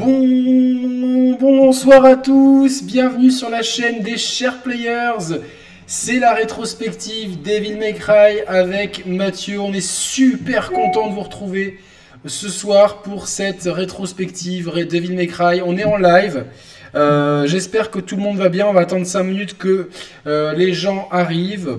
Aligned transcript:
Bon, 0.00 1.36
bonsoir 1.38 2.06
à 2.06 2.16
tous, 2.16 2.82
bienvenue 2.82 3.30
sur 3.30 3.50
la 3.50 3.60
chaîne 3.60 4.02
des 4.02 4.16
chers 4.16 4.62
players. 4.62 5.42
C'est 5.86 6.18
la 6.18 6.32
rétrospective 6.32 7.42
Devil 7.42 7.76
May 7.76 7.92
Cry 7.92 8.40
avec 8.46 9.04
Mathieu. 9.04 9.60
On 9.60 9.74
est 9.74 9.86
super 9.86 10.70
content 10.70 11.08
de 11.08 11.12
vous 11.12 11.20
retrouver 11.20 11.78
ce 12.24 12.48
soir 12.48 13.02
pour 13.02 13.28
cette 13.28 13.64
rétrospective 13.64 14.70
Devil 14.90 15.14
May 15.14 15.26
Cry. 15.26 15.60
On 15.62 15.76
est 15.76 15.84
en 15.84 15.98
live. 15.98 16.46
Euh, 16.94 17.46
j'espère 17.46 17.90
que 17.90 17.98
tout 17.98 18.16
le 18.16 18.22
monde 18.22 18.38
va 18.38 18.48
bien. 18.48 18.68
On 18.68 18.72
va 18.72 18.80
attendre 18.80 19.04
5 19.04 19.22
minutes 19.22 19.58
que 19.58 19.90
euh, 20.26 20.54
les 20.54 20.72
gens 20.72 21.10
arrivent. 21.10 21.76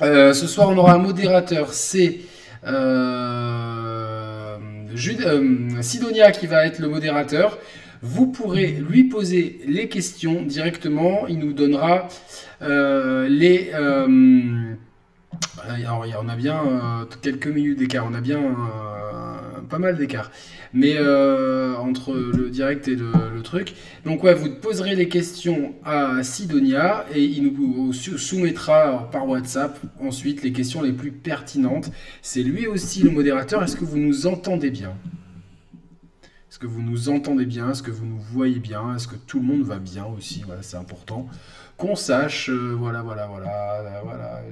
Euh, 0.00 0.32
ce 0.32 0.46
soir, 0.46 0.70
on 0.70 0.78
aura 0.78 0.94
un 0.94 0.98
modérateur. 0.98 1.74
C'est 1.74 2.20
Sidonia 5.82 6.30
qui 6.32 6.46
va 6.46 6.66
être 6.66 6.78
le 6.78 6.88
modérateur. 6.88 7.58
Vous 8.02 8.26
pourrez 8.26 8.68
lui 8.68 9.04
poser 9.04 9.60
les 9.66 9.88
questions 9.88 10.42
directement. 10.42 11.26
Il 11.28 11.38
nous 11.38 11.52
donnera 11.52 12.08
les. 12.60 13.70
alors, 15.68 16.04
on 16.22 16.28
a 16.28 16.36
bien 16.36 17.06
quelques 17.22 17.46
minutes 17.46 17.78
d'écart. 17.78 18.06
On 18.10 18.14
a 18.14 18.20
bien 18.20 18.40
pas 19.66 19.78
mal 19.78 19.96
d'écart. 19.96 20.30
Mais 20.72 20.94
euh, 20.96 21.74
entre 21.76 22.14
le 22.14 22.50
direct 22.50 22.88
et 22.88 22.96
le, 22.96 23.12
truc. 23.42 23.74
Donc 24.04 24.24
ouais, 24.24 24.34
vous 24.34 24.50
poserez 24.50 24.96
les 24.96 25.08
questions 25.08 25.74
à 25.84 26.24
Sidonia 26.24 27.06
et 27.14 27.22
il 27.22 27.44
nous 27.44 27.92
soumettra 27.92 29.08
par 29.12 29.28
WhatsApp 29.28 29.78
ensuite 30.00 30.42
les 30.42 30.52
questions 30.52 30.82
les 30.82 30.92
plus 30.92 31.12
pertinentes. 31.12 31.92
C'est 32.22 32.42
lui 32.42 32.66
aussi 32.66 33.02
le 33.02 33.10
modérateur. 33.10 33.62
Est-ce 33.62 33.76
que 33.76 33.84
vous 33.84 33.98
nous 33.98 34.26
entendez 34.26 34.70
bien? 34.70 34.94
Est-ce 36.50 36.58
que 36.58 36.66
vous 36.66 36.82
nous 36.82 37.08
entendez 37.08 37.44
bien? 37.44 37.70
Est-ce 37.70 37.82
que 37.82 37.90
vous 37.90 38.06
nous 38.06 38.18
voyez 38.18 38.58
bien? 38.58 38.96
Est-ce 38.96 39.06
que 39.06 39.14
tout 39.14 39.38
le 39.38 39.44
monde 39.44 39.62
va 39.62 39.78
bien 39.78 40.06
aussi? 40.06 40.42
Voilà, 40.46 40.62
c'est 40.62 40.78
important 40.78 41.28
qu'on 41.76 41.96
sache. 41.96 42.50
Euh, 42.50 42.74
voilà, 42.78 43.02
voilà, 43.02 43.26
voilà, 43.26 44.02
voilà. 44.04 44.42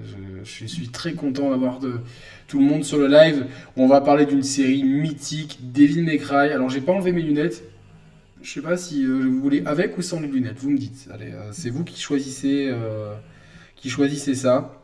Je, 0.45 0.67
suis 0.67 0.89
très 0.89 1.15
content 1.15 1.51
d'avoir 1.51 1.81
tout 2.49 2.59
le 2.59 2.65
monde 2.65 2.85
sur 2.85 2.99
le 2.99 3.07
live. 3.07 3.47
On 3.77 3.87
va 3.87 4.01
parler 4.01 4.27
d'une 4.27 4.43
série 4.43 4.83
mythique, 4.83 5.59
Devil 5.73 6.03
May 6.03 6.19
Cry. 6.19 6.51
Alors, 6.51 6.69
j'ai 6.69 6.81
pas 6.81 6.93
enlevé 6.93 7.13
mes 7.13 7.23
lunettes. 7.23 7.65
Je 8.43 8.53
sais 8.53 8.61
pas 8.61 8.77
si 8.77 9.05
euh, 9.05 9.27
vous 9.27 9.41
voulez 9.41 9.63
avec 9.65 9.97
ou 9.97 10.03
sans 10.03 10.21
les 10.21 10.29
lunettes. 10.29 10.59
Vous 10.59 10.71
me 10.71 10.77
dites. 10.79 11.09
Allez, 11.13 11.33
euh, 11.33 11.51
c'est 11.53 11.71
vous 11.71 11.85
qui 11.85 11.99
choisissez, 12.01 12.73
qui 13.77 13.89
choisissez 13.89 14.35
ça. 14.35 14.81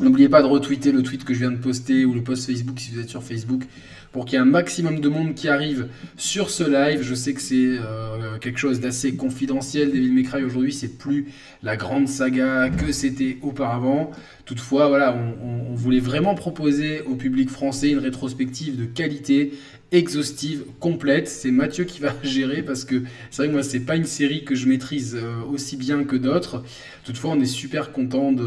N'oubliez 0.00 0.28
pas 0.28 0.42
de 0.42 0.46
retweeter 0.46 0.90
le 0.90 1.02
tweet 1.02 1.24
que 1.24 1.32
je 1.32 1.40
viens 1.40 1.50
de 1.50 1.58
poster 1.58 2.04
ou 2.04 2.14
le 2.14 2.22
post 2.22 2.46
Facebook 2.46 2.80
si 2.80 2.92
vous 2.92 3.00
êtes 3.00 3.08
sur 3.08 3.22
Facebook 3.22 3.64
pour 4.12 4.26
qu'il 4.26 4.34
y 4.34 4.36
ait 4.36 4.42
un 4.42 4.44
maximum 4.44 5.00
de 5.00 5.08
monde 5.08 5.34
qui 5.34 5.48
arrive 5.48 5.88
sur 6.16 6.50
ce 6.50 6.62
live. 6.62 7.02
Je 7.02 7.14
sais 7.14 7.32
que 7.32 7.40
c'est 7.40 7.54
euh, 7.56 8.38
quelque 8.38 8.58
chose 8.58 8.78
d'assez 8.78 9.16
confidentiel. 9.16 9.90
Devil 9.90 10.12
May 10.12 10.22
Cry 10.22 10.44
aujourd'hui, 10.44 10.72
c'est 10.72 10.98
plus 10.98 11.32
la 11.62 11.76
grande 11.76 12.08
saga 12.08 12.68
que 12.68 12.92
c'était 12.92 13.38
auparavant. 13.42 14.10
Toutefois, 14.44 14.88
voilà, 14.88 15.16
on, 15.42 15.74
voulait 15.74 16.00
vraiment 16.00 16.34
proposer 16.34 17.00
au 17.02 17.14
public 17.14 17.48
français 17.48 17.90
une 17.90 17.98
rétrospective 17.98 18.78
de 18.78 18.84
qualité 18.84 19.54
exhaustive, 19.90 20.64
complète. 20.78 21.28
C'est 21.28 21.50
Mathieu 21.50 21.84
qui 21.84 22.00
va 22.00 22.14
gérer 22.22 22.62
parce 22.62 22.84
que 22.84 23.02
c'est 23.30 23.42
vrai 23.42 23.48
que 23.48 23.52
moi, 23.52 23.62
c'est 23.62 23.80
pas 23.80 23.96
une 23.96 24.04
série 24.04 24.44
que 24.44 24.54
je 24.54 24.68
maîtrise 24.68 25.16
euh, 25.16 25.42
aussi 25.50 25.76
bien 25.76 26.04
que 26.04 26.16
d'autres. 26.16 26.62
Toutefois, 27.04 27.30
on 27.32 27.40
est 27.40 27.46
super 27.46 27.92
content 27.92 28.32
de, 28.32 28.44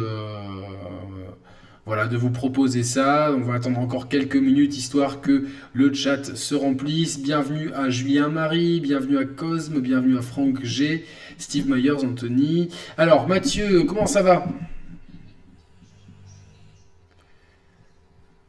voilà, 1.86 2.08
de 2.08 2.17
vous 2.17 2.31
proposer 2.31 2.83
ça. 2.83 3.31
On 3.31 3.41
va 3.41 3.55
attendre 3.55 3.80
encore 3.80 4.09
quelques 4.09 4.36
minutes 4.36 4.75
histoire 4.78 5.22
que 5.22 5.47
le 5.73 5.94
chat 5.94 6.36
se 6.36 6.55
remplisse. 6.55 7.19
Bienvenue 7.19 7.72
à 7.73 7.89
Julien 7.89 8.30
Marie, 8.30 8.80
bienvenue 8.80 9.17
à 9.19 9.25
Cosme, 9.25 9.80
bienvenue 9.81 10.17
à 10.17 10.22
Franck 10.22 10.63
G, 10.63 11.06
Steve 11.38 11.69
Myers, 11.69 12.03
Anthony. 12.03 12.69
Alors 12.97 13.28
Mathieu, 13.28 13.83
comment 13.83 14.07
ça 14.07 14.24
va? 14.24 14.45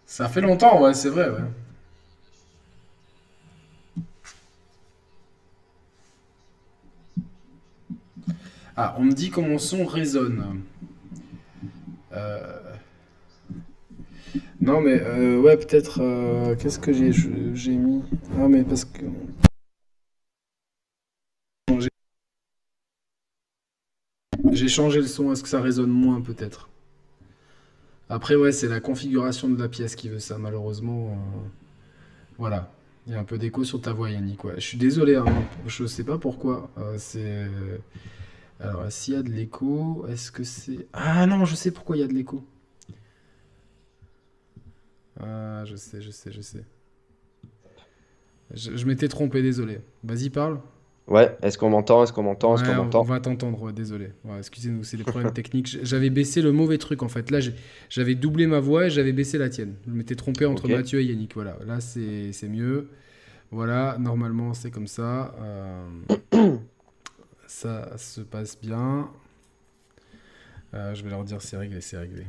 Ça 0.06 0.28
fait 0.28 0.40
longtemps, 0.40 0.80
ouais, 0.80 0.94
c'est 0.94 1.10
vrai, 1.10 1.28
ouais. 1.28 1.40
Ah, 8.78 8.94
on 8.98 9.04
me 9.04 9.12
dit 9.12 9.30
mon 9.40 9.58
son 9.58 9.84
résonne. 9.84 10.62
Euh, 12.12 12.65
non, 14.66 14.80
mais 14.80 15.00
euh, 15.00 15.38
ouais, 15.40 15.56
peut-être. 15.56 16.00
Euh, 16.02 16.56
qu'est-ce 16.56 16.80
que 16.80 16.92
j'ai 16.92 17.76
mis? 17.76 18.02
Ah, 18.36 18.48
mais 18.48 18.64
parce 18.64 18.84
que. 18.84 19.04
J'ai 24.50 24.68
changé 24.68 25.00
le 25.00 25.06
son, 25.06 25.32
est-ce 25.32 25.42
que 25.44 25.48
ça 25.48 25.60
résonne 25.60 25.90
moins 25.90 26.20
peut-être? 26.20 26.68
Après, 28.08 28.34
ouais, 28.34 28.50
c'est 28.50 28.66
la 28.66 28.80
configuration 28.80 29.48
de 29.48 29.60
la 29.60 29.68
pièce 29.68 29.94
qui 29.94 30.08
veut 30.08 30.18
ça, 30.18 30.36
malheureusement. 30.36 31.10
Euh, 31.10 31.48
voilà. 32.38 32.72
Il 33.06 33.12
y 33.12 33.16
a 33.16 33.20
un 33.20 33.24
peu 33.24 33.38
d'écho 33.38 33.62
sur 33.62 33.80
ta 33.80 33.92
voix, 33.92 34.10
Yannick. 34.10 34.40
Je 34.56 34.60
suis 34.60 34.78
désolé, 34.78 35.14
hein, 35.14 35.26
je 35.68 35.86
sais 35.86 36.02
pas 36.02 36.18
pourquoi. 36.18 36.70
c'est. 36.98 37.48
Alors, 38.58 38.90
s'il 38.90 39.14
y 39.14 39.16
a 39.16 39.22
de 39.22 39.30
l'écho, 39.30 40.06
est-ce 40.08 40.32
que 40.32 40.42
c'est. 40.42 40.88
Ah 40.92 41.24
non, 41.26 41.44
je 41.44 41.54
sais 41.54 41.70
pourquoi 41.70 41.96
il 41.96 42.00
y 42.00 42.02
a 42.02 42.08
de 42.08 42.14
l'écho. 42.14 42.42
Ah, 45.20 45.64
je 45.64 45.76
sais, 45.76 46.00
je 46.00 46.10
sais, 46.10 46.30
je 46.32 46.40
sais. 46.40 46.64
Je, 48.54 48.84
m'étais 48.86 49.08
trompé, 49.08 49.42
désolé. 49.42 49.80
Vas-y, 50.04 50.30
parle. 50.30 50.60
Ouais, 51.08 51.36
est-ce 51.42 51.56
qu'on 51.58 51.70
m'entend 51.70 52.02
Est-ce 52.02 52.12
qu'on 52.12 52.22
m'entend 52.22 52.56
Est-ce 52.56 52.64
qu'on 52.64 52.74
m'entend 52.74 53.00
On 53.00 53.04
va 53.04 53.20
t'entendre, 53.20 53.70
désolé. 53.72 54.10
Excusez-nous, 54.38 54.82
c'est 54.82 54.96
des 54.96 55.04
problèmes 55.04 55.32
techniques. 55.32 55.78
J'avais 55.82 56.10
baissé 56.10 56.42
le 56.42 56.52
mauvais 56.52 56.78
truc 56.78 57.02
en 57.02 57.08
fait. 57.08 57.30
Là, 57.30 57.38
j'avais 57.88 58.14
doublé 58.14 58.46
ma 58.46 58.60
voix 58.60 58.86
et 58.86 58.90
j'avais 58.90 59.12
baissé 59.12 59.38
la 59.38 59.48
tienne. 59.48 59.74
Je 59.86 59.92
m'étais 59.92 60.16
trompé 60.16 60.46
entre 60.46 60.68
Mathieu 60.68 61.00
et 61.00 61.04
Yannick. 61.04 61.34
Voilà, 61.34 61.56
là 61.64 61.80
c'est 61.80 62.48
mieux. 62.48 62.88
Voilà, 63.52 63.96
normalement 64.00 64.54
c'est 64.54 64.72
comme 64.72 64.88
ça. 64.88 65.32
Euh, 65.40 65.86
ça 67.46 67.96
se 67.96 68.20
passe 68.20 68.58
bien. 68.60 69.08
Euh, 70.74 70.94
je 70.94 71.04
vais 71.04 71.10
leur 71.10 71.22
dire 71.22 71.40
c'est 71.40 71.56
réglé, 71.56 71.80
c'est 71.80 71.98
réglé. 71.98 72.24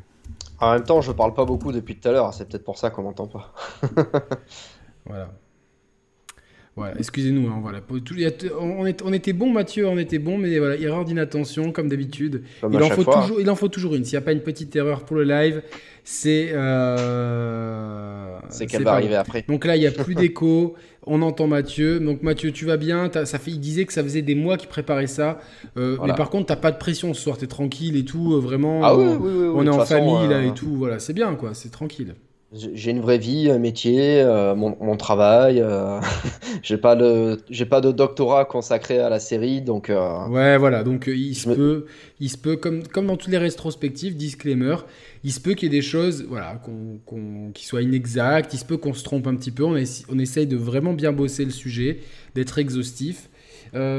En 0.59 0.73
même 0.73 0.83
temps, 0.83 1.01
je 1.01 1.11
parle 1.11 1.33
pas 1.33 1.45
beaucoup 1.45 1.71
depuis 1.71 1.99
tout 1.99 2.09
à 2.09 2.11
l'heure, 2.11 2.33
c'est 2.33 2.47
peut-être 2.47 2.63
pour 2.63 2.77
ça 2.77 2.89
qu'on 2.89 3.03
m'entend 3.03 3.27
pas. 3.27 3.53
voilà. 5.05 5.29
Voilà, 6.77 6.93
excusez-nous, 6.99 7.47
hein, 7.49 7.57
voilà. 7.59 7.79
On, 8.59 8.85
était 9.11 9.33
bon, 9.33 9.49
Mathieu, 9.49 9.88
on 9.88 9.97
était 9.97 10.19
bon, 10.19 10.38
mais 10.38 10.59
voilà, 10.59 10.75
erreur 10.75 11.05
d'inattention, 11.05 11.71
comme 11.71 11.89
d'habitude. 11.89 12.43
Il, 12.71 12.77
en 12.77 12.89
faut 12.91 13.03
toujours, 13.03 13.41
il 13.41 13.49
en 13.49 13.55
faut 13.55 13.67
toujours 13.67 13.95
une. 13.95 14.05
S'il 14.05 14.13
n'y 14.13 14.21
a 14.21 14.25
pas 14.25 14.31
une 14.31 14.41
petite 14.41 14.75
erreur 14.75 15.03
pour 15.03 15.16
le 15.16 15.23
live, 15.23 15.63
c'est. 16.03 16.51
Euh, 16.53 18.37
c'est 18.49 18.67
qu'elle 18.67 18.83
va 18.83 18.93
arriver 18.93 19.16
après. 19.16 19.43
Donc 19.47 19.66
là, 19.66 19.75
il 19.75 19.79
n'y 19.79 19.87
a 19.87 19.91
plus 19.91 20.13
d'écho. 20.16 20.75
on 21.07 21.23
entend 21.23 21.47
Mathieu. 21.47 21.99
Donc 21.99 22.21
Mathieu, 22.21 22.51
tu 22.51 22.66
vas 22.66 22.77
bien? 22.77 23.09
Ça 23.25 23.39
fait, 23.39 23.49
il 23.49 23.59
disait 23.59 23.85
que 23.85 23.93
ça 23.93 24.03
faisait 24.03 24.21
des 24.21 24.35
mois 24.35 24.55
qu'il 24.55 24.69
préparait 24.69 25.07
ça. 25.07 25.39
Euh, 25.77 25.97
mais 26.05 26.13
par 26.13 26.29
contre, 26.29 26.45
tu 26.45 26.51
n'as 26.51 26.57
pas 26.57 26.71
de 26.71 26.77
pression 26.77 27.11
ce 27.16 27.21
soir. 27.23 27.39
Tu 27.39 27.45
es 27.45 27.47
tranquille 27.47 27.97
et 27.97 28.05
tout. 28.05 28.35
Euh, 28.35 28.39
vraiment. 28.39 28.81
Ah 28.83 28.95
oui, 28.95 29.05
oui, 29.19 29.31
oui, 29.33 29.51
on 29.55 29.66
est 29.66 29.69
en 29.69 29.83
famille 29.83 30.27
là 30.27 30.43
et 30.43 30.53
tout. 30.53 30.75
Voilà, 30.75 30.99
c'est 30.99 31.13
bien, 31.13 31.33
quoi. 31.33 31.55
C'est 31.55 31.71
tranquille. 31.71 32.13
J'ai 32.53 32.91
une 32.91 33.02
vraie 33.02 33.18
vie, 33.18 33.52
un 33.52 33.59
métier, 33.59 34.22
euh, 34.22 34.56
mon, 34.56 34.96
travail. 34.96 35.59
Euh, 35.59 36.00
j'ai 36.63 36.78
pas 36.78 36.97
j'ai 37.50 37.66
pas 37.66 37.81
de 37.81 37.91
doctorat 37.91 38.46
consacré 38.46 39.00
à 39.00 39.09
la 39.09 39.19
série, 39.19 39.62
donc. 39.62 39.90
Euh, 39.90 40.28
ouais, 40.30 40.58
voilà. 40.58 40.85
Donc 40.85 41.08
il 41.08 41.35
se 41.35 41.50
peut, 41.50 41.88
il 42.22 42.30
se 42.30 42.38
peut 42.38 42.56
comme 42.56 42.88
comme 42.88 43.08
dans 43.08 43.18
toutes 43.18 43.31
les 43.31 43.38
rétrospectives, 43.38 44.16
disclaimer, 44.16 44.78
il 45.25 45.34
se 45.34 45.41
peut 45.41 45.56
qu'il 45.56 45.74
y 45.74 45.75
ait 45.75 45.78
des 45.78 45.85
choses, 45.85 46.25
voilà, 46.30 46.62
qui 47.53 47.66
soient 47.66 47.81
inexactes. 47.81 48.53
Il 48.53 48.59
se 48.59 48.66
peut 48.66 48.78
qu'on 48.78 48.94
se 48.94 49.03
trompe 49.03 49.28
un 49.28 49.35
petit 49.35 49.52
peu. 49.52 49.66
On, 49.66 49.75
on 50.09 50.19
essaye 50.19 50.47
de 50.47 50.56
vraiment 50.56 50.94
bien 50.94 51.12
bosser 51.12 51.43
le 51.43 51.52
sujet, 51.52 52.00
d'être 52.34 52.59
exhaustif. 52.59 53.29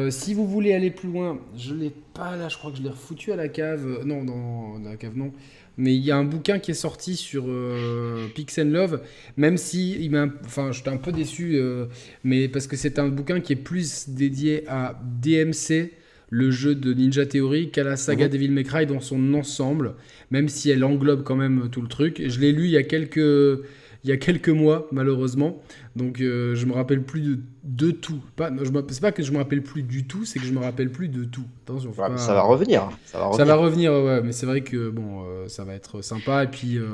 si 0.09 0.33
vous 0.33 0.47
voulez 0.47 0.73
aller 0.73 0.91
plus 0.91 1.11
loin, 1.11 1.39
je 1.55 1.75
l'ai 1.75 1.93
pas 2.15 2.35
là. 2.35 2.49
Je 2.49 2.57
crois 2.57 2.71
que 2.71 2.79
je 2.79 2.83
l'ai 2.83 2.89
refoutu 2.89 3.31
à 3.31 3.37
la 3.37 3.49
cave. 3.49 4.07
Non, 4.07 4.25
dans 4.25 4.79
la 4.89 4.97
cave 4.97 5.19
non 5.19 5.33
mais 5.79 5.95
il 5.95 6.05
y 6.05 6.11
a 6.11 6.17
un 6.17 6.25
bouquin 6.25 6.59
qui 6.59 6.73
est 6.73 6.75
sorti 6.75 7.17
sur 7.17 7.45
euh, 7.49 8.27
Pix 8.35 8.59
and 8.59 8.71
Love, 8.71 9.01
même 9.37 9.57
si 9.57 9.93
il 9.93 10.11
m'a, 10.11 10.27
enfin, 10.45 10.73
j'étais 10.73 10.91
un 10.91 10.97
peu 10.97 11.13
déçu, 11.13 11.53
euh, 11.55 11.87
mais 12.25 12.49
parce 12.49 12.67
que 12.67 12.77
c'est 12.77 12.99
un 12.99 13.09
bouquin 13.09 13.41
qui 13.41 13.53
est 13.55 13.57
plus 13.57 14.09
dédié 14.09 14.65
à 14.69 15.01
DMC, 15.23 15.93
le 16.31 16.51
jeu 16.51 16.75
de 16.75 16.93
Ninja 16.93 17.25
Theory, 17.25 17.71
qu'à 17.71 17.85
la 17.85 17.97
saga 17.97 18.27
mhm. 18.27 18.33
Devil 18.33 18.51
May 18.51 18.65
Cry 18.65 18.87
dans 18.87 19.01
son 19.01 19.33
ensemble, 19.35 19.95
même 20.31 20.49
si 20.49 20.69
elle 20.69 20.85
englobe 20.85 21.23
quand 21.23 21.37
même 21.37 21.69
tout 21.71 21.81
le 21.81 21.89
truc. 21.89 22.21
Je 22.27 22.41
l'ai 22.41 22.53
lu 22.53 22.65
il 22.65 22.71
y 22.73 22.77
a 22.77 22.83
quelques 22.83 23.63
il 24.09 24.13
y 24.13 24.15
a 24.15 24.17
quelques 24.17 24.49
mois, 24.49 24.89
malheureusement. 24.91 25.63
Donc 25.95 26.23
euh, 26.23 26.55
je 26.55 26.65
me 26.65 26.73
rappelle 26.73 27.03
plus 27.03 27.21
de, 27.21 27.41
de 27.65 27.91
tout. 27.91 28.23
Pas, 28.37 28.51
je 28.57 28.71
c'est 28.89 29.01
pas 29.03 29.13
que 29.13 29.23
je 29.23 29.31
me 29.33 29.37
rappelle 29.37 29.63
plus 29.63 29.83
du 29.83 30.07
tout, 30.07 30.25
c'est 30.25 30.39
que 30.39 30.47
je 30.47 30.53
me 30.55 30.61
rappelle 30.61 30.91
plus 30.91 31.09
de 31.09 31.25
tout. 31.25 31.45
Attention, 31.67 31.93
ça, 31.93 32.09
va 32.33 32.41
revenir, 32.41 32.89
ça 33.05 33.19
va 33.19 33.27
revenir. 33.27 33.37
Ça 33.37 33.45
va 33.45 33.55
revenir, 33.57 33.93
ouais, 33.93 34.23
mais 34.23 34.33
c'est 34.33 34.47
vrai 34.47 34.63
que 34.63 34.89
bon, 34.89 35.25
euh, 35.27 35.47
ça 35.49 35.65
va 35.65 35.75
être 35.75 36.01
sympa. 36.01 36.45
Et 36.45 36.47
puis, 36.47 36.79
euh, 36.79 36.87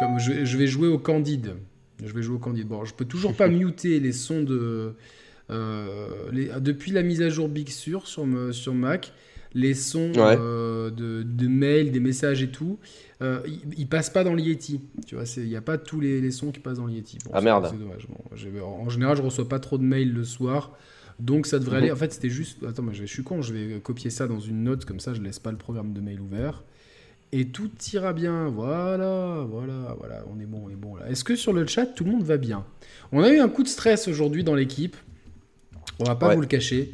comme 0.00 0.18
je, 0.18 0.44
je, 0.44 0.58
vais 0.58 0.66
jouer 0.66 0.88
au 0.88 0.98
Candide. 0.98 1.54
Je 2.04 2.12
vais 2.12 2.22
jouer 2.22 2.34
au 2.34 2.40
Candide. 2.40 2.66
Bon, 2.66 2.84
je 2.84 2.92
peux 2.92 3.04
toujours 3.04 3.34
pas 3.34 3.46
muter 3.48 4.00
les 4.00 4.12
sons 4.12 4.42
de, 4.42 4.94
depuis 5.48 6.90
la 6.90 7.04
mise 7.04 7.22
à 7.22 7.28
jour 7.28 7.48
Big 7.48 7.68
Sur 7.68 8.08
sur, 8.08 8.26
sur 8.50 8.74
Mac, 8.74 9.12
les 9.54 9.74
sons 9.74 10.10
de, 10.10 10.90
de, 10.90 11.46
mails, 11.46 11.92
des 11.92 12.00
messages 12.00 12.42
et 12.42 12.50
tout, 12.50 12.80
ils, 13.76 13.86
passent 13.86 14.10
pas 14.10 14.24
dans 14.24 14.34
le 14.34 14.40
Yeti. 14.40 14.80
Tu 15.06 15.14
vois, 15.14 15.24
il 15.36 15.44
n'y 15.44 15.56
a 15.56 15.60
pas 15.60 15.78
tous 15.78 16.00
les, 16.00 16.30
sons 16.30 16.50
qui 16.50 16.60
passent 16.60 16.78
dans 16.78 16.86
le 16.86 16.92
Yeti. 16.92 17.18
ah 17.32 17.40
merde. 17.40 17.68
C'est 17.70 17.78
dommage. 17.78 18.08
en 18.62 18.88
général, 18.88 19.16
je 19.16 19.22
reçois 19.22 19.48
pas 19.48 19.60
trop 19.60 19.78
de 19.78 19.84
mails 19.84 20.12
le 20.12 20.24
soir. 20.24 20.72
Donc 21.18 21.46
ça 21.46 21.58
devrait 21.58 21.78
aller. 21.78 21.92
En 21.92 21.96
fait, 21.96 22.12
c'était 22.12 22.30
juste. 22.30 22.64
Attends, 22.64 22.82
mais 22.82 22.94
je 22.94 23.04
suis 23.04 23.22
con, 23.22 23.42
je 23.42 23.52
vais 23.52 23.80
copier 23.80 24.10
ça 24.10 24.26
dans 24.26 24.40
une 24.40 24.64
note, 24.64 24.84
comme 24.84 25.00
ça 25.00 25.14
je 25.14 25.22
laisse 25.22 25.38
pas 25.38 25.50
le 25.50 25.56
programme 25.56 25.92
de 25.92 26.00
mail 26.00 26.20
ouvert. 26.20 26.64
Et 27.30 27.46
tout 27.46 27.70
ira 27.92 28.12
bien. 28.12 28.48
Voilà, 28.48 29.46
voilà, 29.48 29.96
voilà. 29.98 30.24
On 30.34 30.40
est 30.40 30.46
bon, 30.46 30.62
on 30.66 30.70
est 30.70 30.76
bon 30.76 30.96
là. 30.96 31.08
Est-ce 31.08 31.24
que 31.24 31.36
sur 31.36 31.52
le 31.52 31.66
chat, 31.66 31.86
tout 31.86 32.04
le 32.04 32.10
monde 32.10 32.24
va 32.24 32.36
bien? 32.36 32.64
On 33.12 33.22
a 33.22 33.30
eu 33.30 33.38
un 33.38 33.48
coup 33.48 33.62
de 33.62 33.68
stress 33.68 34.08
aujourd'hui 34.08 34.44
dans 34.44 34.54
l'équipe. 34.54 34.96
On 35.98 36.04
va 36.04 36.16
pas 36.16 36.34
vous 36.34 36.40
le 36.40 36.46
cacher. 36.46 36.92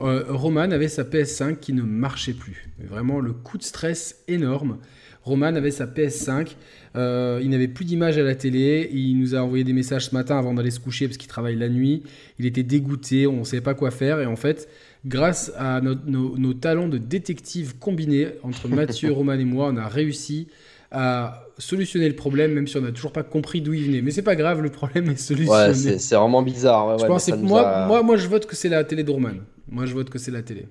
Euh, 0.00 0.24
Roman 0.28 0.60
avait 0.60 0.88
sa 0.88 1.04
PS5 1.04 1.58
qui 1.58 1.72
ne 1.72 1.82
marchait 1.82 2.32
plus. 2.32 2.70
vraiment, 2.78 3.20
le 3.20 3.32
coup 3.32 3.58
de 3.58 3.62
stress 3.62 4.22
énorme. 4.26 4.78
Roman 5.24 5.54
avait 5.54 5.70
sa 5.70 5.86
PS5. 5.86 6.54
Euh, 6.96 7.40
il 7.42 7.50
n'avait 7.50 7.68
plus 7.68 7.84
d'image 7.84 8.18
à 8.18 8.22
la 8.22 8.34
télé. 8.34 8.90
Il 8.92 9.18
nous 9.18 9.34
a 9.34 9.38
envoyé 9.38 9.64
des 9.64 9.72
messages 9.72 10.06
ce 10.06 10.14
matin 10.14 10.38
avant 10.38 10.54
d'aller 10.54 10.70
se 10.70 10.80
coucher 10.80 11.08
parce 11.08 11.16
qu'il 11.16 11.28
travaille 11.28 11.56
la 11.56 11.68
nuit. 11.68 12.02
Il 12.38 12.46
était 12.46 12.62
dégoûté, 12.62 13.26
on 13.26 13.40
ne 13.40 13.44
savait 13.44 13.62
pas 13.62 13.74
quoi 13.74 13.90
faire. 13.90 14.20
Et 14.20 14.26
en 14.26 14.36
fait, 14.36 14.68
grâce 15.06 15.52
à 15.56 15.80
nos, 15.80 16.54
talents 16.54 16.88
de 16.88 16.98
détective 16.98 17.78
combinés 17.78 18.28
entre 18.42 18.68
Mathieu, 18.68 19.12
Roman 19.12 19.32
et 19.32 19.44
moi, 19.44 19.70
on 19.72 19.76
a 19.76 19.88
réussi 19.88 20.48
à 20.90 21.42
solutionner 21.58 22.08
le 22.08 22.14
problème, 22.14 22.52
même 22.52 22.66
si 22.66 22.76
on 22.76 22.82
n'a 22.82 22.92
toujours 22.92 23.12
pas 23.12 23.22
compris 23.22 23.60
d'où 23.60 23.72
il 23.72 23.86
venait. 23.86 24.02
Mais 24.02 24.10
c'est 24.10 24.22
pas 24.22 24.36
grave, 24.36 24.60
le 24.60 24.70
problème 24.70 25.10
est 25.10 25.16
solutionné. 25.16 25.68
Ouais, 25.68 25.98
c'est 25.98 26.14
vraiment 26.14 26.42
bizarre. 26.42 26.98
je 26.98 27.06
pense 27.06 27.28
moi, 27.30 27.86
moi, 27.86 28.02
moi, 28.02 28.16
je 28.16 28.28
vote 28.28 28.46
que 28.46 28.54
c'est 28.54 28.68
la 28.68 28.84
télé 28.84 29.02
de 29.02 29.10
Roman. 29.10 29.30
Moi, 29.68 29.86
je 29.86 29.94
vote 29.94 30.10
que 30.10 30.18
c'est 30.18 30.30
la 30.30 30.42
télé. 30.42 30.66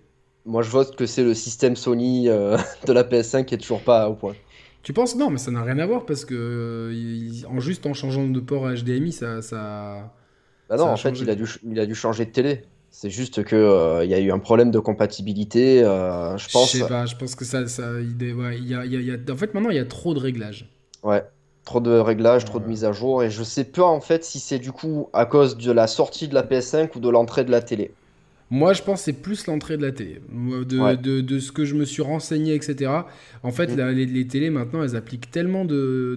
Moi, 0.46 0.62
je 0.62 0.70
vote 0.70 0.96
que 0.96 1.06
c'est 1.06 1.24
le 1.24 1.34
système 1.34 1.76
Sony 1.76 2.30
euh, 2.30 2.58
de 2.86 2.94
la 2.94 3.04
PS5 3.04 3.46
qui 3.46 3.56
est 3.56 3.58
toujours 3.58 3.82
pas 3.82 4.10
au 4.10 4.14
point. 4.14 4.36
Tu 4.84 4.92
penses 4.92 5.16
Non, 5.16 5.30
mais 5.30 5.38
ça 5.38 5.50
n'a 5.50 5.64
rien 5.64 5.80
à 5.80 5.86
voir 5.86 6.06
parce 6.06 6.26
que 6.26 6.36
euh, 6.36 7.48
en 7.50 7.60
juste 7.60 7.86
en 7.86 7.94
changeant 7.94 8.28
de 8.28 8.40
port 8.42 8.68
à 8.68 8.74
HDMI, 8.74 9.14
ça. 9.14 9.42
ça 9.42 10.14
bah 10.70 10.76
non, 10.76 10.86
en 10.86 10.98
fait, 10.98 11.12
il 11.12 11.30
a, 11.30 11.36
dû, 11.36 11.48
il 11.64 11.80
a 11.80 11.86
dû 11.86 11.96
changer 11.96 12.26
de 12.26 12.32
télé. 12.32 12.66
C'est 12.90 13.10
juste 13.10 13.44
que 13.44 13.56
euh, 13.56 14.04
il 14.04 14.12
y 14.12 14.14
a 14.14 14.20
eu 14.20 14.32
un 14.32 14.40
problème 14.40 14.72
de 14.72 14.80
compatibilité, 14.80 15.84
euh, 15.84 16.38
je 16.38 16.48
pense. 16.50 16.74
Je 16.74 16.80
sais 16.80 16.88
pas, 16.88 17.06
je 17.06 17.16
pense 17.16 17.34
que 17.34 17.44
ça, 17.44 17.66
ça 17.68 18.00
il, 18.00 18.22
y 18.68 18.76
a, 18.76 18.86
y 18.86 19.12
a, 19.12 19.32
en 19.32 19.36
fait 19.36 19.54
maintenant 19.54 19.72
il 19.72 19.78
y 19.78 19.80
a 19.80 19.86
trop 19.86 20.14
de 20.14 20.20
réglages. 20.20 20.70
Ouais, 21.02 21.24
trop 21.66 21.80
de 21.80 21.92
réglages, 21.92 22.46
trop 22.46 22.60
de 22.60 22.68
mises 22.68 22.86
à 22.86 22.92
jour, 22.92 23.24
et 23.24 23.32
je 23.32 23.42
sais 23.42 23.64
pas 23.64 23.86
en 23.86 24.00
fait 24.00 24.24
si 24.24 24.40
c'est 24.40 24.60
du 24.60 24.72
coup 24.72 25.10
à 25.12 25.26
cause 25.26 25.58
de 25.58 25.72
la 25.72 25.88
sortie 25.88 26.28
de 26.28 26.36
la 26.36 26.44
PS5 26.44 26.90
ou 26.96 27.00
de 27.00 27.10
l'entrée 27.10 27.44
de 27.44 27.52
la 27.52 27.62
télé. 27.62 27.96
Moi, 28.54 28.74
je 28.74 28.84
pense 28.84 29.00
que 29.00 29.06
c'est 29.06 29.20
plus 29.20 29.48
l'entrée 29.48 29.78
de 29.78 29.82
la 29.82 29.92
télé. 29.92 30.22
De, 30.30 31.22
de, 31.22 31.40
ce 31.40 31.52
que 31.52 31.66
je 31.66 31.74
me 31.74 31.86
suis 31.86 32.04
renseigné, 32.04 32.54
etc. 32.54 32.92
En 33.42 33.52
fait, 33.52 33.76
mm. 33.76 33.90
les, 33.90 34.06
les, 34.06 34.28
télés, 34.28 34.52
maintenant, 34.52 34.84
elles 34.84 34.96
appliquent 34.96 35.32
tellement 35.32 35.66
de, 35.66 36.16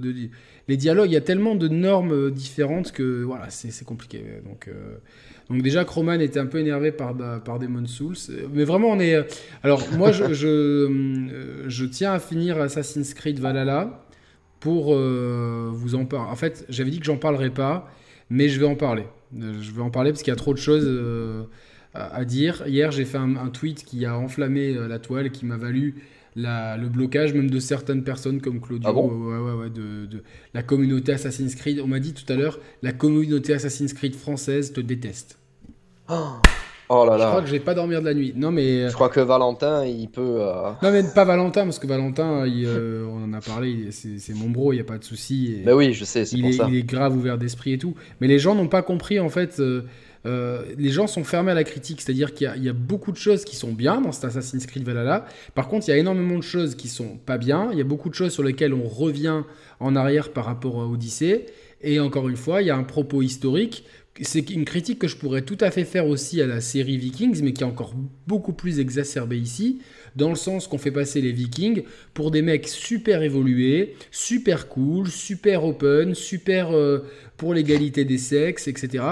Les 0.69 0.77
dialogues, 0.77 1.09
il 1.09 1.15
y 1.15 1.17
a 1.17 1.23
tellement 1.23 1.55
de 1.55 1.67
normes 1.67 2.13
euh, 2.13 2.31
différentes 2.31 2.93
que 2.93 3.23
voilà, 3.23 3.49
c'est 3.49 3.87
compliqué. 3.87 4.23
Donc, 4.45 4.69
euh, 4.69 4.99
donc 5.49 5.63
déjà, 5.63 5.87
Croman 5.87 6.21
était 6.21 6.39
un 6.39 6.45
peu 6.45 6.59
énervé 6.59 6.93
par, 6.93 7.15
bah, 7.15 7.41
par 7.43 7.59
Demon 7.59 7.87
Souls. 7.87 8.19
Mais 8.53 8.65
vraiment, 8.65 8.89
on 8.89 9.01
est... 9.01 9.15
Euh, 9.15 9.23
alors, 9.63 9.83
moi, 9.97 10.13
je, 10.13 10.35
je, 10.35 11.65
je, 11.69 11.85
tiens 11.87 12.13
à 12.13 12.19
finir 12.19 12.61
Assassin's 12.61 13.15
Creed 13.15 13.39
Valhalla 13.41 14.05
pour 14.61 14.95
vous 14.95 15.95
en 15.95 16.05
parler. 16.05 16.31
En 16.31 16.37
fait, 16.37 16.67
j'avais 16.69 16.91
dit 16.91 17.01
que 17.01 17.07
j'en 17.07 17.17
parlerais 17.17 17.49
pas, 17.49 17.91
mais 18.29 18.51
je 18.51 18.61
vais 18.61 18.67
en 18.67 18.75
parler. 18.75 19.05
Je 19.35 19.73
vais 19.73 19.81
en 19.81 19.91
parler 19.91 20.11
parce 20.11 20.23
qu'il 20.23 20.33
y 20.33 20.37
a 20.37 20.37
trop 20.37 20.53
de 20.53 20.59
choses 20.59 20.87
à, 21.97 22.25
dire. 22.25 22.65
Hier, 22.67 22.91
j'ai 22.93 23.05
fait 23.05 23.19
un, 23.19 23.49
tweet 23.49 23.85
qui 23.85 24.05
a 24.05 24.17
enflammé 24.17 24.75
euh, 24.75 24.89
la 24.89 24.99
toile, 24.99 25.31
qui 25.31 25.47
m'a 25.47 25.57
valu 25.57 25.95
le 26.37 26.89
blocage 26.89 27.33
même 27.33 27.51
de 27.51 27.59
certaines 27.59 28.05
personnes 28.05 28.43
comme 28.43 28.61
Claudio, 28.61 28.91
ah 28.91 29.69
de, 29.69 30.23
la 30.53 30.63
communauté 30.63 31.13
Assassin's 31.13 31.55
Creed. 31.55 31.81
On 31.81 31.87
m'a 31.87 31.99
dit 31.99 32.13
tout 32.13 32.31
à 32.31 32.37
l'heure, 32.37 32.59
la 32.83 32.93
communauté 32.93 33.55
Assassin's 33.55 33.95
Creed 33.95 34.15
française 34.15 34.73
te 34.73 34.81
déteste. 34.81 35.39
Oh, 36.89 37.05
là 37.05 37.17
là. 37.17 37.25
Je 37.25 37.29
crois 37.31 37.41
que 37.41 37.47
je 37.47 37.53
vais 37.53 37.61
pas 37.61 37.75
dormir 37.75 38.01
de 38.01 38.07
la 38.07 38.15
nuit. 38.15 38.33
Non 38.37 38.51
mais. 38.51 38.85
Euh, 38.85 38.89
je 38.89 38.95
crois 38.95 39.09
que 39.09 39.21
Valentin, 39.21 39.85
il 39.85 40.09
peut. 40.09 40.39
Euh, 40.41 40.71
non 40.83 40.93
mais 40.93 41.03
pas 41.15 41.25
Valentin 41.25 41.65
parce 41.65 41.79
que 41.79 41.87
Valentin, 41.87 42.45
on 42.47 43.25
en 43.25 43.33
a 43.33 43.41
parlé, 43.41 43.91
c'est 43.91 44.35
mon 44.35 44.51
bro, 44.51 44.73
il 44.73 44.77
y 44.77 44.81
a 44.81 44.85
pas 44.85 44.99
de 44.99 45.05
souci. 45.05 45.63
Mais 45.65 45.73
oui, 45.73 45.93
je 45.93 46.05
sais, 46.05 46.25
c'est 46.25 46.41
pour 46.41 46.53
ça. 46.53 46.67
Il 46.69 46.77
est 46.77 46.83
grave 46.83 47.17
ouvert 47.17 47.39
d'esprit 47.39 47.73
et 47.73 47.79
tout. 47.79 47.95
Mais 48.21 48.29
les 48.29 48.39
gens 48.39 48.55
n'ont 48.55 48.69
pas 48.69 48.83
compris 48.83 49.19
en 49.19 49.29
fait. 49.29 49.59
Euh, 49.59 49.83
les 50.79 50.91
gens 50.91 51.07
sont 51.07 51.25
fermés 51.25 51.53
à 51.53 51.55
la 51.55 51.65
critique, 51.65 52.01
c'est-à-dire 52.01 52.35
qu'il 52.35 52.63
y, 52.63 52.69
a 52.69 52.73
beaucoup 52.73 53.13
de 53.13 53.17
choses 53.17 53.45
qui 53.45 53.57
sont 53.57 53.73
bien 53.73 54.01
dans 54.01 54.13
cet 54.13 54.25
Assassin's 54.25 54.67
Creed 54.67 54.85
Valhalla. 54.85 55.27
Par 55.55 55.69
contre, 55.69 55.89
il 55.89 55.91
y 55.91 55.95
a 55.95 55.99
énormément 55.99 56.37
de 56.37 56.43
choses 56.43 56.75
qui 56.75 56.89
sont 56.89 57.17
pas 57.17 57.39
bien. 57.39 57.69
Il 57.73 57.79
y 57.79 57.81
a 57.81 57.85
beaucoup 57.85 58.09
de 58.09 58.15
choses 58.15 58.33
sur 58.33 58.43
lesquelles 58.43 58.75
on 58.75 58.89
revient 58.89 59.43
en 59.81 59.97
arrière 59.97 60.33
par 60.33 60.45
rapport 60.45 60.81
à 60.81 60.87
Odyssée. 60.87 61.47
Et 61.83 62.01
encore 62.01 62.29
une 62.29 62.37
fois, 62.37 62.63
il 62.63 62.69
y 62.69 62.71
a 62.71 62.77
un 62.77 62.85
propos 62.85 63.23
historique. 63.23 63.85
C'est 64.23 64.49
une 64.49 64.65
critique 64.65 64.99
que 64.99 65.09
je 65.09 65.17
pourrais 65.17 65.43
tout 65.43 65.59
à 65.61 65.71
fait 65.71 65.85
faire 65.85 66.07
aussi 66.07 66.41
à 66.41 66.47
la 66.47 66.63
série 66.63 66.97
Vikings, 66.97 67.43
mais 67.43 67.53
qui 67.53 67.63
est 67.63 67.67
encore 67.67 67.95
beaucoup 68.27 68.55
plus 68.55 68.81
exacerbée 68.81 69.39
ici 69.39 69.81
dans 70.17 70.31
le 70.31 70.35
sens 70.35 70.67
qu'on 70.67 70.79
fait 70.79 70.91
passer 70.91 71.21
les 71.21 71.33
Vikings 71.33 71.83
pour 72.15 72.31
des 72.31 72.43
mecs 72.43 72.67
super 72.67 73.23
évolués, 73.23 73.95
super 74.11 74.69
cool, 74.69 75.09
super 75.09 75.65
open, 75.65 76.15
super 76.15 76.75
euh, 76.75 77.01
pour 77.37 77.53
l'égalité 77.53 78.05
des 78.05 78.19
sexes, 78.19 78.67
etc. 78.67 79.05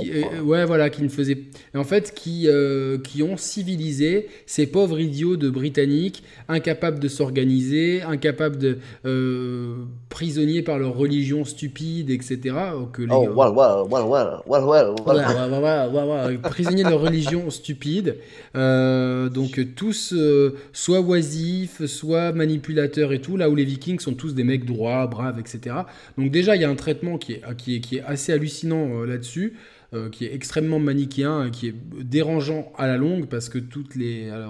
Qui, 0.00 0.10
euh, 0.10 0.40
ouais, 0.40 0.64
voilà, 0.64 0.88
qui 0.88 1.02
ne 1.02 1.08
faisaient, 1.08 1.38
en 1.74 1.84
fait, 1.84 2.14
qui 2.14 2.48
euh, 2.48 2.98
qui 2.98 3.22
ont 3.22 3.36
civilisé 3.36 4.28
ces 4.46 4.66
pauvres 4.66 4.98
idiots 4.98 5.36
de 5.36 5.50
Britanniques, 5.50 6.22
incapables 6.48 6.98
de 6.98 7.08
s'organiser, 7.08 8.02
incapables 8.02 8.56
de 8.58 8.78
prisonniers 10.08 10.62
par 10.62 10.78
leur 10.78 10.96
religion 10.96 11.44
stupide, 11.44 12.10
etc. 12.10 12.54
Que 12.92 13.02
les, 13.02 13.08
oh, 13.12 13.28
well, 13.34 13.52
well, 13.54 13.84
well, 13.90 14.06
well, 14.46 14.94
well, 15.06 15.90
well, 15.92 16.38
prisonniers 16.40 16.84
de 16.84 16.90
leur 16.90 17.00
religion 17.00 17.50
stupide. 17.50 18.16
donc 18.54 19.60
tous 19.74 20.14
soit 20.72 21.00
oisifs, 21.00 21.84
soit 21.86 22.32
manipulateurs 22.32 23.12
et 23.12 23.20
tout, 23.20 23.36
là 23.36 23.50
où 23.50 23.54
les 23.54 23.64
vikings 23.64 24.00
sont 24.00 24.14
tous 24.14 24.34
des 24.34 24.44
mecs 24.44 24.64
droits, 24.64 25.06
braves, 25.06 25.38
etc. 25.38 25.76
Donc 26.16 26.30
déjà, 26.30 26.56
il 26.56 26.62
y 26.62 26.64
a 26.64 26.70
un 26.70 26.74
traitement 26.74 27.18
qui 27.18 27.34
est, 27.34 27.42
qui 27.56 27.65
est, 27.74 27.80
qui 27.80 27.96
est 27.96 28.02
assez 28.02 28.32
hallucinant 28.32 29.02
euh, 29.02 29.06
là-dessus. 29.06 29.54
Euh, 29.94 30.10
qui 30.10 30.24
est 30.24 30.34
extrêmement 30.34 30.80
manichéen, 30.80 31.48
qui 31.50 31.68
est 31.68 31.74
dérangeant 32.02 32.72
à 32.76 32.88
la 32.88 32.96
longue 32.96 33.26
parce 33.26 33.48
que 33.48 33.58
toutes 33.58 33.94
les, 33.94 34.28
euh, 34.28 34.44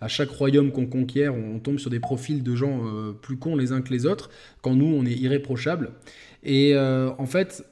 à 0.00 0.08
chaque 0.08 0.30
royaume 0.30 0.72
qu'on 0.72 0.86
conquiert, 0.86 1.34
on, 1.34 1.58
tombe 1.58 1.78
sur 1.78 1.90
des 1.90 2.00
profils 2.00 2.42
de 2.42 2.56
gens 2.56 2.80
plus 3.20 3.36
cons 3.36 3.56
les 3.56 3.72
uns 3.72 3.82
que 3.82 3.92
les 3.92 4.06
autres, 4.06 4.30
quand 4.62 4.74
nous 4.74 4.86
on 4.86 5.04
est 5.04 5.12
irréprochables. 5.12 5.90
Et 6.44 6.74
en 6.74 7.26
fait, 7.26 7.62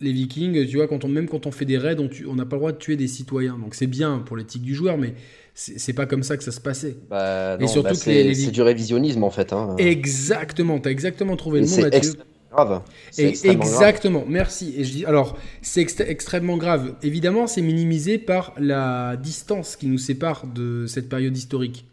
les 0.00 0.12
Vikings, 0.12 0.66
tu 0.66 0.76
vois, 0.76 0.88
quand 0.88 1.04
on, 1.04 1.08
même 1.08 1.28
quand 1.28 1.46
on 1.46 1.50
fait 1.50 1.64
des 1.64 1.78
raids, 1.78 1.96
on 2.26 2.34
n'a 2.34 2.46
pas 2.46 2.56
le 2.56 2.60
droit 2.60 2.72
de 2.72 2.78
tuer 2.78 2.96
des 2.96 3.08
citoyens. 3.08 3.58
Donc 3.58 3.74
c'est 3.74 3.86
bien 3.86 4.18
pour 4.18 4.36
l'éthique 4.36 4.62
du 4.62 4.74
joueur, 4.74 4.96
mais 4.96 5.14
c'est 5.54 5.92
pas 5.92 6.06
comme 6.06 6.22
ça 6.22 6.36
que 6.36 6.44
ça 6.44 6.52
se 6.52 6.60
passait. 6.60 6.96
Bah, 7.10 7.58
et 7.60 7.66
surtout 7.66 7.90
bah, 7.90 7.94
c'est 7.94 8.50
du 8.50 8.62
révisionnisme 8.62 9.24
en 9.24 9.30
fait. 9.30 9.52
Hein. 9.52 9.74
Exactement, 9.78 10.78
tu 10.78 10.88
as 10.88 10.92
exactement 10.92 11.36
trouvé 11.36 11.60
le 11.60 11.66
mot, 11.66 11.80
Mathieu. 11.80 12.12
Grave. 12.64 12.82
Et 13.18 13.34
exactement, 13.48 14.24
merci. 14.28 14.74
Et 14.76 14.84
je 14.84 14.92
dis, 14.92 15.04
alors, 15.04 15.36
c'est 15.62 16.00
extrêmement 16.00 16.56
grave. 16.56 16.94
Évidemment, 17.02 17.46
c'est 17.46 17.62
minimisé 17.62 18.18
par 18.18 18.52
la 18.58 19.16
distance 19.16 19.76
qui 19.76 19.86
nous 19.86 19.98
sépare 19.98 20.46
de 20.46 20.86
cette 20.86 21.08
période 21.08 21.36
historique. 21.36 21.84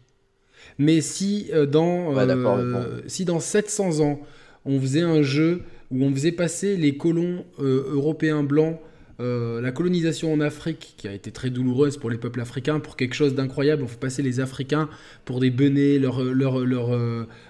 Mais 0.78 1.00
si 1.00 1.48
euh, 1.52 1.66
dans, 1.66 2.16
euh, 2.16 3.00
si 3.06 3.24
dans 3.24 3.40
700 3.40 4.00
ans, 4.00 4.20
on 4.64 4.80
faisait 4.80 5.02
un 5.02 5.22
jeu 5.22 5.62
où 5.90 6.04
on 6.04 6.12
faisait 6.12 6.32
passer 6.32 6.76
les 6.76 6.96
colons 6.96 7.44
euh, 7.60 7.84
européens 7.92 8.42
blancs 8.42 8.78
la 9.18 9.72
colonisation 9.72 10.30
en 10.30 10.42
Afrique, 10.42 10.92
qui 10.98 11.08
a 11.08 11.14
été 11.14 11.30
très 11.30 11.48
douloureuse 11.48 11.96
pour 11.96 12.10
les 12.10 12.18
peuples 12.18 12.42
africains, 12.42 12.80
pour 12.80 12.96
quelque 12.96 13.14
chose 13.14 13.34
d'incroyable, 13.34 13.82
on 13.82 13.86
fait 13.86 13.98
passer 13.98 14.20
les 14.20 14.40
Africains 14.40 14.90
pour 15.24 15.40
des 15.40 15.48
benets, 15.48 15.98
leur, 15.98 16.22
leur, 16.22 16.58
leur, 16.58 16.90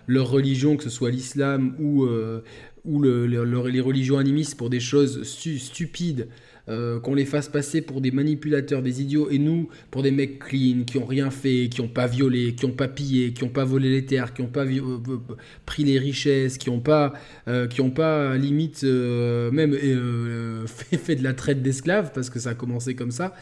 leur 0.06 0.30
religion, 0.30 0.76
que 0.76 0.84
ce 0.84 0.90
soit 0.90 1.10
l'islam 1.10 1.74
ou, 1.80 2.06
ou 2.86 3.02
les 3.02 3.80
religions 3.80 4.18
animistes, 4.18 4.56
pour 4.56 4.70
des 4.70 4.80
choses 4.80 5.22
stupides 5.24 6.28
euh, 6.68 6.98
qu'on 6.98 7.14
les 7.14 7.26
fasse 7.26 7.48
passer 7.48 7.80
pour 7.80 8.00
des 8.00 8.10
manipulateurs, 8.10 8.82
des 8.82 9.00
idiots, 9.00 9.30
et 9.30 9.38
nous 9.38 9.68
pour 9.92 10.02
des 10.02 10.10
mecs 10.10 10.40
clean, 10.40 10.82
qui 10.84 10.98
ont 10.98 11.06
rien 11.06 11.30
fait, 11.30 11.68
qui 11.70 11.80
ont 11.80 11.86
pas 11.86 12.08
violé, 12.08 12.56
qui 12.56 12.64
ont 12.64 12.72
pas 12.72 12.88
pillé, 12.88 13.32
qui 13.32 13.44
ont 13.44 13.48
pas 13.48 13.64
volé 13.64 13.88
les 13.88 14.04
terres, 14.04 14.34
qui 14.34 14.42
ont 14.42 14.48
pas 14.48 14.64
euh, 14.64 14.98
euh, 15.08 15.18
pris 15.64 15.84
les 15.84 16.00
richesses, 16.00 16.58
qui 16.58 16.68
ont 16.68 16.80
pas, 16.80 17.12
qui 17.70 17.80
ont 17.80 17.90
pas 17.90 18.36
limite 18.36 18.82
même 18.82 19.74
fait, 20.66 20.96
fait, 20.96 21.14
de 21.14 21.22
la 21.22 21.34
traite 21.34 21.62
d'esclaves 21.62 22.10
parce 22.12 22.30
que 22.30 22.40
ça 22.40 22.50
a 22.50 22.54
commencé 22.54 22.96
comme 22.96 23.12
ça. 23.12 23.34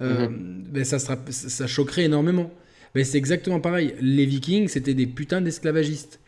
Mhm. 0.00 0.64
ben 0.72 0.84
ça, 0.84 0.98
sera, 0.98 1.16
ça 1.30 1.68
choquerait 1.68 2.04
énormément. 2.04 2.52
Mais 2.96 3.04
c'est 3.04 3.18
exactement 3.18 3.60
pareil. 3.60 3.94
Les 4.00 4.26
Vikings, 4.26 4.66
c'était 4.66 4.94
des 4.94 5.06
putains 5.06 5.40
d'esclavagistes. 5.40 6.18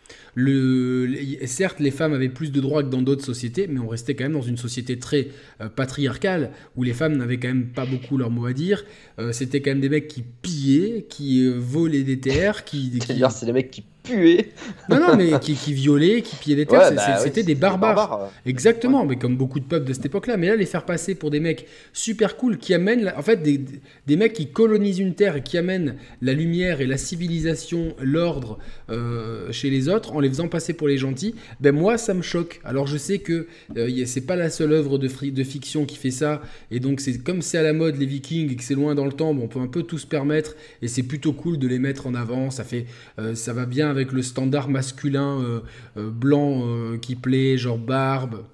Certes, 1.46 1.80
les 1.80 1.90
femmes 1.90 2.12
avaient 2.12 2.28
plus 2.28 2.50
de 2.50 2.60
droits 2.60 2.82
que 2.82 2.88
dans 2.88 3.02
d'autres 3.02 3.24
sociétés, 3.24 3.66
mais 3.68 3.78
on 3.80 3.88
restait 3.88 4.14
quand 4.14 4.24
même 4.24 4.32
dans 4.32 4.42
une 4.42 4.56
société 4.56 4.98
très 4.98 5.28
euh, 5.60 5.68
patriarcale, 5.68 6.50
où 6.76 6.82
les 6.82 6.92
femmes 6.92 7.16
n'avaient 7.16 7.38
quand 7.38 7.48
même 7.48 7.68
pas 7.68 7.86
beaucoup 7.86 8.16
leur 8.16 8.30
mot 8.30 8.46
à 8.46 8.52
dire. 8.52 8.84
Euh, 9.18 9.32
c'était 9.32 9.62
quand 9.62 9.70
même 9.70 9.80
des 9.80 9.88
mecs 9.88 10.08
qui 10.08 10.22
pillaient, 10.22 11.06
qui 11.08 11.46
euh, 11.46 11.54
volaient 11.58 12.02
des 12.02 12.18
terres, 12.18 12.64
qui... 12.64 12.98
qui... 12.98 13.22
C'est 13.30 13.46
des 13.46 13.52
mecs 13.52 13.70
qui 13.70 13.84
puer. 14.04 14.52
Non, 14.88 15.00
non, 15.00 15.16
mais 15.16 15.38
qui, 15.40 15.54
qui 15.54 15.72
violaient, 15.72 16.22
qui 16.22 16.36
pillaient 16.36 16.56
des 16.56 16.66
terres, 16.66 16.92
bah 16.94 17.18
c'était 17.18 17.42
des 17.42 17.54
barbares. 17.54 18.30
Exactement, 18.46 19.04
mais 19.04 19.16
comme 19.16 19.36
beaucoup 19.36 19.58
de 19.58 19.64
peuples 19.64 19.88
de 19.88 19.92
cette 19.92 20.06
époque-là. 20.06 20.36
Mais 20.36 20.48
là, 20.48 20.56
les 20.56 20.66
faire 20.66 20.84
passer 20.84 21.14
pour 21.14 21.30
des 21.30 21.40
mecs 21.40 21.66
super 21.92 22.36
cool 22.36 22.58
qui 22.58 22.74
amènent, 22.74 23.12
en 23.16 23.22
fait, 23.22 23.42
des, 23.42 23.60
des, 24.06 24.16
mecs 24.16 24.34
qui 24.34 24.48
colonisent 24.48 24.98
une 24.98 25.14
terre 25.14 25.36
et 25.36 25.42
qui 25.42 25.58
amènent 25.58 25.96
la 26.22 26.34
lumière 26.34 26.80
et 26.80 26.86
la 26.86 26.98
civilisation, 26.98 27.96
l'ordre 28.00 28.58
euh, 28.90 29.50
chez 29.50 29.70
les 29.70 29.88
autres 29.88 30.12
en 30.12 30.20
les 30.20 30.28
faisant 30.28 30.48
passer 30.48 30.74
pour 30.74 30.86
les 30.86 30.98
gentils, 30.98 31.34
ben 31.60 31.72
moi, 31.72 31.98
ça 31.98 32.14
me 32.14 32.22
choque. 32.22 32.60
Alors, 32.64 32.86
je 32.86 32.98
sais 32.98 33.18
que 33.18 33.46
euh, 33.76 34.04
c'est 34.06 34.26
pas 34.26 34.36
la 34.36 34.50
seule 34.50 34.72
œuvre 34.72 34.98
de, 34.98 35.08
de 35.08 35.44
fiction 35.44 35.86
qui 35.86 35.96
fait 35.96 36.10
ça. 36.10 36.42
Et 36.70 36.78
donc, 36.78 37.00
c'est 37.00 37.18
comme 37.18 37.40
c'est 37.40 37.58
à 37.58 37.62
la 37.62 37.72
mode 37.72 37.96
les 37.96 38.06
Vikings 38.06 38.52
et 38.52 38.56
que 38.56 38.62
c'est 38.62 38.74
loin 38.74 38.94
dans 38.94 39.06
le 39.06 39.12
temps, 39.12 39.30
on 39.30 39.48
peut 39.48 39.60
un 39.60 39.66
peu 39.66 39.82
tout 39.82 39.98
se 39.98 40.06
permettre. 40.06 40.56
Et 40.82 40.88
c'est 40.88 41.02
plutôt 41.02 41.32
cool 41.32 41.58
de 41.58 41.66
les 41.66 41.78
mettre 41.78 42.06
en 42.06 42.14
avant. 42.14 42.50
Ça 42.50 42.64
fait, 42.64 42.84
euh, 43.18 43.34
ça 43.34 43.54
va 43.54 43.64
bien 43.64 43.93
avec 43.94 44.12
le 44.12 44.22
standard 44.22 44.68
masculin 44.68 45.40
euh, 45.40 45.60
euh, 45.96 46.10
blanc 46.10 46.62
euh, 46.64 46.98
qui 46.98 47.16
plaît, 47.16 47.56
genre 47.56 47.78
barbe. 47.78 48.44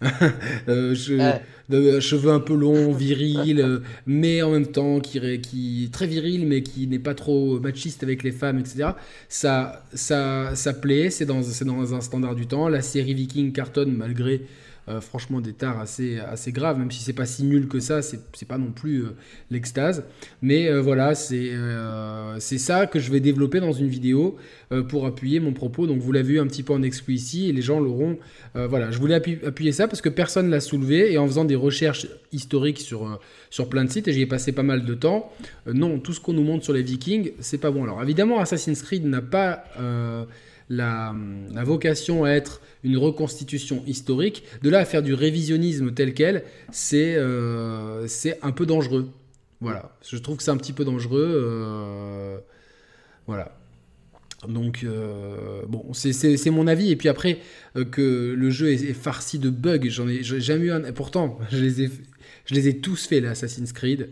cheveux 0.66 2.30
un 2.30 2.40
peu 2.40 2.54
longs, 2.54 2.92
viril, 2.92 3.82
mais 4.06 4.40
en 4.40 4.52
même 4.52 4.66
temps 4.66 4.98
qui, 5.00 5.20
qui 5.40 5.90
très 5.92 6.06
viril, 6.06 6.46
mais 6.46 6.62
qui 6.62 6.86
n'est 6.86 6.98
pas 6.98 7.14
trop 7.14 7.60
machiste 7.60 8.02
avec 8.02 8.22
les 8.22 8.32
femmes, 8.32 8.58
etc. 8.58 8.92
Ça, 9.28 9.84
ça, 9.92 10.54
ça 10.54 10.72
plaît, 10.72 11.10
c'est 11.10 11.26
dans, 11.26 11.42
dans 11.66 11.94
un 11.94 12.00
standard 12.00 12.34
du 12.34 12.46
temps. 12.46 12.68
La 12.68 12.80
série 12.80 13.12
Viking 13.12 13.52
cartonne 13.52 13.92
malgré 13.92 14.40
euh, 14.86 15.00
franchement 15.00 15.40
des 15.40 15.54
tares 15.54 15.80
assez, 15.80 16.18
assez 16.18 16.52
graves, 16.52 16.78
même 16.78 16.90
si 16.90 17.02
c'est 17.02 17.14
pas 17.14 17.24
si 17.24 17.42
nul 17.44 17.68
que 17.68 17.80
ça, 17.80 18.02
c'est 18.02 18.46
pas 18.46 18.58
non 18.58 18.70
plus 18.70 19.02
euh, 19.02 19.16
l'extase. 19.50 20.04
Mais 20.42 20.68
euh, 20.68 20.82
voilà, 20.82 21.14
c'est 21.14 22.58
ça 22.58 22.86
que 22.86 22.98
je 22.98 23.10
vais 23.10 23.20
développer 23.20 23.60
dans 23.60 23.72
une 23.72 23.88
vidéo 23.88 24.36
pour 24.88 25.06
appuyer 25.06 25.40
mon 25.40 25.52
propos. 25.52 25.86
Donc 25.86 26.00
vous 26.00 26.12
l'avez 26.12 26.34
vu 26.34 26.40
un 26.40 26.46
petit 26.46 26.62
peu 26.62 26.72
en 26.72 26.82
exclu 26.82 27.14
ici, 27.14 27.48
et 27.48 27.52
les 27.52 27.62
gens 27.62 27.80
l'auront. 27.80 28.18
voilà, 28.54 28.90
je 28.90 28.98
voulais 28.98 29.14
appuyer, 29.14 29.72
ça 29.72 29.88
parce 29.88 30.00
que 30.00 30.08
personne 30.08 30.50
l'a 30.50 30.60
soulevé, 30.60 31.12
et 31.12 31.18
en 31.18 31.26
faisant 31.26 31.44
des 31.44 31.54
recherches 31.54 32.06
historiques 32.32 32.80
sur, 32.80 33.20
sur 33.50 33.68
plein 33.68 33.84
de 33.84 33.90
sites, 33.90 34.08
et 34.08 34.12
j'y 34.12 34.22
ai 34.22 34.26
passé 34.26 34.52
pas 34.52 34.62
mal 34.62 34.84
de 34.84 34.94
temps, 34.94 35.32
non, 35.72 35.98
tout 35.98 36.12
ce 36.12 36.20
qu'on 36.20 36.32
nous 36.32 36.44
montre 36.44 36.64
sur 36.64 36.72
les 36.72 36.82
vikings, 36.82 37.32
c'est 37.40 37.58
pas 37.58 37.70
bon. 37.70 37.84
Alors 37.84 38.02
évidemment, 38.02 38.40
Assassin's 38.40 38.82
Creed 38.82 39.06
n'a 39.06 39.22
pas 39.22 39.64
la, 40.68 41.14
vocation 41.64 42.24
à 42.24 42.30
être 42.30 42.60
une 42.82 42.96
reconstitution 42.96 43.82
historique. 43.86 44.44
De 44.62 44.70
là 44.70 44.80
à 44.80 44.84
faire 44.84 45.02
du 45.02 45.14
révisionnisme 45.14 45.92
tel 45.92 46.14
quel, 46.14 46.44
c'est 46.70 47.14
euh, 47.16 48.06
un 48.42 48.52
peu 48.52 48.66
dangereux. 48.66 49.10
Voilà, 49.60 49.96
je 50.06 50.16
trouve 50.18 50.36
que 50.36 50.42
c'est 50.42 50.50
un 50.50 50.56
petit 50.56 50.72
peu 50.72 50.84
dangereux. 50.84 51.32
Euh, 51.34 52.38
voilà. 53.26 53.56
Donc, 54.46 54.84
euh, 54.84 55.62
bon, 55.66 55.94
c'est 55.94 56.50
mon 56.50 56.66
avis. 56.66 56.90
Et 56.90 56.96
puis 56.96 57.08
après, 57.08 57.38
que 57.90 58.34
le 58.36 58.50
jeu 58.50 58.72
est, 58.72 58.92
farci 58.92 59.38
de 59.38 59.48
bugs, 59.48 59.88
j'en 59.88 60.06
ai, 60.06 60.22
jamais 60.22 60.66
eu 60.66 60.72
un. 60.72 60.92
Pourtant, 60.92 61.38
je 61.50 61.58
les 61.58 61.82
ai, 61.82 61.90
je 62.44 62.54
les 62.54 62.68
ai 62.68 62.78
tous 62.78 63.06
faits, 63.06 63.22
l'Assassin's 63.22 63.72
Creed. 63.72 64.10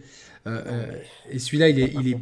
et 1.30 1.38
celui-là, 1.38 1.68
il 1.68 1.80
est. 1.80 1.92
Il 2.00 2.08
est 2.08 2.18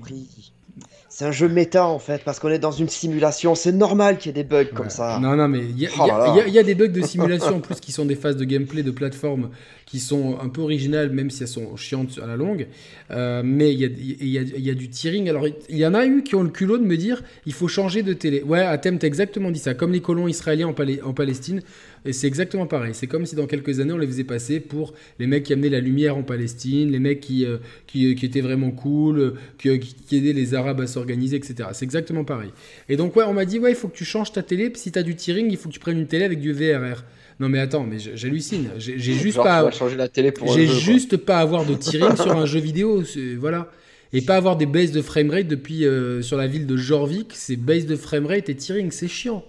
c'est 1.20 1.26
un 1.26 1.32
jeu 1.32 1.50
méta 1.50 1.84
en 1.84 1.98
fait, 1.98 2.24
parce 2.24 2.38
qu'on 2.38 2.48
est 2.48 2.58
dans 2.58 2.70
une 2.70 2.88
simulation. 2.88 3.54
C'est 3.54 3.72
normal 3.72 4.16
qu'il 4.16 4.34
y 4.34 4.40
ait 4.40 4.42
des 4.42 4.48
bugs 4.48 4.72
comme 4.74 4.88
ça. 4.88 5.18
Non, 5.20 5.36
non, 5.36 5.48
mais 5.48 5.58
il 5.58 5.78
y, 5.78 5.86
oh 5.86 6.06
y, 6.48 6.58
a 6.58 6.62
des 6.62 6.74
bugs 6.74 6.88
de 6.88 7.02
simulation 7.02 7.56
en 7.56 7.60
plus 7.60 7.78
qui 7.78 7.92
sont 7.92 8.06
des 8.06 8.14
phases 8.14 8.38
de 8.38 8.44
gameplay 8.44 8.82
de 8.82 8.90
plateforme 8.90 9.50
qui 9.84 10.00
sont 10.00 10.38
un 10.40 10.48
peu 10.48 10.62
originales, 10.62 11.10
même 11.10 11.28
si 11.28 11.42
elles 11.42 11.48
sont 11.48 11.76
chiantes 11.76 12.18
à 12.22 12.26
la 12.26 12.36
longue. 12.36 12.68
Euh, 13.10 13.42
mais 13.44 13.74
il 13.74 13.80
y, 13.82 14.30
y 14.30 14.70
a, 14.70 14.74
du 14.74 14.88
tearing. 14.88 15.28
Alors, 15.28 15.46
il 15.46 15.76
y 15.76 15.84
en 15.84 15.92
a 15.92 16.06
eu 16.06 16.22
qui 16.22 16.36
ont 16.36 16.42
le 16.42 16.48
culot 16.48 16.78
de 16.78 16.84
me 16.84 16.96
dire 16.96 17.22
il 17.44 17.52
faut 17.52 17.68
changer 17.68 18.02
de 18.02 18.14
télé. 18.14 18.42
Ouais, 18.42 18.60
Atem, 18.60 18.98
t'as 18.98 19.06
exactement 19.06 19.50
dit 19.50 19.58
ça. 19.58 19.74
Comme 19.74 19.92
les 19.92 20.00
colons 20.00 20.26
israéliens 20.26 20.68
en, 20.68 20.74
en 21.04 21.12
Palestine, 21.12 21.60
et 22.04 22.12
c'est 22.12 22.26
exactement 22.26 22.66
pareil. 22.66 22.94
C'est 22.94 23.06
comme 23.06 23.26
si 23.26 23.34
dans 23.34 23.46
quelques 23.46 23.80
années, 23.80 23.92
on 23.92 23.98
les 23.98 24.06
faisait 24.06 24.24
passer 24.24 24.60
pour 24.60 24.94
les 25.18 25.26
mecs 25.26 25.44
qui 25.44 25.52
amenaient 25.52 25.68
la 25.68 25.80
lumière 25.80 26.16
en 26.16 26.22
Palestine, 26.22 26.90
les 26.90 26.98
mecs 26.98 27.20
qui, 27.20 27.44
euh, 27.44 27.58
qui, 27.86 28.14
qui, 28.14 28.26
étaient 28.26 28.40
vraiment 28.40 28.70
cool, 28.70 29.18
euh, 29.18 29.34
qui, 29.58 29.78
qui, 29.78 30.16
aidaient 30.16 30.32
les 30.32 30.54
Arabes 30.54 30.80
à 30.80 30.86
s'organiser, 30.86 31.36
etc. 31.36 31.70
C'est 31.72 31.84
exactement 31.84 32.24
pareil. 32.24 32.50
Et 32.88 32.96
donc, 32.96 33.16
ouais, 33.16 33.24
on 33.24 33.34
m'a 33.34 33.44
dit, 33.44 33.58
ouais, 33.58 33.70
il 33.70 33.76
faut 33.76 33.88
que 33.88 33.96
tu 33.96 34.04
changes 34.04 34.32
ta 34.32 34.42
télé. 34.42 34.72
Si 34.74 34.92
tu 34.92 34.98
as 34.98 35.02
du 35.02 35.16
tearing, 35.16 35.50
il 35.50 35.56
faut 35.56 35.68
que 35.68 35.74
tu 35.74 35.80
prennes 35.80 35.98
une 35.98 36.06
télé 36.06 36.24
avec 36.24 36.40
du 36.40 36.52
VRR. 36.52 37.04
Non 37.38 37.48
mais 37.48 37.58
attends, 37.58 37.84
mais 37.84 37.98
j'hallucine. 37.98 38.68
J'ai 38.76 38.98
juste 38.98 39.38
pas. 39.38 39.70
changer 39.70 39.96
la 39.96 40.08
télé 40.08 40.30
pour. 40.30 40.52
J'ai 40.52 40.66
juste 40.66 41.16
pas 41.16 41.38
avoir 41.38 41.64
de 41.64 41.74
tearing 41.76 42.14
sur 42.14 42.36
un 42.36 42.44
jeu 42.44 42.60
vidéo. 42.60 43.02
Voilà. 43.38 43.70
Et 44.12 44.20
pas 44.20 44.36
avoir 44.36 44.56
des 44.56 44.66
baisses 44.66 44.92
de 44.92 45.02
framerate 45.02 45.46
depuis 45.46 45.86
euh, 45.86 46.20
sur 46.20 46.36
la 46.36 46.48
ville 46.48 46.66
de 46.66 46.76
Jorvik, 46.76 47.30
c'est 47.32 47.56
baisse 47.56 47.86
de 47.86 47.96
framerate 47.96 48.48
et 48.48 48.56
tearing, 48.56 48.90
c'est 48.90 49.08
chiant. 49.08 49.44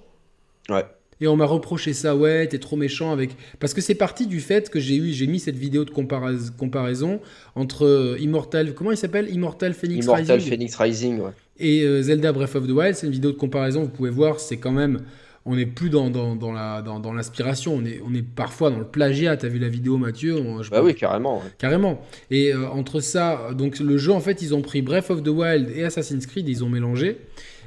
Ouais. 0.69 0.85
Et 1.21 1.27
on 1.27 1.35
m'a 1.35 1.45
reproché 1.45 1.93
ça, 1.93 2.15
ouais, 2.15 2.47
t'es 2.47 2.57
trop 2.57 2.75
méchant 2.75 3.11
avec. 3.11 3.29
Parce 3.59 3.73
que 3.73 3.79
c'est 3.79 3.95
parti 3.95 4.25
du 4.27 4.39
fait 4.39 4.69
que 4.69 4.79
j'ai 4.79 4.95
eu, 4.95 5.13
j'ai 5.13 5.27
mis 5.27 5.39
cette 5.39 5.55
vidéo 5.55 5.85
de 5.85 5.91
comparaison 5.91 7.19
entre 7.55 7.85
euh, 7.85 8.17
Immortal, 8.19 8.73
comment 8.73 8.91
il 8.91 8.97
s'appelle? 8.97 9.29
Immortal 9.33 9.73
Phoenix 9.73 10.07
Rising. 10.07 10.25
Immortal 10.25 10.41
Phoenix 10.41 10.75
Rising, 10.75 11.19
ouais. 11.19 11.31
Et 11.59 11.83
euh, 11.83 12.01
Zelda 12.01 12.31
Breath 12.33 12.55
of 12.55 12.67
the 12.67 12.71
Wild, 12.71 12.95
c'est 12.95 13.05
une 13.05 13.13
vidéo 13.13 13.31
de 13.31 13.37
comparaison, 13.37 13.83
vous 13.83 13.89
pouvez 13.89 14.09
voir, 14.09 14.39
c'est 14.39 14.57
quand 14.57 14.71
même. 14.71 15.01
On 15.45 15.55
n'est 15.55 15.65
plus 15.65 15.89
dans, 15.89 16.11
dans, 16.11 16.35
dans 16.35 16.51
la, 16.51 16.83
dans, 16.83 16.99
dans 16.99 17.13
l'inspiration, 17.13 17.75
on 17.75 17.83
est, 17.83 17.99
on 18.07 18.13
est 18.13 18.21
parfois 18.21 18.69
dans 18.69 18.77
le 18.77 18.85
plagiat. 18.85 19.37
T'as 19.37 19.47
vu 19.47 19.57
la 19.57 19.69
vidéo, 19.69 19.97
Mathieu 19.97 20.35
Bah 20.69 20.83
oui, 20.83 20.93
carrément. 20.93 21.41
Carrément. 21.57 21.99
Et 22.29 22.53
euh, 22.53 22.67
entre 22.69 22.99
ça, 22.99 23.49
donc 23.57 23.79
le 23.79 23.97
jeu, 23.97 24.11
en 24.11 24.19
fait, 24.19 24.43
ils 24.43 24.53
ont 24.53 24.61
pris 24.61 24.83
Breath 24.83 25.09
of 25.09 25.23
the 25.23 25.29
Wild 25.29 25.71
et 25.75 25.83
Assassin's 25.83 26.27
Creed, 26.27 26.47
ils 26.47 26.63
ont 26.63 26.69
mélangé. 26.69 27.17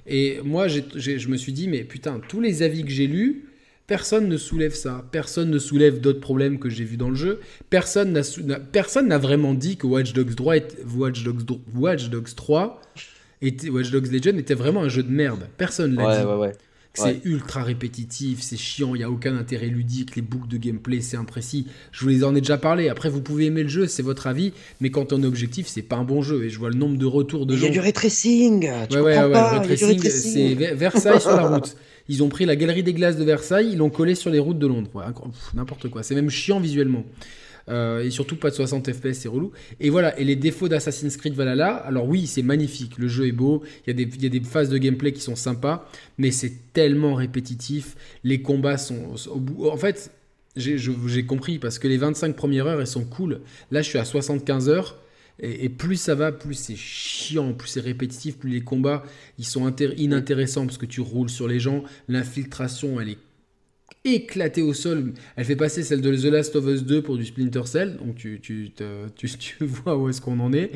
Et 0.07 0.41
moi, 0.45 0.69
je 0.69 1.29
me 1.29 1.37
suis 1.37 1.53
dit, 1.53 1.69
mais 1.69 1.85
putain, 1.85 2.21
tous 2.29 2.41
les 2.41 2.63
avis 2.63 2.85
que 2.85 2.91
j'ai 2.91 3.07
lus, 3.07 3.45
personne 3.87 4.29
ne 4.29 4.37
soulève 4.37 4.75
ça. 4.75 5.05
Personne 5.13 5.51
ne 5.51 5.59
soulève 5.59 6.01
d'autres 6.01 6.21
problèmes 6.21 6.59
que 6.59 6.69
j'ai 6.69 6.85
vus 6.85 6.97
dans 6.97 7.11
le 7.11 7.17
jeu. 7.17 7.41
Personne 7.71 8.13
n'a, 8.13 8.61
personne 8.61 9.09
n'a 9.09 9.19
vraiment 9.19 9.55
dit 9.55 9.77
que 9.77 9.87
Watch 9.87 10.13
Dogs 10.13 10.35
3, 10.35 10.55
Watch 10.97 11.25
Dogs, 11.25 11.43
Watch 11.75 12.11
Dogs 12.11 12.35
3 12.35 12.83
était, 13.43 13.69
Watch 13.71 13.91
Dogs 13.91 14.11
Legion 14.13 14.37
était 14.39 14.55
vraiment 14.55 14.83
un 14.83 14.89
jeu 14.89 15.03
de 15.03 15.11
merde. 15.11 15.49
Personne 15.57 15.95
l'a 15.95 16.21
dit. 16.21 16.27
Ouais, 16.27 16.35
ouais. 16.35 16.53
C'est 16.95 17.21
ultra 17.25 17.65
répétitif, 17.65 18.41
c'est 18.41 18.57
chiant, 18.57 18.95
il 18.95 18.99
n'y 18.99 19.05
a 19.05 19.11
aucun 19.11 19.37
intérêt 19.37 19.67
ludique, 19.67 20.15
les 20.15 20.23
boucles 20.23 20.49
de 20.49 20.57
gameplay, 20.57 21.01
c'est 21.01 21.17
imprécis. 21.17 21.67
Je 21.91 22.03
vous 22.03 22.09
les 22.09 22.25
en 22.25 22.37
ai 22.37 22.41
déjà 22.41 22.57
parlé. 22.57 22.89
Après, 22.89 23.09
vous 23.09 23.21
pouvez 23.21 23.47
aimer 23.47 23.65
le 23.65 23.69
jeu, 23.69 23.89
c'est 23.89 24.03
votre 24.03 24.29
avis, 24.29 24.53
mais 24.81 24.91
quand 24.91 25.13
on 25.13 25.23
est 25.23 25.27
objectif, 25.27 25.67
c'est 25.67 25.83
pas 25.83 25.97
un 25.97 26.05
bon 26.05 26.23
jeu. 26.23 26.45
Et 26.45 26.51
je 26.51 26.59
vois 26.59 26.71
le 26.71 26.77
nombre 26.77 26.97
de 26.97 27.07
retours 27.07 27.47
de 27.47 27.57
gens. 27.57 27.67
Il 27.67 27.75
y 27.75 27.79
a 27.79 27.81
du 27.81 27.81
retracing 27.81 28.71
Tu 28.89 28.97
ouais, 28.97 29.03
ouais, 29.03 29.25
ouais, 29.25 29.77
c'est 29.77 30.55
Versailles 30.75 31.21
sur 31.21 31.37
la 31.37 31.49
route. 31.49 31.77
Ils 32.09 32.23
ont 32.23 32.29
pris 32.29 32.45
la 32.45 32.55
galerie 32.55 32.83
des 32.83 32.93
glaces 32.93 33.17
de 33.17 33.25
Versailles, 33.25 33.71
ils 33.73 33.79
l'ont 33.79 33.91
collé 33.91 34.15
sur 34.15 34.31
les 34.31 34.39
routes 34.39 34.59
de 34.59 34.67
Londres. 34.67 34.91
N'importe 35.55 35.89
quoi. 35.89 36.03
C'est 36.03 36.15
même 36.15 36.31
chiant 36.31 36.61
visuellement. 36.61 37.05
Euh, 37.69 38.05
et 38.05 38.11
surtout 38.11 38.37
pas 38.37 38.51
de 38.51 38.55
60 38.55 38.93
FPS, 38.93 39.13
c'est 39.13 39.29
relou. 39.29 39.53
Et 39.81 39.91
voilà, 39.91 40.19
et 40.19 40.25
les 40.25 40.37
défauts 40.37 40.69
d'Assassin's 40.69 41.17
Creed 41.17 41.35
Valhalla, 41.35 41.75
alors 41.75 42.07
oui, 42.07 42.27
c'est 42.27 42.43
magnifique, 42.43 42.99
le 42.99 43.09
jeu 43.09 43.27
est 43.27 43.33
beau, 43.33 43.63
il 43.87 43.99
y, 43.99 44.27
a 44.27 44.29
des, 44.29 44.41
phases 44.41 44.69
de 44.69 44.79
gameplay 44.79 45.13
qui 45.13 45.21
sont 45.21 45.37
sympas, 45.37 45.89
mais 46.19 46.31
c'est 46.31 46.73
tellement 46.73 47.15
répétitif, 47.15 47.97
les 48.23 48.43
combats 48.43 48.79
sont... 48.79 49.15
Au 49.31 49.39
bout, 49.39 49.69
en 49.69 49.77
fait, 49.77 50.11
j'ai 50.57 51.27
compris, 51.27 51.59
parce 51.59 51.79
que 51.79 51.89
les 51.89 51.97
25 51.97 52.37
premières 52.37 52.67
heures, 52.67 52.81
elles 52.81 52.87
sont 52.87 53.05
cool. 53.05 53.41
Là, 53.71 53.83
je 53.83 53.89
suis 53.89 53.99
à 53.99 54.05
75 54.05 54.69
heures, 54.69 55.01
et, 55.41 55.69
plus 55.69 55.97
ça 55.97 56.15
va, 56.15 56.31
plus 56.31 56.55
c'est 56.55 56.77
chiant, 56.77 57.55
plus 57.55 57.69
c'est 57.69 57.81
répétitif, 57.81 58.39
plus 58.39 58.51
les 58.51 58.61
combats, 58.61 59.05
ils 59.39 59.47
sont 59.47 59.75
inintéressants, 59.97 60.67
parce 60.67 60.79
que 60.79 60.87
tu 60.87 61.01
roules 61.01 61.31
sur 61.31 61.49
les 61.49 61.59
gens, 61.59 61.83
l'infiltration, 62.09 63.01
elle 63.01 63.11
est 63.11 63.19
éclatée 64.05 64.63
au 64.63 64.75
sol. 64.75 65.15
Elle 65.37 65.45
fait 65.45 65.57
passer 65.57 65.83
celle 65.83 66.03
de 66.03 66.15
The 66.15 66.25
Last 66.25 66.57
of 66.57 66.67
Us 66.67 66.85
2 66.85 67.03
pour 67.03 67.17
du 67.17 67.25
Splinter 67.25 67.67
Cell. 67.67 67.97
Donc 67.97 68.17
tu, 68.17 68.39
tu, 68.41 68.73
tu, 69.17 69.29
tu 69.39 69.65
vois 69.65 69.97
où 69.97 70.09
est-ce 70.09 70.21
qu'on 70.21 70.41
en 70.41 70.53
est. 70.53 70.73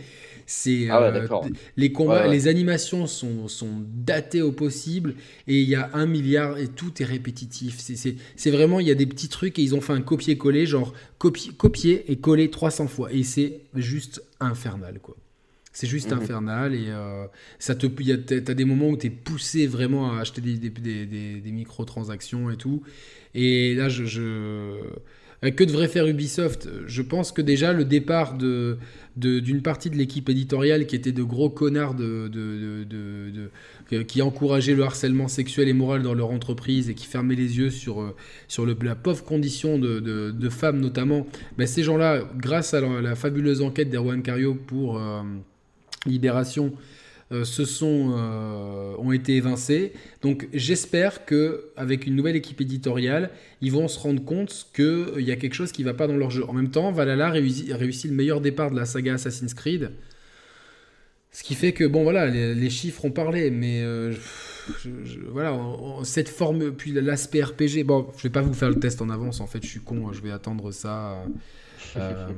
C'est 0.47 0.89
ah 0.89 1.03
euh, 1.03 1.29
les 1.77 1.93
combats, 1.93 2.27
les 2.27 2.49
animations 2.49 3.07
sont, 3.07 3.49
sont 3.49 3.85
datées 3.87 4.41
au 4.41 4.51
possible 4.51 5.15
et 5.47 5.61
il 5.61 5.69
y 5.69 5.75
a 5.75 5.91
un 5.93 6.07
milliard 6.07 6.57
et 6.57 6.69
tout 6.69 7.03
est 7.03 7.05
répétitif. 7.05 7.77
C'est 7.79 8.51
vraiment 8.51 8.81
il 8.81 8.87
y 8.87 8.91
a 8.91 8.95
des 8.95 9.07
petits 9.07 9.29
trucs 9.29 9.59
et 9.59 9.63
ils 9.63 9.75
ont 9.75 9.83
fait 9.83 9.93
un 9.93 10.01
copier-coller 10.01 10.65
genre 10.65 10.95
copier, 11.19 11.53
copier 11.53 12.11
et 12.11 12.17
coller 12.17 12.51
300 12.51 12.87
fois 12.87 13.13
et 13.13 13.25
c'est 13.25 13.61
juste 13.75 14.23
infernal 14.41 15.01
quoi. 15.01 15.17
C'est 15.79 15.87
juste 15.87 16.11
mhm. 16.11 16.19
infernal 16.19 16.75
et 16.75 16.89
euh, 16.89 17.27
ça 17.61 17.77
te, 17.77 17.87
t'as 17.87 18.55
des 18.55 18.65
moments 18.65 18.89
où 18.89 18.97
tu 18.97 19.07
es 19.07 19.11
poussé 19.11 19.69
vraiment 19.69 20.13
à 20.13 20.23
acheter 20.23 20.41
des, 20.41 20.57
des, 20.57 20.71
des, 20.71 21.41
des, 21.41 21.53
microtransactions 21.53 22.51
et 22.51 22.57
tout. 22.57 22.83
Et 23.33 23.77
là, 23.77 23.89
je, 23.89 24.81
que 25.41 25.63
devrait 25.63 25.87
faire 25.87 26.09
Ubisoft? 26.09 26.69
Je 26.89 27.01
pense 27.01 27.31
que 27.31 27.43
déjà 27.43 27.73
le 27.73 27.85
départ 27.85 28.37
de 28.37 28.79
d'une 29.15 29.63
partie 29.63 29.89
de 29.89 29.95
l'équipe 29.95 30.29
éditoriale 30.29 30.85
qui 30.87 30.97
était 30.97 31.13
de 31.13 31.23
gros 31.23 31.49
connards 31.49 31.95
de, 31.95 32.27
de, 32.27 34.03
qui 34.03 34.21
encourageaient 34.21 34.75
le 34.75 34.83
harcèlement 34.83 35.29
sexuel 35.29 35.69
et 35.69 35.73
moral 35.73 36.03
dans 36.03 36.15
leur 36.15 36.33
entreprise 36.33 36.91
et 36.91 36.95
qui 36.95 37.07
fermaient 37.07 37.37
les 37.37 37.59
yeux 37.59 37.71
sur, 37.71 38.01
euh, 38.01 38.17
sur 38.49 38.67
le, 38.67 38.77
la 38.83 38.97
pauvre 38.97 39.23
condition 39.23 39.79
de, 39.79 40.49
femmes 40.49 40.81
notamment, 40.81 41.25
ben 41.57 41.69
ces 41.69 41.85
gens-là, 41.85 42.29
grâce 42.37 42.75
à 42.75 42.81
la, 42.81 43.15
fabuleuse 43.15 43.63
enquête 43.63 43.91
d'Erwan 43.91 44.23
Cario 44.23 44.55
pour 44.55 44.99
euh, 44.99 45.23
Libération, 46.07 46.73
euh, 47.31 47.45
se 47.45 47.67
sont, 47.67 48.15
euh, 48.17 48.95
ont 48.97 49.13
été 49.13 49.37
évincés. 49.37 49.93
Donc 50.23 50.49
j'espère 50.55 51.27
que 51.27 51.73
avec 51.77 52.07
une 52.07 52.17
nouvelle 52.17 52.37
équipe 52.37 52.63
éditoriale, 52.63 53.29
ils 53.61 53.71
vont 53.71 53.87
se 53.87 53.99
rendre 53.99 54.25
compte 54.25 54.69
qu'il 54.75 54.85
euh, 54.85 55.21
y 55.21 55.31
a 55.31 55.37
quelque 55.37 55.53
chose 55.53 55.71
qui 55.71 55.83
va 55.83 55.93
pas 55.93 56.07
dans 56.07 56.17
leur 56.17 56.31
jeu. 56.31 56.43
En 56.49 56.55
même 56.55 56.71
temps, 56.71 56.91
Valhalla 56.91 57.29
réussit, 57.31 57.69
le 58.07 58.17
meilleur 58.17 58.41
départ 58.41 58.71
de 58.71 58.77
la 58.77 58.87
saga 58.87 59.13
Assassin's 59.13 59.53
Creed. 59.53 59.91
Ce 61.31 61.43
qui 61.45 61.55
fait 61.55 61.73
que, 61.73 61.85
bon, 61.85 62.03
voilà, 62.03 62.27
les, 62.27 62.71
chiffres 62.71 63.05
ont 63.05 63.11
parlé, 63.11 63.51
mais 63.51 63.85
voilà, 65.31 65.55
cette 66.03 66.31
forme, 66.31 66.73
puis 66.73 66.93
l'aspect 66.93 67.43
RPG, 67.43 67.85
bon, 67.85 68.07
je 68.17 68.23
vais 68.23 68.31
pas 68.31 68.41
vous 68.41 68.55
faire 68.55 68.71
le 68.71 68.81
test 68.81 69.03
en 69.03 69.11
avance, 69.11 69.41
en 69.41 69.47
fait, 69.47 69.63
je 69.63 69.69
suis 69.69 69.81
con, 69.81 70.11
je 70.15 70.23
vais 70.23 70.31
attendre 70.31 70.73
ça. 70.73 71.23
Euh, 71.97 72.29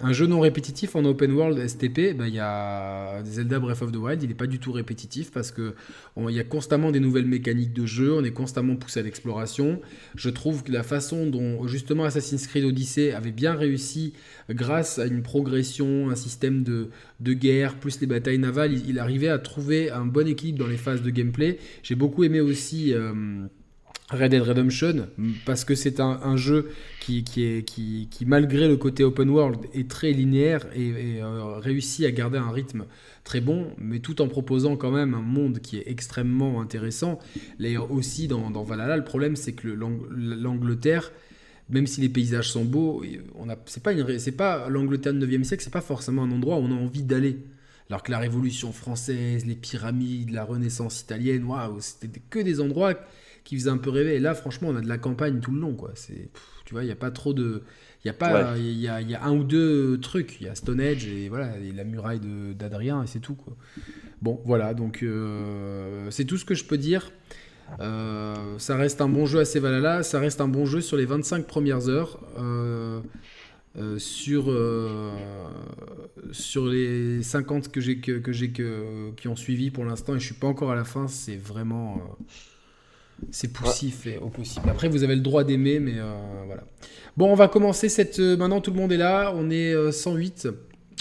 un 0.00 0.12
jeu 0.12 0.26
non 0.26 0.40
répétitif 0.40 0.94
en 0.94 1.04
open 1.04 1.32
world 1.32 1.66
STP, 1.66 2.14
bah, 2.16 2.28
il 2.28 2.34
y 2.34 2.40
a 2.40 3.22
Zelda 3.24 3.58
Breath 3.58 3.82
of 3.82 3.92
the 3.92 3.96
Wild, 3.96 4.22
il 4.22 4.28
n'est 4.28 4.34
pas 4.34 4.46
du 4.46 4.58
tout 4.58 4.72
répétitif 4.72 5.30
parce 5.30 5.50
que 5.50 5.74
il 6.16 6.34
y 6.34 6.40
a 6.40 6.44
constamment 6.44 6.90
des 6.90 7.00
nouvelles 7.00 7.26
mécaniques 7.26 7.72
de 7.72 7.86
jeu, 7.86 8.12
on 8.12 8.22
est 8.22 8.32
constamment 8.32 8.76
poussé 8.76 9.00
à 9.00 9.02
l'exploration. 9.02 9.80
Je 10.14 10.28
trouve 10.28 10.62
que 10.62 10.72
la 10.72 10.82
façon 10.82 11.26
dont 11.26 11.66
justement 11.66 12.04
Assassin's 12.04 12.46
Creed 12.46 12.64
Odyssey 12.64 13.12
avait 13.12 13.32
bien 13.32 13.54
réussi 13.54 14.12
grâce 14.50 14.98
à 14.98 15.06
une 15.06 15.22
progression, 15.22 16.10
un 16.10 16.16
système 16.16 16.62
de, 16.62 16.90
de 17.20 17.32
guerre, 17.32 17.76
plus 17.76 18.00
les 18.00 18.06
batailles 18.06 18.38
navales, 18.38 18.72
il, 18.72 18.98
arrivait 18.98 19.28
à 19.28 19.38
trouver 19.38 19.90
un 19.90 20.04
bon 20.04 20.26
équilibre 20.26 20.58
dans 20.58 20.66
les 20.66 20.76
phases 20.76 21.02
de 21.02 21.10
gameplay. 21.10 21.58
J'ai 21.82 21.94
beaucoup 21.94 22.24
aimé 22.24 22.40
aussi... 22.40 22.92
Euh, 22.92 23.46
Red 24.10 24.30
Dead 24.30 24.42
Redemption, 24.42 25.08
parce 25.44 25.64
que 25.64 25.74
c'est 25.74 25.98
un, 25.98 26.36
jeu 26.36 26.70
qui, 27.00 27.24
qui, 27.24 27.44
est, 27.44 27.64
qui, 27.64 28.06
qui, 28.08 28.24
malgré 28.24 28.68
le 28.68 28.76
côté 28.76 29.02
open 29.02 29.28
world, 29.28 29.66
est 29.74 29.90
très 29.90 30.12
linéaire 30.12 30.64
et, 30.76 31.20
euh, 31.20 31.58
réussit 31.58 32.06
à 32.06 32.12
garder 32.12 32.38
un 32.38 32.52
rythme 32.52 32.84
très 33.24 33.40
bon, 33.40 33.72
mais 33.78 33.98
tout 33.98 34.22
en 34.22 34.28
proposant 34.28 34.76
quand 34.76 34.92
même 34.92 35.14
un 35.14 35.22
monde 35.22 35.58
qui 35.58 35.78
est 35.78 35.88
extrêmement 35.88 36.60
intéressant. 36.60 37.18
Là, 37.58 37.82
aussi, 37.82 38.28
dans, 38.28 38.50
dans 38.50 38.62
Valhalla, 38.62 38.96
le 38.96 39.02
problème, 39.02 39.34
c'est 39.34 39.54
que 39.54 39.66
l'Angleterre, 39.66 41.10
même 41.68 41.88
si 41.88 42.00
les 42.00 42.08
paysages 42.08 42.52
sont 42.52 42.64
beaux, 42.64 43.02
on 43.34 43.50
a, 43.50 43.56
c'est 43.66 43.82
pas, 43.82 43.90
c'est 44.18 44.36
pas 44.36 44.68
l'Angleterre 44.68 45.14
du 45.14 45.26
9e 45.26 45.42
siècle, 45.42 45.64
c'est 45.64 45.72
pas 45.72 45.80
forcément 45.80 46.22
un 46.22 46.30
endroit 46.30 46.58
où 46.58 46.60
on 46.60 46.70
a 46.70 46.80
envie 46.80 47.02
d'aller. 47.02 47.38
Alors 47.90 48.04
que 48.04 48.12
la 48.12 48.18
Révolution 48.20 48.70
française, 48.70 49.46
les 49.46 49.54
pyramides, 49.56 50.30
la 50.30 50.44
Renaissance 50.44 51.00
italienne, 51.00 51.44
waouh, 51.44 51.78
c'était 51.80 52.22
que 52.30 52.38
des 52.38 52.60
endroits 52.60 52.94
qui 53.46 53.56
faisait 53.56 53.70
un 53.70 53.78
peu 53.78 53.90
rêver. 53.90 54.16
Et 54.16 54.18
là, 54.18 54.34
franchement, 54.34 54.68
on 54.70 54.76
a 54.76 54.80
de 54.80 54.88
la 54.88 54.98
campagne 54.98 55.40
tout 55.40 55.52
le 55.52 55.60
long, 55.60 55.74
quoi. 55.74 55.92
C'est, 55.94 56.28
tu 56.64 56.74
vois, 56.74 56.82
il 56.82 56.86
n'y 56.86 56.92
a 56.92 56.96
pas 56.96 57.12
trop 57.12 57.32
de, 57.32 57.62
il 58.04 58.08
y 58.08 58.10
a 58.10 58.12
pas, 58.12 58.58
il 58.58 58.72
y, 58.72 58.88
a, 58.88 59.00
y, 59.00 59.14
a, 59.14 59.24
un 59.24 59.36
ou 59.36 59.44
deux 59.44 59.98
trucs. 60.00 60.40
Il 60.40 60.46
y 60.46 60.50
a 60.50 60.54
Stonehenge 60.54 61.06
et 61.06 61.28
voilà, 61.28 61.56
et 61.58 61.72
la 61.72 61.84
muraille 61.84 62.20
d'Adrien 62.54 63.04
et 63.04 63.06
c'est 63.06 63.20
tout, 63.20 63.36
quoi. 63.36 63.56
Bon, 64.20 64.40
voilà, 64.44 64.74
donc 64.74 65.02
euh, 65.02 66.10
c'est 66.10 66.24
tout 66.24 66.38
ce 66.38 66.44
que 66.44 66.54
je 66.54 66.64
peux 66.64 66.76
dire. 66.76 67.12
Euh, 67.80 68.34
ça 68.58 68.76
reste 68.76 69.00
un 69.00 69.08
bon 69.08 69.26
jeu 69.26 69.40
à 69.40 69.60
Valhalla, 69.60 70.02
ça 70.02 70.18
reste 70.18 70.40
un 70.40 70.48
bon 70.48 70.66
jeu 70.66 70.80
sur 70.80 70.96
les 70.96 71.06
25 71.06 71.46
premières 71.46 71.88
heures. 71.88 72.20
Euh, 72.38 73.00
sur, 73.98 74.44
sur 76.32 76.66
les 76.66 77.22
50 77.22 77.70
que 77.70 77.80
j'ai 77.80 77.98
que, 77.98 78.12
que 78.12 78.32
j'ai 78.32 78.50
que, 78.50 79.10
qui 79.16 79.28
ont 79.28 79.36
suivi 79.36 79.70
pour 79.70 79.84
l'instant 79.84 80.16
et 80.16 80.18
je 80.18 80.24
suis 80.24 80.34
pas 80.34 80.46
encore 80.46 80.72
à 80.72 80.74
la 80.74 80.84
fin, 80.84 81.08
c'est 81.08 81.36
vraiment 81.36 82.00
c'est 83.30 83.52
poussif 83.52 84.06
et 84.06 84.18
au 84.18 84.28
possible. 84.28 84.68
Après, 84.68 84.88
vous 84.88 85.02
avez 85.02 85.14
le 85.14 85.20
droit 85.20 85.44
d'aimer, 85.44 85.80
mais 85.80 85.94
euh, 85.96 86.14
voilà. 86.46 86.64
Bon, 87.16 87.30
on 87.30 87.34
va 87.34 87.48
commencer 87.48 87.88
cette. 87.88 88.18
Euh, 88.18 88.36
maintenant, 88.36 88.60
tout 88.60 88.70
le 88.70 88.76
monde 88.76 88.92
est 88.92 88.98
là. 88.98 89.32
On 89.34 89.50
est 89.50 89.92
108. 89.92 90.46
Euh, 90.46 90.52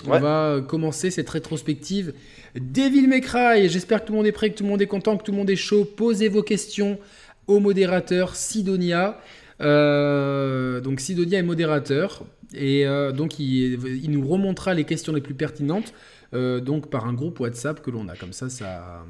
on 0.07 0.19
va 0.19 0.61
commencer 0.67 1.09
cette 1.09 1.29
rétrospective. 1.29 2.13
Devil 2.55 3.07
May 3.07 3.21
Cry. 3.21 3.69
J'espère 3.69 4.01
que 4.01 4.07
tout 4.07 4.13
le 4.13 4.17
monde 4.17 4.27
est 4.27 4.31
prêt, 4.31 4.49
que 4.49 4.57
tout 4.57 4.63
le 4.63 4.69
monde 4.69 4.81
est 4.81 4.87
content, 4.87 5.17
que 5.17 5.23
tout 5.23 5.31
le 5.31 5.37
monde 5.37 5.49
est 5.49 5.55
chaud. 5.55 5.85
Posez 5.85 6.29
vos 6.29 6.43
questions 6.43 6.99
au 7.47 7.59
modérateur 7.59 8.35
Sidonia. 8.35 9.19
donc 9.59 10.99
Sidonia 10.99 11.39
est 11.39 11.43
modérateur 11.43 12.25
et 12.53 12.85
donc 13.15 13.39
il, 13.39 13.79
il, 14.03 14.11
nous 14.11 14.27
remontera 14.27 14.73
les 14.73 14.83
questions 14.83 15.13
les 15.13 15.21
plus 15.21 15.33
pertinentes 15.33 15.93
donc 16.33 16.89
par 16.89 17.07
un 17.07 17.13
groupe 17.13 17.39
WhatsApp 17.39 17.81
que 17.81 17.91
l'on 17.91 18.07
a 18.07 18.15
comme 18.15 18.33
ça 18.33 18.49
ça 18.49 19.05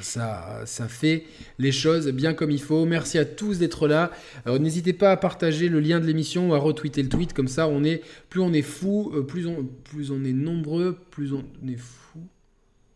ça, 0.00 0.62
ça 0.64 0.88
fait 0.88 1.24
les 1.58 1.72
choses 1.72 2.08
bien 2.08 2.34
comme 2.34 2.50
il 2.50 2.60
faut. 2.60 2.84
Merci 2.84 3.18
à 3.18 3.24
tous 3.24 3.58
d'être 3.58 3.86
là. 3.86 4.10
N'hésitez 4.46 4.92
pas 4.92 5.12
à 5.12 5.16
partager 5.16 5.68
le 5.68 5.80
lien 5.80 6.00
de 6.00 6.06
l'émission 6.06 6.50
ou 6.50 6.54
à 6.54 6.58
retweeter 6.58 7.02
le 7.02 7.08
tweet. 7.08 7.32
Comme 7.32 7.48
ça, 7.48 7.68
on 7.68 7.84
est, 7.84 8.02
plus 8.28 8.40
on 8.40 8.52
est 8.52 8.62
fou, 8.62 9.12
euh, 9.14 9.22
plus 9.22 9.46
on, 9.46 9.64
plus 9.84 10.10
on 10.10 10.24
est 10.24 10.32
nombreux, 10.32 10.98
plus 11.10 11.32
on 11.32 11.44
est 11.68 11.76
fou. 11.76 12.20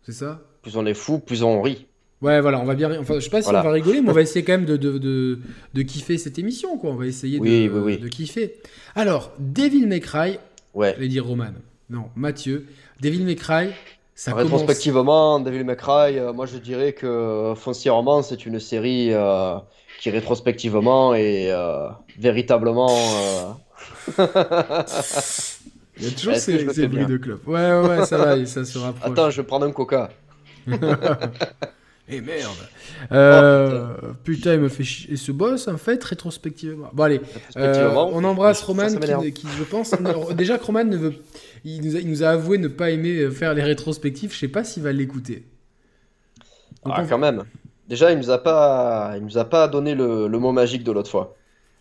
C'est 0.03 0.13
ça? 0.13 0.43
Plus 0.63 0.77
on 0.77 0.87
est 0.87 0.95
fou, 0.95 1.19
plus 1.19 1.43
on 1.43 1.63
rit. 1.63 1.87
Ouais, 2.21 2.41
voilà, 2.41 2.61
on 2.61 2.65
va 2.65 2.75
bien. 2.75 2.99
Enfin, 2.99 3.15
je 3.17 3.21
sais 3.21 3.31
pas 3.31 3.43
si 3.43 3.49
on 3.49 3.53
va 3.53 3.71
rigoler, 3.71 4.01
mais 4.01 4.11
on 4.11 4.15
va 4.15 4.23
essayer 4.23 4.45
quand 4.45 4.55
même 4.55 4.65
de, 4.65 4.77
de, 4.77 5.39
de, 5.75 5.83
kiffer 5.83 6.19
cette 6.19 6.39
émission, 6.39 6.77
quoi. 6.77 6.91
On 6.91 6.97
va 6.97 7.07
essayer 7.07 7.39
de, 7.39 7.97
de 7.97 8.09
kiffer. 8.09 8.55
Alors, 8.97 9.33
Devil 9.39 9.87
May 9.87 10.01
Cry. 10.01 10.39
Ouais. 10.75 10.95
Je 10.97 11.01
vais 11.01 11.09
dire 11.09 11.25
Roman. 11.25 11.53
Non, 11.91 12.07
Mathieu. 12.17 12.67
Devil 13.01 13.25
May 13.25 13.37
Cry, 13.37 13.69
Rétrospectivement, 14.26 15.38
Devil 15.40 15.64
May 15.64 15.76
Cry, 15.76 16.18
euh, 16.18 16.33
moi 16.33 16.46
je 16.46 16.59
dirais 16.59 16.92
que 16.92 17.54
foncièrement 17.57 18.22
c'est 18.22 18.46
une 18.46 18.59
série 18.59 19.12
euh, 19.12 19.57
qui 20.00 20.11
rétrospectivement 20.11 21.14
est 21.14 21.52
euh, 21.52 21.88
véritablement. 22.18 22.88
Il 26.00 26.04
y 26.04 26.09
a 26.09 26.11
toujours 26.12 26.37
ces, 26.37 26.87
bruits 26.87 27.07
de 27.07 27.16
club. 27.16 27.40
Ouais, 27.46 27.81
ouais, 27.81 28.07
ça 28.07 28.18
va, 28.18 28.46
ça 28.46 28.64
se 28.64 28.78
rapproche. 28.78 29.11
Attends, 29.11 29.31
je 29.31 29.40
vais 29.40 29.46
prendre 29.46 29.66
un 29.66 29.72
coca. 29.72 30.11
Et 32.11 32.20
merde. 32.20 32.57
Oh, 33.11 34.14
putain. 34.24 34.54
il 34.54 34.61
me 34.61 34.68
fait 34.68 34.85
chier. 34.85 35.12
Et 35.12 35.16
ce 35.16 35.33
boss, 35.33 35.68
en 35.68 35.76
fait, 35.76 36.02
rétrospectivement. 36.02 36.88
Bon, 36.92 37.02
allez. 37.02 37.20
on 37.57 38.24
embrasse 38.24 38.62
Roman, 38.62 38.87
qui, 38.87 39.33
qui, 39.33 39.46
je 39.59 39.64
pense. 39.64 39.92
déjà, 40.35 40.57
Roman 40.57 40.85
ne 40.85 40.96
veut 40.96 41.14
il 41.76 42.09
nous, 42.09 42.22
a, 42.22 42.28
avoué 42.31 42.59
ne 42.59 42.68
pas 42.68 42.90
aimer 42.90 43.16
euh, 43.16 43.31
faire 43.31 43.54
les 43.54 43.62
rétrospectives. 43.62 44.33
Je 44.33 44.38
sais 44.38 44.48
pas 44.48 44.64
s'il 44.64 44.83
va 44.83 44.92
l'écouter. 44.92 45.44
Ah, 46.85 47.04
quand 47.09 47.18
même. 47.18 47.44
Déjà, 47.88 48.12
il 48.12 48.18
nous 48.18 48.31
a 48.31 48.38
pas, 48.38 49.14
il 49.16 49.24
nous 49.24 49.38
a 49.38 49.44
pas 49.44 49.66
donné 49.68 49.94
le, 49.94 50.28
mot 50.28 50.52
magique 50.52 50.85
de 50.85 50.92
l'autre 50.92 51.11
fois. 51.11 51.37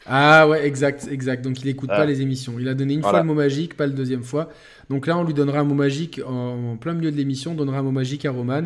Ah 0.06 0.48
ouais, 0.48 0.66
exact, 0.66 1.08
exact. 1.12 1.44
Donc 1.44 1.62
il 1.62 1.68
écoute 1.68 1.90
pas 1.90 2.06
les 2.06 2.22
émissions. 2.22 2.60
Il 2.60 2.70
a 2.70 2.74
donné 2.74 2.94
une 2.94 3.02
fois 3.02 3.20
le 3.20 3.26
mot 3.26 3.34
magique, 3.34 3.76
pas 3.76 3.88
la 3.88 3.94
deuxième 3.94 4.24
fois. 4.24 4.50
Donc 4.90 5.06
là, 5.06 5.18
on 5.18 5.24
lui 5.24 5.34
donnera 5.34 5.60
un 5.60 5.64
mot 5.66 5.76
magique 5.76 6.22
en, 6.26 6.78
plein 6.78 6.94
milieu 6.94 7.12
de 7.12 7.18
l'émission. 7.18 7.52
On 7.52 7.56
donnera 7.56 7.80
un 7.80 7.84
mot 7.84 7.92
magique 7.92 8.26
à 8.26 8.32
Roman 8.32 8.64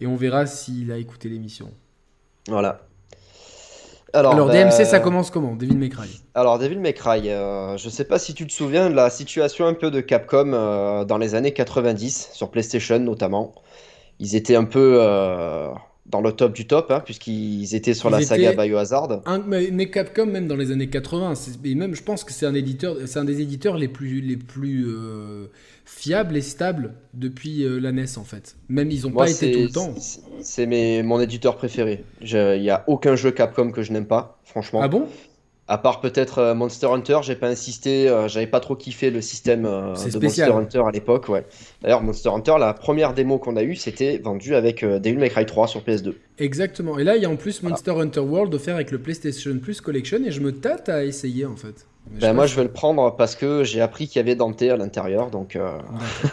et 0.00 0.06
on 0.06 0.14
verra 0.14 0.46
s'il 0.46 0.92
a 0.92 0.98
écouté 0.98 1.28
l'émission. 1.28 1.72
Voilà. 2.48 2.86
Alors, 4.14 4.48
DMC, 4.48 4.84
ça 4.84 5.00
commence 5.00 5.30
comment 5.30 5.56
Devil 5.56 5.76
May 5.76 5.88
Cry 5.88 6.08
Alors, 6.34 6.58
Devil 6.58 6.78
May 6.78 6.94
Cry, 6.94 7.30
euh, 7.30 7.76
je 7.76 7.88
sais 7.88 8.04
pas 8.04 8.18
si 8.18 8.32
tu 8.32 8.46
te 8.46 8.52
souviens 8.52 8.88
de 8.88 8.94
la 8.94 9.10
situation 9.10 9.66
un 9.66 9.74
peu 9.74 9.90
de 9.90 10.00
Capcom 10.00 10.52
euh, 10.52 11.04
dans 11.04 11.18
les 11.18 11.34
années 11.34 11.52
90, 11.52 12.30
sur 12.32 12.50
PlayStation 12.50 13.00
notamment. 13.00 13.54
Ils 14.20 14.36
étaient 14.36 14.54
un 14.54 14.64
peu 14.64 14.98
euh, 15.00 15.68
dans 16.06 16.20
le 16.20 16.32
top 16.32 16.52
du 16.52 16.66
top, 16.66 16.90
hein, 16.90 17.00
puisqu'ils 17.04 17.74
étaient 17.74 17.94
sur 17.94 18.10
la 18.10 18.20
saga 18.20 18.52
Biohazard. 18.52 19.22
mais, 19.46 19.90
Capcom, 19.90 20.26
même 20.26 20.46
dans 20.46 20.56
les 20.56 20.70
années 20.70 20.88
80, 20.88 21.34
et 21.64 21.74
même 21.74 21.94
je 21.94 22.02
pense 22.02 22.24
que 22.24 22.32
c'est 22.32 22.46
un, 22.46 22.54
éditeur, 22.54 22.96
c'est 23.06 23.18
un 23.18 23.24
des 23.24 23.40
éditeurs 23.40 23.76
les 23.78 23.88
plus, 23.88 24.20
les 24.20 24.36
plus 24.36 24.86
fiable 25.84 26.36
et 26.36 26.40
stable 26.40 26.94
depuis 27.12 27.62
euh, 27.62 27.78
la 27.78 27.92
NES 27.92 28.16
en 28.16 28.24
fait. 28.24 28.56
Même 28.68 28.90
ils 28.90 29.06
ont 29.06 29.10
pas 29.10 29.30
été 29.30 29.52
tout 29.52 29.60
le 29.60 29.68
temps. 29.68 29.94
C'est 30.40 31.02
mon 31.02 31.20
éditeur 31.20 31.56
préféré. 31.56 32.04
Il 32.20 32.60
n'y 32.60 32.70
a 32.70 32.84
aucun 32.86 33.16
jeu 33.16 33.30
Capcom 33.30 33.70
que 33.70 33.82
je 33.82 33.92
n'aime 33.92 34.06
pas, 34.06 34.38
franchement. 34.44 34.80
Ah 34.82 34.88
bon? 34.88 35.06
À 35.68 35.78
part 35.78 36.00
peut-être 36.00 36.38
euh, 36.38 36.54
Monster 36.54 36.88
Hunter, 36.88 37.18
j'ai 37.22 37.36
pas 37.36 37.48
insisté, 37.48 38.08
euh, 38.08 38.28
j'avais 38.28 38.46
pas 38.46 38.60
trop 38.60 38.76
kiffé 38.76 39.10
le 39.10 39.20
système 39.20 39.62
de 39.62 40.18
Monster 40.18 40.42
Hunter 40.44 40.82
à 40.86 40.90
l'époque. 40.90 41.28
Ouais. 41.28 41.44
D'ailleurs, 41.82 42.02
Monster 42.02 42.30
Hunter, 42.30 42.54
la 42.58 42.74
première 42.74 43.14
démo 43.14 43.38
qu'on 43.38 43.56
a 43.56 43.62
eue, 43.62 43.76
c'était 43.76 44.18
vendu 44.18 44.54
avec 44.54 44.84
Devil 44.84 45.18
May 45.18 45.30
Cry 45.30 45.46
3 45.46 45.66
sur 45.68 45.80
PS2. 45.82 46.14
Exactement. 46.38 46.98
Et 46.98 47.04
là, 47.04 47.16
il 47.16 47.22
y 47.22 47.26
a 47.26 47.30
en 47.30 47.36
plus 47.36 47.62
Monster 47.62 47.92
Hunter 47.92 48.20
World 48.20 48.54
offert 48.54 48.74
avec 48.74 48.90
le 48.90 48.98
PlayStation 48.98 49.58
Plus 49.58 49.80
Collection 49.80 50.18
et 50.24 50.30
je 50.30 50.40
me 50.40 50.52
tâte 50.52 50.88
à 50.88 51.04
essayer 51.04 51.46
en 51.46 51.56
fait. 51.56 51.86
Ben, 52.10 52.32
moi, 52.32 52.46
je 52.46 52.54
vais 52.54 52.62
le 52.62 52.70
prendre 52.70 53.16
parce 53.16 53.34
que 53.34 53.64
j'ai 53.64 53.80
appris 53.80 54.06
qu'il 54.06 54.16
y 54.16 54.20
avait 54.20 54.36
Dante 54.36 54.62
à 54.62 54.76
l'intérieur. 54.76 55.30
Donc, 55.30 55.56
euh, 55.56 55.78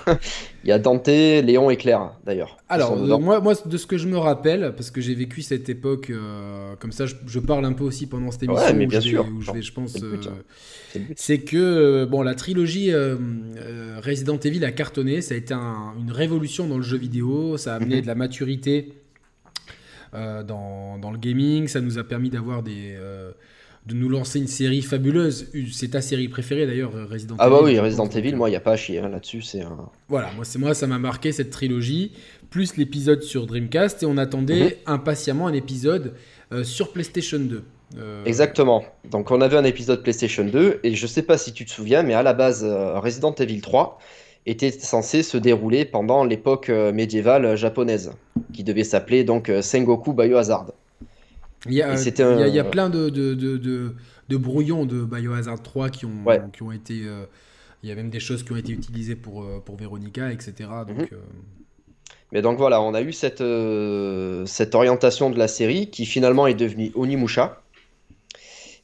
il 0.64 0.70
y 0.70 0.72
a 0.72 0.78
Dante, 0.78 1.08
Léon 1.08 1.70
et 1.72 1.78
Claire, 1.78 2.12
d'ailleurs. 2.24 2.58
Alors, 2.70 2.92
euh, 2.94 3.18
moi, 3.18 3.40
moi, 3.40 3.54
de 3.66 3.78
ce 3.78 3.88
que 3.88 3.98
je 3.98 4.08
me 4.08 4.18
rappelle, 4.18 4.74
parce 4.76 4.92
que 4.92 5.02
j'ai 5.02 5.16
vécu 5.16 5.42
cette 5.42 5.70
époque, 5.70 6.10
euh, 6.12 6.76
comme 6.80 6.92
ça, 6.92 7.06
je, 7.08 7.16
je 7.26 7.40
parle 7.40 7.66
un 7.66 7.74
peu 7.74 7.84
aussi 7.84 8.06
pendant 8.06 8.30
cette 8.32 8.44
émission 8.44 8.64
Ouais, 8.66 8.74
mais 8.74 8.86
où, 8.86 8.90
bien 8.90 9.00
je 9.00 9.06
vais, 9.06 9.12
sûr. 9.12 9.26
où 9.36 9.42
je 9.42 9.52
vais, 9.52 9.62
je 9.62 9.74
pense, 9.74 9.98
C'est 11.16 11.34
hein. 11.34 11.42
Que 11.48 12.06
bon, 12.06 12.22
la 12.22 12.36
trilogie 12.36 12.92
Resident 12.94 14.38
Evil 14.38 14.64
a 14.66 14.72
cartonné, 14.72 15.22
ça 15.22 15.34
a 15.34 15.38
été 15.38 15.54
un- 15.54 15.94
une 16.00 16.12
révolution 16.12 16.68
dans 16.68 16.78
le 16.78 16.84
jeu 16.84 16.98
vidéo, 16.98 17.58
ça 17.58 17.74
a 17.74 17.76
amené 17.78 17.96
Mhm. 17.96 18.02
de 18.02 18.08
la 18.08 18.16
maturité 18.16 18.94
dans, 20.14 20.98
dans 21.00 21.12
le 21.12 21.18
gaming, 21.18 21.68
ça 21.68 21.80
nous 21.82 21.98
a 21.98 22.04
permis 22.04 22.30
d'avoir 22.30 22.62
des 22.62 22.98
de 23.88 23.96
nous 23.96 24.10
lancer 24.10 24.40
une 24.40 24.48
série 24.48 24.82
fabuleuse. 24.82 25.48
C'est 25.72 25.90
ta 25.92 26.02
série 26.02 26.28
préférée 26.28 26.68
d'ailleurs, 26.68 26.92
Resident 27.10 27.36
Ah 27.40 27.48
Evil. 27.48 27.56
bah 27.56 27.62
oui, 27.64 27.80
Resident 27.80 28.08
Evil, 28.10 28.36
moi, 28.36 28.48
il 28.50 28.52
n'y 28.52 28.56
a 28.58 28.62
pas 28.62 28.74
à 28.74 28.78
chier 28.78 29.00
hein, 29.00 29.10
là-dessus. 29.10 29.42
C'est 29.42 29.62
un... 29.62 29.90
voilà, 30.08 30.30
moi, 30.36 30.46
c'est 30.46 30.60
moi, 30.60 30.74
ça 30.74 30.86
m'a 30.88 31.00
marqué 31.00 31.32
cette 31.32 31.50
trilogie, 31.50 32.12
plus 32.52 32.78
l'épisode 32.78 33.24
sur 33.24 33.48
Dreamcast, 33.48 34.04
et 34.04 34.06
on 34.06 34.18
attendait 34.18 34.64
Mhm. 34.66 34.94
impatiemment 34.94 35.48
un 35.48 35.54
épisode 35.54 36.14
euh, 36.54 36.64
sur 36.64 36.92
PlayStation 36.94 37.40
2. 37.40 37.64
Euh, 37.98 38.24
Exactement. 38.26 38.86
Donc, 39.10 39.32
on 39.32 39.42
avait 39.42 39.58
un 39.58 39.64
épisode 39.64 40.04
PlayStation 40.04 40.46
2, 40.46 40.80
et 40.84 40.94
je 40.96 41.08
sais 41.08 41.24
pas 41.24 41.38
si 41.38 41.52
tu 41.52 41.66
te 41.66 41.72
souviens, 41.72 42.04
mais 42.04 42.14
à 42.14 42.24
la 42.24 42.34
base, 42.34 42.64
euh, 42.64 43.00
Resident 43.00 43.34
Evil 43.34 43.62
3 43.62 43.98
était 44.46 44.72
censé 44.72 45.24
se 45.24 45.38
dérouler 45.38 45.86
pendant 45.86 46.24
l'époque 46.24 46.70
médiévale 46.70 47.56
japonaise, 47.56 48.12
qui 48.54 48.64
devait 48.64 48.84
s'appeler 48.84 49.24
donc 49.24 49.52
Sengoku 49.62 50.14
Biohazard. 50.14 50.72
Il 51.68 51.74
y 51.74 51.82
a, 51.82 51.96
c'était 51.98 52.24
il 52.24 52.40
y 52.40 52.44
a- 52.44 52.48
il 52.48 52.56
y 52.56 52.60
a 52.60 52.64
un- 52.66 52.70
plein 52.70 52.90
de, 52.90 53.10
de, 53.10 53.34
de, 53.36 54.38
brouillons 54.38 54.86
de 54.86 55.04
Biohazard 55.04 55.62
3 55.62 55.90
qui 55.90 56.06
ont, 56.06 56.24
Ouais. 56.26 56.42
qui 56.54 56.64
ont 56.64 56.72
été. 56.72 57.02
euh, 57.06 57.26
il 57.84 57.90
y 57.90 57.92
a 57.92 57.96
même 57.96 58.10
des 58.10 58.20
choses 58.20 58.44
qui 58.44 58.52
ont 58.52 58.58
été 58.58 58.72
utilisées 58.72 59.16
pour, 59.16 59.42
euh, 59.44 59.60
pour 59.64 59.76
Veronica, 59.76 60.32
etc. 60.32 60.54
Donc, 60.88 60.98
Mhm. 60.98 61.08
euh, 61.14 61.18
Mais 62.32 62.42
donc 62.42 62.58
voilà, 62.58 62.82
on 62.82 62.94
a 62.94 63.02
eu 63.02 63.12
cette, 63.12 63.42
euh, 63.42 64.46
cette 64.46 64.74
orientation 64.76 65.30
de 65.30 65.38
la 65.38 65.48
série 65.50 65.90
qui 65.90 66.06
finalement 66.06 66.48
est 66.48 66.54
devenue 66.54 66.92
Onimusha. 66.96 67.62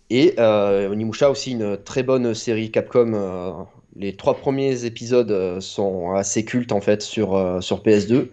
Et 0.10 0.36
euh, 0.40 0.90
Onimusha 0.90 1.30
aussi 1.30 1.52
une 1.52 1.78
très 1.78 2.04
bonne 2.04 2.34
série 2.34 2.72
Capcom. 2.72 3.14
euh, 3.14 3.52
les 3.96 4.16
trois 4.16 4.36
premiers 4.36 4.86
épisodes 4.86 5.32
euh, 5.32 5.60
sont 5.60 6.12
assez 6.12 6.46
cultes 6.46 6.72
en 6.72 6.82
fait 6.82 7.02
sur, 7.02 7.36
euh, 7.36 7.62
sur 7.62 7.82
PS2. 7.84 8.30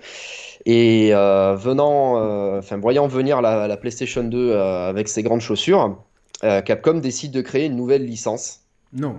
Et 0.66 1.11
euh, 1.12 1.55
venant, 1.57 2.18
euh, 2.18 2.59
enfin 2.59 2.79
voyant 2.79 3.07
venir 3.07 3.42
la, 3.42 3.68
la 3.68 3.77
PlayStation 3.77 4.24
2 4.24 4.50
euh, 4.50 4.88
avec 4.88 5.09
ses 5.09 5.22
grandes 5.22 5.40
chaussures, 5.40 5.98
Capcom 6.40 6.94
décide 6.94 7.33
de 7.33 7.40
créer 7.40 7.66
une 7.66 7.77
nouvelle 7.77 8.05
licence 8.05 8.61
non. 8.92 9.18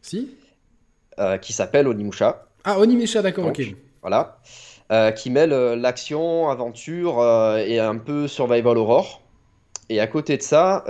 Si? 0.00 0.30
Qui 1.40 1.52
s'appelle 1.52 1.86
Onimusha. 1.86 2.46
Ah, 2.64 2.80
Onimusha, 2.80 3.22
d'accord, 3.22 3.46
ok. 3.46 3.62
Voilà. 4.02 4.38
Euh, 4.92 5.12
qui 5.12 5.30
mêle 5.30 5.54
euh, 5.54 5.76
l'action, 5.76 6.50
aventure 6.50 7.18
euh, 7.20 7.56
et 7.56 7.78
un 7.78 7.96
peu 7.96 8.28
survival 8.28 8.76
horror. 8.76 9.22
Et 9.88 9.98
à 9.98 10.06
côté 10.06 10.36
de 10.36 10.42
ça, 10.42 10.82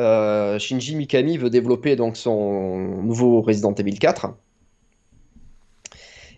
Shinji 0.58 0.94
Mikami 0.94 1.36
veut 1.36 1.50
développer 1.50 1.96
donc 1.96 2.16
son 2.16 3.02
nouveau 3.02 3.40
Resident 3.40 3.74
Evil 3.74 3.98
4. 3.98 4.28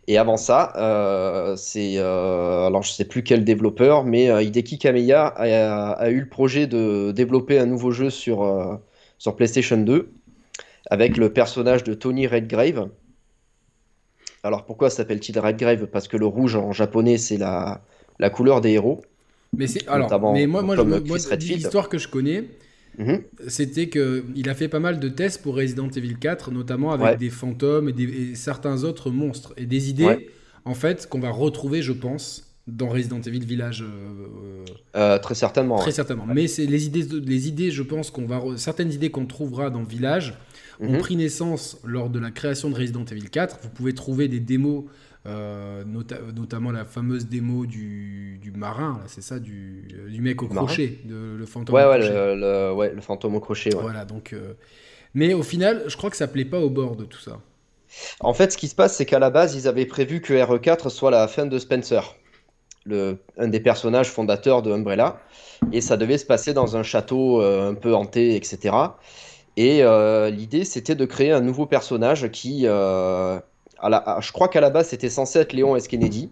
Et 0.09 0.19
avant 0.19 0.37
ça, 0.37 0.73
euh, 0.77 1.57
c'est 1.57 1.95
euh, 1.99 2.67
alors 2.67 2.83
je 2.83 2.93
sais 2.93 3.05
plus 3.05 3.25
quel 3.25 3.45
développeur, 3.45 4.05
mais 4.05 4.31
euh, 4.31 4.41
Hideki 4.43 4.79
Kamiya 4.79 5.27
a, 5.27 5.91
a 5.93 6.11
eu 6.11 6.21
le 6.21 6.29
projet 6.29 6.69
de 6.69 7.11
développer 7.11 7.59
un 7.59 7.67
nouveau 7.67 7.91
jeu 7.91 8.09
sur, 8.11 8.45
euh, 8.45 8.77
sur 9.19 9.35
PlayStation 9.35 9.77
2 9.77 10.13
avec 10.91 11.17
le 11.17 11.33
personnage 11.33 11.83
de 11.83 11.95
Tony 11.95 12.29
Redgrave. 12.29 12.89
Alors 14.45 14.65
pourquoi 14.65 14.91
s'appelle-t-il 14.91 15.37
Redgrave? 15.41 15.87
Parce 15.87 16.07
que 16.07 16.17
le 16.17 16.27
rouge 16.27 16.55
en 16.55 16.71
japonais 16.71 17.19
c'est 17.19 17.37
la, 17.37 17.81
la 18.21 18.31
couleur 18.31 18.61
des 18.61 18.71
héros. 18.71 19.03
Mais 19.57 19.67
c'est 19.67 19.89
alors, 19.89 20.33
mais 20.33 20.47
moi, 20.47 20.63
moi, 20.63 20.77
moi, 20.85 21.01
l'histoire 21.41 21.89
que 21.89 21.99
je 21.99 22.09
connais, 22.09 22.45
Mhm. 22.99 23.21
c'était 23.49 23.89
que 23.89 24.25
il 24.35 24.49
a 24.49 24.55
fait 24.55 24.69
pas 24.69 24.81
mal 24.81 24.99
de 25.01 25.09
tests 25.09 25.43
pour 25.43 25.57
Resident 25.57 25.89
Evil 25.91 26.17
4, 26.19 26.51
notamment 26.51 26.93
avec 26.93 27.07
Ouais. 27.07 27.17
des 27.17 27.31
fantômes 27.31 27.89
et, 27.89 27.93
des- 27.93 28.05
et 28.05 28.35
certains 28.35 28.85
autres 28.85 29.11
monstres 29.11 29.53
et 29.57 29.67
des 29.67 29.91
idées, 29.91 30.05
Ouais. 30.05 30.27
en 30.65 30.75
fait, 30.75 31.07
qu'on 31.09 31.21
va 31.21 31.31
retrouver, 31.31 31.83
je 31.83 31.93
pense, 31.93 32.43
dans 32.67 32.89
Resident 32.89 33.21
Evil 33.21 33.45
Village. 33.45 33.83
euh, 33.83 33.87
euh, 33.87 34.65
Euh, 34.97 35.19
très 35.19 35.35
certainement. 35.35 35.77
Très 35.77 35.87
ouais. 35.87 35.93
certainement. 35.93 36.27
Mais 36.27 36.49
c'est 36.49 36.67
les 36.67 36.87
idées, 36.87 37.07
les 37.25 37.49
idées, 37.49 37.71
je 37.71 37.83
pense 37.83 38.11
qu'on 38.11 38.27
va 38.27 38.43
certaines 38.57 38.93
idées 38.93 39.11
qu'on 39.11 39.27
trouvera 39.27 39.71
dans 39.71 39.83
Village 39.85 40.35
ont 40.81 40.93
Mhm. 40.93 40.99
pris 40.99 41.17
naissance 41.17 41.79
lors 41.85 42.11
de 42.11 42.19
la 42.19 42.31
création 42.31 42.69
de 42.71 42.75
Resident 42.77 43.05
Evil 43.05 43.31
4. 43.31 43.59
Vous 43.63 43.69
pouvez 43.71 43.93
trouver 43.95 44.29
des 44.29 44.41
démos, 44.41 44.85
nota- 45.85 46.21
notamment 46.35 46.71
la 46.73 46.85
fameuse 46.85 47.27
démo 47.29 47.67
du, 47.67 48.39
du 48.43 48.53
marin, 48.53 49.01
c'est 49.07 49.23
ça, 49.23 49.39
du, 49.39 49.89
euh, 49.95 50.09
du 50.11 50.21
mec 50.21 50.43
au 50.43 50.49
crochet, 50.49 51.01
de, 51.05 51.37
le 51.39 51.47
fantôme 51.47 51.75
Ouais, 51.75 51.83
au 51.83 51.85
ouais, 51.85 51.99
crochet. 51.99 52.13
le, 52.13 52.35
le- 52.37 52.73
ouais, 52.75 52.93
le 52.95 53.01
fantôme 53.01 53.35
au 53.37 53.41
crochet. 53.41 53.75
ouais. 53.75 53.83
Voilà, 53.83 54.05
donc. 54.05 54.33
euh, 54.33 54.55
Mais 55.15 55.35
au 55.35 55.43
final, 55.43 55.85
je 55.89 55.97
crois 55.97 56.11
que 56.11 56.17
ça 56.17 56.29
plaît 56.29 56.45
pas 56.47 56.61
au 56.61 56.71
bord 56.71 56.97
de 56.97 57.05
tout 57.07 57.21
ça. 57.21 57.41
En 58.21 58.35
fait, 58.35 58.53
ce 58.53 58.59
qui 58.59 58.69
se 58.69 58.75
passe, 58.75 58.97
c'est 58.97 59.07
qu'à 59.07 59.19
la 59.19 59.31
base, 59.31 59.55
ils 59.55 59.69
avaient 59.69 59.87
prévu 59.87 60.21
que 60.21 60.33
RE4 60.35 60.89
soit 60.91 61.11
la 61.11 61.29
fin 61.29 61.47
de 61.47 61.59
Spencer, 61.59 62.17
le, 62.87 63.19
un 63.39 63.49
des 63.49 63.61
personnages 63.61 64.11
fondateurs 64.11 64.63
de 64.63 64.73
Umbrella. 64.73 65.21
Et 65.73 65.81
ça 65.83 65.97
devait 65.97 66.19
se 66.19 66.27
passer 66.27 66.55
dans 66.55 66.77
un 66.77 66.85
château 66.85 67.43
euh, 67.43 67.71
un 67.71 67.75
peu 67.75 67.95
hanté, 67.95 68.37
etc. 68.37 68.99
Et 69.57 69.85
euh, 69.85 70.31
l'idée, 70.31 70.65
c'était 70.65 70.95
de 70.97 71.05
créer 71.07 71.33
un 71.33 71.41
nouveau 71.41 71.67
personnage 71.67 72.31
qui, 72.31 72.63
euh, 72.67 73.41
à 73.79 73.89
la- 73.89 73.99
à- 73.99 74.21
je 74.21 74.33
crois 74.33 74.49
qu'à 74.49 74.61
la 74.61 74.71
base, 74.71 74.89
c'était 74.89 75.11
censé 75.11 75.39
être 75.39 75.53
Léon 75.53 75.77
S. 75.77 75.89
Kennedy. 75.89 76.31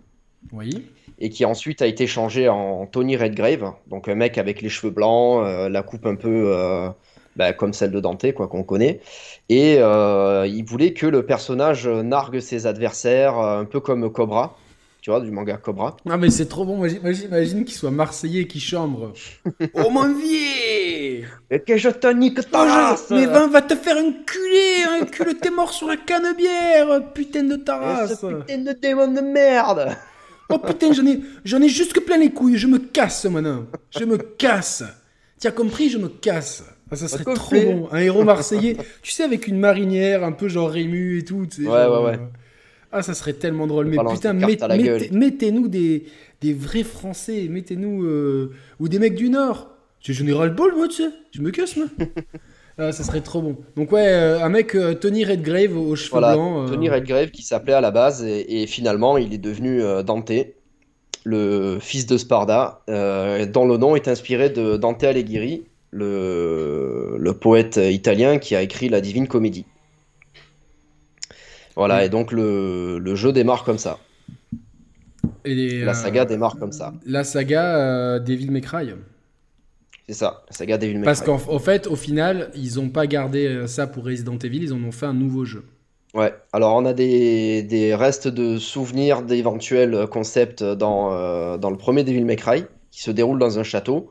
Oui. 0.52 0.86
et 1.18 1.30
qui 1.30 1.44
ensuite 1.46 1.80
a 1.80 1.86
été 1.86 2.06
changé 2.06 2.48
en 2.48 2.86
Tony 2.86 3.16
Redgrave, 3.16 3.72
donc 3.86 4.08
un 4.08 4.14
mec 4.14 4.36
avec 4.36 4.60
les 4.60 4.68
cheveux 4.68 4.90
blancs, 4.92 5.42
euh, 5.46 5.68
la 5.70 5.82
coupe 5.82 6.04
un 6.06 6.16
peu 6.16 6.28
euh, 6.52 6.88
bah, 7.36 7.52
comme 7.54 7.72
celle 7.72 7.92
de 7.92 8.00
Dante, 8.00 8.32
quoi, 8.32 8.46
qu'on 8.48 8.62
connaît. 8.64 9.00
Et 9.48 9.76
euh, 9.78 10.44
il 10.46 10.64
voulait 10.64 10.92
que 10.92 11.06
le 11.06 11.24
personnage 11.24 11.86
nargue 11.88 12.40
ses 12.40 12.66
adversaires, 12.66 13.38
un 13.38 13.64
peu 13.64 13.80
comme 13.80 14.10
Cobra, 14.12 14.58
tu 15.00 15.10
vois, 15.10 15.20
du 15.20 15.30
manga 15.30 15.56
Cobra. 15.56 15.96
Ah 16.10 16.16
mais 16.16 16.30
c'est 16.30 16.46
trop 16.46 16.64
bon. 16.64 16.76
Moi, 16.76 16.88
j'im- 16.88 17.12
j'imagine 17.12 17.64
qu'il 17.64 17.74
soit 17.74 17.90
marseillais, 17.92 18.46
qui 18.46 18.58
chambre. 18.60 19.12
oh 19.74 19.90
mon 19.90 20.12
vieux 20.14 20.93
que 21.66 21.76
je 21.76 21.88
te 21.88 22.06
nique 22.12 22.50
ta 22.50 22.64
race 22.64 23.10
Mais 23.10 23.26
va, 23.26 23.46
va 23.46 23.62
te 23.62 23.74
faire 23.74 23.96
enculer 23.96 25.02
Enculer, 25.02 25.34
t'es 25.34 25.50
mort 25.50 25.72
sur 25.72 25.88
la 25.88 25.96
canne 25.96 26.34
bière 26.36 27.12
Putain 27.12 27.44
de 27.44 27.56
ta 27.56 27.78
race 27.78 28.20
ce 28.20 28.26
putain 28.26 28.58
de 28.58 28.72
démon 28.72 29.08
de 29.08 29.20
merde 29.20 29.96
Oh 30.50 30.58
putain, 30.58 30.92
j'en 30.92 31.06
ai, 31.06 31.20
j'en 31.44 31.60
ai 31.62 31.68
jusque 31.68 32.00
plein 32.00 32.18
les 32.18 32.30
couilles, 32.30 32.58
je 32.58 32.66
me 32.66 32.76
casse 32.78 33.24
maintenant. 33.24 33.64
Je 33.98 34.04
me 34.04 34.18
casse. 34.18 34.84
Tu 35.40 35.46
as 35.46 35.50
compris, 35.52 35.88
je 35.88 35.96
me 35.96 36.08
casse. 36.08 36.62
Ah, 36.90 36.96
ça 36.96 37.08
serait 37.08 37.24
trop 37.24 37.56
bon. 37.56 37.88
Un 37.92 37.98
héros 38.00 38.24
marseillais, 38.24 38.76
tu 39.00 39.10
sais, 39.10 39.22
avec 39.24 39.46
une 39.48 39.58
marinière, 39.58 40.22
un 40.22 40.32
peu 40.32 40.48
genre 40.48 40.70
Rému 40.70 41.18
et 41.18 41.24
tout. 41.24 41.46
tu 41.46 41.62
sais, 41.64 41.68
Ouais, 41.68 41.84
genre, 41.84 42.04
ouais, 42.04 42.10
ouais. 42.10 42.16
euh, 42.18 42.26
Ah, 42.92 43.02
ça 43.02 43.14
serait 43.14 43.32
tellement 43.32 43.66
drôle. 43.66 43.86
Mais 43.86 43.96
Balance 43.96 44.12
putain, 44.16 44.34
met- 44.34 44.58
mettez-nous 45.12 45.66
des, 45.68 46.04
des 46.42 46.52
vrais 46.52 46.82
Français. 46.84 47.46
Mettez-nous. 47.50 48.04
euh, 48.04 48.52
ou 48.80 48.88
des 48.88 48.98
mecs 48.98 49.14
du 49.14 49.30
Nord. 49.30 49.73
C'est 50.06 50.12
général 50.12 50.54
bol, 50.54 50.74
moi, 50.76 50.86
tu 50.88 50.96
sais? 51.02 51.08
Je 51.32 51.40
me 51.40 51.50
casse, 51.50 51.76
moi. 51.76 51.86
ah, 52.78 52.92
ça 52.92 53.02
serait 53.04 53.22
trop 53.22 53.40
bon. 53.40 53.56
Donc, 53.74 53.90
ouais, 53.92 54.06
euh, 54.06 54.40
un 54.44 54.48
mec, 54.50 54.74
euh, 54.74 54.94
Tony 54.94 55.24
Redgrave 55.24 55.76
aux 55.76 55.96
cheveux 55.96 56.10
Voilà, 56.10 56.34
blancs. 56.34 56.68
euh, 56.68 56.72
Tony 56.74 56.90
Redgrave 56.90 57.30
qui 57.30 57.42
s'appelait 57.42 57.72
à 57.72 57.80
la 57.80 57.90
base, 57.90 58.22
et, 58.22 58.62
et 58.62 58.66
finalement 58.66 59.16
il 59.16 59.32
est 59.32 59.38
devenu 59.38 59.80
Dante, 60.04 60.30
le 61.24 61.78
fils 61.80 62.04
de 62.06 62.18
Sparda, 62.18 62.82
dont 62.86 63.66
le 63.66 63.76
nom 63.78 63.96
est 63.96 64.08
inspiré 64.08 64.50
de 64.50 64.76
Dante 64.76 65.02
Alighieri, 65.04 65.64
le, 65.90 67.16
le 67.18 67.32
poète 67.32 67.78
italien 67.82 68.38
qui 68.38 68.54
a 68.54 68.60
écrit 68.62 68.90
la 68.90 69.00
Divine 69.00 69.26
Comédie. 69.26 69.64
Voilà, 71.76 72.00
Oui. 72.00 72.04
et 72.04 72.08
donc 72.08 72.30
le, 72.30 72.98
le 72.98 73.14
jeu 73.14 73.32
démarre 73.32 73.64
comme 73.64 73.78
ça. 73.78 73.98
et 75.44 75.54
les, 75.54 75.84
La 75.84 75.92
euh, 75.92 75.94
saga 75.94 76.24
démarre 76.24 76.56
comme 76.58 76.72
ça. 76.72 76.92
La 77.06 77.24
saga 77.24 77.76
euh, 77.76 78.18
Devil 78.20 78.50
May 78.50 78.60
Cry. 78.60 78.90
C'est 80.06 80.14
ça, 80.14 80.44
la 80.48 80.56
saga 80.56 80.78
Devil 80.78 80.98
May 80.98 81.04
Parce 81.04 81.22
qu'en 81.22 81.40
en 81.48 81.58
fait, 81.58 81.86
au 81.86 81.96
final, 81.96 82.50
ils 82.54 82.76
n'ont 82.76 82.90
pas 82.90 83.06
gardé 83.06 83.46
euh, 83.46 83.66
ça 83.66 83.86
pour 83.86 84.04
Resident 84.04 84.38
Evil, 84.38 84.62
ils 84.62 84.72
en 84.72 84.82
ont 84.82 84.92
fait 84.92 85.06
un 85.06 85.14
nouveau 85.14 85.44
jeu. 85.44 85.64
Ouais, 86.14 86.32
alors 86.52 86.76
on 86.76 86.84
a 86.84 86.92
des, 86.92 87.62
des 87.64 87.94
restes 87.94 88.28
de 88.28 88.56
souvenirs 88.58 89.22
d'éventuels 89.22 90.06
concepts 90.06 90.62
dans, 90.62 91.12
euh, 91.12 91.58
dans 91.58 91.70
le 91.70 91.76
premier 91.76 92.04
Devil 92.04 92.24
May 92.24 92.36
Cry, 92.36 92.64
qui 92.92 93.02
se 93.02 93.10
déroule 93.10 93.38
dans 93.40 93.58
un 93.58 93.64
château. 93.64 94.10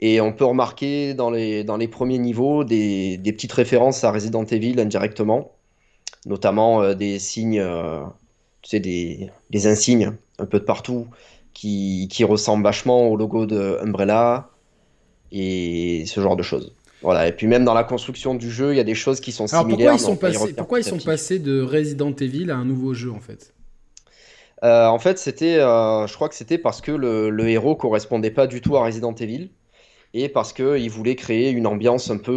Et 0.00 0.20
on 0.20 0.32
peut 0.32 0.44
remarquer 0.46 1.14
dans 1.14 1.30
les, 1.30 1.64
dans 1.64 1.76
les 1.76 1.88
premiers 1.88 2.18
niveaux 2.18 2.64
des, 2.64 3.18
des 3.18 3.32
petites 3.32 3.52
références 3.52 4.04
à 4.04 4.12
Resident 4.12 4.44
Evil 4.44 4.80
indirectement, 4.80 5.52
notamment 6.26 6.82
euh, 6.82 6.94
des 6.94 7.18
signes, 7.18 7.60
euh, 7.60 8.02
tu 8.62 8.70
sais, 8.70 8.80
des, 8.80 9.30
des 9.50 9.66
insignes 9.66 10.12
un 10.38 10.46
peu 10.46 10.60
de 10.60 10.64
partout 10.64 11.08
qui, 11.54 12.08
qui 12.10 12.24
ressemblent 12.24 12.64
vachement 12.64 13.08
au 13.08 13.16
logo 13.16 13.46
de 13.46 13.78
Umbrella 13.82 14.50
et 15.34 16.06
ce 16.06 16.20
genre 16.20 16.36
de 16.36 16.42
choses. 16.42 16.74
Voilà, 17.02 17.28
et 17.28 17.32
puis 17.32 17.46
même 17.46 17.64
dans 17.64 17.74
la 17.74 17.84
construction 17.84 18.34
du 18.34 18.50
jeu, 18.50 18.72
il 18.72 18.76
y 18.76 18.80
a 18.80 18.84
des 18.84 18.94
choses 18.94 19.20
qui 19.20 19.32
sont 19.32 19.46
Alors 19.52 19.64
similaires. 19.64 19.92
pourquoi 19.92 19.94
ils 19.94 19.98
sont 20.00 20.16
passés, 20.16 20.54
pourquoi 20.54 20.80
ils 20.80 20.84
sont 20.84 21.00
passés 21.00 21.38
de 21.38 21.60
Resident 21.62 22.14
Evil 22.16 22.50
à 22.50 22.56
un 22.56 22.64
nouveau 22.64 22.94
jeu 22.94 23.10
en 23.12 23.20
fait? 23.20 23.54
Euh, 24.62 24.86
en 24.86 24.98
fait, 24.98 25.18
c'était, 25.18 25.58
euh, 25.58 26.06
je 26.06 26.14
crois 26.14 26.28
que 26.28 26.34
c'était 26.34 26.58
parce 26.58 26.80
que 26.80 26.92
le, 26.92 27.28
le 27.30 27.48
héros 27.48 27.76
correspondait 27.76 28.30
pas 28.30 28.46
du 28.46 28.60
tout 28.60 28.76
à 28.76 28.84
Resident 28.84 29.14
Evil 29.14 29.50
et 30.14 30.28
parce 30.28 30.52
qu'il 30.54 30.90
voulait 30.90 31.16
créer 31.16 31.50
une 31.50 31.66
ambiance 31.66 32.10
un 32.10 32.18
peu, 32.18 32.32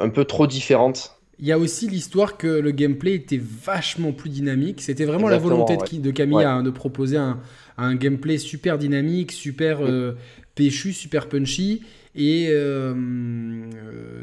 euh, 0.00 0.02
un 0.04 0.10
peu 0.10 0.24
trop 0.24 0.46
différente. 0.46 1.20
Il 1.40 1.46
y 1.46 1.52
a 1.52 1.58
aussi 1.58 1.88
l'histoire 1.88 2.36
que 2.36 2.46
le 2.46 2.70
gameplay 2.70 3.14
était 3.14 3.40
vachement 3.42 4.12
plus 4.12 4.30
dynamique. 4.30 4.80
C'était 4.80 5.04
vraiment 5.04 5.28
la 5.28 5.38
volonté 5.38 5.76
de, 5.76 5.82
ouais. 5.82 5.98
de 5.98 6.32
Ouais. 6.32 6.44
hein, 6.44 6.62
de 6.62 6.70
proposer 6.70 7.16
un, 7.16 7.40
un 7.76 7.96
gameplay 7.96 8.38
super 8.38 8.78
dynamique, 8.78 9.32
super 9.32 9.78
euh, 9.84 10.16
péchu, 10.54 10.92
super 10.92 11.28
punchy. 11.28 11.82
Et 12.16 12.48
euh, 12.50 12.94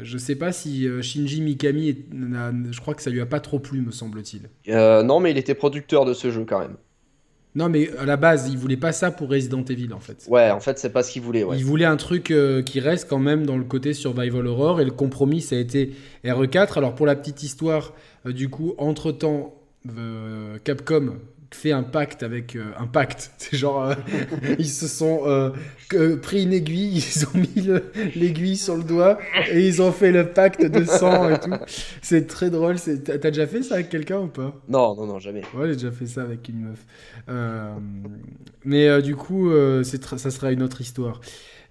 je 0.02 0.18
sais 0.18 0.34
pas 0.36 0.52
si 0.52 0.86
euh, 0.88 1.02
Shinji 1.02 1.40
Mikami, 1.42 1.88
est- 1.90 2.04
je 2.70 2.80
crois 2.80 2.94
que 2.94 3.02
ça 3.02 3.10
lui 3.10 3.20
a 3.20 3.26
pas 3.26 3.40
trop 3.40 3.58
plu, 3.58 3.80
me 3.82 3.90
semble-t-il. 3.90 4.48
Euh, 4.74 5.02
non, 5.02 5.20
mais 5.20 5.30
il 5.30 5.38
était 5.38 5.54
producteur 5.54 6.04
de 6.04 6.14
ce 6.14 6.30
jeu 6.30 6.44
quand 6.48 6.60
même. 6.60 6.76
Non, 7.54 7.68
mais 7.68 7.90
à 7.98 8.06
la 8.06 8.16
base, 8.16 8.48
il 8.50 8.56
voulait 8.56 8.78
pas 8.78 8.92
ça 8.92 9.10
pour 9.10 9.28
Resident 9.28 9.62
Evil 9.64 9.92
en 9.92 10.00
fait. 10.00 10.24
Ouais, 10.30 10.50
en 10.50 10.60
fait, 10.60 10.78
c'est 10.78 10.88
pas 10.88 11.02
ce 11.02 11.12
qu'il 11.12 11.20
voulait. 11.20 11.44
Ouais. 11.44 11.58
Il 11.58 11.66
voulait 11.66 11.84
un 11.84 11.98
truc 11.98 12.30
euh, 12.30 12.62
qui 12.62 12.80
reste 12.80 13.10
quand 13.10 13.18
même 13.18 13.44
dans 13.44 13.58
le 13.58 13.64
côté 13.64 13.92
survival 13.92 14.46
horror 14.46 14.80
et 14.80 14.86
le 14.86 14.90
compromis 14.90 15.42
ça 15.42 15.56
a 15.56 15.58
été 15.58 15.92
RE4. 16.24 16.78
Alors 16.78 16.94
pour 16.94 17.04
la 17.04 17.14
petite 17.14 17.42
histoire, 17.42 17.92
euh, 18.24 18.32
du 18.32 18.48
coup, 18.48 18.72
entre-temps, 18.78 19.54
euh, 19.98 20.56
Capcom 20.64 21.16
fait 21.54 21.72
un 21.72 21.82
pacte 21.82 22.22
avec 22.22 22.56
euh, 22.56 22.72
un 22.78 22.86
pacte. 22.86 23.32
C'est 23.38 23.56
genre 23.56 23.82
euh, 23.84 23.94
ils 24.58 24.68
se 24.68 24.86
sont 24.88 25.22
euh, 25.26 25.50
pris 26.16 26.42
une 26.44 26.52
aiguille, 26.52 26.98
ils 27.16 27.24
ont 27.26 27.38
mis 27.38 27.62
le- 27.62 27.84
l'aiguille 28.14 28.56
sur 28.56 28.76
le 28.76 28.84
doigt 28.84 29.18
et 29.50 29.66
ils 29.66 29.82
ont 29.82 29.92
fait 29.92 30.12
le 30.12 30.28
pacte 30.28 30.64
de 30.64 30.84
sang 30.84 31.28
et 31.30 31.38
tout. 31.38 31.50
C'est 32.00 32.26
très 32.26 32.50
drôle. 32.50 32.76
T'as 32.80 33.18
déjà 33.18 33.46
fait 33.46 33.62
ça 33.62 33.74
avec 33.74 33.88
quelqu'un 33.88 34.20
ou 34.20 34.28
pas? 34.28 34.54
Non, 34.68 34.94
non, 34.94 35.06
non, 35.06 35.18
jamais. 35.18 35.42
Ouais, 35.54 35.68
j'ai 35.68 35.74
déjà 35.74 35.90
fait 35.90 36.06
ça 36.06 36.22
avec 36.22 36.48
une 36.48 36.60
meuf. 36.68 36.86
Mais 38.64 39.02
du 39.02 39.16
coup, 39.16 39.50
ça 39.82 40.30
sera 40.30 40.52
une 40.52 40.62
autre 40.62 40.80
histoire. 40.80 41.20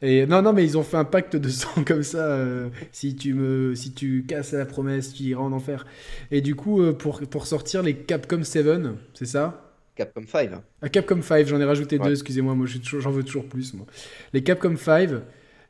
Et 0.04 0.26
non, 0.26 0.42
non, 0.42 0.52
mais 0.52 0.64
ils 0.66 0.78
ont 0.80 0.84
fait 0.84 0.98
un 0.98 1.06
pacte 1.06 1.36
de 1.36 1.48
sang 1.50 1.84
comme 1.86 2.02
ça. 2.04 2.18
euh, 2.26 2.70
si 2.92 3.16
tu 3.16 3.36
me, 3.36 3.76
si 3.76 3.94
tu 3.94 4.26
casses 4.28 4.54
la 4.54 4.66
promesse, 4.66 5.14
tu 5.14 5.24
iras 5.24 5.44
en 5.44 5.52
enfer. 5.52 5.86
Et 6.32 6.42
du 6.42 6.56
coup, 6.56 6.82
euh, 6.82 6.92
pour, 6.94 7.20
pour 7.22 7.46
sortir 7.46 7.84
les 7.84 7.94
Capcom 7.96 8.44
7, 8.44 8.66
c'est 9.14 9.28
ça? 9.28 9.71
Capcom 9.96 10.24
5. 10.28 10.50
Ah, 10.82 10.90
Capcom 10.90 11.22
5, 11.22 11.48
j'en 11.48 11.60
ai 11.60 11.66
rajouté 11.66 11.98
Ouais. 12.00 12.06
deux, 12.06 12.12
excusez-moi, 12.14 12.56
moi 12.56 12.66
j'en 12.68 13.12
veux 13.12 13.24
toujours 13.24 13.46
plus. 13.46 13.74
Moi. 13.74 13.86
Les 14.34 14.42
Capcom 14.44 14.76
5, 14.78 15.10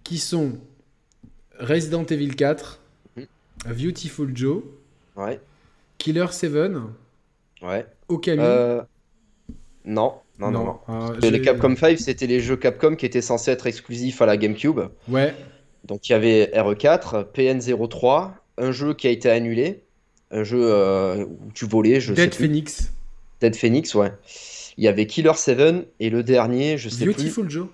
qui 0.03 0.17
sont 0.17 0.53
Resident 1.59 2.05
Evil 2.05 2.35
4, 2.35 2.79
Mhm. 3.17 3.25
Beautiful 3.75 4.31
Joe, 4.35 4.63
Ouais, 5.15 5.39
Killer 5.97 6.27
7, 6.31 6.51
ouais. 7.61 7.85
Okami. 8.07 8.41
Euh, 8.41 8.81
Non, 9.85 10.13
non, 10.39 10.51
non, 10.51 10.63
non. 10.65 10.79
Ah, 10.87 11.09
Les 11.21 11.41
Capcom 11.41 11.75
5, 11.75 11.97
c'était 11.99 12.27
les 12.27 12.39
jeux 12.39 12.55
Capcom 12.55 12.95
qui 12.95 13.05
étaient 13.05 13.21
censés 13.21 13.51
être 13.51 13.65
exclusifs 13.67 14.21
à 14.21 14.25
la 14.27 14.37
GameCube. 14.37 14.79
Ouais, 15.07 15.35
Donc 15.83 16.07
il 16.07 16.11
y 16.11 16.15
avait 16.15 16.51
RE4, 16.53 17.23
PN03, 17.33 18.31
un 18.59 18.71
jeu 18.71 18.93
qui 18.93 19.07
a 19.07 19.09
été 19.09 19.29
annulé, 19.31 19.83
un 20.29 20.43
jeu 20.43 20.59
euh, 20.61 21.25
où 21.25 21.51
tu 21.53 21.65
volais, 21.65 21.99
je 21.99 22.13
sais 22.13 22.27
Dead 22.27 22.35
plus. 22.35 22.47
Dead 23.41 23.55
Phoenix, 23.55 23.93
ouais. 23.95 24.11
Il 24.77 24.83
y 24.83 24.87
avait 24.87 25.05
Killer 25.07 25.33
7 25.35 25.87
et 25.99 26.09
le 26.09 26.23
dernier, 26.23 26.77
je 26.77 26.87
sais 26.89 27.03
plus. 27.05 27.13
Beautiful 27.13 27.49
Joe. 27.49 27.67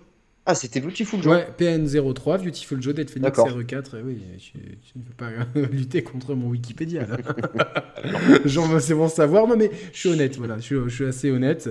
Ah, 0.50 0.56
c'était 0.56 0.80
Beautiful 0.80 1.22
Joe. 1.22 1.34
Ouais, 1.36 1.48
PN03, 1.60 2.42
Beautiful 2.42 2.82
Joe, 2.82 2.94
Dead 2.96 3.10
Phoenix, 3.10 3.36
D'accord. 3.38 3.50
RE4. 3.50 3.98
Et 4.00 4.02
oui, 4.04 4.18
tu, 4.40 4.58
ne 4.98 5.02
peux 5.04 5.14
pas 5.18 5.30
lutter 5.72 6.02
contre 6.04 6.36
mon 6.36 6.48
Wikipédia 6.48 7.06
là. 7.06 7.18
Genre, 8.46 8.80
c'est 8.80 8.94
bon 8.94 9.10
savoir, 9.10 9.46
non 9.48 9.58
mais 9.58 9.70
je 9.92 10.00
suis 10.00 10.10
honnête, 10.10 10.38
voilà, 10.38 10.56
je 10.58 10.62
suis, 10.62 10.76
je 10.88 10.90
suis 10.96 11.06
assez 11.06 11.30
honnête. 11.32 11.68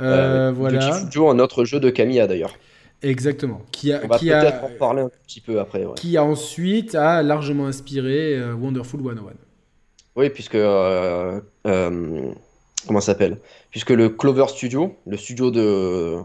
Euh, 0.00 0.48
Euh, 0.48 0.52
voilà, 0.52 0.80
Beautiful 0.90 1.12
Joe, 1.12 1.30
un 1.34 1.38
autre 1.38 1.64
jeu 1.64 1.78
de 1.80 1.88
Camilla 1.88 2.26
d'ailleurs. 2.26 2.58
exactement. 3.00 3.62
Qui 3.70 3.92
a, 3.92 4.00
On 4.04 4.08
va 4.08 4.18
qui 4.18 4.26
peut-être 4.26 4.64
en 4.64 4.70
parler 4.70 5.02
un 5.02 5.10
petit 5.26 5.40
peu 5.40 5.60
après. 5.60 5.84
ouais. 5.84 5.94
qui 5.96 6.16
a 6.16 6.24
ensuite 6.24 6.94
a 6.96 7.22
largement 7.22 7.66
inspiré 7.68 8.34
euh, 8.34 8.54
Wonderful 8.54 9.00
101. 9.02 9.34
Oui, 10.16 10.30
puisque. 10.30 10.54
euh, 10.56 11.40
euh, 11.66 12.32
comment 12.86 13.00
ça 13.00 13.12
s'appelle? 13.12 13.38
Puisque 13.70 13.90
le 13.90 14.08
Clover 14.08 14.46
Studio, 14.48 14.96
le 15.06 15.16
studio 15.16 15.50
de, 15.50 16.18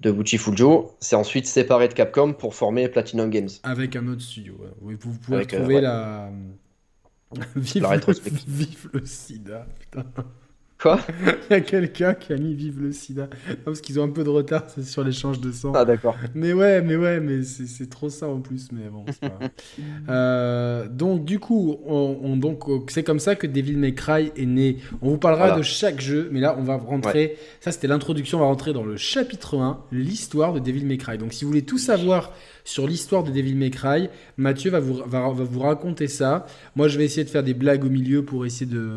de 0.00 0.10
Beautiful 0.10 0.56
Joe, 0.56 0.86
s'est 1.00 1.16
ensuite 1.16 1.46
séparé 1.46 1.88
de 1.88 1.94
Capcom 1.94 2.32
pour 2.32 2.54
former 2.54 2.88
Platinum 2.88 3.30
Games. 3.30 3.48
Avec 3.62 3.96
un 3.96 4.06
autre 4.08 4.22
studio. 4.22 4.54
ouais. 4.82 4.96
Vous 5.00 5.12
pouvez 5.18 5.36
Avec, 5.36 5.54
euh, 5.54 5.66
ouais. 5.66 5.80
la. 5.80 6.30
Vive, 7.54 7.82
La 7.82 7.96
le, 7.96 8.02
vive 8.48 8.90
le 8.92 9.06
sida. 9.06 9.66
Putain. 9.78 10.04
Quoi? 10.82 10.98
Il 11.50 11.52
y 11.52 11.56
a 11.56 11.60
quelqu'un 11.60 12.14
qui 12.14 12.32
a 12.32 12.36
mis 12.36 12.54
Vive 12.54 12.80
le 12.80 12.92
sida. 12.92 13.28
Non, 13.48 13.56
parce 13.66 13.80
qu'ils 13.80 14.00
ont 14.00 14.04
un 14.04 14.08
peu 14.08 14.24
de 14.24 14.30
retard 14.30 14.64
sur 14.82 15.04
l'échange 15.04 15.40
de 15.40 15.52
sang. 15.52 15.72
Ah, 15.74 15.84
d'accord. 15.84 16.16
Mais 16.34 16.52
ouais, 16.52 16.80
mais 16.80 16.96
ouais, 16.96 17.20
mais 17.20 17.42
c'est 17.42 17.90
trop 17.90 18.08
ça 18.08 18.28
en 18.28 18.40
plus, 18.40 18.68
mais 18.72 18.88
bon, 18.90 19.04
c'est 19.08 19.20
pas 19.20 19.28
grave. 19.28 19.50
Euh, 20.08 20.88
donc 20.88 21.24
du 21.24 21.38
coup, 21.38 21.76
on, 21.86 22.18
on- 22.22 22.36
donc 22.36 22.68
euh, 22.68 22.78
c'est 22.88 23.02
comme 23.02 23.20
ça 23.20 23.36
que 23.36 23.46
Devil 23.46 23.76
May 23.76 23.94
Cry 23.94 24.32
est 24.36 24.46
né. 24.46 24.78
On 25.02 25.10
vous 25.10 25.18
parlera 25.18 25.44
Voilà. 25.46 25.58
de 25.58 25.62
chaque 25.62 26.00
jeu, 26.00 26.28
mais 26.32 26.40
là 26.40 26.56
on 26.58 26.62
va 26.62 26.76
rentrer. 26.76 27.36
Ça 27.60 27.70
c'était 27.70 27.86
l'introduction, 27.86 28.38
on 28.38 28.40
va 28.40 28.46
rentrer 28.46 28.72
dans 28.72 28.82
le 28.84 28.96
chapitre 28.96 29.58
1, 29.58 29.84
l'histoire 29.92 30.52
de 30.52 30.58
Devil 30.58 30.84
May 30.86 30.96
Cry. 30.98 31.18
Donc 31.18 31.32
si 31.32 31.44
vous 31.44 31.50
voulez 31.50 31.62
tout 31.62 31.78
savoir 31.78 32.32
sur 32.64 32.86
l'histoire 32.86 33.22
de 33.22 33.30
Devil 33.30 33.54
May 33.56 33.70
Cry, 33.70 34.08
Mathieu 34.36 34.70
va 34.70 34.80
vous, 34.80 34.94
va, 34.94 35.28
va 35.30 35.44
vous 35.44 35.60
raconter 35.60 36.08
ça. 36.08 36.46
Moi 36.76 36.88
je 36.88 36.98
vais 36.98 37.04
essayer 37.04 37.24
de 37.24 37.30
faire 37.30 37.42
des 37.44 37.54
blagues 37.54 37.84
au 37.84 37.90
milieu 37.90 38.24
pour 38.24 38.46
essayer 38.46 38.66
de, 38.70 38.76
de- 38.76 38.96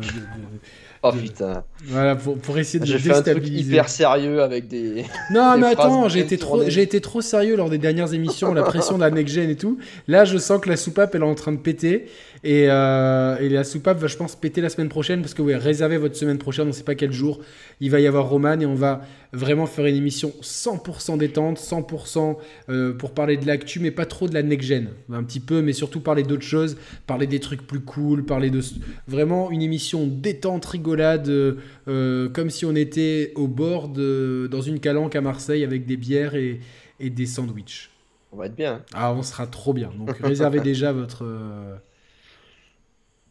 Oh 1.06 1.12
putain. 1.12 1.64
voilà 1.84 2.16
pour, 2.16 2.38
pour 2.38 2.56
essayer 2.56 2.80
de 2.80 2.86
J'ai 2.86 2.98
fait 2.98 3.12
un 3.12 3.20
truc 3.20 3.46
hyper 3.46 3.90
sérieux 3.90 4.42
avec 4.42 4.68
des. 4.68 5.04
Non, 5.30 5.52
des 5.54 5.60
mais 5.60 5.66
attends, 5.66 6.08
j'ai 6.08 6.20
été, 6.20 6.38
trop, 6.38 6.56
tournées. 6.56 6.70
j'ai 6.70 6.80
été 6.80 7.02
trop 7.02 7.20
sérieux 7.20 7.56
lors 7.56 7.68
des 7.68 7.76
dernières 7.76 8.14
émissions, 8.14 8.54
la 8.54 8.62
pression 8.62 8.94
de 8.96 9.02
la 9.02 9.10
next 9.10 9.34
gen 9.34 9.50
et 9.50 9.56
tout. 9.56 9.78
Là, 10.08 10.24
je 10.24 10.38
sens 10.38 10.62
que 10.62 10.70
la 10.70 10.78
soupape, 10.78 11.14
elle 11.14 11.20
est 11.20 11.26
en 11.26 11.34
train 11.34 11.52
de 11.52 11.58
péter. 11.58 12.06
Et, 12.46 12.66
euh, 12.68 13.38
et 13.38 13.48
la 13.48 13.64
soupape 13.64 13.98
va, 13.98 14.06
je 14.06 14.16
pense, 14.18 14.36
péter 14.36 14.60
la 14.60 14.68
semaine 14.68 14.90
prochaine. 14.90 15.22
Parce 15.22 15.32
que, 15.32 15.40
oui, 15.40 15.54
réservez 15.54 15.96
votre 15.96 16.14
semaine 16.14 16.36
prochaine, 16.36 16.64
on 16.66 16.68
ne 16.68 16.72
sait 16.72 16.84
pas 16.84 16.94
quel 16.94 17.10
jour. 17.10 17.40
Il 17.80 17.90
va 17.90 18.00
y 18.00 18.06
avoir 18.06 18.28
Roman 18.28 18.60
et 18.60 18.66
on 18.66 18.74
va 18.74 19.00
vraiment 19.32 19.64
faire 19.66 19.86
une 19.86 19.96
émission 19.96 20.30
100% 20.42 21.16
détente, 21.16 21.58
100% 21.58 22.36
euh, 22.68 22.92
pour 22.92 23.12
parler 23.14 23.38
de 23.38 23.46
l'actu, 23.46 23.80
mais 23.80 23.90
pas 23.90 24.04
trop 24.04 24.28
de 24.28 24.34
la 24.34 24.42
next 24.42 24.68
gen. 24.68 24.90
Un 25.10 25.24
petit 25.24 25.40
peu, 25.40 25.62
mais 25.62 25.72
surtout 25.72 26.00
parler 26.00 26.22
d'autres 26.22 26.42
choses, 26.44 26.76
parler 27.06 27.26
des 27.26 27.40
trucs 27.40 27.66
plus 27.66 27.80
cool, 27.80 28.24
parler 28.26 28.50
de. 28.50 28.60
Vraiment 29.08 29.50
une 29.50 29.62
émission 29.62 30.06
détente, 30.06 30.66
rigolade. 30.66 31.28
euh, 31.28 32.28
comme 32.28 32.50
si 32.50 32.66
on 32.66 32.74
était 32.76 33.32
au 33.36 33.48
bord 33.48 33.88
de, 33.88 34.48
dans 34.50 34.60
une 34.60 34.80
calanque 34.80 35.16
à 35.16 35.22
Marseille 35.22 35.64
avec 35.64 35.86
des 35.86 35.96
bières 35.96 36.34
et, 36.34 36.60
et 37.00 37.08
des 37.08 37.26
sandwichs. 37.26 37.90
On 38.32 38.36
va 38.36 38.46
être 38.46 38.54
bien. 38.54 38.74
hein. 38.74 38.82
Ah, 38.92 39.14
on 39.14 39.22
sera 39.22 39.46
trop 39.46 39.72
bien. 39.72 39.90
Donc 39.98 40.16
réservez 40.18 40.60
déjà 40.72 40.92
votre. 40.92 41.24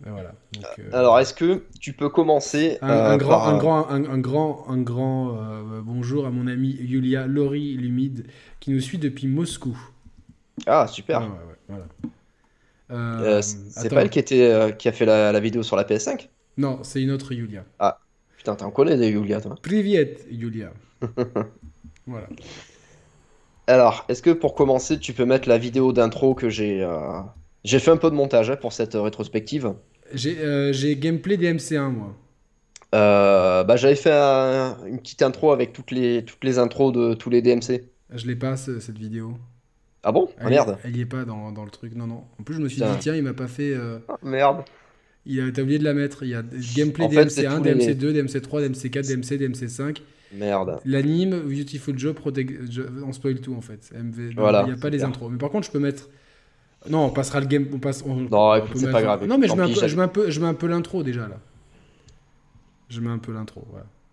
Euh, 0.05 0.09
et 0.09 0.11
Voilà. 0.11 0.33
Donc, 0.53 0.65
euh, 0.79 0.89
Alors, 0.91 1.19
est-ce 1.19 1.33
que 1.33 1.65
tu 1.79 1.93
peux 1.93 2.09
commencer 2.09 2.77
un, 2.81 2.89
euh, 2.89 3.11
un 3.11 3.17
grand, 3.17 3.29
par 3.29 3.47
un 3.47 3.57
grand, 3.57 3.89
un, 3.89 4.03
un 4.05 4.17
grand, 4.19 4.65
un 4.69 4.81
grand 4.81 5.37
euh, 5.37 5.81
bonjour 5.83 6.25
à 6.25 6.31
mon 6.31 6.47
ami 6.47 6.75
Yulia 6.79 7.27
Lori 7.27 7.75
Lumide 7.75 8.25
qui 8.59 8.71
nous 8.71 8.79
suit 8.81 8.97
depuis 8.97 9.27
Moscou. 9.27 9.77
Ah, 10.65 10.87
super. 10.87 11.21
Ouais, 11.21 11.27
ouais, 11.27 11.31
ouais, 11.31 11.55
voilà. 11.67 11.85
Euh, 12.91 13.39
Euh, 13.39 13.41
c'est 13.41 13.89
pas 13.89 14.01
elle 14.01 14.09
qui, 14.09 14.19
était, 14.19 14.51
euh, 14.51 14.71
qui 14.71 14.87
a 14.87 14.91
fait 14.91 15.05
la, 15.05 15.31
la 15.31 15.39
vidéo 15.39 15.63
sur 15.63 15.75
la 15.75 15.83
PS5? 15.83 16.29
Non, 16.57 16.83
c'est 16.83 17.01
une 17.01 17.11
autre 17.11 17.31
Yulia. 17.33 17.65
Putain, 18.37 18.55
t'en 18.55 18.71
connais 18.71 18.97
des 18.97 19.09
Yulia, 19.09 19.41
toi. 19.41 19.55
Privet, 19.61 20.17
Yulia. 20.29 20.73
voilà. 22.07 22.27
Alors, 23.67 24.05
est-ce 24.09 24.21
que 24.21 24.29
pour 24.31 24.55
commencer, 24.55 24.99
tu 24.99 25.13
peux 25.13 25.25
mettre 25.25 25.47
la 25.49 25.57
vidéo 25.57 25.93
d'intro 25.93 26.35
que 26.35 26.49
j'ai. 26.49 26.81
euh, 26.83 27.21
J'ai 27.63 27.79
fait 27.79 27.91
un 27.91 27.97
peu 27.97 28.09
de 28.09 28.15
montage 28.15 28.49
hein, 28.49 28.55
pour 28.57 28.73
cette 28.73 28.93
rétrospective. 28.95 29.73
J'ai 30.13 30.39
euh, 30.39 30.71
j'ai 30.73 30.95
gameplay 30.95 31.37
DMC1, 31.37 31.89
moi. 31.91 32.15
Euh, 32.95 33.63
bah, 33.63 33.75
j'avais 33.75 33.95
fait 33.95 34.11
un- 34.11 34.77
une 34.85 34.99
petite 34.99 35.21
intro 35.23 35.51
avec 35.51 35.73
toutes 35.73 35.89
les, 35.91 36.23
toutes 36.23 36.43
les 36.43 36.59
intros 36.59 36.93
de 36.93 37.13
tous 37.15 37.29
les 37.31 37.41
DMC. 37.41 37.85
Je 38.13 38.27
l'ai 38.27 38.35
pas, 38.35 38.55
ce- 38.55 38.79
cette 38.79 38.97
vidéo. 38.99 39.33
Ah 40.03 40.11
bon? 40.11 40.29
Ah, 40.39 40.49
merde. 40.49 40.77
elle 40.83 40.95
y 40.97 41.01
est 41.01 41.05
pas 41.05 41.23
dans, 41.25 41.51
dans 41.51 41.63
le 41.65 41.71
truc, 41.71 41.95
non, 41.95 42.05
non. 42.07 42.23
En 42.39 42.43
plus, 42.43 42.55
je 42.55 42.61
me 42.61 42.67
suis 42.67 42.81
Putain. 42.81 42.93
dit, 42.93 42.99
tiens, 42.99 43.15
il 43.15 43.23
m'a 43.23 43.33
pas 43.33 43.47
fait. 43.47 43.73
euh, 43.73 43.97
Ah, 44.09 44.17
merde. 44.21 44.63
il 45.25 45.39
a, 45.39 45.51
t'as 45.51 45.61
oublié 45.63 45.79
de 45.79 45.83
la 45.83 45.93
mettre. 45.93 46.23
Il 46.23 46.29
y 46.29 46.35
a 46.35 46.43
gameplay 46.75 47.05
En 47.05 47.09
fait, 47.09 47.29
c'est 47.29 47.43
DMC1, 47.43 47.57
tous 47.57 47.63
les- 47.63 47.73
DMC2, 47.95 48.11
DMC3, 48.13 48.61
DMC4, 48.61 49.07
DMC, 49.07 49.37
DMC5. 49.37 50.01
Merde. 50.35 50.79
L'anime, 50.85 51.39
Beautiful 51.41 51.97
Joe, 51.97 52.13
Protect... 52.13 52.51
on 53.05 53.13
spoil 53.13 53.39
tout 53.39 53.53
en 53.55 53.61
fait. 53.61 53.91
MV... 53.95 54.35
non, 54.35 54.41
Voilà, 54.41 54.63
il 54.63 54.73
n'y 54.73 54.77
a 54.77 54.81
pas 54.81 54.89
les 54.89 55.03
intros. 55.03 55.31
Mais 55.31 55.37
par 55.37 55.49
contre, 55.49 55.65
je 55.67 55.71
peux 55.71 55.79
mettre. 55.79 56.09
Non, 56.89 57.05
on 57.05 57.09
passera 57.09 57.39
le 57.39 57.45
game. 57.47 57.67
On 57.73 57.79
passe... 57.79 58.03
on- 58.05 58.15
Non, 58.15 58.55
écoute, 58.55 58.71
c'est 58.75 58.91
pas 58.91 59.01
grave. 59.01 59.25
Non, 59.25 59.37
mais 59.37 59.47
je 59.47 59.53
mets, 59.55 59.63
un 59.63 59.67
pis, 59.67 59.79
peu, 59.79 59.87
je, 59.87 59.95
mets 59.95 60.01
un 60.03 60.07
peu, 60.07 60.29
je 60.29 60.39
mets 60.39 60.47
un 60.47 60.53
peu 60.53 60.67
l'intro 60.67 61.03
déjà 61.03 61.27
là. 61.27 61.37
Je 62.89 62.99
mets 62.99 63.09
un 63.09 63.17
peu 63.17 63.31
l'intro. 63.33 63.65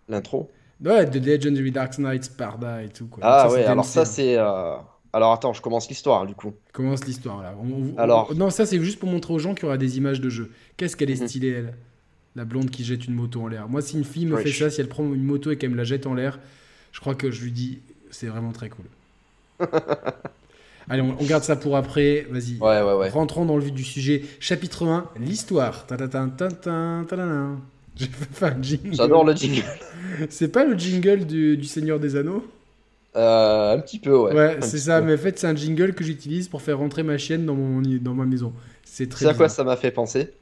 L'intro. 0.09 0.49
Ouais, 0.83 1.05
The 1.09 1.15
Legendary 1.23 1.71
Dark 1.71 1.97
Knight, 1.99 2.23
Sparda 2.23 2.81
et 2.83 2.89
tout 2.89 3.05
quoi. 3.07 3.21
Ah 3.25 3.47
Ça, 3.47 3.53
ouais, 3.53 3.63
alors 3.65 3.85
ça, 3.85 4.03
c'est. 4.05 4.35
euh, 4.37 4.73
Alors 5.13 5.31
attends, 5.33 5.53
je 5.53 5.61
commence 5.61 5.87
l'histoire 5.89 6.25
du 6.25 6.33
coup. 6.33 6.53
Commence 6.73 7.05
l'histoire 7.05 7.43
là. 7.43 7.53
On- 7.61 7.93
on- 7.93 7.97
Alors- 7.97 8.33
Non, 8.33 8.49
ça 8.49 8.65
c'est 8.65 8.79
juste 8.81 8.97
pour 8.99 9.09
montrer 9.09 9.33
aux 9.33 9.39
gens 9.39 9.53
qu'il 9.53 9.65
y 9.65 9.67
aura 9.67 9.77
des 9.77 9.97
images 9.97 10.19
de 10.21 10.29
jeu. 10.29 10.49
Qu'est-ce 10.77 10.95
qu'elle 10.97 11.11
est 11.11 11.21
Mhm. 11.21 11.27
stylée, 11.27 11.49
elle? 11.49 11.73
La 12.35 12.45
blonde 12.45 12.69
qui 12.71 12.83
jette 12.85 13.05
une 13.05 13.13
moto 13.13 13.41
en 13.41 13.47
l'air. 13.47 13.67
Moi, 13.67 13.81
si 13.81 13.97
une 13.97 14.05
fille 14.05 14.25
me 14.25 14.37
fait 14.37 14.51
ça, 14.51 14.69
si 14.69 14.79
elle 14.81 14.87
prend 14.87 15.03
une 15.03 15.23
moto 15.23 15.51
et 15.51 15.57
qu'elle 15.57 15.69
me 15.71 15.75
la 15.75 15.83
jette 15.83 16.07
en 16.07 16.13
l'air, 16.13 16.39
je 16.93 16.99
crois 17.01 17.13
que 17.13 17.29
je 17.29 17.43
lui 17.43 17.51
dis 17.51 17.79
c'est 18.09 18.27
vraiment 18.27 18.51
très 18.53 18.69
cool. 18.69 18.85
Allez, 20.89 21.01
on, 21.01 21.15
on 21.19 21.25
garde 21.25 21.43
ça 21.43 21.55
pour 21.55 21.77
après. 21.77 22.27
Vas-y. 22.29 22.57
Ouais, 22.59 22.81
ouais, 22.81 22.93
ouais. 22.93 23.09
Rentrons 23.09 23.45
dans 23.45 23.57
le 23.57 23.63
vif 23.63 23.73
du 23.73 23.83
sujet. 23.83 24.23
Chapitre 24.39 24.85
1, 24.87 25.11
l'histoire. 25.19 25.85
Ta-ta-ta, 25.87 26.27
ta-ta, 26.37 27.03
ta-ta-ta. 27.07 27.47
J'ai 27.95 28.07
fait 28.07 28.45
un 28.45 28.61
jingle. 28.61 28.95
J'adore 28.95 29.25
le 29.25 29.35
jingle. 29.35 29.63
C'est 30.29 30.49
pas 30.51 30.65
le 30.65 30.77
jingle 30.77 31.25
du, 31.25 31.57
du 31.57 31.65
Seigneur 31.65 31.99
des 31.99 32.15
Anneaux? 32.15 32.45
Euh, 33.15 33.73
un 33.75 33.79
petit 33.79 33.99
peu, 33.99 34.15
ouais. 34.17 34.33
Ouais, 34.33 34.57
c'est 34.61 34.79
ça. 34.79 35.01
peu. 35.01 35.07
Mais 35.07 35.13
en 35.15 35.17
fait, 35.17 35.37
c'est 35.37 35.47
un 35.47 35.55
jingle 35.55 35.93
que 35.93 36.03
j'utilise 36.03 36.47
pour 36.47 36.61
faire 36.61 36.77
rentrer 36.77 37.03
ma 37.03 37.17
chienne 37.17 37.45
dans, 37.45 37.55
mon, 37.55 37.81
dans 37.81 38.13
ma 38.13 38.25
maison. 38.25 38.53
C'est 38.83 39.09
très 39.09 39.25
sais 39.25 39.31
à 39.31 39.33
quoi 39.33 39.49
ça 39.49 39.63
m'a 39.63 39.75
fait 39.77 39.91
penser? 39.91 40.33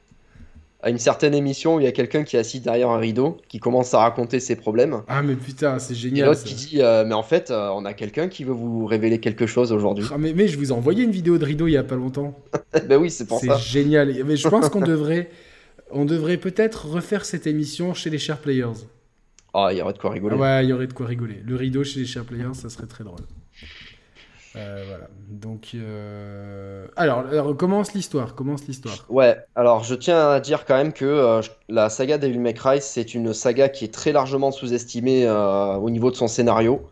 À 0.82 0.88
une 0.88 0.98
certaine 0.98 1.34
émission 1.34 1.76
où 1.76 1.80
il 1.80 1.84
y 1.84 1.86
a 1.86 1.92
quelqu'un 1.92 2.24
qui 2.24 2.36
est 2.36 2.38
assis 2.38 2.60
derrière 2.60 2.88
un 2.88 2.96
rideau, 2.98 3.36
qui 3.48 3.58
commence 3.58 3.92
à 3.92 3.98
raconter 3.98 4.40
ses 4.40 4.56
problèmes. 4.56 5.02
Ah, 5.08 5.20
mais 5.22 5.34
putain, 5.34 5.78
c'est 5.78 5.92
Et 5.92 5.96
génial. 5.96 6.26
l'autre 6.28 6.40
ça. 6.40 6.46
qui 6.48 6.54
dit 6.54 6.78
euh, 6.80 7.04
Mais 7.04 7.12
en 7.14 7.22
fait, 7.22 7.50
euh, 7.50 7.68
on 7.74 7.84
a 7.84 7.92
quelqu'un 7.92 8.28
qui 8.28 8.44
veut 8.44 8.54
vous 8.54 8.86
révéler 8.86 9.18
quelque 9.20 9.46
chose 9.46 9.72
aujourd'hui. 9.72 10.06
Ah, 10.10 10.16
mais, 10.18 10.32
mais 10.32 10.48
je 10.48 10.56
vous 10.56 10.70
ai 10.70 10.72
envoyé 10.72 11.04
une 11.04 11.10
vidéo 11.10 11.36
de 11.36 11.44
rideau 11.44 11.66
il 11.66 11.72
y 11.72 11.76
a 11.76 11.82
pas 11.84 11.96
longtemps. 11.96 12.34
ben 12.88 12.96
oui, 12.96 13.10
c'est 13.10 13.26
pour 13.26 13.40
C'est 13.40 13.48
ça. 13.48 13.58
génial. 13.58 14.14
Mais 14.24 14.36
je 14.36 14.48
pense 14.48 14.70
qu'on 14.70 14.80
devrait, 14.80 15.28
on 15.90 16.06
devrait 16.06 16.38
peut-être 16.38 16.86
refaire 16.88 17.26
cette 17.26 17.46
émission 17.46 17.92
chez 17.92 18.08
les 18.08 18.18
Share 18.18 18.38
Players. 18.38 18.86
Ah, 19.52 19.68
il 19.72 19.78
y 19.78 19.82
aurait 19.82 19.92
de 19.92 19.98
quoi 19.98 20.10
Ah 20.10 20.14
rigoler. 20.14 20.36
ouais, 20.36 20.64
il 20.64 20.70
y 20.70 20.72
aurait 20.72 20.86
de 20.86 20.92
quoi 20.94 21.06
rigoler. 21.06 21.42
Le 21.44 21.56
rideau 21.56 21.84
chez 21.84 22.00
les 22.00 22.06
Share 22.06 22.24
Players, 22.24 22.54
ça 22.54 22.70
serait 22.70 22.86
très 22.86 23.04
drôle. 23.04 23.20
Euh, 24.56 24.84
voilà. 24.88 25.06
Donc, 25.28 25.72
euh, 25.74 26.86
alors, 26.96 27.56
commence 27.56 27.94
l'histoire. 27.94 28.34
Commence 28.34 28.66
l'histoire. 28.66 29.06
Ouais, 29.08 29.36
alors 29.54 29.84
je 29.84 29.94
tiens 29.94 30.30
à 30.30 30.40
dire 30.40 30.64
quand 30.64 30.76
même 30.76 30.92
que 30.92 31.04
euh, 31.04 31.40
la 31.68 31.88
saga 31.88 32.18
Devil 32.18 32.40
May 32.40 32.54
Cry, 32.54 32.80
c'est 32.80 33.14
une 33.14 33.32
saga 33.32 33.68
qui 33.68 33.84
est 33.84 33.94
très 33.94 34.12
largement 34.12 34.50
sous-estimée 34.50 35.28
au 35.30 35.90
niveau 35.90 36.10
de 36.10 36.16
son 36.16 36.28
scénario. 36.28 36.88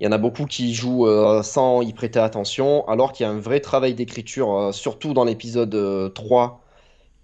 Il 0.00 0.04
y 0.04 0.08
en 0.08 0.12
a 0.12 0.18
beaucoup 0.18 0.46
qui 0.46 0.72
jouent 0.72 1.06
sans 1.42 1.82
y 1.82 1.92
prêter 1.92 2.20
attention, 2.20 2.88
alors 2.88 3.12
qu'il 3.12 3.26
y 3.26 3.28
a 3.28 3.32
un 3.32 3.38
vrai 3.38 3.60
travail 3.60 3.92
d'écriture, 3.94 4.70
surtout 4.72 5.12
dans 5.12 5.24
l'épisode 5.24 5.74
euh, 5.74 6.08
3 6.08 6.62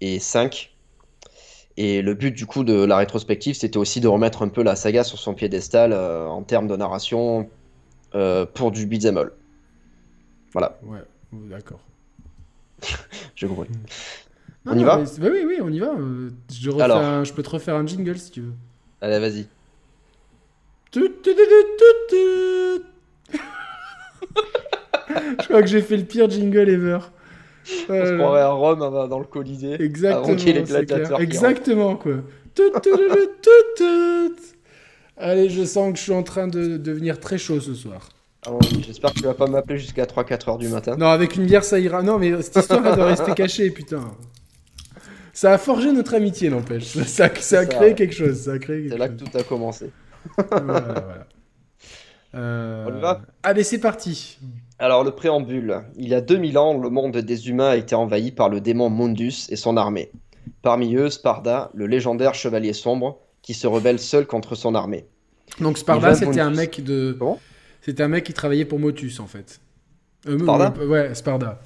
et 0.01 0.19
5. 0.19 0.71
Et 1.77 2.01
le 2.01 2.13
but 2.13 2.31
du 2.31 2.45
coup 2.45 2.63
de 2.63 2.83
la 2.83 2.97
rétrospective, 2.97 3.55
c'était 3.55 3.77
aussi 3.77 3.99
de 3.99 4.07
remettre 4.07 4.41
un 4.43 4.49
peu 4.49 4.63
la 4.63 4.75
saga 4.75 5.03
sur 5.03 5.17
son 5.17 5.33
piédestal 5.33 5.93
en 5.93 6.41
termes 6.43 6.67
de 6.67 6.75
narration 6.75 7.49
pour 8.53 8.71
du 8.71 8.87
beat'em. 8.87 9.29
Voilà, 10.57 10.79
Ouais, 10.83 11.03
d'accord. 11.49 11.79
j'ai 13.35 13.47
compris. 13.47 13.69
Non, 14.65 14.71
On 14.73 14.77
y 14.79 14.83
va 14.83 14.97
bah 14.97 15.03
oui, 15.31 15.43
oui, 15.45 15.57
on 15.61 15.69
y 15.71 15.77
va. 15.79 15.91
Euh, 15.93 16.31
Je, 16.51 16.71
refais 16.71 16.83
Alors. 16.83 16.97
un- 16.97 17.23
je 17.23 17.31
peux 17.31 17.43
te 17.43 17.49
refaire 17.51 17.75
un 17.75 17.85
jingle 17.85 18.17
si 18.17 18.31
tu 18.31 18.41
veux. 18.41 18.53
Allez, 19.01 19.19
vas-y. 19.19 19.45
Je 25.39 25.45
crois 25.47 25.61
que 25.61 25.67
j'ai 25.67 25.81
fait 25.81 25.97
le 25.97 26.03
pire 26.05 26.27
jingle 26.29 26.69
ever. 26.69 26.99
On 27.89 27.93
Euh, 27.93 28.05
se 28.05 28.17
croirait 28.17 28.41
à 28.41 28.49
Rome 28.49 28.81
avant- 28.81 29.07
dans 29.07 29.19
le 29.19 29.25
Colisée. 29.25 29.79
Exactement. 29.81 30.23
Avant 30.25 30.35
qu'il 30.35 30.47
y 30.47 30.51
ait 30.57 30.63
les 30.63 31.23
Exactement, 31.23 31.95
quoi. 31.97 32.13
Allez, 35.17 35.49
je 35.49 35.63
sens 35.65 35.91
que 35.93 35.97
je 35.99 36.03
suis 36.03 36.13
en 36.13 36.23
train 36.23 36.47
de 36.47 36.77
devenir 36.77 37.19
très 37.19 37.37
chaud 37.37 37.59
ce 37.59 37.73
soir. 37.75 38.09
Allons-y, 38.47 38.81
J'espère 38.81 39.13
que 39.13 39.19
tu 39.19 39.25
vas 39.25 39.33
pas 39.33 39.47
m'appeler 39.47 39.77
jusqu'à 39.77 40.05
3-4 40.05 40.49
heures 40.49 40.57
du 40.57 40.69
matin. 40.69 40.95
Non, 40.95 41.07
avec 41.07 41.35
une 41.35 41.45
bière, 41.45 41.65
ça 41.65 41.79
ira. 41.79 42.01
Non, 42.01 42.17
mais 42.17 42.41
cette 42.41 42.55
histoire, 42.55 42.85
elle 42.87 42.95
doit 42.95 43.07
rester 43.07 43.33
cachée, 43.33 43.69
putain. 43.71 44.11
Ça 45.33 45.51
a 45.51 45.57
forgé 45.57 45.91
notre 45.91 46.15
amitié, 46.15 46.49
n'empêche. 46.49 46.85
Ça, 47.05 47.29
ça 47.35 47.59
a 47.59 47.65
créé 47.65 47.89
ouais. 47.89 47.95
quelque 47.95 48.15
chose. 48.15 48.37
Ça 48.37 48.53
a 48.53 48.59
créé 48.59 48.83
quelque 48.83 48.91
C'est 48.91 48.97
là 48.97 49.09
que 49.09 49.21
tout 49.21 49.37
a 49.37 49.43
commencé. 49.43 49.91
Voilà, 50.49 50.79
voilà. 50.79 51.27
Euh, 52.35 52.85
On 52.89 52.97
y 52.97 53.01
va? 53.01 53.21
Allez, 53.43 53.63
c'est 53.63 53.79
parti. 53.79 54.39
Alors, 54.79 55.03
le 55.03 55.11
préambule. 55.11 55.83
Il 55.95 56.07
y 56.07 56.13
a 56.13 56.21
2000 56.21 56.57
ans, 56.57 56.77
le 56.77 56.89
monde 56.89 57.17
des 57.17 57.49
humains 57.49 57.69
a 57.69 57.75
été 57.75 57.95
envahi 57.95 58.31
par 58.31 58.49
le 58.49 58.61
démon 58.61 58.89
Mundus 58.89 59.47
et 59.49 59.55
son 59.55 59.75
armée. 59.75 60.11
Parmi 60.61 60.95
eux, 60.95 61.09
Sparda, 61.09 61.71
le 61.73 61.85
légendaire 61.85 62.33
chevalier 62.33 62.73
sombre, 62.73 63.19
qui 63.41 63.53
se 63.53 63.67
rebelle 63.67 63.99
seul 63.99 64.25
contre 64.25 64.55
son 64.55 64.75
armée. 64.75 65.05
Donc 65.59 65.77
Sparda, 65.77 66.15
c'était 66.15 66.39
un 66.39 66.51
mec 66.51 66.83
de. 66.83 67.17
C'était 67.87 68.03
un 68.03 68.09
mec 68.09 68.25
qui 68.25 68.33
travaillait 68.33 68.65
pour 68.65 68.79
Motus 68.79 69.19
en 69.21 69.27
fait. 69.27 69.61
Euh, 70.27 70.37
Sparda 70.37 70.73
euh, 70.77 70.87
Ouais, 70.87 71.15
Sparda. 71.15 71.61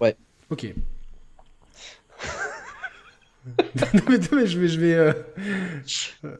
Ouais. 0.00 0.16
Ok. 0.50 0.72
non, 3.46 4.00
mais, 4.08 4.18
non, 4.18 4.28
mais 4.32 4.46
je 4.46 4.58
vais, 4.58 4.68
je 4.68 4.80
vais 4.80 4.94
euh, 4.94 5.12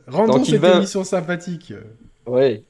rendons 0.07 0.35
Donc, 0.35 0.47
cette 0.47 0.61
va- 0.61 0.77
émission 0.77 1.03
sympathique. 1.03 1.73
Ouais. 2.27 2.63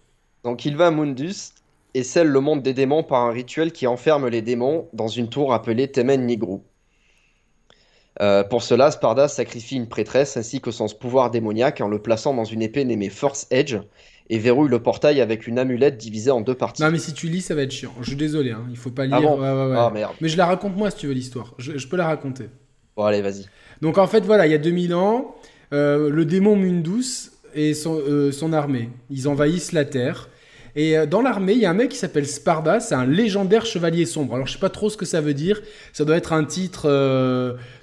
Donc, 0.42 0.64
il 0.64 0.76
va 0.76 0.86
à 0.86 0.90
Mundus 0.90 1.52
et 1.92 2.02
scelle 2.02 2.28
le 2.28 2.40
monde 2.40 2.62
des 2.62 2.72
démons 2.72 3.02
par 3.04 3.20
un 3.24 3.30
rituel 3.30 3.70
qui 3.70 3.86
enferme 3.86 4.26
les 4.28 4.40
démons 4.42 4.88
dans 4.94 5.08
une 5.08 5.28
tour 5.28 5.52
appelée 5.52 5.90
Temen 5.92 6.24
Nigru. 6.24 6.60
Euh, 8.22 8.42
pour 8.42 8.62
cela, 8.62 8.90
Sparda 8.90 9.28
sacrifie 9.28 9.76
une 9.76 9.88
prêtresse 9.88 10.36
ainsi 10.38 10.60
que 10.60 10.70
son 10.70 10.86
pouvoir 10.88 11.30
démoniaque 11.30 11.80
en 11.82 11.88
le 11.88 12.00
plaçant 12.00 12.32
dans 12.32 12.44
une 12.44 12.62
épée 12.62 12.84
nommée 12.84 13.10
Force 13.10 13.46
Edge 13.50 13.76
et 14.30 14.38
verrouille 14.38 14.70
le 14.70 14.82
portail 14.82 15.20
avec 15.20 15.46
une 15.46 15.58
amulette 15.58 15.98
divisée 15.98 16.30
en 16.30 16.40
deux 16.40 16.54
parties. 16.54 16.82
Non, 16.82 16.90
mais 16.90 16.98
si 16.98 17.12
tu 17.12 17.28
lis, 17.28 17.42
ça 17.42 17.54
va 17.54 17.62
être 17.62 17.72
chiant. 17.72 17.92
Je 18.00 18.08
suis 18.08 18.16
désolé, 18.16 18.52
hein. 18.52 18.64
il 18.70 18.76
faut 18.76 18.90
pas 18.90 19.04
lire. 19.04 19.16
Ah 19.16 19.20
bon 19.20 19.40
Ouais, 19.40 19.52
ouais, 19.52 19.70
ouais. 19.70 19.76
Ah 19.78 19.90
merde. 19.92 20.14
Mais 20.20 20.28
je 20.28 20.36
la 20.36 20.46
raconte 20.46 20.76
moi 20.76 20.90
si 20.90 20.98
tu 20.98 21.06
veux 21.06 21.12
l'histoire. 21.12 21.54
Je, 21.58 21.76
je 21.76 21.88
peux 21.88 21.96
la 21.96 22.06
raconter. 22.06 22.48
Bon, 22.96 23.04
allez, 23.04 23.22
vas-y. 23.22 23.46
Donc 23.80 23.98
en 23.98 24.06
fait, 24.06 24.24
voilà, 24.24 24.46
il 24.46 24.52
y 24.52 24.54
a 24.54 24.58
2000 24.58 24.94
ans, 24.94 25.34
euh, 25.72 26.08
le 26.08 26.24
démon 26.24 26.56
Mundus 26.56 27.30
et 27.54 27.74
son, 27.74 27.98
euh, 27.98 28.32
son 28.32 28.52
armée, 28.52 28.90
ils 29.10 29.28
envahissent 29.28 29.72
la 29.72 29.84
Terre. 29.84 30.28
Et 30.76 30.96
euh, 30.96 31.06
dans 31.06 31.20
l'armée, 31.20 31.52
il 31.52 31.60
y 31.60 31.66
a 31.66 31.70
un 31.70 31.74
mec 31.74 31.90
qui 31.90 31.98
s'appelle 31.98 32.26
Sparda, 32.26 32.80
c'est 32.80 32.94
un 32.94 33.06
légendaire 33.06 33.66
chevalier 33.66 34.06
sombre. 34.06 34.34
Alors 34.34 34.46
je 34.46 34.54
sais 34.54 34.58
pas 34.58 34.70
trop 34.70 34.90
ce 34.90 34.96
que 34.96 35.04
ça 35.04 35.20
veut 35.20 35.34
dire, 35.34 35.60
ça 35.92 36.04
doit 36.04 36.16
être 36.16 36.32
un 36.32 36.44
titre... 36.44 36.88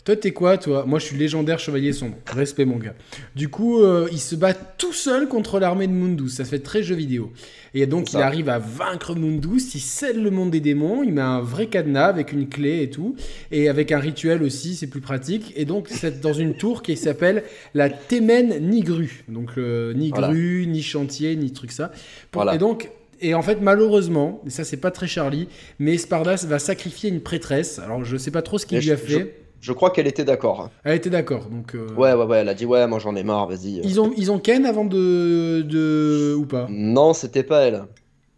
Toi 0.04 0.16
t'es 0.16 0.32
quoi 0.32 0.58
toi? 0.58 0.84
Moi 0.88 0.98
je 1.00 1.06
suis 1.06 1.18
légendaire 1.18 1.60
chevalier 1.60 1.94
sombre. 1.94 2.16
Respect 2.34 2.66
mon 2.66 2.78
gars. 2.78 2.96
Du 3.36 3.50
coup, 3.50 3.84
euh, 3.84 4.08
il 4.12 4.20
se 4.20 4.36
bat 4.36 4.54
tout 4.54 4.94
seul 4.94 5.28
contre 5.28 5.60
l'armée 5.60 5.86
de 5.88 5.92
Mundus, 5.94 6.30
ça 6.30 6.44
fait 6.46 6.60
très 6.60 6.82
jeu 6.82 6.96
vidéo. 6.96 7.32
Et 7.74 7.86
donc 7.86 8.12
il 8.12 8.18
arrive 8.18 8.50
à 8.50 8.58
vaincre 8.60 9.14
Mundus, 9.16 9.62
il 9.76 9.80
scelle 9.80 10.22
le 10.24 10.32
monde 10.32 10.50
des 10.52 10.60
démons, 10.60 11.04
il 11.04 11.14
met 11.14 11.22
un 11.22 11.40
vrai 11.42 11.68
cadenas 11.68 12.08
avec 12.08 12.32
une 12.32 12.50
clé 12.50 12.82
et 12.82 12.90
tout. 12.90 13.16
Et 13.52 13.70
avec 13.70 13.92
un 13.92 14.00
rituel 14.00 14.42
aussi, 14.44 14.76
c'est 14.76 14.88
plus 14.88 15.02
pratique. 15.02 15.54
Et 15.56 15.66
donc, 15.66 15.88
c'est 15.90 16.20
dans 16.20 16.34
une 16.34 16.56
tour 16.56 16.82
qui 16.84 16.98
s'appelle 16.98 17.44
la 17.74 17.90
Temen 17.90 18.58
Nigru. 18.70 19.24
Donc, 19.30 19.52
euh, 19.58 19.94
ni 19.94 20.10
Voilà. 20.10 20.28
grue, 20.30 20.66
ni 20.68 20.82
chantier, 20.82 21.36
ni 21.36 21.52
truc 21.52 21.72
ça. 21.72 21.90
Pour- 22.32 22.42
Voilà. 22.42 22.56
Et 22.56 22.58
donc, 22.58 22.90
et 23.22 23.36
en 23.36 23.42
fait, 23.44 23.60
malheureusement, 23.62 24.42
et 24.48 24.50
ça, 24.50 24.64
c'est 24.64 24.78
pas 24.78 24.92
très 24.92 25.08
Charlie, 25.08 25.48
mais 25.80 25.98
Spardas 25.98 26.46
va 26.48 26.60
sacrifier 26.60 27.10
une 27.10 27.22
prêtresse. 27.22 27.78
Alors, 27.80 28.04
je 28.04 28.18
sais 28.18 28.32
pas 28.32 28.42
trop 28.42 28.58
ce 28.58 28.66
qu'il 28.66 28.80
lui 28.80 28.92
a 28.92 28.98
fait. 28.98 29.36
Je 29.62 29.71
crois 29.74 29.91
qu'elle 29.91 30.08
était 30.08 30.26
d'accord. 30.26 30.69
Elle 30.84 30.95
était 30.97 31.10
d'accord. 31.12 31.45
Donc, 31.45 31.76
euh, 31.76 31.88
Ouais, 31.95 32.13
ouais, 32.13 32.26
ouais, 32.26 32.39
elle 32.39 32.50
a 32.50 32.54
dit 32.56 32.65
ouais, 32.65 32.88
moi 32.88 32.97
j'en 33.00 33.15
ai 33.15 33.24
marre, 33.24 33.47
vas-y. 33.47 33.80
Ils 33.84 34.02
ont, 34.02 34.12
ils 34.17 34.32
ont 34.32 34.39
Ken 34.39 34.65
avant 34.65 34.86
de, 34.86 35.62
de. 35.62 36.34
ou 36.36 36.45
pas? 36.45 36.67
Non, 36.69 37.13
c'était 37.13 37.43
pas 37.43 37.62
elle. 37.62 37.84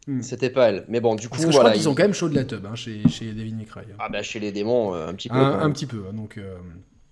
Hmm. 0.05 0.21
C'était 0.21 0.49
pas 0.49 0.67
elle. 0.69 0.83
Mais 0.89 0.99
bon, 0.99 1.15
du 1.15 1.29
coup, 1.29 1.35
Parce 1.35 1.45
que 1.45 1.51
je 1.51 1.55
voilà. 1.55 1.69
crois 1.69 1.77
qu'ils 1.77 1.83
ils- 1.83 1.89
ont 1.89 1.95
quand 1.95 2.03
même 2.03 2.13
chaud 2.13 2.27
de 2.27 2.35
la 2.35 2.43
tub 2.43 2.65
hein, 2.65 2.75
chez, 2.75 3.07
chez 3.07 3.31
May 3.31 3.63
Cry. 3.65 3.79
hein. 3.89 3.95
Ah 3.99 4.09
bah 4.11 4.21
chez 4.21 4.39
les 4.41 4.51
démons, 4.51 4.93
euh, 4.93 5.07
un 5.07 5.13
petit 5.13 5.29
peu. 5.29 5.35
un, 5.37 5.71
petit 5.71 5.85
peu. 5.85 6.03
hein, 6.09 6.13
Donc, 6.13 6.37
euh, 6.37 6.55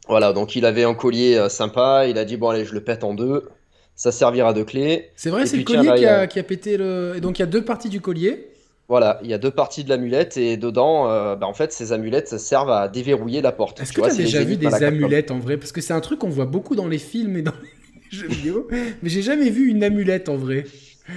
Voilà, 0.10 0.34
donc 0.34 0.58
il 0.58 0.66
avait 0.66 0.84
un 0.84 0.94
collier 0.94 1.48
sympa, 1.48 2.06
il 2.08 2.18
a 2.18 2.26
dit 2.26 2.36
bon 2.36 2.50
allez, 2.50 2.66
je 2.66 2.74
le 2.74 2.84
pète 2.84 3.06
en 3.06 3.14
deux, 3.14 3.48
ça 3.96 4.12
servira 4.12 4.52
de 4.52 4.64
clé. 4.64 5.12
c'est 5.16 5.30
vrai, 5.30 5.46
c'est 5.46 5.56
le 5.56 5.64
tiens, 5.64 5.78
collier 5.78 5.90
là, 5.90 5.98
qui, 5.98 6.06
a- 6.06 6.28
qui 6.28 6.40
a 6.40 6.44
pété 6.44 6.76
le. 6.76 7.14
Et 7.16 7.22
donc, 7.22 7.40
il 7.40 7.44
y 7.44 7.44
a 7.44 7.48
deux 7.48 7.64
parties 7.64 7.88
du 7.88 8.02
collier. 8.02 8.50
Voilà, 8.92 9.20
il 9.24 9.30
y 9.30 9.34
a 9.34 9.38
deux 9.38 9.52
parties 9.52 9.86
de 9.86 9.90
l'amulette 9.90 10.36
et 10.36 10.58
dedans, 10.58 11.10
euh, 11.10 11.38
bah, 11.38 11.48
en 11.48 11.54
fait, 11.54 11.72
ces 11.72 11.94
amulettes 11.94 12.38
servent 12.38 12.70
à 12.72 12.90
déverrouiller 12.90 13.42
la 13.42 13.54
porte. 13.54 13.80
Est-ce 13.80 13.94
que 13.94 14.02
tu 14.02 14.10
as 14.10 14.14
déjà 14.14 14.44
vu 14.44 14.58
des 14.58 14.84
amulettes 14.84 15.32
en 15.32 15.40
vrai? 15.40 15.58
Parce 15.58 15.72
que 15.72 15.82
c'est 15.82 15.94
un 15.94 16.02
truc 16.02 16.20
qu'on 16.20 16.30
voit 16.30 16.46
beaucoup 16.46 16.76
dans 16.76 16.88
les 16.88 17.00
films 17.00 17.38
et 17.38 17.42
dans 17.42 17.54
les 18.12 18.18
jeux 18.18 18.28
vidéo, 18.28 18.68
mais 19.02 19.10
j'ai 19.10 19.22
jamais 19.22 19.50
vu 19.50 19.70
une 19.70 19.84
amulette 19.84 20.30
en 20.30 20.36
vrai. 20.36 20.66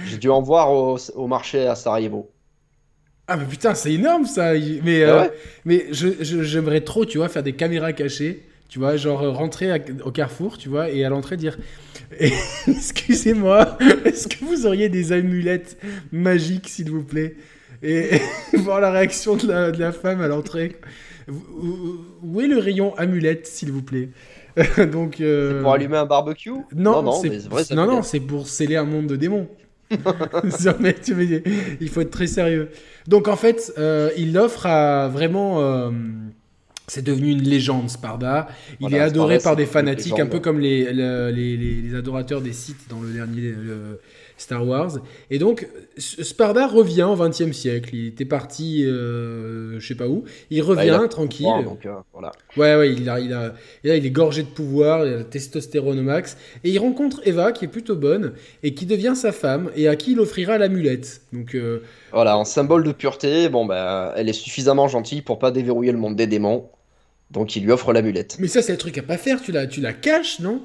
J'ai 0.03 0.17
dû 0.17 0.29
en 0.29 0.41
voir 0.41 0.71
au, 0.71 0.97
au 1.15 1.27
marché 1.27 1.67
à 1.67 1.75
Sarajevo. 1.75 2.31
Ah 3.27 3.37
mais 3.37 3.45
putain, 3.45 3.73
c'est 3.73 3.91
énorme 3.93 4.25
ça 4.25 4.53
Mais, 4.83 5.03
Ah 5.03 5.07
euh, 5.07 5.21
ouais? 5.21 5.31
mais 5.65 5.87
j'aimerais 5.91 6.81
trop, 6.81 7.05
tu 7.05 7.17
vois, 7.17 7.27
faire 7.27 7.41
des 7.43 7.53
caméras 7.53 7.91
cachées, 7.93 8.43
tu 8.69 8.77
vois, 8.77 8.97
genre 8.97 9.23
euh, 9.23 9.31
rentrer 9.31 9.71
à- 9.71 9.79
au 10.03 10.11
carrefour, 10.11 10.57
tu 10.59 10.69
vois, 10.69 10.89
et 10.91 11.03
à 11.03 11.09
l'entrée 11.09 11.37
dire 11.37 11.57
Eh, 12.19 12.31
Excusez-moi, 12.67 13.77
est-ce 14.05 14.27
que 14.27 14.45
vous 14.45 14.67
auriez 14.67 14.89
des 14.89 15.11
amulettes 15.11 15.77
magiques, 16.11 16.69
s'il 16.69 16.91
vous 16.91 17.03
plaît? 17.03 17.35
Et 17.83 18.09
voir 18.53 18.79
la 18.81 18.91
réaction 18.91 19.35
de 19.35 19.47
la, 19.47 19.71
de 19.71 19.79
la 19.79 19.91
femme 19.91 20.21
à 20.21 20.27
l'entrée. 20.27 20.75
Où, 21.27 22.41
est 22.41 22.47
le 22.47 22.59
rayon 22.59 22.95
amulette, 22.97 23.47
s'il 23.47 23.71
vous 23.71 23.81
plaît 23.81 24.09
Donc. 24.91 25.21
euh, 25.21 25.61
Pour 25.61 25.73
allumer 25.73 25.97
un 25.97 26.05
barbecue? 26.05 26.51
Non, 26.75 27.01
non, 27.01 27.11
c'est 27.13 27.29
des 27.29 27.39
vraies 27.39 27.63
non, 27.73 27.87
non, 27.87 28.03
c'est 28.03 28.19
pour 28.19 28.47
sceller 28.47 28.75
un 28.75 28.85
monde 28.85 29.07
de 29.07 29.15
démons. 29.15 29.47
mais, 30.79 30.95
il 31.79 31.89
faut 31.89 32.01
être 32.01 32.11
très 32.11 32.27
sérieux. 32.27 32.69
Donc 33.07 33.27
en 33.27 33.35
fait, 33.35 33.73
euh, 33.77 34.09
il 34.17 34.33
l'offre 34.33 34.65
à 34.65 35.07
vraiment. 35.09 35.61
euh, 35.61 35.91
c'est 36.87 37.03
devenu 37.03 37.31
une 37.31 37.41
légende, 37.41 37.89
Sparda. 37.89 38.47
Il 38.79 38.87
Voilà, 38.89 38.97
est 38.97 38.99
adoré 39.01 39.39
Sparda, 39.39 39.43
par 39.43 39.53
c'est 39.53 39.65
des 39.65 39.71
fanatiques, 39.71 40.19
un 40.19 40.27
peu 40.27 40.39
comme 40.39 40.59
les, 40.59 40.91
le- 40.93 41.29
les, 41.31 41.57
les- 41.57 41.81
les 41.81 41.95
adorateurs 41.95 42.41
des 42.41 42.53
sites 42.53 42.87
dans 42.89 42.99
le 43.01 43.09
dernier 43.11 43.41
le 43.41 43.99
Star 44.37 44.67
Wars. 44.67 44.97
Et 45.29 45.39
donc, 45.39 45.67
Sparda 45.97 46.67
revient 46.67 47.03
au 47.03 47.15
XXe 47.15 47.51
siècle. 47.53 47.91
Il 47.95 48.07
était 48.07 48.25
parti, 48.25 48.83
euh, 48.85 49.79
je 49.79 49.87
sais 49.87 49.95
pas 49.95 50.07
où. 50.07 50.25
Il 50.49 50.61
revient 50.61 50.89
Bah, 50.89 50.99
il 50.99 51.05
a- 51.05 51.07
tranquille. 51.07 51.47
Donc, 51.63 51.85
euh, 51.85 51.93
voilà. 52.11 52.31
Ouais, 52.57 52.75
ouais, 52.75 52.93
il 52.93 53.09
a, 53.09 53.19
il 53.19 53.31
a, 53.33 53.53
et 53.83 53.87
là, 53.89 53.95
il 53.95 54.05
est 54.05 54.09
gorgé 54.11 54.43
de 54.43 54.47
pouvoir, 54.49 55.05
il 55.05 55.13
a 55.13 55.17
la 55.17 55.23
testostérone 55.23 55.99
au 55.99 56.03
max. 56.03 56.37
Et 56.63 56.69
il 56.71 56.79
rencontre 56.79 57.21
Eva, 57.25 57.51
qui 57.53 57.65
est 57.65 57.69
plutôt 57.69 57.95
bonne, 57.95 58.33
et 58.63 58.73
qui 58.73 58.85
devient 58.85 59.13
sa 59.15 59.31
femme, 59.31 59.71
et 59.75 59.87
à 59.87 59.95
qui 59.95 60.11
il 60.11 60.19
offrira 60.19 60.57
l'amulette. 60.57 61.21
Donc, 61.31 61.55
euh, 61.55 61.81
Voilà, 62.11 62.37
en 62.37 62.43
symbole 62.45 62.83
de 62.83 62.91
pureté, 62.91 63.47
bon, 63.49 63.65
bah, 63.65 64.13
elle 64.17 64.27
est 64.29 64.33
suffisamment 64.33 64.87
gentille 64.87 65.21
pour 65.21 65.39
pas 65.39 65.51
déverrouiller 65.51 65.91
le 65.93 65.97
monde 65.97 66.15
des 66.15 66.27
démons. 66.27 66.69
Donc 67.31 67.55
il 67.55 67.63
lui 67.63 67.71
offre 67.71 67.91
l'amulette. 67.91 68.37
mais 68.39 68.47
ça, 68.47 68.61
c'est 68.61 68.71
le 68.71 68.77
truc 68.77 68.97
à 68.99 69.01
pas 69.01 69.17
faire. 69.17 69.41
Tu 69.41 69.51
la, 69.51 69.65
tu 69.65 69.81
la 69.81 69.93
caches, 69.93 70.39
non? 70.39 70.61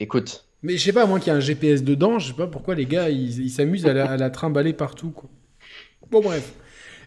Écoute, 0.00 0.43
Mais 0.64 0.78
je 0.78 0.82
sais 0.82 0.92
pas, 0.94 1.02
à 1.02 1.06
moins 1.06 1.20
qu'il 1.20 1.30
y 1.30 1.36
ait 1.36 1.38
un 1.38 1.40
GPS 1.40 1.84
dedans, 1.84 2.18
je 2.18 2.28
sais 2.28 2.32
pas 2.32 2.46
pourquoi 2.46 2.74
les 2.74 2.86
gars, 2.86 3.10
ils 3.10 3.50
s'amusent 3.50 3.84
à, 3.86 3.92
la- 3.92 4.10
à 4.12 4.16
la 4.16 4.30
trimballer 4.30 4.72
partout, 4.72 5.10
quoi. 5.10 5.28
Bon, 6.10 6.20
bref. 6.22 6.54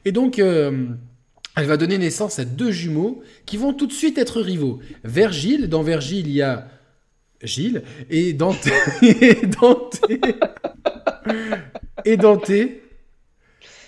Et 0.05 0.11
donc, 0.11 0.37
euh, 0.37 0.85
elle 1.55 1.65
va 1.65 1.75
donner 1.75 1.97
naissance 1.97 2.37
à 2.37 2.45
deux 2.45 2.69
jumeaux 2.69 3.23
qui 3.47 3.57
vont 3.57 3.73
tout 3.73 3.87
de 3.87 3.93
suite 3.93 4.19
être 4.19 4.41
rivaux. 4.41 4.79
Vergile, 5.03 5.69
dans 5.69 5.81
Vergile, 5.81 6.27
il 6.27 6.33
y 6.33 6.41
a 6.43 6.67
Gilles, 7.41 7.81
et 8.11 8.33
Dante... 8.33 8.67
et 9.01 9.47
Dante... 9.47 10.01
et 12.05 12.17
Dante... 12.17 12.51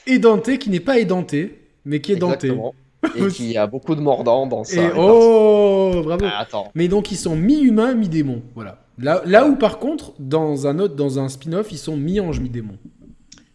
Et 0.08 0.18
Dante, 0.18 0.58
qui 0.58 0.70
n'est 0.72 0.80
pas 0.80 0.98
édenté, 0.98 1.60
mais 1.86 2.02
qui 2.02 2.14
est 2.14 2.16
denté. 2.16 2.48
exactement. 2.48 2.74
Et 3.16 3.28
qui 3.28 3.56
a 3.56 3.68
beaucoup 3.68 3.94
de 3.94 4.02
mordants 4.02 4.48
dans 4.48 4.64
sa 4.64 4.82
Et 4.82 4.90
oh, 4.98 6.02
bravo. 6.04 6.26
Ah, 6.28 6.40
attends. 6.40 6.72
Mais 6.74 6.88
donc 6.88 7.12
ils 7.12 7.18
sont 7.18 7.36
mi-humains, 7.36 7.94
mi-démons. 7.94 8.42
Voilà. 8.56 8.80
Là, 9.02 9.22
là 9.26 9.48
où 9.48 9.56
par 9.56 9.80
contre, 9.80 10.14
dans 10.20 10.68
un 10.68 10.80
autre, 10.80 10.96
dans 10.96 11.20
un 11.20 11.30
spin-off, 11.30 11.72
ils 11.72 11.78
sont 11.78 11.98
mi-anges, 11.98 12.40
mi-démons. 12.40 12.78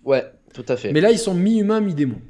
Ouais, 0.04 0.24
tout 0.52 0.64
à 0.68 0.76
fait. 0.76 0.92
Mais 0.92 1.00
là, 1.00 1.10
ils 1.10 1.18
sont 1.18 1.34
mi-humains, 1.34 1.80
mi-démons. 1.80 2.20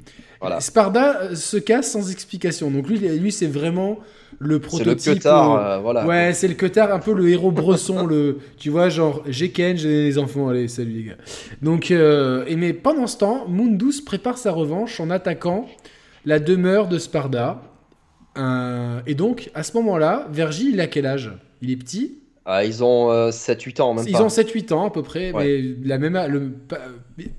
Voilà. 0.41 0.59
Sparda 0.59 1.21
euh, 1.21 1.35
se 1.35 1.57
casse 1.57 1.91
sans 1.91 2.11
explication. 2.11 2.69
Donc 2.69 2.87
lui, 2.87 2.99
lui 2.99 3.31
c'est 3.31 3.47
vraiment 3.47 3.99
le 4.37 4.49
C'est 4.49 4.53
le 4.53 4.59
prototype. 4.59 5.13
queutard, 5.13 5.53
euh, 5.53 5.59
euh, 5.59 5.79
voilà. 5.79 6.05
Ouais, 6.05 6.33
c'est 6.33 6.47
le 6.47 6.55
queutard, 6.55 6.93
un 6.93 6.99
peu 6.99 7.13
le 7.13 7.29
héros 7.29 7.51
bresson, 7.51 8.05
le, 8.05 8.39
tu 8.57 8.69
vois, 8.69 8.89
genre, 8.89 9.23
j'ai 9.27 9.49
Ken, 9.49 9.77
j'ai 9.77 10.03
les 10.03 10.17
enfants, 10.17 10.49
allez, 10.49 10.67
salut 10.67 10.91
les 10.91 11.03
gars. 11.03 11.17
Donc, 11.61 11.89
euh, 11.89 12.43
et 12.47 12.57
mais 12.57 12.73
pendant 12.73 13.07
ce 13.07 13.17
temps, 13.17 13.47
Mundus 13.47 14.01
prépare 14.05 14.37
sa 14.37 14.51
revanche 14.51 14.99
en 14.99 15.09
attaquant 15.09 15.67
la 16.25 16.39
demeure 16.39 16.87
de 16.87 16.97
Sparda. 16.97 17.61
Euh, 18.37 18.99
et 19.07 19.15
donc, 19.15 19.49
à 19.53 19.63
ce 19.63 19.75
moment-là, 19.77 20.27
Vergil, 20.31 20.73
il 20.73 20.81
a 20.81 20.87
quel 20.87 21.05
âge? 21.05 21.31
Il 21.61 21.71
est 21.71 21.77
petit? 21.77 22.19
Ah, 22.45 22.63
ils 22.63 22.83
ont 22.83 23.09
euh, 23.11 23.31
7-8 23.31 23.81
ans, 23.81 23.93
même 23.95 24.05
Ils 24.07 24.13
pas. 24.13 24.23
ont 24.23 24.27
7-8 24.29 24.71
ans 24.73 24.85
à 24.85 24.91
peu 24.91 25.01
près, 25.01 25.31
Ouais. 25.31 25.61
mais 25.81 25.87
la 25.87 25.97
même, 25.97 26.13
le, 26.29 26.51
pas, 26.51 26.77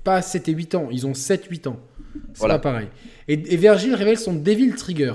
pas 0.03 0.21
7 0.21 0.49
et 0.49 0.51
8 0.51 0.75
ans, 0.75 0.89
ils 0.91 1.07
ont 1.07 1.13
7-8 1.13 1.67
ans. 1.69 1.77
C'est 2.33 2.39
Voilà. 2.39 2.59
pas 2.59 2.71
pareil. 2.71 2.87
Et, 3.27 3.33
et 3.53 3.69
révèle 3.69 4.17
son 4.17 4.33
Devil 4.33 4.73
Trigger. 4.75 5.13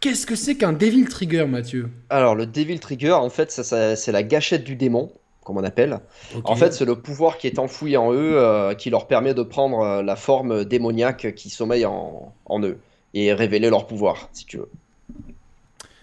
Qu'est-ce 0.00 0.26
que 0.26 0.36
c'est 0.36 0.56
qu'un 0.56 0.72
Devil 0.72 1.04
Trigger, 1.06 1.46
Mathieu? 1.46 1.88
Alors, 2.10 2.34
le 2.34 2.46
Devil 2.46 2.78
Trigger, 2.80 3.12
en 3.12 3.30
fait, 3.30 3.50
ça, 3.50 3.62
ça- 3.64 3.96
c'est 3.96 4.12
la 4.12 4.22
gâchette 4.22 4.64
du 4.64 4.76
démon, 4.76 5.12
comme 5.44 5.56
on 5.58 5.64
appelle. 5.64 5.98
Ok. 6.36 6.48
En 6.48 6.56
fait, 6.56 6.72
c'est 6.72 6.84
le 6.84 6.96
pouvoir 6.96 7.38
qui 7.38 7.46
est 7.48 7.58
enfoui 7.58 7.96
en 7.96 8.12
eux, 8.12 8.36
euh, 8.38 8.74
qui 8.74 8.90
leur 8.90 9.06
permet 9.06 9.34
de 9.34 9.42
prendre 9.42 9.80
euh, 9.80 10.02
la 10.02 10.16
forme 10.16 10.64
démoniaque 10.64 11.34
qui 11.34 11.50
sommeille 11.50 11.84
en, 11.86 12.32
en 12.46 12.62
eux 12.62 12.78
et 13.14 13.32
révéler 13.32 13.70
leur 13.70 13.86
pouvoir, 13.86 14.28
si 14.32 14.44
tu 14.46 14.56
veux. 14.58 14.70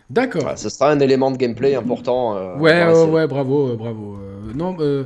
D'accord. 0.09 0.41
Voilà, 0.41 0.57
ce 0.57 0.69
sera 0.69 0.91
un 0.91 0.99
élément 0.99 1.31
de 1.31 1.37
gameplay 1.37 1.75
important. 1.75 2.35
euh, 2.35 2.57
Ouais, 2.57 2.83
ouais, 3.09 3.27
bravo, 3.27 3.69
euh, 3.69 3.75
bravo. 3.75 4.15
Euh, 4.17 4.53
non, 4.55 4.75
euh, 4.79 5.05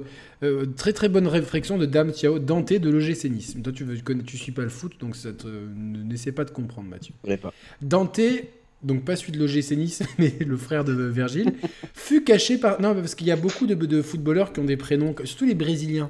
très 0.77 0.93
très 0.93 1.09
bonne 1.09 1.27
réflexion 1.27 1.77
de 1.77 1.85
Dame 1.85 2.11
Tiao, 2.11 2.39
Dante 2.39 2.73
de 2.73 2.89
l'OGC 2.89 3.25
Nice. 3.29 3.55
Toi, 3.63 3.73
tu, 3.73 3.85
connais, 4.03 4.23
tu 4.23 4.37
suis 4.37 4.51
pas 4.51 4.61
le 4.61 4.69
foot, 4.69 4.93
donc 4.99 5.15
ça 5.15 5.33
te, 5.33 5.47
n'essaie 5.75 6.31
pas 6.31 6.45
de 6.45 6.51
comprendre, 6.51 6.89
Mathieu. 6.89 7.13
Je 7.27 7.35
pas. 7.35 7.53
Dante, 7.81 8.19
donc 8.81 9.03
pas 9.03 9.15
celui 9.15 9.33
de 9.33 9.39
l'OGC 9.39 9.71
Nice, 9.77 10.03
mais 10.19 10.33
le 10.39 10.57
frère 10.57 10.83
de 10.85 10.93
Virgile, 10.93 11.53
fut 11.93 12.23
caché 12.23 12.57
par. 12.57 12.79
Non, 12.81 12.93
parce 12.95 13.15
qu'il 13.15 13.27
y 13.27 13.31
a 13.31 13.35
beaucoup 13.35 13.65
de, 13.65 13.75
de 13.75 14.01
footballeurs 14.01 14.53
qui 14.53 14.59
ont 14.61 14.65
des 14.65 14.77
prénoms, 14.77 15.15
surtout 15.25 15.45
les 15.45 15.55
Brésiliens. 15.55 16.09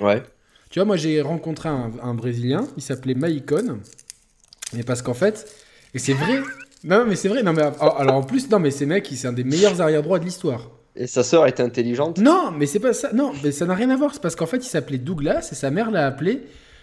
Ouais. 0.00 0.22
Tu 0.70 0.78
vois, 0.80 0.86
moi 0.86 0.96
j'ai 0.96 1.20
rencontré 1.22 1.68
un, 1.68 1.92
un 2.02 2.14
Brésilien, 2.14 2.66
il 2.76 2.82
s'appelait 2.82 3.14
Maicon. 3.14 3.78
Mais 4.74 4.82
parce 4.82 5.02
qu'en 5.02 5.14
fait, 5.14 5.50
et 5.94 5.98
c'est 5.98 6.12
vrai. 6.12 6.40
Non, 6.84 7.04
mais 7.06 7.16
c'est 7.16 7.28
vrai. 7.28 7.42
Non, 7.42 7.52
mais 7.52 7.62
alors 7.62 8.14
en 8.14 8.22
plus, 8.22 8.48
non, 8.50 8.58
mais 8.58 8.70
ces 8.70 8.86
mecs, 8.86 9.08
c'est 9.12 9.28
un 9.28 9.32
des 9.32 9.44
meilleurs 9.44 9.80
arrière 9.80 10.02
droits 10.02 10.18
de 10.18 10.24
l'histoire. 10.24 10.70
Et 10.96 11.06
sa 11.06 11.22
sœur 11.22 11.46
était 11.46 11.62
intelligente? 11.62 12.18
Non, 12.18 12.50
mais 12.50 12.66
c'est 12.66 12.80
pas 12.80 12.92
ça. 12.92 13.12
Non, 13.12 13.32
mais 13.44 13.52
ça 13.52 13.66
n'a 13.66 13.74
rien 13.74 13.90
à 13.90 13.96
voir. 13.96 14.12
C'est 14.14 14.22
parce 14.22 14.34
qu'en 14.34 14.46
fait, 14.46 14.58
il 14.58 14.68
s'appelait 14.68 14.98
Douglas 14.98 15.48
et 15.52 15.54
sa 15.54 15.70
mère 15.70 15.90
l'a 15.90 16.06
appelé 16.06 16.42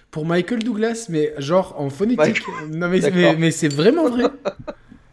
pour 0.09 0.25
Michael 0.25 0.63
Douglas, 0.63 1.07
mais 1.09 1.33
genre 1.37 1.75
en 1.77 1.89
phonétique. 1.89 2.41
Non, 2.71 2.87
mais, 2.87 3.01
mais, 3.11 3.35
mais 3.35 3.51
c'est 3.51 3.67
vraiment 3.67 4.09
vrai. 4.09 4.25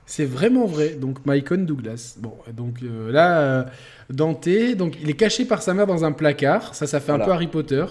C'est 0.06 0.24
vraiment 0.24 0.66
vrai. 0.66 0.90
Donc 0.90 1.24
Michael 1.26 1.66
Douglas. 1.66 2.16
Bon, 2.18 2.34
donc 2.52 2.76
euh, 2.82 3.10
là, 3.10 3.40
euh, 3.40 3.64
Dante, 4.10 4.48
donc 4.76 4.96
il 5.00 5.10
est 5.10 5.14
caché 5.14 5.44
par 5.44 5.62
sa 5.62 5.74
mère 5.74 5.86
dans 5.86 6.04
un 6.04 6.12
placard. 6.12 6.74
Ça, 6.74 6.86
ça 6.86 7.00
fait 7.00 7.12
un 7.12 7.18
peu 7.18 7.32
Harry 7.32 7.48
Potter. 7.48 7.84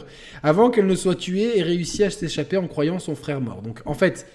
Avant 0.43 0.69
qu'elle 0.69 0.87
ne 0.87 0.95
soit 0.95 1.15
tuée 1.15 1.57
et 1.57 1.63
réussit 1.63 2.01
à 2.01 2.09
s'échapper 2.09 2.57
en 2.57 2.67
croyant 2.67 2.99
son 2.99 3.15
frère 3.15 3.41
mort. 3.41 3.61
Donc 3.61 3.81
en 3.85 3.93
fait. 3.93 4.27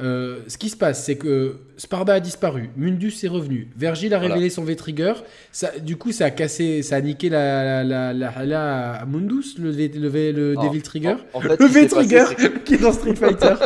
Euh, 0.00 0.40
ce 0.48 0.56
qui 0.58 0.68
se 0.70 0.76
passe, 0.76 1.04
c'est 1.04 1.16
que 1.16 1.56
Sparda 1.76 2.14
a 2.14 2.20
disparu, 2.20 2.70
Mundus 2.76 3.14
est 3.22 3.28
revenu, 3.28 3.68
Vergil 3.76 4.14
a 4.14 4.18
Voilà. 4.18 4.34
révélé 4.34 4.50
son 4.50 4.64
V-Trigger, 4.64 5.12
ça, 5.52 5.70
du 5.78 5.96
coup 5.96 6.12
ça 6.12 6.26
a 6.26 6.30
cassé, 6.30 6.82
ça 6.82 6.96
a 6.96 7.00
niqué 7.00 7.28
la, 7.28 7.84
la, 7.84 8.12
la, 8.12 8.32
la, 8.32 8.44
la- 8.44 9.04
Mundus, 9.06 9.56
le, 9.58 9.70
le, 9.70 10.32
le 10.32 10.54
Non, 10.54 10.64
Devil 10.66 10.82
Trigger. 10.82 11.16
En, 11.32 11.38
en 11.38 11.40
fait, 11.42 11.60
Le 11.60 11.66
V-Trigger 11.66 12.24
qui 12.64 12.74
est 12.74 12.78
dans 12.82 12.92
Street 12.92 13.14
Fighter. 13.14 13.54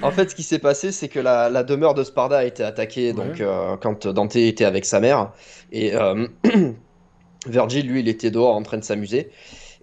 En 0.00 0.10
fait, 0.10 0.30
ce 0.30 0.34
qui 0.34 0.42
s'est 0.42 0.58
passé, 0.58 0.90
c'est 0.90 1.08
que 1.08 1.20
la, 1.20 1.48
la 1.48 1.62
demeure 1.62 1.94
de 1.94 2.02
Sparda 2.02 2.38
a 2.38 2.44
été 2.44 2.64
attaquée 2.64 3.12
donc, 3.12 3.40
euh, 3.40 3.76
quand 3.76 4.06
Dante 4.08 4.34
était 4.36 4.64
avec 4.64 4.84
sa 4.84 4.98
mère. 5.00 5.32
Et 5.70 5.94
euh, 5.94 6.26
Virgil, 7.46 7.86
lui, 7.86 8.00
il 8.00 8.08
était 8.08 8.30
dehors 8.30 8.56
en 8.56 8.62
train 8.62 8.78
de 8.78 8.84
s'amuser. 8.84 9.30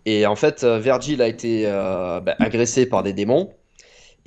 Et 0.06 0.26
en 0.26 0.36
fait, 0.36 0.64
euh, 0.64 0.80
Virgil 0.80 1.22
a 1.22 1.28
été 1.28 1.64
bah, 1.66 2.36
agressé 2.40 2.86
par 2.86 3.04
des 3.04 3.14
démons. 3.14 3.54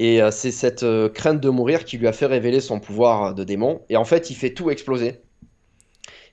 Et 0.02 0.20
euh, 0.20 0.32
c'est 0.32 0.50
cette 0.50 0.82
euh, 0.82 1.08
crainte 1.08 1.40
de 1.40 1.48
mourir 1.48 1.84
qui 1.84 1.96
lui 1.96 2.08
a 2.08 2.12
fait 2.12 2.26
révéler 2.26 2.58
son 2.58 2.80
pouvoir 2.80 3.36
de 3.36 3.44
démon. 3.44 3.82
Et 3.88 3.96
en 3.96 4.04
fait, 4.04 4.30
il 4.30 4.34
fait 4.34 4.52
tout 4.52 4.68
exploser. 4.68 5.20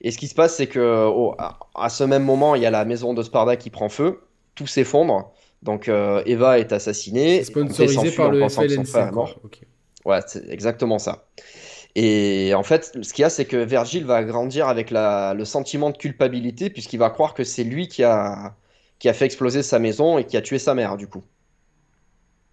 Et 0.01 0.09
ce 0.09 0.17
qui 0.17 0.28
se 0.28 0.34
passe, 0.34 0.55
c'est 0.55 0.65
que 0.65 1.05
oh, 1.07 1.36
à, 1.76 1.89
ce 1.89 2.03
même 2.03 2.24
moment, 2.24 2.55
il 2.55 2.63
y 2.63 2.65
a 2.65 2.72
la 2.72 2.84
maison 2.84 3.13
de 3.13 3.22
Sparda 3.22 3.57
qui 3.57 3.70
prend 3.70 3.88
feu. 3.88 4.22
Tout 4.55 4.65
s'effondre. 4.65 5.32
Donc 5.61 5.88
euh, 5.88 6.24
Eva 6.26 6.57
est 6.57 6.74
assassinée. 6.74 7.43
C'est 7.43 7.53
Dante 7.53 7.70
sponsorisé 7.70 7.93
s'enfuit 7.93 8.15
par 8.15 8.32
le 8.32 8.49
FLNC. 8.49 9.13
mort. 9.13 9.39
Ouais, 10.03 10.22
c'est 10.26 10.49
exactement 10.49 10.97
ça. 10.97 11.28
Et 11.93 12.53
en 12.55 12.63
fait, 12.63 12.97
ce 12.99 13.13
qu'il 13.13 13.22
y 13.22 13.26
a, 13.26 13.30
c'est 13.30 13.45
que 13.45 13.57
Virgile 13.57 14.05
va 14.05 14.24
grandir 14.24 14.67
avec 14.67 14.89
la, 14.89 15.36
le 15.36 15.45
sentiment 15.45 15.91
de 15.91 15.97
culpabilité, 15.97 16.72
puisqu'il 16.72 16.97
va 16.97 17.11
croire 17.11 17.36
que 17.36 17.43
c'est 17.43 17.63
lui 17.63 17.88
qui 17.88 18.03
a, 18.03 18.55
qui 18.97 19.09
a 19.09 19.13
fait 19.13 19.26
exploser 19.26 19.61
sa 19.61 19.78
maison 19.78 20.17
et 20.17 20.24
qui 20.24 20.38
a 20.38 20.41
tué 20.41 20.57
sa 20.57 20.74
mère, 20.74 20.97
du 20.97 21.07
coup. 21.07 21.22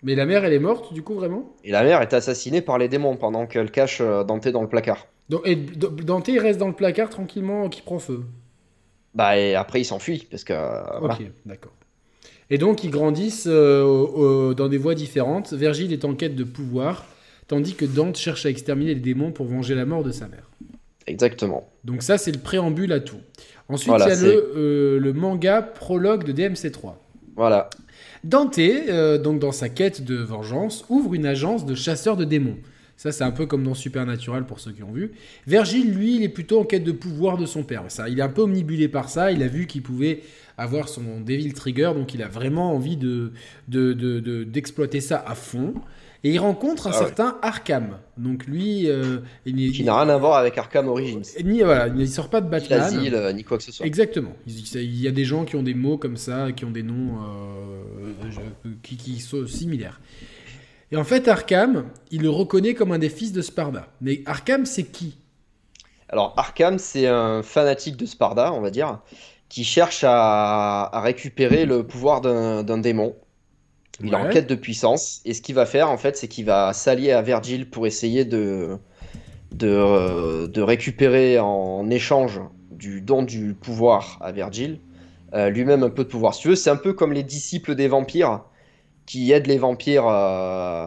Mais 0.07 0.15
la 0.15 0.25
mère, 0.25 0.45
elle 0.45 0.53
est 0.53 0.61
morte, 0.61 0.95
du 0.95 1.03
coup, 1.03 1.15
vraiment? 1.15 1.53
Et 1.65 1.73
la 1.73 1.83
mère 1.83 2.01
est 2.01 2.15
assassinée 2.15 2.63
par 2.63 2.79
les 2.79 2.87
démons 2.89 3.17
pendant 3.17 3.47
qu'elle 3.49 3.73
cache 3.73 4.01
euh, 4.01 4.23
Dante 4.23 4.47
dans 4.47 4.63
le 4.63 4.69
placard. 4.69 5.09
Donc, 5.29 5.43
Et 5.45 5.57
Dante, 5.57 6.29
il 6.29 6.39
reste 6.39 6.61
dans 6.61 6.69
le 6.69 6.75
placard 6.75 7.11
tranquillement, 7.11 7.69
qui 7.69 7.83
prend 7.83 7.99
feu? 7.99 8.23
Bah, 9.17 9.37
et 9.37 9.57
après, 9.57 9.81
il 9.81 9.85
s'enfuit, 9.85 10.29
parce 10.31 10.45
que. 10.45 10.53
euh, 10.53 10.81
voilà. 11.01 11.15
Ok, 11.15 11.23
d'accord. 11.45 11.73
Et 12.51 12.57
donc, 12.57 12.85
ils 12.85 12.91
grandissent 12.91 13.49
euh, 13.51 14.55
dans 14.55 14.69
des 14.69 14.79
voies 14.79 14.95
différentes. 14.95 15.53
Vergile 15.53 15.93
est 15.93 16.05
en 16.05 16.15
quête 16.15 16.37
de 16.37 16.45
pouvoir, 16.45 17.05
tandis 17.49 17.75
que 17.75 17.85
Dante 17.85 18.17
cherche 18.17 18.47
à 18.47 18.51
exterminer 18.51 18.95
les 18.95 19.01
démons 19.01 19.33
pour 19.33 19.47
venger 19.47 19.75
la 19.75 19.87
mort 19.87 20.05
de 20.05 20.13
sa 20.13 20.29
mère. 20.29 20.49
Exactement. 21.09 21.69
Donc 21.83 22.03
ça, 22.03 22.17
c'est 22.17 22.31
le 22.31 22.39
préambule 22.39 22.93
à 22.93 23.01
tout. 23.01 23.19
Ensuite, 23.69 23.89
Voilà, 23.89 24.07
il 24.07 24.09
y 24.11 24.13
a 24.13 24.17
c'est- 24.17 24.27
le, 24.27 24.53
euh, 24.57 25.01
le 25.01 25.13
manga 25.13 25.63
prologue 25.63 26.23
de 26.23 26.31
DMC3. 26.31 26.95
Voilà. 27.35 27.69
Dante, 28.29 28.59
euh, 28.59 29.19
donc 29.19 29.39
dans 29.39 29.53
sa 29.53 29.69
quête 29.69 30.05
de 30.05 30.17
vengeance, 30.17 30.85
ouvre 30.89 31.15
une 31.15 31.27
agence 31.27 31.65
de 31.65 31.75
chasseurs 31.75 32.17
de 32.17 32.25
démons. 32.25 32.57
Ça, 32.97 33.13
c'est 33.13 33.25
un 33.25 33.31
peu 33.31 33.45
comme 33.47 33.63
dans 33.63 33.75
Supernatural 33.75 34.47
pour 34.47 34.59
ceux 34.59 34.73
qui 34.73 34.83
ont 34.83 34.91
vu. 34.91 35.13
Virgile, 35.47 35.93
lui, 35.93 36.17
il 36.17 36.23
est 36.23 36.31
plutôt 36.31 36.59
en 36.61 36.65
quête 36.65 36.83
de 36.83 36.93
pouvoir 36.93 37.37
de 37.37 37.45
son 37.45 37.63
père. 37.63 37.85
Ça, 37.89 38.09
il 38.09 38.19
est 38.19 38.23
un 38.23 38.29
peu 38.31 38.41
omnibulé 38.43 38.89
par 38.89 39.11
ça. 39.11 39.31
Il 39.33 39.43
a 39.43 39.49
vu 39.49 39.67
qu'il 39.67 39.83
pouvait 39.83 40.23
avoir 40.57 40.89
son 40.89 41.21
Devil 41.21 41.53
Trigger, 41.53 41.93
donc 41.95 42.15
il 42.15 42.23
a 42.23 42.29
vraiment 42.29 42.73
envie 42.73 42.97
de- 42.97 43.33
d'exploiter 43.69 45.01
ça 45.03 45.23
à 45.27 45.35
fond. 45.35 45.75
Et 46.27 46.31
il 46.31 46.39
rencontre 46.41 46.89
un 46.89 46.91
Ah 46.93 46.99
ouais. 46.99 47.05
certain 47.07 47.39
Arkham. 47.41 47.99
Donc 48.17 48.47
lui, 48.47 48.91
euh, 48.91 49.19
il, 49.45 49.55
n'est- 49.55 49.71
Qui 49.71 49.85
n'a 49.85 49.97
rien 50.03 50.09
à 50.13 50.17
voir 50.17 50.35
avec 50.39 50.59
Arkham 50.59 50.89
Origins. 50.89 51.23
ni 51.45 51.63
voilà, 51.63 51.87
il 51.87 51.95
ne 51.95 52.05
sort 52.07 52.29
pas 52.31 52.41
de 52.41 52.49
Batman. 52.49 52.83
euh, 53.13 53.33
ni 53.33 53.45
quoi 53.45 53.59
que 53.59 53.63
ce 53.63 53.71
soit. 53.71 53.87
Exactement. 53.87 54.33
Il 54.47 55.01
y 55.01 55.07
a 55.07 55.13
des 55.13 55.25
gens 55.25 55.45
qui 55.45 55.55
ont 55.55 55.63
des 55.63 55.75
mots 55.75 55.99
comme 55.99 56.17
ça, 56.17 56.51
qui 56.51 56.65
ont 56.65 56.71
des 56.73 56.83
noms 56.83 57.19
euh, 57.23 58.71
qui, 58.83 58.97
qui 58.97 59.21
sont 59.21 59.47
similaires. 59.47 60.01
Et 60.91 60.97
en 60.97 61.05
fait, 61.05 61.29
Arkham, 61.29 61.85
il 62.11 62.23
le 62.23 62.31
reconnaît 62.31 62.75
comme 62.75 62.91
un 62.93 62.99
des 62.99 63.09
fils 63.09 63.33
de 63.33 63.43
Sparda. 63.43 63.87
Mais 64.01 64.23
Arkham, 64.27 64.67
c'est 64.67 64.85
qui? 64.85 65.19
Alors, 66.09 66.35
Arkham, 66.37 66.79
c'est 66.79 67.07
un 67.07 67.43
fanatique 67.45 67.97
de 67.97 68.07
Sparda, 68.07 68.53
on 68.53 68.61
va 68.61 68.71
dire, 68.71 69.01
qui 69.49 69.63
cherche 69.65 70.03
à, 70.05 70.85
à 70.93 71.01
récupérer 71.01 71.67
le 71.67 71.85
pouvoir 71.85 72.21
d'un 72.21 72.79
démon. 72.79 73.15
Il 74.03 74.13
est 74.13 74.17
en 74.17 74.29
quête 74.29 74.49
de 74.49 74.55
puissance. 74.55 75.21
Et 75.25 75.35
ce 75.35 75.41
qu'il 75.43 75.55
va 75.55 75.67
faire, 75.67 75.91
en 75.91 75.97
fait, 75.97 76.17
c'est 76.17 76.29
qu'il 76.29 76.45
va 76.45 76.73
s'allier 76.73 77.13
à 77.13 77.23
Vergil 77.23 77.69
pour 77.71 77.87
essayer 77.87 78.25
de, 78.25 78.77
de, 79.53 79.69
euh, 79.69 80.47
de 80.49 80.61
récupérer 80.63 81.39
en 81.39 81.89
échange 81.91 82.41
du 82.71 83.01
don 83.01 83.23
du 83.23 83.55
pouvoir 83.55 84.19
à 84.21 84.33
Vergil, 84.33 84.81
euh, 85.35 85.49
lui-même 85.49 85.83
un 85.83 85.91
peu 85.91 86.05
de 86.05 86.09
pouvoir. 86.09 86.35
Si 86.35 86.43
tu 86.43 86.49
veux, 86.49 86.57
c'est 86.57 86.71
un 86.71 86.77
peu 86.77 86.93
comme 86.93 87.13
les 87.13 87.23
disciples 87.23 87.75
des 87.75 87.89
vampires 87.89 88.43
qui 89.07 89.33
aident 89.33 89.47
les 89.47 89.59
vampires 89.59 90.07
euh, 90.07 90.87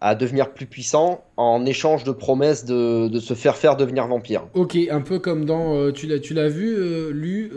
à 0.00 0.14
devenir 0.14 0.52
plus 0.52 0.66
puissants 0.66 1.24
en 1.36 1.64
échange 1.64 2.02
de 2.04 2.12
promesses 2.12 2.64
de, 2.64 3.08
de 3.08 3.20
se 3.20 3.34
faire 3.34 3.56
faire 3.56 3.76
devenir 3.76 4.06
vampire. 4.08 4.46
Ok, 4.54 4.76
un 4.90 5.00
peu 5.00 5.18
comme 5.18 5.44
dans. 5.44 5.74
euh, 5.76 5.92
tu 5.92 6.06
l'as, 6.08 6.48
vu, 6.48 7.12
lu, 7.12 7.52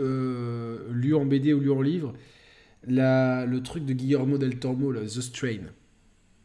lu 0.90 1.14
en 1.14 1.24
BD 1.24 1.52
ou 1.54 1.60
lu 1.60 1.72
en 1.72 1.82
livre, 1.82 2.12
la, 2.86 3.46
le 3.46 3.62
truc 3.62 3.84
de 3.84 3.92
Guillermo 3.92 4.38
del 4.38 4.58
Toro, 4.58 4.92
là, 4.92 5.00
The 5.02 5.20
Strain. 5.20 5.58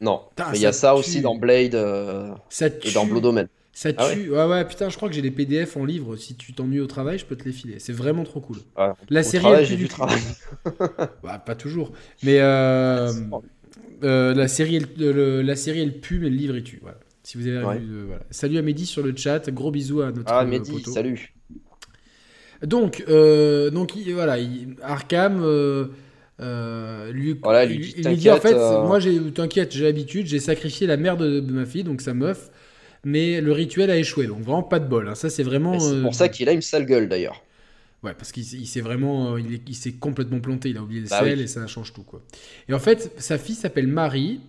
Non, 0.01 0.21
Putain, 0.29 0.51
mais 0.51 0.57
il 0.59 0.61
y 0.61 0.65
a 0.65 0.71
ça 0.73 0.93
tue. 0.93 0.99
aussi 0.99 1.21
dans 1.21 1.35
Blade 1.35 1.73
euh, 1.75 2.31
Ça 2.49 2.67
et 2.67 2.91
dans 2.93 3.05
Blood 3.05 3.25
Omen. 3.25 3.47
Ça 3.73 3.89
Ah 3.97 4.09
tue. 4.11 4.29
ouais. 4.31 4.45
ouais, 4.45 4.65
putain, 4.67 4.89
je 4.89 4.95
crois 4.95 5.07
que 5.09 5.15
j'ai 5.15 5.21
les 5.21 5.31
PDF 5.31 5.75
en 5.77 5.85
livre. 5.85 6.15
Si 6.17 6.35
tu 6.35 6.53
t'ennuies 6.53 6.79
au 6.79 6.87
travail, 6.87 7.17
je 7.19 7.25
peux 7.25 7.35
te 7.35 7.45
les 7.45 7.51
filer. 7.51 7.79
C'est 7.79 7.93
vraiment 7.93 8.23
trop 8.23 8.39
cool. 8.39 8.57
Ouais, 8.77 8.89
La 9.09 9.23
série, 9.23 9.41
travail, 9.43 9.61
elle 9.61 9.67
j'ai 9.67 9.75
du 9.77 9.87
travail. 9.87 10.19
Bah, 11.23 11.39
pas 11.39 11.55
toujours. 11.55 11.91
Mais 12.23 12.39
euh, 12.39 13.11
euh, 14.03 14.33
la, 14.33 14.47
série, 14.47 14.75
elle, 14.77 14.87
le- 14.97 15.41
la 15.41 15.55
série, 15.55 15.81
elle 15.81 15.99
pue, 15.99 16.19
mais 16.19 16.29
le 16.29 16.35
livre, 16.35 16.55
il 16.57 16.63
tue. 16.63 16.79
Voilà. 16.81 16.97
Si 17.23 17.37
vous 17.37 17.47
avez 17.47 17.63
Ouais. 17.63 17.79
vu, 17.79 18.03
voilà. 18.05 18.23
Salut 18.31 18.57
à 18.57 18.61
Mehdi 18.61 18.85
sur 18.85 19.03
le 19.03 19.15
chat. 19.15 19.49
Gros 19.51 19.71
bisous 19.71 20.01
à 20.01 20.11
notre 20.11 20.31
Ah, 20.31 20.45
Mehdi, 20.45 20.71
poteau. 20.73 20.91
salut. 20.91 21.33
Donc, 22.63 23.03
donc 23.07 23.95
il- 23.95 24.13
voilà, 24.13 24.39
il- 24.39 24.75
Arkham 24.81 25.41
euh, 26.39 27.11
lui, 27.11 27.35
Voilà, 27.43 27.65
lui 27.65 27.79
dit, 27.79 27.93
il 27.97 28.07
lui 28.07 28.15
dit 28.17 28.29
en 28.31 28.39
fait, 28.39 28.53
euh, 28.53 28.83
moi, 28.83 28.99
j'ai, 28.99 29.19
t'inquiète, 29.31 29.71
j'ai 29.73 29.83
l'habitude, 29.83 30.27
j'ai 30.27 30.39
sacrifié 30.39 30.87
la 30.87 30.97
mère 30.97 31.17
de, 31.17 31.39
de 31.39 31.51
ma 31.51 31.65
fille, 31.65 31.83
donc 31.83 32.01
sa 32.01 32.13
meuf, 32.13 32.49
mais 33.03 33.41
le 33.41 33.51
rituel 33.51 33.89
a 33.91 33.97
échoué, 33.97 34.27
donc 34.27 34.41
vraiment 34.41 34.63
pas 34.63 34.79
de 34.79 34.87
bol. 34.87 35.07
hein. 35.09 35.15
Ça, 35.15 35.29
c'est 35.29 35.43
vraiment. 35.43 35.79
C'est 35.79 35.93
euh, 35.95 36.01
pour 36.03 36.15
ça 36.15 36.29
qu'il 36.29 36.49
a 36.49 36.51
une 36.53 36.61
sale 36.61 36.85
gueule 36.85 37.09
d'ailleurs. 37.09 37.43
Ouais, 38.03 38.13
parce 38.13 38.31
qu'il 38.31 38.45
s'est- 38.45 38.81
vraiment, 38.81 39.37
il, 39.37 39.55
est- 39.55 39.61
il 39.67 39.75
s'est 39.75 39.93
complètement 39.93 40.39
planté. 40.39 40.69
Il 40.69 40.77
a 40.77 40.83
oublié 40.83 41.01
le 41.01 41.07
Bah 41.07 41.19
sel 41.19 41.39
oui. 41.39 41.43
et 41.43 41.47
ça 41.47 41.65
change 41.65 41.93
tout 41.93 42.03
quoi. 42.03 42.21
Et 42.69 42.73
en 42.73 42.79
fait, 42.79 43.11
sa 43.17 43.37
fille 43.39 43.55
s'appelle 43.55 43.87
Marie. 43.87 44.39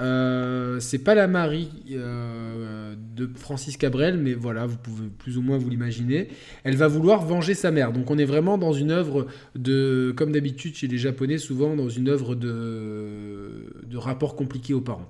Euh, 0.00 0.80
c'est 0.80 0.98
pas 1.04 1.14
la 1.14 1.28
Marie 1.28 1.70
euh, 1.92 2.96
de 3.14 3.30
Francis 3.36 3.76
Cabrel, 3.76 4.18
mais 4.18 4.34
voilà, 4.34 4.66
vous 4.66 4.76
pouvez 4.76 5.08
plus 5.08 5.38
ou 5.38 5.42
moins 5.42 5.56
vous 5.56 5.70
l'imaginer. 5.70 6.28
Elle 6.64 6.74
va 6.76 6.88
vouloir 6.88 7.24
venger 7.24 7.54
sa 7.54 7.70
mère. 7.70 7.92
Donc 7.92 8.10
on 8.10 8.18
est 8.18 8.24
vraiment 8.24 8.58
dans 8.58 8.72
une 8.72 8.90
œuvre 8.90 9.26
de, 9.54 10.12
comme 10.16 10.32
d'habitude 10.32 10.74
chez 10.74 10.88
les 10.88 10.98
Japonais, 10.98 11.38
souvent 11.38 11.76
dans 11.76 11.88
une 11.88 12.08
œuvre 12.08 12.34
de, 12.34 13.72
de 13.86 13.96
rapport 13.96 14.34
compliqué 14.34 14.74
aux 14.74 14.80
parents. 14.80 15.08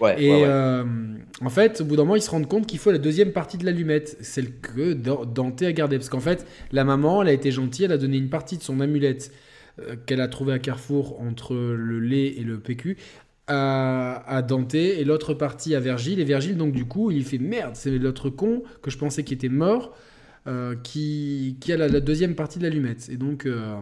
Ouais, 0.00 0.16
Et 0.16 0.28
ouais, 0.28 0.36
ouais. 0.36 0.46
euh, 0.46 0.84
en 1.42 1.50
fait, 1.50 1.80
au 1.80 1.84
bout 1.84 1.96
d'un 1.96 2.02
moment, 2.04 2.16
ils 2.16 2.22
se 2.22 2.30
rendent 2.30 2.48
compte 2.48 2.66
qu'il 2.66 2.78
faut 2.78 2.92
la 2.92 2.98
deuxième 2.98 3.32
partie 3.32 3.58
de 3.58 3.64
l'allumette, 3.66 4.16
celle 4.20 4.52
que 4.60 4.92
Dan- 4.94 5.32
Dante 5.32 5.62
a 5.62 5.72
gardée. 5.72 5.98
Parce 5.98 6.08
qu'en 6.08 6.20
fait, 6.20 6.46
la 6.72 6.84
maman, 6.84 7.22
elle 7.22 7.28
a 7.28 7.32
été 7.32 7.50
gentille, 7.52 7.86
elle 7.86 7.92
a 7.92 7.98
donné 7.98 8.16
une 8.18 8.30
partie 8.30 8.58
de 8.58 8.62
son 8.62 8.80
amulette 8.80 9.32
qu'elle 10.06 10.20
a 10.20 10.28
trouvée 10.28 10.52
à 10.52 10.58
Carrefour 10.58 11.20
entre 11.20 11.54
le 11.54 12.00
lait 12.00 12.26
et 12.36 12.42
le 12.44 12.58
PQ 12.58 12.96
à, 13.46 14.22
à 14.26 14.42
Dante 14.42 14.74
et 14.74 15.04
l'autre 15.04 15.34
partie 15.34 15.74
à 15.74 15.80
Vergile. 15.80 16.20
Et 16.20 16.24
Vergile, 16.24 16.56
donc 16.56 16.72
du 16.72 16.84
coup, 16.86 17.10
il 17.10 17.24
fait 17.24 17.38
merde, 17.38 17.74
c'est 17.76 17.90
l'autre 17.98 18.30
con 18.30 18.62
que 18.82 18.90
je 18.90 18.98
pensais 18.98 19.24
qui 19.24 19.34
était 19.34 19.48
mort 19.48 19.94
euh, 20.46 20.74
qui, 20.82 21.56
qui 21.60 21.72
a 21.72 21.76
la, 21.76 21.88
la 21.88 22.00
deuxième 22.00 22.34
partie 22.34 22.58
de 22.58 22.64
l'allumette. 22.64 23.08
Et 23.10 23.16
donc, 23.16 23.46
euh, 23.46 23.76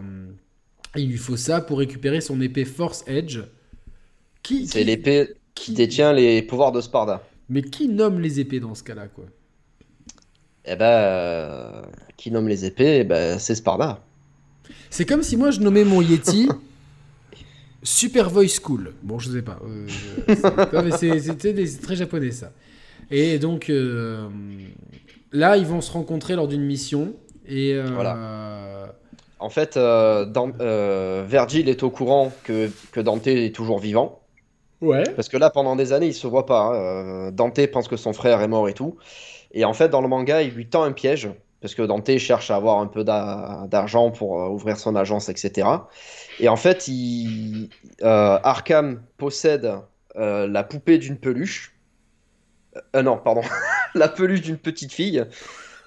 il 0.95 1.09
lui 1.09 1.17
faut 1.17 1.37
ça 1.37 1.61
pour 1.61 1.79
récupérer 1.79 2.21
son 2.21 2.41
épée 2.41 2.65
Force 2.65 3.03
Edge. 3.07 3.39
Qui, 4.43 4.67
C'est 4.67 4.79
qui- 4.79 4.85
l'épée 4.85 5.35
qui 5.55 5.73
détient 5.73 6.13
les 6.13 6.41
pouvoirs 6.41 6.71
de 6.71 6.81
Sparda. 6.81 7.21
mais 7.49 7.61
qui 7.61 7.87
nomme 7.89 8.19
les 8.19 8.39
épées 8.39 8.59
dans 8.59 8.75
ce 8.75 8.83
cas-là, 8.83 9.07
quoi? 9.07 9.25
Eh 10.65 10.75
ben, 10.75 10.85
euh, 10.85 11.81
qui 12.17 12.31
nomme 12.31 12.47
les 12.47 12.65
épées? 12.65 12.99
Eh 12.99 13.03
ben, 13.03 13.39
c'est 13.39 13.55
Sparda. 13.55 14.03
C'est 14.89 15.05
comme 15.05 15.23
si 15.23 15.37
moi 15.37 15.51
je 15.51 15.59
nommais 15.61 15.83
mon 15.83 16.01
Yeti 16.01 16.49
Super 17.83 18.29
Voice 18.29 18.59
School. 18.61 18.93
Bon, 19.03 19.19
je 19.19 19.29
sais 19.29 19.41
pas. 19.41 19.57
euh, 19.63 19.87
c'est- 20.35 21.81
très 21.81 21.95
japonais 21.95 22.31
ça. 22.31 22.51
Et 23.11 23.39
donc 23.39 23.69
euh, 23.69 24.27
là, 25.31 25.57
ils 25.57 25.65
vont 25.65 25.81
se 25.81 25.91
rencontrer 25.91 26.35
lors 26.35 26.47
d'une 26.47 26.63
mission 26.63 27.13
et 27.47 27.73
euh, 27.73 28.85
En 29.39 29.49
fait, 29.49 29.77
euh, 29.77 30.25
Dan- 30.25 30.53
euh, 30.59 31.23
Vergil 31.27 31.69
est 31.69 31.81
au 31.83 31.89
courant 31.89 32.31
que, 32.43 32.69
que 32.91 32.99
Dante 32.99 33.27
est 33.27 33.55
toujours 33.55 33.79
vivant. 33.79 34.19
ouais. 34.81 35.03
Parce 35.15 35.29
que 35.29 35.37
là, 35.37 35.49
pendant 35.49 35.75
des 35.75 35.93
années, 35.93 36.07
il 36.07 36.13
se 36.13 36.27
voit 36.27 36.45
pas. 36.45 36.73
hein. 36.75 37.31
Dante 37.31 37.65
pense 37.71 37.87
que 37.87 37.95
son 37.97 38.13
frère 38.13 38.41
est 38.41 38.47
mort 38.49 38.67
et 38.69 38.73
tout. 38.73 38.97
Et 39.53 39.63
en 39.65 39.73
fait, 39.73 39.89
dans 39.89 40.01
le 40.01 40.07
manga, 40.07 40.41
il 40.43 40.53
lui 40.53 40.67
tend 40.67 40.83
un 40.83 40.91
piège. 40.91 41.29
Parce 41.61 41.75
que 41.75 41.81
Dante 41.81 42.17
cherche 42.17 42.51
à 42.51 42.55
avoir 42.55 42.79
un 42.79 42.87
peu 42.87 43.03
d'a- 43.03 43.65
d'argent 43.69 44.11
pour 44.11 44.31
ouvrir 44.51 44.77
son 44.77 44.95
agence, 44.95 45.27
etc. 45.29 45.67
Et 46.39 46.49
en 46.49 46.55
fait, 46.55 46.87
il, 46.87 47.69
euh, 48.01 48.39
Arkham 48.43 49.03
possède 49.17 49.71
euh, 50.15 50.47
la 50.47 50.63
poupée 50.63 50.97
d'une 50.97 51.17
peluche. 51.19 51.75
Euh, 52.95 53.01
non, 53.03 53.17
pardon. 53.17 53.41
la 53.95 54.07
peluche 54.07 54.41
d'une 54.41 54.57
petite 54.57 54.93
fille. 54.93 55.25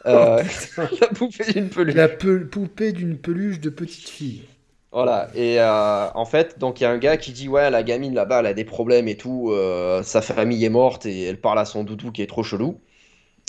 Euh, 0.07 0.43
la 1.01 1.09
poupée 1.09 1.53
d'une 1.53 1.71
peluche. 1.71 1.95
La 1.95 2.09
pe- 2.09 2.45
poupée 2.45 2.91
d'une 2.93 3.19
peluche 3.19 3.61
de 3.61 3.71
petite 3.71 4.09
fille. 4.09 4.49
Voilà, 4.93 5.31
et 5.35 5.59
euh, 5.59 6.11
en 6.15 6.27
fait, 6.27 6.59
donc 6.59 6.81
il 6.81 6.83
y 6.85 6.87
a 6.87 6.91
un 6.91 6.99
gars 6.99 7.17
qui 7.17 7.33
dit 7.33 7.49
Ouais, 7.49 7.71
la 7.71 7.83
gamine 7.83 8.15
là-bas, 8.15 8.41
elle 8.41 8.47
a 8.47 8.53
des 8.55 8.65
problèmes 8.65 9.09
et 9.09 9.17
tout, 9.17 9.51
euh, 9.51 10.03
sa 10.03 10.21
famille 10.21 10.63
est 10.67 10.69
morte 10.69 11.07
et 11.07 11.23
elle 11.25 11.41
parle 11.41 11.59
à 11.59 11.65
son 11.65 11.83
doudou 11.83 12.13
qui 12.13 12.21
est 12.23 12.27
trop 12.27 12.43
chelou. 12.43 12.79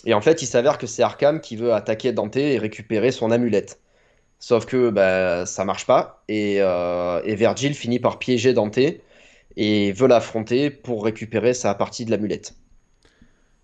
Et 0.06 0.16
en 0.16 0.22
fait, 0.22 0.42
il 0.44 0.48
s'avère 0.48 0.80
que 0.80 0.88
c'est 0.88 1.04
Arkham 1.04 1.42
qui 1.42 1.58
veut 1.58 1.74
attaquer 1.74 2.14
Dante 2.14 2.38
et 2.38 2.60
récupérer 2.60 3.12
son 3.14 3.32
amulette. 3.32 3.82
Sauf 4.44 4.66
que 4.66 4.90
bah, 4.90 5.46
ça 5.46 5.64
marche 5.66 5.86
pas, 5.86 6.24
et, 6.28 6.58
euh, 6.62 7.22
et 7.24 7.36
Vergil 7.36 7.74
finit 7.76 8.00
par 8.00 8.20
piéger 8.20 8.54
Dante 8.54 8.78
et 9.56 9.92
veut 9.94 10.08
l'affronter 10.08 10.70
pour 10.70 11.04
récupérer 11.06 11.54
sa 11.54 11.74
partie 11.76 12.06
de 12.06 12.12
l'amulette. 12.12 12.56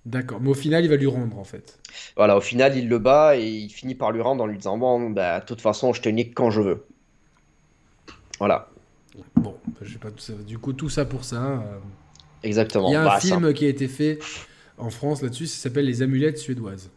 D'accord. 0.06 0.42
Mais 0.42 0.50
au 0.50 0.54
final, 0.54 0.84
il 0.84 0.90
va 0.90 0.96
lui 0.98 1.08
rendre 1.08 1.38
en 1.40 1.44
fait. 1.46 1.80
Voilà, 2.16 2.38
au 2.38 2.42
final, 2.42 2.78
il 2.78 2.88
le 2.88 3.00
bat 3.00 3.36
et 3.38 3.48
il 3.50 3.70
finit 3.72 3.96
par 3.96 4.12
lui 4.12 4.22
rendre 4.22 4.44
en 4.44 4.48
lui 4.48 4.58
disant 4.58 4.78
Bon, 4.78 5.10
bah, 5.10 5.40
de 5.40 5.46
toute 5.46 5.62
façon, 5.62 5.92
je 5.94 6.02
te 6.02 6.10
nique 6.10 6.34
quand 6.36 6.52
je 6.52 6.62
veux. 6.62 6.86
Voilà, 8.40 8.70
Bon, 9.36 9.56
je 9.82 9.94
sais 9.94 10.00
pas 10.00 10.12
tout 10.12 10.20
ça. 10.20 10.34
Du 10.34 10.60
coup, 10.60 10.74
tout 10.74 10.90
ça 10.90 11.06
pour 11.06 11.24
ça. 11.24 11.62
euh, 11.62 11.80
exactement. 12.44 12.90
Il 12.90 12.94
y 12.94 12.96
a 12.96 13.04
un 13.04 13.10
Bah, 13.10 13.20
ça, 13.20 13.42
film 13.42 13.54
qui 13.54 13.66
a 13.66 13.70
été 13.70 13.88
fait 13.88 14.20
en 14.78 14.90
France 14.90 15.22
là-dessus. 15.22 15.48
Ça 15.48 15.62
s'appelle 15.64 15.86
Les 15.86 16.02
Amulettes 16.02 16.38
suédoises. 16.38 16.92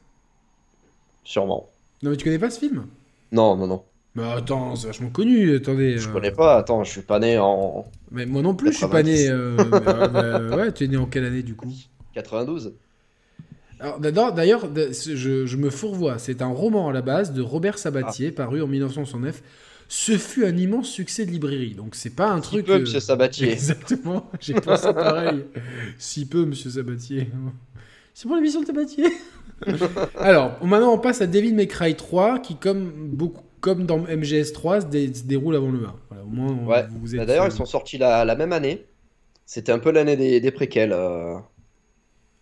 sûrement. 1.24 1.68
Non, 2.02 2.10
mais 2.10 2.16
tu 2.16 2.24
connais 2.24 2.38
pas 2.38 2.50
ce 2.50 2.58
film? 2.58 2.86
Non, 3.32 3.56
non, 3.56 3.66
non. 3.66 3.82
Mais 4.14 4.24
attends, 4.30 4.76
c'est 4.76 4.88
vachement 4.88 5.08
connu. 5.08 5.56
Attendez. 5.56 5.96
Je 5.98 6.08
euh, 6.08 6.12
connais 6.12 6.30
pas, 6.32 6.58
attends, 6.58 6.84
je 6.84 6.90
suis 6.90 7.00
pas 7.02 7.18
né 7.18 7.38
en 7.38 7.86
Mais 8.10 8.26
moi 8.26 8.42
non 8.42 8.54
plus, 8.54 8.72
je 8.72 8.76
suis 8.78 8.86
pas 8.86 9.02
90. 9.02 9.10
né. 9.24 9.30
euh, 9.30 9.56
mais, 9.56 9.88
euh, 9.88 10.48
bah, 10.50 10.56
ouais, 10.56 10.72
tu 10.72 10.84
es 10.84 10.88
né 10.88 10.98
en 10.98 11.06
quelle 11.06 11.24
année 11.24 11.42
du 11.42 11.54
coup? 11.54 11.72
92. 12.14 12.74
Alors, 13.80 13.98
D'ailleurs, 14.00 14.68
je 14.74 15.56
me 15.56 15.70
fourvoie. 15.70 16.18
C'est 16.18 16.42
un 16.42 16.48
roman 16.52 16.88
à 16.90 16.92
la 16.92 17.02
base 17.02 17.32
de 17.32 17.40
Robert 17.42 17.78
Sabatier, 17.78 18.28
Ah. 18.28 18.36
paru 18.36 18.62
en 18.62 18.66
1969. 18.66 19.42
Ce 19.88 20.16
fut 20.16 20.44
un 20.46 20.56
immense 20.56 20.88
succès 20.88 21.26
de 21.26 21.30
librairie. 21.30 21.74
Donc, 21.74 21.94
c'est 21.94 22.14
pas 22.14 22.30
un 22.30 22.40
Si 22.42 22.48
truc. 22.48 22.66
peu, 22.66 22.72
euh, 22.74 22.80
monsieur 22.80 23.00
Sabatier. 23.00 23.50
Exactement. 23.52 24.30
J'ai 24.40 24.54
pensé 24.54 24.92
pareil. 24.92 25.44
si 25.98 26.26
peu, 26.26 26.44
monsieur 26.44 26.70
Sabatier. 26.70 27.28
C'est 28.14 28.26
pour 28.28 28.36
l'émission 28.36 28.60
de 28.60 28.66
Sabatier. 28.66 29.06
Alors, 30.18 30.62
maintenant, 30.64 30.92
on 30.92 30.98
passe 30.98 31.20
à 31.22 31.26
Devil 31.26 31.54
May 31.54 31.66
Cry 31.66 31.94
3, 31.96 32.40
qui, 32.40 32.56
comme, 32.56 33.08
beaucoup, 33.10 33.42
comme 33.60 33.86
dans 33.86 33.98
MGS3, 34.00 34.82
se, 34.82 34.86
dé- 34.86 35.14
se 35.14 35.22
déroule 35.24 35.56
avant 35.56 35.70
le 35.70 35.84
1. 35.86 35.94
Voilà, 36.10 36.24
au 36.24 36.28
moins, 36.28 36.46
on- 36.52 36.66
Ouais. 36.66 36.86
vous 36.90 37.16
Bah, 37.16 37.22
êtes. 37.22 37.28
D'ailleurs, 37.28 37.46
ils 37.46 37.52
sont 37.52 37.64
sortis 37.64 37.96
la, 37.98 38.24
la 38.24 38.34
même 38.34 38.52
année. 38.52 38.86
C'était 39.46 39.72
un 39.72 39.78
peu 39.78 39.90
l'année 39.92 40.16
des, 40.16 40.40
des 40.40 40.50
préquels. 40.50 40.92
euh. 40.92 41.36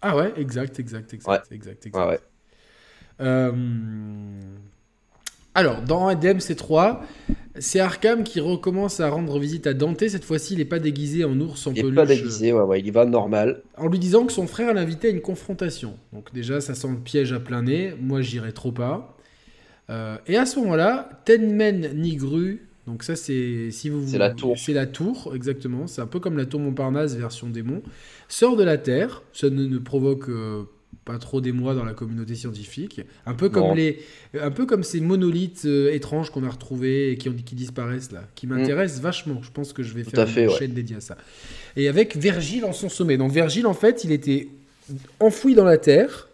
Ah 0.02 0.16
ouais, 0.16 0.32
exact, 0.36 0.78
exact, 0.80 1.12
exact, 1.12 1.46
exact, 1.52 1.86
exact. 1.86 2.06
Ouais. 2.08 2.20
Euh, 3.20 3.52
Alors, 5.54 5.82
dans 5.82 6.10
DMC3, 6.14 7.00
C'est 7.59 7.80
Arkham 7.80 8.22
qui 8.22 8.38
recommence 8.40 9.01
à 9.01 9.11
rendre 9.11 9.38
visite 9.38 9.66
à 9.66 9.74
Dante. 9.74 10.07
Cette 10.09 10.24
fois-ci, 10.24 10.55
il 10.55 10.59
n'est 10.59 10.64
pas 10.64 10.78
déguisé 10.78 11.24
en 11.24 11.38
ours 11.40 11.66
en 11.66 11.72
Il 11.72 11.82
peluche. 11.82 11.92
est 11.92 11.96
pas 11.96 12.07
déguisé, 12.07 12.53
ouais, 12.53 12.62
ouais, 12.62 12.80
il 12.80 12.86
y 12.86 12.90
va 12.90 13.05
normal. 13.05 13.62
En 13.76 13.88
lui 13.88 13.98
disant 13.98 14.24
que 14.24 14.32
son 14.32 14.46
frère 14.46 14.72
l'invitait 14.72 15.09
à 15.09 15.11
une 15.11 15.20
confrontation. 15.20 15.94
Donc 16.12 16.32
déjà, 16.32 16.61
ça 16.61 16.74
sent 16.74 16.88
le 16.88 16.98
piège 16.98 17.32
à 17.32 17.40
plein 17.40 17.62
nez. 17.62 17.92
Moi, 18.01 18.20
j'irai 18.22 18.53
trop 18.53 18.70
pas. 18.72 19.16
Euh, 19.90 20.16
et 20.28 20.36
à 20.36 20.46
ce 20.46 20.61
moment-là, 20.61 21.09
Tenmen 21.24 21.90
Nigru, 22.01 22.68
donc 22.86 23.03
ça 23.03 23.16
c'est 23.16 23.72
si 23.72 23.88
vous 23.88 24.07
C'est 24.07 24.18
la 24.18 24.30
tour. 24.30 24.57
c'est 24.57 24.72
la 24.72 24.86
tour 24.86 25.32
exactement. 25.34 25.88
C'est 25.88 26.01
un 26.01 26.07
peu 26.07 26.20
comme 26.20 26.36
la 26.38 26.46
tour 26.46 26.61
Montparnasse 26.61 27.16
version 27.16 27.48
démon. 27.48 27.82
Sort 28.28 28.57
de 28.57 28.62
la 28.62 28.78
terre. 28.78 29.22
Ça 29.32 29.51
ne, 29.51 29.66
ne 29.66 29.78
provoque 29.78 30.28
euh, 30.28 30.62
pas 31.11 31.18
trop 31.18 31.40
d'émoi 31.40 31.74
dans 31.74 31.84
la 31.84 31.94
communauté 31.94 32.34
scientifique. 32.34 33.00
Un 33.26 33.34
peu 33.34 33.48
comme 33.48 33.68
Non. 33.68 33.74
les, 33.74 34.00
un 34.40 34.50
peu 34.50 34.66
comme 34.66 34.82
ces 34.82 35.00
monolithes 35.00 35.64
euh, 35.64 35.92
étranges 35.92 36.30
qu'on 36.30 36.44
a 36.44 36.48
retrouvés 36.50 37.12
et 37.12 37.16
qui, 37.16 37.28
ont, 37.28 37.34
qui 37.34 37.54
disparaissent 37.54 38.12
là, 38.12 38.24
qui 38.34 38.46
m'intéressent 38.46 39.00
vachement. 39.00 39.42
Je 39.42 39.50
pense 39.50 39.72
que 39.72 39.82
je 39.82 39.94
vais 39.94 40.04
Tout 40.04 40.11
faire 40.11 40.28
fait, 40.28 40.44
une 40.44 40.48
ouais. 40.50 40.58
chaîne 40.58 40.72
dédiée 40.72 40.96
à 40.96 41.00
ça. 41.00 41.16
Et 41.76 41.88
avec 41.88 42.16
Vergile 42.16 42.64
en 42.64 42.72
son 42.72 42.88
sommet. 42.88 43.16
Donc 43.16 43.32
Vergile 43.32 43.66
en 43.66 43.74
fait, 43.74 44.04
il 44.04 44.12
était 44.12 44.48
enfoui 45.18 45.54
dans 45.54 45.64
la 45.64 45.78
terre. 45.78 46.28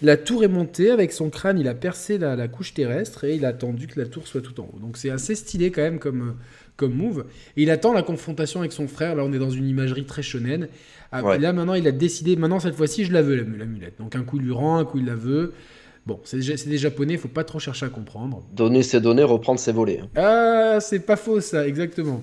La 0.00 0.16
tour 0.16 0.44
est 0.44 0.48
montée, 0.48 0.92
avec 0.92 1.10
son 1.10 1.28
crâne, 1.28 1.58
il 1.58 1.66
a 1.66 1.74
percé 1.74 2.18
la, 2.18 2.36
la 2.36 2.46
couche 2.46 2.72
terrestre 2.72 3.24
et 3.24 3.34
il 3.34 3.44
a 3.44 3.48
attendu 3.48 3.88
que 3.88 3.98
la 3.98 4.06
tour 4.06 4.28
soit 4.28 4.40
tout 4.40 4.60
en 4.60 4.70
haut. 4.72 4.78
Donc 4.78 4.96
c'est 4.96 5.10
assez 5.10 5.34
stylé 5.34 5.72
quand 5.72 5.82
même 5.82 5.98
comme, 5.98 6.36
comme 6.78 6.94
move. 6.94 7.26
Et 7.58 7.64
il 7.64 7.70
attend 7.70 7.92
la 7.92 8.02
confrontation 8.02 8.60
avec 8.60 8.72
son 8.72 8.88
frère. 8.88 9.14
Là, 9.14 9.24
on 9.24 9.32
est 9.34 9.38
dans 9.38 9.50
une 9.50 9.68
imagerie 9.68 10.06
très 10.06 10.22
shonen. 10.22 10.68
Ah, 11.12 11.22
Ouais. 11.22 11.38
Là, 11.38 11.52
maintenant, 11.52 11.74
il 11.74 11.86
a 11.86 11.92
décidé, 11.92 12.36
maintenant, 12.36 12.60
cette 12.60 12.74
fois-ci, 12.74 13.04
je 13.04 13.12
la 13.12 13.20
veux, 13.20 13.34
la, 13.36 13.44
mulette. 13.66 13.94
Donc 13.98 14.16
un 14.16 14.22
coup, 14.22 14.38
il 14.38 14.44
lui 14.44 14.52
rend, 14.52 14.78
un 14.78 14.84
coup, 14.86 14.96
il 14.98 15.04
la 15.04 15.14
veut. 15.14 15.52
Bon, 16.06 16.18
c'est 16.24 16.38
des 16.38 16.78
japonais, 16.78 17.18
faut 17.18 17.28
pas 17.28 17.44
trop 17.44 17.58
chercher 17.58 17.84
à 17.84 17.88
comprendre. 17.90 18.42
Donner 18.54 18.82
ses 18.82 19.00
données, 19.02 19.24
reprendre 19.24 19.60
ses 19.60 19.72
volets. 19.72 20.00
hein. 20.00 20.08
Ah, 20.16 20.80
c'est 20.80 21.00
pas 21.00 21.16
faux 21.16 21.40
ça, 21.42 21.66
exactement. 21.68 22.22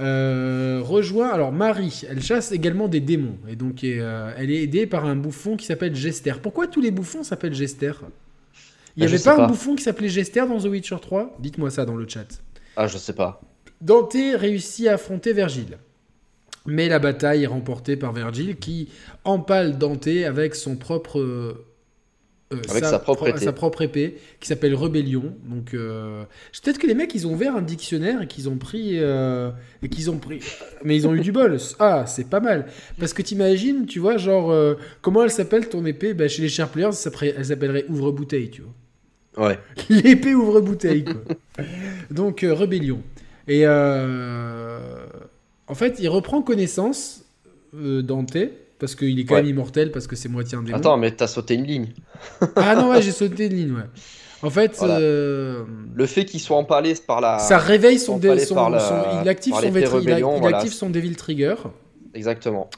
Euh, 0.00 0.80
rejoint, 0.82 1.28
alors 1.28 1.52
Marie, 1.52 2.02
elle 2.08 2.22
chasse 2.22 2.52
également 2.52 2.88
des 2.88 3.00
démons. 3.00 3.36
Et 3.48 3.54
donc 3.54 3.84
euh, 3.84 4.32
elle 4.38 4.50
est 4.50 4.62
aidée 4.62 4.86
par 4.86 5.04
un 5.04 5.14
bouffon 5.14 5.56
qui 5.56 5.66
s'appelle 5.66 5.94
Gester. 5.94 6.32
Pourquoi 6.42 6.66
tous 6.66 6.80
les 6.80 6.90
bouffons 6.90 7.22
s'appellent 7.22 7.54
Gester 7.54 7.92
Il 8.96 9.00
n'y 9.00 9.04
Ah, 9.04 9.06
je 9.06 9.12
avait 9.14 9.18
sais 9.18 9.24
pas, 9.28 9.34
un 9.34 9.38
pas. 9.40 9.46
bouffon 9.48 9.74
qui 9.76 9.82
s'appelait 9.84 10.08
Gester 10.08 10.40
dans 10.48 10.58
The 10.58 10.64
Witcher 10.64 10.96
3 11.02 11.36
Dites-moi 11.38 11.70
ça 11.70 11.84
dans 11.84 11.96
le 11.96 12.08
chat. 12.08 12.26
Ah, 12.76 12.86
je 12.86 12.96
sais 12.96 13.12
pas. 13.12 13.42
Dante 13.80 14.16
réussit 14.36 14.86
à 14.88 14.94
affronter 14.94 15.32
Vergile. 15.32 15.78
Mais 16.66 16.88
la 16.88 16.98
bataille 16.98 17.44
est 17.44 17.46
remportée 17.48 17.96
par 17.96 18.12
Vergile 18.12 18.56
qui 18.56 18.88
empale 19.24 19.78
Dante 19.78 20.06
avec 20.08 20.54
son 20.54 20.76
propre. 20.76 21.18
euh, 21.18 21.64
Avec 22.68 22.84
sa 22.84 22.98
propre 22.98 23.20
pro- 23.24 23.28
épée. 23.28 23.44
sa 23.44 23.52
propre 23.52 23.82
épée, 23.82 24.18
qui 24.40 24.48
s'appelle 24.48 24.74
Rébellion. 24.74 25.34
Donc, 25.46 25.72
euh, 25.72 26.24
peut-être 26.62 26.78
que 26.78 26.86
les 26.86 26.94
mecs, 26.94 27.14
ils 27.14 27.26
ont 27.26 27.32
ouvert 27.32 27.56
un 27.56 27.62
dictionnaire 27.62 28.20
et 28.22 28.26
qu'ils 28.26 28.48
ont 28.50 28.58
pris. 28.58 28.98
euh, 28.98 29.50
et 29.82 29.88
qu'ils 29.88 30.10
ont 30.10 30.18
pris. 30.18 30.40
Mais 30.84 30.96
ils 30.96 31.06
ont 31.08 31.14
eu 31.14 31.20
du 31.20 31.32
bol. 31.32 31.56
Ah, 31.78 32.04
c'est 32.06 32.28
pas 32.28 32.40
mal. 32.40 32.66
Parce 32.98 33.14
que 33.14 33.22
t'imagines, 33.22 33.86
tu 33.86 33.98
vois, 34.00 34.18
genre, 34.18 34.50
euh, 34.50 34.74
comment 35.00 35.22
elle 35.24 35.30
s'appelle 35.30 35.68
ton 35.68 35.86
épée? 35.86 36.12
Bah, 36.12 36.28
Chez 36.28 36.42
les 36.42 36.48
Sharp 36.50 36.72
Players, 36.72 36.92
s'appellerait- 36.92 37.34
elle 37.38 37.46
s'appellerait 37.46 37.84
Ouvre-bouteille, 37.88 38.50
tu 38.50 38.62
vois. 38.62 39.46
Ouais. 39.48 39.58
L'épée 39.88 40.34
ouvre-bouteille, 40.34 41.04
quoi. 41.04 41.64
Donc, 42.10 42.42
euh, 42.44 42.52
rébellion. 42.52 43.00
Et 43.50 43.62
euh, 43.66 44.78
en 45.66 45.74
fait, 45.74 45.96
il 45.98 46.08
reprend 46.08 46.40
connaissance 46.42 47.24
euh, 47.74 48.00
Dante, 48.02 48.36
parce 48.78 48.94
qu'il 48.94 49.18
est 49.18 49.24
quand 49.24 49.34
Ouais. 49.34 49.42
même 49.42 49.50
immortel, 49.50 49.90
parce 49.90 50.06
que 50.06 50.14
c'est 50.16 50.28
moitié 50.28 50.56
un 50.56 50.62
démon. 50.62 50.76
Attends, 50.78 50.96
mais 50.96 51.10
t'as 51.10 51.26
sauté 51.26 51.54
une 51.54 51.64
ligne. 51.64 51.88
Ah 52.56 52.76
non, 52.76 52.90
ouais, 52.90 53.02
j'ai 53.02 53.10
sauté 53.12 53.46
une 53.46 53.54
ligne, 53.54 53.72
ouais. 53.72 53.88
En 54.42 54.50
fait, 54.50 54.74
Voilà. 54.78 54.98
euh, 55.00 55.64
Le 55.94 56.06
fait 56.06 56.24
qu'il 56.24 56.40
soit 56.40 56.56
empalé 56.56 56.94
par 57.06 57.20
la. 57.20 57.38
ça 57.40 57.58
réveille 57.58 57.98
son, 57.98 58.18
dé- 58.18 58.38
son- 58.38 58.54
par 58.54 58.70
la- 58.70 58.78
son- 58.80 59.20
il 59.22 59.28
active 59.28 59.52
par 59.52 59.60
son, 59.62 59.68
vétri- 59.70 59.80
il 60.02 60.10
a- 60.10 60.14
rébellion, 60.14 60.34
il 60.36 60.40
voilà. 60.40 60.56
active 60.58 60.72
son 60.72 60.88
Devil 60.88 61.14
Trigger. 61.16 61.56
Exactement. 62.14 62.70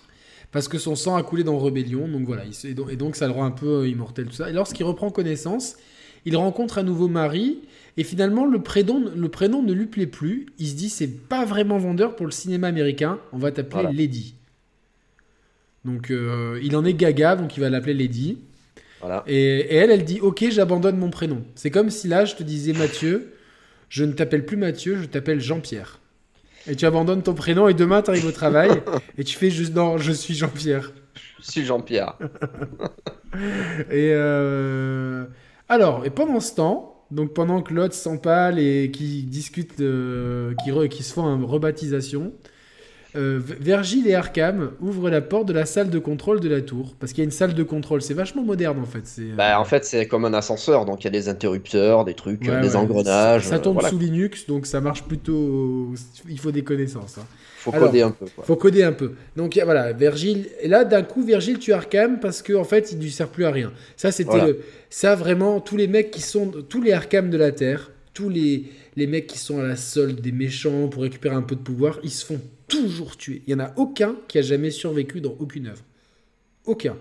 Parce 0.51 0.69
que 0.69 0.77
son 0.79 0.97
sang 0.97 1.15
a 1.17 1.23
coulé 1.23 1.45
dans 1.45 1.59
Rébellion, 1.59 2.09
donc 2.09 2.27
voilà, 2.27 2.43
et 2.65 2.97
donc, 2.97 3.17
ça 3.17 3.27
le 3.27 3.33
rend 3.33 3.45
un 3.45 3.51
peu 3.53 3.89
immortel, 3.89 4.27
tout 4.27 4.33
ça. 4.35 4.51
Et 4.51 4.53
lorsqu'il 4.53 4.85
reprend 4.85 5.11
connaissance, 5.11 5.77
il 6.27 6.37
rencontre 6.37 6.79
à 6.79 6.83
nouveau 6.83 7.09
Marie, 7.09 7.61
et 7.97 8.05
finalement 8.05 8.47
le 8.47 8.63
prénom, 8.63 9.11
le 9.15 9.29
prénom 9.29 9.63
ne 9.63 9.73
lui 9.73 9.87
plaît 9.87 10.07
plus. 10.07 10.47
Il 10.59 10.69
se 10.69 10.75
dit, 10.75 10.89
c'est 10.89 11.09
pas 11.09 11.45
vraiment 11.45 11.79
vendeur 11.79 12.17
pour 12.17 12.27
le 12.27 12.33
cinéma 12.33 12.69
américain, 12.69 13.19
on 13.33 13.39
va 13.39 13.53
t'appeler 13.53 13.83
Voilà. 13.83 13.93
Lady. 13.93 14.35
Donc 15.85 16.11
euh, 16.11 16.61
il 16.63 16.77
en 16.77 16.85
est 16.85 16.95
gaga, 16.95 17.37
donc 17.37 17.57
il 17.57 17.61
va 17.61 17.71
l'appeler 17.71 17.95
Lady. 17.95 18.39
Voilà. 19.01 19.25
Et, 19.27 19.59
et 19.59 19.75
elle, 19.75 19.91
elle 19.91 20.05
dit, 20.05 20.21
ok, 20.21 20.45
j'abandonne 20.51 20.97
mon 20.97 21.11
prénom. 21.11 21.43
C'est 21.55 21.71
comme 21.71 21.91
si 21.91 22.07
là, 22.07 22.25
je 22.25 22.37
te 22.37 22.43
disais 22.43 22.73
Mathieu, 22.73 23.35
je 23.89 24.05
ne 24.05 24.13
t'appelle 24.13 24.47
plus 24.47 24.57
Mathieu, 24.57 24.97
je 25.01 25.07
t'appelle 25.07 25.41
Jean-Pierre. 25.41 25.99
Et 26.69 26.77
tu 26.77 26.87
abandonnes 26.87 27.23
ton 27.23 27.35
prénom, 27.35 27.67
et 27.67 27.75
demain, 27.75 28.03
tu 28.03 28.11
arrives 28.11 28.27
au 28.27 28.33
travail, 28.33 28.71
et 29.19 29.25
tu 29.25 29.37
fais 29.37 29.51
juste, 29.51 29.75
non, 29.75 29.99
je 29.99 30.13
suis 30.13 30.35
Jean-Pierre. 30.35 30.93
Je 31.41 31.51
suis 31.51 31.65
Jean-Pierre. 31.65 32.17
Et 33.91 34.13
euh, 34.13 35.25
alors, 35.69 36.05
et 36.05 36.11
pendant 36.11 36.39
ce 36.41 36.55
temps, 36.55 36.92
donc 37.13 37.35
pendant 37.35 37.63
que 37.63 37.75
l'autre 37.75 37.95
s'empale 37.95 38.59
et 38.59 38.91
qui 38.91 39.23
discutent, 39.23 39.81
euh, 39.81 40.55
qui, 40.65 40.89
qui 40.89 41.03
se 41.03 41.13
font 41.13 41.27
une 41.27 41.45
rebaptisation, 41.45 42.33
euh, 43.15 43.39
V- 43.43 43.57
Vergile 43.61 44.07
et 44.09 44.15
Arkham 44.15 44.71
ouvrent 44.81 45.11
la 45.11 45.21
porte 45.21 45.47
de 45.47 45.53
la 45.53 45.67
salle 45.67 45.91
de 45.91 45.99
contrôle 45.99 46.41
de 46.41 46.49
la 46.49 46.61
tour. 46.63 46.95
Parce 46.99 47.13
qu'il 47.13 47.23
y 47.23 47.25
a 47.25 47.27
une 47.27 47.31
salle 47.31 47.55
de 47.55 47.63
contrôle. 47.63 48.01
C'est 48.03 48.15
vachement 48.15 48.43
moderne 48.43 48.79
en 48.81 48.87
fait. 48.87 49.03
C'est, 49.05 49.25
Bah, 49.37 49.61
en 49.61 49.65
fait, 49.65 49.85
c'est 49.85 50.07
comme 50.07 50.25
un 50.25 50.35
ascenseur, 50.35 50.85
donc 50.85 51.03
il 51.03 51.05
y 51.05 51.09
a 51.09 51.11
des 51.11 51.29
interrupteurs, 51.29 52.05
des 52.05 52.15
trucs, 52.15 52.43
Ouais, 52.43 52.51
euh, 52.51 52.61
des 52.63 52.71
ouais. 52.71 52.77
engrenages. 52.77 53.43
Ça, 53.45 53.51
ça 53.51 53.59
tombe 53.59 53.77
euh, 53.77 53.81
voilà. 53.81 53.89
sous 53.91 53.99
Linux, 53.99 54.47
donc 54.47 54.67
ça 54.67 54.81
marche 54.81 55.03
plutôt. 55.05 55.93
Il 56.29 56.39
faut 56.39 56.53
des 56.53 56.63
connaissances. 56.65 57.19
hein. 57.19 57.27
Faut 57.59 57.73
Alors, 57.75 57.89
coder 57.91 58.03
un 58.03 58.11
peu. 58.11 58.27
Quoi. 58.35 58.45
Faut 58.45 58.57
coder 58.57 58.83
un 58.83 58.93
peu. 58.93 59.13
Donc 59.37 59.57
voilà, 59.63 59.93
Virgile. 59.93 60.49
Et 60.61 60.67
là, 60.69 60.85
d'un 60.85 61.03
coup, 61.03 61.23
Virgile 61.23 61.59
tue 61.61 61.73
Arkham 61.73 62.19
parce 62.19 62.43
qu'en 62.43 62.61
en 62.63 62.65
fait, 62.65 62.91
il 62.91 62.99
ne 62.99 63.05
lui 63.05 63.11
sert 63.13 63.29
plus 63.29 63.45
à 63.45 63.53
rien. 63.53 63.73
Ça, 63.97 64.11
c'était 64.11 64.31
Voilà. 64.31 64.47
le. 64.47 64.59
Ça, 64.91 65.15
vraiment, 65.15 65.61
tous 65.61 65.77
les 65.77 65.87
mecs 65.87 66.11
qui 66.11 66.23
sont. 66.23 66.51
Tous 66.69 66.81
les 66.83 66.93
Arkham 66.93 67.31
de 67.31 67.37
la 67.37 67.53
Terre, 67.53 67.93
tous 68.15 68.29
les, 68.29 68.65
les 68.97 69.07
mecs 69.07 69.29
qui 69.29 69.39
sont 69.39 69.61
à 69.61 69.63
la 69.63 69.77
solde 69.77 70.21
des 70.21 70.33
méchants 70.33 70.89
pour 70.89 71.03
récupérer 71.05 71.37
un 71.37 71.43
peu 71.43 71.55
de 71.55 71.61
pouvoir, 71.61 72.01
ils 72.03 72.11
se 72.11 72.27
font 72.27 72.41
toujours 72.73 73.17
tuer. 73.17 73.43
Il 73.47 73.55
n'y 73.55 73.61
en 73.61 73.65
a 73.65 73.73
aucun 73.77 74.17
qui 74.29 74.39
a 74.39 74.43
jamais 74.43 74.71
survécu 74.71 75.21
dans 75.21 75.37
aucune 75.39 75.67
œuvre. 75.67 75.85
Aucun. 76.65 76.97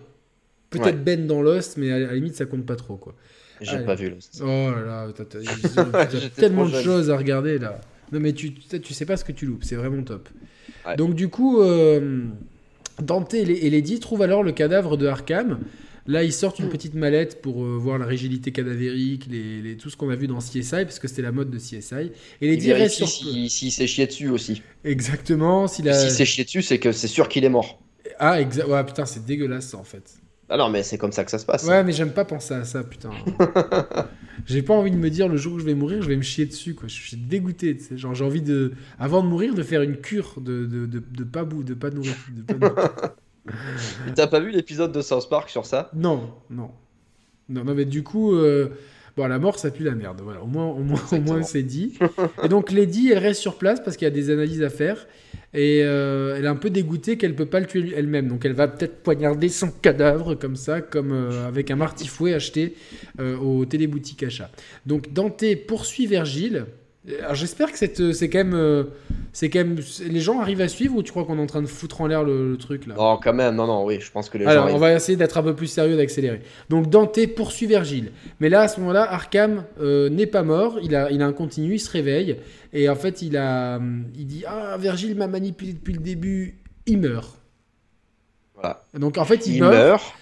Peut-être 0.70 0.86
Ouais. 0.86 0.94
Ben 0.94 1.28
dans 1.28 1.42
Lost, 1.42 1.78
mais 1.78 1.92
à 1.92 2.00
la 2.00 2.14
limite, 2.14 2.36
ça 2.36 2.46
compte 2.46 2.66
pas 2.66 2.76
trop, 2.76 2.96
quoi. 2.96 3.16
J'ai 3.62 3.80
pas 3.80 3.96
vu. 3.96 4.10
là. 4.10 4.16
Oh 4.42 4.72
là 4.72 4.82
là, 4.82 5.14
t'as 5.14 6.20
tellement 6.36 6.68
de 6.68 6.82
choses 6.82 7.10
à 7.12 7.18
regarder 7.18 7.60
là. 7.60 7.80
Non 8.12 8.20
mais 8.20 8.34
tu, 8.34 8.54
tu, 8.54 8.94
sais 8.94 9.06
pas 9.06 9.16
ce 9.16 9.24
que 9.24 9.32
tu 9.32 9.46
loupes, 9.46 9.64
c'est 9.64 9.76
vraiment 9.76 10.02
top. 10.04 10.28
Ouais. 10.86 10.96
Donc 10.98 11.14
du 11.14 11.30
coup, 11.30 11.62
euh, 11.62 12.26
Dante 13.02 13.36
et, 13.36 13.42
et 13.42 13.70
Lady 13.70 14.00
trouvent 14.00 14.24
alors 14.24 14.44
le 14.44 14.52
cadavre 14.52 14.98
de 14.98 15.06
Arkham. 15.06 15.60
Là, 16.12 16.24
ils 16.24 16.34
sortent 16.34 16.60
une 16.60 16.70
petite 16.70 16.94
mallette 16.94 17.42
pour 17.42 17.64
euh, 17.64 17.78
voir 17.78 17.98
la 17.98 18.06
rigidité 18.06 18.52
cadavérique, 18.52 19.28
les, 19.30 19.62
les- 19.62 19.78
tout 19.78 19.90
ce 19.90 19.98
qu'on 19.98 20.10
a 20.10 20.16
vu 20.16 20.28
dans 20.28 20.40
CSI, 20.40 20.84
parce 20.84 21.00
que 21.00 21.08
c'était 21.08 21.22
la 21.22 21.32
mode 21.32 21.50
de 21.50 21.58
CSI. 21.58 22.12
Et 22.42 22.48
Il 22.48 22.50
Lady 22.50 22.74
reste 22.74 23.00
vérifie 23.00 23.08
sur... 23.08 23.50
s'il 23.50 23.72
s'est 23.72 23.88
chié 23.88 24.08
dessus 24.08 24.30
aussi. 24.30 24.62
Exactement, 24.84 25.68
s'il 25.68 25.88
a... 25.90 25.94
S'est 25.94 26.26
chié 26.26 26.44
dessus, 26.44 26.62
c'est 26.62 26.80
que 26.80 26.92
c'est 26.92 27.08
sûr 27.08 27.30
qu'il 27.30 27.46
est 27.46 27.50
mort. 27.50 27.80
Ah, 28.20 28.42
exa... 28.42 28.68
ouais, 28.68 28.84
putain, 28.86 29.06
c'est 29.06 29.26
dégueulasse 29.26 29.70
ça 29.70 29.78
en 29.78 29.84
fait. 29.84 30.04
Ah 30.50 30.58
non, 30.58 30.70
mais 30.70 30.84
c'est 30.84 30.98
comme 30.98 31.14
ça 31.14 31.24
que 31.24 31.32
ça 31.32 31.40
se 31.40 31.46
passe. 31.46 31.64
Ouais, 31.66 31.82
mais 31.84 31.94
j'aime 31.94 32.12
pas 32.12 32.26
penser 32.26 32.54
à 32.54 32.66
ça, 32.66 32.84
putain. 32.84 33.12
j'ai 34.48 34.62
pas 34.62 34.74
envie 34.74 34.92
de 34.92 34.98
me 34.98 35.10
dire 35.10 35.30
le 35.30 35.38
jour 35.38 35.54
où 35.54 35.60
je 35.60 35.64
vais 35.66 35.76
mourir, 35.76 36.02
je 36.02 36.10
vais 36.10 36.18
me 36.18 36.22
chier 36.22 36.46
dessus, 36.46 36.74
quoi. 36.76 36.90
Je 36.90 36.96
suis 36.96 37.16
dégoûté, 37.16 37.78
tu 37.78 37.84
sais. 37.86 37.98
Genre, 37.98 38.14
j'ai 38.14 38.26
envie 38.26 38.42
de, 38.42 38.74
avant 39.00 39.24
de 39.24 39.28
mourir, 39.30 39.54
de 39.56 39.64
faire 39.64 39.82
une 39.82 39.96
cure 39.96 40.42
de, 40.42 40.66
de, 40.66 40.86
de, 40.88 41.00
de 41.00 41.24
pas 41.24 41.46
bout, 41.46 41.64
de 41.64 41.74
pas 41.74 41.90
nourrir. 41.90 42.16
De 42.30 42.42
pas 42.42 42.56
nourrir. 42.58 42.90
T'as 44.16 44.28
pas 44.28 44.40
vu 44.40 44.52
l'épisode 44.52 44.92
de 44.92 45.02
South 45.02 45.30
Park 45.30 45.50
sur 45.50 45.66
ça? 45.66 45.90
Non, 45.94 46.34
non. 46.50 46.72
Non, 47.50 47.64
non, 47.64 47.74
mais 47.76 47.86
du 47.86 48.04
coup, 48.04 48.34
euh, 48.34 48.70
bon, 49.18 49.28
la 49.28 49.40
mort, 49.40 49.60
ça 49.60 49.72
pue 49.72 49.84
la 49.84 49.96
merde. 49.96 50.22
Voilà, 50.24 50.42
au 50.42 50.48
moins, 50.48 50.68
au 50.68 50.80
moins, 50.80 51.02
au 51.12 51.20
moins 51.20 51.44
c'est 51.44 51.64
dit. 51.64 51.98
Et 52.44 52.48
donc, 52.48 52.72
Lady, 52.72 53.10
elle 53.12 53.18
reste 53.18 53.42
sur 53.42 53.58
place 53.58 53.82
parce 53.84 53.98
qu'il 53.98 54.06
y 54.06 54.12
a 54.12 54.14
des 54.14 54.30
analyses 54.30 54.64
à 54.64 54.70
faire. 54.70 55.08
Et 55.54 55.82
euh, 55.84 56.36
elle 56.38 56.46
est 56.46 56.50
un 56.50 56.56
peu 56.56 56.70
dégoûtée 56.70 57.18
qu'elle 57.18 57.36
peut 57.36 57.46
pas 57.46 57.60
le 57.60 57.66
tuer 57.66 57.94
elle-même. 57.96 58.30
Donc, 58.30 58.46
elle 58.46 58.54
va 58.54 58.70
peut-être 58.70 59.04
poignarder 59.04 59.50
son 59.50 59.70
cadavre 59.70 60.36
comme 60.36 60.56
ça, 60.56 60.80
comme 60.80 61.12
euh, 61.12 61.46
avec 61.46 61.72
un 61.72 61.76
martifouet 61.76 62.34
acheté 62.34 62.76
au 63.20 63.66
téléboutique 63.66 64.24
achat. 64.24 64.50
Donc, 64.86 65.12
Dante 65.12 65.44
poursuit 65.68 66.08
Vergile. 66.08 66.68
Alors, 67.20 67.34
j'espère 67.34 67.72
que 67.72 67.80
cette- 67.80 68.14
c'est 68.14 68.30
quand 68.30 68.38
même, 68.38 68.54
euh, 68.54 68.84
c'est 69.34 69.50
quand 69.50 69.58
même, 69.60 69.78
les 70.08 70.20
gens 70.20 70.40
arrivent 70.40 70.62
à 70.62 70.68
suivre 70.68 70.96
ou 70.96 71.02
tu 71.02 71.10
crois 71.10 71.26
qu'on 71.26 71.40
est 71.40 71.42
en 71.42 71.48
train 71.48 71.64
de 71.64 71.68
foutre 71.68 72.00
en 72.02 72.06
l'air 72.06 72.24
le, 72.24 72.52
le 72.52 72.58
truc 72.58 72.86
là? 72.86 72.94
Non, 72.96 73.18
quand 73.18 73.34
même, 73.34 73.56
non, 73.56 73.66
non, 73.66 73.84
oui, 73.86 73.98
je 74.00 74.12
pense 74.12 74.30
que 74.30 74.38
les 74.38 74.46
alors, 74.46 74.68
gens. 74.68 74.74
on 74.74 74.78
ils- 74.78 74.80
va 74.82 74.94
essayer 74.94 75.16
d'être 75.18 75.36
un 75.40 75.42
peu 75.42 75.56
plus 75.56 75.66
sérieux, 75.66 75.98
d'accélérer. 75.98 76.42
Donc, 76.70 76.92
Dante 76.92 77.26
poursuit 77.36 77.66
Vergile. 77.66 78.12
Mais 78.40 78.50
là, 78.50 78.62
à 78.62 78.68
ce 78.68 78.80
moment-là, 78.82 79.12
Arkham 79.12 79.64
euh, 79.80 80.10
n'est 80.10 80.28
pas 80.28 80.44
mort. 80.44 80.78
Il 80.84 80.96
a, 80.96 81.10
il 81.10 81.24
a 81.24 81.26
un 81.26 81.34
continu, 81.34 81.74
il 81.74 81.80
se 81.80 81.90
réveille. 81.90 82.36
Et 82.72 82.88
en 82.88 82.96
fait, 82.96 83.24
il, 83.24 83.36
a, 83.36 83.80
il 84.16 84.28
dit 84.28 84.44
Ah, 84.48 84.78
Vergile 84.80 85.16
m'a 85.16 85.28
manipulé 85.28 85.74
depuis 85.74 85.94
le 85.94 86.02
début. 86.02 86.60
Il 86.86 87.00
meurt. 87.00 87.36
Voilà. 88.54 88.84
Donc, 88.94 89.18
en 89.18 89.26
fait, 89.26 89.48
il, 89.48 89.56
Il 89.56 89.62
meurt, 89.62 89.74
meurt. 89.74 90.14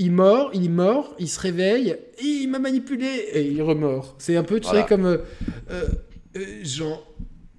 Il 0.00 0.12
meurt, 0.12 0.50
il 0.54 0.70
mort, 0.70 1.14
il 1.18 1.26
se 1.28 1.40
réveille. 1.40 1.96
Et 2.18 2.24
il 2.24 2.48
m'a 2.48 2.58
manipulé. 2.58 3.06
Et 3.32 3.42
il 3.50 3.62
remord. 3.62 4.14
C'est 4.18 4.36
un 4.36 4.42
peu, 4.44 4.60
tu 4.60 4.66
Voilà. 4.68 4.82
sais, 4.82 4.86
comme. 4.88 5.06
euh, 5.06 5.16
euh, 5.70 5.84
Euh, 5.84 5.86
Jean. 6.62 7.00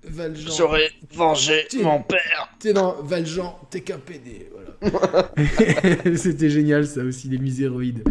Valjean. 0.08 0.52
J'aurais 0.58 0.90
vengé 1.14 1.68
Tu- 1.70 1.84
mon 1.84 2.02
père. 2.02 2.50
T'es 2.60 2.72
dans 2.74 2.96
Valjean, 3.04 3.56
t'es 3.70 3.82
qu'un 3.82 4.00
PD. 4.00 4.50
Voilà. 4.82 5.32
C'était 6.16 6.50
génial, 6.50 6.88
ça 6.88 7.02
aussi, 7.04 7.28
les 7.28 7.38
miséroïdes. 7.38 8.04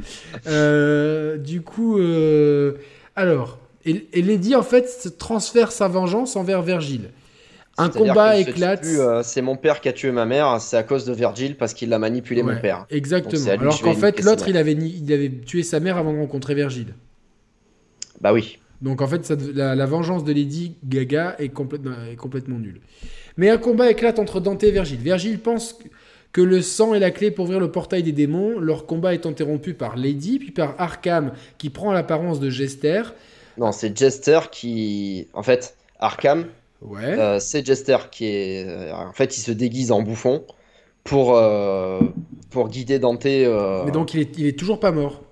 Euh, 0.46 1.38
du 1.38 1.62
coup, 1.62 1.98
euh, 1.98 2.74
alors, 3.16 3.58
et, 3.86 4.06
et 4.12 4.20
Lady, 4.22 4.54
en 4.54 4.62
fait, 4.62 4.88
se 4.88 5.08
transfère 5.08 5.72
sa 5.72 5.88
vengeance 5.88 6.36
envers 6.36 6.60
Virgile. 6.62 7.10
Un 7.78 7.88
combat 7.88 8.36
éclate. 8.36 8.84
euh, 8.84 9.22
c'est 9.22 9.40
mon 9.40 9.56
père 9.56 9.80
qui 9.80 9.88
a 9.88 9.92
tué 9.92 10.10
ma 10.10 10.26
mère, 10.26 10.60
c'est 10.60 10.76
à 10.76 10.82
cause 10.82 11.04
de 11.06 11.12
Virgile 11.14 11.56
parce 11.56 11.72
qu'il 11.74 11.92
a 11.94 11.98
manipulé 11.98 12.42
Ouais, 12.42 12.54
mon 12.54 12.60
père. 12.60 12.86
Exactement. 12.90 13.46
Alors 13.50 13.80
qu'en 13.80 13.94
fait, 13.94 14.20
l'autre, 14.22 14.48
il 14.48 14.56
avait, 14.58 14.72
il 14.72 15.10
avait 15.12 15.30
tué 15.30 15.62
sa 15.62 15.80
mère 15.80 15.96
avant 15.96 16.12
de 16.12 16.18
rencontrer 16.18 16.54
Virgile. 16.54 16.94
Bah 18.20 18.32
oui. 18.32 18.58
Donc 18.82 19.02
en 19.02 19.08
fait, 19.08 19.24
ça 19.24 19.34
la, 19.54 19.74
la 19.74 19.86
vengeance 19.86 20.22
de 20.24 20.32
Lady 20.32 20.76
Gaga 20.84 21.34
est, 21.38 21.48
complètement 21.48 21.94
est 22.10 22.16
complètement 22.16 22.58
nulle. 22.58 22.80
Mais 23.36 23.50
un 23.50 23.58
combat 23.58 23.90
éclate 23.90 24.18
entre 24.18 24.40
Dante 24.40 24.62
et 24.64 24.70
Virgile. 24.70 24.98
Virgile 25.00 25.38
pense 25.40 25.72
que- 26.32 26.40
le 26.40 26.62
sang 26.62 26.94
est 26.94 27.00
la 27.00 27.10
clé 27.10 27.32
pour 27.32 27.46
ouvrir 27.46 27.58
le 27.58 27.72
portail 27.72 28.04
des 28.04 28.12
démons. 28.12 28.60
Leur 28.60 28.86
combat 28.86 29.12
est 29.14 29.26
interrompu 29.26 29.74
par 29.74 29.96
Lady, 29.96 30.38
puis 30.38 30.52
par 30.52 30.76
Arkham, 30.78 31.32
qui 31.56 31.68
prend 31.70 31.90
l'apparence 31.92 32.38
de 32.38 32.48
Jester. 32.50 33.02
Non, 33.56 33.72
c'est 33.72 33.96
Jester 33.98 34.38
qui. 34.52 35.26
En 35.32 35.42
fait, 35.42 35.76
Arkham, 35.98 36.46
Ouais. 36.80 37.02
euh, 37.18 37.40
c'est 37.40 37.66
Jester 37.66 37.96
qui 38.12 38.26
est. 38.26 38.64
euh, 38.68 38.92
En 38.94 39.12
fait, 39.12 39.36
il 39.36 39.40
se 39.40 39.50
déguise 39.50 39.90
en 39.90 40.02
bouffon 40.02 40.44
pour, 41.02 41.36
euh, 41.36 41.98
pour 42.50 42.68
guider 42.68 43.00
Dante. 43.00 43.26
euh, 43.26 43.82
Mais 43.84 43.90
donc 43.90 44.14
il 44.14 44.20
est, 44.20 44.38
il 44.38 44.46
est 44.46 44.56
toujours 44.56 44.78
pas 44.78 44.92
mort. 44.92 45.22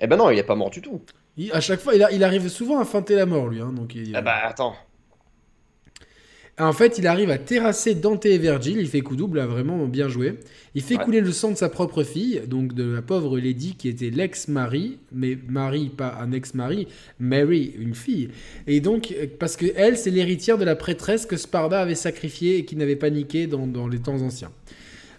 Eh 0.00 0.06
ben 0.06 0.16
non, 0.16 0.30
il 0.30 0.38
est 0.38 0.42
pas 0.44 0.54
mort 0.54 0.70
du 0.70 0.80
tout. 0.80 1.02
Il- 1.36 1.52
à 1.52 1.60
chaque 1.60 1.80
fois, 1.80 1.94
il, 1.94 2.02
a- 2.02 2.10
il 2.12 2.24
arrive 2.24 2.48
souvent 2.48 2.78
à 2.80 2.84
feinter 2.84 3.14
la 3.14 3.26
mort, 3.26 3.48
lui. 3.48 3.60
hein, 3.60 3.72
donc 3.74 3.94
il- 3.94 4.14
Ah 4.16 4.22
bah 4.22 4.36
attends. 4.44 4.74
En 6.58 6.72
fait, 6.72 6.96
il 6.96 7.06
arrive 7.06 7.28
à 7.28 7.36
terrasser 7.36 7.94
Dante 7.94 8.24
et 8.24 8.38
Virgile. 8.38 8.78
Il 8.78 8.88
fait 8.88 9.02
coup 9.02 9.14
double, 9.14 9.36
là, 9.36 9.46
vraiment 9.46 9.84
bien 9.86 10.08
joué. 10.08 10.38
Il 10.74 10.80
fait 10.80 10.96
Ouais. 10.96 11.04
couler 11.04 11.20
le 11.20 11.30
sang 11.30 11.50
de 11.50 11.54
sa 11.56 11.68
propre 11.68 12.02
fille, 12.02 12.40
donc 12.46 12.72
de 12.72 12.94
la 12.94 13.02
pauvre 13.02 13.38
Lady 13.38 13.74
qui 13.76 13.90
était 13.90 14.08
l'ex-mari, 14.08 14.96
mais 15.12 15.36
Marie, 15.48 15.90
pas 15.90 16.16
un 16.18 16.32
ex-mari, 16.32 16.88
Mary, 17.20 17.74
une 17.78 17.94
fille. 17.94 18.30
Et 18.66 18.80
donc, 18.80 19.14
parce 19.38 19.56
que 19.56 19.66
elle, 19.76 19.98
c'est 19.98 20.10
l'héritière 20.10 20.56
de 20.56 20.64
la 20.64 20.76
prêtresse 20.76 21.26
que 21.26 21.36
Sparda 21.36 21.78
avait 21.78 21.94
sacrifiée 21.94 22.56
et 22.56 22.64
qui 22.64 22.76
n'avait 22.76 22.96
pas 22.96 23.10
niqué 23.10 23.46
dans, 23.46 23.66
dans 23.66 23.86
les 23.86 23.98
temps 23.98 24.22
anciens. 24.22 24.50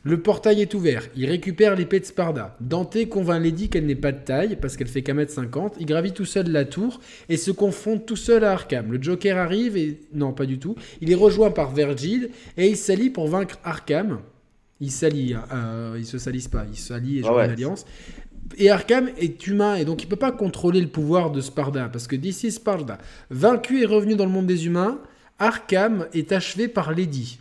Le 0.03 0.21
portail 0.21 0.61
est 0.61 0.73
ouvert. 0.73 1.03
Il 1.15 1.25
récupère 1.25 1.75
l'épée 1.75 1.99
de 1.99 2.05
Sparda. 2.05 2.55
Dante 2.61 3.07
convainc 3.09 3.43
Lady 3.43 3.69
qu'elle 3.69 3.85
n'est 3.85 3.95
pas 3.95 4.11
de 4.11 4.23
taille 4.23 4.57
parce 4.61 4.77
qu'elle 4.77 4.87
fait 4.87 5.01
qu'un 5.01 5.13
mètre 5.15 5.33
cinquante. 5.33 5.75
Il 5.79 5.85
gravit 5.85 6.13
tout 6.13 6.25
seul 6.25 6.49
la 6.49 6.65
tour 6.65 6.99
et 7.29 7.37
se 7.37 7.51
confond 7.51 7.97
tout 7.99 8.15
seul 8.15 8.43
à 8.43 8.51
Arkham. 8.53 8.91
Le 8.91 9.01
Joker 9.01 9.37
arrive 9.37 9.75
et 9.77 9.99
non 10.13 10.33
pas 10.33 10.45
du 10.45 10.59
tout. 10.59 10.75
Il 11.01 11.11
est 11.11 11.15
rejoint 11.15 11.51
par 11.51 11.73
Virgile 11.73 12.29
et 12.57 12.67
il 12.69 12.77
s'allie 12.77 13.09
pour 13.09 13.27
vaincre 13.27 13.57
Arkham. 13.63 14.19
Il 14.79 14.91
s'allie, 14.91 15.35
euh, 15.53 15.95
ils 15.97 16.05
se 16.05 16.19
salissent 16.19 16.47
pas, 16.47 16.65
ils 16.71 16.77
s'allient 16.77 17.17
et 17.19 17.21
Ah 17.23 17.27
joignent 17.27 17.37
ouais. 17.37 17.45
une 17.45 17.51
alliance. 17.51 17.85
Et 18.57 18.69
Arkham 18.69 19.09
est 19.17 19.45
humain 19.47 19.75
et 19.75 19.83
donc 19.83 20.03
il 20.03 20.07
peut 20.07 20.15
pas 20.15 20.31
contrôler 20.31 20.79
le 20.79 20.87
pouvoir 20.87 21.31
de 21.31 21.41
Sparda 21.41 21.89
parce 21.89 22.07
que 22.07 22.15
d'ici 22.15 22.51
Sparda, 22.51 22.97
vaincu 23.29 23.81
et 23.81 23.85
revenu 23.85 24.15
dans 24.15 24.25
le 24.25 24.31
monde 24.31 24.45
des 24.47 24.67
humains, 24.67 24.99
Arkham 25.39 26.07
est 26.13 26.31
achevé 26.31 26.67
par 26.67 26.93
Lady. 26.93 27.39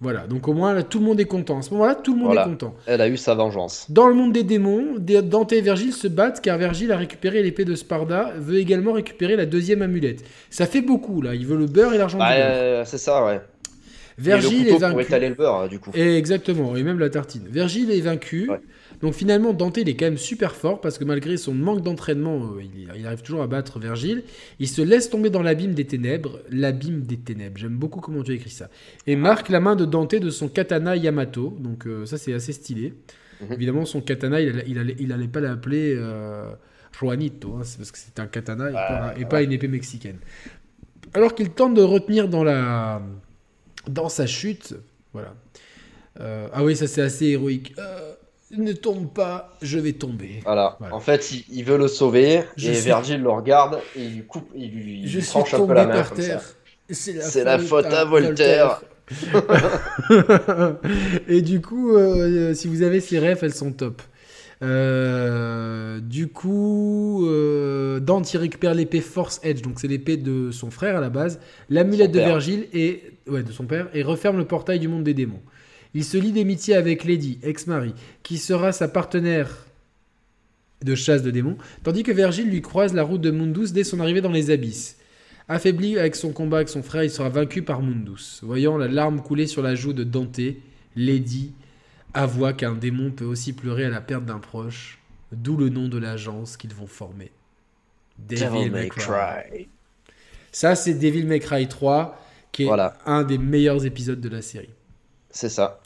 Voilà, 0.00 0.28
donc 0.28 0.46
au 0.46 0.52
moins 0.52 0.74
là, 0.74 0.84
tout 0.84 1.00
le 1.00 1.04
monde 1.06 1.18
est 1.18 1.24
content. 1.24 1.58
À 1.58 1.62
ce 1.62 1.70
moment-là, 1.72 1.96
tout 1.96 2.12
le 2.12 2.18
monde 2.18 2.26
Voilà. 2.28 2.42
est 2.42 2.50
content. 2.50 2.74
Elle 2.86 3.00
a 3.00 3.08
eu 3.08 3.16
sa 3.16 3.34
vengeance. 3.34 3.86
Dans 3.90 4.06
le 4.06 4.14
monde 4.14 4.32
des 4.32 4.44
démons, 4.44 4.94
Dé- 4.96 5.22
Dante 5.22 5.52
et 5.52 5.60
Virgile 5.60 5.92
se 5.92 6.06
battent 6.06 6.40
car 6.40 6.56
Virgile 6.56 6.92
a 6.92 6.96
récupéré 6.96 7.42
l'épée 7.42 7.64
de 7.64 7.74
Sparda, 7.74 8.32
veut 8.38 8.58
également 8.58 8.92
récupérer 8.92 9.34
la 9.34 9.44
deuxième 9.44 9.82
amulette. 9.82 10.22
Ça 10.50 10.66
fait 10.66 10.82
beaucoup 10.82 11.20
là, 11.20 11.34
il 11.34 11.44
veut 11.46 11.56
le 11.56 11.66
beurre 11.66 11.94
et 11.94 11.98
l'argent 11.98 12.18
du 12.18 12.24
beurre. 12.24 12.32
euh, 12.38 12.84
c'est 12.86 12.98
ça, 12.98 13.24
ouais. 13.26 13.40
Virgile 14.18 14.52
et 14.52 14.64
le 14.64 14.68
est 14.70 14.72
couteau 14.74 14.86
pour 14.86 14.96
vaincu. 14.96 15.02
étaler 15.08 15.28
le 15.30 15.34
beurre, 15.34 15.68
du 15.68 15.78
coup. 15.80 15.90
Et 15.94 16.16
exactement, 16.16 16.76
et 16.76 16.82
même 16.82 16.98
la 16.98 17.08
tartine. 17.10 17.42
Virgile 17.50 17.90
est 17.90 18.00
vaincu. 18.00 18.48
Ouais. 18.50 18.60
Donc 19.00 19.14
finalement, 19.14 19.52
Dante, 19.52 19.76
il 19.76 19.88
est 19.88 19.96
quand 19.96 20.06
même 20.06 20.18
super 20.18 20.54
fort 20.54 20.80
parce 20.80 20.98
que 20.98 21.04
malgré 21.04 21.36
son 21.36 21.54
manque 21.54 21.82
d'entraînement, 21.82 22.54
euh, 22.56 22.62
il, 22.96 23.06
arrive 23.06 23.22
toujours 23.22 23.42
à 23.42 23.46
battre 23.46 23.78
Virgile. 23.78 24.24
Il 24.58 24.68
se 24.68 24.82
laisse 24.82 25.08
tomber 25.08 25.30
dans 25.30 25.42
l'abîme 25.42 25.72
des 25.74 25.86
ténèbres. 25.86 26.40
L'abîme 26.50 27.02
des 27.02 27.18
ténèbres. 27.18 27.58
J'aime 27.58 27.76
beaucoup 27.76 28.00
comment 28.00 28.22
tu 28.22 28.32
as 28.32 28.34
écrit 28.34 28.50
ça. 28.50 28.70
Et 29.06 29.14
marque 29.14 29.48
la 29.50 29.60
main 29.60 29.76
de 29.76 29.84
Dante 29.84 30.14
de 30.14 30.30
son 30.30 30.48
katana 30.48 30.96
Yamato. 30.96 31.56
Donc 31.60 31.86
euh, 31.86 32.06
ça, 32.06 32.18
c'est 32.18 32.32
assez 32.32 32.52
stylé. 32.52 32.94
Mhm. 33.40 33.52
Évidemment, 33.52 33.84
son 33.84 34.00
katana, 34.00 34.40
il, 34.40 34.48
allait- 34.48 34.64
il, 34.66 34.78
allait, 34.78 34.96
il 34.98 35.12
allait 35.12 35.28
pas 35.28 35.40
l'appeler 35.40 35.94
euh, 35.96 36.50
Juanito, 36.98 37.54
hein, 37.54 37.62
c'est 37.64 37.78
parce 37.78 37.92
que 37.92 37.98
c'est 37.98 38.18
un 38.18 38.26
katana 38.26 38.70
et, 38.70 38.74
Ah, 38.76 39.12
pas, 39.14 39.20
et 39.20 39.24
pas 39.24 39.42
une 39.42 39.52
épée 39.52 39.68
mexicaine. 39.68 40.18
Alors 41.14 41.34
qu'il 41.34 41.50
tente 41.50 41.74
de 41.74 41.82
retenir 41.82 42.28
dans 42.28 42.44
la 42.44 43.00
dans 43.86 44.08
sa 44.08 44.26
chute, 44.26 44.74
voilà. 45.12 45.34
Euh, 46.20 46.48
ah 46.52 46.64
oui, 46.64 46.76
ça 46.76 46.86
c'est 46.86 47.00
assez 47.00 47.26
héroïque. 47.26 47.74
Euh, 47.78 48.14
ne 48.56 48.72
tombe 48.72 49.12
pas, 49.12 49.56
je 49.62 49.78
vais 49.78 49.92
tomber. 49.92 50.40
Voilà. 50.44 50.76
Voilà. 50.78 50.94
En 50.94 51.00
fait, 51.00 51.30
il, 51.32 51.44
il 51.50 51.64
veut 51.64 51.78
le 51.78 51.88
sauver 51.88 52.42
Je 52.56 52.70
et 52.70 52.74
suis- 52.74 52.84
Virgile 52.86 53.22
le 53.22 53.30
regarde 53.30 53.78
et 53.96 54.02
il 54.02 54.14
lui 54.16 54.22
coupe, 54.24 54.48
il 54.54 54.70
lui, 54.70 55.00
il 55.02 55.08
je 55.08 55.20
tranche 55.20 55.52
un 55.54 55.66
peu 55.66 55.74
la 55.74 55.86
main 55.86 55.94
par 55.94 56.10
comme 56.10 56.18
terre. 56.24 56.40
ça. 56.90 56.90
C'est 56.90 57.44
la 57.44 57.58
faute 57.58 57.86
à 57.86 58.04
Voltaire. 58.04 58.80
Et 61.28 61.42
du 61.42 61.60
coup, 61.60 61.96
euh, 61.96 62.54
si 62.54 62.68
vous 62.68 62.82
avez 62.82 63.00
ces 63.00 63.18
refs, 63.18 63.42
elles 63.42 63.54
sont 63.54 63.72
top. 63.72 64.02
Euh, 64.62 66.00
du 66.00 66.28
coup, 66.28 67.26
euh, 67.26 68.00
Dante 68.00 68.32
il 68.34 68.38
récupère 68.38 68.74
l'épée 68.74 69.00
Force 69.00 69.40
Edge, 69.44 69.62
donc 69.62 69.78
c'est 69.80 69.86
l'épée 69.88 70.16
de 70.16 70.50
son 70.50 70.70
frère 70.70 70.96
à 70.96 71.00
la 71.00 71.10
base, 71.10 71.38
l'amulette 71.70 72.10
de. 72.12 72.18
Virgile 72.18 72.66
et 72.72 73.02
ouais 73.28 73.42
de 73.42 73.52
son 73.52 73.64
père 73.66 73.88
et 73.94 74.02
referme 74.02 74.36
le 74.38 74.44
portail 74.46 74.78
du 74.80 74.88
monde 74.88 75.04
des 75.04 75.14
démons. 75.14 75.40
Il 75.94 76.04
se 76.04 76.16
lie 76.16 76.32
d'amitié 76.32 76.74
avec 76.74 77.04
Lady, 77.04 77.38
ex-mari, 77.42 77.94
qui 78.22 78.38
sera 78.38 78.72
sa 78.72 78.88
partenaire 78.88 79.66
de 80.84 80.94
chasse 80.94 81.22
de 81.22 81.30
démons, 81.30 81.56
tandis 81.82 82.02
que 82.02 82.12
Virgile 82.12 82.48
lui 82.50 82.62
croise 82.62 82.94
la 82.94 83.02
route 83.02 83.20
de 83.20 83.30
Mundus 83.30 83.72
dès 83.72 83.84
son 83.84 83.98
arrivée 84.00 84.20
dans 84.20 84.30
les 84.30 84.50
abysses. 84.50 84.96
Affaibli 85.48 85.98
avec 85.98 86.14
son 86.14 86.30
combat 86.32 86.58
avec 86.58 86.68
son 86.68 86.82
frère, 86.82 87.02
il 87.04 87.10
sera 87.10 87.30
vaincu 87.30 87.62
par 87.62 87.82
Mundus. 87.82 88.40
Voyant 88.42 88.76
la 88.76 88.86
larme 88.86 89.22
couler 89.22 89.46
sur 89.46 89.62
la 89.62 89.74
joue 89.74 89.92
de 89.94 90.04
Dante, 90.04 90.40
Lady 90.94 91.52
avoua 92.14 92.52
qu'un 92.52 92.74
démon 92.74 93.10
peut 93.10 93.24
aussi 93.24 93.52
pleurer 93.54 93.86
à 93.86 93.88
la 93.90 94.00
perte 94.00 94.24
d'un 94.24 94.38
proche, 94.38 94.98
d'où 95.32 95.56
le 95.56 95.68
nom 95.68 95.88
de 95.88 95.98
l'agence 95.98 96.56
qu'ils 96.56 96.74
vont 96.74 96.86
former. 96.86 97.30
Devil 98.18 98.70
May 98.70 98.88
Cry. 98.88 99.68
Ça, 100.52 100.74
c'est 100.74 100.94
Devil 100.94 101.24
May 101.24 101.40
Cry 101.40 101.66
3, 101.66 102.20
qui 102.52 102.64
est 102.64 102.66
Voilà. 102.66 102.96
un 103.06 103.22
des 103.24 103.38
meilleurs 103.38 103.84
épisodes 103.86 104.20
de 104.20 104.28
la 104.28 104.42
série. 104.42 104.70
C'est 105.38 105.50
ça. 105.50 105.80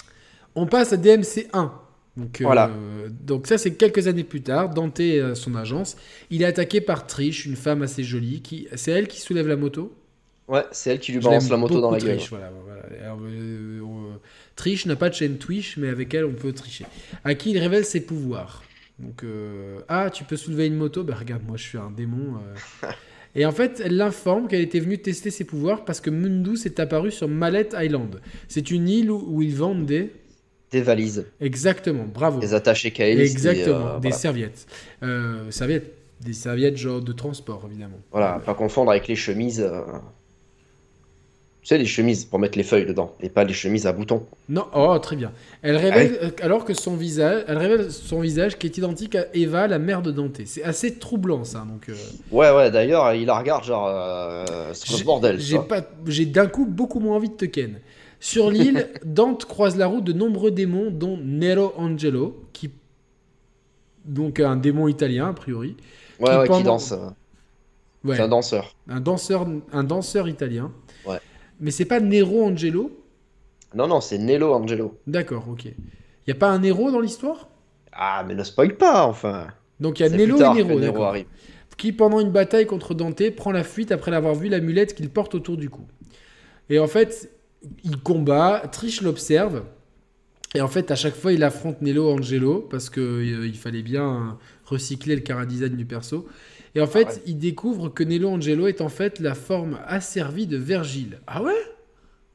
On 0.55 0.65
passe 0.65 0.95
à 0.95 0.97
DMC 0.97 1.49
1. 1.53 1.73
Donc, 2.17 2.41
euh, 2.41 2.45
Voilà. 2.45 2.71
donc 3.11 3.47
ça, 3.47 3.59
c'est 3.59 3.75
quelques 3.75 4.07
années 4.09 4.25
plus 4.25 4.41
tard. 4.41 4.71
Dante 4.71 4.99
a 5.01 5.35
son 5.35 5.55
agence. 5.57 5.99
Il 6.31 6.41
est 6.41 6.47
attaqué 6.47 6.81
par 6.81 7.07
Trish, 7.07 7.45
une 7.45 7.57
femme 7.57 7.83
assez 7.83 8.03
jolie. 8.03 8.41
Qui... 8.41 8.67
C'est 8.77 8.93
elle 8.93 9.09
qui 9.09 9.21
soulève 9.21 9.47
la 9.47 9.57
moto? 9.57 9.95
Ouais, 10.49 10.65
c'est 10.71 10.93
elle 10.93 11.01
qui 11.01 11.13
lui 11.13 11.21
balance 11.21 11.51
la 11.51 11.59
moto 11.59 11.83
dans 11.83 11.91
la 11.91 11.99
gueule. 11.99 12.17
Trish, 12.17 12.31
voilà, 12.31 12.51
voilà. 12.65 12.83
Alors, 13.05 13.19
euh, 13.25 13.83
euh, 13.83 14.17
Trish 14.57 14.87
n'a 14.87 14.97
pas 14.97 15.11
de 15.11 15.15
chaîne 15.15 15.37
Twitch, 15.37 15.77
mais 15.77 15.89
avec 15.89 16.15
elle, 16.15 16.25
on 16.25 16.33
peut 16.33 16.55
tricher. 16.55 16.87
À 17.23 17.35
qui 17.35 17.51
il 17.51 17.59
révèle 17.59 17.85
ses 17.85 18.01
pouvoirs? 18.01 18.63
Donc, 18.99 19.23
euh, 19.23 19.81
ah, 19.87 20.09
tu 20.09 20.25
peux 20.25 20.37
soulever 20.37 20.67
une 20.67 20.77
moto? 20.77 21.05
Bah 21.05 21.17
regarde, 21.19 21.43
moi 21.47 21.59
je 21.59 21.65
suis 21.65 21.79
un 21.79 21.91
démon. 21.91 22.39
Et 23.35 23.47
en 23.47 23.53
fait, 23.53 23.81
elle 23.85 23.97
l'informe 23.97 24.47
qu'elle 24.49 24.61
était 24.61 24.81
venue 24.81 24.99
tester 24.99 25.31
ses 25.31 25.45
pouvoirs 25.45 25.85
parce 25.85 26.01
que 26.01 26.11
Mundus 26.11 26.61
est 26.67 26.79
apparu 26.81 27.11
sur 27.11 27.29
Mallet 27.29 27.69
Island. 27.75 28.21
C'est 28.49 28.71
une 28.71 28.89
île 28.89 29.11
où, 29.11 29.25
où 29.27 29.43
ils 29.43 29.55
vendent 29.55 29.87
des... 29.87 30.13
Des 30.71 30.83
valises, 30.83 31.27
Exactement, 31.41 32.05
bravo. 32.05 32.41
des 32.41 32.55
attachés 32.55 32.91
caïs. 32.93 33.19
Exactement, 33.21 33.79
des, 33.79 33.85
euh, 33.85 33.95
des 33.95 34.01
voilà. 34.09 34.17
serviettes. 34.17 34.67
Euh, 35.03 35.51
serviettes. 35.51 35.93
Des 36.21 36.33
serviettes 36.33 36.77
genre 36.77 37.01
de 37.01 37.13
transport, 37.13 37.63
évidemment. 37.69 37.99
Voilà, 38.11 38.41
pas 38.45 38.55
confondre 38.55 38.91
avec 38.91 39.09
les 39.09 39.17
chemises. 39.17 39.61
euh, 39.61 39.83
Tu 41.63 41.69
sais, 41.69 41.79
les 41.79 41.87
chemises 41.87 42.25
pour 42.25 42.41
mettre 42.41 42.59
les 42.59 42.65
feuilles 42.65 42.87
dedans, 42.87 43.15
et 43.21 43.29
pas 43.29 43.45
les 43.45 43.53
chemises 43.53 43.87
à 43.87 43.93
boutons. 43.93 44.27
Non, 44.49 44.67
oh 44.75 44.99
très 44.99 45.15
bien. 45.15 45.31
Elle 45.63 45.77
révèle 45.77 46.19
euh, 46.21 46.31
alors 46.43 46.65
que 46.65 46.75
son 46.75 46.97
visage, 46.97 47.45
elle 47.47 47.57
révèle 47.57 47.93
son 47.93 48.19
visage 48.21 48.59
qui 48.59 48.67
est 48.67 48.77
identique 48.79 49.15
à 49.15 49.27
Eva, 49.33 49.69
la 49.69 49.79
mère 49.79 50.03
de 50.03 50.11
Dante. 50.11 50.41
C'est 50.45 50.65
assez 50.65 50.99
troublant 50.99 51.45
ça. 51.45 51.61
Donc 51.61 51.89
euh, 51.89 51.95
Ouais, 52.33 52.51
ouais, 52.51 52.73
d'ailleurs, 52.73 53.15
il 53.15 53.27
la 53.27 53.39
regarde 53.39 53.63
genre. 53.63 53.87
Euh, 53.89 54.45
c'est 54.73 54.89
ce 54.89 55.05
bordel, 55.05 55.39
J'ai 55.39 55.61
pas, 55.61 55.83
j'ai 56.07 56.27
d'un 56.27 56.49
coup 56.49 56.67
beaucoup 56.67 56.99
moins 56.99 57.15
envie 57.15 57.29
de 57.29 57.35
te 57.37 57.45
ken. 57.45 57.79
Sur 58.19 58.51
l'île, 58.51 58.89
Dante 59.05 59.45
croise 59.45 59.77
la 59.77 59.87
route 59.87 60.03
de 60.03 60.13
nombreux 60.13 60.51
démons, 60.51 60.91
dont 60.91 61.17
Nero 61.17 61.75
Angelo, 61.77 62.43
qui 62.53 62.71
donc 64.05 64.41
un 64.41 64.57
démon 64.57 64.89
italien 64.89 65.29
a 65.29 65.33
priori. 65.33 65.77
Ouais, 66.19 66.29
qui 66.29 66.37
ouais, 66.39 66.47
pendant- 66.47 66.59
qui 66.59 66.65
danse. 66.65 66.95
Ouais, 68.03 68.17
C'est 68.17 68.23
un 68.23 68.29
danseur. 68.29 68.75
un 68.89 69.01
danseur, 69.01 69.47
un 69.73 69.85
danseur 69.85 70.29
italien. 70.29 70.73
Ouais. 71.07 71.19
Mais 71.61 71.71
c'est 71.71 71.85
pas 71.85 72.01
Nero 72.01 72.45
Angelo. 72.45 72.91
Non, 73.75 73.87
non, 73.87 74.01
c'est 74.01 74.19
Nello 74.19 74.53
Angelo. 74.53 74.99
D'accord, 75.07 75.49
ok. 75.49 75.67
Y 76.27 76.31
a 76.31 76.35
pas 76.35 76.51
un 76.51 76.59
Nero 76.59 76.91
dans 76.91 77.01
l'histoire? 77.01 77.49
Ah, 77.93 78.25
mais 78.27 78.35
ne 78.35 78.45
spoil 78.45 78.77
pas, 78.77 79.07
enfin. 79.07 79.49
Donc 79.81 80.01
il 80.01 80.03
y 80.03 80.07
a 80.07 80.09
Nello 80.09 80.37
et 80.37 80.55
Nero, 80.55 80.79
Nero 80.79 81.03
arrive. 81.03 81.27
qui 81.77 81.93
pendant 81.93 82.21
une 82.21 82.31
bataille 82.31 82.67
contre 82.67 82.95
Dante 82.95 83.31
prend 83.31 83.51
la 83.51 83.65
fuite 83.65 83.93
après 83.93 84.11
l'avoir 84.11 84.35
vu 84.35 84.49
l'amulette 84.49 84.95
qu'il 84.95 85.11
porte 85.11 85.35
autour 85.35 85.57
du 85.57 85.71
cou. 85.71 85.83
Et 86.71 86.79
en 86.79 86.87
fait, 86.87 87.31
il 87.85 87.99
combat, 87.99 88.63
Trish 88.71 89.03
l'observe, 89.03 89.63
et 90.55 90.61
en 90.61 90.69
fait, 90.69 90.91
à 90.91 90.97
chaque 90.97 91.15
fois, 91.15 91.33
il 91.33 91.43
affronte 91.45 91.81
Nello 91.81 92.11
Angelo 92.11 92.67
parce 92.71 92.91
qu'il 92.91 93.45
il 93.45 93.57
fallait 93.57 93.83
bien 93.83 94.39
recycler 94.65 95.15
le 95.15 95.23
cara 95.23 95.47
design 95.47 95.77
du 95.77 95.87
perso. 95.87 96.29
Et 96.75 96.81
en 96.81 96.87
fait, 96.87 97.07
Ah 97.09 97.13
ouais. 97.15 97.23
il 97.27 97.39
découvre 97.39 97.89
que 97.91 98.03
Nello 98.03 98.29
Angelo 98.31 98.67
est 98.67 98.81
en 98.81 98.89
fait 98.89 99.21
la 99.21 99.35
forme 99.35 99.79
asservie 99.87 100.47
de 100.47 100.57
Vergile. 100.57 101.21
Ah 101.27 101.43
ouais? 101.43 101.53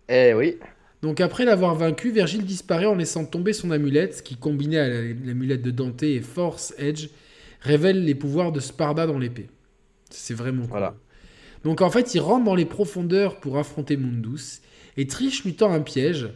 Eh 0.09 0.33
oui. 0.33 0.57
Donc 1.01 1.21
après 1.21 1.45
l'avoir 1.45 1.75
vaincu, 1.75 2.11
Vergile 2.11 2.45
disparaît 2.45 2.85
en 2.85 2.95
laissant 2.95 3.25
tomber 3.25 3.53
son 3.53 3.71
amulette, 3.71 4.23
qui 4.23 4.35
combiné 4.35 4.77
à 4.79 4.87
la- 4.87 5.01
l'amulette 5.01 5.61
de 5.61 5.71
Dante 5.71 6.03
et 6.03 6.21
Force 6.21 6.73
Edge, 6.77 7.09
révèle 7.61 8.03
les 8.05 8.15
pouvoirs 8.15 8.51
de 8.51 8.59
Sparda 8.59 9.07
dans 9.07 9.17
l'épée. 9.19 9.47
C'est 10.09 10.33
vraiment 10.33 10.61
cool. 10.61 10.69
Voilà. 10.69 10.95
Donc 11.63 11.81
en 11.81 11.89
fait, 11.89 12.13
il 12.15 12.19
rentre 12.19 12.45
dans 12.45 12.55
les 12.55 12.65
profondeurs 12.65 13.39
pour 13.39 13.57
affronter 13.57 13.97
Mundus, 13.97 14.61
et 14.97 15.07
Trish 15.07 15.43
lui 15.43 15.55
tend 15.55 15.71
un 15.73 15.81
piège. 15.81 16.29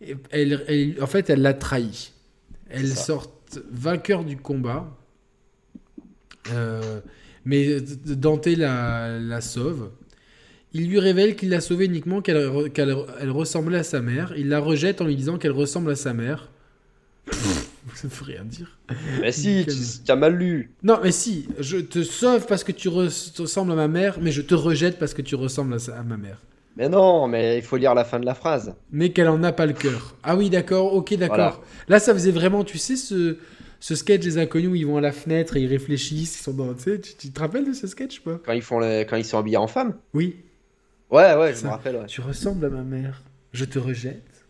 Et 0.00 0.16
Elle, 0.30 0.64
elle- 0.68 1.02
en 1.02 1.06
fait, 1.06 1.30
elle 1.30 1.42
l'a 1.42 1.54
trahi. 1.54 2.10
Elle 2.68 2.88
sort 2.88 3.32
vainqueur 3.70 4.24
du 4.24 4.36
combat. 4.36 4.96
Euh, 6.52 7.00
mais 7.46 7.80
Dante 7.80 8.46
la, 8.48 9.18
la 9.18 9.40
sauve. 9.40 9.90
Il 10.74 10.88
lui 10.90 10.98
révèle 10.98 11.36
qu'il 11.36 11.48
l'a 11.48 11.62
sauvée 11.62 11.86
uniquement 11.86 12.20
qu'elle 12.20 12.36
re- 12.36 12.70
qu'elle 12.70 12.94
elle 13.20 13.30
ressemblait 13.30 13.78
à 13.78 13.82
sa 13.82 14.02
mère. 14.02 14.34
Il 14.36 14.50
la 14.50 14.58
rejette 14.60 15.00
en 15.00 15.06
lui 15.06 15.16
disant 15.16 15.38
qu'elle 15.38 15.52
ressemble 15.52 15.90
à 15.90 15.96
sa 15.96 16.12
mère. 16.12 16.50
Ça 17.94 18.08
ne 18.08 18.12
veut 18.12 18.24
rien 18.24 18.44
dire. 18.44 18.78
Mais 19.20 19.32
si, 19.32 19.64
tu 20.04 20.12
as 20.12 20.16
mal 20.16 20.34
lu. 20.36 20.70
Non, 20.82 20.98
mais 21.02 21.12
si, 21.12 21.48
je 21.58 21.78
te 21.78 22.02
sauve 22.02 22.46
parce 22.46 22.62
que 22.62 22.72
tu 22.72 22.88
res- 22.88 23.40
ressembles 23.40 23.72
à 23.72 23.76
ma 23.76 23.88
mère, 23.88 24.18
mais 24.20 24.32
je 24.32 24.42
te 24.42 24.54
rejette 24.54 24.98
parce 24.98 25.14
que 25.14 25.22
tu 25.22 25.34
ressembles 25.34 25.74
à, 25.74 25.78
sa- 25.78 25.96
à 25.98 26.02
ma 26.02 26.16
mère. 26.16 26.38
Mais 26.76 26.90
non, 26.90 27.26
mais 27.26 27.56
il 27.56 27.62
faut 27.62 27.78
lire 27.78 27.94
la 27.94 28.04
fin 28.04 28.20
de 28.20 28.26
la 28.26 28.34
phrase. 28.34 28.74
Mais 28.92 29.10
qu'elle 29.10 29.28
en 29.28 29.42
a 29.44 29.52
pas 29.52 29.64
le 29.64 29.72
cœur. 29.72 30.14
Ah 30.22 30.36
oui, 30.36 30.50
d'accord, 30.50 30.92
ok, 30.94 31.14
d'accord. 31.14 31.36
Voilà. 31.36 31.60
Là, 31.88 32.00
ça 32.00 32.12
faisait 32.12 32.32
vraiment, 32.32 32.64
tu 32.64 32.76
sais, 32.76 32.96
ce, 32.96 33.38
ce 33.80 33.94
sketch 33.94 34.22
des 34.22 34.38
inconnus 34.38 34.70
où 34.70 34.74
ils 34.74 34.86
vont 34.86 34.96
à 34.96 35.00
la 35.00 35.12
fenêtre 35.12 35.56
et 35.56 35.62
ils 35.62 35.66
réfléchissent, 35.66 36.40
ils 36.40 36.42
sont 36.42 36.52
dans. 36.54 36.74
Tu, 36.74 36.98
tu, 37.00 37.30
te 37.30 37.40
rappelles 37.40 37.66
de 37.66 37.72
ce 37.72 37.86
sketch, 37.86 38.20
pas? 38.20 38.40
Quand 38.44 38.52
ils, 38.52 38.62
font 38.62 38.80
quand 38.80 39.16
ils 39.16 39.24
sont 39.24 39.38
habillés 39.38 39.56
en 39.56 39.66
femme? 39.66 39.96
Oui. 40.14 40.36
Ouais, 41.10 41.34
ouais, 41.34 41.52
je 41.52 41.58
Ça. 41.58 41.66
me 41.66 41.72
rappelle. 41.72 41.96
ouais. 41.96 42.06
Tu 42.06 42.20
ressembles 42.20 42.64
à 42.64 42.70
ma 42.70 42.82
mère. 42.82 43.22
Je 43.52 43.64
te 43.64 43.78
rejette. 43.78 44.46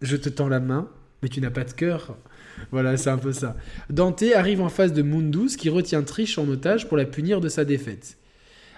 Je 0.00 0.16
te 0.16 0.28
tends 0.28 0.48
la 0.48 0.60
main, 0.60 0.90
mais 1.22 1.28
tu 1.28 1.40
n'as 1.40 1.50
pas 1.50 1.64
de 1.64 1.72
cœur. 1.72 2.16
Voilà, 2.70 2.96
c'est 2.96 3.10
un 3.10 3.18
peu 3.18 3.32
ça. 3.32 3.56
Dante 3.90 4.22
arrive 4.34 4.60
en 4.60 4.68
face 4.68 4.92
de 4.92 5.02
Mundus 5.02 5.56
qui 5.56 5.68
retient 5.68 6.02
Trish 6.02 6.38
en 6.38 6.48
otage 6.48 6.88
pour 6.88 6.96
la 6.96 7.04
punir 7.04 7.40
de 7.40 7.48
sa 7.48 7.64
défaite. 7.64 8.16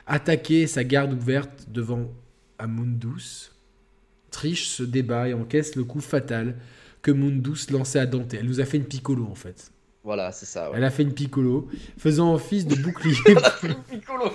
Attaqué, 0.06 0.66
sa 0.66 0.84
garde 0.84 1.12
ouverte 1.12 1.66
devant 1.68 2.08
Mundus, 2.64 3.50
Trish 4.30 4.68
se 4.68 4.82
débat 4.82 5.28
et 5.28 5.34
encaisse 5.34 5.76
le 5.76 5.84
coup 5.84 6.00
fatal 6.00 6.56
que 7.06 7.12
Mundus 7.12 7.70
lançait 7.70 8.00
à 8.00 8.06
Dante. 8.06 8.34
Elle 8.34 8.46
nous 8.46 8.60
a 8.60 8.64
fait 8.64 8.78
une 8.78 8.84
piccolo 8.84 9.28
en 9.30 9.36
fait. 9.36 9.70
Voilà, 10.02 10.32
c'est 10.32 10.46
ça. 10.46 10.70
Ouais. 10.70 10.78
Elle 10.78 10.84
a 10.84 10.90
fait 10.90 11.04
une 11.04 11.14
piccolo, 11.14 11.68
faisant 11.96 12.34
office 12.34 12.66
de 12.66 12.74
bouclier. 12.74 13.14
Piccolo. 13.90 14.32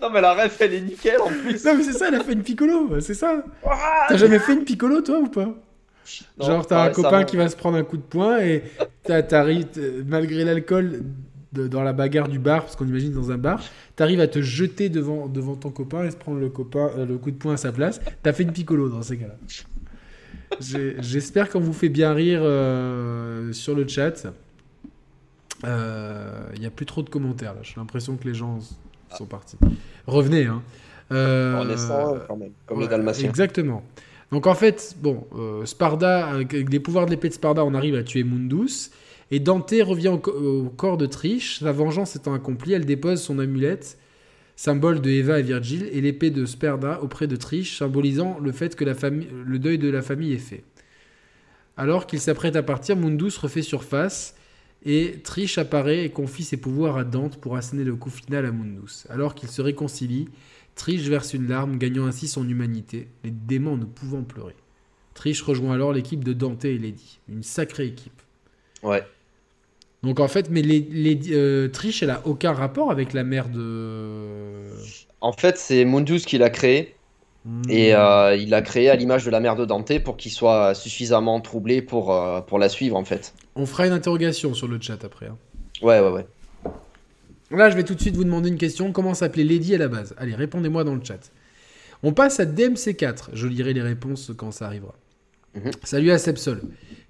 Non, 0.00 0.10
mais 0.10 0.20
la 0.20 0.34
ref, 0.34 0.60
elle 0.60 0.74
est 0.74 0.80
nickel 0.80 1.20
en 1.20 1.26
plus. 1.26 1.64
non 1.64 1.74
mais 1.76 1.82
c'est 1.82 1.92
ça, 1.92 2.06
elle 2.06 2.14
a 2.14 2.20
fait 2.22 2.34
une 2.34 2.44
piccolo, 2.44 3.00
c'est 3.00 3.14
ça. 3.14 3.44
Ah, 3.66 4.06
T'as 4.08 4.16
jamais 4.16 4.38
fait 4.38 4.54
une 4.54 4.64
piccolo 4.64 5.00
toi 5.00 5.18
ou 5.18 5.26
pas? 5.26 5.46
Non, 5.46 6.46
Genre, 6.46 6.66
t'as 6.66 6.84
un 6.84 6.90
copain 6.90 7.24
qui 7.24 7.36
va 7.36 7.48
se 7.48 7.56
prendre 7.56 7.76
un 7.76 7.82
coup 7.82 7.96
de 7.96 8.02
poing 8.02 8.38
et 8.38 8.62
t'arrives, 9.02 9.66
malgré 10.06 10.44
l'alcool 10.44 11.02
dans 11.52 11.82
la 11.82 11.92
bagarre 11.92 12.28
du 12.28 12.38
bar, 12.38 12.62
parce 12.62 12.76
qu'on 12.76 12.86
imagine 12.86 13.12
dans 13.12 13.32
un 13.32 13.38
bar, 13.38 13.60
t'arrives 13.96 14.20
à 14.20 14.28
te 14.28 14.40
jeter 14.40 14.88
devant, 14.88 15.26
devant 15.26 15.56
ton 15.56 15.70
copain 15.70 16.04
et 16.04 16.10
se 16.12 16.16
prendre 16.16 16.38
le, 16.38 16.48
copain, 16.48 16.90
euh, 16.96 17.06
le 17.06 17.18
coup 17.18 17.30
de 17.30 17.36
poing 17.36 17.54
à 17.54 17.56
sa 17.56 17.72
place. 17.72 18.00
T'as 18.22 18.32
fait 18.32 18.44
une 18.44 18.52
piccolo 18.52 18.88
dans 18.88 19.02
ces 19.02 19.16
cas-là. 19.16 19.36
J'espère 20.60 21.48
qu'on 21.50 21.60
vous 21.60 21.72
fait 21.72 21.88
bien 21.88 22.12
rire 22.12 22.40
euh, 22.42 23.52
sur 23.52 23.74
le 23.74 23.86
chat. 23.86 24.26
Il 25.64 26.60
n'y 26.60 26.66
a 26.66 26.70
plus 26.70 26.86
trop 26.86 27.02
de 27.02 27.08
commentaires 27.10 27.54
là. 27.54 27.60
J'ai 27.62 27.74
l'impression 27.76 28.16
que 28.16 28.24
les 28.26 28.34
gens 28.34 28.58
sont 29.16 29.26
partis. 29.26 29.56
Revenez, 30.06 30.46
hein. 30.46 30.62
Euh, 31.12 31.62
On 31.62 31.68
est 31.70 31.76
sans, 31.76 32.16
quand 32.26 32.36
même, 32.36 32.50
comme 32.66 32.78
Ouais, 32.78 32.84
le 32.84 32.90
dalmatien. 32.90 33.28
Exactement. 33.28 33.82
Donc 34.32 34.46
en 34.46 34.54
fait, 34.54 34.96
bon, 35.00 35.26
euh, 35.36 35.64
Sparda, 35.66 36.26
avec 36.28 36.52
les 36.52 36.80
pouvoirs 36.80 37.04
de 37.06 37.10
l'épée 37.10 37.28
de 37.28 37.34
Sparda, 37.34 37.64
on 37.64 37.74
arrive 37.74 37.94
à 37.94 38.02
tuer 38.02 38.24
Mundus. 38.24 38.90
Et 39.30 39.38
Dante 39.40 39.72
revient 39.82 40.08
au, 40.08 40.18
co- 40.18 40.32
au 40.32 40.70
corps 40.70 40.96
de 40.96 41.06
Trish. 41.06 41.60
Sa 41.60 41.72
vengeance 41.72 42.16
étant 42.16 42.34
accomplie, 42.34 42.72
elle 42.72 42.84
dépose 42.86 43.22
son 43.22 43.38
amulette, 43.38 43.98
symbole 44.56 45.00
de 45.00 45.10
Eva 45.10 45.40
et 45.40 45.42
Virgile, 45.42 45.88
et 45.92 46.00
l'épée 46.00 46.30
de 46.30 46.46
Sparda 46.46 47.02
auprès 47.02 47.26
de 47.26 47.36
Trish, 47.36 47.78
symbolisant 47.78 48.38
le 48.38 48.52
fait 48.52 48.76
que 48.76 48.84
le 48.84 49.58
deuil 49.58 49.78
de 49.78 49.88
la 49.88 50.02
famille 50.02 50.32
est 50.32 50.38
fait. 50.38 50.64
Alors 51.76 52.06
qu'il 52.06 52.20
s'apprête 52.20 52.56
à 52.56 52.62
partir, 52.62 52.96
Mundus 52.96 53.32
refait 53.40 53.62
surface 53.62 54.36
et 54.84 55.20
Trish 55.24 55.58
apparaît 55.58 56.04
et 56.04 56.10
confie 56.10 56.44
ses 56.44 56.56
pouvoirs 56.56 56.96
à 56.96 57.04
Dante 57.04 57.38
pour 57.38 57.56
asséner 57.56 57.84
le 57.84 57.96
coup 57.96 58.10
final 58.10 58.46
à 58.46 58.52
Mundus. 58.52 59.06
Alors 59.08 59.34
qu'ils 59.34 59.48
se 59.48 59.62
réconcilient, 59.62 60.28
Trish 60.76 61.02
verse 61.02 61.34
une 61.34 61.48
larme, 61.48 61.78
gagnant 61.78 62.06
ainsi 62.06 62.28
son 62.28 62.48
humanité, 62.48 63.08
les 63.24 63.30
démons 63.30 63.76
ne 63.76 63.84
pouvant 63.84 64.22
pleurer. 64.22 64.54
Trish 65.14 65.42
rejoint 65.42 65.74
alors 65.74 65.92
l'équipe 65.92 66.22
de 66.22 66.32
Dante 66.32 66.64
et 66.64 66.78
Lady. 66.78 67.18
Une 67.28 67.42
sacrée 67.42 67.86
équipe. 67.86 68.20
Ouais. 68.82 69.04
Donc 70.04 70.20
en 70.20 70.28
fait, 70.28 70.50
mais 70.50 70.62
les, 70.62 70.80
les- 70.90 71.20
euh, 71.32 71.68
Trish, 71.68 72.02
elle 72.02 72.10
a 72.10 72.20
aucun 72.26 72.52
rapport 72.52 72.90
avec 72.90 73.12
la 73.12 73.24
mère 73.24 73.48
de. 73.48 74.70
En 75.20 75.32
fait, 75.32 75.56
c'est 75.58 75.84
Mundus 75.84 76.20
qui 76.20 76.38
l'a 76.38 76.50
créé. 76.50 76.94
Hmm. 77.46 77.62
Et 77.68 77.94
euh, 77.94 78.36
il 78.36 78.48
l'a 78.50 78.62
créé 78.62 78.88
à 78.88 78.96
l'image 78.96 79.24
de 79.24 79.30
la 79.30 79.40
mère 79.40 79.54
de 79.56 79.64
Dante 79.66 79.98
pour 80.02 80.16
qu'il 80.16 80.32
soit 80.32 80.74
suffisamment 80.74 81.40
troublé 81.40 81.82
pour, 81.82 82.12
euh, 82.14 82.40
pour 82.40 82.58
la 82.58 82.68
suivre, 82.70 82.96
en 82.96 83.04
fait. 83.04 83.34
On 83.54 83.66
fera 83.66 83.86
une 83.86 83.92
interrogation 83.92 84.54
sur 84.54 84.66
le 84.68 84.80
chat 84.80 85.04
après. 85.04 85.26
hein. 85.26 85.36
Ouais, 85.82 86.00
ouais, 86.00 86.10
ouais. 86.10 86.26
Là, 87.50 87.68
je 87.70 87.76
vais 87.76 87.84
tout 87.84 87.94
de 87.94 88.00
suite 88.00 88.16
vous 88.16 88.24
demander 88.24 88.48
une 88.48 88.56
question. 88.56 88.92
Comment 88.92 89.12
s'appelait 89.14 89.44
Lady 89.44 89.74
à 89.74 89.78
la 89.78 89.88
base? 89.88 90.14
Allez, 90.16 90.34
répondez-moi 90.34 90.84
dans 90.84 90.94
le 90.94 91.04
chat. 91.04 91.30
On 92.02 92.12
passe 92.12 92.40
à 92.40 92.46
DMC4. 92.46 93.30
Je 93.34 93.46
lirai 93.46 93.72
les 93.74 93.82
réponses 93.82 94.32
quand 94.36 94.50
ça 94.50 94.66
arrivera. 94.66 94.94
Mhm. 95.54 95.70
Salut 95.84 96.10
à 96.10 96.18
Sepsol, 96.18 96.62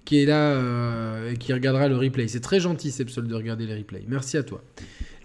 qui 0.05 0.21
est 0.21 0.25
là 0.25 0.51
euh, 0.51 1.31
et 1.31 1.37
qui 1.37 1.51
regardera 1.53 1.87
le 1.87 1.97
replay. 1.97 2.27
C'est 2.27 2.39
très 2.39 2.59
gentil, 2.59 2.91
Sepsol, 2.91 3.27
de 3.27 3.35
regarder 3.35 3.65
les 3.65 3.75
replays. 3.77 4.03
Merci 4.07 4.37
à 4.37 4.43
toi. 4.43 4.61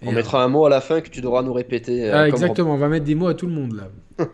Et, 0.02 0.06
On 0.08 0.12
euh, 0.12 0.14
mettra 0.14 0.42
un 0.42 0.48
mot 0.48 0.64
à 0.64 0.70
la 0.70 0.80
fin 0.80 1.00
que 1.02 1.10
tu 1.10 1.20
devras 1.20 1.42
nous 1.42 1.52
répéter. 1.52 2.08
euh, 2.10 2.16
Ah, 2.22 2.28
exactement, 2.28 2.74
on 2.74 2.78
va 2.78 2.88
mettre 2.88 3.04
des 3.04 3.14
mots 3.14 3.28
à 3.28 3.34
tout 3.34 3.46
le 3.46 3.52
monde 3.52 3.74
là. 3.76 3.88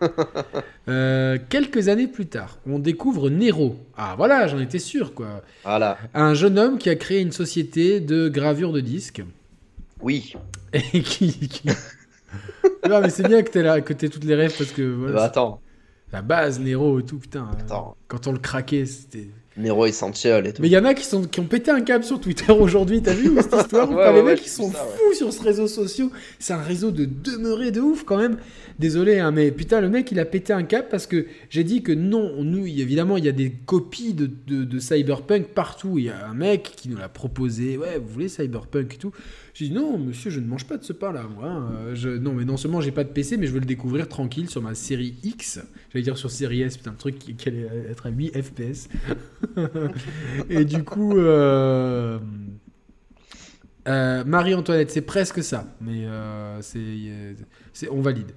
Euh, 0.89 1.37
quelques 1.49 1.89
années 1.89 2.07
plus 2.07 2.27
tard, 2.27 2.59
on 2.65 2.79
découvre 2.79 3.29
Nero. 3.29 3.75
Ah 3.97 4.15
voilà, 4.17 4.47
j'en 4.47 4.59
étais 4.59 4.79
sûr 4.79 5.13
quoi. 5.13 5.41
Voilà. 5.65 5.97
Un 6.13 6.33
jeune 6.33 6.57
homme 6.57 6.77
qui 6.77 6.89
a 6.89 6.95
créé 6.95 7.19
une 7.19 7.33
société 7.33 7.99
de 7.99 8.29
gravure 8.29 8.71
de 8.71 8.79
disques. 8.79 9.21
Oui. 10.01 10.33
Et 10.71 10.79
qui. 11.01 11.31
qui- 11.49 11.67
non 12.89 13.01
mais 13.01 13.09
c'est 13.09 13.27
bien 13.27 13.43
que 13.43 13.49
t'aies 13.51 13.63
là, 13.63 13.81
que 13.81 13.91
t'aies 13.91 14.07
toutes 14.07 14.23
les 14.23 14.35
rêves 14.35 14.55
parce 14.57 14.71
que 14.71 14.81
voilà, 14.81 15.15
Bah, 15.15 15.23
attends. 15.25 15.61
la 16.13 16.21
base 16.21 16.59
Nero 16.61 16.99
et 17.01 17.03
tout 17.03 17.17
putain. 17.19 17.49
Attends. 17.59 17.97
Quand 18.07 18.27
on 18.27 18.31
le 18.31 18.39
craquait, 18.39 18.85
c'était. 18.85 19.27
Nero 19.57 19.85
Essential 19.85 20.45
et 20.47 20.53
tout. 20.53 20.61
Mais 20.61 20.67
il 20.67 20.71
y 20.71 20.77
en 20.77 20.85
a 20.85 20.93
qui, 20.93 21.03
sont, 21.05 21.23
qui 21.23 21.39
ont 21.39 21.45
pété 21.45 21.71
un 21.71 21.81
câble 21.81 22.03
sur 22.03 22.19
Twitter 22.19 22.51
aujourd'hui, 22.59 23.01
t'as 23.01 23.13
vu 23.13 23.31
cette 23.41 23.53
histoire 23.53 23.89
ou 23.91 23.95
Ouais, 23.95 24.03
pas 24.03 24.11
Les 24.13 24.19
ouais, 24.19 24.25
mecs, 24.25 24.37
ouais, 24.39 24.43
ils 24.45 24.49
sont 24.49 24.71
ça, 24.71 24.83
ouais. 24.83 24.91
fous 25.09 25.13
sur 25.15 25.33
ce 25.33 25.41
réseau 25.41 25.67
social. 25.67 26.07
C'est 26.39 26.53
un 26.53 26.61
réseau 26.61 26.91
de 26.91 27.05
demeurés 27.05 27.71
de 27.71 27.81
ouf 27.81 28.03
quand 28.03 28.17
même. 28.17 28.37
Désolé, 28.79 29.17
hein, 29.17 29.31
mais 29.31 29.49
putain, 29.51 29.81
le 29.81 29.89
mec, 29.89 30.11
il 30.11 30.19
a 30.19 30.25
pété 30.25 30.53
un 30.53 30.61
câble 30.63 30.87
parce 30.91 31.07
que 31.07 31.25
j'ai 31.49 31.63
dit 31.63 31.81
que 31.81 31.91
non, 31.91 32.43
nous, 32.43 32.67
évidemment, 32.67 33.17
il 33.17 33.25
y 33.25 33.29
a 33.29 33.31
des 33.31 33.51
copies 33.65 34.13
de, 34.13 34.29
de- 34.47 34.63
de 34.65 34.79
Cyberpunk 34.79 35.47
partout. 35.47 35.97
Il 35.97 36.05
y 36.05 36.09
a 36.09 36.27
un 36.27 36.35
mec 36.35 36.73
qui 36.75 36.87
nous 36.89 36.97
l'a 36.97 37.09
proposé. 37.09 37.75
Ouais, 37.77 37.97
vous 37.97 38.07
voulez 38.13 38.29
Cyberpunk 38.29 38.93
et 38.93 38.97
tout 38.97 39.11
J'ai 39.57 39.69
dit 39.69 39.73
non, 39.73 39.97
monsieur, 39.97 40.29
je 40.29 40.39
ne 40.39 40.45
mange 40.45 40.65
pas 40.65 40.77
de 40.77 40.83
ce 40.83 40.93
pain-là, 40.93 41.23
moi. 41.23 41.47
hein. 41.49 41.95
Je, 41.95 42.09
non, 42.09 42.33
mais 42.33 42.45
non 42.45 42.57
seulement 42.57 42.79
j'ai 42.79 42.91
pas 42.91 43.03
de 43.03 43.09
PC, 43.09 43.37
mais 43.37 43.47
je 43.47 43.53
veux 43.53 43.59
le 43.59 43.65
découvrir 43.65 44.07
tranquille 44.07 44.49
sur 44.51 44.61
ma 44.61 44.75
série 44.75 45.15
X. 45.23 45.59
J'allais 45.91 46.03
dire 46.03 46.15
sur 46.15 46.29
série 46.29 46.61
S, 46.61 46.77
putain, 46.77 46.91
un 46.91 46.93
truc 46.93 47.17
qui, 47.17 47.33
qui 47.33 47.49
allait 47.49 47.67
être 47.89 48.05
à 48.05 48.09
8 48.09 48.39
FPS. 48.39 48.87
Et 50.51 50.63
du 50.63 50.83
coup, 50.83 51.17
euh, 51.17 52.19
euh, 53.87 54.23
Marie-Antoinette, 54.25 54.91
c'est 54.91 55.01
presque 55.01 55.41
ça, 55.43 55.75
mais 55.81 56.05
euh, 56.05 56.59
c'est, 56.61 57.89
on 57.89 58.01
valide. 58.01 58.31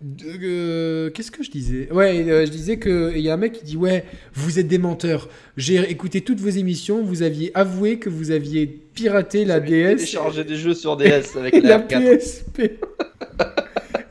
De- 0.00 1.08
Qu'est-ce 1.14 1.30
que 1.30 1.42
je 1.42 1.50
disais? 1.50 1.90
Ouais, 1.92 2.44
je 2.46 2.50
disais 2.50 2.78
qu'il 2.78 3.18
y 3.20 3.28
a 3.30 3.34
un 3.34 3.38
mec 3.38 3.52
qui 3.54 3.64
dit 3.64 3.76
Ouais, 3.76 4.04
vous 4.34 4.58
êtes 4.58 4.68
des 4.68 4.78
menteurs. 4.78 5.28
J'ai 5.56 5.76
écouté 5.90 6.20
toutes 6.20 6.40
vos 6.40 6.50
émissions, 6.50 7.02
vous 7.02 7.22
aviez 7.22 7.50
avoué 7.56 7.98
que 7.98 8.10
vous 8.10 8.30
aviez 8.30 8.83
piraté 8.94 9.44
la 9.44 9.60
DS 9.60 9.96
Télécharger 9.96 10.44
des 10.44 10.56
jeux 10.56 10.74
sur 10.74 10.96
DS 10.96 11.36
avec 11.36 11.54
la 11.62 11.68
la 11.68 11.78
R4. 11.80 12.18
PSP. 12.18 12.60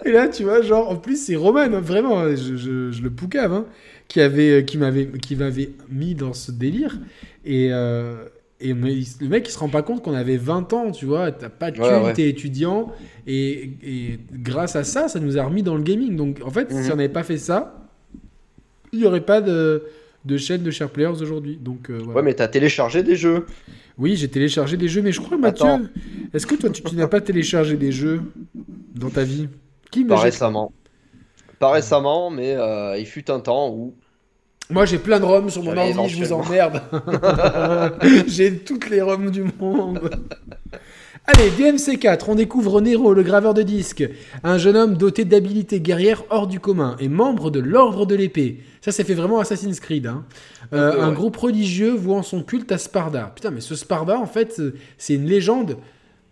et 0.06 0.12
là, 0.12 0.28
tu 0.28 0.44
vois, 0.44 0.62
genre, 0.62 0.90
en 0.90 0.96
plus, 0.98 1.16
c'est 1.24 1.36
Roman, 1.36 1.60
hein, 1.62 1.80
vraiment, 1.80 2.20
hein, 2.20 2.36
je, 2.36 2.56
je- 2.56 2.92
je 2.92 3.02
le 3.02 3.10
poucave, 3.10 3.54
hein, 3.54 3.66
qui 4.08 4.20
avait, 4.22 4.66
qui 4.66 4.78
m'avait, 4.78 5.08
qui 5.22 5.36
m'avait 5.36 5.70
mis 5.90 6.14
dans 6.16 6.34
ce 6.34 6.52
délire. 6.52 7.00
Et, 7.46 7.70
euh, 7.72 8.26
Et 8.60 8.74
mais 8.74 8.96
le 9.22 9.28
mec, 9.28 9.48
il 9.48 9.52
se 9.52 9.60
rend 9.60 9.68
pas 9.70 9.82
compte 9.82 10.04
qu'on 10.04 10.14
avait 10.14 10.38
20 10.38 10.72
ans, 10.74 10.92
tu 10.92 11.06
vois. 11.06 11.32
T'as 11.32 11.50
pas 11.50 11.70
de 11.72 11.76
thune, 11.76 11.86
Ouais, 11.86 12.02
ouais. 12.06 12.14
t'es 12.14 12.30
étudiant. 12.30 12.92
Et, 13.28 13.72
et 13.84 14.20
grâce 14.34 14.76
à 14.78 14.84
ça, 14.84 15.08
ça 15.10 15.20
nous 15.20 15.38
a 15.38 15.44
remis 15.44 15.64
dans 15.64 15.76
le 15.76 15.84
gaming. 15.84 16.16
Donc, 16.16 16.40
en 16.46 16.50
fait, 16.50 16.72
Mhm. 16.72 16.84
si 16.84 16.92
on 16.92 16.96
n'avait 16.96 17.10
pas 17.10 17.24
fait 17.24 17.38
ça, 17.38 17.90
il 18.94 19.00
n'y 19.00 19.06
aurait 19.06 19.26
pas 19.26 19.42
de, 19.42 19.84
de 20.26 20.38
chaîne 20.38 20.64
de 20.64 20.72
share 20.72 20.90
players 20.90 21.22
aujourd'hui. 21.22 21.58
Donc, 21.62 21.90
euh, 21.90 21.98
voilà. 21.98 22.20
Ouais, 22.20 22.24
mais 22.24 22.34
t'as 22.36 22.48
téléchargé 22.48 23.04
des 23.04 23.16
jeux. 23.18 23.46
Oui, 23.98 24.16
j'ai 24.16 24.28
téléchargé 24.28 24.78
des 24.78 24.88
jeux, 24.88 25.02
mais 25.02 25.12
je 25.12 25.22
crois, 25.22 25.38
Mathieu, 25.38 25.68
est-ce 26.34 26.48
que 26.48 26.56
toi, 26.56 26.70
tu, 26.70 26.82
tu 26.82 26.96
n'as 26.96 27.08
pas 27.08 27.22
téléchargé 27.22 27.78
des 27.78 27.92
jeux 27.92 28.22
dans 28.96 29.10
ta 29.10 29.24
vie? 29.24 29.50
Qui 29.92 30.04
Pas 30.06 30.20
récemment. 30.20 30.72
Pas 31.60 31.72
récemment, 31.72 32.30
mais 32.32 32.56
euh, 32.56 32.98
il 32.98 33.06
fut 33.06 33.30
un 33.30 33.40
temps 33.40 33.70
où. 33.70 33.94
Moi, 34.70 34.86
j'ai 34.86 34.98
plein 34.98 35.20
de 35.20 35.26
roms 35.26 35.50
sur 35.50 35.62
mon 35.64 35.78
ordi, 35.78 36.10
je 36.10 36.24
vous 36.24 36.34
emmerde. 36.34 36.82
j'ai 38.28 38.58
toutes 38.58 38.90
les 38.90 39.02
roms 39.02 39.30
du 39.30 39.44
monde. 39.60 40.10
Allez, 41.26 41.50
DMC4, 41.52 42.26
on 42.28 42.36
découvre 42.36 42.82
Nero, 42.82 43.14
le 43.14 43.24
graveur 43.24 43.54
de 43.54 43.62
disques, 43.62 44.04
un 44.44 44.58
jeune 44.58 44.76
homme 44.76 44.98
doté 44.98 45.24
d'habilités 45.24 45.80
guerrières 45.80 46.24
hors 46.30 46.48
du 46.48 46.60
commun 46.60 46.98
et 47.00 47.08
membre 47.08 47.50
de 47.50 47.62
l'ordre 47.62 48.06
de 48.06 48.14
l'épée. 48.14 48.60
Ça, 48.82 48.92
c'est 48.92 49.06
fait 49.06 49.14
vraiment 49.14 49.40
Assassin's 49.40 49.80
Creed. 49.80 50.06
hein. 50.08 50.26
Euh, 50.74 51.02
un 51.02 51.10
ouais. 51.10 51.16
groupe 51.16 51.38
religieux 51.38 51.92
vouant 51.94 52.24
son 52.24 52.44
culte 52.44 52.74
à 52.74 52.78
Sparda. 52.78 53.32
Putain, 53.36 53.52
mais 53.52 53.62
ce 53.62 53.74
Sparda, 53.76 54.20
en 54.20 54.26
fait, 54.26 54.62
c'est 54.98 55.14
une 55.14 55.26
légende. 55.26 55.78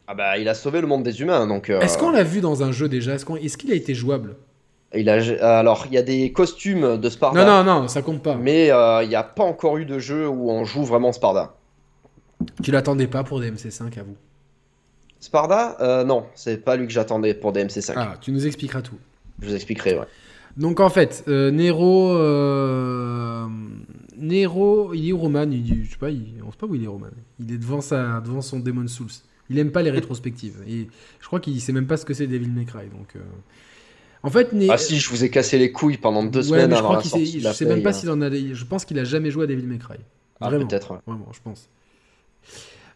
Ah 0.08 0.14
bah, 0.14 0.38
il 0.38 0.50
a 0.50 0.54
sauvé 0.54 0.82
le 0.82 0.88
monde 0.88 1.04
des 1.04 1.22
humains, 1.22 1.48
donc. 1.48 1.70
euh, 1.70 1.80
Est-ce 1.80 1.98
qu'on 1.98 2.12
l'a 2.12 2.24
vu 2.24 2.42
dans 2.42 2.62
un 2.62 2.74
jeu 2.74 2.90
déjà? 2.90 3.14
Est-ce 3.16 3.58
qu'il 3.58 3.72
a 3.72 3.76
été 3.76 3.94
jouable? 3.94 4.36
Il 4.94 5.10
a... 5.10 5.22
Alors, 5.58 5.86
il 5.88 5.94
y 5.94 5.98
a 5.98 6.02
des 6.02 6.34
costumes 6.34 6.98
de 6.98 7.10
Sparda. 7.10 7.46
Non, 7.46 7.64
non, 7.64 7.82
non, 7.84 7.88
ça 7.88 8.02
compte 8.02 8.22
pas. 8.22 8.36
Mais 8.36 8.70
euh, 8.72 9.04
il 9.04 9.08
n'y 9.10 9.16
a 9.16 9.24
pas 9.24 9.44
encore 9.46 9.78
eu 9.78 9.86
de 9.86 10.00
jeu 10.00 10.28
où 10.28 10.52
on 10.52 10.66
joue 10.66 10.84
vraiment 10.84 11.14
Sparda. 11.14 11.54
Tu 12.62 12.72
l'attendais 12.72 13.08
pas 13.08 13.24
pour 13.24 13.40
DMC5 13.40 13.98
à 13.98 14.04
vous 14.04 14.18
Sparda 15.22 15.78
euh, 15.80 16.04
Non, 16.04 16.26
c'est 16.36 16.58
pas 16.58 16.76
lui 16.76 16.86
que 16.88 16.92
j'attendais 16.92 17.34
pour 17.34 17.54
DMC5. 17.54 17.94
Ah, 17.96 18.16
tu 18.20 18.32
nous 18.34 18.46
expliqueras 18.46 18.82
tout. 18.82 18.98
Je 19.42 19.48
vous 19.48 19.56
expliquerai, 19.56 19.98
ouais. 19.98 20.06
Donc 20.58 20.82
en 20.82 20.90
fait, 20.90 21.24
euh, 21.30 21.50
Nero, 21.52 22.12
euh, 22.12 23.48
Nero, 24.18 24.94
il 24.94 25.10
est 25.10 25.14
où 25.14 25.18
Roman 25.18 25.44
il, 25.50 25.86
Je 25.86 25.92
sais 25.92 25.98
pas, 25.98 26.10
il, 26.10 26.34
on 26.46 26.52
sait 26.52 26.58
pas 26.58 26.68
où 26.68 26.76
il 26.76 26.84
est 26.84 26.88
Roman. 26.88 27.08
Il 27.40 27.52
est 27.54 27.58
devant 27.58 27.82
sa, 27.82 28.20
devant 28.22 28.42
son 28.42 28.60
Demon 28.60 28.88
Souls. 28.88 29.08
Il 29.50 29.60
aime 29.60 29.72
pas 29.72 29.82
les 29.82 29.92
rétrospectives. 29.92 30.58
Et 30.68 30.88
je 31.20 31.26
crois 31.28 31.40
qu'il 31.40 31.60
sait 31.62 31.72
même 31.74 31.88
pas 31.88 31.98
ce 31.98 32.06
que 32.06 32.14
c'est 32.14 32.28
Devil 32.28 32.50
May 32.50 32.66
Cry. 32.66 32.88
Donc, 32.90 33.16
euh, 33.16 33.20
en 34.24 34.30
fait, 34.30 34.54
Né- 34.54 34.68
Ah 34.70 34.78
si, 34.78 34.98
je 34.98 35.10
vous 35.10 35.24
ai 35.24 35.30
cassé 35.30 35.58
les 35.58 35.72
couilles 35.72 35.98
pendant 35.98 36.24
deux 36.24 36.40
Ouais, 36.52 36.60
semaines 36.60 36.72
je 36.72 36.76
avant 36.76 36.84
crois 36.84 36.96
la 36.98 37.02
qu'il 37.02 37.10
sortie 37.12 37.28
sait- 37.28 37.38
de 37.40 37.48
je 37.50 37.54
sais 37.54 37.66
même 37.66 37.82
pas 37.84 37.90
hein. 37.90 37.94
s'il 37.94 38.10
en 38.12 38.22
a. 38.22 38.30
Je 38.30 38.66
pense 38.66 38.86
qu'il 38.86 39.00
a 39.00 39.04
jamais 39.04 39.32
joué 39.32 39.46
à 39.46 39.48
Devil 39.48 39.64
May 39.68 39.78
Cry. 39.78 39.96
Ah, 40.40 40.50
Vraiment. 40.50 40.68
peut-être, 40.68 40.92
ouais. 40.92 40.98
Vraiment, 41.08 41.28
je 41.34 41.40
pense. 41.44 41.70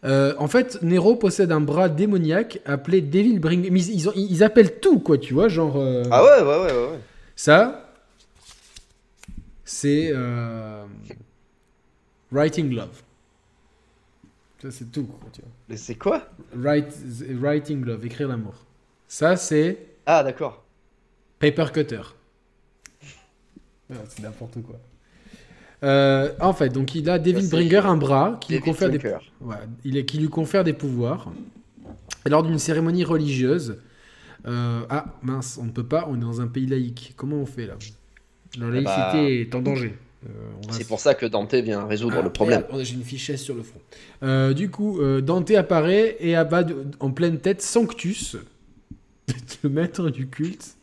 Euh, 0.05 0.35
en 0.37 0.47
fait, 0.47 0.81
Nero 0.83 1.15
possède 1.15 1.51
un 1.51 1.59
bras 1.61 1.89
démoniaque 1.89 2.59
appelé 2.65 3.01
Devil 3.01 3.39
Bring. 3.39 3.65
Ils, 3.65 3.89
ils 3.91 4.07
ont- 4.09 4.13
ils 4.15 4.43
appellent 4.43 4.79
tout, 4.79 4.99
quoi, 4.99 5.17
tu 5.17 5.33
vois, 5.33 5.47
genre. 5.47 5.77
euh, 5.77 6.03
Ah 6.11 6.23
ouais, 6.23 6.41
ouais, 6.41 6.59
ouais, 6.65 6.71
ouais. 6.71 6.87
ouais. 6.91 6.99
Ça, 7.35 7.91
c'est 9.63 10.11
euh, 10.13 10.83
Writing 12.31 12.73
Love. 12.73 13.01
Ça, 14.61 14.71
c'est 14.71 14.91
tout, 14.91 15.05
quoi, 15.05 15.29
tu 15.33 15.41
vois. 15.41 15.49
Mais 15.69 15.77
c'est 15.77 15.95
quoi? 15.95 16.27
Write- 16.55 16.95
writing 17.39 17.83
Love, 17.83 18.05
écrire 18.05 18.27
l'amour. 18.27 18.55
Ça, 19.07 19.35
c'est 19.37 19.79
Ah 20.05 20.23
d'accord. 20.23 20.63
Paper 21.39 21.65
Cutter. 21.73 22.01
Ah, 23.91 23.95
c'est 24.07 24.21
n'importe 24.23 24.61
quoi. 24.63 24.79
Euh, 25.85 26.31
en 26.39 26.53
fait, 26.53 26.69
donc 26.69 26.95
il 26.95 27.09
a 27.09 27.23
c'est 27.23 27.49
Bringer, 27.51 27.81
un 27.85 27.95
bras 27.97 28.37
qui 28.41 28.53
lui, 28.53 28.59
David 28.59 28.73
confère 28.73 28.89
des, 28.89 28.97
Dunker. 28.97 29.21
Ouais, 29.41 29.55
il 29.83 29.97
est, 29.97 30.05
qui 30.05 30.17
lui 30.17 30.29
confère 30.29 30.63
des 30.63 30.73
pouvoirs. 30.73 31.31
Et 32.25 32.29
lors 32.29 32.41
d'une 32.43 32.57
cérémonie 32.57 33.03
religieuse. 33.03 33.77
euh, 34.47 34.81
ah 34.89 35.05
mince, 35.21 35.59
on 35.61 35.65
ne 35.65 35.71
peut 35.71 35.83
pas, 35.83 36.07
on 36.09 36.15
est 36.15 36.21
dans 36.21 36.41
un 36.41 36.47
pays 36.47 36.65
laïque. 36.65 37.13
Comment 37.15 37.37
on 37.37 37.45
fait 37.45 37.67
là? 37.67 37.75
La 38.57 38.67
Eh 38.67 38.81
bah, 38.81 39.11
laïcité 39.11 39.41
est 39.41 39.55
en 39.55 39.61
danger. 39.61 39.93
Euh, 40.25 40.29
C'est 40.71 40.87
pour 40.87 40.99
ça 40.99 41.13
que 41.13 41.27
Dante 41.27 41.53
vient 41.53 41.85
résoudre 41.85 42.15
Ah, 42.19 42.23
le 42.23 42.31
problème. 42.31 42.63
J'ai 42.79 42.95
une 42.95 43.03
fichesse 43.03 43.43
sur 43.43 43.53
le 43.53 43.61
front. 43.61 44.53
Du 44.53 44.71
coup, 44.71 44.99
Dante 45.21 45.51
apparaît 45.51 46.17
et 46.19 46.35
abat 46.35 46.65
en 46.99 47.11
pleine 47.11 47.37
tête 47.37 47.61
Sanctus, 47.61 48.37
le 49.63 49.69
maître 49.69 50.09
du 50.09 50.27
culte. 50.27 50.74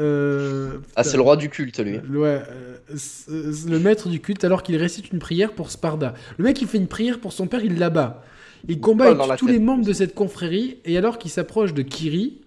Euh, 0.00 0.78
Ah, 0.96 1.02
c'est 1.04 1.16
le 1.16 1.22
roi 1.22 1.36
du 1.36 1.48
culte, 1.48 1.78
lui. 1.80 1.98
Ouais, 2.16 2.40
euh, 2.50 2.76
c- 2.96 3.24
euh, 3.30 3.52
le 3.68 3.78
maître 3.78 4.08
du 4.08 4.20
culte 4.20 4.44
alors 4.44 4.62
qu'il 4.62 4.76
récite 4.76 5.10
une 5.12 5.18
prière 5.18 5.52
pour 5.52 5.70
Sparda. 5.70 6.14
Le 6.36 6.44
mec 6.44 6.60
il 6.62 6.68
fait 6.68 6.78
une 6.78 6.86
prière 6.88 7.18
pour 7.20 7.32
son 7.32 7.46
père, 7.46 7.64
il 7.64 7.78
l'abat. 7.78 8.22
Il 8.68 8.80
combat 8.80 9.06
avec 9.10 9.38
tous 9.38 9.46
tête. 9.46 9.54
les 9.54 9.60
membres 9.60 9.84
de 9.84 9.92
cette 9.92 10.14
confrérie 10.14 10.78
et 10.84 10.96
alors 10.98 11.18
qu'il 11.18 11.30
s'approche 11.30 11.74
de 11.74 11.82
Kiri, 11.82 12.38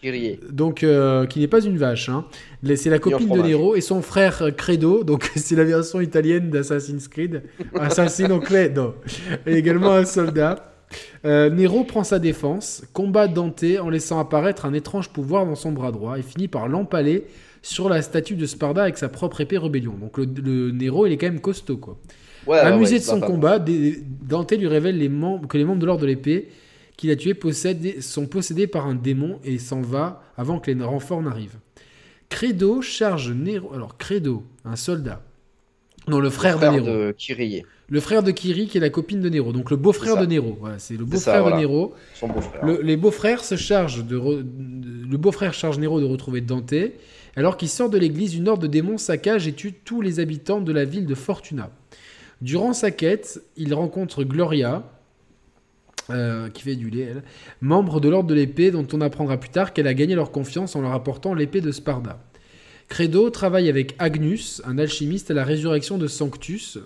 Kyrie. 0.00 0.38
donc 0.50 0.82
euh, 0.84 1.26
qui 1.26 1.40
n'est 1.40 1.48
pas 1.48 1.60
une 1.64 1.76
vache, 1.76 2.08
hein, 2.08 2.24
c'est 2.76 2.88
la 2.88 2.98
copine 2.98 3.28
de. 3.32 3.42
Nero 3.42 3.74
et 3.74 3.80
son 3.80 4.00
frère 4.00 4.50
Credo, 4.56 5.02
donc 5.04 5.30
c'est 5.36 5.56
la 5.56 5.64
version 5.64 6.00
italienne 6.00 6.50
d'Assassin's 6.50 7.08
Creed, 7.08 7.42
Assassino 7.74 8.38
Credo, 8.40 8.94
et 9.46 9.54
également 9.54 9.92
un 9.92 10.04
soldat. 10.04 10.66
Euh, 11.24 11.50
Nero 11.50 11.84
prend 11.84 12.04
sa 12.04 12.18
défense, 12.18 12.82
combat 12.92 13.28
Dante 13.28 13.64
en 13.80 13.90
laissant 13.90 14.18
apparaître 14.18 14.64
un 14.64 14.72
étrange 14.72 15.10
pouvoir 15.10 15.46
dans 15.46 15.54
son 15.54 15.72
bras 15.72 15.92
droit 15.92 16.18
et 16.18 16.22
finit 16.22 16.48
par 16.48 16.66
l'empaler 16.68 17.26
sur 17.62 17.88
la 17.88 18.02
statue 18.02 18.34
de 18.36 18.46
Sparda 18.46 18.82
avec 18.82 18.98
sa 18.98 19.08
propre 19.08 19.40
épée 19.42 19.58
rébellion. 19.58 19.94
Donc 20.00 20.18
le, 20.18 20.24
le 20.24 20.70
Nero, 20.72 21.06
il 21.06 21.12
est 21.12 21.16
quand 21.18 21.26
même 21.28 21.40
costaud 21.40 21.76
quoi. 21.76 21.98
Ouais, 22.46 22.58
Amusé 22.58 22.94
ouais, 22.94 22.98
de 23.00 23.04
son 23.04 23.20
combat, 23.20 23.58
Dante 23.58 24.52
lui 24.52 24.66
révèle 24.66 24.96
les 24.96 25.10
membres, 25.10 25.46
que 25.46 25.58
les 25.58 25.64
membres 25.64 25.80
de 25.80 25.86
l'ordre 25.86 26.02
de 26.02 26.06
l'épée 26.06 26.48
qu'il 26.96 27.10
a 27.10 27.16
tués 27.16 27.34
possèdent- 27.34 28.00
sont 28.00 28.26
possédés 28.26 28.66
par 28.66 28.86
un 28.86 28.94
démon 28.94 29.38
et 29.44 29.58
s'en 29.58 29.82
va 29.82 30.22
avant 30.36 30.58
que 30.58 30.70
les 30.70 30.82
renforts 30.84 31.22
n'arrivent. 31.22 31.58
Credo 32.30 32.80
charge 32.80 33.30
Nero. 33.30 33.72
Alors, 33.74 33.96
Credo, 33.98 34.44
un 34.64 34.76
soldat. 34.76 35.22
Non, 36.08 36.18
le 36.18 36.30
frère, 36.30 36.56
frère 36.58 36.72
de 36.72 36.76
Nero. 36.80 36.86
de 36.86 37.12
Kyrie, 37.12 37.62
Le 37.88 38.00
frère 38.00 38.22
de 38.22 38.30
Kiri, 38.30 38.66
qui 38.66 38.78
est 38.78 38.80
la 38.80 38.90
copine 38.90 39.20
de 39.20 39.28
Nero. 39.28 39.52
Donc, 39.52 39.70
le 39.70 39.76
beau-frère 39.76 40.16
de 40.16 40.26
Nero. 40.26 40.56
Voilà, 40.60 40.78
c'est 40.78 40.96
le 40.96 41.04
beau-frère 41.04 41.42
voilà. 41.42 41.56
de 41.56 41.60
Nero. 41.62 41.94
son. 42.14 42.28
Le- 42.62 42.80
les 42.82 42.96
beaux-frères 42.96 43.44
se 43.44 43.56
chargent 43.56 44.04
de, 44.04 44.16
re- 44.18 44.42
de- 44.42 45.06
le 45.10 45.16
beau-frère 45.18 45.52
charge 45.54 45.78
Nero 45.78 46.00
de 46.00 46.06
retrouver 46.06 46.40
Dante, 46.40 46.74
alors 47.36 47.56
qu'il 47.56 47.68
sort 47.68 47.90
de 47.90 47.98
l'église, 47.98 48.34
une 48.34 48.48
horde 48.48 48.62
de 48.62 48.66
démons 48.66 48.98
saccage 48.98 49.46
et 49.46 49.52
tue 49.52 49.72
tous 49.72 50.00
les 50.00 50.18
habitants 50.20 50.60
de 50.60 50.72
la 50.72 50.84
ville 50.84 51.06
de 51.06 51.14
Fortuna. 51.14 51.70
Durant 52.40 52.72
sa 52.72 52.90
quête, 52.90 53.42
il 53.56 53.74
rencontre 53.74 54.24
Gloria, 54.24 54.82
euh, 56.08 56.48
qui 56.48 56.62
fait 56.62 56.74
du 56.76 56.90
lait, 56.90 57.02
elle, 57.10 57.22
membre 57.60 58.00
de 58.00 58.08
l'ordre 58.08 58.28
de 58.28 58.34
l'épée, 58.34 58.70
dont 58.70 58.86
on 58.92 59.00
apprendra 59.00 59.36
plus 59.36 59.50
tard 59.50 59.72
qu'elle 59.72 59.86
a 59.86 59.94
gagné 59.94 60.14
leur 60.16 60.32
confiance 60.32 60.74
en 60.74 60.80
leur 60.80 60.92
apportant 60.92 61.34
l'épée 61.34 61.60
de 61.60 61.70
Sparda. 61.70 62.18
Credo 62.90 63.30
travaille 63.30 63.68
avec 63.70 63.94
Agnus, 63.98 64.60
un 64.66 64.76
alchimiste, 64.76 65.30
à 65.30 65.34
la 65.34 65.44
résurrection 65.44 65.96
de 65.96 66.06
Sanctus, 66.08 66.78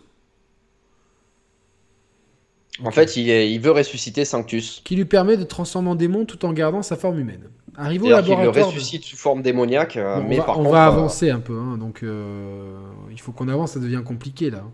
En 2.83 2.91
fait, 2.91 3.17
il, 3.17 3.31
est- 3.31 3.51
il 3.53 3.61
veut 3.61 3.71
ressusciter 3.71 4.25
Sanctus. 4.25 4.83
qui 4.85 4.97
lui 4.97 5.05
permet 5.05 5.37
de 5.37 5.45
transformer 5.45 5.91
en 5.91 5.95
démon 5.95 6.25
tout 6.25 6.45
en 6.45 6.53
gardant 6.53 6.83
sa 6.83 6.97
forme 6.97 7.21
humaine. 7.21 7.45
Arrivé 7.77 8.05
au 8.05 8.09
C'est-à-dire 8.09 8.25
qu'il 8.25 8.33
le 8.35 8.39
laboratoire. 8.47 8.67
de- 8.71 8.75
ressuscite 8.77 9.05
sous 9.05 9.17
forme 9.17 9.43
démoniaque, 9.43 9.97
Bon, 9.97 10.25
mais 10.29 10.37
on 10.37 10.41
va, 10.41 10.45
par 10.45 10.59
on 10.59 10.63
contre... 10.65 10.73
va 10.75 10.85
euh, 10.85 10.89
avancer 10.93 11.31
un 11.31 11.41
peu, 11.41 11.57
hein, 11.59 11.79
donc 11.79 12.03
euh, 12.03 12.77
il 13.11 13.21
faut 13.21 13.33
qu'on 13.33 13.49
avance, 13.49 13.73
ça 13.73 13.81
devient 13.81 14.03
compliqué 14.05 14.51
là. 14.51 14.65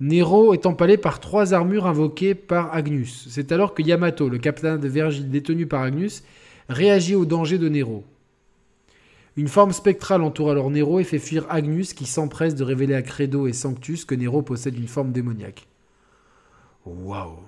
Nero 0.00 0.54
est 0.54 0.64
empalé 0.64 0.96
par 0.96 1.18
trois 1.20 1.52
armures 1.54 1.86
invoquées 1.86 2.34
par 2.36 2.72
Agnus. 2.72 3.26
C'est 3.28 3.50
alors 3.52 3.74
que 3.74 3.82
Yamato, 3.82 4.28
le 4.28 4.38
capitaine 4.38 4.78
de 4.78 4.88
Vergil 4.88 5.28
détenu 5.28 5.66
par 5.66 5.82
Agnus, 5.82 6.22
réagit 6.68 7.16
au 7.16 7.24
danger 7.26 7.58
de 7.58 7.68
Nero. 7.68 8.04
Une 9.38 9.46
forme 9.46 9.72
spectrale 9.72 10.22
entoure 10.22 10.50
alors 10.50 10.68
Nero 10.68 10.98
et 10.98 11.04
fait 11.04 11.20
fuir 11.20 11.46
Agnus 11.48 11.92
qui 11.92 12.06
s'empresse 12.06 12.56
de 12.56 12.64
révéler 12.64 12.94
à 12.94 13.02
Credo 13.02 13.46
et 13.46 13.52
Sanctus 13.52 14.04
que 14.04 14.16
Nero 14.16 14.42
possède 14.42 14.76
une 14.76 14.88
forme 14.88 15.12
démoniaque. 15.12 15.68
Waouh 16.84 17.38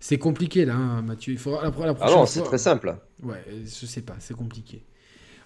C'est 0.00 0.18
compliqué 0.18 0.64
là, 0.64 0.74
hein, 0.74 1.02
Mathieu. 1.02 1.32
Il 1.34 1.38
faudra 1.38 1.62
la, 1.62 1.86
la 1.86 1.94
Ah 2.00 2.10
non, 2.10 2.26
c'est 2.26 2.42
très 2.42 2.58
simple. 2.58 2.96
Ouais, 3.22 3.44
je 3.64 3.86
sais 3.86 4.00
pas, 4.02 4.16
c'est 4.18 4.34
compliqué. 4.34 4.82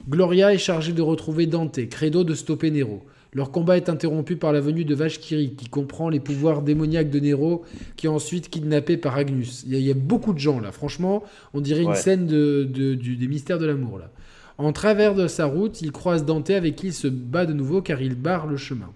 Gloria 0.09 0.55
est 0.55 0.59
chargée 0.59 0.93
de 0.93 1.03
retrouver 1.03 1.47
Dante, 1.47 1.87
Credo 1.91 2.25
de 2.25 2.35
stopper 2.35 2.71
Nero. 2.71 3.05
Leur 3.35 3.51
combat 3.51 3.77
est 3.77 3.91
interrompu 3.91 4.37
par 4.37 4.55
la 4.55 4.61
venue 4.61 4.87
de 4.87 4.95
Vashkiri, 4.95 5.55
qui 5.55 5.69
comprend 5.69 6.09
les 6.09 6.21
pouvoirs 6.21 6.63
démoniaques 6.63 7.11
de 7.11 7.21
Nero, 7.21 7.63
qui 7.97 8.07
est 8.07 8.09
ensuite 8.09 8.49
kidnappé 8.49 8.97
par 8.97 9.17
Agnus. 9.17 9.65
Il 9.67 9.73
y, 9.75 9.77
a, 9.77 9.79
il 9.81 9.85
y 9.85 9.91
a 9.91 9.95
beaucoup 9.95 10.33
de 10.33 10.39
gens 10.39 10.61
là, 10.61 10.73
franchement, 10.73 11.25
on 11.53 11.61
dirait 11.61 11.83
une 11.83 11.89
scène 11.95 12.27
de, 12.27 12.65
de- 12.65 12.95
du- 12.95 13.17
des 13.19 13.29
mystères 13.29 13.59
de 13.59 13.67
l'amour 13.67 13.99
là. 13.99 14.11
En 14.59 14.73
travers 14.73 15.15
de 15.15 15.29
sa 15.29 15.47
route, 15.47 15.81
il 15.83 15.93
croise 15.93 16.25
Dante 16.25 16.51
avec 16.51 16.77
qui 16.77 16.89
il 16.89 16.93
se 16.93 17.07
bat 17.09 17.47
de 17.47 17.53
nouveau 17.53 17.81
car 17.81 18.03
il 18.03 18.15
barre 18.17 18.47
le 18.49 18.57
chemin. 18.57 18.93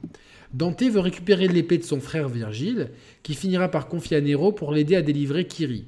Dante 0.53 0.83
veut 0.83 1.01
récupérer 1.01 1.49
l'épée 1.49 1.79
de 1.79 1.85
son 1.85 2.01
frère 2.01 2.29
Virgile, 2.29 2.91
qui 3.23 3.35
finira 3.35 3.69
par 3.69 3.87
confier 3.89 4.17
à 4.17 4.21
Nero 4.21 4.53
pour 4.53 4.73
l'aider 4.73 4.97
à 4.97 5.03
délivrer 5.03 5.47
Kiri. 5.47 5.87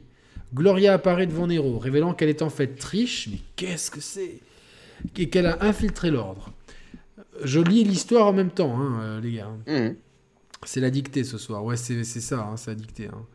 Gloria 0.55 0.95
apparaît 0.95 1.27
devant 1.27 1.49
Nero, 1.49 1.79
révélant 1.79 2.14
qu'elle 2.14 2.29
est 2.29 2.41
en 2.43 2.51
fait 2.51 2.77
triche, 2.77 3.29
mais 3.31 3.39
qu'est-ce 3.57 3.91
que 3.91 4.01
c'est? 4.01 4.39
Et 5.18 5.29
qu'elle 5.29 5.47
a 5.47 5.64
infiltré 5.64 6.11
l'ordre? 6.11 6.53
Je 7.43 7.59
lis 7.61 7.83
l'histoire 7.83 8.29
en 8.29 8.33
même 8.33 8.51
temps, 8.51 8.79
hein, 8.79 9.01
euh, 9.03 9.20
les 9.20 9.33
gars. 9.33 9.51
Mhm. 9.66 9.97
C'est 10.64 10.81
la 10.81 10.91
dictée 10.91 11.25
ce 11.25 11.37
soir. 11.37 11.64
Ouais, 11.64 11.77
c'est 11.77 12.05
c'est 12.05 12.20
ça, 12.20 12.49
hein, 12.51 12.57
c'est 12.57 12.70
la 12.70 12.77
dictée. 12.77 13.09
hein. 13.09 13.27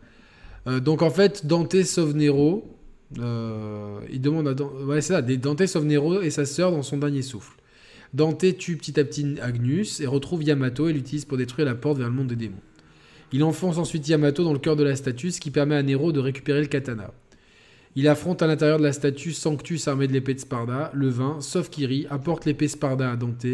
Euh, 0.67 0.79
donc 0.79 1.01
en 1.01 1.09
fait, 1.09 1.45
Dante 1.45 1.83
sauve 1.83 2.15
Nero. 2.15 2.78
Euh, 3.17 3.99
il 4.11 4.21
demande 4.21 4.47
à 4.47 4.53
Dan- 4.53 4.69
ouais, 4.85 5.01
c'est 5.01 5.13
ça. 5.13 5.21
Dante 5.21 5.65
sauve 5.65 5.85
Nero 5.85 6.21
et 6.21 6.29
sa 6.29 6.45
sœur 6.45 6.71
dans 6.71 6.83
son 6.83 6.97
dernier 6.97 7.21
souffle. 7.23 7.53
Dante 8.13 8.57
tue 8.57 8.75
petit 8.77 8.99
à 8.99 9.03
petit 9.03 9.37
Agnus 9.41 9.99
et 9.99 10.07
retrouve 10.07 10.43
Yamato 10.43 10.87
et 10.89 10.93
l'utilise 10.93 11.25
pour 11.25 11.37
détruire 11.37 11.65
la 11.65 11.75
porte 11.75 11.97
vers 11.97 12.07
le 12.07 12.13
monde 12.13 12.27
des 12.27 12.35
démons. 12.35 12.61
Il 13.31 13.43
enfonce 13.43 13.77
ensuite 13.77 14.07
Yamato 14.07 14.43
dans 14.43 14.53
le 14.53 14.59
cœur 14.59 14.75
de 14.75 14.83
la 14.83 14.95
statue, 14.95 15.31
ce 15.31 15.39
qui 15.39 15.51
permet 15.51 15.75
à 15.75 15.83
Nero 15.83 16.11
de 16.11 16.19
récupérer 16.19 16.61
le 16.61 16.67
katana. 16.67 17.11
Il 17.95 18.07
affronte 18.07 18.41
à 18.41 18.47
l'intérieur 18.47 18.77
de 18.79 18.83
la 18.83 18.93
statue 18.93 19.33
Sanctus 19.33 19.87
armé 19.87 20.07
de 20.07 20.13
l'épée 20.13 20.33
de 20.33 20.39
Sparda, 20.39 20.91
le 20.93 21.09
vin, 21.09 21.41
sauf 21.41 21.69
Kiri, 21.69 22.07
apporte 22.09 22.45
l'épée 22.45 22.67
Sparda 22.67 23.11
à 23.11 23.15
Dante, 23.15 23.45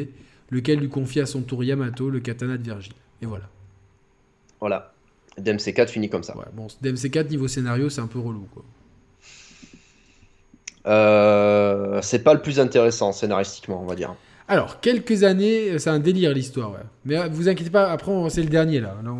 lequel 0.52 0.80
lui 0.80 0.90
confie 0.90 1.20
à 1.20 1.26
son 1.26 1.42
tour 1.42 1.64
Yamato, 1.64 2.10
le 2.10 2.20
katana 2.20 2.58
de 2.58 2.64
Virgile. 2.64 2.94
Et 3.22 3.26
voilà. 3.26 3.50
Voilà. 4.60 4.94
DMC4 5.42 5.88
finit 5.90 6.10
comme 6.10 6.24
ça. 6.24 6.38
Ouais, 6.38 6.46
bon, 6.54 6.68
DMC4 6.82 7.30
niveau 7.30 7.48
scénario, 7.50 7.90
c'est 7.90 8.02
un 8.02 8.08
peu 8.08 8.20
relou 8.20 8.48
quoi. 8.54 8.64
Euh, 10.88 12.00
c'est 12.02 12.24
pas 12.24 12.34
le 12.34 12.42
plus 12.42 12.60
intéressant 12.60 13.12
scénaristiquement, 13.12 13.82
on 13.82 13.86
va 13.88 13.96
dire. 13.96 14.16
Alors, 14.48 14.80
quelques 14.80 15.24
années, 15.24 15.80
c'est 15.80 15.90
un 15.90 16.00
délire 16.00 16.32
l'histoire, 16.32 16.72
ouais. 16.72 16.78
Mais 17.06 17.18
euh, 17.18 17.28
vous 17.32 17.50
inquiétez 17.50 17.72
pas, 17.72 17.90
après 17.92 18.12
c'est 18.30 18.44
le 18.44 18.50
dernier 18.50 18.80
là. 18.80 18.96
Là, 19.04 19.12
on- 19.12 19.20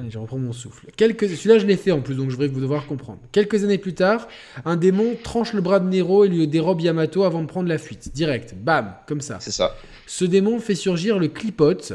Allez, 0.00 0.10
je 0.10 0.18
reprends 0.18 0.38
mon 0.38 0.52
souffle. 0.52 0.86
Quelques... 0.96 1.28
Celui-là, 1.28 1.58
je 1.58 1.66
l'ai 1.66 1.76
fait 1.76 1.90
en 1.90 2.00
plus, 2.00 2.14
donc 2.14 2.30
je 2.30 2.36
vais 2.36 2.46
vous 2.46 2.60
devoir 2.60 2.86
comprendre. 2.86 3.18
Quelques 3.32 3.64
années 3.64 3.78
plus 3.78 3.94
tard, 3.94 4.28
un 4.64 4.76
démon 4.76 5.16
tranche 5.24 5.52
le 5.54 5.60
bras 5.60 5.80
de 5.80 5.88
Nero 5.88 6.24
et 6.24 6.28
lui 6.28 6.46
dérobe 6.46 6.80
Yamato 6.80 7.24
avant 7.24 7.42
de 7.42 7.46
prendre 7.46 7.68
la 7.68 7.78
fuite. 7.78 8.12
Direct, 8.14 8.54
bam, 8.56 8.94
comme 9.08 9.20
ça. 9.20 9.38
C'est 9.40 9.50
ça. 9.50 9.74
Ce 10.06 10.24
démon 10.24 10.60
fait 10.60 10.76
surgir 10.76 11.18
le 11.18 11.26
clipote. 11.28 11.94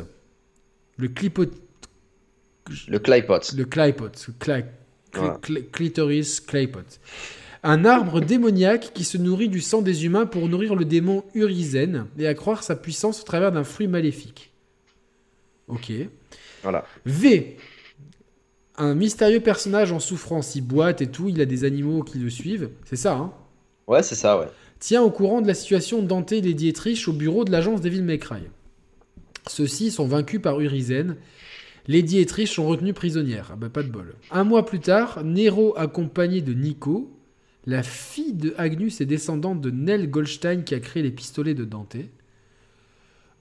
Le 0.98 1.08
clipote. 1.08 1.54
Le 2.88 3.00
Claypot. 3.00 3.40
Le 3.56 3.64
clipote. 3.66 4.28
Le 4.28 4.34
clitoris 5.72 6.40
clipote. 6.42 7.00
Un 7.64 7.86
arbre 7.86 8.20
démoniaque 8.20 8.92
qui 8.94 9.06
se 9.06 9.18
nourrit 9.18 9.48
du 9.48 9.62
sang 9.62 9.82
des 9.82 10.06
humains 10.06 10.26
pour 10.26 10.50
nourrir 10.50 10.76
le 10.76 10.84
démon 10.84 11.24
Urizen 11.34 12.08
et 12.20 12.28
accroître 12.28 12.64
sa 12.64 12.76
puissance 12.76 13.22
au 13.22 13.24
travers 13.24 13.54
d'un 13.54 13.64
fruit 13.64 13.88
maléfique. 13.88 14.52
Ok. 15.70 15.92
Voilà. 16.62 16.86
V. 17.06 17.58
Un 18.76 18.96
mystérieux 18.96 19.40
personnage 19.40 19.92
en 19.92 20.00
souffrance, 20.00 20.56
il 20.56 20.62
boite 20.62 21.02
et 21.02 21.08
tout, 21.08 21.30
il 21.30 21.40
a 21.40 21.46
des 21.46 21.64
animaux 21.64 22.04
qui 22.04 22.18
le 22.18 22.30
suivent. 22.30 22.70
C'est 22.86 22.96
ça, 22.96 23.14
hein? 23.14 23.32
Ouais, 23.88 24.04
c'est 24.04 24.16
ça, 24.16 24.40
ouais. 24.40 24.48
tient 24.80 25.02
au 25.02 25.12
courant 25.12 25.42
de 25.42 25.48
la 25.48 25.54
situation 25.54 26.02
de 26.02 26.08
Dante 26.08 26.32
et 26.32 26.42
Dietrich 26.42 27.08
au 27.08 27.14
bureau 27.14 27.46
de 27.46 27.52
l'agence 27.52 27.82
Devil 27.82 28.02
May 28.02 28.18
Cry. 28.18 28.42
Ceux-ci 29.48 29.92
sont 29.92 30.06
vaincus 30.06 30.42
par 30.42 30.60
Urizen. 30.60 31.16
Les 31.88 32.02
Dietrich 32.02 32.48
sont 32.48 32.66
retenues 32.68 32.94
prisonnières. 32.94 33.50
Ah 33.54 33.56
bah 33.58 33.70
pas 33.70 33.84
de 33.84 33.90
bol. 33.90 34.14
Un 34.32 34.44
mois 34.46 34.66
plus 34.66 34.80
tard, 34.80 35.22
Nero, 35.24 35.78
accompagné 35.78 36.42
de 36.42 36.54
Nico, 36.54 37.12
la 37.66 37.84
fille 37.84 38.34
de 38.34 38.54
Agnus 38.58 39.02
et 39.02 39.06
descendante 39.06 39.60
de 39.62 39.70
Nell 39.72 40.10
Goldstein 40.10 40.64
qui 40.64 40.76
a 40.76 40.80
créé 40.80 41.04
les 41.04 41.12
pistolets 41.12 41.54
de 41.54 41.66
Dante. 41.66 41.98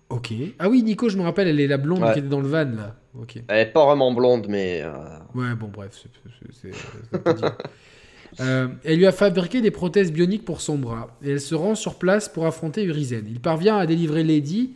Ok. 0.09 0.33
Ah 0.59 0.69
oui, 0.69 0.83
Nico, 0.83 1.09
je 1.09 1.17
me 1.17 1.23
rappelle, 1.23 1.49
elle 1.49 1.61
est 1.61 1.67
la 1.69 1.79
blonde 1.79 2.03
Ouais. 2.03 2.13
qui 2.13 2.19
était 2.19 2.29
dans 2.29 2.41
le 2.41 2.49
van 2.49 2.65
là. 2.65 2.97
Ok. 3.19 3.37
Elle 3.49 3.61
est 3.61 3.73
pas 3.73 3.87
vraiment 3.87 4.13
blonde, 4.13 4.47
mais. 4.49 4.83
euh, 4.83 4.91
Ouais, 5.35 5.55
bon, 5.55 5.69
bref, 5.69 6.05
c'est-. 6.53 6.73
Euh, 8.41 8.69
elle 8.85 8.97
lui 8.99 9.07
a 9.07 9.13
fabriqué 9.13 9.61
des 9.61 9.71
prothèses 9.71 10.11
bioniques 10.11 10.45
pour 10.45 10.61
son 10.63 10.79
bras, 10.79 11.17
et 11.23 11.31
elle 11.33 11.41
se 11.41 11.55
rend 11.55 11.75
sur 11.75 11.97
place 11.97 12.29
pour 12.31 12.47
affronter 12.47 12.83
Urizen. 12.85 13.27
Il 13.29 13.41
parvient 13.41 13.77
à 13.77 13.87
délivrer 13.87 14.25
Lady, 14.25 14.73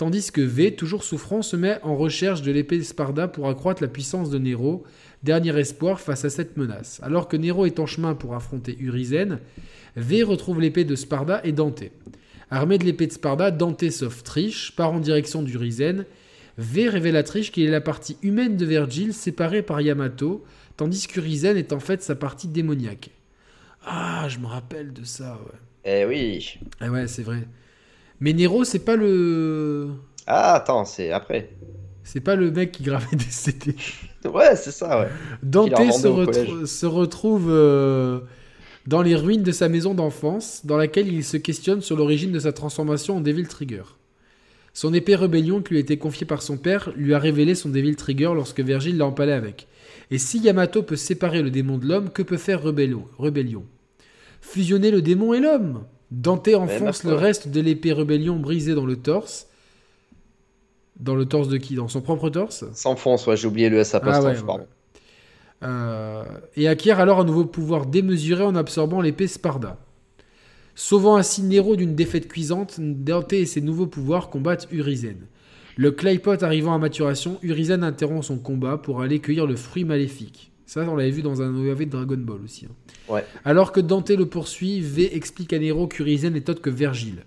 tandis 0.00 0.32
que 0.32 0.40
V, 0.40 0.74
toujours 0.74 1.04
souffrant, 1.04 1.42
se 1.42 1.56
met 1.56 1.78
en 1.82 1.94
recherche 1.94 2.40
de 2.40 2.50
l'épée 2.50 2.78
de 2.78 2.82
Sparda 2.82 3.28
pour 3.28 3.50
accroître 3.50 3.82
la 3.82 3.88
puissance 3.88 4.30
de 4.30 4.38
Nero, 4.38 4.82
dernier 5.22 5.54
espoir 5.58 6.00
face 6.00 6.24
à 6.24 6.30
cette 6.30 6.56
menace. 6.56 7.00
Alors 7.02 7.28
que 7.28 7.36
Nero 7.36 7.66
est 7.66 7.78
en 7.78 7.84
chemin 7.84 8.14
pour 8.14 8.34
affronter 8.34 8.78
Urizen, 8.80 9.40
V 9.96 10.22
retrouve 10.22 10.58
l'épée 10.58 10.84
de 10.84 10.94
Sparda 10.94 11.42
et 11.44 11.52
Dante. 11.52 11.84
Armé 12.50 12.78
de 12.78 12.86
l'épée 12.86 13.08
de 13.08 13.12
Sparda, 13.12 13.50
Dante 13.50 13.90
sauve 13.90 14.22
Trish, 14.22 14.74
part 14.74 14.90
en 14.90 15.00
direction 15.00 15.42
d'Urizen. 15.42 16.06
V 16.56 16.88
révèle 16.88 17.16
à 17.16 17.22
Trish 17.22 17.52
qu'il 17.52 17.64
est 17.64 17.70
la 17.70 17.82
partie 17.82 18.16
humaine 18.22 18.56
de 18.56 18.64
Virgile 18.64 19.12
séparée 19.12 19.60
par 19.60 19.82
Yamato, 19.82 20.42
tandis 20.78 21.08
qu'Urizen 21.08 21.58
est 21.58 21.74
en 21.74 21.80
fait 21.80 22.02
sa 22.02 22.14
partie 22.14 22.48
démoniaque. 22.48 23.10
Ah, 23.84 24.24
je 24.30 24.38
me 24.38 24.46
rappelle 24.46 24.94
de 24.94 25.04
ça, 25.04 25.38
ouais. 25.44 25.58
Eh 25.84 26.06
oui. 26.06 26.58
Ah 26.80 26.90
ouais, 26.90 27.06
c'est 27.06 27.22
vrai. 27.22 27.46
Mais 28.20 28.32
Nero, 28.32 28.64
c'est 28.64 28.84
pas 28.84 28.96
le... 28.96 29.88
Ah, 30.26 30.54
attends, 30.54 30.84
c'est 30.84 31.10
après. 31.10 31.50
C'est 32.04 32.20
pas 32.20 32.36
le 32.36 32.50
mec 32.50 32.72
qui 32.72 32.82
gravait 32.82 33.16
des 33.16 33.24
CD. 33.24 33.74
Ouais, 34.24 34.56
c'est 34.56 34.72
ça, 34.72 35.00
ouais. 35.00 35.08
Dante 35.42 35.76
se, 35.92 36.66
se 36.66 36.86
retrouve 36.86 37.46
euh, 37.48 38.20
dans 38.86 39.02
les 39.02 39.16
ruines 39.16 39.42
de 39.42 39.52
sa 39.52 39.68
maison 39.68 39.94
d'enfance, 39.94 40.62
dans 40.64 40.76
laquelle 40.76 41.08
il 41.12 41.24
se 41.24 41.36
questionne 41.36 41.80
sur 41.80 41.96
l'origine 41.96 42.32
de 42.32 42.38
sa 42.38 42.52
transformation 42.52 43.16
en 43.16 43.20
Devil 43.20 43.46
Trigger. 43.46 43.84
Son 44.72 44.94
épée 44.94 45.16
rébellion 45.16 45.62
qui 45.62 45.70
lui 45.70 45.76
a 45.78 45.80
été 45.80 45.98
confiée 45.98 46.26
par 46.26 46.42
son 46.42 46.56
père 46.56 46.92
lui 46.96 47.14
a 47.14 47.18
révélé 47.18 47.54
son 47.54 47.68
Devil 47.68 47.96
Trigger 47.96 48.32
lorsque 48.34 48.60
Virgile 48.60 48.98
l'a 48.98 49.06
empalé 49.06 49.32
avec. 49.32 49.66
Et 50.10 50.18
si 50.18 50.38
Yamato 50.38 50.82
peut 50.82 50.96
séparer 50.96 51.42
le 51.42 51.50
démon 51.50 51.78
de 51.78 51.86
l'homme, 51.86 52.10
que 52.10 52.22
peut 52.22 52.36
faire 52.36 52.62
Rebellion, 52.62 53.64
Fusionner 54.40 54.90
le 54.90 55.02
démon 55.02 55.34
et 55.34 55.40
l'homme? 55.40 55.84
Dante 56.10 56.48
enfonce 56.48 57.04
ma 57.04 57.10
le 57.10 57.16
reste 57.16 57.48
de 57.48 57.60
l'épée 57.60 57.92
rébellion 57.92 58.36
brisée 58.36 58.74
dans 58.74 58.86
le 58.86 58.96
torse. 58.96 59.46
Dans 60.98 61.14
le 61.14 61.24
torse 61.24 61.48
de 61.48 61.56
qui? 61.56 61.76
Dans 61.76 61.88
son 61.88 62.00
propre 62.00 62.30
torse? 62.30 62.64
S'enfonce, 62.74 63.26
ouais, 63.26 63.36
j'ai 63.36 63.46
oublié 63.46 63.68
le 63.68 63.78
S 63.78 63.94
apostrophe, 63.94 64.24
Ah 64.24 64.28
ouais, 64.28 64.38
ouais, 64.38 64.46
pardon. 64.46 64.66
Euh, 65.62 66.24
et 66.56 66.68
acquiert 66.68 67.00
alors 67.00 67.20
un 67.20 67.24
nouveau 67.24 67.44
pouvoir 67.44 67.86
démesuré 67.86 68.42
en 68.42 68.54
absorbant 68.54 69.00
l'épée 69.00 69.26
Sparda. 69.26 69.78
Sauvant 70.74 71.16
ainsi 71.16 71.42
Nero 71.42 71.76
d'une 71.76 71.94
défaite 71.94 72.28
cuisante, 72.28 72.76
Dante 72.78 73.34
et 73.34 73.46
ses 73.46 73.60
nouveaux 73.60 73.86
pouvoirs 73.86 74.30
combattent 74.30 74.68
Urizen. 74.70 75.26
Le 75.76 75.90
Claypot 75.90 76.42
arrivant 76.42 76.74
à 76.74 76.78
maturation, 76.78 77.38
Urizen 77.42 77.84
interrompt 77.84 78.24
son 78.24 78.38
combat 78.38 78.78
pour 78.78 79.02
aller 79.02 79.20
cueillir 79.20 79.46
le 79.46 79.56
fruit 79.56 79.84
maléfique. 79.84 80.49
Ça, 80.70 80.88
on 80.88 80.94
l'avait 80.94 81.10
vu 81.10 81.22
dans 81.22 81.42
un 81.42 81.52
OAV 81.52 81.80
de 81.80 81.84
Dragon 81.86 82.16
Ball 82.16 82.42
aussi. 82.44 82.66
hein. 82.66 83.12
Ouais. 83.12 83.24
Alors 83.44 83.72
que 83.72 83.80
Dante 83.80 84.10
le 84.10 84.26
poursuit, 84.26 84.80
V 84.80 85.16
explique 85.16 85.52
à 85.52 85.58
Nero 85.58 85.88
qu'Urizen 85.88 86.36
est 86.36 86.48
autre 86.48 86.62
que 86.62 86.70
Vergile. 86.70 87.24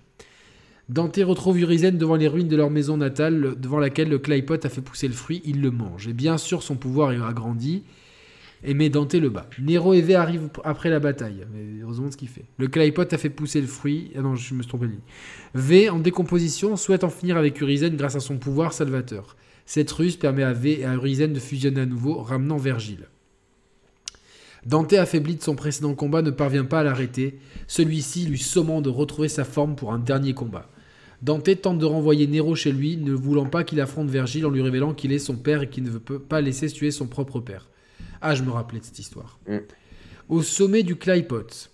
Dante 0.88 1.20
retrouve 1.22 1.58
Urizen 1.60 1.98
devant 1.98 2.16
les 2.16 2.26
ruines 2.26 2.48
de 2.48 2.56
leur 2.56 2.70
maison 2.70 2.96
natale, 2.96 3.54
devant 3.60 3.78
laquelle 3.78 4.08
le 4.08 4.18
Claypot 4.18 4.64
a 4.64 4.70
fait 4.70 4.80
pousser 4.80 5.08
le 5.08 5.12
fruit, 5.12 5.42
il 5.44 5.60
le 5.60 5.70
mange. 5.70 6.08
Et 6.08 6.14
bien 6.14 6.38
sûr, 6.38 6.62
son 6.62 6.76
pouvoir 6.76 7.12
est 7.12 7.20
agrandi, 7.20 7.82
et 8.62 8.72
mais 8.72 8.88
Dante 8.88 9.12
le 9.12 9.28
bat. 9.28 9.50
Nero 9.58 9.92
et 9.92 10.00
V 10.00 10.14
arrivent 10.14 10.48
après 10.64 10.88
la 10.88 10.98
bataille, 10.98 11.44
mais 11.52 11.82
heureusement 11.82 12.10
ce 12.10 12.16
qu'il 12.16 12.28
fait. 12.28 12.46
Le 12.56 12.68
Claypot 12.68 13.12
a 13.12 13.18
fait 13.18 13.28
pousser 13.28 13.60
le 13.60 13.66
fruit. 13.66 14.10
Ah 14.16 14.22
non, 14.22 14.36
je 14.36 14.54
me 14.54 14.62
suis 14.62 14.68
trompé 14.70 14.86
de 14.86 14.92
ligne. 14.92 15.00
V, 15.54 15.90
en 15.90 15.98
décomposition, 15.98 16.76
souhaite 16.76 17.04
en 17.04 17.10
finir 17.10 17.36
avec 17.36 17.60
Urizen 17.60 17.94
grâce 17.94 18.16
à 18.16 18.20
son 18.20 18.38
pouvoir 18.38 18.72
salvateur. 18.72 19.36
Cette 19.66 19.90
ruse 19.92 20.16
permet 20.16 20.44
à 20.44 20.54
V 20.54 20.80
et 20.80 20.86
à 20.86 20.94
Urizen 20.94 21.34
de 21.34 21.40
fusionner 21.40 21.82
à 21.82 21.86
nouveau, 21.86 22.22
ramenant 22.22 22.56
Vergile. 22.56 23.06
Dante, 24.66 24.94
affaibli 24.94 25.36
de 25.36 25.42
son 25.42 25.54
précédent 25.54 25.94
combat, 25.94 26.22
ne 26.22 26.30
parvient 26.30 26.64
pas 26.64 26.80
à 26.80 26.82
l'arrêter, 26.84 27.38
celui-ci 27.66 28.26
lui 28.26 28.38
sommant 28.38 28.80
de 28.80 28.88
retrouver 28.88 29.28
sa 29.28 29.44
forme 29.44 29.76
pour 29.76 29.92
un 29.92 29.98
dernier 29.98 30.34
combat. 30.34 30.68
Dante 31.22 31.60
tente 31.60 31.78
de 31.78 31.86
renvoyer 31.86 32.26
Nero 32.26 32.54
chez 32.54 32.72
lui, 32.72 32.96
ne 32.96 33.12
voulant 33.12 33.46
pas 33.46 33.64
qu'il 33.64 33.80
affronte 33.80 34.10
Vergile 34.10 34.46
en 34.46 34.50
lui 34.50 34.62
révélant 34.62 34.94
qu'il 34.94 35.12
est 35.12 35.18
son 35.18 35.36
père 35.36 35.62
et 35.62 35.70
qu'il 35.70 35.84
ne 35.84 35.90
veut 35.90 36.00
pas 36.00 36.40
laisser 36.40 36.68
tuer 36.68 36.90
son 36.90 37.06
propre 37.06 37.40
père. 37.40 37.68
Ah, 38.20 38.34
je 38.34 38.42
me 38.42 38.50
rappelais 38.50 38.80
de 38.80 38.84
cette 38.84 38.98
histoire. 38.98 39.38
Mm. 39.48 39.58
Au 40.28 40.42
sommet 40.42 40.82
du 40.82 40.96
Claypot, 40.96 41.68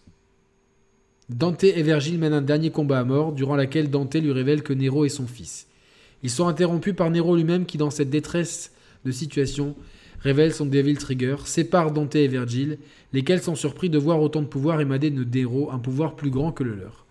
Dante 1.28 1.64
et 1.64 1.82
Vergile 1.82 2.18
mènent 2.18 2.32
un 2.32 2.43
dernier 2.43 2.70
combat 2.70 2.99
à 2.99 3.05
mort, 3.05 3.32
durant 3.32 3.57
lequel 3.57 3.91
Dante 3.91 4.16
lui 4.16 4.32
révèle 4.32 4.62
que 4.62 4.72
Nero 4.72 5.05
est 5.05 5.11
son 5.11 5.28
fils. 5.28 5.68
Ils 6.22 6.30
sont 6.30 6.49
interrompus 6.49 6.95
par 6.95 7.11
Nero 7.11 7.36
lui-même 7.36 7.66
qui, 7.66 7.78
dans 7.78 7.91
cette 7.91 8.11
détresse 8.11 8.72
de 9.05 9.12
situation, 9.12 9.76
révèle 10.20 10.54
son 10.54 10.66
Devil 10.66 10.96
Trigger, 10.96 11.36
sépare 11.44 11.92
Dante 11.92 12.14
et 12.14 12.28
Vergile, 12.28 12.78
lesquels 13.12 13.42
sont 13.42 13.54
surpris 13.54 13.90
de 13.90 13.98
voir 13.98 14.20
autant 14.20 14.42
de 14.42 14.46
pouvoir 14.46 14.80
émaner 14.80 15.10
de 15.10 15.24
Nero, 15.24 15.70
un 15.72 15.78
pouvoir 15.78 16.16
plus 16.16 16.30
grand 16.30 16.52
que 16.52 16.64
le 16.64 16.74
leur. 16.74 17.06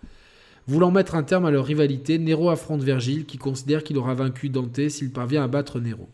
Voulant 0.68 0.92
mettre 0.92 1.16
un 1.16 1.24
terme 1.24 1.46
à 1.46 1.52
leur 1.52 1.66
rivalité, 1.66 2.20
Nero 2.20 2.50
affronte 2.50 2.84
Vergile, 2.84 3.26
qui 3.26 3.38
considère 3.38 3.84
qu'il 3.84 3.98
aura 3.98 4.14
vaincu 4.14 4.50
Dante 4.50 4.90
s'il 4.90 5.12
parvient 5.12 5.44
à 5.44 5.48
battre 5.48 5.80
Nero. 5.80 6.08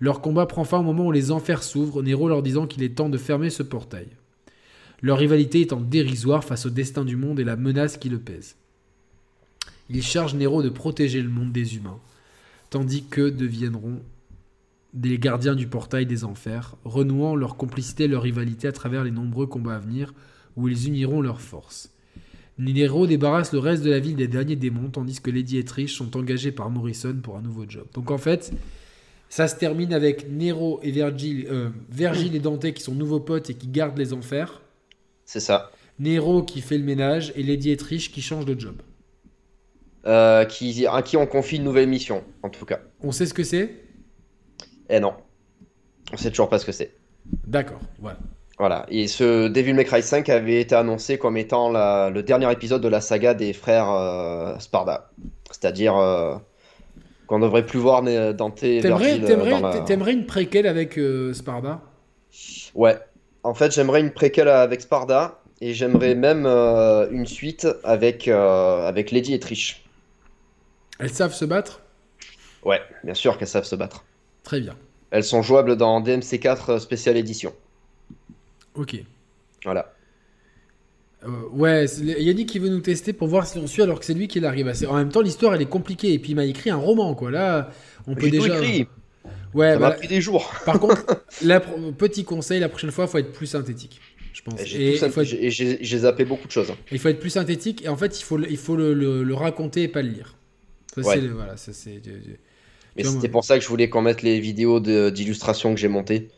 Leur 0.00 0.20
combat 0.20 0.46
prend 0.46 0.64
fin 0.64 0.78
au 0.78 0.82
moment 0.82 1.06
où 1.06 1.12
les 1.12 1.30
enfers 1.30 1.62
s'ouvrent, 1.62 2.02
Nero 2.02 2.28
leur 2.28 2.42
disant 2.42 2.66
qu'il 2.66 2.82
est 2.82 2.96
temps 2.96 3.08
de 3.08 3.18
fermer 3.18 3.50
ce 3.50 3.62
portail. 3.62 4.08
Leur 5.02 5.18
rivalité 5.18 5.60
étant 5.60 5.80
dérisoire 5.80 6.44
face 6.44 6.66
au 6.66 6.70
destin 6.70 7.04
du 7.04 7.16
monde 7.16 7.38
et 7.38 7.44
la 7.44 7.56
menace 7.56 7.98
qui 7.98 8.08
le 8.08 8.18
pèse. 8.18 8.56
Il 9.90 10.02
charge 10.02 10.34
Nero 10.34 10.62
de 10.62 10.68
protéger 10.68 11.20
le 11.20 11.28
monde 11.28 11.52
des 11.52 11.76
humains, 11.76 12.00
tandis 12.70 13.04
que 13.04 13.28
deviendront 13.28 14.00
des 14.96 15.18
gardiens 15.18 15.54
du 15.54 15.66
portail 15.68 16.06
des 16.06 16.24
enfers, 16.24 16.76
renouant 16.84 17.36
leur 17.36 17.56
complicité 17.56 18.04
et 18.04 18.08
leur 18.08 18.22
rivalité 18.22 18.66
à 18.66 18.72
travers 18.72 19.04
les 19.04 19.10
nombreux 19.10 19.46
combats 19.46 19.76
à 19.76 19.78
venir 19.78 20.14
où 20.56 20.68
ils 20.68 20.88
uniront 20.88 21.20
leurs 21.20 21.40
forces. 21.40 21.92
Nero 22.58 23.06
débarrasse 23.06 23.52
le 23.52 23.58
reste 23.58 23.82
de 23.82 23.90
la 23.90 23.98
ville 23.98 24.16
des 24.16 24.28
derniers 24.28 24.56
démons, 24.56 24.88
tandis 24.88 25.20
que 25.20 25.30
Lady 25.30 25.58
et 25.58 25.64
Trish 25.64 25.94
sont 25.94 26.16
engagés 26.16 26.52
par 26.52 26.70
Morrison 26.70 27.14
pour 27.22 27.36
un 27.36 27.42
nouveau 27.42 27.66
job. 27.68 27.86
Donc 27.92 28.10
en 28.10 28.16
fait, 28.16 28.52
ça 29.28 29.46
se 29.46 29.56
termine 29.56 29.92
avec 29.92 30.30
Nero 30.30 30.80
et 30.82 30.90
Virgil, 30.90 31.46
euh, 31.50 31.68
Virgil 31.90 32.34
et 32.34 32.40
Dante 32.40 32.72
qui 32.72 32.82
sont 32.82 32.94
nouveaux 32.94 33.20
potes 33.20 33.50
et 33.50 33.54
qui 33.54 33.68
gardent 33.68 33.98
les 33.98 34.14
enfers. 34.14 34.62
C'est 35.26 35.40
ça. 35.40 35.70
Nero 35.98 36.42
qui 36.42 36.62
fait 36.62 36.78
le 36.78 36.84
ménage 36.84 37.34
et 37.36 37.42
Lady 37.42 37.70
et 37.70 37.76
Trish 37.76 38.10
qui 38.10 38.22
changent 38.22 38.46
de 38.46 38.58
job. 38.58 38.76
Euh, 40.06 40.46
qui, 40.46 40.86
à 40.86 41.02
qui 41.02 41.18
on 41.18 41.26
confie 41.26 41.56
une 41.56 41.64
nouvelle 41.64 41.88
mission, 41.88 42.24
en 42.42 42.48
tout 42.48 42.64
cas. 42.64 42.80
On 43.00 43.12
sait 43.12 43.26
ce 43.26 43.34
que 43.34 43.42
c'est? 43.42 43.85
Eh 44.88 45.00
non. 45.00 45.14
On 46.12 46.16
sait 46.16 46.30
toujours 46.30 46.48
pas 46.48 46.58
ce 46.58 46.66
que 46.66 46.72
c'est. 46.72 46.92
D'accord, 47.46 47.80
voilà. 47.98 48.18
Voilà. 48.58 48.86
Et 48.88 49.06
ce 49.08 49.48
Devil 49.48 49.74
May 49.74 49.84
Cry 49.84 50.02
5 50.02 50.28
avait 50.28 50.60
été 50.60 50.74
annoncé 50.74 51.18
comme 51.18 51.36
étant 51.36 51.70
la- 51.70 52.08
le 52.10 52.22
dernier 52.22 52.50
épisode 52.50 52.80
de 52.80 52.88
la 52.88 53.00
saga 53.00 53.34
des 53.34 53.52
frères 53.52 53.90
euh, 53.90 54.58
Sparda. 54.58 55.10
C'est-à-dire 55.50 55.96
euh, 55.96 56.36
qu'on 57.26 57.38
ne 57.38 57.44
devrait 57.44 57.66
plus 57.66 57.78
voir 57.78 58.02
Dante 58.02 58.56
T'aimerais, 58.60 59.18
la- 59.18 60.12
une 60.12 60.26
préquelle 60.26 60.66
avec 60.66 60.96
euh, 60.98 61.34
Sparda? 61.34 61.82
Ouais. 62.74 62.96
En 63.42 63.52
fait, 63.54 63.72
j'aimerais 63.72 64.00
une 64.00 64.12
préquelle 64.12 64.48
avec 64.48 64.80
Sparda 64.80 65.40
et 65.60 65.74
j'aimerais 65.74 66.14
même 66.14 66.46
une 66.46 67.26
suite 67.26 67.66
avec, 67.84 68.26
avec 68.28 69.10
Lady 69.10 69.34
et 69.34 69.38
Trish. 69.40 69.84
Elles 70.98 71.10
savent 71.10 71.34
se 71.34 71.44
battre? 71.44 71.82
Ouais, 72.64 72.80
bien 73.04 73.14
sûr 73.14 73.38
qu'elles 73.38 73.48
savent 73.48 73.64
se 73.64 73.76
battre. 73.76 74.04
Très 74.46 74.60
bien. 74.60 74.74
Elles 75.10 75.24
sont 75.24 75.42
jouables 75.42 75.76
dans 75.76 76.00
DMC4 76.00 76.78
Special 76.78 77.16
Edition. 77.16 77.52
Ok. 78.74 78.96
Voilà. 79.64 79.92
Euh, 81.24 81.28
ouais, 81.52 81.86
Yannick 82.02 82.48
qui 82.48 82.58
veut 82.58 82.68
nous 82.68 82.80
tester 82.80 83.12
pour 83.12 83.26
voir 83.28 83.46
si 83.46 83.58
on 83.58 83.66
suit 83.66 83.82
alors 83.82 83.98
que 83.98 84.04
c'est 84.04 84.14
lui 84.14 84.28
qui 84.28 84.38
l'arrive. 84.40 84.72
En 84.88 84.94
même 84.94 85.10
temps, 85.10 85.20
l'histoire 85.22 85.54
elle 85.54 85.62
est 85.62 85.68
compliquée 85.68 86.12
et 86.12 86.18
puis 86.18 86.30
il 86.32 86.34
m'a 86.36 86.44
écrit 86.44 86.70
un 86.70 86.76
roman 86.76 87.14
quoi. 87.14 87.30
Là, 87.30 87.70
on 88.06 88.14
peut 88.14 88.28
J'ai 88.30 88.36
tout 88.38 88.42
déjà. 88.44 88.58
écrit. 88.58 88.86
Ouais, 89.54 89.72
Ça 89.72 89.78
m'a 89.78 89.90
bah, 89.90 89.96
pris 89.96 90.08
des 90.08 90.20
jours. 90.20 90.52
par 90.64 90.78
contre, 90.80 91.04
la 91.42 91.58
petit 91.60 92.24
conseil, 92.24 92.60
la 92.60 92.68
prochaine 92.68 92.90
fois, 92.92 93.06
faut 93.06 93.18
être 93.18 93.32
plus 93.32 93.46
synthétique. 93.46 94.00
Je 94.32 94.42
pense. 94.42 94.60
J'ai 94.64 94.90
il 94.92 95.02
être, 95.02 95.96
zappé 95.98 96.24
beaucoup 96.26 96.46
de 96.46 96.52
choses. 96.52 96.70
hein. 96.70 96.76
il 96.92 96.98
faut 96.98 97.08
être 97.08 97.18
plus 97.18 97.30
synthétique 97.30 97.84
et 97.84 97.88
en 97.88 97.96
fait, 97.96 98.20
il 98.20 98.22
faut, 98.22 98.36
le, 98.36 98.48
il 98.50 98.58
faut 98.58 98.76
le, 98.76 98.92
le- 98.94 99.24
le 99.24 99.34
raconter 99.34 99.84
et 99.84 99.88
pas 99.88 100.02
le 100.02 100.10
lire. 100.10 100.36
Ça, 100.94 101.00
Ouais. 101.00 101.20
le- 101.20 101.32
voilà, 101.32 101.56
ça 101.56 101.72
c'est. 101.72 102.00
Mais 102.96 103.04
c'était 103.04 103.28
pour 103.28 103.44
ça 103.44 103.58
que 103.58 103.62
je 103.64 103.68
voulais 103.68 103.88
qu'on 103.88 104.02
mette 104.02 104.22
les 104.22 104.40
vidéos 104.40 104.80
d'illustration 104.80 105.74
que 105.74 105.80
j'ai 105.80 105.88
montées. 105.88 106.28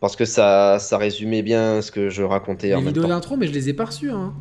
Parce 0.00 0.14
que 0.14 0.24
ça, 0.24 0.78
ça 0.78 0.96
résumait 0.96 1.42
bien 1.42 1.82
ce 1.82 1.90
que 1.90 2.08
je 2.08 2.22
racontais 2.22 2.68
Les 2.68 2.74
en 2.74 2.82
vidéos 2.82 3.06
d'intro, 3.06 3.36
mais 3.36 3.46
je 3.48 3.52
les 3.52 3.68
ai 3.68 3.72
pas 3.72 3.86
reçues. 3.86 4.10
Hein. 4.10 4.32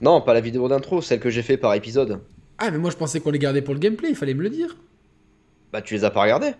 Non, 0.00 0.20
pas 0.20 0.32
la 0.32 0.40
vidéo 0.40 0.68
d'intro, 0.68 1.02
celle 1.02 1.20
que 1.20 1.28
j'ai 1.30 1.42
fait 1.42 1.56
par 1.56 1.74
épisode. 1.74 2.20
Ah, 2.58 2.70
mais 2.70 2.78
moi 2.78 2.90
je 2.90 2.96
pensais 2.96 3.20
qu'on 3.20 3.30
les 3.30 3.38
gardait 3.38 3.62
pour 3.62 3.74
le 3.74 3.80
gameplay, 3.80 4.10
il 4.10 4.16
fallait 4.16 4.34
me 4.34 4.42
le 4.42 4.50
dire. 4.50 4.76
Bah, 5.72 5.82
tu 5.82 5.94
les 5.94 6.04
as 6.04 6.10
pas 6.10 6.22
regardées 6.22 6.52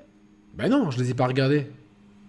Bah 0.54 0.68
non, 0.68 0.90
je 0.90 0.98
les 0.98 1.10
ai 1.10 1.14
pas 1.14 1.26
regardés. 1.26 1.66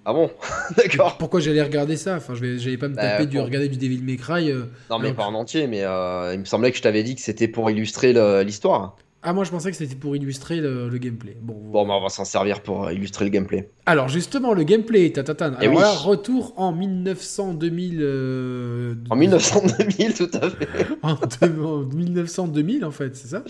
Ah 0.06 0.14
bon? 0.14 0.32
D'accord. 0.78 1.18
Pourquoi 1.18 1.40
j'allais 1.42 1.62
regarder 1.62 1.98
ça? 1.98 2.16
Enfin, 2.16 2.34
je 2.34 2.58
j'allais 2.58 2.78
pas 2.78 2.88
me 2.88 2.96
Bah, 2.96 3.02
taper 3.02 3.26
du 3.26 3.40
regarder 3.40 3.68
du 3.68 3.78
Devil 3.78 4.02
May 4.02 4.16
Cry. 4.16 4.50
euh. 4.50 4.66
Non, 4.90 4.98
mais 5.00 5.08
Alors 5.08 5.16
pas 5.18 5.26
en 5.26 5.34
entier, 5.34 5.68
mais 5.68 5.84
euh, 5.84 6.34
il 6.34 6.40
me 6.40 6.46
semblait 6.46 6.72
que 6.72 6.78
je 6.78 6.82
t'avais 6.82 7.04
dit 7.04 7.16
que 7.16 7.22
c'était 7.22 7.48
pour 7.50 7.70
illustrer 7.70 8.14
l'histoire. 8.44 8.98
Ah, 9.22 9.34
moi 9.34 9.44
je 9.44 9.52
pensais 9.52 9.70
que 9.70 9.76
c'était 9.76 9.96
pour 9.96 10.16
illustrer 10.16 10.62
le, 10.62 10.88
le 10.88 10.98
gameplay. 10.98 11.36
Bon, 11.42 11.54
Bon, 11.54 11.86
bah, 11.86 11.96
on 11.96 12.02
va 12.02 12.08
s'en 12.10 12.24
servir 12.24 12.62
pour 12.62 12.86
euh, 12.86 12.94
illustrer 12.94 13.26
le 13.26 13.32
gameplay. 13.32 13.70
Alors 13.86 14.08
justement, 14.08 14.54
le 14.54 14.64
gameplay, 14.64 15.12
tatatan. 15.12 15.52
Eh 15.62 15.66
Alors 15.66 15.76
oui. 15.76 15.82
là, 15.82 15.92
retour 15.92 16.54
en 16.58 16.74
1900-2000. 16.74 17.98
euh, 18.00 18.96
En 19.10 19.18
1900-2000, 19.18 20.16
tout 20.16 20.30
à 20.38 20.50
fait. 20.50 20.88
en 21.04 21.12
en 21.12 21.84
1900-2000 21.84 22.86
en 22.86 22.92
fait, 22.92 23.16
c'est 23.16 23.28
ça? 23.28 23.44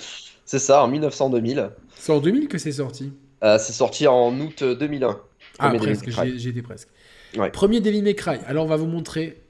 C'est 0.45 0.59
ça, 0.59 0.83
en 0.83 0.91
1900-2000. 0.91 1.69
C'est 1.95 2.11
en 2.13 2.19
2000 2.19 2.47
que 2.47 2.57
c'est 2.57 2.71
sorti? 2.71 3.11
Euh, 3.43 3.57
c'est 3.59 3.73
sorti 3.73 4.07
en 4.07 4.37
août 4.39 4.63
2001. 4.63 5.19
Ah, 5.59 5.69
presque, 5.75 6.07
May 6.07 6.13
Cry. 6.13 6.31
j'y 6.31 6.39
j'y 6.39 6.49
étais 6.49 6.61
presque. 6.63 6.87
Ouais. 7.37 7.51
Premier 7.51 7.79
Devil 7.79 8.01
May 8.01 8.15
Cry. 8.15 8.37
Alors 8.47 8.65
on 8.65 8.67
va 8.69 8.75
vous 8.77 8.87
montrer 8.87 9.41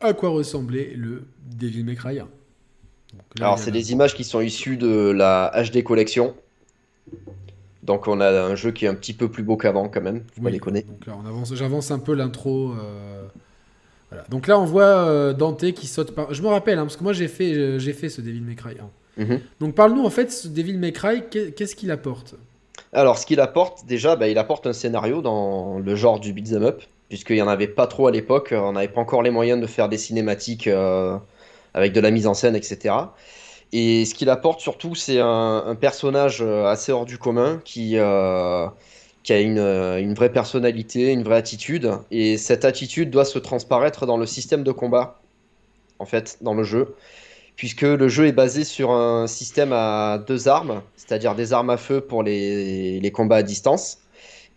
à 0.00 0.12
quoi 0.12 0.28
ressemblait 0.30 0.92
le 0.94 1.22
Devil 1.58 1.84
May 1.84 1.94
Cry 1.94 2.18
1. 2.18 2.28
Là, 3.38 3.46
Alors, 3.46 3.58
c'est 3.58 3.70
des 3.70 3.92
images 3.92 4.14
qui 4.14 4.24
sont 4.24 4.40
issues 4.40 4.76
de 4.76 5.10
la 5.10 5.52
HD 5.70 5.82
Collection. 5.82 6.34
Donc, 7.82 8.08
on 8.08 8.20
a 8.20 8.28
un 8.42 8.54
jeu 8.56 8.72
qui 8.72 8.84
est 8.84 8.88
un 8.88 8.94
petit 8.94 9.12
peu 9.12 9.28
plus 9.28 9.42
beau 9.42 9.56
qu'avant, 9.56 9.88
quand 9.88 10.00
même. 10.00 10.24
Faut 10.34 10.40
pas 10.42 10.46
Oui, 10.46 10.52
déconner. 10.52 10.82
Donc 10.82 11.06
là, 11.06 11.16
on 11.22 11.26
avance, 11.26 11.54
j'avance 11.54 11.90
un 11.90 11.98
peu 12.00 12.14
l'intro. 12.14 12.72
euh, 12.72 13.22
Voilà. 14.10 14.24
Donc 14.28 14.46
là, 14.48 14.58
on 14.58 14.64
voit 14.64 14.84
euh, 14.84 15.32
Dante 15.32 15.70
qui 15.72 15.86
saute 15.86 16.12
par. 16.14 16.32
Je 16.34 16.42
me 16.42 16.48
rappelle, 16.48 16.78
hein, 16.78 16.82
parce 16.84 16.96
que 16.96 17.02
moi 17.04 17.12
j'ai 17.12 17.28
fait, 17.28 17.52
euh, 17.54 17.78
j'ai 17.78 17.92
fait 17.92 18.08
ce 18.08 18.20
Devil 18.20 18.40
May 18.40 18.54
Cry 18.56 18.76
1. 19.18 19.22
Mhm. 19.24 19.40
Donc 19.60 19.74
parle-nous 19.74 20.04
en 20.04 20.10
fait, 20.10 20.30
ce 20.32 20.48
Devil 20.48 20.78
May 20.78 20.92
Cry, 20.92 21.22
qu'est- 21.30 21.52
qu'est-ce 21.52 21.74
qu'il 21.76 21.90
apporte? 21.90 22.34
Alors, 22.92 23.18
ce 23.18 23.26
qu'il 23.26 23.40
apporte, 23.40 23.84
déjà, 23.86 24.14
bah, 24.16 24.28
il 24.28 24.38
apporte 24.38 24.66
un 24.66 24.72
scénario 24.72 25.22
dans 25.22 25.78
le 25.78 25.96
genre 25.96 26.18
du 26.20 26.32
beat'em 26.32 26.62
up, 26.64 26.82
puisqu'il 27.08 27.34
n'y 27.36 27.42
en 27.42 27.48
avait 27.48 27.66
pas 27.68 27.86
trop 27.86 28.06
à 28.08 28.10
l'époque. 28.10 28.52
On 28.56 28.72
n'avait 28.72 28.88
pas 28.88 29.00
encore 29.00 29.22
les 29.22 29.30
moyens 29.30 29.60
de 29.60 29.66
faire 29.66 29.88
des 29.88 29.98
cinématiques 29.98 30.68
avec 31.76 31.92
de 31.92 32.00
la 32.00 32.10
mise 32.10 32.26
en 32.26 32.34
scène, 32.34 32.56
etc. 32.56 32.94
Et 33.72 34.04
ce 34.04 34.14
qu'il 34.14 34.30
apporte 34.30 34.60
surtout, 34.60 34.94
c'est 34.94 35.20
un, 35.20 35.76
personnage 35.80 36.42
euh, 36.42 36.66
assez 36.66 36.92
hors 36.92 37.04
du 37.04 37.18
commun 37.18 37.60
qui, 37.64 37.98
euh, 37.98 38.66
qui 39.22 39.32
a 39.32 39.40
une, 39.40 39.58
euh, 39.58 40.00
une 40.00 40.14
vraie 40.14 40.32
personnalité, 40.32 41.12
une 41.12 41.22
vraie 41.22 41.36
attitude. 41.36 41.92
Et 42.10 42.38
cette 42.38 42.64
attitude 42.64 43.10
doit 43.10 43.24
se 43.24 43.38
transparaître 43.38 44.06
dans 44.06 44.16
le 44.16 44.26
système 44.26 44.64
de 44.64 44.72
combat, 44.72 45.20
en 45.98 46.06
fait, 46.06 46.38
dans 46.40 46.54
le 46.54 46.64
jeu. 46.64 46.94
Puisque 47.56 47.82
le 47.82 48.08
jeu 48.08 48.26
est 48.26 48.32
basé 48.32 48.64
sur 48.64 48.90
un 48.90 49.26
système 49.26 49.72
à 49.72 50.18
deux 50.26 50.48
armes, 50.48 50.82
c'est-à-dire 50.96 51.34
des 51.34 51.52
armes 51.52 51.70
à 51.70 51.76
feu 51.78 52.00
pour 52.00 52.22
les, 52.22 53.00
les 53.00 53.10
combats 53.12 53.36
à 53.36 53.42
distance, 53.42 53.98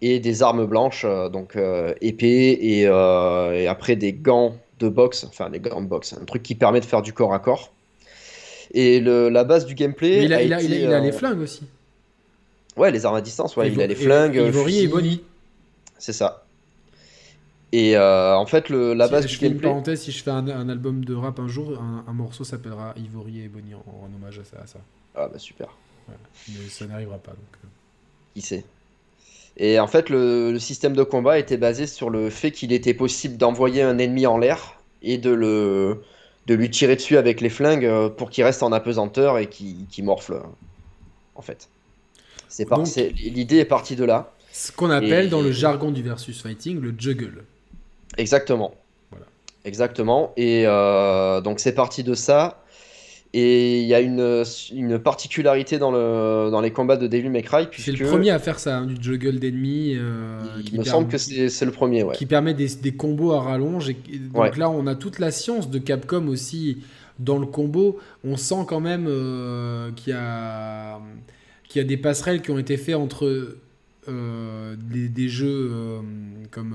et 0.02 0.20
des 0.20 0.44
armes 0.44 0.66
blanches, 0.66 1.06
donc 1.32 1.56
euh, 1.56 1.94
épée, 2.02 2.58
et, 2.62 2.88
euh, 2.88 3.54
et 3.54 3.68
après 3.68 3.96
des 3.96 4.14
gants 4.14 4.56
de 4.80 4.90
boxe, 4.90 5.24
enfin 5.26 5.50
des 5.50 5.60
gants 5.60 5.82
de 5.82 5.88
boxe, 5.88 6.14
un 6.14 6.26
truc 6.26 6.44
qui 6.44 6.56
permet 6.56 6.80
de 6.80 6.86
faire 6.86 7.02
du 7.02 7.14
corps 7.14 7.34
à 7.34 7.40
corps. 7.40 7.72
Et 8.72 9.00
le- 9.00 9.30
la 9.30 9.44
base 9.44 9.66
du 9.66 9.74
gameplay. 9.76 10.20
Mais 10.20 10.26
il 10.26 10.34
a, 10.34 10.38
a 10.38 10.42
il 10.44 10.54
a- 10.54 10.62
il 10.62 10.74
a- 10.74 10.76
été, 10.76 10.84
il 10.86 10.94
a 10.94 10.98
euh, 10.98 11.00
les 11.02 11.12
flingues 11.12 11.40
aussi. 11.40 11.64
Ouais, 12.78 12.92
les 12.92 13.06
armes 13.06 13.16
à 13.16 13.22
distance, 13.22 13.58
ouais, 13.58 13.72
il 13.72 13.82
a 13.82 13.88
les 13.88 13.96
flingues. 13.96 14.36
Ivory 14.36 14.80
et 14.82 14.88
Bonnie. 14.88 15.24
C'est 15.98 16.14
ça. 16.14 16.46
Et 17.72 17.96
euh, 17.98 18.36
en 18.36 18.46
fait, 18.46 18.70
le, 18.70 18.94
la 18.94 19.06
Si- 19.06 19.12
base 19.12 19.24
je 19.26 19.30
du 19.30 19.36
fais 19.36 19.46
une 19.48 19.52
gameplay. 19.54 19.70
parenthèse, 19.70 20.02
si 20.02 20.12
je 20.12 20.24
fais 20.24 20.32
un, 20.32 20.48
un 20.48 20.70
album 20.70 21.04
de 21.06 21.14
rap 21.14 21.40
un 21.40 21.48
jour, 21.48 21.80
un, 21.80 22.04
un 22.08 22.14
morceau 22.14 22.44
s'appellera 22.44 22.94
Ivory 22.98 23.42
et 23.42 23.48
Bonnie 23.48 23.76
en, 23.76 23.84
en 23.88 24.06
hommage 24.16 24.40
à 24.40 24.44
ça. 24.44 24.58
à 24.64 24.68
ça. 24.68 24.80
Ah 25.16 25.28
bah 25.28 25.38
super. 25.40 25.68
Mais 26.08 26.16
ça 26.70 26.86
n'arrivera 26.88 27.18
pas. 27.18 27.32
Donc, 27.32 27.40
euh. 27.64 27.68
qui 28.34 28.42
sait? 28.42 28.64
Et 29.60 29.80
en 29.80 29.88
fait, 29.88 30.10
le, 30.10 30.52
le 30.52 30.60
système 30.60 30.94
de 30.96 31.04
combat 31.04 31.38
était 31.38 31.58
basé 31.58 31.86
sur 31.86 32.10
le 32.10 32.30
fait 32.30 32.52
qu'il 32.52 32.72
était 32.72 32.94
possible 32.94 33.38
d'envoyer 33.38 33.82
un 33.82 33.98
ennemi 33.98 34.26
en 34.26 34.38
l'air 34.38 34.80
et 35.04 35.18
de 35.18 35.32
le 35.32 36.02
de 36.48 36.56
lui 36.56 36.72
tirer 36.72 36.96
dessus 36.96 37.18
avec 37.18 37.42
les 37.42 37.50
flingues 37.50 37.86
euh, 37.86 38.10
pour 38.10 38.32
qu'il 38.32 38.44
reste 38.44 38.64
en 38.64 38.72
apesanteur 38.72 39.38
et 39.38 39.48
qu'il 39.48 39.86
qu'il 39.92 40.06
morfle. 40.06 40.42
En 41.36 41.42
fait. 41.42 41.70
C'est 42.48 42.68
L'idée 43.12 43.58
est 43.58 43.66
partie 43.66 43.96
de 43.96 44.04
là. 44.04 44.34
Ce 44.52 44.72
qu'on 44.72 44.90
appelle 44.90 45.28
Et- 45.28 45.30
dans 45.30 45.42
le 45.42 45.52
jargon 45.52 45.92
du 45.92 46.02
versus 46.02 46.42
fighting 46.42 46.80
le 46.80 46.94
juggle. 46.98 47.44
Exactement. 48.18 48.74
Voilà. 49.12 49.26
Exactement. 49.66 50.34
Et 50.38 50.64
euh, 50.66 51.42
donc 51.42 51.60
c'est 51.60 51.74
parti 51.74 52.04
de 52.04 52.16
ça. 52.16 52.64
Et 53.34 53.82
il 53.82 53.86
y 53.88 53.94
a 53.94 54.00
une, 54.00 54.44
une 54.74 54.98
particularité 54.98 55.78
dans, 55.78 55.92
le, 55.92 56.50
dans 56.50 56.62
les 56.62 56.72
combats 56.72 56.98
de 56.98 57.06
Devil 57.06 57.30
May 57.30 57.44
Cry, 57.44 57.68
C'est 57.78 57.92
le 57.92 58.08
premier 58.08 58.32
à 58.32 58.40
faire 58.40 58.58
ça, 58.58 58.80
hein, 58.80 58.86
du 58.88 58.96
juggle 59.00 59.40
d'ennemis. 59.40 59.94
euh, 59.98 60.40
il 60.72 60.80
me 60.80 60.84
semble 60.84 61.08
que 61.08 61.18
c'est 61.20 61.66
le 61.66 61.72
premier, 61.72 62.02
ouais. 62.02 62.16
qui 62.16 62.26
permet 62.26 62.56
des, 62.56 62.68
des 62.82 62.92
combos 62.92 63.34
à 63.34 63.42
rallonge. 63.42 63.90
Et, 63.90 63.96
donc 64.18 64.36
Ouais. 64.42 64.52
là, 64.58 64.70
on 64.72 64.88
a 64.88 64.96
toute 64.96 65.20
la 65.20 65.30
science 65.30 65.70
de 65.70 65.78
Capcom 65.78 66.28
aussi 66.28 66.80
dans 67.20 67.38
le 67.38 67.46
combo. 67.46 68.00
On 68.24 68.36
sent 68.36 68.66
quand 68.68 68.80
même 68.80 69.06
euh, 69.08 69.92
qu'il 69.96 70.14
y, 70.14 71.78
y 71.78 71.82
a 71.82 71.84
des 71.84 71.98
passerelles 71.98 72.42
qui 72.42 72.50
ont 72.50 72.58
été 72.58 72.78
faites 72.78 72.96
entre 72.96 73.58
euh, 74.08 74.76
des, 74.92 75.08
des 75.08 75.30
jeux 75.30 75.72
comme 76.50 76.74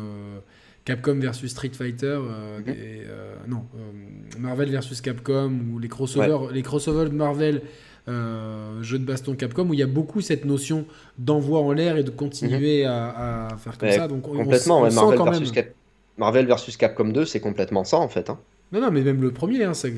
Capcom 0.85 1.15
versus 1.19 1.51
Street 1.51 1.71
Fighter, 1.73 2.19
euh, 2.21 2.59
Mhm. 2.59 2.65
euh, 2.69 3.35
non, 3.49 3.65
euh, 3.77 4.39
Marvel 4.39 4.71
versus 4.71 5.01
Capcom 5.01 5.51
ou 5.73 5.79
les 5.79 5.89
crossovers, 5.89 6.53
les 6.53 6.63
crossovers 6.63 7.09
de 7.11 7.15
Marvel. 7.15 7.63
jeux 8.07 8.99
de 8.99 9.05
baston 9.07 9.35
Capcom 9.35 9.67
où 9.71 9.73
il 9.73 9.81
y 9.81 9.83
a 9.83 9.87
beaucoup 9.87 10.21
cette 10.21 10.45
notion 10.45 10.85
d'envoi 11.19 11.61
en 11.61 11.73
l'air 11.73 11.97
et 11.97 12.03
de 12.03 12.11
continuer 12.11 12.85
à, 12.85 13.47
à 13.49 13.57
faire 13.57 13.79
comme 13.79 13.89
Ouais, 13.89 13.97
ça 13.97 14.09
donc 14.09 14.29
on- 14.29 14.35
on, 14.35 14.45
Complètement, 14.45 14.81
on 14.81 14.83
ouais, 14.83 14.91
Marvel, 14.95 15.17
quand 15.19 15.25
versus 15.25 15.47
même 15.49 15.55
Cap- 15.55 15.75
Marvel 16.19 16.47
versus 16.47 16.77
Capcom 16.77 17.09
2, 17.09 17.25
c'est 17.25 17.41
complètement 17.41 17.83
ça 17.85 17.97
en 17.97 18.09
fait. 18.09 18.29
hein. 18.29 18.39
non, 18.73 18.81
non, 18.83 18.91
mais 18.91 19.01
même 19.01 19.23
le 19.23 19.31
premier, 19.31 19.65
hein, 19.65 19.71
on, 19.71 19.75
sent, 19.75 19.95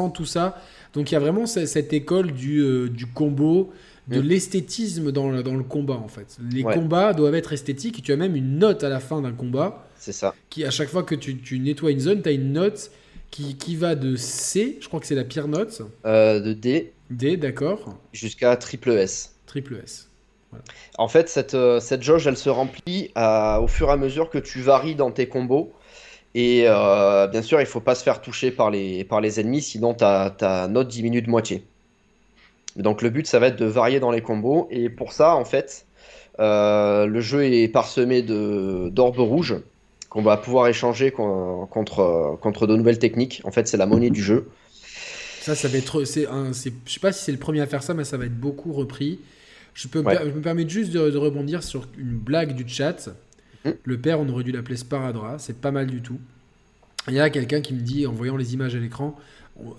on 0.00 0.08
tout 0.10 0.24
ça. 0.24 0.58
Donc 0.94 1.10
il 1.10 1.14
y 1.14 1.16
a 1.16 1.20
vraiment 1.20 1.44
ce- 1.44 1.66
cette 1.66 1.92
école 1.92 2.32
du, 2.32 2.88
du 2.88 3.04
combo, 3.06 3.70
de 4.08 4.20
Mm. 4.20 4.24
l'esthétisme 4.24 5.12
dans, 5.12 5.30
le- 5.30 5.42
dans 5.42 5.54
le 5.54 5.62
combat 5.64 5.94
en 5.94 6.08
fait. 6.08 6.36
Les 6.50 6.62
Ouais. 6.62 6.74
combats 6.74 7.12
doivent 7.14 7.34
être 7.34 7.52
esthétiques. 7.52 8.02
Tu 8.02 8.12
as 8.12 8.16
même 8.16 8.36
une 8.36 8.58
note 8.58 8.84
à 8.84 8.88
la 8.88 9.00
fin 9.00 9.22
d'un 9.22 9.32
combat 9.32 9.86
C'est 9.98 10.12
ça. 10.12 10.34
qui, 10.50 10.64
à 10.64 10.70
chaque 10.70 10.88
fois 10.88 11.02
que 11.02 11.14
tu, 11.14 11.38
tu 11.38 11.58
nettoies 11.58 11.90
une 11.92 12.00
zone, 12.00 12.22
tu 12.22 12.28
as 12.28 12.32
une 12.32 12.52
note 12.52 12.90
qui, 13.30 13.56
qui 13.56 13.76
va 13.76 13.94
de 13.94 14.14
C, 14.16 14.78
je 14.80 14.86
crois 14.88 15.00
que 15.00 15.06
c'est 15.06 15.14
la 15.14 15.24
pire 15.24 15.48
note, 15.48 15.82
Euh, 16.06 16.38
de 16.40 16.52
D 16.52 16.92
D, 17.10 17.36
d'accord, 17.36 17.98
jusqu'à 18.12 18.56
triple 18.56 18.90
S. 18.92 19.34
triple 19.46 19.80
S. 19.82 20.08
En 20.98 21.08
fait, 21.08 21.28
cette, 21.28 21.54
euh, 21.54 21.80
cette 21.80 22.02
jauge, 22.02 22.26
elle 22.28 22.36
se 22.36 22.48
remplit 22.48 23.10
à- 23.16 23.60
au 23.60 23.66
fur 23.66 23.88
et 23.88 23.92
à 23.92 23.96
mesure 23.96 24.30
que 24.30 24.38
tu 24.38 24.60
varies 24.60 24.94
dans 24.94 25.10
tes 25.10 25.26
combos. 25.28 25.72
Et 26.36 26.64
euh, 26.66 27.26
bien 27.28 27.42
sûr, 27.42 27.60
il 27.60 27.66
faut 27.66 27.80
pas 27.80 27.94
se 27.94 28.02
faire 28.04 28.20
toucher 28.20 28.50
par 28.50 28.70
les, 28.70 29.02
par 29.04 29.20
les 29.20 29.40
ennemis, 29.40 29.62
sinon 29.62 29.94
ta, 29.94 30.30
ta 30.36 30.68
note 30.68 30.88
diminue 30.88 31.22
de 31.22 31.30
moitié. 31.30 31.64
Donc 32.76 33.02
le 33.02 33.10
but, 33.10 33.26
ça 33.26 33.38
va 33.38 33.48
être 33.48 33.58
de 33.58 33.66
varier 33.66 34.00
dans 34.00 34.10
les 34.10 34.20
combos. 34.20 34.66
Et 34.70 34.88
pour 34.88 35.12
ça, 35.12 35.36
en 35.36 35.44
fait, 35.44 35.86
euh, 36.40 37.06
le 37.06 37.20
jeu 37.20 37.44
est 37.44 37.68
parsemé 37.68 38.22
d'orbes 38.22 39.18
rouges 39.18 39.56
qu'on 40.08 40.22
va 40.22 40.36
pouvoir 40.36 40.68
échanger 40.68 41.10
con- 41.10 41.66
contre, 41.70 42.38
contre 42.40 42.66
de 42.66 42.76
nouvelles 42.76 42.98
techniques. 42.98 43.40
En 43.44 43.50
fait, 43.50 43.68
c'est 43.68 43.76
la 43.76 43.86
monnaie 43.86 44.10
du 44.10 44.22
jeu. 44.22 44.48
Ça, 45.40 45.54
ça 45.54 45.68
va 45.68 45.76
être. 45.78 46.04
C'est 46.04 46.26
je 46.26 46.92
sais 46.92 47.00
pas 47.00 47.12
si 47.12 47.24
c'est 47.24 47.32
le 47.32 47.38
premier 47.38 47.60
à 47.60 47.66
faire 47.66 47.82
ça, 47.82 47.94
mais 47.94 48.04
ça 48.04 48.16
va 48.16 48.24
être 48.24 48.38
beaucoup 48.38 48.72
repris. 48.72 49.20
Je, 49.74 49.88
peux 49.88 50.00
me 50.00 50.06
Ouais. 50.06 50.18
je 50.24 50.30
me 50.30 50.40
permets 50.40 50.68
juste 50.68 50.92
de, 50.92 51.10
de 51.10 51.16
rebondir 51.18 51.62
sur 51.62 51.86
une 51.98 52.16
blague 52.16 52.54
du 52.54 52.66
chat. 52.68 53.08
Mhm. 53.64 53.74
Le 53.82 53.98
père, 53.98 54.20
on 54.20 54.28
aurait 54.28 54.44
dû 54.44 54.52
l'appeler 54.52 54.76
Sparadra. 54.76 55.38
C'est 55.38 55.60
pas 55.60 55.70
mal 55.70 55.86
du 55.88 56.00
tout. 56.00 56.18
Il 57.08 57.14
y 57.14 57.20
a 57.20 57.28
quelqu'un 57.28 57.60
qui 57.60 57.74
me 57.74 57.80
dit, 57.80 58.06
en 58.06 58.12
voyant 58.12 58.36
les 58.36 58.54
images 58.54 58.74
à 58.74 58.78
l'écran, 58.78 59.14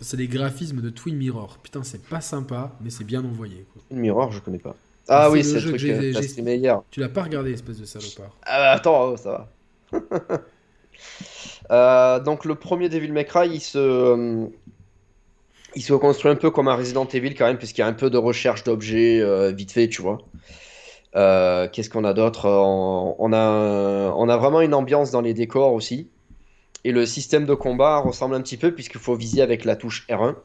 c'est 0.02 0.18
des 0.18 0.28
graphismes 0.28 0.82
de 0.82 0.90
Twin 0.90 1.16
Mirror. 1.16 1.58
Putain, 1.62 1.84
c'est 1.84 2.04
pas 2.04 2.22
sympa, 2.22 2.72
mais 2.82 2.90
c'est 2.90 3.04
bien 3.04 3.24
envoyé. 3.24 3.66
quoi. 3.74 3.82
Une 3.92 4.00
Mirror, 4.00 4.32
je 4.32 4.40
connais 4.40 4.58
pas. 4.60 4.76
Ah 5.08 5.30
oui, 5.30 5.44
c'est 5.44 5.54
le 5.54 5.60
jeu 5.60 5.70
truc 5.70 5.82
que 5.82 5.88
j'ai- 6.02 6.14
j'ai- 6.14 6.28
streamé 6.28 6.56
hier. 6.56 6.82
Tu 6.92 7.00
l'as 7.00 7.10
pas 7.10 7.24
regardé, 7.24 7.52
espèce 7.52 7.78
de 7.80 7.86
salopard. 7.86 8.36
Ah, 8.44 8.58
bah, 8.60 8.72
attends, 8.72 9.10
oh, 9.12 9.18
ça 9.18 9.48
va. 9.92 10.00
Euh, 11.72 12.20
donc 12.20 12.46
le 12.46 12.56
premier 12.56 12.90
Devil 12.90 13.12
May 13.12 13.26
Cry, 13.26 13.50
il 13.50 13.60
se, 13.60 13.78
euh, 13.78 14.46
il 15.76 15.82
se 15.82 15.94
construit 15.94 16.32
un 16.32 16.36
peu 16.36 16.52
comme 16.52 16.68
un 16.68 16.76
Resident 16.76 17.06
Evil 17.06 17.36
quand 17.36 17.46
même, 17.46 17.58
puisqu'il 17.58 17.82
y 17.82 17.84
a 17.84 17.88
un 17.88 17.94
peu 17.94 18.10
de 18.10 18.18
recherche 18.18 18.64
d'objets 18.64 19.20
euh, 19.22 19.52
vite 19.52 19.72
fait, 19.72 19.90
tu 19.90 20.02
vois. 20.02 20.20
Euh, 21.16 21.68
Qu'est-ce 21.72 21.90
qu'on 21.90 22.04
a 22.04 22.14
d'autre? 22.14 22.48
on, 22.50 23.16
on 23.20 23.34
a, 23.34 24.14
on 24.16 24.30
a 24.30 24.38
vraiment 24.38 24.62
une 24.62 24.74
ambiance 24.74 25.12
dans 25.12 25.22
les 25.22 25.34
décors 25.34 25.74
aussi. 25.74 26.10
Et 26.86 26.92
le 26.92 27.08
système 27.08 27.48
de 27.48 27.56
combat 27.56 27.98
ressemble 27.98 28.36
un 28.36 28.42
petit 28.42 28.58
peu, 28.58 28.72
puisqu'il 28.72 29.02
faut 29.02 29.16
viser 29.16 29.42
avec 29.42 29.66
la 29.66 29.76
touche 29.76 30.06
R1. 30.08 30.36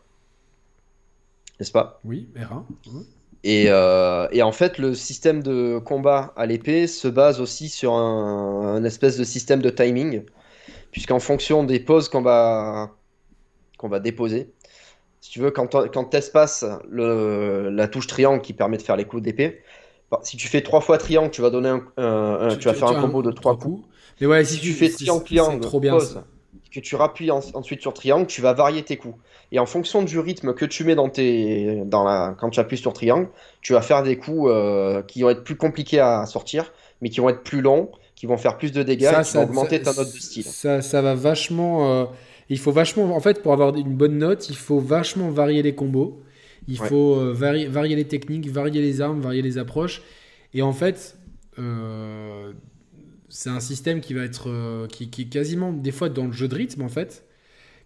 N'est-ce 1.60 1.70
pas? 1.70 2.00
Oui, 2.02 2.30
R1. 2.34 2.64
Mhm. 2.86 3.04
Et, 3.44 3.66
euh, 3.68 4.26
et 4.32 4.42
en 4.42 4.50
fait, 4.50 4.78
le 4.78 4.94
système 4.94 5.42
de 5.42 5.78
combat 5.78 6.32
à 6.36 6.46
l'épée 6.46 6.86
se 6.86 7.08
base 7.08 7.42
aussi 7.42 7.68
sur 7.68 7.92
un, 7.92 8.76
un 8.76 8.84
espèce 8.84 9.18
de 9.18 9.24
système 9.24 9.60
de 9.60 9.68
timing, 9.68 10.22
puisqu'en 10.92 11.20
fonction 11.20 11.62
des 11.62 11.78
poses 11.78 12.08
qu'on 12.08 12.22
va, 12.22 12.90
qu'on 13.76 13.88
va 13.88 14.00
déposer, 14.00 14.50
si 15.20 15.30
tu 15.30 15.40
veux, 15.40 15.50
quand, 15.50 15.74
quand 15.92 16.04
tu 16.04 16.16
espaces 16.16 16.64
le, 16.88 17.68
la 17.68 17.86
touche 17.86 18.06
triangle 18.06 18.40
qui 18.40 18.54
permet 18.54 18.78
de 18.78 18.82
faire 18.82 18.96
les 18.96 19.04
coups 19.04 19.22
d'épée, 19.22 19.62
bah, 20.10 20.20
si 20.22 20.38
tu 20.38 20.48
fais 20.48 20.62
trois 20.62 20.80
fois 20.80 20.96
triangle, 20.96 21.30
tu 21.30 21.42
vas 21.42 21.50
donner 21.50 21.68
un, 21.68 22.56
tu, 22.58 22.66
vas 22.66 22.72
faire 22.74 22.88
un 22.88 23.00
combo 23.02 23.20
de 23.20 23.30
trois 23.30 23.58
coups. 23.58 23.84
Mais 24.20 24.26
ouais, 24.26 24.44
Si 24.44 24.54
si, 24.54 24.60
tu 24.60 24.72
fais 24.72 24.88
c'est- 24.88 24.96
triangle, 24.96 25.20
c'est 25.20 25.34
triangle, 25.36 25.60
trop 25.60 25.80
bien. 25.80 25.92
pause, 25.94 26.14
ça. 26.14 26.24
que 26.72 26.78
tu 26.78 26.94
rappuies 26.94 27.32
en- 27.32 27.40
ensuite 27.54 27.80
sur 27.80 27.92
triangle, 27.94 28.26
tu 28.28 28.40
vas 28.42 28.52
varier 28.52 28.84
tes 28.84 28.96
coups. 28.96 29.16
Et 29.50 29.58
en 29.58 29.66
fonction 29.66 30.02
du 30.04 30.20
rythme 30.20 30.54
que 30.54 30.64
tu 30.64 30.84
mets 30.84 30.94
dans 30.94 31.08
tes, 31.08 31.82
dans 31.84 32.04
la, 32.04 32.36
quand 32.38 32.48
tu 32.50 32.60
appuies 32.60 32.78
sur 32.78 32.92
triangle, 32.92 33.28
tu 33.60 33.72
vas 33.72 33.82
faire 33.82 34.04
des 34.04 34.16
coups 34.16 34.48
euh, 34.48 35.02
qui 35.02 35.22
vont 35.22 35.30
être 35.30 35.42
plus 35.42 35.56
compliqués 35.56 35.98
à 35.98 36.26
sortir, 36.26 36.72
mais 37.02 37.08
qui 37.10 37.18
vont 37.18 37.28
être 37.28 37.42
plus 37.42 37.60
longs, 37.60 37.90
qui 38.14 38.26
vont 38.26 38.36
faire 38.36 38.56
plus 38.56 38.70
de 38.70 38.84
dégâts 38.84 39.10
et 39.18 39.24
qui 39.24 39.34
vont 39.36 39.42
augmenter 39.42 39.82
ça- 39.82 39.92
ta 39.92 40.00
note 40.00 40.14
de 40.14 40.18
style. 40.20 40.44
Ça, 40.44 40.80
ça 40.80 41.02
va 41.02 41.16
vachement. 41.16 41.90
euh, 41.92 42.04
il 42.48 42.58
faut 42.60 42.70
vachement. 42.70 43.16
En 43.16 43.20
fait, 43.20 43.42
pour 43.42 43.52
avoir 43.52 43.74
une 43.74 43.94
bonne 43.96 44.18
note, 44.18 44.48
il 44.48 44.56
faut 44.56 44.78
vachement 44.78 45.30
varier 45.30 45.62
les 45.62 45.74
combos. 45.74 46.20
Il 46.68 46.80
Ouais. 46.80 46.86
faut 46.86 47.16
euh, 47.16 47.32
vari- 47.32 47.66
varier 47.66 47.96
les 47.96 48.06
techniques, 48.06 48.48
varier 48.48 48.80
les 48.80 49.00
armes, 49.00 49.20
varier 49.20 49.42
les 49.42 49.58
approches. 49.58 50.02
Et 50.54 50.62
en 50.62 50.72
fait, 50.72 51.16
euh, 51.58 52.52
c'est 53.30 53.48
un 53.50 53.60
système 53.60 54.00
qui 54.02 54.12
va 54.14 54.22
être. 54.24 54.50
euh, 54.50 54.86
qui, 54.88 55.08
qui 55.10 55.22
est 55.22 55.28
quasiment 55.28 55.72
des 55.72 55.92
fois 55.92 56.08
dans 56.10 56.26
le 56.26 56.32
jeu 56.32 56.48
de 56.48 56.54
rythme, 56.54 56.82
en 56.82 56.88
fait. 56.90 57.24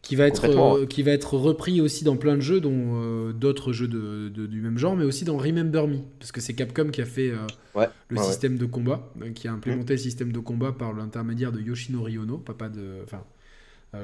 Qui 0.02 0.16
va, 0.16 0.26
être, 0.26 0.44
euh, 0.44 0.84
qui 0.86 1.02
va 1.02 1.12
être 1.12 1.34
repris 1.34 1.80
aussi 1.80 2.04
dans 2.04 2.16
plein 2.18 2.36
de 2.36 2.42
jeux, 2.42 2.60
dont 2.60 3.00
euh, 3.02 3.32
d'autres 3.32 3.72
jeux 3.72 3.88
de, 3.88 4.28
de- 4.28 4.46
du 4.46 4.60
même 4.60 4.76
genre, 4.76 4.96
mais 4.96 5.04
aussi 5.04 5.24
dans 5.24 5.38
Remember 5.38 5.88
Me. 5.88 5.98
Parce 6.18 6.30
que 6.32 6.42
c'est 6.42 6.52
Capcom 6.54 6.90
qui 6.90 7.00
a 7.00 7.06
fait 7.06 7.32
Ouais, 7.74 7.88
le 8.10 8.16
ouais, 8.16 8.22
ouais. 8.22 8.28
système 8.28 8.58
de 8.58 8.66
combat, 8.66 9.10
qui 9.34 9.48
a 9.48 9.52
implémenté 9.52 9.94
le 9.94 9.98
système 9.98 10.30
de 10.32 10.38
combat 10.40 10.72
par 10.72 10.92
l'intermédiaire 10.92 11.52
de 11.52 11.60
Yoshinori 11.60 12.18
Ono, 12.18 12.36
papa 12.36 12.68
de, 12.68 12.98
enfin, 13.02 13.24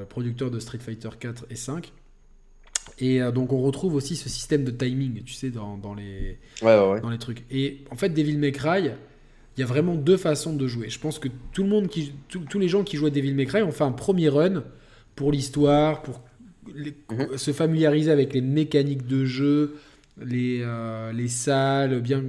producteur 0.09 0.49
de 0.49 0.59
Street 0.59 0.79
Fighter 0.79 1.09
4 1.19 1.45
et 1.51 1.55
5. 1.55 1.93
Et 2.99 3.19
donc 3.31 3.53
on 3.53 3.61
retrouve 3.61 3.93
aussi 3.95 4.15
ce 4.15 4.27
système 4.29 4.63
de 4.63 4.71
timing, 4.71 5.23
tu 5.23 5.33
sais, 5.33 5.49
dans, 5.51 5.77
dans 5.77 5.93
les, 5.93 6.39
dans 6.61 7.09
les 7.11 7.17
trucs. 7.19 7.43
Et 7.51 7.83
en 7.91 7.95
fait, 7.95 8.09
Devil 8.09 8.37
May 8.37 8.51
Cry, 8.51 8.89
il 9.57 9.61
y 9.61 9.63
a 9.63 9.65
vraiment 9.65 9.95
deux 9.95 10.17
façons 10.17 10.55
de 10.55 10.67
jouer. 10.67 10.89
Je 10.89 10.99
pense 10.99 11.19
que 11.19 11.27
tout 11.53 11.63
le 11.63 11.69
monde 11.69 11.87
qui, 11.87 12.13
tous- 12.29 12.45
tous 12.49 12.59
les 12.59 12.67
gens 12.69 12.83
qui 12.83 12.97
jouent 12.97 13.07
à 13.07 13.09
Devil 13.09 13.33
May 13.33 13.45
Cry 13.45 13.61
ont 13.63 13.71
fait 13.71 13.83
un 13.83 13.91
premier 13.91 14.29
run 14.29 14.63
pour 15.15 15.31
l'histoire, 15.31 16.01
pour 16.01 16.21
les- 16.73 16.95
Mhm. 17.11 17.37
se 17.37 17.51
familiariser 17.51 18.11
avec 18.11 18.33
les 18.33 18.41
mécaniques 18.41 19.05
de 19.07 19.25
jeu, 19.25 19.75
les, 20.23 20.59
euh, 20.61 21.11
les 21.11 21.27
salles, 21.27 22.01
bien 22.01 22.23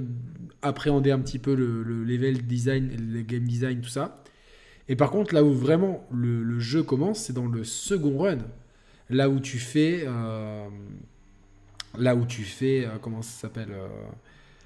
appréhender 0.61 1.11
un 1.11 1.19
petit 1.19 1.39
peu 1.39 1.55
le, 1.55 1.83
le 1.83 2.03
level 2.03 2.41
design, 2.45 2.89
le 3.13 3.21
game 3.21 3.43
design, 3.43 3.81
tout 3.81 3.89
ça. 3.89 4.21
Et 4.89 4.95
par 4.97 5.11
contre, 5.11 5.33
là 5.33 5.43
où 5.43 5.53
vraiment 5.53 6.05
le, 6.11 6.43
le 6.43 6.59
jeu 6.59 6.83
commence, 6.83 7.19
c'est 7.19 7.33
dans 7.33 7.45
le 7.47 7.63
second 7.63 8.17
run. 8.17 8.39
Là 9.09 9.29
où 9.29 9.39
tu 9.39 9.59
fais. 9.59 10.03
euh, 10.05 10.67
là 11.97 12.15
où 12.15 12.25
tu 12.25 12.43
fais. 12.43 12.85
euh, 12.85 12.97
comment 13.01 13.21
ça 13.21 13.41
s'appelle 13.41 13.69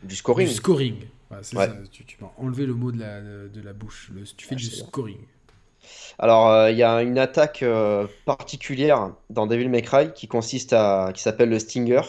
Du 0.04 0.16
scoring. 0.16 0.48
du 0.48 0.54
scoring. 0.54 0.96
Voilà, 1.30 1.44
c'est 1.44 1.56
Ouais. 1.56 1.70
ça, 1.72 1.74
tu, 1.92 2.06
tu 2.06 2.18
m'as 2.22 2.32
enlevé 2.38 2.66
le 2.66 2.74
mot 2.74 2.92
de 2.92 3.00
la, 3.00 3.22
de 3.22 3.62
la 3.62 3.74
bouche. 3.74 4.12
Le- 4.14 4.24
tu 4.24 4.46
fais 4.46 4.56
Ah, 4.56 4.56
du 4.56 4.64
bien. 4.70 4.70
scoring. 4.70 5.20
Alors, 6.20 6.50
euh, 6.50 6.72
il 6.72 6.78
y 6.78 6.84
a 6.84 7.02
une 7.02 7.18
attaque 7.18 7.64
euh, 7.64 8.08
particulière 8.26 9.14
dans 9.30 9.48
Devil 9.48 9.70
May 9.70 9.82
Cry 9.82 10.14
qui 10.14 10.28
consiste 10.28 10.74
à, 10.74 11.12
qui 11.14 11.22
s'appelle 11.22 11.50
le 11.50 11.60
Stinger, 11.60 12.02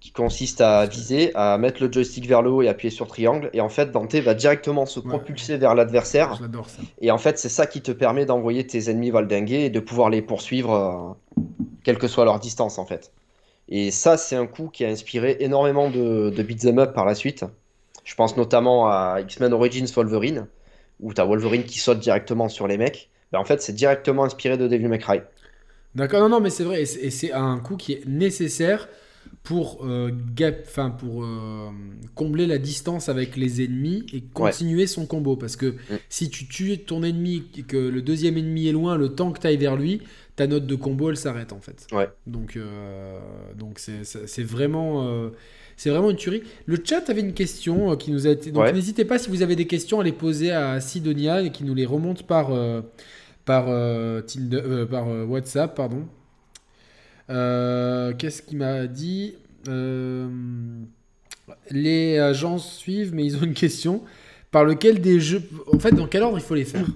qui 0.00 0.12
consiste 0.12 0.60
à 0.60 0.86
viser, 0.86 1.32
à 1.36 1.58
mettre 1.58 1.82
le 1.82 1.92
joystick 1.92 2.26
vers 2.26 2.42
le 2.42 2.50
haut 2.50 2.62
et 2.62 2.68
appuyer 2.68 2.90
sur 2.90 3.06
triangle. 3.08 3.50
Et 3.52 3.60
en 3.60 3.68
fait, 3.68 3.92
Dante 3.92 4.14
va 4.16 4.34
directement 4.34 4.86
se 4.86 5.00
Ouais. 5.04 5.18
propulser 5.18 5.56
vers 5.58 5.74
l'adversaire. 5.74 6.40
J'adore 6.40 6.68
ça. 6.70 6.82
Et 7.00 7.10
en 7.12 7.18
fait, 7.18 7.38
c'est 7.38 7.48
ça 7.48 7.66
qui 7.66 7.82
te 7.82 7.92
permet 7.92 8.26
d'envoyer 8.26 8.66
tes 8.66 8.90
ennemis 8.90 9.10
valdinguer 9.10 9.66
et 9.66 9.70
de 9.70 9.80
pouvoir 9.80 10.10
les 10.10 10.22
poursuivre, 10.22 10.72
euh, 10.74 11.14
quelle 11.84 11.98
que 11.98 12.08
soit 12.08 12.24
leur 12.24 12.40
distance, 12.40 12.78
en 12.78 12.86
fait. 12.86 13.12
Et 13.68 13.90
ça, 13.90 14.16
c'est 14.18 14.36
un 14.36 14.46
coup 14.46 14.68
qui 14.68 14.84
a 14.84 14.88
inspiré 14.88 15.38
énormément 15.40 15.90
de, 15.90 16.30
de 16.30 16.42
beat'em 16.42 16.78
up 16.80 16.94
par 16.94 17.06
la 17.06 17.14
suite. 17.16 17.44
Je 18.08 18.14
pense 18.14 18.38
notamment 18.38 18.88
à 18.88 19.18
X-Men 19.20 19.52
Origins 19.52 19.86
Wolverine, 19.94 20.46
où 20.98 21.12
tu 21.12 21.20
as 21.20 21.26
Wolverine 21.26 21.64
qui 21.64 21.78
saute 21.78 21.98
directement 22.00 22.48
sur 22.48 22.66
les 22.66 22.78
mecs. 22.78 23.10
Ben, 23.32 23.38
en 23.38 23.44
fait, 23.44 23.60
c'est 23.60 23.74
directement 23.74 24.24
inspiré 24.24 24.56
de 24.56 24.66
Devil 24.66 24.88
May 24.88 24.98
Cry. 24.98 25.20
D'accord, 25.94 26.20
non, 26.22 26.30
non, 26.30 26.40
mais 26.40 26.48
c'est 26.48 26.64
vrai. 26.64 26.80
Et 26.80 26.86
c'est- 27.10 27.32
un 27.32 27.58
coup 27.58 27.76
qui 27.76 27.92
est 27.92 28.06
nécessaire 28.06 28.88
pour, 29.42 29.84
euh, 29.84 30.10
gap- 30.34 30.64
enfin, 30.66 30.88
pour 30.88 31.22
euh, 31.22 31.68
combler 32.14 32.46
la 32.46 32.56
distance 32.56 33.10
avec 33.10 33.36
les 33.36 33.62
ennemis 33.62 34.06
et 34.14 34.22
continuer 34.22 34.86
son 34.86 35.04
combo. 35.04 35.36
Parce 35.36 35.56
que 35.56 35.74
si 36.08 36.30
tu 36.30 36.48
tues 36.48 36.78
ton 36.78 37.02
ennemi 37.02 37.44
et 37.58 37.62
que 37.62 37.76
le 37.76 38.00
deuxième 38.00 38.38
ennemi 38.38 38.68
est 38.68 38.72
loin, 38.72 38.96
le 38.96 39.10
temps 39.14 39.32
que 39.32 39.40
tu 39.40 39.46
ailles 39.46 39.58
vers 39.58 39.76
lui, 39.76 40.00
ta 40.34 40.46
note 40.46 40.66
de 40.66 40.74
combo, 40.76 41.10
elle 41.10 41.18
s'arrête 41.18 41.52
en 41.52 41.60
fait. 41.60 41.86
Ouais. 41.92 42.08
Donc, 42.26 42.56
euh, 42.56 43.18
donc 43.54 43.78
c'est 43.78 44.42
vraiment, 44.42 45.30
c'est 45.78 45.88
vraiment 45.88 46.10
une 46.10 46.16
tuerie. 46.16 46.42
Le 46.66 46.76
chat 46.84 47.08
avait 47.08 47.22
une 47.22 47.32
question 47.32 47.92
euh, 47.92 47.96
qui 47.96 48.10
nous 48.10 48.26
a 48.26 48.30
été. 48.30 48.50
Donc 48.52 48.64
Ouais. 48.64 48.72
n'hésitez 48.72 49.06
pas 49.06 49.18
si 49.18 49.30
vous 49.30 49.40
avez 49.40 49.56
des 49.56 49.66
questions 49.66 50.00
à 50.00 50.04
les 50.04 50.12
poser 50.12 50.50
à 50.52 50.78
Sidonia 50.80 51.40
et 51.40 51.50
qui 51.52 51.64
nous 51.64 51.74
les 51.74 51.86
remonte 51.86 52.24
par, 52.26 52.52
euh, 52.52 52.82
par, 53.46 53.64
euh, 53.68 54.20
Tinder- 54.20 54.84
par 54.90 55.06
WhatsApp, 55.26 55.74
pardon. 55.74 56.04
Qu'est-ce 57.28 58.42
qu'il 58.42 58.58
m'a 58.58 58.86
dit? 58.86 59.36
Les 61.70 62.18
agents 62.18 62.58
suivent, 62.58 63.14
mais 63.14 63.24
ils 63.24 63.36
ont 63.36 63.42
une 63.42 63.54
question. 63.54 64.02
Par 64.50 64.64
lequel 64.64 65.00
des 65.00 65.20
jeux. 65.20 65.42
En 65.72 65.78
fait, 65.78 65.92
dans 65.92 66.06
quel 66.06 66.22
ordre 66.22 66.38
il 66.38 66.44
faut 66.44 66.54
les 66.54 66.64
faire? 66.64 66.86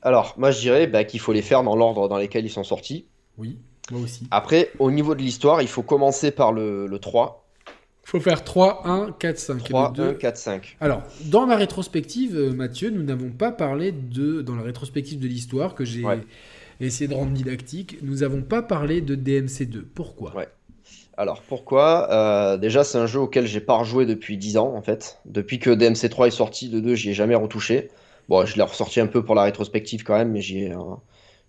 Alors, 0.00 0.34
moi, 0.38 0.50
je 0.50 0.60
dirais 0.60 0.86
bah, 0.86 1.04
qu'il 1.04 1.20
faut 1.20 1.32
les 1.32 1.42
faire 1.42 1.62
dans 1.62 1.76
l'ordre 1.76 2.08
dans 2.08 2.16
lequel 2.18 2.44
ils 2.46 2.50
sont 2.50 2.64
sortis. 2.64 3.04
Oui, 3.38 3.58
moi 3.90 4.00
aussi. 4.00 4.26
Après, 4.30 4.70
au 4.78 4.90
niveau 4.90 5.14
de 5.14 5.20
l'histoire, 5.20 5.60
il 5.62 5.68
faut 5.68 5.82
commencer 5.82 6.30
par 6.30 6.52
le, 6.52 6.86
le 6.86 6.98
3. 6.98 7.41
Il 8.04 8.08
faut 8.08 8.20
faire 8.20 8.42
3, 8.44 8.82
1, 8.86 9.12
4, 9.18 9.38
5. 9.38 9.64
3, 9.64 9.92
Et 9.94 9.98
le 9.98 10.04
1, 10.04 10.10
deux- 10.12 10.18
4, 10.18 10.36
5. 10.36 10.76
Alors, 10.80 11.02
dans 11.26 11.46
la 11.46 11.56
rétrospective, 11.56 12.36
euh, 12.36 12.52
Mathieu, 12.52 12.90
nous 12.90 13.02
n'avons 13.02 13.30
pas 13.30 13.52
parlé 13.52 13.92
de. 13.92 14.42
Dans 14.42 14.56
la 14.56 14.62
rétrospective 14.62 15.18
de 15.20 15.28
l'histoire 15.28 15.74
que 15.74 15.84
j'ai 15.84 16.04
Ouais. 16.04 16.20
essayé 16.80 17.08
de 17.08 17.14
rendre 17.14 17.32
didactique, 17.32 17.98
nous 18.02 18.16
n'avons 18.16 18.42
pas 18.42 18.60
parlé 18.62 19.00
de 19.00 19.14
DMC2. 19.14 19.82
Pourquoi? 19.94 20.34
Ouais. 20.36 20.48
Alors 21.16 21.42
pourquoi? 21.42 22.08
Euh, 22.10 22.56
Déjà, 22.56 22.84
c'est 22.84 22.98
un 22.98 23.06
jeu 23.06 23.20
auquel 23.20 23.46
j'ai 23.46 23.60
pas 23.60 23.74
rejoué 23.76 24.04
depuis 24.06 24.36
10 24.36 24.56
ans 24.56 24.74
en 24.74 24.82
fait. 24.82 25.18
Depuis 25.26 25.58
que 25.58 25.70
DMC3 25.70 26.26
est 26.26 26.30
sorti 26.30 26.68
de 26.70 26.80
2, 26.80 26.94
j'y 26.94 27.10
ai 27.10 27.14
jamais 27.14 27.34
retouché. 27.34 27.90
Bon, 28.28 28.44
je 28.46 28.56
l'ai 28.56 28.62
ressorti 28.62 28.98
un 28.98 29.06
peu 29.06 29.22
pour 29.24 29.34
la 29.34 29.42
rétrospective 29.42 30.02
quand 30.04 30.16
même, 30.16 30.30
mais 30.32 30.40
j'y 30.40 30.60
ai, 30.64 30.72
euh, 30.72 30.78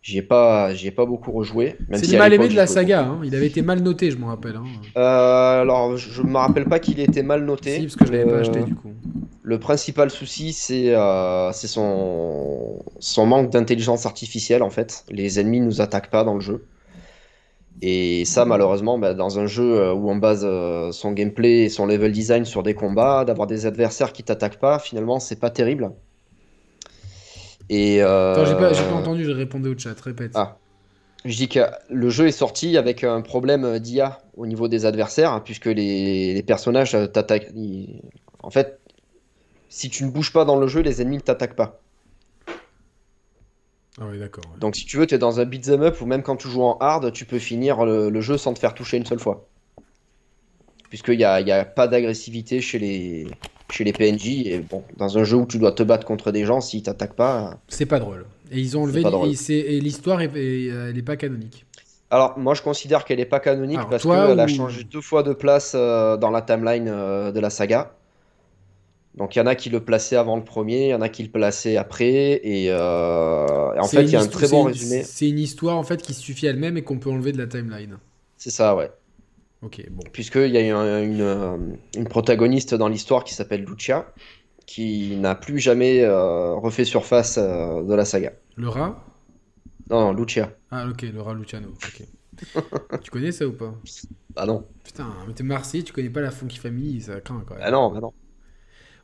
J'y 0.04 0.18
ai 0.18 0.22
pas, 0.22 0.74
j'y 0.74 0.88
ai 0.88 0.92
pas 0.92 1.06
beaucoup 1.06 1.32
rejoué. 1.32 1.78
C'est 1.94 2.06
si 2.06 2.18
mal 2.18 2.34
aimé 2.34 2.50
de 2.50 2.56
la 2.56 2.68
saga. 2.68 3.04
hein. 3.04 3.22
Il 3.24 3.34
avait 3.34 3.48
été 3.48 3.62
mal 3.62 3.82
noté, 3.82 4.12
je 4.12 4.18
me 4.18 4.26
rappelle. 4.26 4.58
hein. 4.58 4.64
Euh, 4.98 5.62
alors, 5.62 5.96
je 5.96 6.22
me 6.22 6.38
rappelle 6.38 6.66
pas 6.66 6.80
qu'il 6.80 7.00
était 7.00 7.24
mal 7.24 7.46
noté. 7.46 7.76
Si, 7.78 7.82
parce 7.84 7.96
que 7.96 8.06
je 8.06 8.12
l'avais 8.12 8.26
pas 8.26 8.32
Euh, 8.32 8.42
acheté 8.42 8.64
du 8.64 8.76
coup. 8.76 8.90
Le 9.44 9.60
principal 9.60 10.10
souci, 10.12 10.52
c'est 10.54 10.94
euh, 10.94 11.52
c'est 11.54 11.68
son, 11.68 12.84
son 13.00 13.26
manque 13.26 13.50
d'intelligence 13.50 14.06
artificielle 14.06 14.62
en 14.62 14.70
fait. 14.70 15.06
Les 15.10 15.40
ennemis 15.40 15.62
nous 15.62 15.80
attaquent 15.82 16.10
pas 16.12 16.24
dans 16.26 16.36
le 16.36 16.42
jeu. 16.42 16.66
Et 17.82 18.24
ça, 18.26 18.46
malheureusement, 18.46 18.98
bah, 18.98 19.14
dans 19.14 19.40
un 19.40 19.46
jeu 19.46 19.78
euh, 19.80 19.94
où 19.94 20.10
on 20.10 20.16
base 20.16 20.48
son 20.92 21.12
gameplay 21.12 21.64
et 21.66 21.70
son 21.70 21.86
level 21.86 22.12
design 22.12 22.46
sur 22.46 22.64
des 22.64 22.74
combats, 22.76 23.26
d'avoir 23.26 23.48
des 23.48 23.66
adversaires 23.66 24.14
qui 24.14 24.24
t'attaquent 24.24 24.60
pas, 24.60 24.80
finalement, 24.80 25.20
c'est 25.20 25.40
pas 25.40 25.50
terrible. 25.50 25.92
Et 27.70 28.02
euh, 28.04 28.34
Attends, 28.34 28.46
j'ai 28.46 28.56
pas, 28.56 28.72
pas 28.90 28.96
entendu, 28.96 29.24
je 29.26 29.32
répondais 29.32 29.70
au 29.70 29.78
chat. 29.78 30.00
Répète. 30.00 30.32
Ah. 30.36 30.58
Je 31.26 31.36
dis 31.38 31.48
que 31.48 31.60
le 31.90 32.10
jeu 32.10 32.28
est 32.28 32.32
sorti 32.32 32.78
avec 32.78 33.04
un 33.04 33.22
problème 33.22 33.80
d'IA 33.80 34.22
au 34.36 34.46
niveau 34.46 34.68
des 34.68 34.86
adversaires, 34.86 35.42
puisque 35.44 35.68
les, 35.68 36.34
les 36.34 36.44
personnages 36.44 36.96
euh, 36.96 37.08
t'attaquent. 37.08 37.50
ils- 37.56 38.02
En 38.42 38.50
fait, 38.50 38.80
si 39.70 39.90
tu 39.90 40.04
ne 40.04 40.12
bouges 40.12 40.34
pas 40.34 40.46
dans 40.46 40.58
le 40.58 40.68
jeu, 40.68 40.82
les 40.82 41.02
ennemis 41.02 41.18
ne 41.18 41.22
t'attaquent 41.22 41.56
pas. 41.56 41.80
Ah 44.00 44.06
oui, 44.10 44.20
d'accord. 44.20 44.44
ouais. 44.52 44.60
Donc 44.60 44.76
si 44.76 44.86
tu 44.86 44.98
veux, 44.98 45.08
tu 45.08 45.16
es 45.16 45.18
dans 45.18 45.40
un 45.40 45.46
beat'em 45.46 45.82
up 45.84 46.02
ou 46.02 46.06
même 46.06 46.24
quand 46.24 46.36
tu 46.36 46.48
joues 46.50 46.64
en 46.64 46.78
hard, 46.80 47.12
tu 47.14 47.26
peux 47.26 47.40
finir 47.40 47.86
le, 47.86 48.10
le 48.10 48.22
jeu 48.22 48.38
sans 48.38 48.54
te 48.54 48.60
faire 48.60 48.74
toucher 48.74 48.98
une 48.98 49.06
seule 49.06 49.20
fois. 49.20 49.48
Puisqu'il 50.90 51.18
n'y 51.18 51.24
a, 51.24 51.42
il 51.42 51.48
y 51.48 51.52
a 51.52 51.66
pas 51.66 51.88
d'agressivité 51.88 52.60
chez 52.62 52.80
les, 52.80 53.28
chez 53.74 53.84
les 53.84 53.94
PNJ. 53.94 54.46
Et 54.46 54.60
bon, 54.60 54.84
dans 54.98 55.18
un 55.18 55.24
jeu 55.24 55.38
où 55.38 55.46
tu 55.46 55.58
dois 55.58 55.72
te 55.72 55.84
battre 55.84 56.06
contre 56.06 56.32
des 56.32 56.46
gens, 56.46 56.62
s'ils 56.62 56.84
t'attaquent 56.84 57.16
pas. 57.16 57.58
C'est 57.68 57.86
pas 57.86 58.00
drôle. 58.00 58.26
Et 58.52 58.60
ils 58.60 58.78
ont 58.78 58.84
enlevé. 58.84 59.02
et 59.02 59.80
l'histoire, 59.80 60.22
est, 60.22 60.32
est- 60.36 60.68
elle 60.68 60.98
est 60.98 61.02
pas 61.02 61.16
canonique. 61.18 61.66
Alors, 62.12 62.38
moi 62.38 62.54
je 62.54 62.62
considère 62.62 63.06
qu'elle 63.06 63.18
n'est 63.18 63.26
pas 63.26 63.40
canonique 63.40 63.78
Alors, 63.78 63.90
parce 63.90 64.04
qu'elle 64.04 64.40
a 64.40 64.48
changé 64.48 64.84
deux 64.84 65.02
fois 65.02 65.24
de 65.24 65.34
place 65.34 65.74
euh, 65.76 66.16
dans 66.18 66.30
la 66.30 66.44
timeline 66.44 66.88
euh, 66.88 67.32
de 67.32 67.40
la 67.40 67.50
saga. 67.50 67.96
Donc 69.16 69.36
il 69.36 69.40
y 69.40 69.42
en 69.42 69.48
a 69.48 69.56
qui 69.56 69.70
le 69.70 69.80
plaçaient 69.80 70.16
avant 70.16 70.36
le 70.38 70.44
premier, 70.44 70.88
il 70.88 70.90
y 70.90 70.94
en 70.96 71.02
a 71.02 71.10
qui 71.10 71.24
le 71.24 71.30
plaçaient 71.30 71.78
après. 71.78 72.40
Et, 72.44 72.68
euh, 72.70 73.74
et 73.76 73.80
en 73.80 73.88
fait, 73.88 74.04
il 74.04 74.10
y 74.12 74.16
a 74.16 74.22
un 74.22 74.28
très 74.28 74.48
bon 74.48 74.62
une- 74.62 74.68
résumé. 74.74 75.04
C'est 75.04 75.30
une 75.30 75.40
histoire 75.40 75.78
en 75.78 75.84
fait 75.84 76.02
qui 76.02 76.14
suffit 76.14 76.46
elle-même 76.46 76.78
et 76.78 76.84
qu'on 76.84 76.98
peut 77.00 77.10
enlever 77.10 77.32
de 77.32 77.38
la 77.40 77.48
timeline. 77.48 77.98
C'est 78.38 78.50
ça, 78.52 78.76
ouais. 78.76 78.92
Ok, 79.64 79.82
bon. 79.90 80.12
Puisqu'il 80.12 80.52
y 80.52 80.58
a 80.58 81.02
une, 81.02 81.22
euh, 81.22 81.58
une 81.96 82.08
protagoniste 82.08 82.76
dans 82.76 82.88
l'histoire 82.88 83.24
qui 83.24 83.34
s'appelle 83.34 83.64
Lucia, 83.66 84.14
qui 84.68 85.18
n'a 85.18 85.36
plus 85.36 85.60
jamais 85.60 86.02
euh, 86.04 86.56
refait 86.56 86.86
surface 86.86 87.38
euh, 87.40 87.84
de 87.84 87.94
la 87.96 88.06
saga. 88.06 88.34
Le 88.56 88.68
rat? 88.70 88.96
Non, 89.90 90.02
non, 90.02 90.14
Lucia. 90.14 90.58
Ah, 90.72 90.88
ok, 90.90 91.02
le 91.04 91.22
rat 91.22 91.34
Luciano. 91.36 91.70
Ok. 91.86 92.04
tu 93.02 93.12
connais 93.12 93.32
ça 93.32 93.48
ou 93.48 93.54
pas? 93.54 93.76
Bah 94.36 94.46
non. 94.46 94.68
Putain, 94.84 95.14
mais 95.28 95.34
t'es 95.34 95.44
Marseillais, 95.44 95.84
tu 95.84 95.92
connais 95.94 96.10
pas 96.10 96.22
la 96.22 96.32
Funky 96.32 96.58
Family, 96.58 97.02
ça 97.02 97.20
craint 97.22 97.44
quand 97.46 97.56
même. 97.56 97.64
Bah 97.64 97.72
non, 97.72 97.92
bah 97.92 98.00
non. 98.02 98.14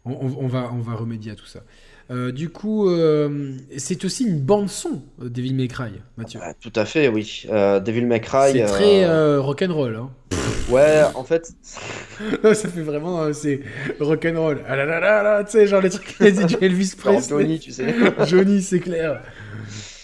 On, 0.05 0.11
on- 0.13 0.37
on 0.45 0.47
va, 0.47 0.71
on 0.73 0.79
va 0.81 0.95
remédier 0.95 1.31
à 1.31 1.35
tout 1.35 1.45
ça. 1.45 1.63
Euh, 2.11 2.31
du 2.31 2.49
coup, 2.49 2.89
euh, 2.89 3.51
c'est 3.77 4.03
aussi 4.03 4.23
une 4.25 4.39
bande-son, 4.39 5.03
euh, 5.21 5.29
Devil 5.29 5.53
May 5.53 5.67
Cry, 5.67 5.91
Mathieu. 6.17 6.39
Ah, 6.43 6.53
tout 6.59 6.73
à 6.75 6.85
fait, 6.85 7.07
oui. 7.07 7.45
Euh, 7.51 7.79
Devil 7.79 8.05
May 8.07 8.19
Cry. 8.19 8.51
c'est 8.53 8.63
euh, 8.63 8.67
très 8.67 9.37
rock'n'roll. 9.37 9.95
Hein. 9.95 10.09
Ouais, 10.69 11.01
en 11.15 11.23
fait, 11.23 11.51
ça 12.43 12.53
fait 12.69 12.81
vraiment, 12.81 13.33
c'est 13.33 13.61
rock'n'roll. 13.99 14.61
Ah 14.67 14.75
là 14.75 14.85
là 14.85 14.99
là 14.99 15.23
là, 15.23 15.43
tu 15.43 15.51
sais, 15.51 15.65
genre 15.65 15.81
les 15.81 15.89
trucs 15.89 16.17
les 16.19 16.31
du 16.45 16.55
Elvis 16.61 16.93
Presley. 16.95 17.27
Johnny, 17.41 17.59
tu 17.59 17.71
sais. 17.71 17.85
Johnny, 18.27 18.61
c'est 18.61 18.79
clair. 18.79 19.21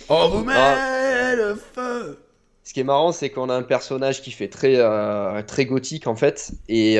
On 0.09 0.29
vous 0.29 0.43
met 0.43 0.53
Ah. 0.55 1.33
le 1.35 1.55
feu. 1.55 2.17
Ce 2.63 2.73
qui 2.73 2.79
est 2.79 2.83
marrant, 2.83 3.11
c'est 3.11 3.29
qu'on 3.29 3.49
a 3.49 3.53
un 3.55 3.61
personnage 3.61 4.23
qui 4.23 4.31
fait 4.31 4.47
très, 4.47 4.77
très 5.45 5.65
gothique 5.67 6.07
en 6.07 6.15
fait. 6.15 6.51
Et 6.67 6.97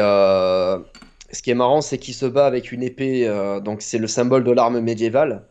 ce 1.32 1.42
qui 1.42 1.52
est 1.52 1.56
marrant, 1.56 1.82
c'est 1.82 1.98
qu'il 1.98 2.14
se 2.14 2.26
bat 2.26 2.46
avec 2.48 2.72
une 2.72 2.84
épée, 2.84 3.28
euh, 3.28 3.60
donc 3.60 3.82
c'est 3.82 3.98
le 3.98 4.08
symbole 4.08 4.44
de 4.44 4.52
l'arme 4.52 4.80
médiévale. 4.82 5.48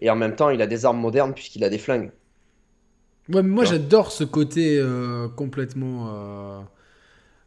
Et 0.00 0.10
en 0.10 0.16
même 0.16 0.36
temps, 0.36 0.50
il 0.50 0.62
a 0.62 0.66
des 0.68 0.84
armes 0.86 1.00
modernes 1.00 1.34
puisqu'il 1.34 1.64
a 1.64 1.70
des 1.70 1.78
flingues. 1.78 2.12
Ouais, 3.30 3.42
mais 3.42 3.48
moi 3.48 3.64
j'adore 3.64 4.12
ce 4.12 4.22
côté 4.24 4.78
euh, 4.78 5.28
complètement, 5.28 6.10
euh, 6.12 6.60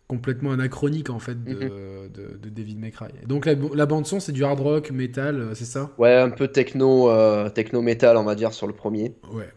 complètement 0.08 0.52
anachronique 0.52 1.10
en 1.10 1.20
fait 1.20 1.44
de, 1.44 1.54
Mhm. 1.54 1.70
de, 2.10 2.38
de 2.38 2.50
David 2.50 2.92
Cry. 2.92 3.08
Donc 3.28 3.46
la, 3.46 3.56
la 3.56 3.86
bande 3.86 4.08
son 4.08 4.20
c'est 4.20 4.32
du 4.32 4.44
hard 4.44 4.60
rock, 4.60 4.92
metal, 4.92 5.52
c'est 5.56 5.66
ça? 5.66 5.92
Ouais, 5.98 6.16
un 6.16 6.30
peu 6.30 6.48
techno, 6.48 7.10
euh, 7.10 7.50
techno 7.50 7.82
métal, 7.82 8.18
on 8.18 8.24
va 8.24 8.36
dire, 8.36 8.54
sur 8.54 8.68
le 8.68 8.74
premier. 8.74 9.16
Ouais. 9.32 9.50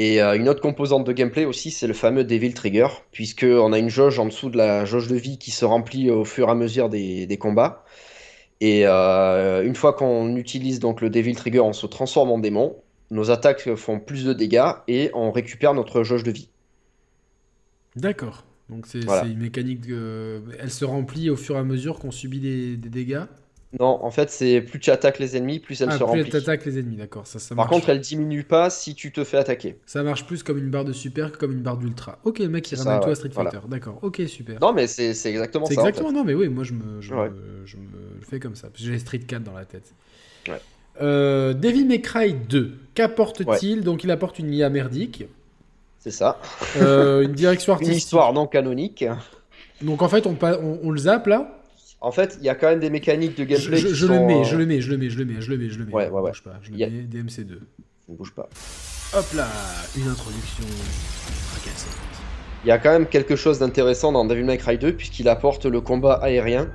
Et 0.00 0.22
euh, 0.22 0.34
une 0.36 0.48
autre 0.48 0.62
composante 0.62 1.04
de 1.06 1.12
gameplay 1.12 1.44
aussi, 1.44 1.70
c'est 1.70 1.86
le 1.86 1.92
fameux 1.94 2.24
Devil 2.24 2.54
Trigger, 2.54 2.88
puisque 3.12 3.44
on 3.44 3.72
a 3.72 3.78
une 3.78 3.90
jauge 3.90 4.18
en 4.18 4.24
dessous 4.26 4.48
de 4.48 4.56
la 4.56 4.84
jauge 4.86 5.08
de 5.08 5.16
vie 5.16 5.36
qui 5.38 5.50
se 5.50 5.64
remplit 5.64 6.10
au 6.10 6.24
fur 6.24 6.48
et 6.48 6.50
à 6.50 6.54
mesure 6.54 6.88
des, 6.88 7.26
des 7.26 7.36
combats. 7.38 7.84
Et 8.60 8.86
euh, 8.86 9.64
une 9.64 9.74
fois 9.76 9.92
qu'on 9.94 10.36
utilise 10.36 10.80
donc 10.80 11.00
le 11.02 11.10
Devil 11.10 11.34
Trigger, 11.34 11.60
on 11.60 11.72
se 11.74 11.86
transforme 11.86 12.30
en 12.30 12.38
démon. 12.38 12.76
Nos 13.10 13.30
attaques 13.30 13.74
font 13.76 14.00
plus 14.00 14.24
de 14.24 14.32
dégâts 14.32 14.72
et 14.88 15.10
on 15.14 15.32
récupère 15.32 15.74
notre 15.74 16.02
jauge 16.04 16.24
de 16.24 16.30
vie. 16.32 16.48
D'accord. 17.96 18.44
Donc 18.68 18.86
c'est 18.86 19.04
Voilà. 19.04 19.26
une 19.26 19.38
mécanique. 19.38 19.80
de- 19.86 20.42
Elle 20.58 20.70
se 20.70 20.84
remplit 20.84 21.30
au 21.30 21.36
fur 21.36 21.56
et 21.56 21.58
à 21.58 21.64
mesure 21.64 21.98
qu'on 21.98 22.10
subit 22.12 22.40
des, 22.40 22.76
des 22.76 22.88
dégâts. 22.88 23.24
Non, 23.78 24.00
en 24.04 24.10
fait, 24.10 24.30
c'est 24.30 24.60
plus 24.60 24.80
tu 24.80 24.90
attaques 24.90 25.20
les 25.20 25.36
ennemis, 25.36 25.60
plus 25.60 25.80
elle 25.80 25.90
ah, 25.90 25.92
se 25.92 25.96
plus 25.98 26.04
remplit. 26.04 26.20
elle 26.22 26.28
t'attaque 26.28 26.64
les 26.66 26.80
ennemis, 26.80 26.96
d'accord. 26.96 27.28
Ça, 27.28 27.38
ça 27.38 27.54
Par 27.54 27.68
contre, 27.68 27.88
elle 27.88 28.00
diminue 28.00 28.42
pas 28.42 28.68
si 28.68 28.96
tu 28.96 29.12
te 29.12 29.22
fais 29.22 29.36
attaquer. 29.36 29.76
Ça 29.86 30.02
marche 30.02 30.26
plus 30.26 30.42
comme 30.42 30.58
une 30.58 30.70
barre 30.70 30.84
de 30.84 30.92
super 30.92 31.30
que 31.30 31.36
comme 31.38 31.52
une 31.52 31.62
barre 31.62 31.76
d'ultra. 31.76 32.18
Ok, 32.24 32.40
le 32.40 32.48
mec 32.48 32.68
il 32.72 32.76
C'est 32.76 32.82
ramène 32.82 32.98
tout 33.00 33.06
à 33.06 33.08
ouais. 33.10 33.14
Street 33.14 33.28
Voilà. 33.32 33.50
Fighter. 33.52 33.68
D'accord. 33.68 33.98
Ok, 34.02 34.22
super. 34.26 34.58
Non, 34.60 34.72
mais 34.72 34.88
c'est 34.88 35.14
c'est 35.14 35.30
exactement 35.30 35.66
C'est 35.66 35.74
ça. 35.74 35.82
en 35.82 35.84
fait. 35.84 35.90
exactement, 35.90 36.12
non, 36.12 36.24
mais 36.24 36.34
oui, 36.34 36.48
moi 36.48 36.64
je 36.64 36.72
me, 36.72 37.00
je, 37.00 37.14
Ouais. 37.14 37.30
me, 37.30 37.64
je 37.64 37.76
me 37.76 37.82
le 38.18 38.24
fais 38.28 38.40
comme 38.40 38.56
ça. 38.56 38.70
J'ai 38.74 38.98
Street 38.98 39.20
4 39.20 39.44
dans 39.44 39.52
la 39.54 39.64
tête. 39.64 39.94
Ouais. 40.48 40.60
Euh, 41.00 41.54
Devil 41.54 41.84
May 41.86 42.00
Cry 42.00 42.34
2, 42.34 42.72
qu'apporte-t-il 42.94 43.84
Donc 43.84 44.02
il 44.02 44.10
apporte 44.10 44.40
une 44.40 44.52
IA 44.52 44.68
merdique, 44.68 45.26
C'est 46.00 46.10
ça. 46.10 46.40
euh, 46.78 47.22
une 47.22 47.32
direction 47.34 47.72
Une 47.74 47.76
artistique. 47.76 47.98
histoire 48.02 48.32
non 48.32 48.48
canonique. 48.48 49.04
Donc 49.80 50.02
en 50.02 50.08
fait, 50.08 50.26
on, 50.26 50.36
on 50.82 50.90
le 50.90 50.98
zappe 50.98 51.28
là. 51.28 51.56
En 52.02 52.12
fait, 52.12 52.36
il 52.40 52.46
y 52.46 52.48
a 52.48 52.54
quand 52.54 52.68
même 52.68 52.80
des 52.80 52.88
mécaniques 52.90 53.36
de 53.36 53.44
gameplay 53.44 53.76
je- 53.76 53.88
qui 53.88 53.94
je 53.94 54.06
sont, 54.06 54.12
le 54.14 54.20
mets, 54.26 54.40
euh, 54.40 54.44
je 54.44 54.56
le 54.56 54.64
mets, 54.66 54.80
je 54.80 54.90
le 54.90 54.96
mets, 54.96 55.10
je 55.10 55.18
le 55.18 55.24
mets, 55.26 55.40
je 55.40 55.50
le 55.50 55.58
mets, 55.58 55.68
je 55.68 55.78
le 55.78 55.84
mets. 55.84 55.92
Ouais, 55.92 56.08
ouais, 56.08 56.20
ouais. 56.20 56.30
bouge 56.30 56.42
pas, 56.42 56.58
je 56.62 56.70
le 56.70 56.76
Y 56.78 56.84
a- 56.84 56.86
mets, 56.88 57.02
DMC2. 57.02 57.60
Ne 58.08 58.16
bouge 58.16 58.32
pas. 58.32 58.48
Hop 59.14 59.26
là, 59.34 59.46
une 59.96 60.08
introduction. 60.08 60.64
Il 62.64 62.68
y 62.68 62.70
a 62.70 62.78
quand 62.78 62.90
même 62.90 63.06
quelque 63.06 63.36
chose 63.36 63.58
d'intéressant 63.58 64.12
dans 64.12 64.24
Devil 64.24 64.44
May 64.44 64.58
Cry 64.58 64.78
2 64.78 64.92
puisqu'il 64.92 65.28
apporte 65.28 65.66
le 65.66 65.80
combat 65.80 66.14
aérien. 66.14 66.68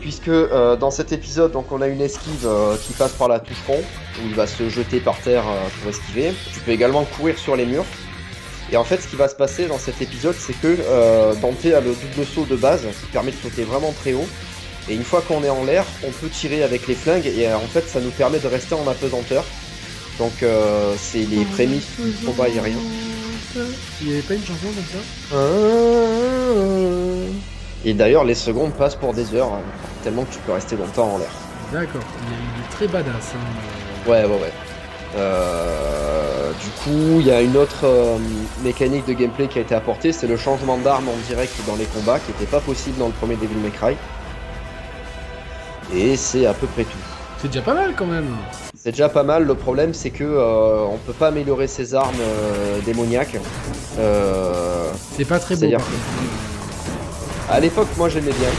Puisque 0.00 0.28
euh, 0.28 0.76
dans 0.76 0.90
cet 0.92 1.12
épisode, 1.12 1.52
donc 1.52 1.72
on 1.72 1.80
a 1.82 1.88
une 1.88 2.00
esquive 2.00 2.46
euh, 2.46 2.76
qui 2.76 2.92
passe 2.92 3.12
par 3.14 3.26
la 3.28 3.40
touche 3.40 3.60
rond 3.66 3.80
où 4.22 4.26
il 4.28 4.34
va 4.34 4.46
se 4.46 4.68
jeter 4.68 5.00
par 5.00 5.20
terre 5.20 5.44
euh, 5.48 5.68
pour 5.80 5.90
esquiver. 5.90 6.32
Tu 6.54 6.60
peux 6.60 6.70
également 6.70 7.04
courir 7.04 7.36
sur 7.38 7.56
les 7.56 7.66
murs. 7.66 7.84
Et 8.70 8.76
en 8.76 8.84
fait, 8.84 9.00
ce 9.00 9.08
qui 9.08 9.16
va 9.16 9.28
se 9.28 9.34
passer 9.34 9.66
dans 9.66 9.78
cet 9.78 10.02
épisode, 10.02 10.34
c'est 10.38 10.52
que 10.52 10.76
euh, 10.78 11.34
Dante 11.36 11.64
a 11.66 11.80
le 11.80 11.94
double 11.94 12.26
saut 12.26 12.44
de 12.44 12.56
base 12.56 12.82
qui 12.82 13.06
permet 13.12 13.30
de 13.30 13.36
sauter 13.36 13.64
vraiment 13.64 13.92
très 13.92 14.12
haut. 14.12 14.26
Et 14.90 14.94
une 14.94 15.04
fois 15.04 15.22
qu'on 15.26 15.42
est 15.44 15.50
en 15.50 15.64
l'air, 15.64 15.84
on 16.06 16.10
peut 16.10 16.28
tirer 16.28 16.62
avec 16.62 16.86
les 16.86 16.94
flingues 16.94 17.26
et 17.26 17.46
euh, 17.48 17.56
en 17.56 17.60
fait, 17.66 17.88
ça 17.88 18.00
nous 18.00 18.10
permet 18.10 18.38
de 18.38 18.46
rester 18.46 18.74
en 18.74 18.86
apesanteur. 18.86 19.44
Donc, 20.18 20.42
euh, 20.42 20.94
c'est 20.98 21.24
les 21.24 21.44
prémices 21.44 21.88
du 21.98 22.26
combat 22.26 22.44
aérien. 22.44 22.76
Il 24.00 24.06
n'y 24.08 24.12
avait 24.14 24.22
pas 24.22 24.34
une 24.34 24.44
chanson 24.44 24.66
comme 24.66 24.84
ça? 24.84 24.98
Et 27.84 27.94
d'ailleurs, 27.94 28.24
les 28.24 28.34
secondes 28.34 28.72
passent 28.74 28.96
pour 28.96 29.14
des 29.14 29.34
heures, 29.34 29.52
hein, 29.52 29.62
tellement 30.02 30.24
que 30.24 30.32
tu 30.34 30.40
peux 30.40 30.52
rester 30.52 30.76
longtemps 30.76 31.14
en 31.14 31.18
l'air. 31.18 31.30
D'accord, 31.72 32.02
il 32.20 32.32
est, 32.32 32.36
il 32.36 32.64
est 32.64 32.70
très 32.70 32.88
badass. 32.88 33.34
hein. 33.34 34.10
Ouais, 34.10 34.24
ouais, 34.24 34.40
ouais. 34.40 34.52
Euh, 35.16 36.52
du 36.52 36.70
coup, 36.82 37.20
il 37.20 37.26
y 37.26 37.30
a 37.30 37.40
une 37.40 37.56
autre 37.56 37.84
euh, 37.84 38.18
mécanique 38.62 39.06
de 39.06 39.12
gameplay 39.12 39.48
qui 39.48 39.58
a 39.58 39.62
été 39.62 39.74
apportée, 39.74 40.12
c'est 40.12 40.26
le 40.26 40.36
changement 40.36 40.76
d'arme 40.76 41.08
en 41.08 41.16
direct 41.26 41.54
dans 41.66 41.76
les 41.76 41.86
combats, 41.86 42.18
qui 42.18 42.32
n'était 42.32 42.50
pas 42.50 42.60
possible 42.60 42.98
dans 42.98 43.06
le 43.06 43.12
premier 43.12 43.36
Devil 43.36 43.56
May 43.56 43.70
Cry. 43.70 43.96
Et 45.94 46.16
c'est 46.16 46.46
à 46.46 46.52
peu 46.52 46.66
près 46.66 46.84
tout. 46.84 46.98
C'est 47.40 47.48
déjà 47.48 47.62
pas 47.62 47.74
mal 47.74 47.94
quand 47.96 48.06
même. 48.06 48.36
C'est 48.76 48.90
déjà 48.90 49.08
pas 49.08 49.22
mal. 49.22 49.44
Le 49.44 49.54
problème, 49.54 49.94
c'est 49.94 50.10
que 50.10 50.24
euh, 50.24 50.84
on 50.84 50.98
peut 50.98 51.12
pas 51.12 51.28
améliorer 51.28 51.68
ses 51.68 51.94
armes 51.94 52.14
euh, 52.20 52.80
démoniaques. 52.84 53.36
C'est 55.16 55.24
pas 55.24 55.38
très 55.38 55.56
beau. 55.56 55.66
Contre. 55.66 55.84
à 57.48 57.60
l'époque, 57.60 57.88
moi, 57.96 58.08
j'aimais 58.08 58.32
bien. 58.32 58.50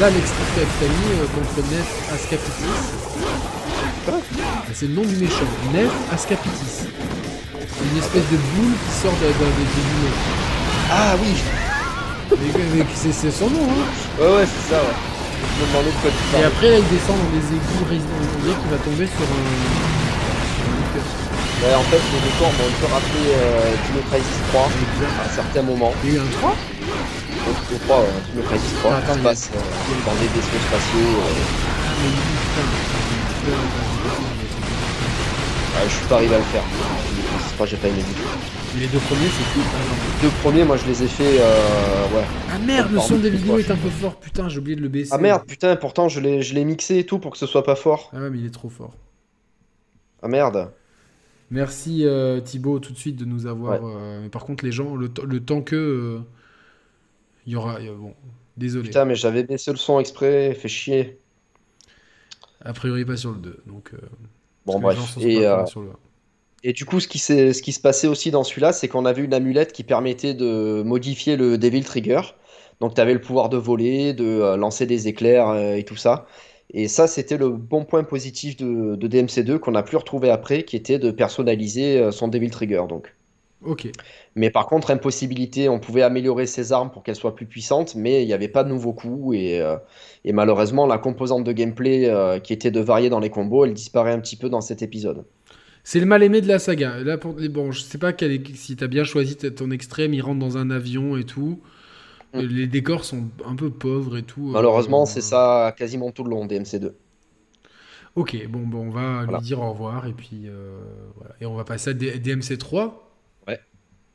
Là, 0.00 0.08
l'extrait 0.08 0.44
que 0.56 0.60
t'as 0.80 0.86
mis 0.86 1.28
contre 1.28 1.70
Nef 1.70 2.14
Ascapitis. 2.14 3.59
Ah, 4.70 4.74
C'est 4.74 4.86
le 4.86 4.94
nom 4.94 5.02
du 5.02 5.16
méchant. 5.16 5.48
Nef 5.74 5.90
Ascapitis. 6.12 6.86
Une 7.92 7.98
espèce 7.98 8.22
de 8.30 8.36
boule 8.54 8.72
qui 8.86 8.92
sort 9.02 9.12
de, 9.18 9.26
de, 9.26 9.32
de, 9.32 9.64
de 9.66 10.10
Ah 10.92 11.14
oui. 11.20 11.34
Mais, 12.30 12.78
mais 12.78 12.86
c'est 12.94 13.30
son 13.32 13.50
nom, 13.50 13.66
hein. 13.66 13.84
Ouais, 14.20 14.30
ouais, 14.36 14.46
c'est 14.46 14.66
ça. 14.74 14.78
Ouais. 14.80 14.94
Je 14.94 15.64
me 15.64 15.66
demandais 15.72 15.90
de 15.90 15.98
quoi 15.98 16.10
tu 16.12 16.16
Et 16.16 16.30
parlais. 16.30 16.46
après, 16.46 16.68
là, 16.70 16.78
il 16.78 16.88
descend 16.92 17.16
dans 17.18 17.32
des 17.34 17.46
égouts. 17.50 17.84
rés- 17.90 17.98
On 17.98 18.38
dirait 18.44 18.58
qu'il 18.60 18.70
va 18.70 18.78
tomber 18.84 19.06
sur 19.10 19.26
un. 19.26 19.42
Ouais, 21.60 21.74
en 21.74 21.82
fait, 21.92 22.00
les 22.14 22.22
décors 22.24 22.52
m'ont 22.56 22.68
un 22.70 22.76
peu 22.80 22.88
rappelé 22.92 23.24
euh, 23.36 23.74
Dino 23.90 24.00
Crisis 24.08 24.40
3 24.52 24.64
à 24.64 25.28
un 25.28 25.32
certain 25.34 25.62
moment. 25.62 25.92
Il 26.04 26.08
y 26.08 26.12
a 26.12 26.16
eu 26.16 26.20
un 26.24 26.30
3 26.40 26.54
Au, 26.56 27.52
au 27.52 27.78
3, 27.84 27.98
ouais, 28.00 28.16
Dino 28.32 28.42
Crisis 28.48 28.72
3, 28.80 28.92
Attends, 28.96 29.12
qui 29.12 29.18
se 29.18 29.24
passe 29.24 29.50
euh, 29.52 29.58
dans 30.06 30.16
des 30.20 30.28
vaisseaux 30.32 30.62
spatiaux. 30.68 31.20
Euh, 35.80 35.84
Ah, 35.84 35.88
je 35.88 35.94
suis 35.94 36.06
pas 36.06 36.16
arrivé 36.16 36.34
à 36.34 36.38
le 36.38 36.44
faire. 36.44 36.62
Dino 36.62 37.22
Crisis 37.28 37.52
3, 37.54 37.66
j'ai 37.66 37.76
pas 37.76 37.88
aimé 37.88 37.98
du 37.98 38.14
tout. 38.14 38.28
Mais 38.74 38.80
les 38.82 38.86
deux 38.86 38.98
premiers, 38.98 39.28
c'est 39.28 39.52
cool. 39.54 39.62
par 39.64 39.80
exemple. 39.80 40.00
Les 40.22 40.28
deux 40.28 40.34
premiers, 40.42 40.64
moi, 40.64 40.76
je 40.76 40.86
les 40.86 41.02
ai 41.02 41.08
fait. 41.08 41.40
euh, 41.40 42.16
ouais. 42.16 42.24
Ah 42.52 42.58
merde, 42.58 42.92
le 42.92 43.00
son 43.00 43.18
des 43.18 43.30
vidéos 43.30 43.52
quoi, 43.54 43.60
est 43.60 43.70
un 43.70 43.76
peu 43.76 43.88
fort. 43.90 44.16
Putain, 44.20 44.48
j'ai 44.48 44.58
oublié 44.58 44.76
de 44.76 44.82
le 44.82 44.88
baisser. 44.88 45.10
Ah 45.12 45.18
merde, 45.18 45.42
putain, 45.46 45.74
pourtant, 45.76 46.08
je 46.08 46.20
l'ai 46.20 46.42
je 46.42 46.54
l'ai 46.54 46.64
mixé 46.64 46.98
et 46.98 47.06
tout 47.06 47.18
pour 47.18 47.32
que 47.32 47.38
ce 47.38 47.46
soit 47.46 47.64
pas 47.64 47.74
fort. 47.76 48.10
Ah 48.12 48.20
ouais, 48.20 48.30
mais 48.30 48.38
il 48.38 48.46
est 48.46 48.50
trop 48.50 48.68
fort. 48.68 48.94
Ah 50.22 50.28
merde. 50.28 50.70
Merci 51.50 52.04
euh, 52.06 52.40
Thibaut 52.40 52.78
tout 52.78 52.92
de 52.92 52.98
suite 52.98 53.16
de 53.16 53.24
nous 53.24 53.46
avoir. 53.46 53.84
euh, 53.84 54.20
mais 54.22 54.28
par 54.28 54.44
contre, 54.44 54.64
les 54.64 54.70
gens, 54.70 54.94
le, 54.94 55.08
temps 55.08 55.62
que. 55.62 55.74
euh, 55.74 56.20
Il 57.46 57.54
y 57.54 57.56
aura. 57.56 57.80
bon, 57.80 58.14
désolé. 58.56 58.84
Putain, 58.88 59.04
mais 59.04 59.16
j'avais 59.16 59.42
baissé 59.42 59.72
le 59.72 59.76
son 59.78 59.98
exprès, 59.98 60.54
fait 60.54 60.68
chier. 60.68 61.18
A 62.64 62.72
priori, 62.72 63.04
pas 63.04 63.16
sur 63.16 63.32
le 63.32 63.38
2. 63.38 63.62
Donc, 63.66 63.90
euh, 63.94 63.98
Bon, 64.72 64.80
bref. 64.80 65.14
Et, 65.18 65.46
euh, 65.46 65.66
sur 65.66 65.80
le 65.82 65.90
1. 65.90 65.98
Et 66.62 66.72
du 66.74 66.84
coup, 66.84 67.00
ce 67.00 67.08
qui, 67.08 67.18
s'est- 67.18 67.52
ce 67.54 67.62
qui 67.62 67.72
se 67.72 67.80
passait 67.80 68.06
aussi 68.08 68.30
dans 68.30 68.44
celui-là, 68.44 68.72
c'est 68.72 68.88
qu'on 68.88 69.06
avait 69.06 69.22
une 69.22 69.34
amulette 69.34 69.72
qui 69.72 69.84
permettait 69.84 70.34
de 70.34 70.82
modifier 70.84 71.36
le 71.36 71.58
Devil 71.58 71.84
Trigger. 71.84 72.20
Donc, 72.80 72.94
tu 72.94 73.00
avais 73.00 73.14
le 73.14 73.20
pouvoir 73.20 73.48
de 73.48 73.56
voler, 73.56 74.12
de 74.14 74.24
euh, 74.24 74.56
lancer 74.56 74.86
des 74.86 75.08
éclairs 75.08 75.48
euh, 75.50 75.74
et 75.76 75.84
tout 75.84 75.96
ça. 75.96 76.26
Et 76.72 76.88
ça, 76.88 77.06
c'était 77.08 77.36
le 77.38 77.48
bon 77.50 77.84
point 77.84 78.04
positif 78.04 78.56
de, 78.56 78.94
de 78.96 79.06
DMC2 79.08 79.58
qu'on 79.58 79.72
n'a 79.72 79.82
plus 79.82 79.96
retrouvé 79.96 80.30
après, 80.30 80.64
qui 80.64 80.76
était 80.76 80.98
de 80.98 81.10
personnaliser 81.10 82.12
son 82.12 82.28
Devil 82.28 82.50
Trigger. 82.50 82.84
Donc. 82.88 83.14
Mais 84.36 84.50
par 84.50 84.66
contre, 84.66 84.90
impossibilité, 84.90 85.68
on 85.68 85.78
pouvait 85.80 86.02
améliorer 86.02 86.46
ses 86.46 86.72
armes 86.72 86.90
pour 86.90 87.02
qu'elles 87.02 87.16
soient 87.16 87.34
plus 87.34 87.46
puissantes, 87.46 87.94
mais 87.94 88.22
il 88.22 88.26
n'y 88.26 88.32
avait 88.32 88.48
pas 88.48 88.64
de 88.64 88.68
nouveaux 88.70 88.92
coups. 88.94 89.36
Et, 89.36 89.60
euh, 89.60 89.76
et 90.24 90.32
malheureusement, 90.32 90.86
la 90.86 90.98
composante 90.98 91.44
de 91.44 91.52
gameplay 91.52 92.08
euh, 92.08 92.38
qui 92.40 92.52
était 92.52 92.70
de 92.70 92.80
varier 92.80 93.10
dans 93.10 93.20
les 93.20 93.30
combos, 93.30 93.64
elle 93.66 93.74
disparaît 93.74 94.12
un 94.12 94.20
petit 94.20 94.36
peu 94.36 94.48
dans 94.48 94.60
cet 94.60 94.82
épisode. 94.82 95.24
C'est 95.84 96.00
le 96.00 96.06
mal 96.06 96.22
aimé 96.22 96.40
de 96.40 96.48
la 96.48 96.58
saga. 96.58 96.98
Là, 97.02 97.18
pour... 97.18 97.34
Bon, 97.50 97.72
je 97.72 97.80
sais 97.80 97.98
pas 97.98 98.12
quel 98.12 98.32
est- 98.32 98.54
si 98.56 98.76
t'as 98.76 98.86
bien 98.86 99.04
choisi 99.04 99.36
ton 99.36 99.70
extrême, 99.70 100.14
il 100.14 100.20
rentre 100.22 100.38
dans 100.38 100.56
un 100.58 100.70
avion 100.70 101.16
et 101.16 101.24
tout. 101.24 101.60
Mm. 102.34 102.40
Les 102.40 102.66
décors 102.66 103.04
sont 103.04 103.28
un 103.46 103.56
peu 103.56 103.70
pauvres 103.70 104.16
et 104.18 104.22
tout. 104.22 104.50
Malheureusement, 104.52 105.02
Euh, 105.02 105.06
c'est 105.06 105.20
ça 105.22 105.74
quasiment 105.76 106.12
tout 106.12 106.24
le 106.24 106.30
long 106.30 106.46
DMC2. 106.46 106.94
Ok, 108.16 108.36
bon, 108.48 108.60
bon 108.60 108.88
on 108.88 108.90
va 108.90 109.24
Voilà. 109.24 109.38
lui 109.38 109.44
dire 109.46 109.60
au 109.60 109.70
revoir 109.70 110.06
et 110.06 110.12
puis 110.12 110.46
voilà. 111.16 111.34
Et 111.40 111.46
on 111.46 111.54
va 111.54 111.64
passer 111.64 111.90
à 111.90 111.92
D- 111.94 112.18
DMC3. 112.18 113.09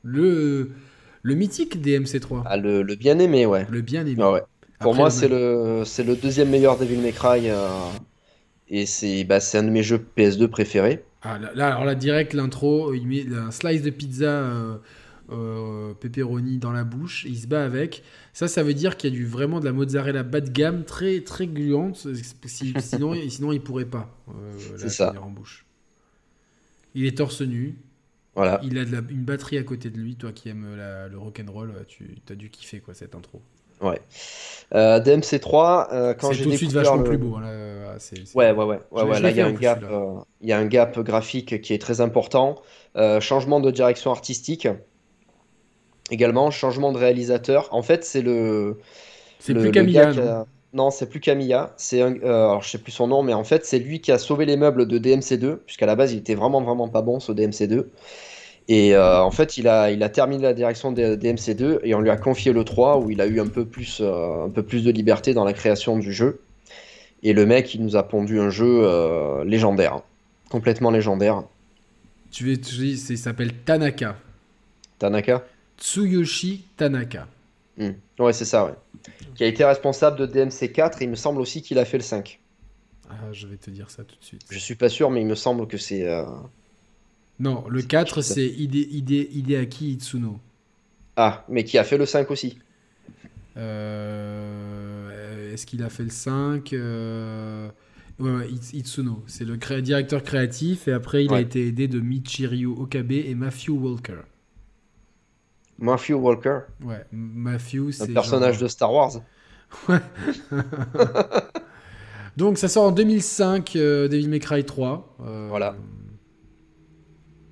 Le, 0.05 0.71
le 1.23 1.35
mythique 1.35 1.81
DMC3. 1.81 2.45
Ah, 2.45 2.57
le, 2.57 2.81
le 2.83 2.95
bien 2.95 3.19
aimé, 3.19 3.45
ouais. 3.45 3.67
Le 3.67 3.81
bien 3.81 4.05
aimé. 4.05 4.21
Ah 4.21 4.31
ouais. 4.31 4.43
Pour 4.81 4.93
Après 4.93 4.95
moi, 4.95 5.09
c'est 5.11 5.27
le, 5.27 5.83
c'est 5.85 6.03
le 6.03 6.15
deuxième 6.15 6.49
meilleur 6.49 6.77
Devil 6.77 6.97
May 6.99 7.11
Cry. 7.13 7.49
euh, 7.49 7.67
et 8.69 8.85
c'est 8.85 9.23
bah, 9.25 9.39
c'est 9.41 9.59
un 9.59 9.63
de 9.63 9.69
mes 9.71 9.83
jeux 9.83 9.99
PS2 9.99 10.49
préférés. 10.49 11.05
Ah, 11.21 11.39
là, 11.39 11.51
là, 11.55 11.67
alors 11.67 11.85
là, 11.85 11.95
direct, 11.95 12.33
l'intro, 12.33 12.93
il 12.93 13.07
met 13.07 13.25
un 13.35 13.49
slice 13.51 13.81
de 13.81 13.89
pizza 13.89 14.25
euh, 14.27 14.77
euh, 15.31 15.93
pepperoni 15.95 16.59
dans 16.59 16.71
la 16.71 16.83
bouche, 16.83 17.25
il 17.27 17.37
se 17.39 17.47
bat 17.47 17.63
avec. 17.65 18.03
Ça, 18.33 18.47
ça 18.47 18.61
veut 18.61 18.75
dire 18.75 18.95
qu'il 18.95 19.11
y 19.11 19.13
a 19.13 19.17
du, 19.17 19.25
vraiment 19.25 19.59
de 19.59 19.65
la 19.65 19.71
mozzarella 19.73 20.21
bas 20.23 20.41
de 20.41 20.49
gamme, 20.51 20.83
très, 20.85 21.21
très 21.21 21.47
gluante. 21.47 21.95
Si- 22.45 22.75
sinon, 22.79 23.15
sinon, 23.29 23.51
il 23.51 23.61
pourrait 23.61 23.85
pas 23.85 24.15
C'est 24.75 24.89
ça. 24.89 25.21
en 25.21 25.29
bouche. 25.29 25.65
Il 26.95 27.05
est 27.05 27.17
torse 27.17 27.41
nu, 27.41 27.75
Voilà. 28.35 28.59
il 28.63 28.77
a 28.77 28.85
de 28.85 28.91
la- 28.91 29.01
une 29.09 29.23
batterie 29.23 29.57
à 29.57 29.63
côté 29.63 29.89
de 29.89 29.97
lui. 29.97 30.15
Toi 30.15 30.31
qui 30.33 30.49
aimes 30.49 30.75
la- 30.77 31.07
le 31.07 31.17
rock'n'roll, 31.17 31.73
tu 31.87 32.17
as 32.29 32.35
dû 32.35 32.49
kiffer 32.49 32.79
quoi, 32.79 32.93
cette 32.93 33.15
intro. 33.15 33.41
Euh, 34.73 34.99
DMC3, 34.99 35.89
euh, 35.93 36.13
quand 36.13 36.29
C'est 36.29 36.35
j'ai 36.35 36.43
tout 36.45 36.49
de 36.51 36.55
suite 36.55 36.69
découvert 36.69 36.91
vachement 36.93 37.03
le- 37.03 37.09
plus 37.09 37.17
beau. 37.17 37.35
hein, 37.35 37.43
euh, 37.45 37.95
c'est- 37.99 38.25
c'est- 38.25 38.35
Ouais, 38.37 38.51
ouais, 38.51 38.65
ouais. 38.65 38.79
ouais, 38.91 39.03
ouais, 39.03 39.19
là, 39.19 39.29
il 39.29 39.37
y 39.37 39.41
a 39.41 39.45
un 39.47 39.51
gap, 39.51 39.79
celui-là. 39.79 39.97
euh, 39.97 40.19
il 40.41 40.49
y 40.49 40.53
a 40.53 40.57
un 40.57 40.65
gap 40.65 40.99
graphique 41.01 41.61
qui 41.61 41.73
est 41.73 41.77
très 41.81 42.01
important. 42.01 42.61
Euh, 42.95 43.19
changement 43.19 43.59
de 43.59 43.69
direction 43.71 44.11
artistique. 44.11 44.67
Également, 46.11 46.51
changement 46.51 46.91
de 46.91 46.97
réalisateur. 46.97 47.67
En 47.71 47.81
fait, 47.81 48.03
c'est 48.05 48.21
le. 48.21 48.79
C'est 49.39 49.53
plus 49.53 49.71
Camilla. 49.71 50.13
gars 50.13 50.45
non 50.75 50.91
c'est 50.91 51.07
plus 51.07 51.19
Camilla. 51.19 51.73
C'est 51.77 52.01
un... 52.01 52.13
euh, 52.23 52.49
alors, 52.49 52.61
je 52.61 52.69
sais 52.69 52.77
plus 52.77 52.91
son 52.91 53.07
nom, 53.07 53.23
mais 53.23 53.33
en 53.33 53.43
fait, 53.43 53.65
c'est 53.65 53.79
lui 53.79 54.01
qui 54.01 54.11
a 54.11 54.19
sauvé 54.19 54.45
les 54.45 54.57
meubles 54.57 54.87
de 54.87 54.99
DMC2, 54.99 55.57
puisqu'à 55.57 55.85
la 55.87 55.95
base, 55.95 56.13
il 56.13 56.19
était 56.19 56.35
vraiment, 56.35 56.61
vraiment 56.61 56.89
pas 56.89 57.01
bon, 57.01 57.19
ce 57.19 57.31
DMC2. 57.31 57.85
Et 58.67 58.95
euh, 58.95 59.21
en 59.21 59.31
fait, 59.31 59.57
il 59.57 59.67
a, 59.67 59.91
il 59.91 60.03
a 60.03 60.09
terminé 60.09 60.43
la 60.43 60.53
direction 60.53 60.91
des 60.91 61.17
DMC2 61.17 61.79
et 61.83 61.93
on 61.95 62.01
lui 62.01 62.09
a 62.09 62.17
confié 62.17 62.51
le 62.51 62.63
3 62.63 62.97
où 62.97 63.11
il 63.11 63.21
a 63.21 63.27
eu 63.27 63.39
un 63.39 63.47
peu 63.47 63.65
plus, 63.65 63.99
euh, 64.01 64.45
un 64.45 64.49
peu 64.49 64.63
plus 64.63 64.83
de 64.83 64.91
liberté 64.91 65.33
dans 65.33 65.43
la 65.45 65.53
création 65.53 65.97
du 65.97 66.11
jeu. 66.11 66.41
Et 67.23 67.33
le 67.33 67.45
mec, 67.45 67.73
il 67.73 67.83
nous 67.83 67.95
a 67.95 68.03
pondu 68.07 68.39
un 68.39 68.49
jeu 68.49 69.43
légendaire, 69.45 70.01
complètement 70.49 70.91
légendaire. 70.91 71.43
Tu 72.31 72.59
tu 72.59 72.75
dis, 72.75 73.05
il 73.09 73.17
s'appelle 73.17 73.53
Tanaka. 73.65 74.17
Tanaka? 74.99 75.43
Tsuyoshi 75.77 76.65
Tanaka. 76.77 77.27
Hmm. 77.77 77.91
Ouais, 78.19 78.33
c'est 78.33 78.45
ça, 78.45 78.65
ouais. 78.65 78.73
Qui 79.35 79.43
a 79.43 79.47
été 79.47 79.63
responsable 79.65 80.17
de 80.17 80.25
DMC4 80.27 81.01
et 81.01 81.03
il 81.05 81.09
me 81.09 81.15
semble 81.15 81.41
aussi 81.41 81.61
qu'il 81.61 81.77
a 81.79 81.85
fait 81.85 81.97
le 81.97 82.03
5. 82.03 82.39
Ah, 83.09 83.13
je 83.33 83.47
vais 83.47 83.57
te 83.57 83.69
dire 83.69 83.89
ça 83.91 84.03
tout 84.03 84.15
de 84.19 84.23
suite. 84.23 84.41
Je 84.49 84.57
suis 84.59 84.75
pas 84.75 84.89
sûr, 84.89 85.11
mais 85.11 85.21
il 85.21 85.27
me 85.27 85.35
semble 85.35 85.67
que 85.67 85.77
c'est. 85.77 86.07
euh, 86.07 86.23
Non, 87.39 87.65
le 87.69 87.81
4, 87.81 88.21
c'est- 88.21 88.47
Hide, 88.47 88.75
Hide- 88.75 89.29
Hideaki 89.31 89.91
Itsuno. 89.91 90.39
Ah, 91.17 91.45
mais 91.49 91.63
qui 91.65 91.77
a 91.77 91.83
fait 91.83 91.97
le 91.97 92.05
5 92.05 92.31
aussi. 92.31 92.57
Euh, 93.57 95.53
Est-ce 95.53 95.65
qu'il 95.65 95.83
a 95.83 95.89
fait 95.89 96.03
le 96.03 96.09
5 96.09 96.73
Euh, 96.73 97.69
Ouais, 98.17 98.31
ouais, 98.31 98.49
Its- 98.49 98.77
Itsuno. 98.77 99.21
C'est 99.27 99.43
le 99.43 99.57
cré- 99.57 99.81
directeur 99.81 100.23
créatif 100.23 100.87
et 100.87 100.93
après 100.93 101.25
il 101.25 101.33
a 101.33 101.41
été 101.41 101.67
aidé 101.67 101.89
de 101.89 101.99
Michiryu 101.99 102.67
Okabe 102.67 103.11
et 103.11 103.35
Matthew 103.35 103.71
Walker. 103.71 104.19
Matthew 105.79 106.11
Walker, 106.13 106.59
Ouais, 106.83 107.03
Matthew, 107.11 107.87
un 107.89 107.91
c'est. 107.91 108.13
personnage 108.13 108.53
genre- 108.55 108.63
de 108.63 108.67
Star 108.67 108.93
Wars. 108.93 109.11
Donc 112.37 112.57
ça 112.57 112.67
sort 112.67 112.85
en 112.85 112.91
2005, 112.91 113.75
euh, 113.75 114.07
Devil 114.07 114.27
May 114.29 114.39
Cry 114.39 114.63
3. 114.65 115.15
euh, 115.25 115.47
Voilà. 115.49 115.75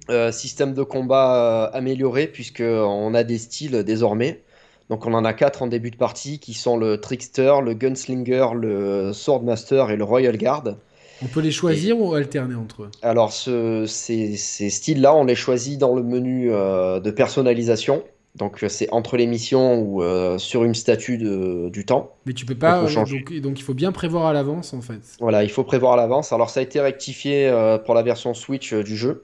Euh, 0.10 0.32
système 0.34 0.74
de 0.74 0.84
combat 0.84 1.70
euh, 1.74 1.78
amélioré, 1.78 2.28
puisqu'on 2.28 3.14
a 3.14 3.24
des 3.24 3.38
styles 3.38 3.84
désormais. 3.84 4.44
Donc 4.90 5.06
on 5.06 5.14
en 5.14 5.24
a 5.24 5.32
quatre 5.34 5.62
en 5.62 5.68
début 5.68 5.92
de 5.92 5.96
partie, 5.96 6.40
qui 6.40 6.54
sont 6.54 6.76
le 6.78 7.00
Trickster, 7.00 7.54
le 7.64 7.74
Gunslinger, 7.74 8.48
le 8.60 9.14
Swordmaster 9.14 9.90
et 9.92 9.96
le 9.96 10.04
Royal 10.04 10.38
Guard. 10.38 10.76
On 11.22 11.28
peut 11.28 11.40
les 11.40 11.52
choisir 11.52 11.98
ou 12.02 12.14
alterner 12.16 12.56
entre 12.56 12.84
eux? 12.84 12.92
Alors 13.02 13.32
ce- 13.32 13.86
ces, 13.88 14.36
ces 14.36 14.70
styles-là, 14.70 15.16
on 15.16 15.24
les 15.24 15.36
choisit 15.36 15.80
dans 15.80 15.96
le 15.96 16.04
menu 16.04 16.52
euh, 16.52 17.00
de 17.00 17.10
personnalisation. 17.12 18.04
Donc 18.36 18.64
euh, 18.64 18.70
c'est 18.70 18.90
entre 18.92 19.16
les 19.16 19.28
missions 19.28 19.80
ou 19.80 20.02
euh, 20.02 20.40
sur 20.40 20.64
une 20.64 20.74
statue 20.74 21.18
de- 21.20 21.70
du 21.70 21.86
temps. 21.86 22.16
Mais 22.26 22.34
tu 22.34 22.46
peux 22.46 22.56
pas. 22.56 22.82
Euh, 22.84 22.88
changer. 22.88 23.20
donc, 23.20 23.34
donc 23.42 23.60
il 23.60 23.64
faut 23.64 23.76
bien 23.76 23.92
prévoir 23.92 24.26
à 24.26 24.34
l'avance 24.34 24.74
en 24.74 24.82
fait. 24.82 25.02
Voilà, 25.20 25.44
il 25.44 25.52
faut 25.52 25.64
prévoir 25.64 25.94
à 25.94 25.98
l'avance. 25.98 26.34
Alors 26.34 26.50
ça 26.50 26.60
a 26.60 26.64
été 26.64 26.80
rectifié 26.82 27.48
euh, 27.48 27.78
pour 27.78 27.94
la 27.94 28.02
version 28.02 28.34
Switch 28.34 28.74
euh, 28.74 28.82
du 28.84 28.98
jeu, 28.98 29.24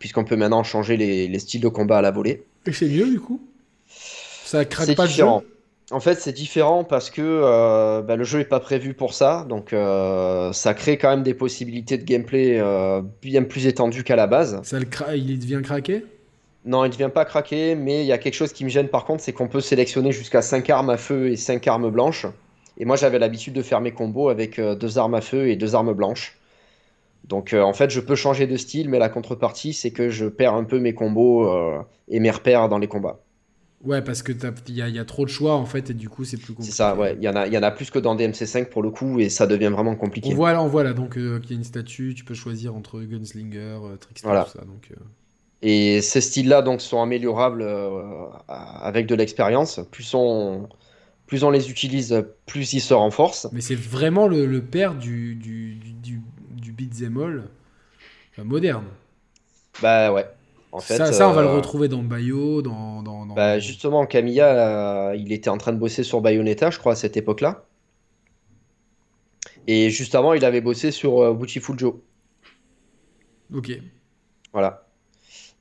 puisqu'on 0.00 0.24
peut 0.24 0.34
maintenant 0.36 0.64
changer 0.64 0.96
les, 0.96 1.28
les 1.28 1.38
styles 1.38 1.60
de 1.60 1.68
combat 1.68 1.98
à 1.98 2.02
la 2.02 2.10
volée. 2.10 2.44
Et 2.66 2.72
c'est 2.72 2.88
mieux 2.88 3.08
du 3.08 3.20
coup? 3.20 3.40
Ça 3.86 4.64
craque 4.64 4.94
pas 4.96 5.06
différent. 5.06 5.42
le 5.44 5.48
jeu? 5.48 5.54
En 5.90 6.00
fait, 6.00 6.16
c'est 6.16 6.32
différent 6.32 6.84
parce 6.84 7.08
que 7.08 8.02
bah, 8.02 8.16
le 8.16 8.24
jeu 8.24 8.38
n'est 8.40 8.44
pas 8.44 8.60
prévu 8.60 8.92
pour 8.92 9.14
ça, 9.14 9.46
donc 9.48 9.70
ça 10.52 10.74
crée 10.74 10.98
quand 10.98 11.08
même 11.08 11.22
des 11.22 11.32
possibilités 11.32 11.96
de 11.96 12.04
gameplay 12.04 12.60
bien 13.22 13.42
plus 13.44 13.66
étendues 13.66 14.04
qu'à 14.04 14.14
la 14.16 14.26
base. 14.26 14.60
Ça 14.64 14.78
le 14.78 14.84
cra- 14.84 15.16
Il 15.16 15.38
devient 15.38 15.62
craqué? 15.64 16.04
Non, 16.68 16.84
il 16.84 16.88
ne 16.88 16.92
devient 16.92 17.10
pas 17.12 17.24
craquer, 17.24 17.74
mais 17.74 18.02
il 18.04 18.06
y 18.06 18.12
a 18.12 18.18
quelque 18.18 18.34
chose 18.34 18.52
qui 18.52 18.62
me 18.64 18.68
gêne 18.68 18.88
par 18.88 19.04
contre, 19.04 19.22
c'est 19.24 19.32
qu'on 19.32 19.48
peut 19.48 19.60
sélectionner 19.60 20.12
jusqu'à 20.12 20.42
5 20.42 20.68
armes 20.70 20.90
à 20.90 20.96
feu 20.98 21.30
et 21.30 21.36
5 21.36 21.66
armes 21.66 21.90
blanches. 21.90 22.26
Et 22.78 22.84
moi, 22.84 22.96
j'avais 22.96 23.18
l'habitude 23.18 23.54
de 23.54 23.62
faire 23.62 23.80
mes 23.80 23.92
combos 23.92 24.28
avec 24.28 24.58
euh, 24.58 24.74
deux 24.76 24.98
armes 24.98 25.14
à 25.14 25.20
feu 25.20 25.48
et 25.48 25.56
deux 25.56 25.74
armes 25.74 25.94
blanches. 25.94 26.36
Donc 27.24 27.52
euh, 27.54 27.62
en 27.62 27.72
fait, 27.72 27.90
je 27.90 28.00
peux 28.00 28.14
changer 28.16 28.46
de 28.46 28.56
style, 28.56 28.88
mais 28.88 28.98
la 28.98 29.08
contrepartie, 29.08 29.72
c'est 29.72 29.90
que 29.90 30.10
je 30.10 30.26
perds 30.26 30.54
un 30.54 30.64
peu 30.64 30.78
mes 30.78 30.94
combos 30.94 31.48
euh, 31.48 31.80
et 32.08 32.20
mes 32.20 32.30
repères 32.30 32.68
dans 32.68 32.78
les 32.78 32.88
combats. 32.88 33.18
Ouais, 33.84 34.02
parce 34.02 34.22
que 34.22 34.32
t'as- 34.32 34.52
il 34.68 34.74
y, 34.74 34.82
a- 34.82 34.88
il 34.88 34.94
y 34.96 34.98
a 34.98 35.04
trop 35.04 35.24
de 35.24 35.30
choix 35.30 35.54
en 35.54 35.64
fait 35.64 35.90
et 35.90 35.94
du 35.94 36.08
coup 36.08 36.24
c'est 36.24 36.36
plus 36.36 36.52
compliqué. 36.52 36.72
C'est 36.72 36.76
ça, 36.78 36.96
ouais. 36.96 37.14
Il 37.18 37.22
y 37.22 37.28
en 37.28 37.36
a, 37.36 37.46
y 37.46 37.56
en 37.56 37.62
a 37.62 37.70
plus 37.70 37.90
que 37.90 37.98
dans 38.00 38.16
DMC5 38.16 38.70
pour 38.70 38.82
le 38.82 38.90
coup, 38.90 39.20
et 39.20 39.28
ça 39.28 39.46
devient 39.46 39.68
vraiment 39.72 39.94
compliqué. 39.94 40.30
On 40.32 40.34
voit 40.34 40.52
là, 40.52 40.62
on 40.62 40.66
voit 40.66 40.82
là 40.82 40.92
donc 40.94 41.16
euh, 41.16 41.38
qu'il 41.40 41.50
y 41.50 41.54
a 41.54 41.56
une 41.58 41.64
statue, 41.64 42.14
tu 42.14 42.24
peux 42.24 42.34
choisir 42.34 42.74
entre 42.74 43.00
Gunslinger, 43.02 43.78
Trickster, 44.00 44.26
Voilà. 44.26 44.44
tout 44.44 44.50
ça. 44.50 44.64
Donc, 44.64 44.90
Et 45.62 46.00
ces 46.02 46.20
styles-là 46.20 46.62
donc 46.62 46.80
sont 46.80 47.02
améliorables 47.02 47.62
euh, 47.62 48.26
avec 48.46 49.06
de 49.06 49.14
l'expérience. 49.14 49.80
Plus 49.90 50.14
on, 50.14 50.68
plus 51.26 51.42
on 51.44 51.50
les 51.50 51.70
utilise, 51.70 52.24
plus 52.46 52.72
ils 52.74 52.80
se 52.80 52.94
renforcent. 52.94 53.48
Mais 53.52 53.60
c'est 53.60 53.74
vraiment 53.74 54.28
le, 54.28 54.46
le 54.46 54.62
père 54.62 54.94
du, 54.94 55.34
du, 55.34 55.74
du, 55.74 55.92
du, 55.92 56.22
du 56.52 56.72
beat'em 56.72 57.18
all 57.18 57.44
euh, 58.38 58.44
moderne. 58.44 58.84
Bah 59.82 60.12
ouais. 60.12 60.26
En 60.70 60.80
fait, 60.80 60.96
ça, 60.98 61.12
ça, 61.12 61.28
on 61.28 61.32
va 61.32 61.42
le 61.42 61.48
euh, 61.48 61.56
retrouver 61.56 61.88
dans 61.88 62.02
Bayo, 62.02 62.62
dans. 62.62 63.02
dans, 63.02 63.26
dans- 63.26 63.34
bah, 63.34 63.58
justement, 63.58 64.06
Camilla, 64.06 65.10
euh, 65.10 65.16
il 65.16 65.32
était 65.32 65.50
en 65.50 65.58
train 65.58 65.72
de 65.72 65.78
bosser 65.78 66.04
sur 66.04 66.20
Bayonetta, 66.20 66.70
je 66.70 66.78
crois, 66.78 66.92
à 66.92 66.96
cette 66.96 67.16
époque-là. 67.16 67.64
Et 69.68 69.90
juste 69.90 70.14
avant, 70.16 70.32
il 70.32 70.44
avait 70.44 70.60
bossé 70.60 70.90
sur 70.90 71.22
euh, 71.22 71.32
Beautiful 71.32 71.78
Joe. 71.78 71.94
Ok. 73.54 73.68
Voilà. 74.52 74.87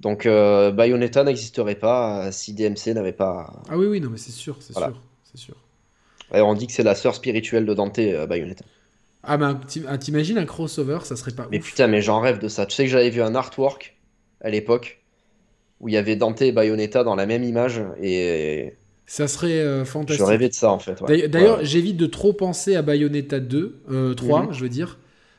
Donc, 0.01 0.25
euh, 0.25 0.71
Bayonetta 0.71 1.23
n'existerait 1.23 1.75
pas 1.75 2.31
si 2.31 2.53
DMC 2.53 2.93
n'avait 2.93 3.13
pas. 3.13 3.61
Ah 3.69 3.77
oui, 3.77 3.87
oui, 3.87 3.99
non, 4.01 4.09
mais 4.11 4.17
c'est 4.17 4.31
sûr, 4.31 4.57
c'est 4.59 4.73
Voilà. 4.73 4.89
sûr, 4.89 5.01
c'est 5.23 5.37
sûr. 5.39 5.55
On 6.31 6.53
dit 6.53 6.67
que 6.67 6.73
c'est 6.73 6.83
la 6.83 6.93
sœur 6.95 7.15
spirituelle 7.15 7.65
de 7.65 7.73
Dante, 7.73 7.99
euh, 7.99 8.27
Bayonetta. 8.27 8.63
Ah, 9.23 9.37
mais 9.37 9.45
un- 9.45 9.55
t'im- 9.55 9.85
ah, 9.87 9.97
t'imagines 9.97 10.37
un 10.37 10.45
crossover, 10.45 10.99
ça 11.03 11.15
serait 11.15 11.31
pas 11.31 11.47
Mais 11.51 11.59
ouf. 11.59 11.65
putain, 11.65 11.87
mais 11.87 12.01
j'en 12.01 12.19
rêve 12.19 12.39
de 12.39 12.47
ça. 12.47 12.65
Tu 12.65 12.75
sais 12.75 12.83
que 12.85 12.89
j'avais 12.91 13.09
vu 13.09 13.21
un 13.21 13.33
artwork 13.33 13.95
à 14.41 14.49
l'époque 14.49 15.01
où 15.79 15.89
il 15.89 15.93
y 15.93 15.97
avait 15.97 16.15
Dante 16.15 16.41
et 16.41 16.51
Bayonetta 16.51 17.03
dans 17.03 17.15
la 17.15 17.25
même 17.25 17.43
image 17.43 17.81
et 18.01 18.73
Ça 19.05 19.27
serait 19.27 19.59
euh, 19.59 19.79
je 19.79 19.89
fantastique. 19.89 20.25
rêvais 20.25 20.49
de 20.49 20.53
ça 20.53 20.69
en 20.71 20.79
fait. 20.79 21.01
ouais. 21.01 21.27
D'ailleurs- 21.27 21.59
Ouais. 21.59 21.65
j'évite 21.65 21.97
de 21.97 22.05
trop 22.07 22.33
penser 22.33 22.75
à 22.75 22.81
Bayonetta 22.83 23.39
2, 23.39 23.79
euh, 23.89 24.13
3, 24.13 24.43
Mhm. 24.45 24.53
je 24.53 24.61
veux 24.61 24.69
dire, 24.69 24.97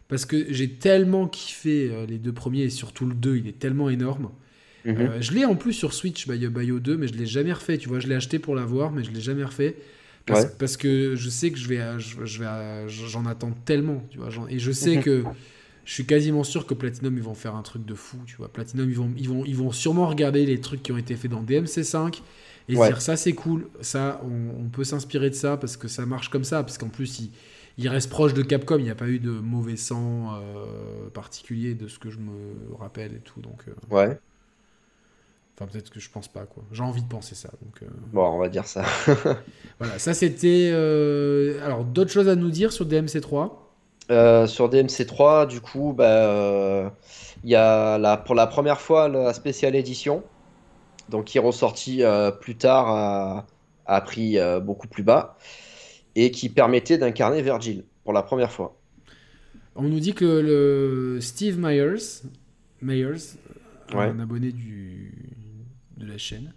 parce 0.08 0.24
que 0.26 0.52
j'ai 0.52 0.70
tellement 0.70 1.28
kiffé 1.28 1.90
les 2.08 2.18
deux 2.18 2.32
premiers 2.32 2.62
et 2.62 2.70
surtout 2.70 3.06
le 3.06 3.14
2, 3.14 3.36
il 3.36 3.46
est 3.46 3.58
tellement 3.58 3.88
énorme. 3.90 4.30
Mhm. 4.88 5.00
Euh, 5.00 5.20
je 5.20 5.32
l'ai 5.32 5.44
en 5.44 5.54
plus 5.56 5.72
sur 5.72 5.92
Switch, 5.92 6.26
Bayo, 6.26 6.50
Bayo 6.50 6.80
2, 6.80 6.96
mais 6.96 7.08
je 7.08 7.14
l'ai 7.14 7.26
jamais 7.26 7.52
refait. 7.52 7.78
Tu 7.78 7.88
vois, 7.88 8.00
je 8.00 8.08
l'ai 8.08 8.14
acheté 8.14 8.38
pour 8.38 8.54
l'avoir, 8.54 8.90
mais 8.92 9.04
je 9.04 9.10
l'ai 9.10 9.20
jamais 9.20 9.44
refait. 9.44 9.76
Parce, 10.26 10.44
Ouais. 10.44 10.50
parce 10.58 10.76
que 10.76 11.14
je 11.16 11.28
sais 11.30 11.50
que 11.50 11.58
je 11.58 11.68
vais, 11.68 11.98
je, 11.98 12.24
je 12.24 12.40
vais, 12.42 12.88
j'en 12.88 13.26
attends 13.26 13.52
tellement, 13.64 14.02
tu 14.10 14.18
vois. 14.18 14.28
Et 14.50 14.58
je 14.58 14.72
sais 14.72 14.96
Mhm. 14.96 15.02
que 15.02 15.24
je 15.84 15.92
suis 15.94 16.06
quasiment 16.06 16.44
sûr 16.44 16.66
que 16.66 16.74
Platinum 16.74 17.16
ils 17.16 17.22
vont 17.22 17.34
faire 17.34 17.54
un 17.56 17.62
truc 17.62 17.84
de 17.86 17.94
fou, 17.94 18.18
tu 18.26 18.36
vois. 18.36 18.52
Platinum 18.52 18.90
ils 18.90 18.96
vont, 18.96 19.10
ils 19.16 19.28
vont, 19.28 19.44
ils 19.46 19.56
vont 19.56 19.72
sûrement 19.72 20.06
regarder 20.06 20.44
les 20.46 20.60
trucs 20.60 20.82
qui 20.82 20.92
ont 20.92 20.98
été 20.98 21.16
faits 21.16 21.30
dans 21.30 21.42
DMC5 21.42 22.22
et 22.68 22.76
Ouais. 22.76 22.88
dire 22.88 23.00
ça 23.00 23.16
c'est 23.16 23.32
cool, 23.32 23.68
ça 23.80 24.20
on, 24.24 24.64
on 24.66 24.68
peut 24.68 24.84
s'inspirer 24.84 25.30
de 25.30 25.34
ça 25.34 25.56
parce 25.56 25.76
que 25.78 25.88
ça 25.88 26.04
marche 26.06 26.28
comme 26.28 26.44
ça, 26.44 26.62
parce 26.62 26.76
qu'en 26.78 26.90
plus 26.90 27.20
il, 27.20 27.30
il 27.78 27.88
reste 27.88 28.10
proche 28.10 28.34
de 28.34 28.42
Capcom, 28.42 28.78
il 28.78 28.84
n'y 28.84 28.90
a 28.90 28.94
pas 28.94 29.08
eu 29.08 29.18
de 29.18 29.30
mauvais 29.30 29.76
sang 29.76 30.34
euh, 30.34 31.08
particulier 31.10 31.74
de 31.74 31.88
ce 31.88 31.98
que 31.98 32.10
je 32.10 32.18
me 32.18 32.74
rappelle 32.78 33.14
et 33.14 33.20
tout, 33.20 33.40
donc. 33.40 33.62
euh, 33.68 33.72
Ouais, 33.90 34.18
Enfin, 35.60 35.66
peut-être 35.72 35.90
que 35.90 35.98
je 35.98 36.08
pense 36.08 36.28
pas, 36.28 36.46
quoi. 36.46 36.62
J'ai 36.70 36.84
envie 36.84 37.02
de 37.02 37.08
penser 37.08 37.34
ça. 37.34 37.50
Donc, 37.62 37.82
euh, 37.82 37.86
bon, 38.12 38.24
on 38.24 38.38
va 38.38 38.48
dire 38.48 38.64
ça. 38.66 38.84
voilà, 39.80 39.98
ça 39.98 40.14
c'était. 40.14 40.70
euh, 40.72 41.64
Alors, 41.64 41.84
d'autres 41.84 42.12
choses 42.12 42.28
à 42.28 42.36
nous 42.36 42.50
dire 42.50 42.72
sur 42.72 42.86
DMC3 42.86 43.50
Euh, 44.10 44.46
sur 44.46 44.68
DMC3, 44.70 45.46
du 45.48 45.60
coup, 45.60 45.92
bah, 45.96 46.94
il 47.44 47.50
y 47.50 47.56
a 47.56 47.98
la, 47.98 48.16
pour 48.16 48.34
la 48.34 48.46
première 48.46 48.80
fois 48.80 49.08
la 49.08 49.34
spéciale 49.34 49.74
édition, 49.74 50.22
donc 51.08 51.26
qui 51.26 51.38
est 51.38 51.40
ressortie 51.40 52.02
plus 52.40 52.56
tard 52.56 52.88
à, 52.88 53.46
à 53.86 54.00
prix 54.00 54.38
beaucoup 54.62 54.88
plus 54.88 55.02
bas, 55.02 55.36
et 56.16 56.30
qui 56.30 56.48
permettait 56.48 56.98
d'incarner 56.98 57.42
Virgil 57.42 57.84
pour 58.04 58.12
la 58.12 58.22
première 58.22 58.52
fois. 58.52 58.76
On 59.76 59.82
nous 59.82 60.00
dit 60.00 60.14
que 60.14 60.24
le 60.24 61.20
Steve 61.20 61.58
Myers, 61.58 62.22
Myers 62.82 63.36
Ouais. 63.94 64.04
un 64.04 64.18
abonné 64.20 64.52
du, 64.52 65.17
de 65.98 66.06
la 66.06 66.18
chaîne, 66.18 66.52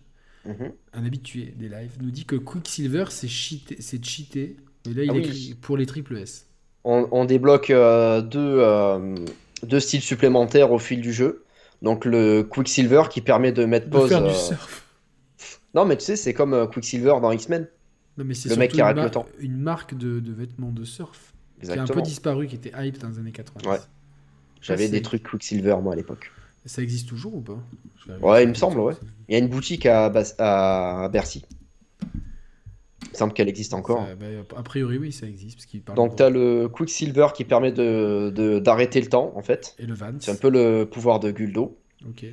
Mhm. 0.45 0.71
un 0.93 1.05
habitué 1.05 1.53
des 1.57 1.69
lives, 1.69 1.97
nous 2.01 2.09
dit 2.11 2.25
que 2.25 2.35
Quicksilver 2.35 3.05
c'est 3.09 3.27
cheaté, 3.27 3.77
c'est 3.79 4.03
cheaté. 4.03 4.55
Et 4.89 4.93
là, 4.93 5.03
il 5.03 5.09
Ah 5.11 5.13
oui. 5.13 5.19
écrit 5.19 5.55
pour 5.61 5.77
les 5.77 5.85
triple 5.85 6.17
S. 6.17 6.47
On, 6.83 7.07
on 7.11 7.25
débloque 7.25 7.69
euh, 7.69 8.21
deux, 8.21 8.39
euh, 8.59 9.15
deux 9.63 9.79
styles 9.79 10.01
supplémentaires 10.01 10.71
au 10.71 10.79
fil 10.79 11.01
du 11.01 11.13
jeu. 11.13 11.43
Donc 11.83 12.05
le 12.05 12.41
Quicksilver 12.43 13.03
qui 13.11 13.21
permet 13.21 13.51
de 13.51 13.65
mettre 13.65 13.85
De 13.87 13.91
pause. 13.91 14.09
faire 14.09 14.23
du 14.23 14.29
euh, 14.29 14.33
surf. 14.33 14.85
Non, 15.75 15.85
mais 15.85 15.95
tu 15.95 16.03
sais, 16.03 16.15
c'est 16.17 16.33
comme 16.33 16.67
Quicksilver 16.73 17.15
dans 17.21 17.31
X-Men. 17.31 17.67
Non, 18.17 18.25
mais 18.25 18.33
c'est 18.33 18.49
le 18.49 18.55
mec 18.57 18.71
qui 18.71 18.81
arrête 18.81 18.97
une, 18.97 19.03
le 19.03 19.09
temps. 19.11 19.25
une 19.39 19.57
marque 19.57 19.95
de, 19.97 20.19
de 20.19 20.33
vêtements 20.33 20.71
de 20.71 20.83
surf 20.83 21.33
qui 21.61 21.67
a 21.69 21.73
un 21.73 21.75
peu 21.75 21.81
Exactement. 21.81 22.01
disparu, 22.03 22.47
qui 22.47 22.55
était 22.55 22.73
hype 22.77 22.97
dans 22.97 23.07
les 23.09 23.19
années 23.19 23.31
80. 23.31 23.71
Ouais. 23.71 23.77
J'avais 24.61 24.89
des 24.89 25.01
trucs 25.01 25.23
Quicksilver, 25.23 25.77
moi, 25.81 25.93
à 25.93 25.95
l'époque. 25.95 26.29
Ça 26.65 26.81
existe 26.81 27.07
toujours 27.09 27.35
ou 27.35 27.41
pas 27.41 27.59
Ouais, 28.21 28.43
il 28.43 28.49
me 28.49 28.53
semble, 28.53 28.79
ouais. 28.79 28.93
Il 29.27 29.33
y 29.33 29.35
a 29.35 29.39
une 29.39 29.47
boutique 29.47 29.85
à, 29.85 30.09
Bas- 30.09 30.35
à 30.39 31.09
Bercy. 31.11 31.43
Il 33.03 33.09
me 33.13 33.15
semble 33.17 33.33
qu'elle 33.33 33.49
existe 33.49 33.73
encore. 33.73 34.05
Ça, 34.05 34.15
bah, 34.15 34.25
a 34.57 34.63
priori, 34.63 34.97
oui, 34.97 35.11
ça 35.11 35.25
existe. 35.27 35.57
Parce 35.57 35.65
qu'il 35.65 35.81
parle 35.81 35.97
Donc, 35.97 36.11
de- 36.11 36.15
tu 36.17 36.23
as 36.23 36.29
le 36.29 36.69
Quicksilver 36.69 37.27
qui 37.35 37.45
permet 37.45 37.71
de, 37.71 38.31
de- 38.33 38.59
d'arrêter 38.59 39.01
le 39.01 39.07
temps, 39.07 39.33
en 39.35 39.41
fait. 39.41 39.75
Et 39.79 39.85
le 39.85 39.93
Vans. 39.93 40.11
C'est 40.19 40.31
un 40.31 40.35
peu 40.35 40.49
le 40.49 40.85
pouvoir 40.85 41.19
de 41.19 41.31
Guldo. 41.31 41.77
Ok. 42.07 42.25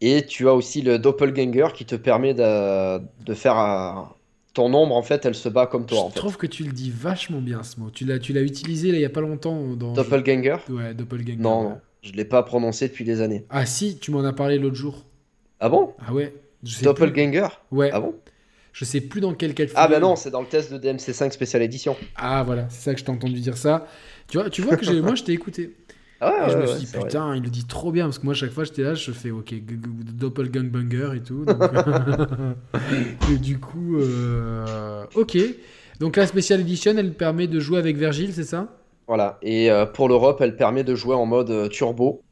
Et 0.00 0.26
tu 0.26 0.48
as 0.48 0.52
aussi 0.54 0.82
le 0.82 0.98
Doppelganger 0.98 1.68
qui 1.74 1.86
te 1.86 1.94
permet 1.94 2.34
de, 2.34 2.98
de 3.24 3.34
faire 3.34 3.56
un- 3.56 4.12
ton 4.52 4.72
ombre, 4.74 4.94
en 4.94 5.02
fait, 5.02 5.24
elle 5.24 5.34
se 5.34 5.48
bat 5.48 5.66
comme 5.66 5.86
toi, 5.86 6.00
en 6.00 6.08
Je 6.08 6.14
fait. 6.14 6.18
trouve 6.20 6.36
que 6.36 6.46
tu 6.46 6.64
le 6.64 6.72
dis 6.72 6.90
vachement 6.90 7.40
bien 7.40 7.62
ce 7.62 7.80
mot. 7.80 7.90
Tu 7.90 8.04
l'as, 8.04 8.18
tu 8.18 8.32
l'as 8.32 8.42
utilisé 8.42 8.90
là, 8.92 8.98
il 8.98 9.00
y 9.00 9.04
a 9.06 9.10
pas 9.10 9.20
longtemps 9.20 9.74
dans. 9.74 9.92
Doppelganger? 9.94 10.56
Ouais, 10.68 10.92
Doppelganger. 10.94 11.38
Non, 11.38 11.62
ouais. 11.62 11.68
non, 11.70 11.80
je 12.04 12.12
l'ai 12.12 12.24
pas 12.24 12.42
prononcé 12.42 12.88
depuis 12.88 13.04
des 13.04 13.20
années. 13.20 13.44
Ah 13.50 13.64
si, 13.66 13.98
tu 13.98 14.10
m'en 14.10 14.22
as 14.24 14.32
parlé 14.32 14.58
l'autre 14.58 14.76
jour. 14.76 15.04
Ah 15.60 15.68
bon? 15.68 15.94
Ah 16.06 16.12
ouais. 16.12 16.34
Je 16.62 16.70
sais 16.70 16.76
plus. 16.80 16.84
Doppelganger 16.84 17.46
Ouais. 17.70 17.90
Ah 17.92 18.00
bon? 18.00 18.14
Je 18.72 18.84
sais 18.84 19.00
plus 19.00 19.20
dans 19.20 19.34
quel 19.34 19.54
cas 19.54 19.64
de 19.66 19.70
Ah 19.76 19.86
bah 19.88 20.00
non, 20.00 20.16
c'est 20.16 20.30
dans 20.30 20.40
le 20.40 20.46
test 20.48 20.72
de 20.72 20.78
DMC5 20.78 21.30
spécial 21.30 21.62
édition. 21.62 21.96
Ah 22.16 22.42
voilà, 22.42 22.66
c'est 22.70 22.82
ça 22.82 22.92
que 22.94 23.00
je 23.00 23.04
t'ai 23.04 23.10
entendu 23.12 23.40
dire 23.40 23.56
ça. 23.56 23.86
Tu 24.28 24.36
vois, 24.38 24.50
tu 24.50 24.62
vois 24.62 24.76
que 24.76 25.00
moi 25.00 25.14
je 25.14 25.22
t'ai 25.22 25.32
écouté. 25.32 25.76
Ah 26.20 26.46
ouais, 26.46 26.48
Et 26.48 26.50
je 26.52 26.56
me 26.58 26.66
suis 26.66 26.74
ouais, 26.74 26.80
dit 26.80 26.86
vrai. 26.86 27.02
putain, 27.02 27.36
il 27.36 27.42
le 27.42 27.50
dit 27.50 27.64
trop 27.66 27.92
bien 27.92 28.04
parce 28.06 28.18
que 28.18 28.24
moi 28.24 28.34
chaque 28.34 28.50
fois 28.50 28.64
j'étais 28.64 28.82
là, 28.82 28.94
je 28.94 29.12
fais 29.12 29.30
ok, 29.30 29.54
Doppelganger 30.12 31.10
et 31.16 31.20
tout. 31.22 31.44
donc- 31.44 31.56
et 33.32 33.36
du 33.38 33.58
coup, 33.58 33.98
euh, 33.98 35.04
ok. 35.14 35.38
Donc 36.00 36.16
la 36.16 36.26
Special 36.26 36.60
Edition, 36.60 36.94
elle 36.98 37.14
permet 37.14 37.46
de 37.46 37.60
jouer 37.60 37.78
avec 37.78 37.96
Virgile, 37.96 38.32
c'est 38.32 38.42
ça? 38.44 38.76
Voilà, 39.06 39.38
et 39.42 39.70
euh, 39.70 39.86
pour 39.86 40.08
l'Europe, 40.08 40.40
elle 40.40 40.56
permet 40.56 40.84
de 40.84 40.94
jouer 40.94 41.14
en 41.14 41.26
mode 41.26 41.50
euh, 41.50 41.68
turbo, 41.68 42.22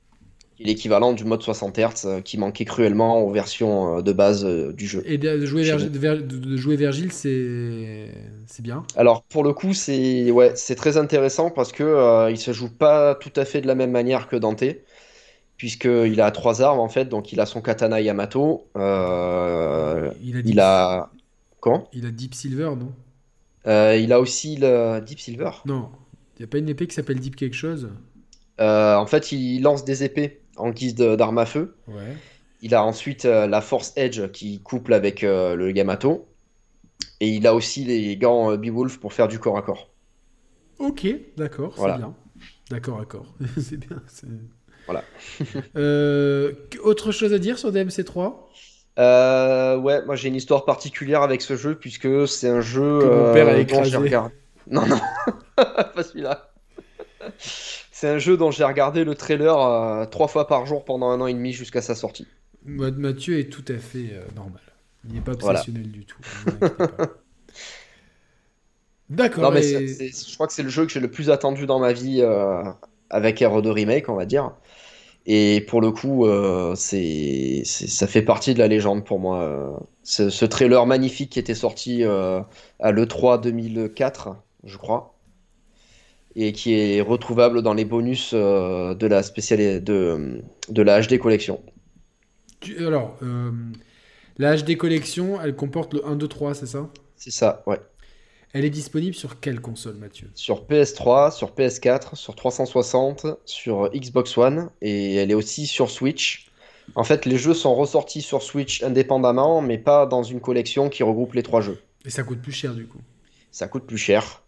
qui 0.57 0.63
est 0.63 0.67
l'équivalent 0.67 1.13
du 1.13 1.25
mode 1.25 1.43
60 1.43 1.79
Hz 1.79 1.83
euh, 2.05 2.21
qui 2.21 2.39
manquait 2.39 2.65
cruellement 2.65 3.23
aux 3.23 3.31
versions 3.31 4.01
de 4.01 4.13
base 4.13 4.45
du 4.45 4.87
jeu. 4.87 5.03
Et 5.05 5.19
de 5.19 5.45
jouer, 5.45 5.63
Virgile, 5.63 5.91
de, 5.91 6.57
jouer 6.57 6.77
Virgile, 6.77 7.13
c'est 7.13 8.09
c'est 8.47 8.63
bien. 8.63 8.85
Alors 8.97 9.23
pour 9.25 9.45
le 9.45 9.53
coup, 9.53 9.73
c'est 9.73 10.31
ouais, 10.31 10.53
c'est 10.57 10.75
très 10.75 10.97
intéressant 10.97 11.51
parce 11.51 11.73
que 11.73 11.83
euh, 11.83 12.31
il 12.31 12.39
se 12.39 12.53
joue 12.53 12.71
pas 12.71 13.15
tout 13.15 13.33
à 13.37 13.45
fait 13.45 13.61
de 13.61 13.67
la 13.67 13.75
même 13.75 13.91
manière 13.91 14.29
que 14.29 14.37
Dante, 14.37 14.65
puisqu'il 15.57 16.21
a 16.21 16.31
trois 16.31 16.63
armes 16.63 16.81
en 16.81 16.89
fait, 16.89 17.07
donc 17.07 17.33
il 17.33 17.41
a 17.41 17.47
son 17.47 17.61
katana 17.61 18.01
Yamato, 18.01 18.67
euh, 18.77 20.11
Il 20.23 20.37
a 20.37 20.43
Deep, 20.43 20.53
il 20.53 20.61
a 20.61 21.11
comment? 21.61 21.89
il 21.93 22.07
a 22.07 22.11
Deep 22.11 22.35
Silver, 22.35 22.71
non? 22.79 22.93
Euh, 23.67 23.97
il 23.97 24.13
a 24.13 24.21
aussi 24.21 24.57
le 24.57 25.01
Deep 25.01 25.21
Silver. 25.21 25.51
Non. 25.67 25.89
Il 26.43 26.47
n'y 26.47 26.49
a 26.49 26.51
pas 26.51 26.59
une 26.59 26.69
épée 26.69 26.89
qui 26.89 26.95
s'appelle 26.97 27.21
Deep 27.21 27.37
quelque 27.37 27.55
chose? 27.55 27.89
Euh, 28.61 28.97
en 28.97 29.07
fait, 29.07 29.31
il 29.31 29.63
lance 29.63 29.85
des 29.85 30.03
épées 30.03 30.41
en 30.57 30.71
guise 30.71 30.97
d'arme 30.97 31.39
à 31.39 31.47
feu. 31.47 31.77
Ouais. 31.87 32.17
Il 32.63 32.75
a 32.75 32.85
ensuite 32.85 33.27
euh, 33.27 33.47
la 33.47 33.61
Force 33.61 33.93
Edge 33.95 34.29
qui 34.33 34.61
couple 34.61 34.93
avec 34.93 35.23
euh, 35.23 35.55
le 35.55 35.71
Yamato. 35.71 36.27
Et 37.21 37.29
il 37.29 37.47
a 37.47 37.55
aussi 37.55 37.85
les 37.85 38.17
gants 38.17 38.57
Beowulf 38.57 38.99
pour 38.99 39.13
faire 39.13 39.29
du 39.29 39.39
corps 39.39 39.57
à 39.57 39.63
corps. 39.63 39.89
Ok, 40.81 41.07
d'accord, 41.37 41.75
Voilà. 41.77 41.95
c'est 41.95 42.01
bien. 42.01 42.15
D'accord, 42.71 42.99
d'accord. 42.99 43.27
c'est 43.57 43.79
bien. 43.79 44.03
Voilà. 44.87 45.05
Autre 46.83 47.13
chose 47.13 47.33
à 47.33 47.39
dire 47.39 47.57
sur 47.57 47.71
DMC3 47.71 48.33
Euh, 48.99 49.77
ouais, 49.79 50.05
moi 50.07 50.17
j'ai 50.17 50.27
une 50.27 50.35
histoire 50.35 50.65
particulière 50.65 51.23
avec 51.23 51.41
ce 51.41 51.55
jeu 51.57 51.77
puisque 51.77 52.27
c'est 52.27 52.49
un 52.49 52.61
jeu 52.61 52.99
Que 52.99 53.05
mon 53.07 53.27
euh, 53.27 53.33
père 53.33 53.47
a 53.47 53.57
écrasé. 53.59 53.97
regardé. 53.97 54.35
Non, 54.69 54.85
non, 54.87 55.01
pas 55.57 56.03
celui-là. 56.03 56.49
C'est 57.93 58.09
un 58.09 58.19
jeu 58.19 58.37
dont 58.37 58.51
j'ai 58.51 58.65
regardé 58.65 59.05
le 59.05 59.15
trailer 59.15 59.59
euh, 59.59 60.07
trois 60.07 60.29
fois 60.29 60.47
par 60.47 60.67
jour 60.67 60.85
pendant 60.85 61.11
un 61.11 61.21
an 61.21 61.27
et 61.27 61.35
demi 61.35 61.53
jusqu'à 61.53 61.83
sa 61.83 61.95
sortie. 61.95 62.27
Ma- 62.65 62.91
Mathieu 62.91 63.39
est 63.39 63.49
tout 63.49 63.65
à 63.69 63.79
fait 63.79 64.09
euh, 64.13 64.25
normal. 64.35 64.61
Il 65.05 65.15
n'est 65.15 65.21
pas 65.21 65.33
Voilà. 65.39 65.61
obsessionnel 65.61 65.91
du 65.91 66.05
tout. 66.05 66.19
D'accord. 69.11 69.53
Mais 69.53 69.67
et- 69.69 70.11
je 70.11 70.35
crois 70.35 70.47
que 70.47 70.53
c'est 70.53 70.63
le 70.63 70.69
jeu 70.69 70.87
que 70.87 70.93
j'ai 70.93 71.01
le 71.01 71.11
plus 71.11 71.31
attendu 71.31 71.67
dans 71.67 71.79
ma 71.79 71.93
vie 71.93 72.21
euh, 72.23 72.63
avec 73.11 73.41
RE2 73.41 73.69
Remake, 73.69 74.09
on 74.09 74.15
va 74.15 74.27
dire. 74.27 74.53
Et 75.27 75.65
pour 75.69 75.81
le 75.81 75.93
coup, 75.93 76.27
c'est, 76.75 77.63
ça 77.65 78.07
fait 78.09 78.23
partie 78.23 78.55
de 78.55 78.59
la 78.59 78.67
légende 78.69 79.05
pour 79.05 79.21
moi. 79.21 79.81
Ce, 80.03 80.31
ce 80.31 80.45
trailer 80.45 80.85
magnifique 80.87 81.31
qui 81.31 81.39
était 81.39 81.55
sorti 81.55 82.03
à 82.05 82.93
l'E3 82.93 83.41
2004, 83.41 84.37
je 84.65 84.77
crois, 84.79 85.12
et 86.35 86.53
qui 86.53 86.75
est 86.75 87.01
retrouvable 87.01 87.63
dans 87.63 87.75
les 87.75 87.85
bonus 87.85 88.31
euh, 88.35 88.95
de 88.95 89.07
la 89.07 89.23
spéciale 89.23 89.83
de, 89.83 90.43
de 90.69 90.83
la 90.83 91.01
HD 91.01 91.19
collection. 91.19 91.63
alors, 92.79 93.17
euh, 93.23 93.51
la 94.39 94.57
HD 94.57 94.77
collection, 94.77 95.41
elle 95.41 95.55
comporte 95.55 95.95
le 95.95 96.07
1, 96.07 96.17
2, 96.17 96.29
3, 96.29 96.55
c'est 96.55 96.67
ça? 96.67 96.91
C'est 97.17 97.31
ça, 97.31 97.63
ouais. 97.67 97.81
Elle 98.55 98.65
est 98.65 98.71
disponible 98.71 99.15
sur 99.15 99.41
quelle 99.41 99.61
console, 99.61 99.97
Mathieu? 99.97 100.31
Sur 100.35 100.67
PS3, 100.67 101.35
sur 101.35 101.55
PS4, 101.55 102.17
sur 102.17 102.35
360, 102.35 103.27
sur 103.47 103.91
Xbox 103.91 104.37
One, 104.37 104.71
et 104.83 105.15
elle 105.15 105.31
est 105.31 105.35
aussi 105.35 105.67
sur 105.67 105.91
Switch. 105.91 106.51
En 106.95 107.05
fait, 107.05 107.25
les 107.25 107.39
jeux 107.39 107.55
sont 107.55 107.75
ressortis 107.75 108.21
sur 108.21 108.43
Switch 108.43 108.83
indépendamment, 108.83 109.63
mais 109.63 109.79
pas 109.79 110.07
dans 110.07 110.23
une 110.23 110.41
collection 110.41 110.91
qui 110.91 111.03
regroupe 111.03 111.33
les 111.35 111.43
trois 111.43 111.63
jeux. 111.63 111.79
Et 112.05 112.11
ça 112.11 112.23
coûte 112.25 112.43
plus 112.43 112.53
cher 112.53 112.75
du 112.75 112.87
coup? 112.87 113.01
Ça 113.51 113.69
coûte 113.69 113.87
plus 113.87 113.99
cher. 113.99 114.42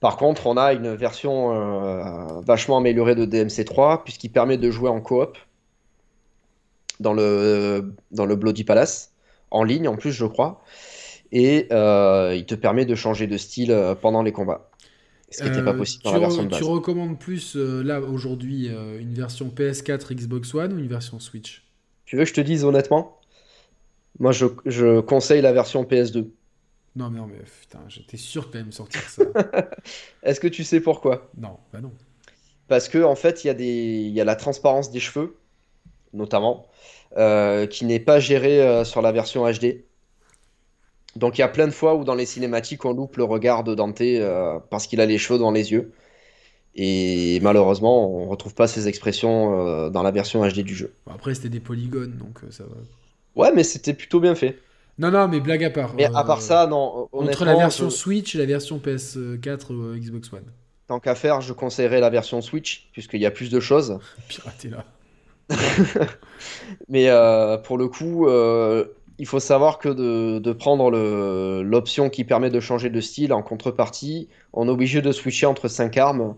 Par 0.00 0.16
contre, 0.16 0.46
on 0.46 0.56
a 0.56 0.72
une 0.72 0.94
version 0.94 1.52
euh, 1.52 2.40
vachement 2.40 2.78
améliorée 2.78 3.14
de 3.14 3.26
DMC3, 3.26 4.04
puisqu'il 4.04 4.30
permet 4.30 4.56
de 4.56 4.70
jouer 4.70 4.88
en 4.88 5.00
coop 5.00 5.36
dans 7.00 7.12
le, 7.12 7.94
dans 8.12 8.26
le 8.26 8.36
Bloody 8.36 8.64
Palace, 8.64 9.12
en 9.50 9.64
ligne 9.64 9.88
en 9.88 9.96
plus, 9.96 10.12
je 10.12 10.26
crois. 10.26 10.62
Et 11.32 11.66
euh, 11.72 12.34
il 12.36 12.46
te 12.46 12.54
permet 12.54 12.84
de 12.86 12.94
changer 12.94 13.26
de 13.26 13.36
style 13.36 13.72
euh, 13.72 13.94
pendant 13.94 14.22
les 14.22 14.32
combats. 14.32 14.70
Ce 15.30 15.42
qui 15.42 15.50
n'était 15.50 15.62
pas 15.62 15.74
possible 15.74 16.02
tu 16.02 16.08
dans 16.08 16.14
la 16.14 16.20
version 16.20 16.42
de 16.44 16.48
base. 16.48 16.58
Tu 16.58 16.64
recommandes 16.64 17.18
plus 17.18 17.54
euh, 17.56 17.82
là 17.82 18.00
aujourd'hui 18.00 18.68
euh, 18.70 18.98
une 18.98 19.12
version 19.12 19.52
PS4 19.54 20.14
Xbox 20.14 20.54
One 20.54 20.72
ou 20.72 20.78
une 20.78 20.88
version 20.88 21.20
Switch? 21.20 21.64
Tu 22.06 22.16
veux 22.16 22.22
que 22.22 22.28
je 22.28 22.34
te 22.34 22.40
dise 22.40 22.64
honnêtement? 22.64 23.20
Moi, 24.20 24.32
je, 24.32 24.46
je 24.64 25.00
conseille 25.00 25.42
la 25.42 25.52
version 25.52 25.84
PS2. 25.84 26.28
Non, 26.98 27.10
mais 27.10 27.18
non, 27.20 27.28
mais 27.28 27.38
putain, 27.60 27.78
j'étais 27.86 28.16
sûr 28.16 28.48
que 28.48 28.54
t'allais 28.54 28.64
me 28.64 28.72
sortir 28.72 29.02
ça. 29.08 29.22
Est-ce 30.24 30.40
que 30.40 30.48
tu 30.48 30.64
sais 30.64 30.80
pourquoi? 30.80 31.30
non, 31.36 31.56
bah 31.72 31.80
non. 31.80 31.92
Parce 32.66 32.88
que 32.88 32.98
en 33.04 33.14
fait, 33.14 33.44
il 33.44 33.46
y 33.46 33.50
a 33.50 33.54
des, 33.54 34.08
y 34.08 34.20
a 34.20 34.24
la 34.24 34.34
transparence 34.34 34.90
des 34.90 34.98
cheveux, 34.98 35.36
notamment, 36.12 36.66
euh, 37.16 37.68
qui 37.68 37.84
n'est 37.84 38.00
pas 38.00 38.18
gérée 38.18 38.60
euh, 38.60 38.82
sur 38.82 39.00
la 39.00 39.12
version 39.12 39.48
HD. 39.48 39.84
Donc 41.14 41.38
il 41.38 41.40
y 41.40 41.44
a 41.44 41.48
plein 41.48 41.68
de 41.68 41.72
fois 41.72 41.94
où 41.94 42.02
dans 42.02 42.16
les 42.16 42.26
cinématiques 42.26 42.84
on 42.84 42.92
loupe 42.92 43.16
le 43.16 43.24
regard 43.24 43.62
de 43.62 43.76
Dante 43.76 44.00
euh, 44.00 44.58
parce 44.68 44.88
qu'il 44.88 45.00
a 45.00 45.06
les 45.06 45.18
cheveux 45.18 45.38
dans 45.38 45.52
les 45.52 45.70
yeux. 45.70 45.92
Et 46.74 47.38
malheureusement, 47.42 48.10
on 48.10 48.28
retrouve 48.28 48.54
pas 48.54 48.66
ces 48.66 48.88
expressions 48.88 49.90
dans 49.90 50.02
la 50.02 50.10
version 50.10 50.46
HD 50.46 50.60
du 50.60 50.74
jeu. 50.74 50.92
Après, 51.08 51.34
c'était 51.34 51.48
des 51.48 51.60
polygones, 51.60 52.16
donc 52.18 52.40
ça 52.50 52.64
va. 52.64 52.76
Ouais, 53.36 53.52
mais 53.52 53.64
c'était 53.64 53.94
plutôt 53.94 54.20
bien 54.20 54.34
fait. 54.34 54.58
Non, 54.98 55.10
non, 55.10 55.28
mais 55.28 55.40
blague 55.40 55.62
à 55.64 55.70
part. 55.70 55.94
Mais 55.94 56.04
à 56.06 56.20
euh, 56.20 56.24
part 56.24 56.42
ça, 56.42 56.66
non, 56.66 57.08
Entre 57.12 57.44
la 57.44 57.54
version 57.54 57.88
je- 57.88 57.94
Switch 57.94 58.34
et 58.34 58.38
la 58.38 58.46
version 58.46 58.78
PS4 58.78 59.72
euh, 59.72 59.96
Xbox 59.96 60.32
One. 60.32 60.42
tant 60.88 60.98
qu'à 61.00 61.14
faire, 61.14 61.40
je 61.40 61.52
conseillerais 61.52 62.00
la 62.00 62.10
version 62.10 62.40
Switch 62.40 62.88
puisqu'il 62.92 63.20
y 63.20 63.26
a 63.26 63.30
plus 63.30 63.50
de 63.50 63.60
choses. 63.60 63.98
Piraté 64.28 64.70
là. 64.70 64.84
Mais 66.88 67.08
euh, 67.08 67.56
pour 67.58 67.78
le 67.78 67.88
coup, 67.88 68.26
euh, 68.28 68.84
il 69.18 69.26
faut 69.26 69.40
savoir 69.40 69.78
que 69.78 69.88
de, 69.88 70.38
de 70.38 70.52
prendre 70.52 70.90
l'option 71.62 72.10
qui 72.10 72.24
permet 72.24 72.50
de 72.50 72.60
changer 72.60 72.90
de 72.90 73.00
style 73.00 73.32
en 73.32 73.42
contrepartie, 73.42 74.28
on 74.52 74.66
est 74.68 74.70
obligé 74.70 75.02
de 75.02 75.12
switcher 75.12 75.46
entre 75.46 75.68
5 75.68 75.96
armes 75.96 76.34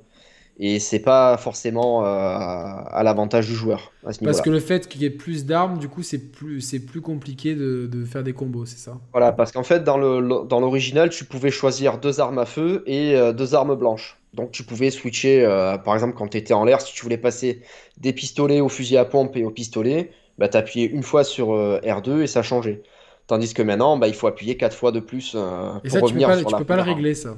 et 0.61 0.79
c'est 0.79 1.01
pas 1.01 1.37
forcément 1.39 2.05
euh, 2.05 2.07
à 2.07 3.03
l'avantage 3.03 3.47
du 3.49 3.55
joueur 3.55 3.93
à 4.07 4.13
ce 4.13 4.21
Parce 4.23 4.41
que 4.41 4.51
le 4.51 4.61
fait 4.61 4.89
qu'il 4.89 5.03
y 5.03 5.05
ait 5.07 5.11
plus 5.11 5.45
d'armes, 5.47 5.79
du 5.79 5.89
coup, 5.89 6.03
c'est 6.03 6.31
plus, 6.31 6.61
c'est 6.61 6.81
plus 6.81 7.01
compliqué 7.01 7.55
de, 7.55 7.89
de 7.91 8.05
faire 8.05 8.23
des 8.23 8.33
combos, 8.33 8.67
c'est 8.67 8.79
ça? 8.79 9.01
Voilà, 9.13 9.33
parce 9.33 9.51
qu'en 9.51 9.65
fait, 9.65 9.83
dans 9.83 9.99
le, 9.99 10.47
dans 10.47 10.61
l'original, 10.61 11.11
tu 11.11 11.25
pouvais 11.25 11.51
choisir 11.51 11.99
deux 11.99 12.21
armes 12.21 12.39
à 12.39 12.47
feu 12.47 12.85
et 12.87 13.17
euh, 13.17 13.33
deux 13.33 13.55
armes 13.55 13.75
blanches. 13.75 14.21
Donc 14.35 14.53
tu 14.53 14.63
pouvais 14.63 14.91
switcher, 14.91 15.45
euh, 15.45 15.77
par 15.79 15.95
exemple, 15.95 16.15
quand 16.15 16.29
tu 16.29 16.37
étais 16.37 16.55
en 16.55 16.65
l'air, 16.65 16.81
si 16.81 16.95
tu 16.95 17.03
voulais 17.03 17.19
passer 17.19 17.63
des 17.99 18.13
pistolets 18.13 18.61
au 18.61 18.69
fusil 18.69 18.97
à 18.97 19.05
pompe 19.05 19.37
et 19.37 19.43
au 19.45 19.51
pistolet, 19.51 20.13
bah, 20.39 20.49
tu 20.49 20.57
appuyais 20.57 20.87
une 20.87 21.03
fois 21.03 21.25
sur 21.25 21.53
euh, 21.55 21.81
R2 21.83 22.23
et 22.23 22.27
ça 22.29 22.43
changeait. 22.43 22.83
Tandis 23.27 23.53
que 23.53 23.63
maintenant, 23.63 23.97
bah, 23.97 24.07
il 24.07 24.15
faut 24.15 24.29
appuyer 24.29 24.57
quatre 24.57 24.77
fois 24.77 24.93
de 24.93 25.01
plus 25.01 25.33
euh, 25.35 25.73
Et 25.85 25.89
pour 25.89 25.91
ça, 25.91 26.03
tu 26.03 26.15
peux 26.15 26.23
pas, 26.23 26.37
sur 26.37 26.49
tu 26.49 26.55
peux 26.55 26.65
pas 26.65 26.77
le 26.77 26.83
régler, 26.83 27.15
ça? 27.15 27.37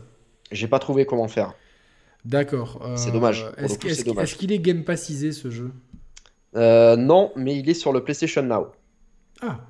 J'ai 0.52 0.68
pas 0.68 0.78
trouvé 0.78 1.06
comment 1.06 1.28
faire. 1.28 1.54
D'accord. 2.24 2.80
C'est 2.96 3.10
euh, 3.10 3.12
dommage. 3.12 3.46
Est-ce 3.58 4.34
qu'il 4.36 4.52
est 4.52 4.58
Game 4.58 4.84
Passisé, 4.84 5.32
ce 5.32 5.50
jeu? 5.50 5.72
Euh, 6.56 6.96
non, 6.96 7.32
mais 7.36 7.56
il 7.58 7.68
est 7.68 7.74
sur 7.74 7.92
le 7.92 8.04
PlayStation 8.04 8.42
Now. 8.42 8.68
Ah 9.40 9.60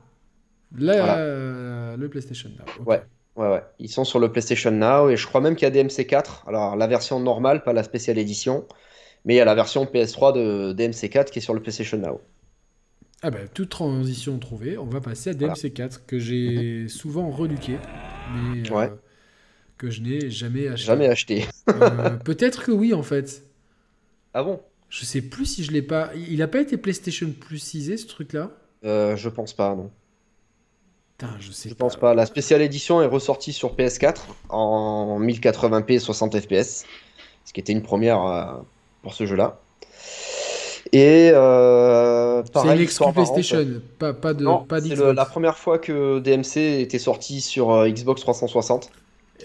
Là, 0.76 0.96
Voilà. 0.96 1.16
euh, 1.18 1.96
le 1.96 2.08
PlayStation 2.08 2.50
Now. 2.50 2.84
Ouais. 2.84 3.02
Ouais, 3.36 3.48
ouais. 3.48 3.62
Ils 3.78 3.88
sont 3.88 4.04
sur 4.04 4.18
le 4.18 4.30
PlayStation 4.30 4.70
Now 4.70 5.08
et 5.08 5.16
je 5.16 5.26
crois 5.26 5.40
même 5.40 5.56
qu'il 5.56 5.66
y 5.66 5.78
a 5.78 5.82
DMC4. 5.84 6.46
Alors, 6.48 6.76
la 6.76 6.86
version 6.86 7.18
normale, 7.20 7.62
pas 7.62 7.72
la 7.72 7.82
spéciale 7.82 8.18
édition, 8.18 8.66
mais 9.24 9.34
il 9.34 9.36
y 9.38 9.40
a 9.40 9.44
la 9.46 9.54
version 9.54 9.84
PS3 9.86 10.34
de 10.34 10.72
DMC4 10.74 11.30
qui 11.30 11.38
est 11.38 11.42
sur 11.42 11.54
le 11.54 11.60
PlayStation 11.62 11.96
Now. 11.98 12.20
Ah 13.22 13.30
bah, 13.30 13.38
toute 13.54 13.68
transition 13.70 14.38
trouvée, 14.38 14.76
on 14.76 14.84
va 14.86 15.00
passer 15.00 15.30
à 15.30 15.32
Voilà. 15.32 15.54
DMC4, 15.54 16.00
que 16.06 16.18
j'ai 16.18 16.88
souvent 16.88 17.30
reluqué, 17.30 17.78
mais 18.34 18.68
Ouais. 18.70 18.90
Que 19.82 19.90
je 19.90 20.00
n'ai 20.00 20.30
jamais 20.30 20.68
acheté. 20.68 20.86
Jamais 20.86 21.08
acheté. 21.08 21.44
Euh, 21.68 22.10
Peut-être 22.24 22.62
que 22.62 22.70
oui, 22.70 22.94
en 22.94 23.02
fait. 23.02 23.42
Ah 24.32 24.44
bon? 24.44 24.60
Je 24.88 25.04
sais 25.04 25.20
plus 25.20 25.46
si 25.46 25.64
je 25.64 25.72
l'ai 25.72 25.82
pas. 25.82 26.12
Il 26.14 26.40
a 26.40 26.46
pas 26.48 26.60
été 26.60 26.76
PlayStation 26.76 27.32
Plus 27.32 27.58
ce 27.58 28.06
truc-là? 28.06 28.52
Euh, 28.84 29.16
je 29.16 29.28
pense 29.28 29.52
pas, 29.52 29.74
non. 29.74 29.90
Putain, 31.18 31.34
je 31.40 31.50
sais 31.50 31.68
Je 31.68 31.74
pense 31.74 31.96
pas. 31.96 32.14
La 32.14 32.26
spéciale 32.26 32.62
édition 32.62 33.02
est 33.02 33.06
ressortie 33.06 33.52
sur 33.52 33.74
PS4 33.74 34.20
en 34.50 35.18
1080p 35.20 35.98
60 35.98 36.38
fps, 36.40 36.84
ce 37.44 37.52
qui 37.52 37.58
était 37.60 37.72
une 37.72 37.82
première 37.82 38.24
euh, 38.24 38.62
pour 39.02 39.14
ce 39.14 39.26
jeu-là. 39.26 39.60
Et 40.92 41.30
euh, 41.32 42.42
C'est 42.44 42.52
pareil, 42.52 42.76
une 42.76 42.82
exclu 42.82 42.90
histoire 42.92 43.14
marrante. 43.14 43.34
PlayStation, 43.34 43.82
pas, 43.98 44.12
pas 44.12 44.34
de 44.34 44.44
Non, 44.44 44.64
pas 44.64 44.80
c'est 44.80 44.94
la 44.94 45.24
première 45.24 45.58
fois 45.58 45.78
que 45.78 46.20
DMC 46.20 46.80
était 46.82 46.98
sorti 46.98 47.40
sur 47.40 47.72
euh, 47.72 47.88
Xbox 47.88 48.20
360. 48.20 48.90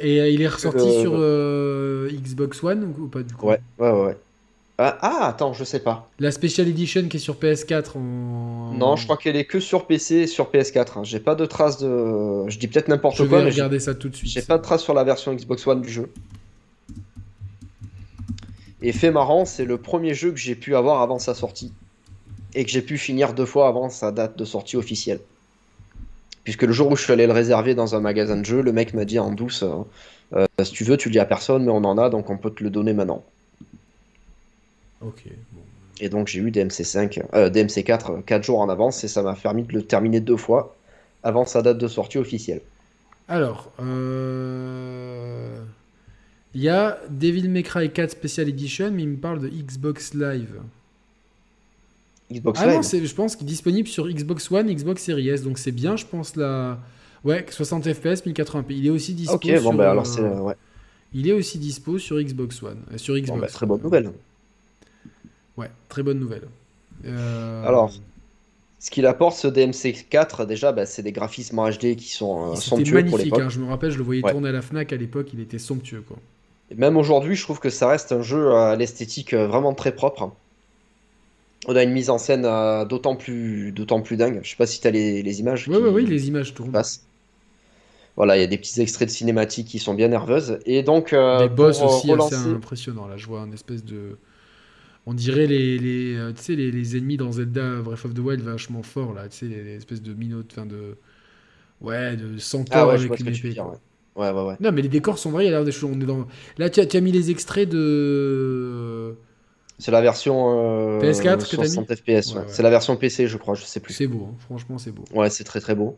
Et 0.01 0.19
euh, 0.21 0.29
il 0.29 0.41
est 0.41 0.47
ressorti 0.47 0.79
Euh, 0.87 1.01
sur 1.01 1.11
euh, 1.15 2.09
Xbox 2.11 2.63
One 2.63 2.93
ou 2.99 3.07
pas 3.07 3.23
du 3.23 3.33
coup 3.33 3.47
Ouais, 3.47 3.59
ouais, 3.79 3.91
ouais. 3.91 4.17
Ah, 4.79 4.95
ah, 5.01 5.25
attends, 5.27 5.53
je 5.53 5.63
sais 5.63 5.79
pas. 5.79 6.07
La 6.19 6.29
Special 6.29 6.67
Edition 6.67 7.07
qui 7.07 7.17
est 7.17 7.19
sur 7.19 7.35
PS4 7.37 7.97
en. 7.97 8.73
Non, 8.75 8.95
je 8.95 9.05
crois 9.05 9.17
qu'elle 9.17 9.35
est 9.35 9.45
que 9.45 9.59
sur 9.59 9.87
PC 9.87 10.15
et 10.17 10.27
sur 10.27 10.51
PS4. 10.51 10.99
hein. 10.99 11.03
J'ai 11.03 11.19
pas 11.19 11.33
de 11.33 11.45
traces 11.47 11.79
de. 11.79 12.47
Je 12.47 12.59
dis 12.59 12.67
peut-être 12.67 12.87
n'importe 12.87 13.17
Je 13.17 13.23
quoi, 13.23 13.39
vais 13.39 13.45
mais 13.45 13.51
j'ai 13.51 13.55
regarder 13.61 13.79
ça 13.79 13.95
tout 13.95 14.09
de 14.09 14.15
suite. 14.15 14.29
j'ai 14.31 14.43
pas 14.43 14.57
de 14.59 14.63
traces 14.63 14.83
sur 14.83 14.93
la 14.93 15.03
version 15.03 15.33
Xbox 15.33 15.65
One 15.65 15.81
du 15.81 15.89
jeu. 15.89 16.11
Et 18.81 18.91
fait 18.91 19.09
marrant, 19.11 19.45
c'est 19.45 19.65
le 19.65 19.77
premier 19.77 20.13
jeu 20.13 20.29
que 20.31 20.37
j'ai 20.37 20.53
pu 20.55 20.75
avoir 20.75 21.01
avant 21.01 21.17
sa 21.17 21.33
sortie. 21.33 21.73
Et 22.53 22.63
que 22.63 22.69
j'ai 22.69 22.81
pu 22.83 22.97
finir 22.99 23.33
deux 23.33 23.45
fois 23.45 23.67
avant 23.67 23.89
sa 23.89 24.11
date 24.11 24.37
de 24.37 24.45
sortie 24.45 24.77
officielle. 24.77 25.19
Puisque 26.47 26.63
le 26.63 26.71
jour 26.71 26.89
où 26.89 26.95
je 26.95 27.03
suis 27.03 27.11
allé 27.11 27.27
le 27.27 27.33
réserver 27.33 27.75
dans 27.75 27.93
un 27.93 27.99
magasin 27.99 28.37
de 28.37 28.45
jeux, 28.45 28.61
le 28.61 28.71
mec 28.71 28.93
m'a 28.93 29.03
dit 29.03 29.19
en 29.19 29.31
douce 29.31 29.63
euh, 29.63 29.83
euh, 30.33 30.63
Si 30.63 30.71
tu 30.71 30.85
veux, 30.85 30.95
tu 30.95 31.09
le 31.09 31.11
dis 31.11 31.19
à 31.19 31.25
personne, 31.25 31.65
mais 31.65 31.71
on 31.71 31.83
en 31.83 31.97
a, 31.97 32.09
donc 32.09 32.29
on 32.29 32.37
peut 32.37 32.51
te 32.51 32.63
le 32.63 32.69
donner 32.69 32.93
maintenant. 32.93 33.21
Ok. 35.01 35.23
bon. 35.51 35.61
Et 35.99 36.07
donc 36.07 36.29
j'ai 36.29 36.39
eu 36.39 36.49
DMC5, 36.49 37.21
euh, 37.33 37.49
DMC4 37.49 38.23
4 38.23 38.43
jours 38.45 38.61
en 38.61 38.69
avance 38.69 39.03
et 39.03 39.09
ça 39.09 39.23
m'a 39.23 39.33
permis 39.33 39.63
de 39.63 39.73
le 39.73 39.81
terminer 39.81 40.21
deux 40.21 40.37
fois 40.37 40.73
avant 41.21 41.43
sa 41.43 41.61
date 41.61 41.79
de 41.79 41.87
sortie 41.89 42.17
officielle. 42.17 42.61
Alors, 43.27 43.69
euh, 43.81 45.59
il 46.55 46.61
y 46.61 46.69
a 46.69 46.97
Devil 47.09 47.49
May 47.49 47.63
Cry 47.63 47.91
4 47.91 48.11
Special 48.11 48.47
Edition, 48.47 48.91
mais 48.91 49.03
il 49.03 49.09
me 49.09 49.17
parle 49.17 49.41
de 49.41 49.49
Xbox 49.49 50.13
Live. 50.13 50.61
Xbox 52.31 52.59
Ah 52.61 52.65
Live 52.67 52.75
non, 52.75 52.81
je 53.05 53.13
pense 53.13 53.35
qu'il 53.35 53.45
est 53.47 53.49
disponible 53.49 53.87
sur 53.87 54.07
Xbox 54.07 54.51
One, 54.51 54.67
Xbox 54.73 55.03
Series 55.03 55.29
S, 55.29 55.43
donc 55.43 55.57
c'est 55.57 55.71
bien, 55.71 55.95
je 55.95 56.05
pense 56.05 56.35
la. 56.35 56.77
Ouais, 57.23 57.45
60 57.49 57.91
FPS, 57.93 58.25
1080p. 58.25 58.65
Il 58.69 58.85
est 58.87 58.89
aussi 58.89 59.13
dispo. 59.13 59.35
Ok, 59.35 59.47
bon 59.47 59.59
sur, 59.61 59.73
bah 59.73 59.91
alors 59.91 60.05
c'est 60.05 60.21
euh, 60.21 60.39
ouais. 60.39 60.55
Il 61.13 61.27
est 61.27 61.31
aussi 61.33 61.57
dispo 61.57 61.97
sur 61.99 62.21
Xbox 62.21 62.61
One, 62.63 62.79
euh, 62.93 62.97
sur 62.97 63.15
Xbox. 63.15 63.29
Bon, 63.31 63.37
bah, 63.39 63.47
très 63.47 63.65
bonne 63.65 63.81
nouvelle. 63.81 64.11
Ouais, 65.57 65.71
très 65.89 66.03
bonne 66.03 66.19
nouvelle. 66.19 66.43
Euh, 67.05 67.65
Alors, 67.65 67.91
Ce 68.79 68.91
qu'il 68.91 69.05
apporte 69.07 69.35
ce 69.37 69.47
DMC4 69.47 70.45
déjà, 70.45 70.71
bah, 70.71 70.85
c'est 70.85 71.01
des 71.01 71.11
graphismes 71.11 71.57
en 71.59 71.69
HD 71.69 71.95
qui 71.95 72.11
sont 72.11 72.51
euh, 72.51 72.55
somptueux 72.55 73.03
pour 73.05 73.17
l'époque. 73.17 73.41
hein, 73.41 73.49
je 73.49 73.59
me 73.59 73.67
rappelle, 73.67 73.91
je 73.91 73.97
le 73.97 74.03
voyais 74.03 74.23
Ouais. 74.23 74.31
tourner 74.31 74.49
à 74.49 74.51
la 74.51 74.61
Fnac 74.61 74.93
à 74.93 74.97
l'époque, 74.97 75.29
il 75.33 75.39
était 75.39 75.57
somptueux 75.59 76.01
quoi. 76.07 76.17
Et 76.69 76.75
Même 76.75 76.97
aujourd'hui, 76.97 77.35
je 77.35 77.41
trouve 77.43 77.59
que 77.59 77.69
ça 77.69 77.87
reste 77.87 78.11
un 78.11 78.21
jeu 78.21 78.51
à 78.53 78.75
l'esthétique 78.75 79.33
vraiment 79.33 79.73
très 79.73 79.93
propre. 79.95 80.31
On 81.65 81.75
a 81.75 81.83
une 81.83 81.91
mise 81.91 82.09
en 82.09 82.17
scène 82.17 82.45
euh, 82.45 82.85
d'autant 82.85 83.15
plus, 83.15 83.71
d'autant 83.71 84.01
plus 84.01 84.15
dingue. 84.17 84.39
Je 84.43 84.49
sais 84.51 84.55
pas 84.55 84.67
si 84.67 84.79
tu 84.79 84.87
as 84.87 84.91
les, 84.91 85.23
les 85.23 85.39
images 85.39 85.67
Ouais, 85.67 85.75
qui 85.77 85.81
ouais, 85.81 86.01
les 86.03 86.27
images 86.27 86.53
tournent. 86.53 86.71
passent. 86.71 87.03
Voilà, 88.15 88.35
il 88.37 88.41
y 88.41 88.43
a 88.43 88.47
des 88.47 88.57
petits 88.57 88.81
extraits 88.81 89.07
de 89.07 89.13
cinématiques 89.13 89.67
qui 89.67 89.79
sont 89.79 89.93
bien 89.93 90.07
nerveuses. 90.07 90.59
Et 90.65 90.81
donc, 90.83 91.13
euh, 91.13 91.43
Les 91.43 91.49
boss 91.49 91.81
euh, 91.81 91.85
aussi 91.85 92.07
relancer- 92.07 92.33
assez 92.35 92.49
impressionnants. 92.49 93.07
Là, 93.07 93.17
je 93.17 93.27
vois 93.27 93.41
un 93.41 93.51
espèce 93.51 93.83
de. 93.83 94.17
On 95.05 95.13
dirait 95.13 95.45
les, 95.47 95.77
les, 95.77 96.15
euh, 96.15 96.33
les, 96.49 96.71
les 96.71 96.97
ennemis 96.97 97.17
dans 97.17 97.31
Zelda 97.31 97.81
Breath 97.81 98.05
of 98.05 98.13
the 98.13 98.19
Wild 98.19 98.41
vachement 98.41 98.83
forts, 98.83 99.13
là. 99.13 99.29
Tu 99.29 99.37
sais, 99.37 99.45
les, 99.45 99.75
espèces 99.75 100.01
de 100.01 100.13
minotes, 100.13 100.47
enfin 100.51 100.65
de. 100.65 100.97
Ouais, 101.79 102.17
de 102.17 102.37
centaures 102.39 102.77
Ah 102.77 102.87
ouais, 102.87 102.93
avec 102.95 103.19
une 103.19 103.27
épée. 103.27 103.55
Ouais, 104.15 104.31
ouais, 104.31 104.43
ouais. 104.45 104.55
Non, 104.59 104.71
mais 104.71 104.81
les 104.81 104.89
décors 104.89 105.19
sont 105.19 105.29
vrais, 105.29 105.63
des 105.63 105.71
choses. 105.71 105.91
On 105.93 106.01
est 106.01 106.05
dans... 106.05 106.27
Là, 106.57 106.71
tu 106.71 106.79
as, 106.79 106.87
tu 106.87 106.97
as 106.97 107.01
mis 107.01 107.11
les 107.11 107.29
extraits 107.29 107.69
de. 107.69 109.15
C'est 109.79 109.91
la 109.91 110.01
version 110.01 110.97
euh, 110.97 110.99
PS4 110.99 111.49
que 111.49 111.55
t'as 111.55 111.61
mis 111.61 111.69
60 111.69 111.95
FPS. 111.95 112.07
Ouais, 112.07 112.11
ouais. 112.11 112.37
ouais. 112.39 112.43
C'est 112.47 112.63
la 112.63 112.69
version 112.69 112.95
PC, 112.95 113.27
je 113.27 113.37
crois, 113.37 113.53
je 113.55 113.63
sais 113.63 113.79
plus. 113.79 113.93
C'est 113.93 114.07
beau, 114.07 114.29
hein. 114.31 114.35
franchement, 114.39 114.77
c'est 114.77 114.91
beau. 114.91 115.03
Ouais, 115.13 115.29
c'est 115.29 115.43
très 115.43 115.59
très 115.59 115.75
beau. 115.75 115.97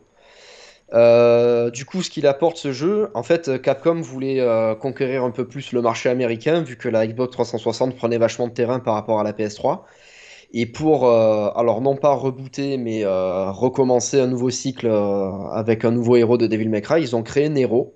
Euh, 0.92 1.70
du 1.70 1.84
coup, 1.84 2.02
ce 2.02 2.10
qu'il 2.10 2.26
apporte 2.26 2.56
ce 2.56 2.72
jeu, 2.72 3.10
en 3.14 3.22
fait, 3.22 3.62
Capcom 3.62 4.00
voulait 4.00 4.40
euh, 4.40 4.74
conquérir 4.74 5.24
un 5.24 5.30
peu 5.30 5.46
plus 5.46 5.72
le 5.72 5.80
marché 5.82 6.08
américain, 6.08 6.62
vu 6.62 6.76
que 6.76 6.88
la 6.88 7.06
Xbox 7.06 7.32
360 7.32 7.94
prenait 7.96 8.18
vachement 8.18 8.48
de 8.48 8.52
terrain 8.52 8.80
par 8.80 8.94
rapport 8.94 9.20
à 9.20 9.24
la 9.24 9.32
PS3. 9.32 9.82
Et 10.52 10.66
pour, 10.66 11.06
euh, 11.06 11.48
alors 11.54 11.80
non 11.80 11.96
pas 11.96 12.12
rebooter, 12.12 12.76
mais 12.76 13.04
euh, 13.04 13.52
recommencer 13.52 14.18
un 14.20 14.26
nouveau 14.26 14.50
cycle 14.50 14.88
euh, 14.88 15.30
avec 15.52 15.84
un 15.84 15.92
nouveau 15.92 16.16
héros 16.16 16.38
de 16.38 16.46
Devil 16.48 16.68
May 16.68 16.82
Cry, 16.82 17.00
ils 17.02 17.14
ont 17.14 17.22
créé 17.22 17.48
Nero, 17.48 17.94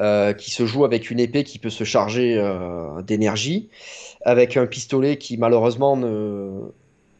euh, 0.00 0.32
qui 0.32 0.50
se 0.50 0.64
joue 0.64 0.86
avec 0.86 1.10
une 1.10 1.20
épée 1.20 1.44
qui 1.44 1.58
peut 1.58 1.68
se 1.68 1.84
charger 1.84 2.38
euh, 2.38 3.02
d'énergie, 3.02 3.68
avec 4.24 4.56
un 4.56 4.66
pistolet 4.66 5.16
qui 5.16 5.36
malheureusement 5.36 5.96
ne, 5.96 6.60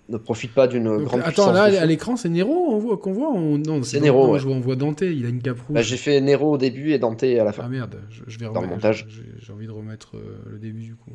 ne 0.09 0.17
profite 0.19 0.53
pas 0.55 0.67
d'une 0.69 1.05
grande 1.05 1.21
attends, 1.21 1.29
puissance. 1.51 1.55
là, 1.55 1.81
à 1.81 1.87
l'écran, 1.87 2.17
c'est 2.17 2.29
Nero 2.29 2.53
on 2.71 2.79
voit- 2.79 2.97
qu'on 2.99 3.13
voit 3.13 3.31
on- 3.33 3.59
Non, 3.59 3.83
C'est 3.83 4.01
Nero, 4.01 4.27
non, 4.27 4.33
ouais. 4.33 4.39
je 4.39 4.45
vois- 4.47 4.55
on 4.57 4.61
voit 4.61 4.77
Dante, 4.77 5.01
il 5.03 5.25
a 5.25 5.29
une 5.29 5.41
cape 5.43 5.59
rouge. 5.61 5.75
Bah, 5.75 5.83
j'ai 5.83 5.97
fait 5.97 6.21
Nero 6.21 6.53
au 6.53 6.59
début 6.59 6.93
et 6.93 6.99
Dante 6.99 7.23
à 7.23 7.45
la 7.45 7.53
fin. 7.53 7.63
Ah 7.67 7.69
merde, 7.69 7.97
je, 8.11 8.23
je 8.27 8.39
vais 8.39 8.47
Dans 8.47 8.53
remettre- 8.55 8.69
montage. 8.75 9.07
J'ai 9.41 9.53
envie 9.53 9.67
de 9.67 9.73
remettre 9.73 10.17
euh, 10.17 10.39
le 10.51 10.59
début 10.59 10.83
du 10.83 10.95
coup. 10.95 11.11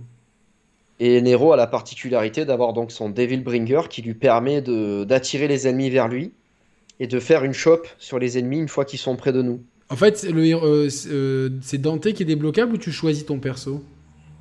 Et 1.00 1.22
Nero 1.22 1.54
a 1.54 1.58
la 1.58 1.68
particularité 1.68 2.44
d'avoir 2.46 2.74
donc 2.74 2.92
son 2.92 3.10
Devil 3.10 3.38
Bringer 3.44 3.82
qui 3.90 4.02
lui 4.02 4.16
permet 4.16 4.62
de 4.62 5.04
d'attirer 5.04 5.48
les 5.48 5.68
ennemis 5.68 5.90
vers 5.92 6.08
lui 6.08 6.32
et 7.00 7.06
de 7.06 7.20
faire 7.20 7.44
une 7.44 7.54
chope 7.54 7.88
sur 8.00 8.18
les 8.18 8.40
ennemis 8.40 8.58
une 8.58 8.68
fois 8.68 8.84
qu'ils 8.84 8.98
sont 9.00 9.16
près 9.16 9.32
de 9.32 9.44
nous. 9.44 9.62
En 9.90 9.96
fait, 9.96 10.18
c'est 10.18 10.34
euh, 10.34 10.90
euh, 11.12 11.50
c'est 11.62 11.78
Dante 11.78 12.12
qui 12.14 12.24
est 12.24 12.26
débloquable 12.26 12.74
ou 12.74 12.78
tu 12.78 12.92
choisis 12.92 13.26
ton 13.26 13.38
perso? 13.40 13.84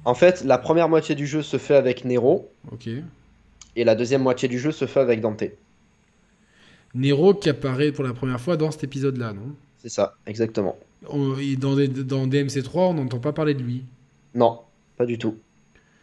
En 0.07 0.15
fait, 0.15 0.43
la 0.43 0.57
première 0.57 0.89
moitié 0.89 1.15
du 1.15 1.27
jeu 1.27 1.43
se 1.43 1.59
fait 1.59 1.75
avec 1.77 2.07
Nero 2.07 2.51
Ok. 2.73 2.89
et 3.77 3.85
la 3.85 3.95
deuxième 3.95 4.23
moitié 4.23 4.49
du 4.49 4.59
jeu 4.59 4.73
se 4.73 4.87
fait 4.87 5.01
avec 5.01 5.21
Dante. 5.21 5.45
Nero 6.95 7.35
qui 7.35 7.49
apparaît 7.51 7.93
pour 7.93 8.05
la 8.05 8.15
première 8.15 8.41
fois 8.41 8.57
dans 8.57 8.71
cet 8.71 8.85
épisode-là, 8.85 9.33
non? 9.33 9.55
C'est 9.79 9.91
ça, 9.91 10.15
exactement. 10.27 10.79
On- 11.09 11.37
et 11.39 11.57
dans, 11.57 11.77
des- 11.77 11.89
dans 11.89 12.27
DMC3, 12.27 12.91
on 12.91 12.95
n'entend 12.95 13.19
pas 13.19 13.33
parler 13.33 13.55
de 13.55 13.63
lui. 13.63 13.85
Non, 14.35 14.61
pas 14.97 15.07
du 15.07 15.19
tout. 15.19 15.37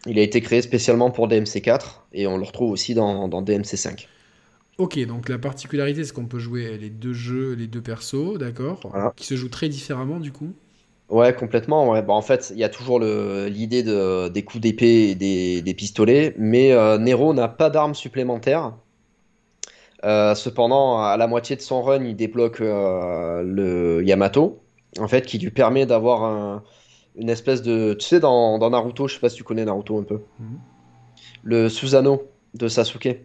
Il 0.05 0.19
a 0.19 0.21
été 0.21 0.41
créé 0.41 0.61
spécialement 0.61 1.09
pour 1.11 1.27
DMC4 1.27 2.05
et 2.13 2.27
on 2.27 2.37
le 2.37 2.43
retrouve 2.43 2.71
aussi 2.71 2.93
dans, 2.93 3.27
dans 3.27 3.41
DMC5. 3.41 4.07
Ok, 4.77 4.99
donc 5.05 5.29
la 5.29 5.37
particularité, 5.37 6.03
c'est 6.03 6.13
qu'on 6.13 6.25
peut 6.25 6.39
jouer 6.39 6.77
les 6.77 6.89
deux 6.89 7.13
jeux, 7.13 7.53
les 7.53 7.67
deux 7.67 7.81
persos, 7.81 8.37
d'accord? 8.37 8.79
Voilà. 8.83 9.13
Qui 9.15 9.25
se 9.25 9.35
jouent 9.35 9.49
très 9.49 9.69
différemment 9.69 10.19
du 10.19 10.31
coup. 10.31 10.51
Ouais, 11.13 11.35
complètement. 11.35 11.89
Ouais. 11.91 12.01
Bah, 12.01 12.13
en 12.13 12.23
fait, 12.23 12.51
il 12.55 12.57
y 12.57 12.63
a 12.63 12.69
toujours 12.69 12.99
l'idée 12.99 13.83
de, 13.83 14.29
des 14.29 14.43
coups 14.43 14.61
d'épée 14.61 15.09
et 15.09 15.15
des, 15.15 15.61
des 15.61 15.73
pistolets, 15.75 16.33
mais 16.39 16.71
euh, 16.71 16.97
Nero 16.97 17.35
n'a 17.35 17.47
pas 17.47 17.69
d'armes 17.69 17.93
supplémentaires. 17.93 18.73
Euh, 20.03 20.33
cependant, 20.35 21.01
à 21.01 21.15
la 21.17 21.27
moitié 21.27 21.55
de 21.55 21.61
son 21.61 21.83
run, 21.83 22.03
il 22.03 22.15
débloque 22.15 22.61
euh, 22.61 23.43
le 23.43 24.03
Yamato, 24.03 24.59
en 24.99 25.07
fait, 25.07 25.25
qui 25.25 25.37
lui 25.37 25.51
permet 25.51 25.85
d'avoir 25.85 26.23
un- 26.23 26.63
une 27.15 27.29
espèce 27.29 27.61
de... 27.61 27.93
Tu 27.93 28.07
sais, 28.07 28.19
dans, 28.19 28.57
dans 28.57 28.71
Naruto, 28.71 29.07
je 29.07 29.13
sais 29.13 29.19
pas 29.19 29.29
si 29.29 29.37
tu 29.37 29.43
connais 29.43 29.65
Naruto 29.65 29.99
un 29.99 30.03
peu, 30.03 30.19
Mhm. 30.39 30.59
le 31.43 31.69
Susanoo 31.69 32.23
de 32.55 32.67
Sasuke. 32.67 33.19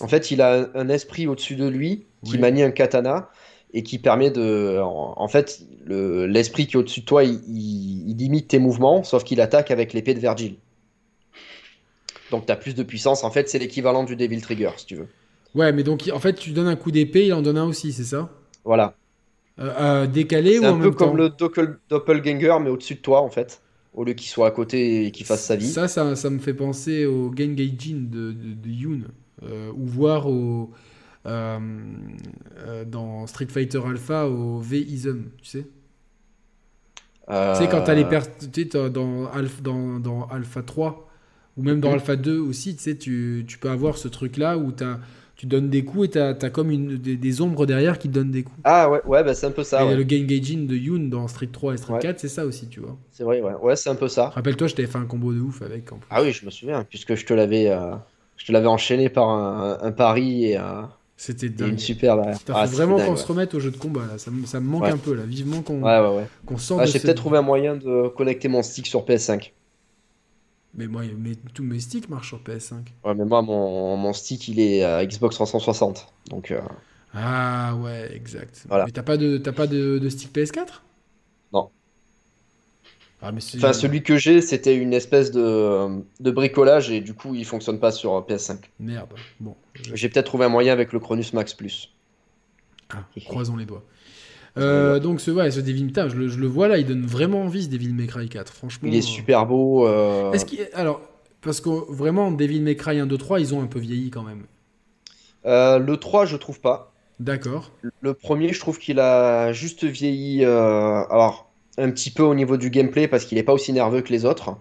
En 0.00 0.08
fait, 0.08 0.32
il 0.32 0.42
a 0.42 0.62
un, 0.62 0.68
un 0.74 0.88
esprit 0.88 1.28
au-dessus 1.28 1.54
de 1.54 1.68
lui 1.68 2.06
qui 2.24 2.32
Oui. 2.32 2.38
manie 2.40 2.64
un 2.64 2.72
katana 2.72 3.30
et 3.74 3.82
qui 3.82 3.98
permet 3.98 4.30
de. 4.30 4.80
En, 4.80 5.14
en 5.16 5.28
fait, 5.28 5.60
le- 5.84 6.26
l'esprit 6.26 6.66
qui 6.66 6.76
est 6.76 6.80
au-dessus 6.80 7.00
de 7.00 7.04
toi, 7.06 7.24
il, 7.24 7.40
il- 7.48 8.10
il 8.10 8.16
limite 8.16 8.48
tes 8.48 8.58
mouvements, 8.58 9.02
sauf 9.04 9.24
qu'il 9.24 9.40
attaque 9.42 9.70
avec 9.70 9.92
l'épée 9.92 10.14
de 10.14 10.20
Virgil. 10.20 10.56
Donc, 12.30 12.46
tu 12.46 12.52
as 12.52 12.56
plus 12.56 12.74
de 12.74 12.82
puissance. 12.82 13.24
En 13.24 13.30
fait, 13.30 13.48
c'est 13.48 13.58
l'équivalent 13.58 14.04
du 14.04 14.16
Devil 14.16 14.40
Trigger, 14.40 14.70
si 14.76 14.86
tu 14.86 14.96
veux. 14.96 15.08
Ouais, 15.54 15.72
mais 15.72 15.82
donc 15.84 16.10
en 16.12 16.18
fait, 16.18 16.34
tu 16.34 16.50
donnes 16.50 16.66
un 16.66 16.76
coup 16.76 16.90
d'épée, 16.90 17.26
il 17.26 17.32
en 17.32 17.42
donne 17.42 17.58
un 17.58 17.64
aussi, 17.66 17.92
c'est 17.92 18.04
ça? 18.04 18.30
Voilà. 18.64 18.94
Euh, 19.60 19.72
euh, 19.78 20.06
Décalé 20.06 20.58
ou 20.58 20.62
C'est 20.62 20.68
en 20.68 20.74
un 20.74 20.78
peu 20.78 20.84
même 20.86 20.94
temps? 20.96 21.08
comme 21.08 21.16
le 21.16 21.28
doppel- 21.28 21.76
Doppelganger, 21.88 22.56
mais 22.60 22.70
au-dessus 22.70 22.96
de 22.96 23.00
toi, 23.00 23.20
en 23.22 23.30
fait. 23.30 23.62
Au 23.94 24.02
lieu 24.02 24.14
qu'il 24.14 24.26
soit 24.28 24.48
à 24.48 24.50
côté 24.50 25.06
et 25.06 25.10
qu'il 25.12 25.24
fasse 25.24 25.44
sa 25.44 25.54
vie. 25.54 25.68
Ça, 25.68 25.86
ça, 25.86 26.16
ça 26.16 26.28
me 26.30 26.40
fait 26.40 26.54
penser 26.54 27.06
au 27.06 27.30
Gengaijin 27.36 28.08
de, 28.10 28.32
de, 28.32 28.54
de 28.54 28.68
Yoon, 28.68 29.02
euh, 29.44 29.70
ou 29.76 29.86
voir 29.86 30.26
au, 30.26 30.70
dans 31.24 33.26
Street 33.26 33.46
Fighter 33.48 33.80
Alpha 33.86 34.26
au 34.28 34.58
V-Ism, 34.60 35.22
tu 35.42 35.48
sais 35.48 35.66
Euh, 37.30 37.54
Tu 37.54 37.62
sais, 37.64 37.68
quand 37.70 37.82
t'as 37.82 37.94
les 37.94 38.04
pers- 38.04 38.36
tu 38.36 38.68
sais, 38.70 38.90
dans, 38.90 39.26
Alpha, 39.32 39.62
dans, 39.62 39.98
dans 39.98 40.26
Alpha 40.26 40.62
3, 40.62 41.08
ou 41.56 41.62
même 41.62 41.80
dans 41.80 41.88
Mhm. 41.88 41.94
Alpha 41.94 42.16
2 42.16 42.38
aussi, 42.38 42.76
tu 42.76 42.82
sais, 42.82 42.96
tu, 42.98 43.44
tu 43.48 43.56
peux 43.58 43.70
avoir 43.70 43.96
ce 43.96 44.08
truc-là 44.08 44.58
où 44.58 44.72
t'as- 44.72 44.98
tu 45.36 45.46
donnes 45.46 45.68
des 45.70 45.84
coups 45.84 46.04
et 46.06 46.10
t'as 46.10 46.34
as 46.40 46.50
comme 46.50 46.70
une, 46.70 46.96
des, 46.98 47.16
des 47.16 47.40
ombres 47.40 47.64
derrière 47.66 47.98
qui 47.98 48.08
te 48.08 48.12
donnent 48.14 48.30
des 48.30 48.42
coups. 48.42 48.58
Ah 48.64 48.90
ouais, 48.90 49.00
ouais 49.06 49.24
bah, 49.24 49.34
c'est 49.34 49.46
un 49.46 49.50
peu 49.52 49.64
ça. 49.64 49.82
et 49.82 49.86
ouais. 49.88 49.96
le 49.96 50.02
Gengaijin 50.02 50.66
de 50.66 50.76
Yoon 50.76 51.08
dans 51.08 51.26
Street 51.26 51.48
3 51.50 51.74
et 51.74 51.76
Street 51.78 51.94
Ouais. 51.94 51.98
4, 52.00 52.20
c'est 52.20 52.28
ça 52.28 52.44
aussi, 52.44 52.68
tu 52.68 52.80
vois. 52.80 52.96
C'est 53.10 53.24
vrai, 53.24 53.40
ouais. 53.40 53.54
Ouais, 53.54 53.74
c'est 53.74 53.88
un 53.90 53.94
peu 53.94 54.08
ça. 54.08 54.28
Rappelle-toi, 54.28 54.66
je 54.68 54.74
t'avais 54.74 54.88
fait 54.88 54.98
un 54.98 55.06
combo 55.06 55.32
de 55.32 55.40
ouf 55.40 55.62
avec. 55.62 55.90
En 55.92 55.96
plus. 55.96 56.06
Ah 56.10 56.22
oui, 56.22 56.30
je 56.32 56.44
me 56.44 56.50
souviens, 56.50 56.84
puisque 56.84 57.14
je 57.14 57.24
te 57.24 57.32
l'avais 57.32 57.70
euh, 57.70 57.94
je 58.36 58.44
te 58.46 58.52
l'avais 58.52 58.66
enchaîné 58.68 59.08
par 59.08 59.30
un, 59.30 59.78
un 59.80 59.92
pari 59.92 60.44
et, 60.50 60.58
euh, 60.58 60.82
C'était 61.16 61.46
une 61.46 61.78
super. 61.78 62.20
Putain, 62.38 62.54
Ah, 62.56 62.66
faut 62.66 62.76
vraiment 62.76 62.96
qu'on 62.96 63.12
ouais. 63.12 63.16
se 63.16 63.26
remette 63.26 63.54
au 63.54 63.60
jeu 63.60 63.70
de 63.70 63.76
combat 63.76 64.06
là. 64.06 64.18
Ça, 64.18 64.30
me- 64.32 64.46
ça 64.46 64.58
me 64.60 64.66
manque 64.68 64.82
Ouais. 64.82 64.90
un 64.90 64.96
peu 64.96 65.14
là. 65.14 65.22
Vivement 65.24 65.62
qu'on 65.62 65.80
Ouais, 65.82 66.26
sorte 66.58 66.80
Ah, 66.82 66.86
j'ai 66.86 66.98
peut-être 66.98 67.16
trouvé 67.18 67.38
un 67.38 67.42
moyen 67.42 67.76
de 67.76 68.08
connecter 68.08 68.48
mon 68.48 68.62
stick 68.62 68.86
sur 68.86 69.04
PS5. 69.04 69.52
Mais 70.76 70.88
moi, 70.88 71.02
mais 71.16 71.36
tous 71.54 71.62
mes 71.62 71.78
sticks 71.78 72.08
marchent 72.08 72.28
sur 72.28 72.40
PS5. 72.42 72.92
Ouais, 73.04 73.14
mais 73.14 73.24
moi, 73.24 73.42
mon, 73.42 73.96
mon 73.96 74.12
stick, 74.12 74.48
il 74.48 74.58
est 74.58 74.82
à 74.82 75.06
Xbox 75.06 75.36
360. 75.36 76.08
Donc, 76.30 76.50
euh, 76.50 76.60
Ah 77.14 77.76
ouais, 77.76 78.10
exact. 78.12 78.64
Voilà. 78.68 78.86
Mais 78.86 78.90
t'as 78.90 79.04
pas 79.04 79.16
de 79.16 79.38
t'as 79.38 79.52
pas 79.52 79.68
de, 79.68 80.00
de 80.00 80.08
stick 80.08 80.32
PS4 80.32 80.56
Non. 80.66 80.72
Ah 83.24 83.32
mais 83.32 83.40
enfin, 83.56 83.72
celui 83.72 84.02
que 84.02 84.16
j'ai, 84.18 84.40
c'était 84.42 84.76
une 84.76 84.92
espèce 84.92 85.30
de, 85.30 86.02
de 86.20 86.30
bricolage 86.30 86.90
et 86.90 87.00
du 87.00 87.14
coup, 87.14 87.34
il 87.34 87.44
fonctionne 87.44 87.80
pas 87.80 87.90
sur 87.90 88.10
PS5. 88.26 88.58
Merde. 88.78 89.08
Bon. 89.40 89.56
je- 89.74 89.94
J'ai 89.94 90.08
peut-être 90.10 90.26
trouvé 90.26 90.44
un 90.44 90.48
moyen 90.50 90.72
avec 90.72 90.92
le 90.92 91.00
Cronus 91.00 91.32
Max 91.32 91.54
Plus. 91.54 91.90
Ah, 92.90 93.04
croisons 93.24 93.56
les 93.56 93.64
doigts. 93.64 93.82
Euh, 94.56 95.00
donc 95.00 95.20
ce, 95.20 95.30
ouais, 95.32 95.50
ce 95.50 95.58
Devil 95.60 95.86
putain, 95.86 96.08
je 96.08 96.14
le, 96.14 96.28
je 96.28 96.38
le 96.38 96.46
vois 96.46 96.68
là, 96.68 96.78
il 96.78 96.86
donne 96.86 97.04
vraiment 97.06 97.42
envie 97.42 97.64
ce 97.64 97.68
Devil 97.68 97.92
May 97.92 98.06
Cry 98.06 98.28
4. 98.28 98.52
Franchement. 98.52 98.88
Il 98.88 98.94
est 98.94 98.98
euh, 98.98 99.02
super 99.02 99.46
beau. 99.46 99.88
euh, 99.88 100.30
Est-ce 100.32 100.44
qu'il 100.44 100.60
alors 100.74 101.00
parce 101.40 101.60
que 101.60 101.68
vraiment 101.92 102.30
Devil 102.30 102.60
May 102.60 102.76
Cry 102.76 103.00
1 103.00 103.06
2 103.06 103.18
3, 103.18 103.40
ils 103.40 103.54
ont 103.54 103.62
un 103.62 103.66
peu 103.66 103.78
vieilli 103.80 104.10
quand 104.10 104.22
même. 104.22 104.44
euh, 105.46 105.78
le 105.78 105.96
3, 105.96 106.24
je 106.26 106.36
trouve 106.36 106.60
pas. 106.60 106.92
D'accord. 107.20 107.70
Le 108.00 108.14
premier, 108.14 108.52
je 108.52 108.60
trouve 108.60 108.78
qu'il 108.78 108.98
a 109.00 109.52
juste 109.52 109.84
vieilli, 109.84 110.44
euh, 110.44 111.04
alors 111.10 111.43
un 111.78 111.90
petit 111.90 112.10
peu 112.10 112.22
au 112.22 112.34
niveau 112.34 112.56
du 112.56 112.70
gameplay 112.70 113.08
parce 113.08 113.24
qu'il 113.24 113.36
n'est 113.36 113.42
pas 113.44 113.52
aussi 113.52 113.72
nerveux 113.72 114.00
que 114.02 114.12
les 114.12 114.24
autres, 114.24 114.56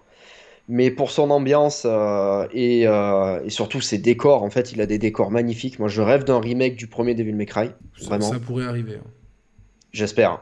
mais 0.68 0.90
pour 0.91 1.11
son 1.11 1.30
ambiance 1.30 1.84
euh, 1.85 2.48
et, 2.53 2.88
euh, 2.88 3.44
et 3.44 3.49
surtout 3.49 3.81
ses 3.81 3.98
décors, 3.98 4.44
en 4.44 4.49
fait, 4.49 4.72
il 4.72 4.81
a 4.81 4.85
des 4.85 4.98
décors 4.98 5.30
magnifiques. 5.30 5.77
Moi, 5.80 5.90
je 5.90 6.02
rêve 6.02 6.23
d'un 6.23 6.40
remake 6.40 6.76
du 6.76 6.88
premier 6.88 7.14
Devil 7.15 7.34
May 7.34 7.45
Cry, 7.45 7.69
Ça, 7.98 8.06
vraiment. 8.07 8.31
ça 8.31 8.40
pourrait 8.40 8.65
arriver. 8.65 8.95
hein. 8.95 9.07
J'espère. 9.91 10.41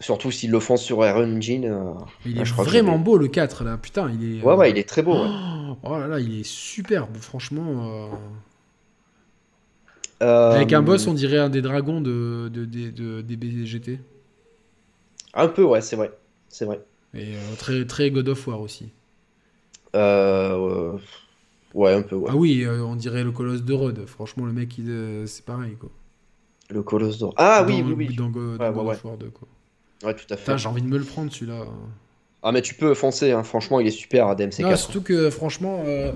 Surtout 0.00 0.30
s'ils 0.30 0.50
le 0.52 0.60
font 0.60 0.76
sur 0.76 1.04
Iron 1.04 1.36
Engine. 1.36 1.64
euh, 1.66 1.92
Il 2.24 2.40
est 2.40 2.44
je 2.44 2.52
crois 2.52 2.64
que 2.64 2.70
vraiment 2.70 2.98
beau 2.98 3.18
le 3.18 3.26
4 3.28 3.64
là, 3.64 3.76
putain, 3.76 4.10
il 4.18 4.38
est 4.38 4.42
Ouais, 4.42 4.54
ouais, 4.54 4.70
il 4.70 4.78
est 4.78 4.88
très 4.88 5.02
beau. 5.02 5.14
ouais. 5.14 5.28
Oh 5.82 5.98
là 5.98 6.06
là, 6.06 6.18
il 6.20 6.40
est 6.40 6.46
superbe, 6.46 7.16
franchement. 7.20 8.08
Avec 10.20 10.72
un 10.72 10.82
boss, 10.82 11.06
on 11.06 11.14
dirait 11.14 11.38
un 11.38 11.48
des 11.48 11.62
dragons 11.62 12.00
de, 12.00 12.48
de. 12.52 13.22
Un 15.38 15.48
peu, 15.48 15.62
ouais, 15.64 15.80
c'est 15.80 15.96
vrai. 15.96 16.12
C'est 16.48 16.64
vrai. 16.66 16.80
Et 17.14 17.34
euh, 17.36 17.54
très, 17.58 17.84
très 17.86 18.10
God 18.10 18.28
of 18.28 18.46
War 18.46 18.60
aussi. 18.60 18.90
Euh, 19.94 20.92
Ouais, 21.74 21.92
un 21.92 22.00
peu, 22.02 22.16
ouais. 22.16 22.30
Ah 22.32 22.36
oui, 22.36 22.64
euh, 22.64 22.82
on 22.82 22.96
dirait 22.96 23.22
le 23.22 23.30
colosse 23.30 23.62
de 23.62 23.72
Rhodes. 23.74 24.04
Franchement, 24.06 24.46
le 24.46 24.52
mec, 24.52 24.78
il, 24.78 24.88
euh, 24.88 25.26
c'est 25.26 25.44
pareil 25.44 25.76
quoi. 25.78 25.90
Le 26.70 26.82
Colosse 26.82 27.18
d'Or. 27.18 27.34
Ah 27.36 27.64
oui, 27.66 27.82
Dans- 27.82 27.88
oui, 27.88 27.94
oui. 28.08 28.16
Dans, 28.16 28.30
Go- 28.30 28.56
dans 28.56 28.64
Ouais, 28.68 28.72
God 28.72 28.86
ouais. 28.86 28.94
of 28.94 29.04
War 29.04 29.16
2 29.18 29.30
quoi. 29.30 29.48
Ouais, 30.02 30.14
tout 30.14 30.24
à 30.30 30.36
fait. 30.36 30.44
Putain, 30.44 30.56
j'ai 30.56 30.68
envie 30.68 30.82
de 30.82 30.86
me 30.86 30.96
le 30.98 31.04
prendre 31.04 31.30
celui-là. 31.32 31.66
Ah, 32.42 32.52
mais 32.52 32.62
tu 32.62 32.74
peux 32.74 32.94
foncer, 32.94 33.32
hein. 33.32 33.42
Franchement, 33.42 33.80
il 33.80 33.86
est 33.86 33.90
super 33.90 34.26
à 34.28 34.30
Non, 34.34 34.36
DMC4. 34.46 34.76
surtout 34.76 35.02
que 35.02 35.28
franchement, 35.30 35.82
euh, 35.86 36.12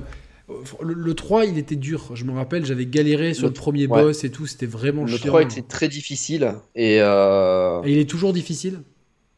le, 0.81 0.95
le 0.95 1.15
3 1.15 1.45
il 1.45 1.59
était 1.59 1.77
dur. 1.77 2.11
Je 2.17 2.25
me 2.25 2.33
rappelle, 2.33 2.65
j'avais 2.65 2.87
galéré 2.87 3.35
sur 3.35 3.45
Le- 3.45 3.49
le, 3.49 3.55
premier 3.55 3.87
ouais. 3.87 4.03
boss 4.03 4.25
et 4.25 4.31
tout, 4.31 4.47
c'était 4.47 4.67
vraiment 4.67 5.03
Le 5.03 5.09
chiant. 5.09 5.29
3 5.29 5.43
était 5.43 5.63
très 5.63 5.89
difficile 5.89 6.55
et 6.75 6.99
euh, 7.01 7.83
Et 7.83 7.93
il 7.93 7.99
est 7.99 8.09
toujours 8.09 8.33
difficile. 8.33 8.81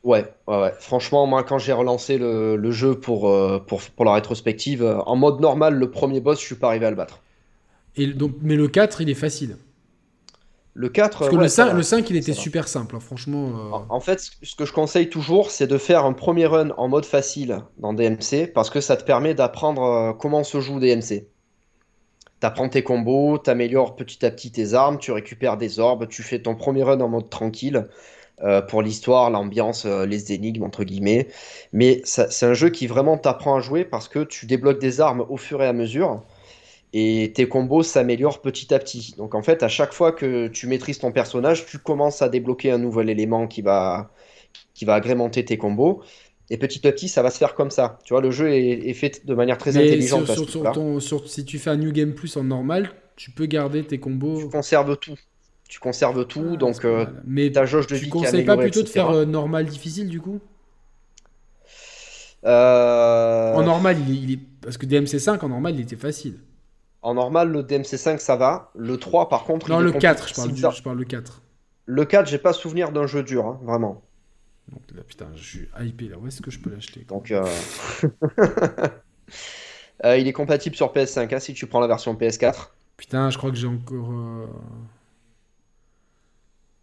Ouais, 0.04 0.32
ouais, 0.46 0.60
ouais. 0.60 0.72
Franchement, 0.78 1.26
moi, 1.26 1.42
quand 1.44 1.58
j'ai 1.58 1.72
relancé 1.72 2.16
le, 2.18 2.56
le 2.56 2.70
jeu 2.70 2.98
pour, 3.00 3.28
euh, 3.28 3.58
pour, 3.66 3.82
pour 3.82 4.04
la 4.04 4.14
rétrospective, 4.14 4.82
euh, 4.82 4.98
en 5.02 5.16
mode 5.16 5.40
normal, 5.40 5.74
le 5.74 5.90
premier 5.90 6.20
boss, 6.20 6.40
je 6.40 6.44
suis 6.46 6.54
pas 6.56 6.68
arrivé 6.68 6.86
à 6.86 6.90
le 6.90 6.96
battre. 6.96 7.20
Et 7.96 8.06
le- 8.06 8.14
donc, 8.14 8.36
mais 8.40 8.54
le 8.54 8.68
4 8.68 9.00
il 9.00 9.10
est 9.10 9.14
facile. 9.14 9.56
Le 10.74 10.88
4, 10.88 11.18
Parce 11.18 11.30
que 11.30 11.36
ouais, 11.36 11.42
le, 11.42 11.48
ça 11.48 11.64
5, 11.66 11.72
va. 11.72 11.72
le 11.72 11.82
5 11.82 12.10
il 12.10 12.16
était 12.16 12.32
super 12.32 12.66
simple, 12.68 12.96
hein, 12.96 13.00
franchement. 13.00 13.48
euh, 13.56 13.70
En, 13.70 13.86
en 13.88 14.00
fait, 14.00 14.20
ce- 14.42 14.56
que 14.56 14.64
je 14.64 14.72
conseille 14.72 15.08
toujours, 15.10 15.50
c'est 15.50 15.66
de 15.66 15.78
faire 15.78 16.04
un 16.04 16.12
premier 16.12 16.46
run 16.46 16.70
en 16.76 16.88
mode 16.88 17.04
facile 17.04 17.62
dans 17.78 17.92
DMC 17.92 18.46
parce 18.46 18.70
que 18.70 18.80
ça 18.80 18.96
te 18.96 19.04
permet 19.04 19.34
d'apprendre 19.34 19.82
euh, 19.82 20.12
comment 20.12 20.44
se 20.44 20.60
joue 20.60 20.80
DMC. 20.80 21.28
T'apprends 22.40 22.68
tes 22.68 22.84
combos, 22.84 23.38
t'améliores 23.38 23.96
petit 23.96 24.24
à 24.26 24.30
petit 24.30 24.52
tes 24.52 24.74
armes, 24.74 24.98
tu 24.98 25.12
récupères 25.12 25.56
des 25.56 25.80
orbes, 25.80 26.08
tu 26.08 26.22
fais 26.22 26.40
ton 26.42 26.54
premier 26.56 26.82
run 26.84 27.00
en 27.00 27.08
mode 27.08 27.30
tranquille 27.30 27.88
euh, 28.42 28.60
pour 28.62 28.82
l'histoire, 28.82 29.30
l'ambiance, 29.30 29.86
euh, 29.86 30.06
les 30.06 30.32
énigmes 30.32 30.64
entre 30.64 30.84
guillemets. 30.84 31.28
Mais 31.72 32.02
c'est 32.04 32.46
un 32.46 32.54
jeu 32.54 32.70
qui 32.70 32.86
vraiment 32.86 33.16
t'apprend 33.18 33.56
à 33.56 33.60
jouer 33.60 33.84
parce 33.84 34.08
que 34.08 34.24
tu 34.24 34.46
débloques 34.46 34.80
des 34.80 35.00
armes 35.00 35.24
au 35.28 35.36
fur 35.36 35.62
et 35.62 35.66
à 35.66 35.72
mesure 35.72 36.22
et 36.92 37.32
tes 37.34 37.48
combos 37.48 37.82
s'améliorent 37.82 38.40
petit 38.40 38.72
à 38.72 38.78
petit. 38.78 39.14
Donc 39.18 39.34
en 39.34 39.42
fait, 39.42 39.62
à 39.62 39.68
chaque 39.68 39.92
fois 39.92 40.12
que 40.12 40.48
tu 40.48 40.66
maîtrises 40.66 40.98
ton 40.98 41.12
personnage, 41.12 41.66
tu 41.66 41.78
commences 41.78 42.22
à 42.22 42.28
débloquer 42.28 42.70
un 42.70 42.78
nouvel 42.78 43.10
élément 43.10 43.46
qui 43.48 43.62
va, 43.62 44.10
qui 44.74 44.84
va 44.84 44.94
agrémenter 44.94 45.44
tes 45.44 45.58
combos. 45.58 46.02
Et 46.50 46.58
petit 46.58 46.86
à 46.86 46.92
petit, 46.92 47.08
ça 47.08 47.22
va 47.22 47.30
se 47.30 47.38
faire 47.38 47.54
comme 47.54 47.70
ça. 47.70 47.98
Tu 48.04 48.12
vois, 48.14 48.20
le 48.22 48.30
jeu 48.30 48.50
est, 48.52 48.88
est 48.88 48.94
fait 48.94 49.26
de 49.26 49.34
manière 49.34 49.58
très 49.58 49.74
Mais 49.74 49.86
intelligente. 49.86 50.26
sur- 50.26 50.32
à 50.32 50.36
ce 50.36 50.40
sur- 50.42 50.50
sur 50.50 50.60
niveau-là. 50.60 50.72
ton- 50.72 51.00
sur- 51.00 51.28
si 51.28 51.44
tu 51.44 51.58
fais 51.58 51.70
un 51.70 51.76
New 51.76 51.92
Game 51.92 52.14
Plus 52.14 52.36
en 52.36 52.44
normal, 52.44 52.90
tu 53.16 53.30
peux 53.30 53.46
garder 53.46 53.84
tes 53.84 53.98
combos. 53.98 54.40
Tu 54.40 54.48
conserves 54.48 54.96
tout. 54.98 55.16
Tu 55.68 55.80
conserves 55.80 56.26
tout, 56.26 56.50
Ah, 56.52 56.56
donc 56.56 56.84
euh. 56.84 57.06
Mais 57.24 57.50
ta 57.50 57.64
jauge 57.66 57.86
de 57.86 57.96
tu 57.96 58.02
vie 58.02 58.08
est 58.08 58.10
conseilles 58.10 58.44
pas 58.44 58.56
plutôt 58.56 58.82
de 58.82 58.88
faire 58.88 59.10
euh, 59.10 59.24
normal 59.24 59.66
difficile 59.66 60.08
du 60.08 60.20
coup? 60.20 60.40
Euh, 62.44 63.54
En 63.54 63.62
normal, 63.62 63.96
il 64.06 64.10
est, 64.14 64.18
il 64.22 64.32
est- 64.32 64.40
parce 64.60 64.76
que 64.76 64.86
DMC5 64.86 65.42
en 65.44 65.48
normal, 65.48 65.74
il 65.74 65.80
était 65.80 65.96
facile. 65.96 66.40
En 67.02 67.14
normal, 67.14 67.50
le 67.50 67.62
DMC5, 67.62 68.18
ça 68.18 68.36
va. 68.36 68.70
Le 68.76 68.96
3, 68.98 69.28
par 69.28 69.44
contre, 69.44 69.68
Non, 69.70 69.80
il 69.80 69.88
est 69.88 69.92
le 69.92 69.98
4, 69.98 70.28
je 70.28 70.34
parle, 70.34 70.52
du, 70.52 70.60
je 70.60 70.82
parle 70.82 70.98
le 70.98 71.04
4. 71.04 71.42
Le 71.86 72.04
4, 72.04 72.26
j'ai 72.28 72.38
pas 72.38 72.52
souvenir 72.52 72.92
d'un 72.92 73.06
jeu 73.06 73.22
dur, 73.22 73.46
hein, 73.46 73.60
vraiment. 73.62 74.02
Donc 74.70 74.82
là, 74.94 75.02
putain, 75.06 75.26
je 75.36 75.42
suis 75.42 75.68
hypé 75.80 76.08
là. 76.08 76.16
Où 76.18 76.26
est-ce 76.26 76.40
que 76.40 76.50
je 76.50 76.58
peux 76.58 76.70
l'acheter 76.70 77.04
Donc, 77.08 77.30
euh, 77.30 77.44
euh, 80.04 80.16
il 80.18 80.26
est 80.26 80.32
compatible 80.32 80.74
sur 80.76 80.92
PS5 80.92 81.34
hein, 81.34 81.40
si 81.40 81.52
tu 81.54 81.66
prends 81.66 81.80
la 81.80 81.86
version 81.86 82.14
PS4. 82.14 82.70
Putain, 82.96 83.30
je 83.30 83.36
crois 83.38 83.50
que 83.50 83.56
j'ai 83.56 83.66
encore. 83.66 84.10
euh, 84.12 84.46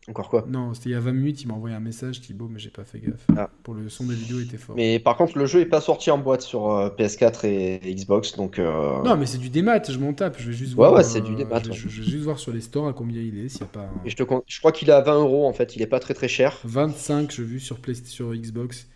Encore 0.10 0.30
quoi. 0.30 0.46
Non, 0.48 0.74
c'était 0.74 0.90
il 0.90 0.94
y 0.94 0.96
a 0.96 1.00
20 1.00 1.12
minutes, 1.12 1.44
il 1.44 1.48
m'a 1.48 1.54
envoyé 1.54 1.76
un 1.76 1.80
message, 1.80 2.22
Thibaut, 2.22 2.48
mais 2.50 2.58
j'ai 2.58 2.72
pas 2.72 2.84
fait 2.84 3.00
gaffe. 3.00 3.26
Ah. 3.38 3.50
Pour 3.62 3.76
le 3.76 3.88
son 3.88 4.06
des 4.06 4.16
vidéos 4.16 4.40
était 4.40 4.58
fort. 4.58 4.76
Mais 4.76 4.98
par 4.98 5.16
contre, 5.16 5.38
le 5.38 5.46
jeu 5.46 5.60
est 5.62 5.66
pas 5.68 5.80
sorti 5.80 6.10
en 6.10 6.18
boîte 6.18 6.42
sur 6.42 6.72
euh, 6.72 6.90
PS4 6.90 7.46
et 7.46 7.80
Xbox, 7.94 8.36
donc 8.36 8.58
euh, 8.58 9.02
Non, 9.04 9.16
mais 9.16 9.28
c'est 9.28 9.38
du 9.38 9.50
démat, 9.52 9.84
je 9.88 9.98
m'en 10.00 10.14
tape. 10.14 10.38
Je 10.40 10.48
vais 10.48 10.54
juste 10.54 10.72
Ouais, 10.74 10.78
voir. 10.88 10.94
ouais, 10.94 11.04
c'est 11.04 11.22
du 11.22 11.36
démat, 11.36 11.62
Je, 11.64 11.70
ouais. 11.70 11.76
je- 11.76 11.88
je 11.88 12.02
vais 12.02 12.08
juste 12.10 12.24
voir 12.24 12.40
sur 12.40 12.52
les 12.52 12.62
stores 12.62 12.88
à 12.88 12.94
combien 12.94 13.22
il 13.22 13.38
est, 13.46 13.48
s'il 13.50 13.62
n'y 13.62 13.68
a 13.68 13.70
pas. 13.74 13.80
un- 13.82 14.02
et 14.06 14.10
je, 14.10 14.16
te 14.16 14.24
con- 14.24 14.42
je 14.48 14.58
crois 14.60 14.72
qu'il 14.72 14.90
est 14.90 14.94
à 14.94 15.02
20 15.02 15.20
euros 15.20 15.46
en 15.48 15.54
fait, 15.54 15.76
il 15.76 15.84
est 15.84 15.88
pas 15.88 16.00
très 16.00 16.16
très 16.16 16.28
cher. 16.28 16.60
25, 16.64 17.32
je 17.32 17.44
vu 17.44 17.60
sur, 17.60 17.78
Play... 17.80 17.94
sur 17.94 18.34
Xbox. 18.34 18.88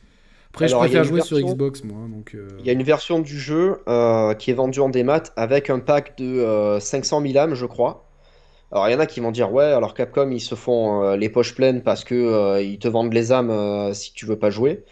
Après, 0.50 0.66
Alors, 0.66 0.84
je 0.84 0.88
y 0.88 0.90
préfère 0.90 1.04
jouer 1.04 1.22
sur 1.22 1.38
Xbox, 1.40 1.84
moi. 1.84 2.08
Donc, 2.10 2.32
euh, 2.34 2.48
Il 2.62 2.66
y 2.66 2.70
a 2.70 2.74
une 2.74 2.82
version 2.82 3.20
du 3.20 3.38
jeu 3.38 3.82
euh, 3.90 4.34
qui 4.34 4.50
est 4.50 4.54
vendue 4.56 4.80
en 4.80 4.90
démat 4.90 5.22
avec 5.36 5.70
un 5.70 5.80
pack 5.80 6.18
de 6.18 6.26
euh, 6.26 6.80
500 6.80 7.22
000 7.22 7.38
âmes, 7.38 7.54
je 7.56 7.66
crois. 7.68 8.10
Alors 8.76 8.90
il 8.90 8.92
y 8.92 8.96
en 8.96 9.00
a 9.00 9.06
qui 9.06 9.22
vont 9.22 9.32
dire 9.32 9.54
ouais, 9.54 9.64
alors 9.64 9.94
Capcom 9.94 10.30
ils 10.32 10.42
se 10.42 10.54
font 10.54 11.02
euh, 11.02 11.16
les 11.16 11.30
poches 11.30 11.56
pleines 11.56 11.82
parce 11.82 12.04
que 12.04 12.14
euh, 12.14 12.62
ils 12.62 12.78
te 12.78 12.90
vendent 12.90 13.14
les 13.14 13.32
âmes 13.32 13.50
euh, 13.50 13.94
si 13.94 14.12
tu 14.12 14.26
veux 14.26 14.38
pas 14.38 14.50
jouer. 14.50 14.84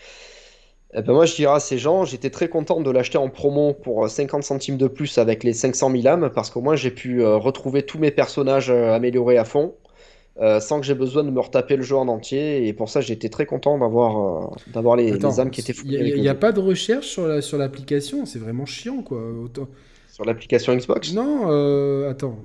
Eh 0.94 1.02
ben 1.02 1.12
moi 1.12 1.26
je 1.26 1.36
dirais 1.36 1.56
à 1.56 1.60
ces 1.60 1.78
gens, 1.78 2.06
j'étais 2.06 2.30
très 2.30 2.48
content 2.48 2.80
de 2.80 2.90
l'acheter 2.90 3.18
en 3.18 3.28
promo 3.28 3.74
pour 3.74 4.06
euh, 4.06 4.08
50 4.08 4.44
centimes 4.44 4.78
de 4.78 4.88
plus 4.88 5.18
avec 5.18 5.44
les 5.44 5.52
500 5.52 5.92
000 5.92 6.08
âmes 6.08 6.32
parce 6.34 6.50
qu'au 6.50 6.62
moins 6.62 6.78
j'ai 6.78 6.92
pu 6.92 7.26
retrouver 7.26 7.84
tous 7.84 8.00
mes 8.00 8.12
personnages 8.12 8.70
améliorés 8.70 9.38
à 9.38 9.44
fond 9.44 9.76
sans 10.62 10.80
que 10.80 10.86
j'ai 10.86 10.96
besoin 10.96 11.26
de 11.26 11.30
me 11.30 11.42
retaper 11.42 11.76
le 11.76 11.84
jeu 11.84 11.98
en 11.98 12.08
entier 12.08 12.66
et 12.66 12.72
pour 12.72 12.90
ça 12.90 13.02
j'étais 13.02 13.28
très 13.28 13.46
content 13.46 13.78
d'avoir 13.78 14.50
d'avoir 14.68 14.96
les, 14.96 15.12
âmes 15.26 15.52
qui 15.52 15.60
étaient 15.60 15.74
Il 15.86 16.22
n'y 16.22 16.30
a, 16.30 16.36
pas 16.36 16.54
de 16.54 16.62
recherche 16.62 17.08
sur 17.08 17.28
la- 17.28 17.42
sur 17.42 17.58
l'application, 17.58 18.26
c'est 18.26 18.40
vraiment 18.40 18.66
chiant, 18.66 19.02
quoi. 19.04 19.22
Autant- 19.44 19.68
sur 20.10 20.24
l'application 20.24 20.74
Xbox? 20.74 21.14
Non, 21.14 22.08
attends. 22.08 22.38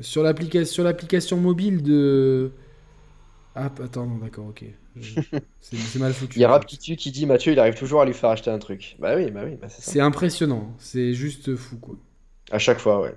Sur 0.00 0.22
l'application 0.22 0.72
sur 0.74 0.84
l'application 0.84 1.36
mobile 1.38 1.82
de. 1.82 2.52
Ah, 3.54 3.70
attends, 3.82 4.06
non, 4.06 4.18
d'accord, 4.18 4.46
ok. 4.48 4.64
Je- 4.96 5.20
C'est 5.60 5.98
mal 5.98 6.12
foutu. 6.12 6.38
Il 6.38 6.42
y 6.42 6.44
a. 6.44 6.48
Raptitu 6.48 6.96
qui 6.96 7.10
dit 7.10 7.26
Mathieu, 7.26 7.52
il 7.52 7.58
arrive 7.58 7.74
toujours 7.74 8.02
à 8.02 8.04
lui 8.04 8.14
faire 8.14 8.30
acheter 8.30 8.50
un 8.50 8.58
truc. 8.58 8.96
Bah 8.98 9.14
oui, 9.16 9.30
bah 9.30 9.42
oui, 9.44 9.56
bah 9.56 9.68
c'est 9.68 10.00
impressionnant, 10.00 10.74
c'est 10.78 11.12
juste 11.14 11.54
fou, 11.56 11.78
quoi. 11.78 11.96
À 12.50 12.58
chaque 12.58 12.78
fois, 12.80 13.00
ouais. 13.00 13.14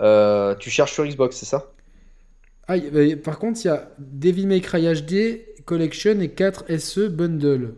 Euh, 0.00 0.54
tu 0.56 0.70
cherches 0.70 0.92
sur 0.92 1.06
Xbox, 1.06 1.36
c'est 1.36 1.46
ça? 1.46 1.72
Ah, 2.68 2.76
bah, 2.78 3.00
par 3.22 3.38
contre, 3.38 3.60
il 3.64 3.68
y 3.68 3.70
a 3.70 3.90
Devil 3.98 4.46
May 4.46 4.60
Cry 4.60 4.82
HD 4.92 5.44
Collection 5.64 6.20
et 6.20 6.30
4 6.32 6.64
SE 6.78 7.08
Bundle. 7.08 7.76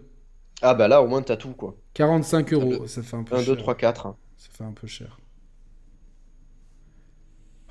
Ah 0.63 0.75
bah 0.75 0.89
là, 0.89 1.01
au 1.01 1.07
moins, 1.07 1.23
t'as 1.23 1.37
tout, 1.37 1.53
quoi. 1.55 1.77
45 1.95 2.53
Un, 2.57 2.57
euros, 2.57 2.87
ça 2.89 3.03
fait 3.03 3.17
un 3.17 3.23
peu 3.25 3.37
1, 3.37 3.39
cher. 3.39 3.47
2, 3.47 3.57
3, 3.57 3.75
4. 3.77 4.17
Ça 4.37 4.49
fait 4.53 4.65
un 4.65 4.73
peu 4.73 4.87
cher. 4.87 5.19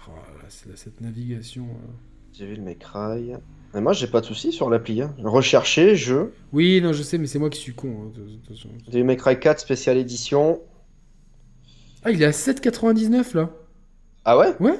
Oh 0.07 0.11
là 0.15 0.21
là, 0.33 0.41
c'est 0.53 0.77
cette 0.77 1.01
navigation. 1.01 1.63
euh. 1.63 1.91
J'ai 2.33 2.45
vu 2.47 2.55
le 2.55 2.73
Cry. 2.73 3.33
Mais 3.73 3.81
moi, 3.81 3.93
j'ai 3.93 4.07
pas 4.07 4.21
de 4.21 4.25
soucis 4.25 4.51
sur 4.51 4.69
l'appli. 4.69 5.01
Hein. 5.01 5.13
Rechercher, 5.23 5.95
jeu. 5.95 6.33
Oui, 6.51 6.79
non, 6.81 6.93
je 6.93 7.03
sais, 7.03 7.17
mais 7.17 7.27
c'est 7.27 7.39
moi 7.39 7.49
qui 7.49 7.59
suis 7.59 7.73
con. 7.73 7.89
hein, 8.07 8.11
de- 8.15 9.03
de 9.03 9.13
Cry 9.15 9.39
4 9.39 9.59
spécial 9.59 9.97
édition. 9.97 10.61
Ah, 12.03 12.11
il 12.11 12.21
est 12.21 12.25
à 12.25 12.31
7,99 12.31 13.33
là. 13.33 13.49
Ah 14.25 14.37
ouais? 14.37 14.55
Ouais. 14.59 14.79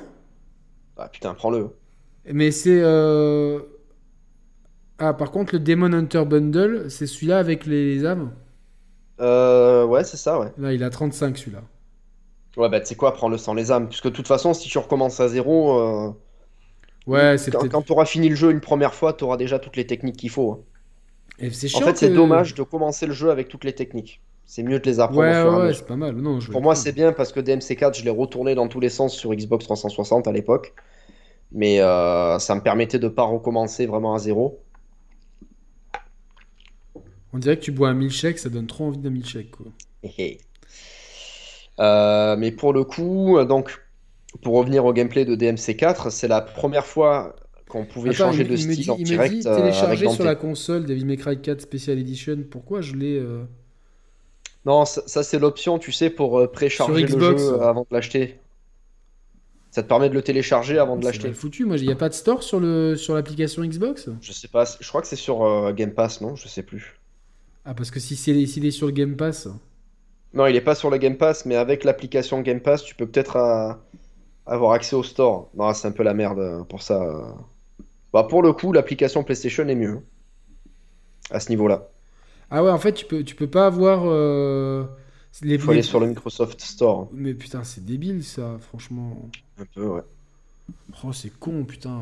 Ah 0.98 1.10
putain, 1.10 1.34
prends-le. 1.34 1.70
Mais 2.32 2.52
c'est. 2.52 2.82
euh, 2.82 3.60
Ah, 4.98 5.14
par 5.14 5.32
contre, 5.32 5.54
le 5.54 5.60
Demon 5.60 5.94
Hunter 5.94 6.26
Bundle, 6.26 6.90
c'est 6.90 7.06
celui-là 7.08 7.38
avec 7.38 7.66
les, 7.68 7.94
les 7.96 8.06
âmes? 8.06 8.32
Euh, 9.20 9.86
ouais, 9.86 10.04
c'est 10.04 10.18
ça, 10.18 10.40
ouais. 10.40 10.52
Là, 10.58 10.74
il 10.74 10.84
a 10.84 10.90
35 10.90 11.38
celui-là. 11.38 11.64
Ouais, 12.58 12.70
bah 12.70 12.80
tu 12.80 12.88
sais 12.88 12.96
quoi, 12.96 13.14
prends-le 13.14 13.38
sans 13.38 13.54
les 13.54 13.72
âmes. 13.72 13.88
Puisque 13.90 14.06
de 14.06 14.10
toute 14.12 14.28
façon, 14.28 14.54
si 14.54 14.70
tu 14.70 14.78
recommences 14.78 15.20
à 15.20 15.28
zéro, 15.28 15.80
euh, 15.80 16.12
Ouais, 17.08 17.38
c'est 17.38 17.52
quand, 17.52 17.68
quand 17.68 17.82
tu 17.82 17.92
auras 17.92 18.06
fini 18.06 18.30
le 18.30 18.36
jeu 18.36 18.52
une 18.52 18.62
première 18.62 18.94
fois, 18.94 19.14
tu 19.14 19.24
auras 19.24 19.38
déjà 19.38 19.60
toutes 19.60 19.76
les 19.76 19.86
techniques 19.86 20.18
qu'il 20.18 20.30
faut. 20.30 20.52
hein. 20.52 20.60
Et 21.40 21.50
c'est 21.50 21.76
En 21.76 21.82
fait, 21.82 21.98
c'est 21.98 22.10
dommage 22.10 22.54
de 22.54 22.64
commencer 22.64 23.06
le 23.08 23.14
jeu 23.14 23.32
avec 23.32 23.50
toutes 23.50 23.64
les 23.66 23.74
techniques. 23.74 24.22
C'est 24.46 24.64
mieux 24.64 24.80
de 24.80 24.86
les 24.86 25.00
apprendre 25.00 25.22
Ouais, 25.22 25.42
au 25.42 25.66
ouais, 25.68 25.74
c'est 25.74 25.88
pas 25.88 25.96
mal. 25.96 26.16
Non, 26.16 26.40
je 26.40 26.48
vais 26.48 26.52
Pour 26.52 26.62
moi, 26.62 26.76
c'est 26.76 26.92
bien 26.92 27.12
parce 27.12 27.32
que 27.32 27.40
DMC4, 27.40 27.98
je 27.98 28.04
l'ai 28.04 28.10
retourné 28.10 28.56
dans 28.56 28.68
tous 28.68 28.80
les 28.80 28.90
sens 28.90 29.16
sur 29.16 29.34
Xbox 29.34 29.66
360 29.66 30.28
à 30.28 30.32
l'époque. 30.32 30.74
Mais 31.52 31.82
euh, 31.82 32.40
ça 32.40 32.56
me 32.56 32.62
permettait 32.62 33.00
de 33.00 33.08
pas 33.08 33.24
recommencer 33.24 33.86
vraiment 33.86 34.14
à 34.16 34.20
zéro. 34.20 34.60
On 37.34 37.38
dirait 37.38 37.58
que 37.58 37.64
tu 37.64 37.72
bois 37.72 37.90
un 37.90 37.94
milkshake, 37.96 38.40
ça 38.40 38.50
donne 38.50 38.68
trop 38.68 38.86
envie 38.86 39.00
d'un 39.00 39.10
milkshake, 39.10 39.52
quoi. 39.52 39.66
Euh, 41.80 42.36
mais 42.38 42.52
pour 42.52 42.74
le 42.74 42.84
coup, 42.84 43.38
euh, 43.38 43.46
donc, 43.46 43.82
pour 44.42 44.56
revenir 44.56 44.86
au 44.86 44.94
gameplay 44.94 45.26
de 45.26 45.36
DMC4, 45.36 46.10
c'est 46.10 46.28
la 46.28 46.42
première 46.42 46.86
fois 46.86 47.36
qu'on 47.68 47.86
pouvait 47.86 48.12
Attends, 48.12 48.32
changer 48.32 48.44
il, 48.44 48.50
de 48.50 48.54
il 48.54 48.60
style 48.60 48.84
dit, 48.84 48.90
en 48.90 48.96
il 48.96 49.02
me 49.02 49.06
direct 49.06 49.34
dit 49.34 49.48
euh, 49.48 49.56
télécharger 49.56 50.10
sur 50.10 50.24
la 50.24 50.36
console 50.36 50.86
Devil 50.86 51.06
May 51.06 51.18
Cry 51.18 51.42
4 51.42 51.62
Special 51.62 51.98
Edition. 51.98 52.38
Pourquoi 52.50 52.82
je 52.82 52.96
l'ai 52.96 53.18
euh, 53.18 53.44
Non, 54.66 54.86
ça, 54.86 55.02
ça, 55.08 55.24
c'est 55.24 55.40
l'option, 55.40 55.80
tu 55.80 55.92
sais, 55.92 56.10
pour 56.10 56.52
précharger 56.52 57.08
le 57.08 57.38
jeu 57.38 57.62
avant 57.62 57.82
de 57.82 57.96
l'acheter. 57.96 58.40
Ça 59.74 59.82
te 59.82 59.88
permet 59.88 60.08
de 60.08 60.14
le 60.14 60.22
télécharger 60.22 60.78
avant 60.78 60.98
de 60.98 61.02
C'est 61.02 61.08
l'acheter. 61.08 61.28
mal 61.30 61.36
foutu. 61.36 61.66
Moi, 61.66 61.78
il 61.78 61.88
n'y 61.88 61.92
a 61.92 61.96
pas 61.96 62.08
de 62.10 62.14
store 62.14 62.44
sur 62.44 62.60
le 62.60 62.96
sur 62.96 63.16
l'application 63.16 63.64
Xbox? 63.64 64.08
Je 64.22 64.32
sais 64.32 64.48
pas, 64.48 64.66
je 64.80 64.88
crois 64.88 65.02
que 65.02 65.08
c'est 65.08 65.16
sur 65.16 65.44
euh, 65.44 65.74
Game 65.74 65.96
Pass, 65.96 66.22
non? 66.22 66.36
Je 66.36 66.48
sais 66.48 66.62
plus. 66.62 67.00
Ah, 67.66 67.74
parce 67.74 67.90
que 67.90 68.00
si 68.00 68.16
c'est 68.16 68.46
s'il 68.46 68.68
est 68.68 68.72
sur 68.72 68.86
le 68.86 68.94
Game 68.94 69.16
Pass. 69.16 69.48
Non, 70.34 70.48
il 70.48 70.56
est 70.56 70.62
pas 70.62 70.76
sur 70.76 70.90
le 70.90 70.98
Game 70.98 71.18
Pass, 71.18 71.46
mais 71.46 71.56
avec 71.56 71.84
l'application 71.84 72.42
Game 72.42 72.60
Pass, 72.60 72.84
tu 72.84 72.96
peux 72.96 73.06
peut-être 73.06 73.36
euh, 73.36 73.74
avoir 74.46 74.72
accès 74.72 74.96
au 74.96 75.04
store. 75.04 75.50
Non, 75.56 75.74
c'est 75.74 75.88
un 75.88 75.92
peu 75.92 76.04
la 76.04 76.14
merde 76.14 76.40
euh, 76.40 76.64
pour 76.64 76.82
ça. 76.82 77.02
euh. 77.04 77.32
Bah, 78.12 78.24
pour 78.24 78.42
le 78.42 78.52
coup, 78.54 78.72
l'application 78.74 79.24
PlayStation 79.24 79.68
est 79.68 79.76
mieux. 79.76 80.02
À 81.32 81.40
ce 81.40 81.50
niveau-là. 81.50 81.88
Ah 82.52 82.64
ouais, 82.64 82.70
en 82.72 82.78
fait, 82.78 82.94
tu 82.94 83.06
peux 83.06 83.24
tu 83.24 83.36
peux 83.36 83.48
pas 83.50 83.66
avoir 83.66 84.02
euh, 84.06 84.86
les. 85.42 85.58
Faut 85.58 85.72
aller 85.72 85.82
sur 85.82 86.00
le 86.00 86.08
Microsoft 86.08 86.60
Store. 86.62 87.08
Mais 87.14 87.34
putain, 87.34 87.64
c'est 87.64 87.84
débile 87.86 88.24
ça, 88.24 88.58
franchement. 88.60 89.30
Un 89.60 89.66
peu, 89.74 89.86
ouais. 89.86 90.02
Oh, 91.04 91.14
c'est 91.14 91.32
con, 91.40 91.64
putain. 91.64 92.02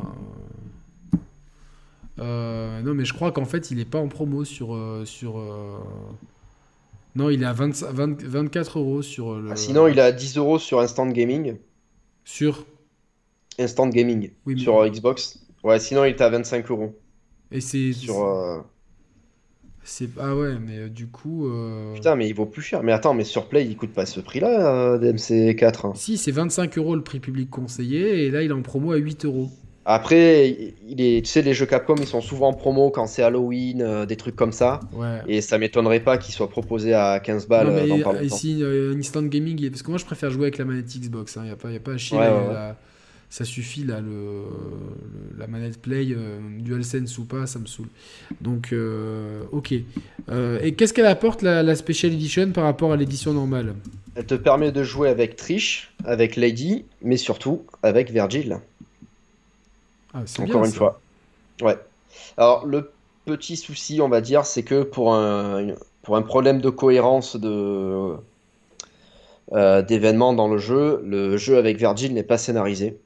Euh, 2.20 2.82
non, 2.82 2.94
mais 2.94 3.06
je 3.06 3.14
crois 3.14 3.32
qu'en 3.32 3.46
fait, 3.46 3.72
il 3.72 3.80
est 3.80 3.86
pas 3.86 4.00
en 4.00 4.08
promo 4.08 4.44
sur. 4.44 4.78
sur 5.06 5.40
Non, 7.16 7.30
il 7.30 7.44
est 7.44 7.46
à 7.46 7.54
25 7.54 7.92
20 7.92 8.24
24 8.24 8.80
euros 8.80 9.02
sur 9.02 9.36
le. 9.38 9.52
Ah, 9.52 9.56
sinon, 9.56 9.88
il 9.88 9.98
est 9.98 10.02
à 10.02 10.12
10 10.12 10.38
euros 10.38 10.60
sur 10.60 10.80
Instant 10.80 11.08
Gaming. 11.08 11.58
Sur. 12.24 12.66
Instant 13.60 13.88
Gaming. 13.90 14.32
Oui, 14.46 14.56
mais- 14.56 14.62
Sur 14.62 14.80
euh, 14.82 14.88
Xbox. 14.90 15.40
Ouais, 15.64 15.80
sinon, 15.80 16.06
il 16.06 16.10
est 16.10 16.22
à 16.22 16.30
25 16.30 16.70
euros. 16.72 16.98
Et 17.52 17.60
c'est. 17.60 17.92
Sur. 17.92 18.24
euh, 18.26 18.60
c'est- 19.84 20.10
Ah 20.18 20.36
ouais, 20.38 20.58
mais 20.58 20.78
euh, 20.78 20.90
du 20.90 21.08
coup. 21.08 21.48
euh, 21.48 21.94
Putain, 21.96 22.16
mais 22.16 22.30
il 22.30 22.34
vaut 22.34 22.46
plus 22.46 22.62
cher. 22.62 22.82
Mais 22.82 22.94
attends, 22.94 23.14
mais 23.14 23.26
sur 23.26 23.48
Play, 23.50 23.66
il 23.66 23.76
coûte 23.76 23.94
pas 23.94 24.06
ce 24.06 24.22
prix-là, 24.22 24.94
euh, 24.94 24.98
DMC4. 24.98 25.86
hein. 25.88 25.94
Si, 25.96 26.18
c'est 26.18 26.32
25 26.32 26.78
euros 26.78 26.96
le 26.96 27.04
prix 27.04 27.20
public 27.20 27.50
conseillé, 27.50 28.26
et 28.26 28.32
là, 28.32 28.42
il 28.42 28.52
est 28.52 28.54
en 28.54 28.62
promo 28.62 28.94
à 28.94 28.98
8 28.98 29.26
euros. 29.26 29.50
Après, 29.84 30.76
il 30.88 31.02
est, 31.02 31.26
tu 31.26 31.32
sais, 31.32 31.42
les 31.42 31.56
jeux 31.56 31.66
Capcom, 31.66 31.96
ils 32.00 32.06
sont 32.06 32.22
souvent 32.22 32.50
en 32.50 32.54
promo 32.54 32.92
quand 32.92 33.08
c'est 33.08 33.24
Halloween, 33.24 33.82
euh, 33.82 34.06
des 34.06 34.16
trucs 34.16 34.36
comme 34.36 34.52
ça. 34.52 34.80
Ouais. 34.94 35.22
Et 35.28 35.42
ça 35.42 35.58
m'étonnerait 35.58 36.02
pas 36.02 36.20
qu'il 36.20 36.34
soit 36.36 36.50
proposé 36.50 36.94
à 36.94 37.20
15 37.20 37.48
balles 37.48 37.68
non, 37.68 37.74
mais 37.74 37.88
dans 37.88 38.12
pas 38.12 38.16
euh, 38.20 38.24
ici, 38.24 38.60
euh, 38.62 38.96
Instant 38.96 39.24
Gaming, 39.24 39.70
parce 39.72 39.82
que 39.82 39.90
moi, 39.90 39.98
je 39.98 40.06
préfère 40.06 40.30
jouer 40.30 40.44
avec 40.44 40.60
la 40.60 40.66
manette 40.66 40.86
Xbox, 40.86 41.36
il 41.38 41.44
n'y 41.44 41.50
a, 41.50 41.56
pas, 41.56 41.72
y 41.72 41.78
a 41.78 41.80
pas 41.80 41.94
à 41.94 41.98
chier. 41.98 42.18
Ouais, 42.18 42.26
la- 42.26 42.34
ouais, 42.42 42.48
ouais. 42.48 42.54
la- 42.54 42.78
ça 43.32 43.46
suffit 43.46 43.86
là, 43.86 44.02
le, 44.02 44.10
le- 44.12 45.40
la 45.40 45.48
manette 45.48 45.82
Play, 45.82 46.10
euh, 46.12 46.38
DualSense 46.60 47.18
ou 47.18 47.24
pas, 47.26 47.48
ça 47.48 47.58
me 47.60 47.66
saoule. 47.66 47.88
Donc, 48.42 48.76
ok. 49.52 49.72
Et 49.72 50.74
qu'est-ce 50.74 50.94
qu'elle 50.94 51.06
apporte 51.06 51.42
la, 51.42 51.64
la 51.64 51.76
Special 51.76 52.12
Edition 52.14 52.52
par 52.52 52.66
rapport 52.66 52.92
à 52.92 52.98
l'édition 52.98 53.34
normale? 53.34 53.74
Elle 54.16 54.26
te 54.26 54.36
permet 54.36 54.72
de 54.74 54.84
jouer 54.84 55.08
avec 55.10 55.38
Trish, 55.38 55.92
avec 56.04 56.36
Lady, 56.36 56.84
mais 57.02 57.16
surtout 57.18 57.64
avec 57.82 58.12
Virgil. 58.12 58.60
Ah, 60.14 60.20
Encore 60.40 60.46
bien, 60.46 60.66
une 60.66 60.72
ça. 60.72 60.78
fois. 60.78 61.02
Ouais. 61.62 61.78
Alors, 62.38 62.66
le 62.66 62.92
petit 63.26 63.56
souci, 63.56 64.02
on 64.02 64.10
va 64.10 64.22
dire, 64.22 64.46
c'est 64.46 64.64
que 64.64 64.84
pour 64.84 65.14
un, 65.14 65.68
pour 66.02 66.16
un 66.18 66.22
problème 66.22 66.60
de 66.62 66.70
cohérence 66.70 67.36
de, 67.36 68.16
euh, 69.54 69.82
d'événements 69.82 70.34
dans 70.34 70.48
le 70.48 70.58
jeu, 70.58 71.02
le 71.06 71.38
jeu 71.38 71.58
avec 71.58 71.78
Virgil 71.78 72.14
n'est 72.14 72.24
pas 72.24 72.38
scénarisé. 72.38 72.98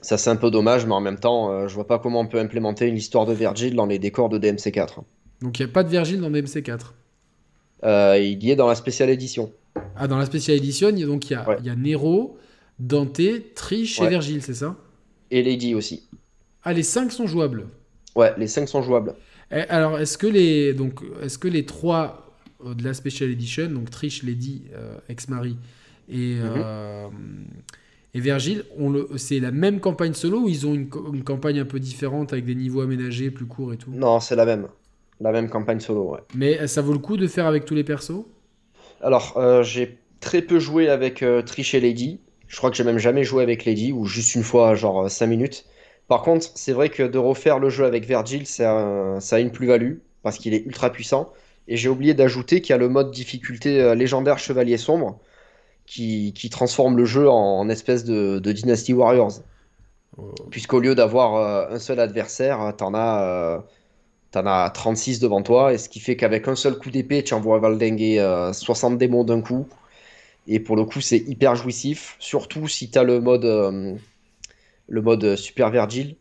Ça, 0.00 0.16
c'est 0.16 0.30
un 0.30 0.36
peu 0.36 0.50
dommage, 0.50 0.86
mais 0.86 0.94
en 0.94 1.00
même 1.00 1.18
temps, 1.18 1.50
euh, 1.50 1.68
je 1.68 1.74
vois 1.74 1.86
pas 1.86 1.98
comment 1.98 2.20
on 2.20 2.26
peut 2.26 2.38
implémenter 2.38 2.86
une 2.86 2.96
histoire 2.96 3.26
de 3.26 3.32
Virgil 3.32 3.74
dans 3.74 3.86
les 3.86 3.98
décors 3.98 4.28
de 4.28 4.38
DMC4. 4.38 4.98
Donc, 5.42 5.58
il 5.58 5.64
n'y 5.64 5.70
a 5.70 5.72
pas 5.72 5.82
de 5.84 5.88
Virgile 5.88 6.20
dans 6.20 6.30
DMC4. 6.30 6.80
Euh, 7.84 8.18
il 8.18 8.42
y 8.42 8.50
est 8.50 8.56
dans 8.56 8.66
la 8.68 8.74
spéciale 8.74 9.10
édition. 9.10 9.52
Ah, 9.96 10.08
dans 10.08 10.18
la 10.18 10.26
Special 10.26 10.56
Edition, 10.56 10.88
il 10.90 10.98
y 10.98 11.04
a, 11.04 11.06
donc 11.06 11.30
il 11.30 11.34
y 11.34 11.36
a, 11.36 11.48
Ouais. 11.48 11.56
y 11.62 11.70
a 11.70 11.76
Nero, 11.76 12.36
Dante, 12.80 13.20
Trish 13.54 14.00
et 14.00 14.02
Ouais. 14.02 14.08
Virgile, 14.08 14.42
c'est 14.42 14.54
ça? 14.54 14.74
Et 15.30 15.42
Lady 15.42 15.74
aussi. 15.74 16.08
Ah, 16.62 16.72
les 16.72 16.82
5 16.82 17.12
sont 17.12 17.26
jouables. 17.26 17.66
Ouais, 18.16 18.34
les 18.36 18.48
5 18.48 18.68
sont 18.68 18.82
jouables. 18.82 19.14
Eh, 19.50 19.60
Alors, 19.68 19.98
est-ce 19.98 20.18
que 20.18 20.26
les 20.26 20.74
donc 20.74 21.00
est-ce 21.22 21.38
que 21.38 21.48
les 21.48 21.64
trois 21.64 22.36
euh, 22.64 22.74
de 22.74 22.84
la 22.84 22.94
Special 22.94 23.30
Edition, 23.30 23.68
donc 23.68 23.90
Trish, 23.90 24.22
Lady, 24.22 24.64
euh, 24.74 24.96
ex-mari 25.08 25.56
et 26.08 26.38
euh, 26.40 27.08
et 28.14 28.20
Virgile, 28.20 28.64
c'est 29.16 29.38
la 29.38 29.50
même 29.50 29.80
campagne 29.80 30.14
solo 30.14 30.40
ou 30.40 30.48
ils 30.48 30.66
ont 30.66 30.74
une, 30.74 30.88
campagne 30.88 31.60
un 31.60 31.66
peu 31.66 31.78
différente 31.78 32.32
avec 32.32 32.46
des 32.46 32.54
niveaux 32.54 32.80
aménagés, 32.80 33.30
plus 33.30 33.44
courts 33.44 33.74
et 33.74 33.76
tout? 33.76 33.90
Non, 33.92 34.18
c'est 34.18 34.34
la 34.34 34.46
même. 34.46 34.66
La 35.20 35.30
même 35.30 35.50
campagne 35.50 35.78
solo, 35.78 36.12
ouais. 36.12 36.20
Mais 36.34 36.66
ça 36.66 36.80
vaut 36.80 36.94
le 36.94 36.98
coup 37.00 37.18
de 37.18 37.26
faire 37.26 37.46
avec 37.46 37.66
tous 37.66 37.74
les 37.74 37.84
persos? 37.84 38.24
Alors, 39.02 39.34
euh, 39.36 39.62
j'ai 39.62 39.98
très 40.20 40.40
peu 40.40 40.58
joué 40.58 40.88
avec 40.88 41.22
Trish 41.44 41.74
et 41.74 41.80
Lady. 41.80 42.18
Je 42.48 42.56
crois 42.56 42.70
que 42.70 42.76
j'ai 42.76 42.84
même 42.84 42.98
jamais 42.98 43.24
joué 43.24 43.42
avec 43.42 43.64
Lady, 43.64 43.92
ou 43.92 44.06
juste 44.06 44.34
une 44.34 44.42
fois, 44.42 44.74
genre 44.74 45.10
5 45.10 45.26
minutes. 45.26 45.66
Par 46.08 46.22
contre, 46.22 46.48
c'est 46.54 46.72
vrai 46.72 46.88
que 46.88 47.02
de 47.02 47.18
refaire 47.18 47.58
le 47.58 47.70
jeu 47.70 47.84
avec 47.84 48.06
Virgil, 48.06 48.46
ça, 48.46 49.18
ça 49.20 49.36
a 49.36 49.40
une 49.40 49.52
plus-value, 49.52 49.98
parce 50.22 50.38
qu'il 50.38 50.54
est 50.54 50.64
ultra 50.64 50.90
puissant. 50.90 51.32
Et 51.68 51.76
j'ai 51.76 51.88
oublié 51.90 52.14
d'ajouter 52.14 52.62
qu'il 52.62 52.70
y 52.70 52.74
a 52.74 52.78
le 52.78 52.88
mode 52.88 53.10
difficulté 53.10 53.80
euh, 53.80 53.94
légendaire 53.94 54.38
Chevalier 54.38 54.78
Sombre, 54.78 55.20
qui, 55.86 56.32
qui 56.34 56.50
transforme 56.50 56.96
le 56.96 57.04
jeu 57.04 57.28
en, 57.30 57.60
en 57.60 57.68
espèce 57.68 58.04
de, 58.04 58.38
de 58.38 58.52
Dynasty 58.52 58.94
Warriors. 58.94 59.42
Oh, 60.16 60.34
Puisqu'au 60.50 60.80
lieu 60.80 60.94
d'avoir 60.94 61.36
euh, 61.36 61.74
un 61.74 61.78
seul 61.78 62.00
adversaire, 62.00 62.74
t'en 62.76 62.94
as, 62.94 63.22
euh, 63.22 63.60
as 64.34 64.70
36 64.70 65.20
devant 65.20 65.42
toi, 65.42 65.72
et 65.72 65.78
ce 65.78 65.88
qui 65.88 66.00
fait 66.00 66.16
qu'avec 66.16 66.48
un 66.48 66.56
seul 66.56 66.78
coup 66.78 66.90
d'épée, 66.90 67.22
tu 67.24 67.34
envoies 67.34 67.58
valdinguer 67.58 68.20
euh, 68.20 68.52
60 68.52 68.98
démons 68.98 69.24
d'un 69.24 69.40
coup. 69.42 69.68
Et 70.48 70.60
pour 70.60 70.74
le 70.76 70.84
coup, 70.84 71.00
c'est 71.00 71.18
hyper 71.18 71.54
jouissif, 71.54 72.16
surtout 72.18 72.66
si 72.66 72.90
t'as 72.90 73.04
le 73.04 73.20
mode, 73.20 73.44
euh, 73.44 73.94
le 74.88 75.02
mode 75.02 75.36
Super 75.36 75.70
Virgil, 75.70 76.16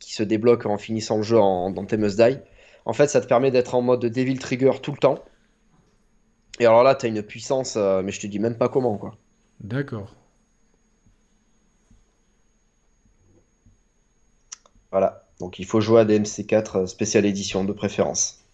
qui 0.00 0.14
se 0.14 0.22
débloque 0.22 0.64
en 0.66 0.78
finissant 0.78 1.18
le 1.18 1.22
jeu 1.22 1.38
en, 1.38 1.70
dans 1.70 1.84
Tes 1.84 1.98
Must 1.98 2.16
Die. 2.16 2.38
En 2.86 2.92
fait, 2.92 3.08
ça 3.08 3.20
te 3.20 3.26
permet 3.26 3.50
d'être 3.50 3.74
en 3.74 3.82
mode 3.82 4.06
Devil 4.06 4.38
Trigger 4.38 4.72
tout 4.82 4.92
le 4.92 4.98
temps. 4.98 5.22
Et 6.60 6.66
alors 6.66 6.82
là, 6.82 6.94
t'as 6.94 7.08
une 7.08 7.22
puissance, 7.22 7.76
euh, 7.76 8.02
mais 8.02 8.12
je 8.12 8.20
te 8.20 8.26
dis 8.26 8.38
même 8.38 8.56
pas 8.56 8.68
comment, 8.68 8.96
quoi. 8.96 9.16
D'accord. 9.60 10.14
Voilà. 14.90 15.26
Donc 15.40 15.58
il 15.58 15.66
faut 15.66 15.80
jouer 15.80 16.00
à 16.00 16.04
DMC4 16.04 16.78
euh, 16.78 16.86
spéciale 16.86 17.24
édition 17.24 17.64
de 17.64 17.72
préférence. 17.72 18.44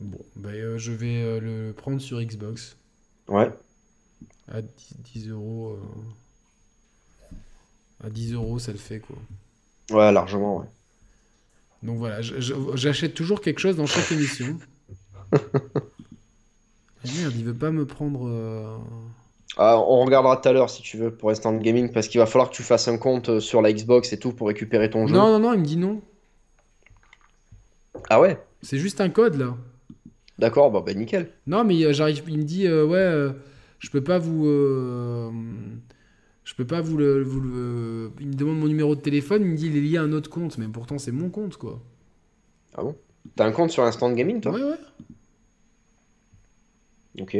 Bon, 0.00 0.18
ben, 0.36 0.54
euh, 0.54 0.78
je 0.78 0.92
vais 0.92 1.22
euh, 1.22 1.40
le 1.40 1.72
prendre 1.72 2.00
sur 2.00 2.20
Xbox 2.20 2.76
Ouais. 3.28 3.50
À 4.50 4.60
10, 4.62 4.68
10 5.14 5.28
euros. 5.28 5.78
euh, 7.32 8.06
À 8.06 8.10
10 8.10 8.32
euros, 8.34 8.58
ça 8.58 8.72
le 8.72 8.78
fait 8.78 9.00
quoi. 9.00 9.16
Ouais, 9.90 10.10
largement, 10.12 10.58
ouais. 10.58 10.66
Donc 11.82 11.98
voilà, 11.98 12.20
j'achète 12.22 13.14
toujours 13.14 13.40
quelque 13.40 13.58
chose 13.60 13.76
dans 13.76 13.86
chaque 13.86 14.10
émission. 14.12 14.58
Ah 17.04 17.08
merde, 17.18 17.34
il 17.36 17.44
veut 17.44 17.54
pas 17.54 17.70
me 17.72 17.84
prendre. 17.84 18.28
euh, 18.28 18.76
Ah, 19.56 19.76
on 19.78 20.04
regardera 20.04 20.36
tout 20.36 20.48
à 20.48 20.52
l'heure 20.52 20.70
si 20.70 20.82
tu 20.82 20.96
veux 20.96 21.10
pour 21.12 21.30
Instant 21.30 21.52
Gaming 21.56 21.90
parce 21.90 22.06
qu'il 22.06 22.20
va 22.20 22.26
falloir 22.26 22.48
que 22.50 22.54
tu 22.54 22.62
fasses 22.62 22.86
un 22.86 22.96
compte 22.96 23.28
euh, 23.28 23.40
sur 23.40 23.60
la 23.60 23.72
Xbox 23.72 24.12
et 24.12 24.18
tout 24.20 24.32
pour 24.32 24.46
récupérer 24.46 24.88
ton 24.88 25.08
jeu. 25.08 25.14
Non, 25.14 25.26
non, 25.32 25.40
non, 25.40 25.52
il 25.52 25.60
me 25.60 25.64
dit 25.64 25.76
non. 25.76 26.00
Ah 28.08 28.20
ouais? 28.20 28.40
C'est 28.62 28.78
juste 28.78 29.00
un 29.00 29.10
code 29.10 29.34
là. 29.36 29.56
D'accord, 30.38 30.70
bah, 30.70 30.82
bah 30.86 30.94
nickel. 30.94 31.30
Non, 31.48 31.64
mais 31.64 31.82
euh, 31.84 31.92
j'arrive. 31.92 32.22
Il 32.28 32.38
me 32.38 32.44
dit 32.44 32.68
euh, 32.68 32.84
ouais, 32.86 33.34
je 33.82 33.90
peux 33.90 34.04
pas 34.04 34.18
vous. 34.18 34.46
euh, 34.46 35.30
je 36.44 36.54
peux 36.54 36.66
pas 36.66 36.80
vous 36.80 36.96
le, 36.96 37.22
vous 37.22 37.40
le- 37.40 38.12
Il 38.20 38.28
me 38.28 38.34
demande 38.34 38.58
mon 38.58 38.68
numéro 38.68 38.94
de 38.96 39.00
téléphone. 39.00 39.42
Il 39.42 39.48
me 39.48 39.56
dit 39.56 39.66
il 39.68 39.76
est 39.76 39.80
lié 39.80 39.98
à 39.98 40.02
un 40.02 40.12
autre 40.12 40.30
compte, 40.30 40.58
mais 40.58 40.68
pourtant 40.68 40.98
c'est 40.98 41.12
mon 41.12 41.30
compte 41.30 41.56
quoi. 41.56 41.82
Ah 42.74 42.82
bon? 42.82 42.94
T'as 43.36 43.46
un 43.46 43.52
compte 43.52 43.70
sur 43.70 43.82
Instant 43.84 44.12
Gaming 44.12 44.40
toi? 44.42 44.52
Ouais, 44.52 44.62
ouais. 44.62 44.78
Ok. 47.20 47.36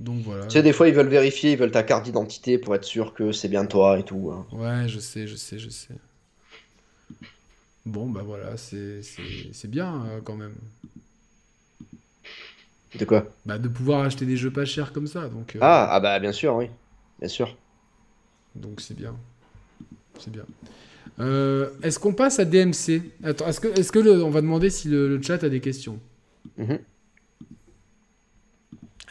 Donc 0.00 0.22
voilà. 0.24 0.46
Tu 0.46 0.52
sais, 0.52 0.62
des 0.62 0.72
fois 0.72 0.86
ils 0.86 0.94
veulent 0.94 1.08
vérifier, 1.08 1.50
ils 1.50 1.58
veulent 1.58 1.72
ta 1.72 1.82
carte 1.82 2.04
d'identité 2.04 2.56
pour 2.56 2.76
être 2.76 2.84
sûr 2.84 3.12
que 3.12 3.32
c'est 3.32 3.48
bien 3.48 3.66
toi 3.66 3.98
et 3.98 4.04
tout. 4.04 4.30
hein. 4.30 4.46
Ouais, 4.52 4.88
je 4.88 5.00
sais, 5.00 5.26
je 5.26 5.34
sais, 5.36 5.58
je 5.58 5.68
sais. 5.68 5.96
Bon, 7.84 8.08
bah 8.10 8.22
voilà, 8.22 8.56
c'est 8.56 9.02
bien 9.68 10.04
euh, 10.06 10.20
quand 10.20 10.36
même. 10.36 10.54
De 12.98 13.04
quoi? 13.04 13.26
Bah, 13.46 13.58
de 13.58 13.68
pouvoir 13.68 14.02
acheter 14.02 14.26
des 14.26 14.36
jeux 14.36 14.50
pas 14.52 14.64
chers 14.64 14.92
comme 14.92 15.06
ça, 15.06 15.28
donc 15.28 15.56
euh, 15.56 15.58
Ah, 15.62 15.88
ah 15.90 16.00
bah 16.00 16.18
bien 16.20 16.32
sûr, 16.32 16.54
oui. 16.56 16.68
Bien 17.18 17.28
sûr. 17.28 17.56
donc 18.54 18.80
c'est 18.80 18.94
bien. 18.96 19.14
C'est 20.18 20.30
bien. 20.30 20.44
Euh, 21.20 21.70
est-ce 21.82 21.98
qu'on 21.98 22.14
passe 22.14 22.38
à 22.40 22.44
DMC 22.44 23.02
Attends, 23.24 23.48
est-ce 23.48 23.60
que, 23.60 23.68
est-ce 23.68 23.92
que 23.92 23.98
le- 23.98 24.22
on 24.24 24.30
va 24.30 24.40
demander 24.42 24.70
si 24.70 24.88
le, 24.88 25.08
le 25.08 25.22
chat 25.22 25.42
a 25.44 25.48
des 25.48 25.60
questions? 25.60 25.98
Mhm. 26.56 26.78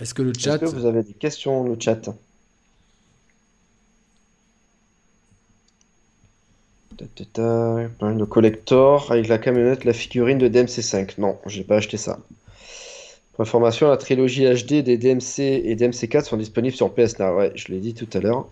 Est-ce 0.01 0.13
que 0.13 0.21
le 0.21 0.33
Est-ce 0.43 0.43
chat 0.43 0.57
que 0.57 0.65
vous 0.65 0.85
avez 0.85 1.01
des 1.03 1.13
questions, 1.13 1.63
le 1.63 1.79
chat? 1.79 2.09
Le 7.99 8.23
collector 8.25 9.11
avec 9.11 9.27
la 9.27 9.37
camionnette, 9.37 9.83
la 9.85 9.93
figurine 9.93 10.37
de 10.37 10.47
DMC5. 10.47 11.15
Non, 11.17 11.37
j'ai 11.45 11.63
pas 11.63 11.77
acheté 11.77 11.97
ça. 11.97 12.19
Pour 13.33 13.43
information, 13.43 13.89
la 13.89 13.97
trilogie 13.97 14.45
HD 14.45 14.83
des 14.83 14.97
DMC 14.97 15.39
et 15.39 15.75
DMC4 15.75 16.25
sont 16.25 16.37
disponibles 16.37 16.75
sur 16.75 16.93
PS 16.93 17.19
Now. 17.19 17.35
Ouais, 17.37 17.51
je 17.55 17.69
l'ai 17.69 17.79
dit 17.79 17.93
tout 17.93 18.09
à 18.13 18.19
l'heure. 18.19 18.47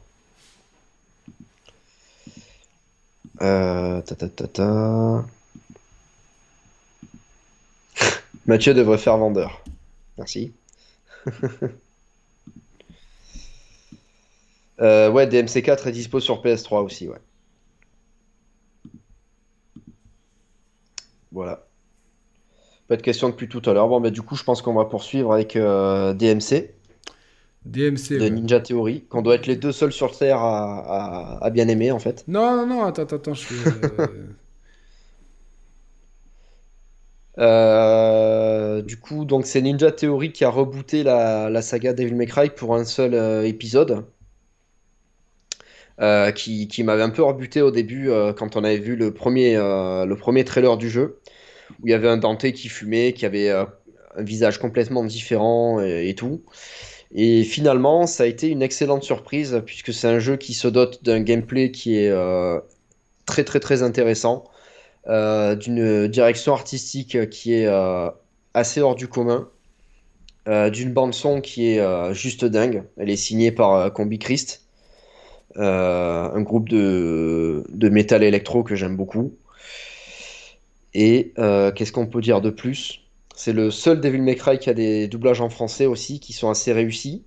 Euh. 3.42 4.02
Mathieu 8.46 8.74
devrait 8.74 8.98
faire 8.98 9.18
vendeur. 9.18 9.64
Merci. 10.18 10.54
Euh, 14.82 15.12
ouais, 15.12 15.28
DMC4 15.28 15.90
est 15.90 15.92
dispo 15.92 16.22
sur 16.22 16.42
PS3 16.42 16.84
aussi. 16.86 17.10
Voilà. 21.32 21.69
Pas 22.90 22.98
de 22.98 23.02
questions 23.02 23.30
depuis 23.30 23.48
tout 23.48 23.62
à 23.70 23.74
l'heure. 23.74 23.88
Bon, 23.88 24.02
bah, 24.02 24.10
du 24.10 24.22
coup, 24.22 24.36
je 24.36 24.44
pense 24.44 24.62
qu'on 24.62 24.74
va 24.74 24.84
poursuivre 24.86 25.32
avec 25.34 25.56
euh, 25.56 26.14
DMC 26.14 26.76
DMC 27.66 28.20
de 28.20 28.26
ouais. 28.26 28.30
Ninja 28.30 28.60
Theory, 28.60 29.06
qu'on 29.08 29.22
doit 29.22 29.36
être 29.36 29.48
les 29.48 29.56
deux 29.56 29.72
seuls 29.72 29.92
sur 29.94 30.18
Terre 30.18 30.40
à, 30.40 31.38
à- 31.40 31.46
à 31.46 31.50
bien 31.52 31.68
aimer, 31.70 31.92
en 31.92 32.00
fait. 32.00 32.28
Non, 32.28 32.56
non, 32.58 32.66
non, 32.68 32.84
attends, 32.86 33.04
attends, 33.04 33.16
attends, 33.18 33.34
je 33.34 33.44
fais, 33.46 33.56
euh, 33.56 34.36
Euh, 37.40 38.82
du 38.82 39.00
coup, 39.00 39.26
donc 39.26 39.46
c'est 39.46 39.62
Ninja 39.62 39.92
Theory 39.92 40.32
qui 40.32 40.44
a 40.46 40.50
rebooté 40.50 41.04
la, 41.04 41.50
la 41.50 41.62
saga 41.62 41.94
Devil 41.94 42.14
May 42.16 42.26
Cry 42.28 42.50
pour 42.50 42.76
un 42.76 42.86
seul 42.86 43.14
euh, 43.14 43.46
épisode. 43.48 44.06
Euh, 46.02 46.32
qui, 46.32 46.70
qui 46.70 46.84
m'avait 46.84 47.02
un 47.04 47.10
peu 47.10 47.24
rebuté 47.24 47.62
au 47.62 47.72
début 47.72 48.10
quand 48.38 48.56
on 48.56 48.64
avait 48.64 48.78
vu 48.78 48.96
le 48.96 49.14
premier, 49.14 49.56
le 49.58 50.14
premier 50.16 50.46
trailer 50.46 50.78
du 50.78 50.90
jeu, 50.90 51.20
où 51.82 51.88
il 51.88 51.92
y 51.92 51.94
avait 51.94 52.08
un 52.10 52.18
Dante 52.18 52.52
qui 52.52 52.70
fumait, 52.70 53.14
qui 53.14 53.26
avait 53.26 53.50
euh, 53.50 53.66
un 54.16 54.24
visage 54.24 54.60
complètement 54.60 55.04
différent 55.04 55.82
et, 55.82 56.10
et 56.10 56.16
tout. 56.16 56.44
Et 57.14 57.44
finalement, 57.44 58.08
ça 58.08 58.24
a 58.24 58.28
été 58.28 58.50
une 58.50 58.62
excellente 58.62 59.04
surprise, 59.04 59.62
puisque 59.66 59.94
c'est 59.94 60.08
un 60.08 60.20
jeu 60.20 60.38
qui 60.38 60.54
se 60.54 60.68
dote 60.68 61.04
d'un 61.04 61.22
gameplay 61.22 61.72
qui 61.72 61.98
est 61.98 62.10
euh, 62.10 62.60
très 63.26 63.44
très 63.44 63.60
très 63.60 63.84
intéressant 63.84 64.46
euh, 65.08 65.56
d'une 65.56 66.08
direction 66.08 66.54
artistique 66.54 67.30
qui 67.30 67.54
est 67.56 67.68
euh, 67.68 68.10
assez 68.54 68.82
hors 68.82 68.96
du 68.96 69.08
commun, 69.08 69.50
euh, 70.48 70.70
d'une 70.70 70.94
bande 70.94 71.14
son 71.14 71.42
qui 71.42 71.70
est 71.72 71.80
euh, 71.80 72.14
juste 72.14 72.46
dingue. 72.46 72.84
Elle 72.98 73.10
est 73.10 73.16
signée 73.18 73.52
par 73.52 73.76
euh, 73.76 73.90
Combi 73.90 74.20
Christ. 74.20 74.66
Euh, 75.58 76.32
un 76.32 76.42
groupe 76.42 76.70
de, 76.70 77.64
de 77.70 77.90
métal 77.90 78.24
électro 78.24 78.64
que 78.64 78.76
j'aime 78.76 78.96
beaucoup. 78.96 79.39
Et 80.94 81.34
euh, 81.40 81.72
qu'est-ce 81.72 81.92
qu'on 81.92 82.08
peut 82.08 82.22
dire 82.22 82.42
de 82.42 82.50
plus? 82.52 83.02
C'est 83.36 83.54
le 83.54 83.72
seul 83.72 84.02
Devil 84.02 84.22
May 84.22 84.36
Cry 84.36 84.60
qui 84.60 84.70
a 84.70 84.74
des 84.74 85.08
doublages 85.08 85.42
en 85.42 85.50
français 85.50 85.86
aussi 85.86 86.20
qui 86.20 86.34
sont 86.34 86.50
assez 86.50 86.74
réussis. 86.74 87.24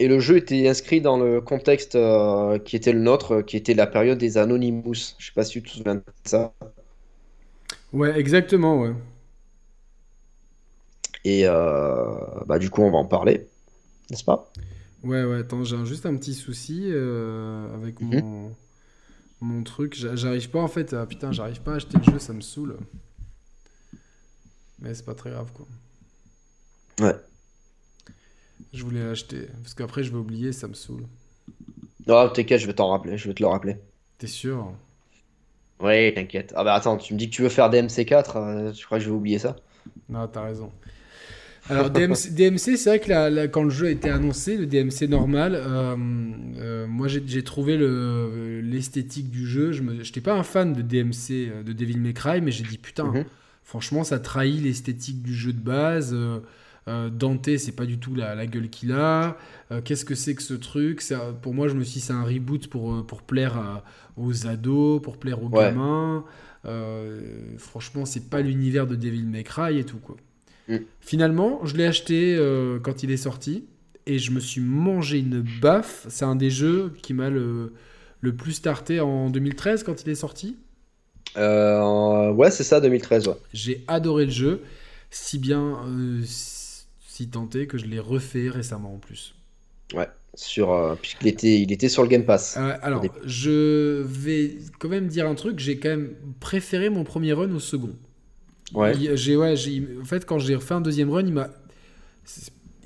Et 0.00 0.08
le 0.08 0.18
jeu 0.20 0.36
était 0.36 0.68
inscrit 0.68 1.00
dans 1.00 1.18
le 1.18 1.40
contexte 1.40 1.94
euh, 1.94 2.58
qui 2.58 2.74
était 2.76 2.92
le 2.92 3.00
nôtre, 3.00 3.42
qui 3.42 3.56
était 3.56 3.74
la 3.74 3.86
période 3.86 4.18
des 4.18 4.36
Anonymous. 4.38 5.14
Je 5.18 5.26
sais 5.26 5.32
pas 5.34 5.44
si 5.44 5.52
tu 5.52 5.62
te 5.62 5.68
souviens 5.70 5.96
de 5.96 6.02
ça. 6.24 6.52
Ouais, 7.92 8.18
exactement, 8.18 8.80
ouais. 8.80 8.94
Et 11.24 11.46
euh, 11.46 12.16
bah, 12.46 12.58
du 12.58 12.70
coup, 12.70 12.82
on 12.82 12.90
va 12.90 12.98
en 12.98 13.04
parler, 13.04 13.46
n'est-ce 14.10 14.24
pas? 14.24 14.52
Ouais, 15.04 15.22
ouais, 15.24 15.38
attends, 15.40 15.64
j'ai 15.64 15.84
juste 15.86 16.06
un 16.06 16.16
petit 16.16 16.34
souci 16.34 16.90
avec 17.74 18.00
Mhm. 18.00 18.20
mon, 18.20 18.54
mon 19.40 19.62
truc. 19.62 19.94
J'a- 19.94 20.16
J'arrive 20.16 20.50
pas 20.50 20.60
en 20.60 20.68
fait, 20.68 20.92
à, 20.92 21.06
putain, 21.06 21.32
j'arrive 21.32 21.60
pas 21.62 21.72
à 21.72 21.76
acheter 21.76 21.98
le 21.98 22.04
jeu, 22.12 22.18
ça 22.18 22.32
me 22.32 22.40
saoule. 22.40 22.78
Mais 24.80 24.94
c'est 24.94 25.04
pas 25.04 25.14
très 25.14 25.30
grave 25.30 25.50
quoi. 25.52 25.66
Ouais. 27.00 27.16
Je 28.72 28.82
voulais 28.84 29.04
l'acheter, 29.04 29.48
parce 29.62 29.74
qu'après 29.74 30.02
je 30.04 30.10
vais 30.10 30.18
oublier, 30.18 30.52
ça 30.52 30.68
me 30.68 30.74
saoule. 30.74 31.06
Non, 32.06 32.28
t'inquiète, 32.28 32.60
je 32.60 32.66
vais 32.66 32.74
t'en 32.74 32.88
rappeler, 32.90 33.16
je 33.18 33.28
vais 33.28 33.34
te 33.34 33.42
le 33.42 33.48
rappeler. 33.48 33.76
T'es 34.18 34.26
sûr? 34.26 34.72
Oui, 35.80 36.12
t'inquiète. 36.14 36.52
Ah 36.56 36.64
bah 36.64 36.74
attends, 36.74 36.96
tu 36.96 37.14
me 37.14 37.18
dis 37.18 37.30
que 37.30 37.34
tu 37.36 37.42
veux 37.42 37.48
faire 37.48 37.70
DMC4, 37.70 38.36
euh, 38.36 38.72
tu 38.72 38.84
crois 38.84 38.98
que 38.98 39.04
je 39.04 39.10
vais 39.10 39.14
oublier 39.16 39.38
ça 39.38 39.56
Non, 40.08 40.26
t'as 40.26 40.42
raison. 40.42 40.72
Alors 41.70 41.90
DMC, 41.90 42.30
DMC, 42.34 42.76
c'est 42.76 42.84
vrai 42.90 43.00
que 43.00 43.08
la- 43.08 43.30
la- 43.30 43.48
quand 43.48 43.62
le 43.62 43.70
jeu 43.70 43.86
a 43.86 43.90
été 43.90 44.08
annoncé, 44.10 44.56
le 44.56 44.66
DMC 44.66 45.06
normal, 45.08 45.54
euh, 45.54 45.96
euh, 46.58 46.86
moi 46.86 47.08
j'ai 47.08 47.42
trouvé 47.44 47.76
le- 47.76 48.60
l'esthétique 48.62 49.30
du 49.30 49.46
jeu. 49.46 49.72
Je 49.72 49.82
n'étais 49.82 50.20
pas 50.20 50.34
un 50.34 50.42
fan 50.42 50.72
de 50.72 50.82
DMC, 50.82 51.30
euh, 51.50 51.62
de 51.62 51.72
Devil 51.72 51.98
May 51.98 52.12
Cry, 52.14 52.40
mais 52.40 52.50
j'ai 52.50 52.64
dit 52.64 52.78
putain, 52.78 53.04
Mhm. 53.12 53.24
franchement 53.62 54.04
ça 54.04 54.18
trahit 54.18 54.62
l'esthétique 54.62 55.22
du 55.22 55.34
jeu 55.34 55.52
de 55.52 55.60
base. 55.60 56.14
euh, 56.14 56.40
Dante, 57.10 57.50
c'est 57.58 57.76
pas 57.76 57.84
du 57.84 57.98
tout 57.98 58.14
la, 58.14 58.34
la 58.34 58.46
gueule 58.46 58.70
qu'il 58.70 58.92
a. 58.92 59.36
Qu'est-ce 59.84 60.06
que 60.06 60.14
c'est 60.14 60.34
que 60.34 60.42
ce 60.42 60.54
truc? 60.54 61.02
Pour 61.42 61.52
moi, 61.52 61.68
je 61.68 61.74
me 61.74 61.84
suis 61.84 62.00
dit 62.00 62.06
c'est 62.06 62.14
un 62.14 62.22
reboot 62.24 62.66
pour, 62.68 63.04
pour 63.06 63.20
plaire 63.20 63.58
à- 63.58 63.84
aux 64.16 64.46
ados, 64.46 65.02
pour 65.02 65.18
plaire 65.18 65.42
aux 65.42 65.48
Ouais. 65.50 65.64
gamins. 65.64 66.24
Franchement, 67.58 68.04
c'est 68.06 68.30
pas 68.30 68.40
l'univers 68.40 68.86
de 68.86 68.96
Devil 68.96 69.24
May 69.26 69.42
Cry 69.44 69.78
et 69.78 69.84
tout 69.84 69.98
quoi. 69.98 70.16
Mm. 70.68 70.76
Finalement, 71.00 71.64
je 71.64 71.76
l'ai 71.76 71.86
acheté 71.86 72.36
euh, 72.36 72.78
quand 72.80 73.02
il 73.02 73.10
est 73.10 73.16
sorti 73.16 73.64
et 74.06 74.18
je 74.18 74.30
me 74.30 74.40
suis 74.40 74.60
mangé 74.60 75.18
une 75.18 75.44
baffe. 75.60 76.06
C'est 76.08 76.24
un 76.24 76.36
des 76.36 76.50
jeux 76.50 76.92
qui 77.02 77.14
m'a 77.14 77.30
le, 77.30 77.74
le 78.20 78.34
plus 78.34 78.52
starté 78.52 79.00
en 79.00 79.30
2013 79.30 79.82
quand 79.82 80.02
il 80.02 80.10
est 80.10 80.14
sorti. 80.14 80.56
Euh, 81.36 82.32
Ouais, 82.32 82.50
c'est 82.50 82.64
ça, 82.64 82.80
2013, 82.80 83.28
ouais. 83.28 83.34
J'ai 83.52 83.84
adoré 83.86 84.24
le 84.24 84.30
jeu, 84.30 84.62
si 85.10 85.38
bien 85.38 85.78
euh, 85.86 86.22
si, 86.24 87.28
est 87.54 87.66
que 87.66 87.78
je 87.78 87.86
l'ai 87.86 87.98
refait 87.98 88.48
récemment 88.48 88.94
en 88.94 88.98
plus. 88.98 89.34
Sur, 90.34 90.72
euh, 90.72 90.94
puisqu'il 91.00 91.26
était, 91.26 91.60
il 91.60 91.72
était 91.72 91.88
sur 91.88 92.02
le 92.02 92.08
Game 92.08 92.24
Pass. 92.24 92.56
Alors, 92.56 93.04
je 93.24 94.02
vais 94.02 94.58
quand 94.78 94.88
même 94.88 95.08
dire 95.08 95.26
un 95.26 95.34
truc. 95.34 95.58
J'ai 95.58 95.78
quand 95.78 95.88
même 95.88 96.14
préféré 96.38 96.90
mon 96.90 97.02
premier 97.02 97.32
run 97.32 97.50
au 97.52 97.58
second. 97.58 97.96
Ouais. 98.74 98.94
J'ai, 99.16 99.36
ouais, 99.36 99.54
en 100.00 100.04
fait, 100.04 100.24
quand 100.26 100.38
j'ai 100.38 100.54
refait 100.54 100.74
un 100.74 100.80
deuxième 100.80 101.10
run, 101.10 101.24
il 101.26 101.32
m'a 101.32 101.48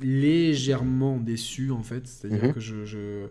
légèrement 0.00 1.16
déçu, 1.18 1.70
en 1.70 1.82
fait. 1.82 2.06
C'est-à-dire 2.06 2.44
Mhm. 2.46 2.52
que 2.52 2.60
je, 2.60 2.84
je- 2.84 3.26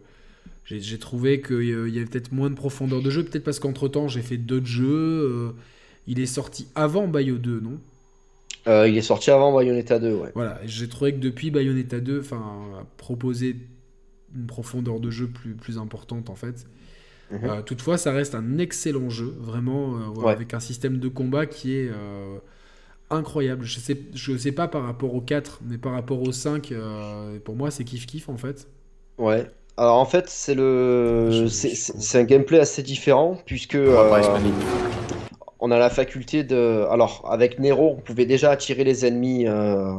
j'ai, 0.65 0.97
trouvé 0.99 1.41
qu'il 1.41 1.63
y 1.63 1.97
avait 1.97 2.05
peut-être 2.05 2.31
moins 2.31 2.49
de 2.49 2.55
profondeur 2.55 3.01
de 3.01 3.09
jeu, 3.09 3.23
peut-être 3.23 3.43
parce 3.43 3.59
qu'entre-temps, 3.59 4.07
j'ai 4.07 4.21
fait 4.21 4.37
d'autres 4.37 4.65
jeux. 4.67 4.85
euh, 4.87 5.51
il 6.07 6.19
est 6.19 6.25
sorti 6.25 6.67
avant 6.75 7.07
Bayo 7.07 7.37
2, 7.37 7.59
non? 7.59 7.79
Euh, 8.67 8.87
il 8.87 8.97
est 8.97 9.01
sorti 9.01 9.31
avant 9.31 9.53
Bayonetta 9.53 9.99
2, 9.99 10.13
ouais. 10.13 10.31
Voilà, 10.35 10.59
j'ai 10.65 10.87
trouvé 10.87 11.13
que 11.13 11.19
depuis 11.19 11.51
Bayonetta 11.51 11.99
2, 11.99 12.19
enfin, 12.19 12.37
a 12.79 12.85
proposé 12.97 13.55
une 14.35 14.45
profondeur 14.45 14.99
de 14.99 15.09
jeu 15.11 15.27
plus, 15.27 15.53
plus 15.53 15.77
importante, 15.77 16.29
en 16.29 16.35
fait. 16.35 16.65
Mhm. 17.31 17.39
Euh, 17.49 17.61
toutefois, 17.61 17.97
ça 17.97 18.11
reste 18.11 18.35
un 18.35 18.57
excellent 18.57 19.09
jeu, 19.09 19.35
vraiment, 19.39 19.95
euh, 19.97 19.99
voilà, 20.13 20.29
Ouais. 20.29 20.33
avec 20.33 20.53
un 20.53 20.59
système 20.59 20.99
de 20.99 21.07
combat 21.07 21.45
qui 21.45 21.75
est 21.75 21.89
euh, 21.89 22.37
incroyable. 23.09 23.63
Je 23.65 23.79
sais, 23.79 23.97
je 24.13 24.37
sais 24.37 24.51
pas 24.53 24.67
par 24.67 24.83
rapport 24.83 25.15
au 25.15 25.21
4, 25.21 25.61
mais 25.63 25.77
par 25.77 25.93
rapport 25.93 26.21
au 26.21 26.31
5, 26.31 26.71
euh, 26.71 27.39
pour 27.39 27.55
moi, 27.55 27.71
c'est 27.71 27.83
kiff-kiff 27.85 28.29
en 28.29 28.37
fait. 28.37 28.67
Ouais. 29.17 29.49
Alors 29.77 29.97
en 29.97 30.05
fait, 30.05 30.29
c'est 30.29 30.53
le, 30.53 31.47
c'est 31.49 31.73
c'est 31.75 32.19
un 32.19 32.23
gameplay 32.23 32.59
assez 32.59 32.83
différent 32.83 33.37
puisque 33.45 33.75
euh, 33.75 34.19
on 35.59 35.71
a 35.71 35.77
la 35.77 35.89
faculté 35.89 36.43
de, 36.43 36.85
alors 36.89 37.27
avec 37.31 37.59
Nero, 37.59 37.95
on 37.97 38.01
pouvait 38.01 38.25
déjà 38.25 38.51
attirer 38.51 38.83
les 38.83 39.05
ennemis 39.05 39.47
euh, 39.47 39.93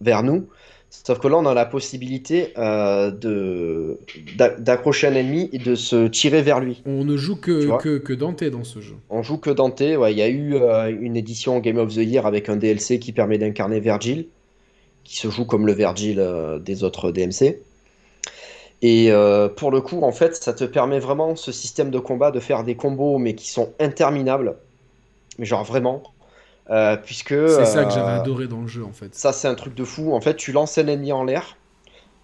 vers 0.00 0.22
nous, 0.22 0.48
sauf 0.90 1.18
que 1.18 1.28
là, 1.28 1.36
on 1.36 1.46
a 1.46 1.54
la 1.54 1.66
possibilité 1.66 2.52
euh, 2.58 3.10
de 3.10 3.98
d'a- 4.36 4.50
d'accrocher 4.56 5.06
un 5.06 5.14
ennemi 5.14 5.48
et 5.52 5.58
de 5.58 5.74
se 5.74 6.06
tirer 6.08 6.42
vers 6.42 6.60
lui. 6.60 6.82
On 6.86 7.04
ne 7.04 7.16
joue 7.16 7.36
que, 7.36 7.76
que, 7.78 7.98
que 7.98 8.12
Dante 8.12 8.44
dans 8.44 8.64
ce 8.64 8.80
jeu. 8.80 8.94
On 9.10 9.22
joue 9.22 9.38
que 9.38 9.50
Dante. 9.50 9.80
Ouais, 9.80 10.12
il 10.12 10.18
y 10.18 10.22
a 10.22 10.28
eu 10.28 10.54
euh, 10.54 10.90
une 11.00 11.16
édition 11.16 11.58
Game 11.60 11.78
of 11.78 11.92
the 11.94 11.98
Year 11.98 12.26
avec 12.26 12.48
un 12.48 12.56
DLC 12.56 12.98
qui 12.98 13.12
permet 13.12 13.38
d'incarner 13.38 13.80
Virgil, 13.80 14.26
qui 15.04 15.16
se 15.16 15.30
joue 15.30 15.44
comme 15.44 15.66
le 15.66 15.72
Virgil 15.72 16.18
euh, 16.20 16.58
des 16.58 16.84
autres 16.84 17.10
DMC. 17.12 17.60
Et 18.82 19.10
pour 19.56 19.70
le 19.72 19.80
coup, 19.80 20.02
en 20.02 20.12
fait, 20.12 20.36
ça 20.36 20.52
te 20.52 20.64
permet 20.64 21.00
vraiment 21.00 21.34
ce 21.34 21.50
système 21.50 21.90
de 21.90 21.98
combat 21.98 22.30
de 22.30 22.38
faire 22.40 22.62
des 22.62 22.76
combos, 22.76 23.18
mais 23.18 23.34
qui 23.34 23.48
sont 23.48 23.72
interminables. 23.80 24.54
Mais 25.38 25.46
genre 25.46 25.64
vraiment. 25.64 26.02
Euh, 26.70 26.96
puisque. 26.96 27.34
C'est 27.48 27.64
ça 27.64 27.84
que 27.84 27.90
euh, 27.90 27.94
j'avais 27.94 28.12
adoré 28.12 28.46
dans 28.46 28.60
le 28.60 28.66
jeu 28.66 28.84
en 28.84 28.92
fait. 28.92 29.14
ça, 29.14 29.32
c'est 29.32 29.48
un 29.48 29.54
truc 29.54 29.74
de 29.74 29.84
fou. 29.84 30.12
En 30.12 30.20
fait, 30.20 30.36
tu 30.36 30.52
lances 30.52 30.76
un 30.78 30.86
ennemi 30.86 31.12
en 31.12 31.24
l'air, 31.24 31.56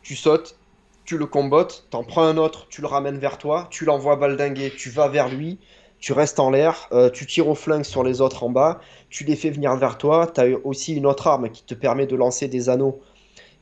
tu 0.02 0.16
sautes, 0.16 0.58
tu 1.04 1.16
le 1.16 1.26
combattes, 1.26 1.84
t'en 1.90 2.04
prends 2.04 2.24
un 2.24 2.36
autre, 2.36 2.66
tu 2.68 2.80
le 2.80 2.86
ramènes 2.86 3.18
vers 3.18 3.38
toi, 3.38 3.68
tu 3.70 3.84
l'envoies 3.84 4.16
baldinguer, 4.16 4.72
tu 4.76 4.90
vas 4.90 5.08
vers 5.08 5.28
lui, 5.28 5.58
tu 5.98 6.12
restes 6.12 6.40
en 6.40 6.50
l'air, 6.50 6.88
euh, 6.92 7.08
tu 7.08 7.26
tires 7.26 7.48
au 7.48 7.54
flingue 7.54 7.84
sur 7.84 8.04
les 8.04 8.20
autres 8.20 8.44
en 8.44 8.50
bas, 8.50 8.80
tu 9.08 9.24
les 9.24 9.36
fais 9.36 9.50
venir 9.50 9.74
vers 9.76 9.96
toi. 9.96 10.30
Tu 10.34 10.40
as 10.40 10.46
aussi 10.64 10.94
une 10.94 11.06
autre 11.06 11.26
arme 11.26 11.48
qui 11.48 11.64
te 11.64 11.74
permet 11.74 12.06
de 12.06 12.16
lancer 12.16 12.46
des 12.48 12.68
anneaux 12.68 13.00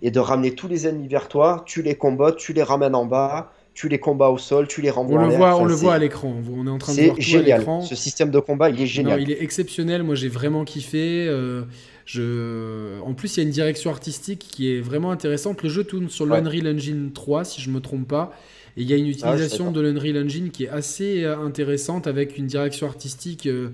et 0.02 0.10
de 0.10 0.18
ramener 0.18 0.54
tous 0.54 0.66
les 0.66 0.88
ennemis 0.88 1.06
vers 1.06 1.28
toi. 1.28 1.62
Tu 1.66 1.82
les 1.82 1.94
combattes, 1.94 2.36
tu 2.36 2.52
les 2.52 2.64
ramènes 2.64 2.96
en 2.96 3.06
bas, 3.06 3.52
tu 3.74 3.88
les 3.88 3.98
combats 3.98 4.28
au 4.28 4.38
sol, 4.38 4.68
tu 4.68 4.82
les 4.82 4.90
renvoies 4.90 5.20
On 5.22 5.26
le 5.28 5.34
voit, 5.34 5.56
on 5.56 5.64
le 5.64 5.74
voit 5.74 5.94
à 5.94 5.98
l'écran. 5.98 6.34
On 6.54 6.66
est 6.66 6.70
en 6.70 6.78
train 6.78 6.94
de 6.94 7.00
voir 7.02 7.14
tout 7.14 7.20
à 7.20 7.24
génial. 7.24 7.58
l'écran. 7.60 7.80
Ce 7.82 7.94
système 7.94 8.30
de 8.30 8.38
combat, 8.38 8.68
il 8.70 8.80
est 8.80 8.86
génial. 8.86 9.18
Non, 9.18 9.24
il 9.26 9.30
est 9.32 9.42
exceptionnel. 9.42 10.02
Moi, 10.02 10.14
j'ai 10.14 10.28
vraiment 10.28 10.64
kiffé. 10.64 11.26
euh, 11.28 11.62
je... 12.04 13.00
En 13.02 13.14
plus, 13.14 13.36
il 13.36 13.40
y 13.40 13.42
a 13.42 13.44
une 13.44 13.50
direction 13.52 13.90
artistique 13.90 14.46
qui 14.50 14.70
est 14.74 14.80
vraiment 14.80 15.10
intéressante. 15.10 15.62
Le 15.62 15.68
jeu 15.68 15.84
tourne 15.84 16.08
sur 16.08 16.26
Ouais. 16.26 16.38
l'Unreal 16.40 16.74
Engine 16.76 17.12
3, 17.12 17.44
si 17.44 17.60
je 17.60 17.70
me 17.70 17.80
trompe 17.80 18.08
pas. 18.08 18.32
Et 18.76 18.82
il 18.82 18.90
y 18.90 18.92
a 18.92 18.96
une 18.96 19.06
utilisation 19.06 19.64
d'accord. 19.70 19.72
de 19.72 19.80
l'Unreal 19.88 20.24
Engine 20.24 20.50
qui 20.50 20.64
est 20.64 20.68
assez 20.68 21.24
euh, 21.24 21.38
intéressante 21.38 22.06
avec 22.06 22.36
une 22.38 22.46
direction 22.46 22.86
artistique 22.86 23.46
euh, 23.46 23.68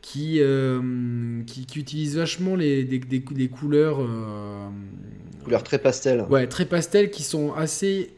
qui, 0.00 0.36
euh, 0.40 1.42
qui, 1.46 1.66
qui 1.66 1.78
utilise 1.78 2.16
vachement 2.16 2.54
les, 2.56 2.84
des, 2.84 2.98
des- 2.98 3.18
des 3.20 3.48
couleurs 3.48 3.98
euh, 4.00 4.66
Couleur 5.44 5.62
très 5.62 5.78
pastel. 5.78 6.24
ouais, 6.30 6.46
très 6.46 6.66
pastel 6.66 7.10
qui 7.10 7.22
sont 7.22 7.52
assez 7.54 8.10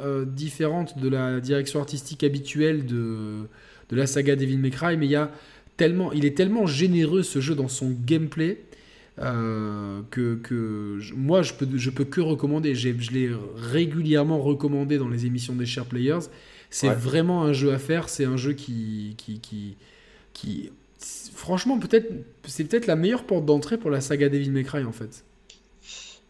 euh, 0.00 0.24
différentes 0.24 0.98
de 0.98 1.08
la 1.08 1.40
direction 1.40 1.80
artistique 1.80 2.24
habituelle 2.24 2.86
de, 2.86 3.48
de 3.90 3.96
la 3.96 4.06
saga 4.06 4.36
Devil 4.36 4.58
May 4.58 4.70
Cry, 4.70 4.96
mais 4.96 5.06
il 5.06 5.12
y 5.12 5.16
a 5.16 5.30
tellement, 5.76 6.12
il 6.12 6.24
est 6.24 6.36
tellement 6.36 6.66
généreux 6.66 7.22
ce 7.22 7.40
jeu 7.40 7.54
dans 7.54 7.68
son 7.68 7.90
gameplay 8.04 8.64
euh, 9.20 10.00
que, 10.10 10.36
que 10.36 10.98
moi 11.16 11.42
je 11.42 11.54
peux, 11.54 11.66
je 11.76 11.90
peux 11.90 12.04
que 12.04 12.20
recommander. 12.20 12.74
Je 12.74 12.88
l'ai 13.12 13.30
régulièrement 13.56 14.40
recommandé 14.40 14.98
dans 14.98 15.08
les 15.08 15.26
émissions 15.26 15.54
des 15.54 15.66
Share 15.66 15.86
Players. 15.86 16.20
C'est 16.70 16.90
Ouais. 16.90 16.94
vraiment 16.94 17.44
un 17.44 17.52
jeu 17.52 17.72
à 17.72 17.78
faire. 17.78 18.08
C'est 18.08 18.24
un 18.24 18.36
jeu 18.36 18.52
qui, 18.52 19.14
qui, 19.18 19.40
qui, 19.40 19.76
qui 20.34 20.70
franchement 21.34 21.78
peut-être 21.78 22.12
c'est 22.46 22.64
peut-être 22.64 22.86
la 22.86 22.96
meilleure 22.96 23.24
porte 23.24 23.46
d'entrée 23.46 23.78
pour 23.78 23.90
la 23.90 24.00
saga 24.00 24.28
Devil 24.28 24.50
May 24.52 24.64
Cry 24.64 24.84
en 24.84 24.92
fait. 24.92 25.24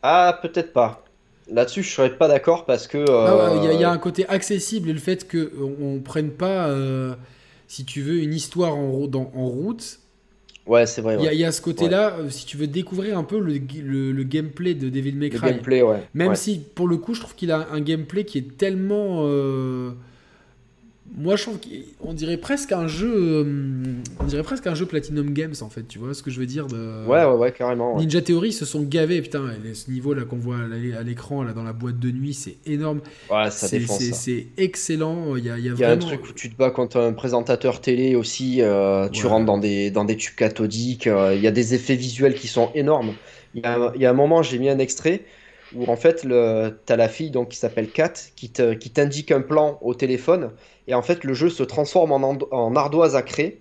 Ah, 0.03 0.39
peut-être 0.43 0.73
pas. 0.73 1.05
Là-dessus, 1.51 1.83
je 1.83 1.91
serais 1.91 2.16
pas 2.16 2.29
d'accord 2.29 2.65
parce 2.66 2.87
que. 2.87 2.99
Ah 3.09 3.53
Il 3.57 3.65
y, 3.65 3.66
a- 3.66 3.70
euh, 3.70 3.75
il 3.75 3.81
y 3.81 3.85
a 3.85 3.91
un 3.91 3.99
côté 3.99 4.27
accessible 4.29 4.91
et 4.91 4.93
le 4.93 4.99
fait 4.99 5.27
qu'on 5.31 5.95
ne 5.95 5.99
prenne 6.01 6.31
pas, 6.31 6.69
euh, 6.69 7.15
si 7.66 7.85
tu 7.85 8.03
veux, 8.03 8.19
une 8.19 8.35
histoire 8.35 8.77
en, 8.77 8.91
rou- 8.91 9.07
dans- 9.09 9.31
en 9.35 9.47
route. 9.47 9.99
Ouais, 10.66 10.85
c'est 10.85 11.01
vrai. 11.01 11.15
Il 11.19 11.23
y, 11.23 11.27
a- 11.27 11.31
ouais. 11.31 11.37
il 11.37 11.41
y 11.41 11.45
a 11.47 11.53
ce 11.53 11.62
côté-là, 11.62 12.16
euh, 12.19 12.29
si 12.29 12.45
tu 12.45 12.59
veux 12.59 12.66
découvrir 12.66 13.16
un 13.16 13.25
peu 13.25 13.39
le, 13.41 13.55
le- 13.83 14.12
le 14.12 14.23
gameplay 14.25 14.75
de 14.75 14.91
Devil 14.91 15.12
May 15.16 15.31
Le 15.31 15.39
Cry. 15.39 15.51
gameplay, 15.53 15.81
ouais. 15.81 16.03
Même 16.12 16.35
si, 16.35 16.59
pour 16.75 16.87
le 16.87 16.99
coup, 16.99 17.15
je 17.15 17.20
trouve 17.20 17.35
qu'il 17.35 17.51
a 17.51 17.69
un 17.73 17.81
gameplay 17.81 18.25
qui 18.25 18.37
est 18.39 18.57
tellement. 18.59 19.23
euh, 19.27 19.93
moi, 21.17 21.37
je 21.37 21.43
trouve 21.43 21.59
qu'on 22.01 22.13
dirait 22.13 22.37
presque 22.37 22.73
un 22.73 22.87
jeu, 22.87 23.13
euh, 23.15 23.95
on 24.21 24.25
dirait 24.25 24.43
presque 24.43 24.67
un 24.67 24.75
jeu 24.75 24.87
Platinum 24.87 25.33
Games 25.33 25.55
en 25.63 25.69
fait. 25.71 25.87
Tu 25.89 25.99
vois 25.99 26.15
ce 26.15 26.23
que 26.23 26.31
je 26.31 26.39
veux 26.39 26.47
dire 26.47 26.67
de... 26.67 27.07
Ouais, 27.07 27.25
ouais, 27.25 27.35
ouais, 27.35 27.53
carrément. 27.53 27.95
ouais. 27.97 28.03
Ninja 28.03 28.21
Theory 28.21 28.53
se 28.53 28.65
sont 28.65 28.83
gavés, 28.83 29.21
putain. 29.23 29.45
Ce 29.75 29.91
niveau 29.91 30.15
là 30.15 30.25
qu'on 30.25 30.37
voit 30.37 30.59
à 30.59 30.67
l'é- 30.69 30.95
à 30.95 31.03
l'écran 31.03 31.43
là 31.43 31.53
dans 31.53 31.63
la 31.65 31.73
boîte 31.73 31.99
de 31.99 32.11
nuit, 32.11 32.35
c'est 32.35 32.57
énorme. 32.67 33.01
Ouais, 33.31 33.51
ça 33.51 33.67
C'est- 33.69 33.79
défonce. 33.79 33.99
C'est 34.13 34.47
excellent. 34.57 35.37
Il 35.37 35.45
y 35.45 35.51
a, 35.51 35.59
il 35.59 35.65
y 35.65 35.69
a 35.69 35.73
Il 35.73 35.79
y 35.81 35.85
a 35.85 35.91
un 35.91 35.97
vraiment. 35.97 36.07
truc 36.17 36.29
où 36.29 36.33
tu 36.33 36.51
te 36.51 36.57
bats 36.57 36.71
contre 36.71 36.99
un 36.99 37.13
présentateur 37.13 37.81
télé 37.81 38.15
aussi, 38.15 38.63
euh, 38.63 39.09
tu 39.09 39.25
Ouais. 39.25 39.31
rentres 39.31 39.47
dans 39.47 39.59
des, 39.59 39.91
dans 39.91 40.05
des 40.05 40.17
tubes 40.17 40.35
cathodiques, 40.37 41.07
euh, 41.07 41.35
il 41.35 41.41
y 41.43 41.47
a 41.47 41.51
des 41.53 41.75
effets 41.75 41.97
visuels 41.97 42.35
qui 42.35 42.49
sont 42.49 42.71
énormes. 42.75 43.13
Il 43.55 43.63
y 43.63 43.67
a, 43.67 43.93
il 43.95 44.01
y 44.03 44.07
a 44.07 44.11
un 44.11 44.15
moment, 44.15 44.43
j'ai 44.43 44.59
mis 44.59 44.69
un 44.69 44.79
extrait 44.79 45.23
où 45.74 45.86
en 45.86 45.97
fait, 45.97 46.24
le, 46.24 46.78
t'as 46.86 46.97
la 46.97 47.09
fille 47.09 47.31
donc, 47.31 47.49
qui 47.51 47.59
s'appelle 47.59 47.90
Kat 47.90 48.12
qui 48.36 48.51
t'indique 48.51 49.32
un 49.32 49.40
plan 49.40 49.78
au 49.82 49.95
téléphone 49.95 50.53
et 50.86 50.95
en 50.95 51.03
fait, 51.03 51.24
le 51.24 51.35
jeu 51.35 51.51
se 51.51 51.62
transforme 51.62 52.12
en, 52.12 52.74
ardoise 52.77 53.15
à 53.15 53.23
craie 53.23 53.61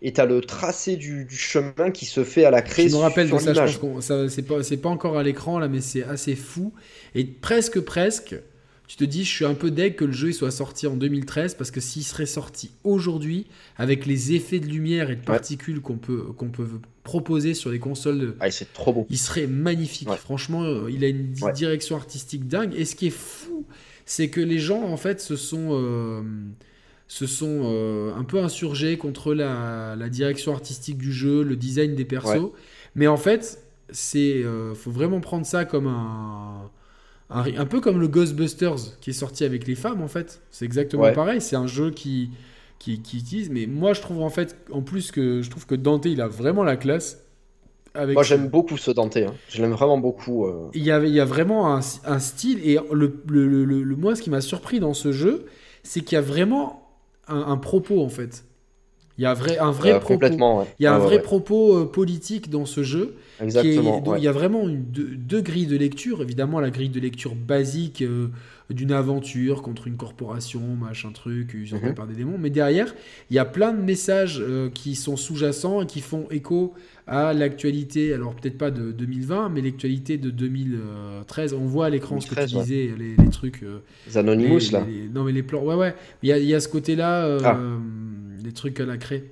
et 0.00 0.12
t'as 0.12 0.26
le 0.26 0.40
tracé 0.40 0.96
du, 0.96 1.24
du 1.24 1.36
chemin 1.36 1.90
qui 1.92 2.06
se 2.06 2.22
fait 2.22 2.44
à 2.44 2.50
la 2.50 2.62
craie 2.62 2.88
Je 2.88 2.94
me 2.94 3.00
rappelle 3.00 3.28
de 3.28 3.30
sur 3.30 3.40
ça, 3.40 3.52
je 3.52 3.60
pense 3.60 3.78
l'image. 3.78 3.78
qu'on 3.80 4.00
ça 4.00 4.28
c'est 4.28 4.42
pas 4.42 4.62
c'est 4.62 4.76
pas 4.76 4.88
encore 4.88 5.18
à 5.18 5.22
l'écran 5.24 5.58
là, 5.58 5.68
mais 5.68 5.80
c'est 5.80 6.04
assez 6.04 6.36
fou 6.36 6.72
et 7.14 7.24
presque 7.24 7.80
presque. 7.80 8.36
Tu 8.88 8.96
te 8.96 9.04
dis, 9.04 9.22
je 9.24 9.30
suis 9.30 9.44
un 9.44 9.54
peu 9.54 9.70
deg 9.70 9.94
que 9.96 10.04
le 10.06 10.12
jeu 10.12 10.32
soit 10.32 10.50
sorti 10.50 10.86
en 10.86 10.96
2013 10.96 11.54
parce 11.54 11.70
que 11.70 11.78
s'il 11.80 12.02
serait 12.04 12.24
sorti 12.26 12.70
aujourd'hui 12.84 13.46
avec 13.76 14.06
les 14.06 14.32
effets 14.32 14.60
de 14.60 14.66
lumière 14.66 15.10
et 15.10 15.16
de 15.16 15.20
particules 15.20 15.80
qu'on 15.82 15.98
peut 15.98 16.22
qu'on 16.36 16.48
peut 16.48 16.66
proposer 17.04 17.52
sur 17.52 17.70
les 17.70 17.78
consoles 17.78 18.18
de, 18.18 18.36
Ah, 18.40 18.50
c'est 18.50 18.72
trop 18.72 18.92
beau. 18.94 19.06
il 19.10 19.18
serait 19.18 19.46
magnifique. 19.46 20.08
Ouais. 20.08 20.16
Franchement, 20.16 20.62
euh, 20.62 20.90
il 20.90 21.04
a 21.04 21.08
une 21.08 21.32
direction 21.54 21.96
artistique 21.96 22.48
dingue. 22.48 22.72
Et 22.76 22.86
ce 22.86 22.96
qui 22.96 23.06
est 23.08 23.10
fou, 23.10 23.66
c'est 24.06 24.28
que 24.30 24.40
les 24.40 24.58
gens, 24.58 24.82
en 24.82 24.96
fait, 24.96 25.20
se 25.20 25.36
sont, 25.36 25.68
euh, 25.72 26.22
se 27.08 27.26
sont 27.26 27.60
euh, 27.64 28.14
un 28.16 28.24
peu 28.24 28.38
insurgés 28.38 28.96
contre 28.96 29.34
la, 29.34 29.96
la 29.96 30.08
direction 30.08 30.52
artistique 30.54 30.96
du 30.96 31.12
jeu, 31.12 31.42
le 31.42 31.56
design 31.56 31.94
des 31.94 32.06
persos. 32.06 32.52
Mais 32.94 33.06
en 33.06 33.18
fait, 33.18 33.62
c'est, 33.90 34.42
euh, 34.42 34.74
faut 34.74 34.90
vraiment 34.90 35.20
prendre 35.20 35.44
ça 35.44 35.66
comme 35.66 35.86
un, 35.86 36.70
un, 37.30 37.44
un 37.56 37.66
peu 37.66 37.80
comme 37.80 38.00
le 38.00 38.08
Ghostbusters 38.08 38.98
qui 39.00 39.10
est 39.10 39.12
sorti 39.14 39.44
avec 39.44 39.66
les 39.66 39.74
femmes, 39.74 40.02
en 40.02 40.08
fait. 40.08 40.40
C'est 40.50 40.64
exactement 40.64 41.02
Ouais. 41.04 41.12
pareil. 41.12 41.40
C'est 41.40 41.56
un 41.56 41.66
jeu 41.66 41.90
qui 41.90 42.30
qui, 42.78 43.02
qui 43.02 43.18
utilise. 43.18 43.50
Mais 43.50 43.66
moi, 43.66 43.92
je 43.92 44.00
trouve 44.00 44.22
en 44.22 44.30
fait, 44.30 44.56
en 44.70 44.82
plus 44.82 45.10
que 45.10 45.42
je 45.42 45.50
trouve 45.50 45.66
que 45.66 45.74
Dante, 45.74 46.06
il 46.06 46.20
a 46.20 46.28
vraiment 46.28 46.62
la 46.64 46.76
classe. 46.76 47.24
Avec 47.94 48.14
Moi, 48.14 48.22
j'aime 48.22 48.48
beaucoup 48.48 48.76
ce 48.76 48.90
Dante. 48.92 49.16
hein. 49.16 49.34
Je 49.48 49.60
l'aime 49.60 49.72
vraiment 49.72 49.98
beaucoup. 49.98 50.46
euh. 50.46 50.68
il 50.74 50.82
y 50.84 50.90
a, 50.92 51.02
il 51.04 51.12
y 51.12 51.18
a 51.20 51.24
vraiment 51.24 51.74
un, 51.74 51.80
un 52.04 52.18
style, 52.20 52.60
et 52.62 52.78
le, 52.92 53.20
le, 53.28 53.48
le- 53.48 53.64
le- 53.64 53.82
le- 53.82 53.96
moi, 53.96 54.14
ce 54.14 54.22
qui 54.22 54.30
m'a 54.30 54.40
surpris 54.40 54.78
dans 54.78 54.94
ce 54.94 55.10
jeu, 55.10 55.46
c'est 55.82 56.02
qu'il 56.02 56.14
y 56.14 56.18
a 56.18 56.22
vraiment 56.22 56.88
un, 57.26 57.40
un 57.40 57.56
propos, 57.56 58.00
en 58.04 58.08
fait. 58.08 58.44
Il 59.18 59.22
y 59.22 59.26
a 59.26 59.34
vrai, 59.34 59.58
un 59.58 59.72
vrai 59.72 59.90
Euh, 59.94 59.98
propos. 59.98 60.14
complètement. 60.14 60.60
ouais. 60.60 60.66
Il 60.78 60.84
y 60.84 60.86
a 60.86 60.94
un 60.94 60.98
ouais, 60.98 61.04
vrai 61.06 61.16
ouais. 61.16 61.22
propos 61.22 61.76
euh, 61.76 61.84
politique 61.86 62.50
dans 62.50 62.66
ce 62.66 62.82
jeu. 62.84 63.16
est- 63.40 63.44
Exactement. 63.44 64.00
donc. 64.00 64.14
Il 64.18 64.22
y 64.24 64.28
a 64.28 64.32
vraiment 64.32 64.68
une, 64.68 64.84
deux, 64.84 65.10
deux 65.16 65.40
grilles 65.40 65.66
de 65.66 65.76
lecture. 65.76 66.22
Évidemment, 66.22 66.60
la 66.60 66.70
grille 66.70 66.88
de 66.88 67.00
lecture 67.00 67.34
basique 67.34 68.02
euh, 68.02 68.28
d'une 68.70 68.92
aventure 68.92 69.62
contre 69.62 69.86
une 69.86 69.96
corporation, 69.96 70.60
machin 70.80 71.10
truc, 71.12 71.54
usurpée 71.54 71.88
Mhm. 71.88 71.94
par 71.94 72.06
des 72.06 72.14
démons. 72.14 72.36
Mais 72.38 72.50
derrière, 72.50 72.94
il 73.30 73.34
y 73.36 73.38
a 73.38 73.44
plein 73.44 73.72
de 73.72 73.80
messages 73.80 74.40
euh, 74.40 74.68
qui 74.70 74.94
sont 74.94 75.16
sous-jacents 75.16 75.82
et 75.82 75.86
qui 75.86 76.00
font 76.00 76.26
écho 76.30 76.74
à 77.06 77.32
l'actualité. 77.32 78.12
Alors, 78.12 78.34
peut-être 78.34 78.58
pas 78.58 78.70
de 78.70 78.92
2020, 78.92 79.48
mais 79.48 79.62
l'actualité 79.62 80.18
de 80.18 80.30
2013. 80.30 81.54
On 81.54 81.64
voit 81.64 81.86
à 81.86 81.90
l'écran 81.90 82.20
ce 82.20 82.26
que 82.26 82.34
tu 82.34 82.40
2013, 82.40 82.54
ouais. 82.56 82.62
disais, 82.62 82.94
les, 82.98 83.24
les 83.24 83.30
trucs. 83.30 83.64
Les 84.06 84.18
Anonymous, 84.18 84.58
les- 84.58 84.70
là. 84.70 84.84
les- 84.86 85.08
non, 85.08 85.24
mais 85.24 85.32
les 85.32 85.42
plans. 85.42 85.62
Ouais, 85.64 85.74
ouais. 85.74 85.94
Il 86.22 86.28
y 86.28 86.32
a, 86.32 86.38
il 86.38 86.44
y 86.46 86.54
a 86.54 86.60
ce 86.60 86.68
côté-là, 86.68 87.38
Ah. 87.44 87.56
Les 88.48 88.54
trucs 88.54 88.80
à 88.80 88.86
la 88.86 88.96
craie. 88.96 89.24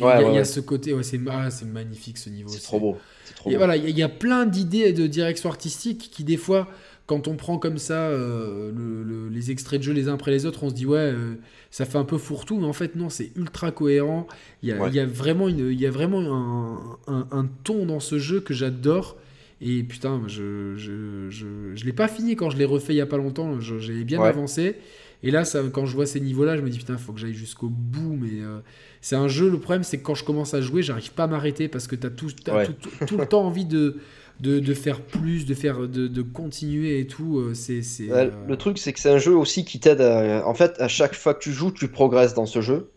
Ouais, 0.00 0.02
il 0.02 0.02
y 0.02 0.04
a, 0.04 0.16
ouais, 0.16 0.22
il 0.22 0.24
y 0.26 0.28
a 0.28 0.32
ouais. 0.40 0.44
ce 0.44 0.60
côté, 0.60 0.92
ouais, 0.92 1.02
c'est 1.02 1.20
ah, 1.30 1.50
c'est 1.50 1.66
magnifique 1.66 2.18
ce 2.18 2.28
niveau. 2.28 2.48
C'est 2.48 2.62
trop 2.62 2.78
beau. 2.80 2.96
C'est 3.24 3.34
trop 3.34 3.48
et 3.50 3.52
beau. 3.54 3.58
voilà, 3.58 3.76
il 3.76 3.96
y, 3.98 4.02
a- 4.02 4.08
plein 4.08 4.44
d'idées 4.44 4.92
de 4.92 5.06
direction 5.06 5.48
artistique 5.48 6.10
qui, 6.12 6.24
des 6.24 6.36
fois, 6.36 6.68
quand 7.06 7.28
on 7.28 7.36
prend 7.36 7.58
comme 7.58 7.78
ça 7.78 8.08
euh, 8.08 8.72
le- 8.74 9.02
le- 9.04 9.28
les 9.28 9.50
extraits 9.50 9.78
de 9.80 9.84
jeu 9.84 9.92
les 9.92 10.08
uns 10.08 10.14
après 10.14 10.30
les 10.32 10.46
autres, 10.46 10.64
on 10.64 10.68
se 10.70 10.74
dit, 10.74 10.84
ouais, 10.86 10.98
euh, 10.98 11.34
ça 11.70 11.84
fait 11.84 11.98
un 11.98 12.04
peu 12.04 12.18
fourre-tout, 12.18 12.58
mais 12.58 12.66
en 12.66 12.72
fait, 12.72 12.96
non, 12.96 13.08
c'est 13.08 13.30
ultra 13.36 13.70
cohérent. 13.70 14.26
Il 14.62 14.68
y 14.68 14.72
a, 14.72 14.76
Ouais. 14.82 14.88
il 14.88 14.94
y 14.94 15.00
a 15.00 15.06
vraiment, 15.06 15.48
une, 15.48 15.70
il 15.70 15.80
y 15.80 15.86
a 15.86 15.90
vraiment 15.90 16.20
un, 16.20 16.98
un- 17.14 17.28
un 17.30 17.48
ton 17.62 17.86
dans 17.86 18.00
ce 18.00 18.18
jeu 18.18 18.40
que 18.40 18.52
j'adore. 18.54 19.16
Et 19.60 19.82
putain, 19.84 20.22
je 20.26 20.74
je, 20.76 21.30
je, 21.30 21.46
je 21.74 21.84
l'ai 21.84 21.92
pas 21.92 22.08
fini 22.08 22.34
quand 22.36 22.50
je 22.50 22.56
l'ai 22.58 22.64
refait 22.64 22.92
il 22.94 22.96
y 22.96 23.00
a 23.00 23.06
pas 23.06 23.16
longtemps, 23.16 23.60
je- 23.60 23.78
j'ai 23.78 24.02
bien 24.04 24.20
avancé. 24.20 24.74
Et 25.24 25.30
là, 25.32 25.44
ça, 25.44 25.60
quand 25.72 25.86
je 25.86 25.94
vois 25.94 26.06
ces 26.06 26.20
niveaux-là, 26.20 26.56
je 26.56 26.62
me 26.62 26.70
dis 26.70 26.78
putain, 26.78 26.98
faut 26.98 27.12
que 27.12 27.18
j'aille 27.20 27.34
jusqu'au 27.34 27.68
bout. 27.68 28.16
Mais 28.20 28.42
euh, 28.42 28.60
c'est 29.00 29.16
un 29.16 29.28
jeu, 29.28 29.50
le 29.50 29.58
problème, 29.58 29.82
c'est 29.82 29.98
que 29.98 30.02
quand 30.04 30.14
je 30.14 30.24
commence 30.24 30.54
à 30.54 30.60
jouer, 30.60 30.82
j'arrive 30.82 31.12
pas 31.12 31.24
à 31.24 31.26
m'arrêter 31.26 31.68
parce 31.68 31.86
que 31.88 31.96
tu 31.96 32.06
as, 32.06 32.10
tout, 32.10 32.30
t'as 32.44 32.54
Ouais. 32.58 32.66
tout, 32.66 32.74
tout- 32.74 32.90
tout 33.06 33.16
le 33.16 33.26
temps 33.26 33.44
envie 33.44 33.64
de, 33.64 33.96
de, 34.40 34.60
de 34.60 34.74
faire 34.74 35.00
plus, 35.00 35.46
de, 35.46 35.54
faire, 35.54 35.80
de, 35.88 36.06
de 36.08 36.22
continuer 36.22 37.00
et 37.00 37.06
tout. 37.06 37.38
euh, 37.38 37.54
C'est, 37.54 37.82
euh, 38.10 38.30
Le 38.46 38.56
truc, 38.56 38.78
c'est 38.78 38.92
que 38.92 39.00
c'est 39.00 39.10
un 39.10 39.18
jeu 39.18 39.34
aussi 39.36 39.64
qui 39.64 39.80
t'aide. 39.80 40.00
à- 40.02 40.46
En 40.46 40.54
fait, 40.54 40.74
à 40.80 40.88
chaque 40.88 41.14
fois 41.14 41.34
que 41.34 41.40
tu 41.42 41.52
joues, 41.52 41.72
tu 41.72 41.88
progresses 41.88 42.34
dans 42.34 42.46
ce 42.46 42.60
jeu. 42.60 42.90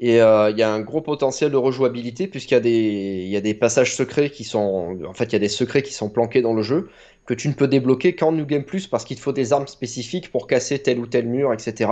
Et 0.00 0.20
euh, 0.20 0.50
il 0.50 0.58
y 0.58 0.62
a 0.62 0.72
un 0.72 0.80
gros 0.80 1.00
potentiel 1.02 1.52
de 1.52 1.56
rejouabilité, 1.56 2.26
puisqu'il 2.26 2.66
y 2.66 3.28
y 3.30 3.36
a 3.36 3.40
des 3.40 3.54
passages 3.54 3.94
secrets 3.94 4.30
qui 4.30 4.42
sont. 4.44 4.98
En 5.06 5.14
fait, 5.14 5.24
il 5.26 5.32
y 5.34 5.36
a 5.36 5.38
des 5.38 5.48
secrets 5.48 5.82
qui 5.82 5.92
sont 5.94 6.10
planqués 6.10 6.42
dans 6.42 6.52
le 6.52 6.62
jeu, 6.62 6.88
que 7.26 7.34
tu 7.34 7.48
ne 7.48 7.54
peux 7.54 7.68
débloquer 7.68 8.14
qu'en 8.14 8.32
New 8.32 8.44
Game 8.46 8.64
Plus, 8.64 8.86
parce 8.86 9.04
qu'il 9.04 9.16
te 9.16 9.22
faut 9.22 9.32
des 9.32 9.52
armes 9.52 9.66
spécifiques 9.66 10.30
pour 10.30 10.46
casser 10.46 10.78
tel 10.80 10.98
ou 10.98 11.06
tel 11.06 11.26
mur, 11.26 11.52
etc. 11.52 11.90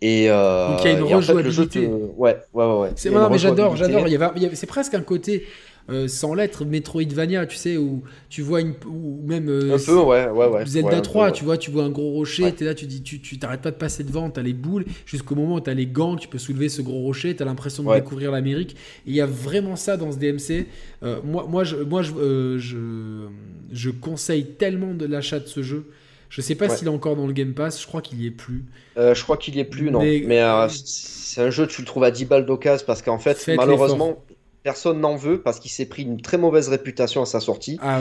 Et, 0.00 0.26
euh, 0.30 0.68
Donc, 0.68 0.80
il 0.84 0.90
y 0.90 0.94
a 0.94 0.98
une 0.98 1.06
et 1.06 1.14
en 1.14 1.20
fait, 1.22 1.32
le 1.34 1.50
jeu 1.50 1.66
te- 1.68 1.78
rejouabilité. 1.78 1.86
Ouais, 2.16 2.36
ouais, 2.54 2.64
ouais. 2.64 2.80
ouais. 2.80 2.88
C'est, 2.96 3.10
mais 3.10 3.38
j'adore, 3.38 3.70
rejouabilité. 3.72 3.76
j'adore. 3.92 4.08
Il 4.08 4.12
y 4.12 4.16
avait- 4.16 4.32
il 4.36 4.42
y 4.42 4.46
avait- 4.46 4.56
c'est 4.56 4.66
presque 4.66 4.94
un 4.94 5.02
côté 5.02 5.46
euh, 5.90 6.06
sans 6.08 6.34
lettres 6.34 6.64
Metroidvania, 6.64 7.46
tu 7.46 7.56
sais, 7.56 7.76
où 7.76 8.02
tu 8.28 8.42
vois 8.42 8.60
une. 8.60 8.74
Ou 8.86 9.20
même. 9.26 9.48
euh, 9.48 9.74
Un 9.74 9.78
peu, 9.78 9.98
ouais, 9.98 10.28
ouais, 10.28 10.46
ouais. 10.46 10.66
Zelda 10.66 10.88
Ouais, 10.88 10.94
un 10.94 10.96
peu, 10.98 11.02
3, 11.02 11.24
ouais. 11.26 11.32
tu 11.32 11.44
vois, 11.44 11.56
tu 11.58 11.70
vois 11.70 11.84
un 11.84 11.90
gros 11.90 12.12
rocher, 12.12 12.44
Ouais. 12.44 12.52
t'es 12.52 12.64
là, 12.64 12.74
tu 12.74 12.86
dis, 12.86 13.02
tu 13.02 13.20
tu 13.20 13.38
t'arrêtes 13.38 13.62
pas 13.62 13.70
de 13.72 13.76
passer 13.76 14.04
devant, 14.04 14.30
t'as 14.30 14.42
les 14.42 14.52
boules, 14.52 14.84
jusqu'au 15.06 15.34
moment 15.34 15.56
où 15.56 15.60
t'as 15.60 15.74
les 15.74 15.86
gants, 15.86 16.16
tu 16.16 16.28
peux 16.28 16.38
soulever 16.38 16.68
ce 16.68 16.82
gros 16.82 17.00
rocher, 17.02 17.34
t'as 17.34 17.44
l'impression 17.44 17.82
de 17.82 17.88
Ouais. 17.88 18.00
découvrir 18.00 18.30
l'Amérique. 18.30 18.76
Et 19.06 19.10
il 19.10 19.14
y 19.14 19.20
a 19.20 19.26
vraiment 19.26 19.76
ça 19.76 19.96
dans 19.96 20.12
ce 20.12 20.18
DMC. 20.18 20.66
Euh, 21.02 21.18
moi, 21.24 21.46
moi, 21.48 21.64
je, 21.64 21.76
moi, 21.76 22.02
je, 22.02 22.58
je, 22.58 23.26
je 23.72 23.90
conseille 23.90 24.44
tellement 24.46 24.94
de 24.94 25.06
l'achat 25.06 25.40
de 25.40 25.46
ce 25.46 25.62
jeu. 25.62 25.86
Je 26.28 26.40
sais 26.40 26.54
pas 26.54 26.66
Ouais. 26.68 26.76
s'il 26.76 26.86
est 26.88 26.90
encore 26.90 27.14
dans 27.14 27.26
le 27.26 27.34
Game 27.34 27.52
Pass, 27.52 27.82
je 27.82 27.86
crois 27.86 28.00
qu'il 28.00 28.22
y 28.22 28.26
est 28.26 28.30
plus. 28.30 28.64
Euh, 28.96 29.14
je 29.14 29.22
crois 29.22 29.36
qu'il 29.36 29.54
y 29.56 29.60
est 29.60 29.64
plus, 29.64 29.90
non. 29.90 30.00
Mais- 30.00 30.22
Mais, 30.26 30.40
euh, 30.40 30.66
c'est 30.70 31.42
un 31.42 31.50
jeu, 31.50 31.66
tu 31.66 31.82
le 31.82 31.86
trouves 31.86 32.04
à 32.04 32.10
10 32.10 32.24
balles 32.24 32.46
d'occasion 32.46 32.84
parce 32.86 33.02
qu'en 33.02 33.18
fait, 33.18 33.36
Faites 33.36 33.56
malheureusement, 33.58 34.24
personne 34.62 35.00
n'en 35.00 35.16
veut 35.16 35.40
parce 35.42 35.58
qu'il 35.60 35.70
s'est 35.70 35.86
pris 35.86 36.02
une 36.02 36.20
très 36.20 36.38
mauvaise 36.38 36.68
réputation 36.68 37.22
à 37.22 37.26
sa 37.26 37.40
sortie. 37.40 37.78
Ah, 37.82 38.00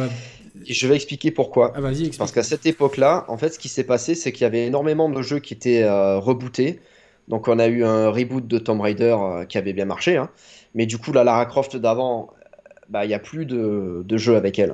Et 0.67 0.73
je 0.73 0.87
vais 0.87 0.95
expliquer 0.95 1.31
pourquoi. 1.31 1.71
ah, 1.75 1.89
explique. 1.89 2.17
Parce 2.17 2.31
qu'à 2.31 2.43
cette 2.43 2.65
époque-là, 2.65 3.25
en 3.27 3.37
fait, 3.37 3.49
ce 3.49 3.59
qui 3.59 3.69
s'est 3.69 3.83
passé, 3.83 4.15
c'est 4.15 4.31
qu'il 4.31 4.43
y 4.43 4.45
avait 4.45 4.65
énormément 4.67 5.09
de 5.09 5.21
jeux 5.21 5.39
qui 5.39 5.53
étaient 5.53 5.83
euh, 5.83 6.19
rebootés. 6.19 6.79
Donc, 7.27 7.47
on 7.47 7.59
a 7.59 7.67
eu 7.67 7.83
un 7.83 8.09
reboot 8.09 8.45
de 8.47 8.57
Tomb 8.57 8.81
Raider 8.81 9.15
euh, 9.19 9.45
qui 9.45 9.57
avait 9.57 9.73
bien 9.73 9.85
marché. 9.85 10.17
hein. 10.17 10.29
Mais 10.75 10.85
du 10.85 10.97
coup, 10.97 11.11
la 11.13 11.23
Lara 11.23 11.45
Croft 11.45 11.77
d'avant, 11.77 12.29
euh, 12.31 12.43
bah, 12.89 13.05
il 13.05 13.07
n'y 13.09 13.13
a 13.13 13.19
plus 13.19 13.45
de, 13.45 14.03
de 14.05 14.17
jeu 14.17 14.35
avec 14.35 14.59
elle. 14.59 14.73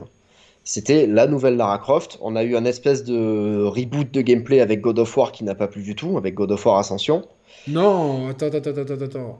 C'était 0.64 1.07
la 1.07 1.27
nouvelle 1.27 1.55
Lara 1.55 1.77
Croft. 1.77 2.18
On 2.22 2.35
a 2.35 2.43
eu 2.43 2.55
un 2.57 2.65
espèce 2.65 3.03
de 3.03 3.64
reboot 3.64 4.11
de 4.11 4.22
gameplay 4.22 4.59
avec 4.59 4.81
God 4.81 4.99
of 4.99 5.15
War 5.15 5.31
qui 5.31 5.43
n'a 5.45 5.55
pas 5.55 5.68
plu 5.68 5.81
du 5.84 5.95
tout, 5.95 6.18
avec 6.18 6.34
God 6.35 6.51
of 6.51 6.65
War 6.65 6.77
Ascension. 6.80 7.26
Non, 7.68 8.27
attends, 8.30 8.47
attends, 8.47 8.57
attends, 8.72 8.81
attends, 8.93 9.05
attends. 9.05 9.39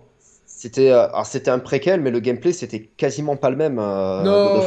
C'était 0.60 0.90
euh, 0.90 1.08
alors 1.10 1.28
c'était 1.28 1.52
un 1.52 1.60
préquel, 1.60 2.02
mais 2.02 2.10
le 2.10 2.20
gameplay 2.20 2.52
c'était 2.52 2.90
quasiment 2.98 3.36
pas 3.38 3.52
le 3.52 3.58
même. 3.58 3.78
euh, 3.78 4.24
non, 4.24 4.60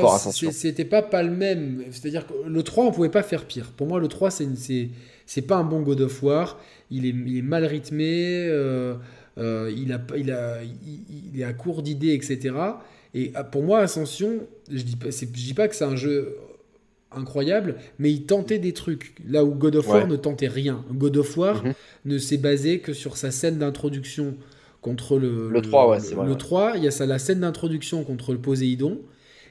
c'était 0.53 0.85
pas 0.85 1.03
pas 1.03 1.25
le 1.25 1.33
même. 1.33 1.83
C'est-à-dire 1.91 2.27
que 2.29 2.33
le 2.49 2.63
3, 2.63 2.85
on 2.85 2.93
pouvait 2.93 3.09
pas 3.09 3.25
faire 3.25 3.45
pire. 3.45 3.73
Pour 3.77 3.89
moi, 3.89 3.99
le 3.99 4.07
3, 4.07 4.31
c'est 4.31 4.47
c'est 4.57 4.89
c'est 5.27 5.43
pas 5.43 5.57
un 5.57 5.65
bon 5.65 5.81
God 5.83 6.01
of 6.03 6.23
War. 6.23 6.61
Il 6.93 7.07
est, 7.07 7.09
il 7.27 7.39
est 7.39 7.43
mal 7.43 7.65
rythmé. 7.65 8.47
euh, 8.49 8.95
euh, 9.39 9.73
il, 9.77 9.93
a, 9.93 9.99
pas- 9.99 10.17
il, 10.17 10.31
a, 10.31 10.63
il, 10.63 11.31
il 11.35 11.41
est 11.41 11.45
à 11.45 11.53
court 11.53 11.83
d'idées, 11.83 12.13
etc. 12.15 12.55
Et 13.15 13.33
ah, 13.35 13.43
pour 13.43 13.63
moi, 13.65 13.81
Ascension, 13.81 14.41
je 14.71 14.83
dis, 14.83 14.95
pas- 14.97 15.11
je 15.11 15.25
dis 15.25 15.55
pas 15.55 15.67
que 15.67 15.75
c'est 15.75 15.85
un 15.85 15.97
jeu 15.97 16.37
incroyable, 17.13 17.77
mais 17.99 18.13
il 18.13 18.27
tentait 18.27 18.59
des 18.59 18.73
trucs. 18.73 19.15
Là 19.29 19.45
où 19.45 19.55
God 19.55 19.77
of 19.77 19.89
War 19.89 20.03
Ouais. 20.05 20.07
ne 20.07 20.17
tentait 20.17 20.47
rien. 20.49 20.85
God 20.93 21.17
of 21.17 21.37
War 21.37 21.65
Mhm. 21.65 21.73
ne 22.05 22.19
s'est 22.19 22.37
basé 22.37 22.79
que 22.79 22.93
sur 22.93 23.17
sa 23.17 23.31
scène 23.33 23.59
d'introduction 23.59 24.35
contre 24.81 25.19
le, 25.19 25.51
Le 25.51 25.61
3, 25.63 25.89
ouais, 25.91 26.01
le- 26.01 26.01
c'est 26.01 26.15
vrai, 26.15 26.27
le 26.27 26.33
ouais. 26.33 26.39
3, 26.39 26.77
il 26.77 26.85
y 26.85 26.89
a 26.89 26.91
ça, 26.91 27.07
la 27.07 27.19
scène 27.19 27.41
d'introduction 27.41 28.05
contre 28.05 28.33
le 28.33 28.39
Poséidon. 28.39 29.01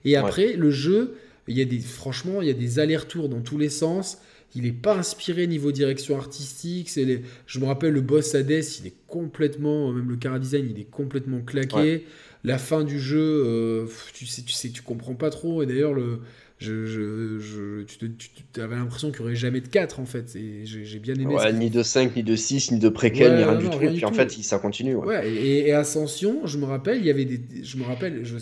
Et 0.06 0.16
après, 0.16 0.54
le 0.54 0.72
jeu, 0.72 1.16
il 1.48 1.58
y 1.58 1.62
a 1.62 1.66
des, 1.66 1.80
franchement, 1.80 2.42
il 2.42 2.48
y 2.48 2.52
a 2.52 2.54
des 2.54 2.80
allers-retours 2.80 3.30
dans 3.30 3.42
tous 3.42 3.58
les 3.58 3.70
sens. 3.70 4.20
Il 4.56 4.64
n'est 4.64 4.72
pas 4.72 4.96
inspiré 4.98 5.46
niveau 5.48 5.72
direction 5.72 6.18
artistique. 6.18 6.90
C'est 6.90 7.06
les, 7.06 7.22
je 7.46 7.60
me 7.60 7.66
rappelle 7.66 7.94
le 7.94 8.02
boss 8.02 8.34
Hades, 8.36 8.50
il 8.80 8.88
est 8.88 8.94
complètement, 9.08 9.92
même 9.92 10.10
le 10.10 10.16
cara 10.16 10.40
design, 10.40 10.68
il 10.70 10.80
est 10.80 10.90
complètement 10.90 11.42
claqué. 11.42 12.06
La 12.44 12.58
fin 12.58 12.84
du 12.84 13.00
jeu, 13.00 13.20
euh, 13.46 13.86
tu 14.14 14.26
sais, 14.26 14.42
tu 14.44 14.54
sais, 14.54 14.70
tu 14.70 14.82
comprends 14.82 15.16
pas 15.16 15.30
trop. 15.30 15.62
Et 15.62 15.66
d'ailleurs, 15.66 15.94
le, 15.94 16.22
je, 16.60 16.86
je, 16.86 17.40
je- 17.40 17.82
tu, 17.84 17.98
te- 17.98 18.06
tu- 18.06 18.30
tu 18.54 18.62
avais 18.62 18.76
l'impression 18.76 19.12
qu'il 19.12 19.22
n'y 19.22 19.26
aurait 19.28 19.36
jamais 19.36 19.62
de 19.62 19.68
4 19.68 20.00
en 20.00 20.06
fait. 20.06 20.36
Et 20.36 20.66
j'ai 20.66 21.00
bien 21.00 21.16
aimé 21.16 21.34
Ouais, 21.34 21.40
ça. 21.42 21.52
ni 21.52 21.70
de 21.72 21.82
5, 21.82 22.16
ni 22.16 22.22
de 22.24 22.36
6, 22.36 22.72
ni 22.72 22.80
de 22.80 22.90
préquel, 22.90 23.32
Ouais, 23.32 23.38
ni 23.38 23.44
rien 23.44 23.54
non, 23.54 23.60
du 23.60 23.66
non, 23.66 23.72
tout. 23.72 23.78
rien 23.80 23.92
du 23.92 23.96
puis 23.98 24.06
en 24.06 24.10
tout. 24.10 24.16
fait, 24.16 24.30
ça 24.30 24.60
continue. 24.60 24.96
ouais. 24.96 25.08
Ouais, 25.08 25.32
et, 25.32 25.68
et 25.70 25.72
Ascension, 25.74 26.46
je 26.46 26.58
me 26.60 26.66
rappelle, 26.66 27.00
il 27.00 27.06
y 27.06 27.10
avait 27.10 27.26
des. 27.26 27.42
Je 27.64 27.78
me 27.78 27.84
rappelle, 27.84 28.24
je 28.24 28.36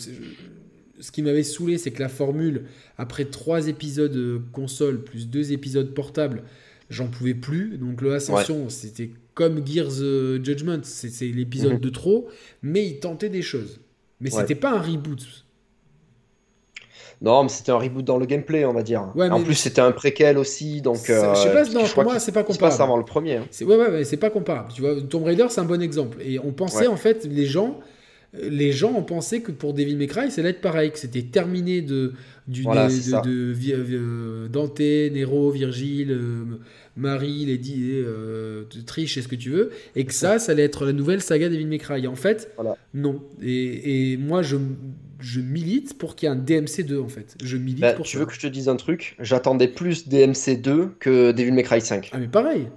ce 1.00 1.12
qui 1.12 1.22
m'avait 1.22 1.44
saoulé, 1.44 1.78
c'est 1.78 1.92
que 1.92 2.00
la 2.02 2.08
formule, 2.08 2.64
après 2.96 3.24
trois 3.24 3.68
épisodes 3.68 4.16
euh, 4.16 4.40
console 4.52 5.04
plus 5.04 5.28
deux 5.28 5.52
épisodes 5.52 5.94
portables, 5.94 6.42
j'en 6.90 7.06
pouvais 7.06 7.34
plus. 7.34 7.78
Donc 7.78 8.02
le 8.02 8.14
Ascension, 8.14 8.68
c'était 8.68 9.10
comme 9.34 9.64
Gears 9.64 10.00
euh, 10.00 10.42
Judgment, 10.42 10.80
c'est 10.82 11.26
l'épisode 11.26 11.74
Mhm. 11.74 11.78
de 11.80 11.90
trop, 11.90 12.28
mais 12.62 12.84
il 12.84 12.98
tentait 12.98 13.28
des 13.28 13.42
choses. 13.42 13.78
Mais 14.20 14.30
c'était 14.30 14.56
pas 14.56 14.72
un 14.72 14.82
reboot. 14.82 15.24
Non, 17.20 17.42
mais 17.42 17.48
c'était 17.48 17.72
un 17.72 17.78
reboot 17.78 18.04
dans 18.04 18.16
le 18.18 18.26
gameplay, 18.26 18.64
on 18.64 18.72
va 18.72 18.82
dire. 18.82 19.10
Ouais, 19.16 19.28
en 19.28 19.42
plus, 19.42 19.54
c'était 19.54 19.80
un 19.80 19.90
préquel 19.92 20.38
aussi, 20.38 20.80
donc. 20.80 20.98
C'est- 20.98 21.14
je 21.14 21.40
sais 21.40 21.52
pas, 21.52 21.62
euh, 21.62 21.72
non, 21.72 21.80
parce 21.80 21.88
que 21.90 21.94
pour 21.94 22.04
moi, 22.04 22.18
c'est 22.20 22.32
pas 22.32 22.44
comparable. 22.44 22.82
avant 22.82 22.96
le 22.96 23.04
premier. 23.04 23.36
hein. 23.36 23.46
C'est 23.50 23.64
ouais, 23.64 23.76
ouais, 23.76 24.04
c'est 24.04 24.16
pas 24.16 24.30
comparable. 24.30 24.68
Tu 24.72 24.80
vois, 24.82 24.94
Tomb 25.02 25.24
Raider, 25.24 25.46
c'est 25.50 25.60
un 25.60 25.64
bon 25.64 25.82
exemple. 25.82 26.18
Et 26.24 26.38
on 26.38 26.52
pensait 26.52 26.82
Ouais. 26.82 26.86
en 26.86 26.96
fait, 26.96 27.24
les 27.28 27.46
gens, 27.46 27.80
euh, 28.36 28.48
les 28.48 28.70
gens 28.70 28.92
ont 28.92 29.02
pensé 29.02 29.40
que 29.42 29.50
pour 29.50 29.74
Devil 29.74 29.96
May 29.96 30.06
Cry, 30.06 30.30
ça 30.30 30.40
allait 30.42 30.50
être 30.50 30.60
pareil, 30.60 30.92
que 30.92 30.98
c'était 30.98 31.22
terminé 31.22 31.82
de 31.82 32.12
du 32.46 32.62
Voilà, 32.62 32.86
de, 32.86 32.90
c'est 32.92 33.06
de- 33.06 33.10
ça. 33.16 33.20
de 33.20 33.52
Vi- 33.52 33.74
euh, 33.74 34.48
Dante, 34.48 34.80
Nero, 34.80 35.50
Virgile, 35.50 36.12
euh, 36.12 36.44
Marie, 36.96 37.44
Lady, 37.44 37.90
euh, 37.92 38.62
Trish, 38.86 39.18
et 39.18 39.22
ce 39.22 39.28
que 39.28 39.36
tu 39.36 39.50
veux, 39.50 39.70
et 39.96 40.04
que 40.06 40.14
ça, 40.14 40.38
ça 40.38 40.52
allait 40.52 40.62
être 40.62 40.86
la 40.86 40.92
nouvelle 40.94 41.20
saga 41.20 41.48
Devil 41.50 41.66
May 41.66 41.76
Cry. 41.78 42.04
Et 42.04 42.06
en 42.06 42.14
fait, 42.14 42.50
Voilà. 42.56 42.76
non. 42.94 43.20
Et, 43.42 44.12
et 44.12 44.16
moi, 44.16 44.40
je 44.42 44.56
je 45.18 45.40
milite 45.40 45.98
pour 45.98 46.16
qu'il 46.16 46.28
y 46.28 46.32
ait 46.32 46.34
un 46.34 46.36
DMC 46.36 46.82
2 46.84 47.00
en 47.00 47.08
fait. 47.08 47.36
Je 47.42 47.56
milite 47.56 47.80
Bah, 47.80 47.92
pour 47.92 48.06
tu 48.06 48.12
ça. 48.12 48.18
veux 48.18 48.26
que 48.26 48.34
je 48.34 48.40
te 48.40 48.46
dise 48.46 48.68
un 48.68 48.76
truc? 48.76 49.16
J'attendais 49.20 49.68
plus 49.68 50.08
DMC 50.08 50.56
2 50.60 50.94
que 51.00 51.32
Devil 51.32 51.52
May 51.52 51.62
Cry 51.62 51.80
5. 51.80 52.10
Ah 52.12 52.18
mais 52.18 52.28
pareil. 52.28 52.68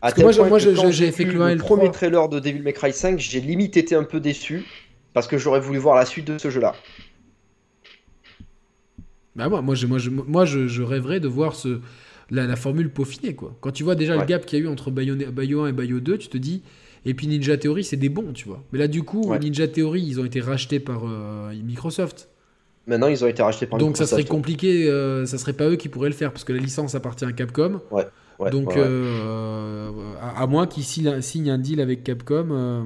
À 0.00 0.12
que 0.12 0.16
tel 0.16 0.24
moi, 0.24 0.32
j'ai 0.32 1.12
fait 1.12 1.26
que 1.26 1.36
le 1.36 1.42
un 1.42 1.48
et 1.48 1.52
le 1.52 1.56
le 1.56 1.58
premier 1.58 1.90
trois. 1.90 1.92
trailer 1.92 2.28
de 2.28 2.40
Devil 2.40 2.62
May 2.62 2.72
Cry 2.72 2.92
5, 2.92 3.18
j'ai 3.18 3.40
limite 3.40 3.76
été 3.76 3.94
un 3.94 4.04
peu 4.04 4.20
déçu 4.20 4.64
parce 5.12 5.26
que 5.26 5.38
j'aurais 5.38 5.60
voulu 5.60 5.78
voir 5.78 5.96
la 5.96 6.06
suite 6.06 6.26
de 6.26 6.38
ce 6.38 6.50
jeu-là. 6.50 6.74
Bah 9.34 9.48
moi, 9.48 9.60
moi, 9.60 9.74
je, 9.74 9.86
moi, 9.86 9.98
je, 9.98 10.10
moi 10.10 10.44
je, 10.44 10.66
je 10.66 10.82
rêverais 10.82 11.20
de 11.20 11.28
voir 11.28 11.54
ce, 11.54 11.80
la, 12.30 12.46
la 12.46 12.56
formule 12.56 12.90
peaufinée. 12.90 13.34
Quoi. 13.34 13.56
Quand 13.60 13.70
tu 13.70 13.84
vois 13.84 13.94
déjà 13.94 14.16
le 14.16 14.22
Ouais. 14.22 14.26
gap 14.26 14.46
qu'il 14.46 14.58
y 14.58 14.62
a 14.62 14.64
eu 14.64 14.68
entre 14.68 14.90
Bayo, 14.90 15.14
Bayo 15.32 15.62
1 15.62 15.68
et 15.68 15.72
Bayo 15.72 16.00
2, 16.00 16.16
tu 16.18 16.28
te 16.28 16.38
dis. 16.38 16.62
Et 17.06 17.14
puis 17.14 17.26
Ninja 17.28 17.56
Theory, 17.56 17.84
c'est 17.84 17.96
des 17.96 18.08
bons, 18.10 18.32
tu 18.34 18.48
vois. 18.48 18.62
Mais 18.72 18.78
là, 18.78 18.88
du 18.88 19.02
coup, 19.02 19.30
Ouais. 19.30 19.38
Ninja 19.38 19.68
Theory, 19.68 20.02
ils 20.02 20.20
ont 20.20 20.24
été 20.24 20.40
rachetés 20.40 20.80
par 20.80 21.02
euh, 21.06 21.54
Microsoft. 21.54 22.28
Maintenant, 22.86 23.08
ils 23.08 23.24
ont 23.24 23.28
été 23.28 23.42
rachetés 23.42 23.66
par 23.66 23.78
Donc 23.78 23.96
ça 23.96 24.06
serait 24.06 24.22
Microsoft. 24.22 24.28
compliqué, 24.28 24.88
euh, 24.90 25.26
ça 25.26 25.38
serait 25.38 25.52
pas 25.54 25.68
eux 25.68 25.76
qui 25.76 25.88
pourraient 25.88 26.08
le 26.08 26.14
faire, 26.14 26.32
parce 26.32 26.44
que 26.44 26.52
la 26.52 26.60
licence 26.60 26.94
appartient 26.94 27.24
à 27.24 27.32
Capcom. 27.32 27.80
Ouais, 27.90 28.04
Donc, 28.50 28.68
ouais, 28.68 28.74
euh, 28.76 29.90
à, 30.20 30.42
à 30.42 30.46
moins 30.46 30.66
qu'ils 30.66 30.84
signent, 30.84 31.50
un 31.50 31.58
deal 31.58 31.80
avec 31.80 32.04
Capcom. 32.04 32.48
euh, 32.50 32.82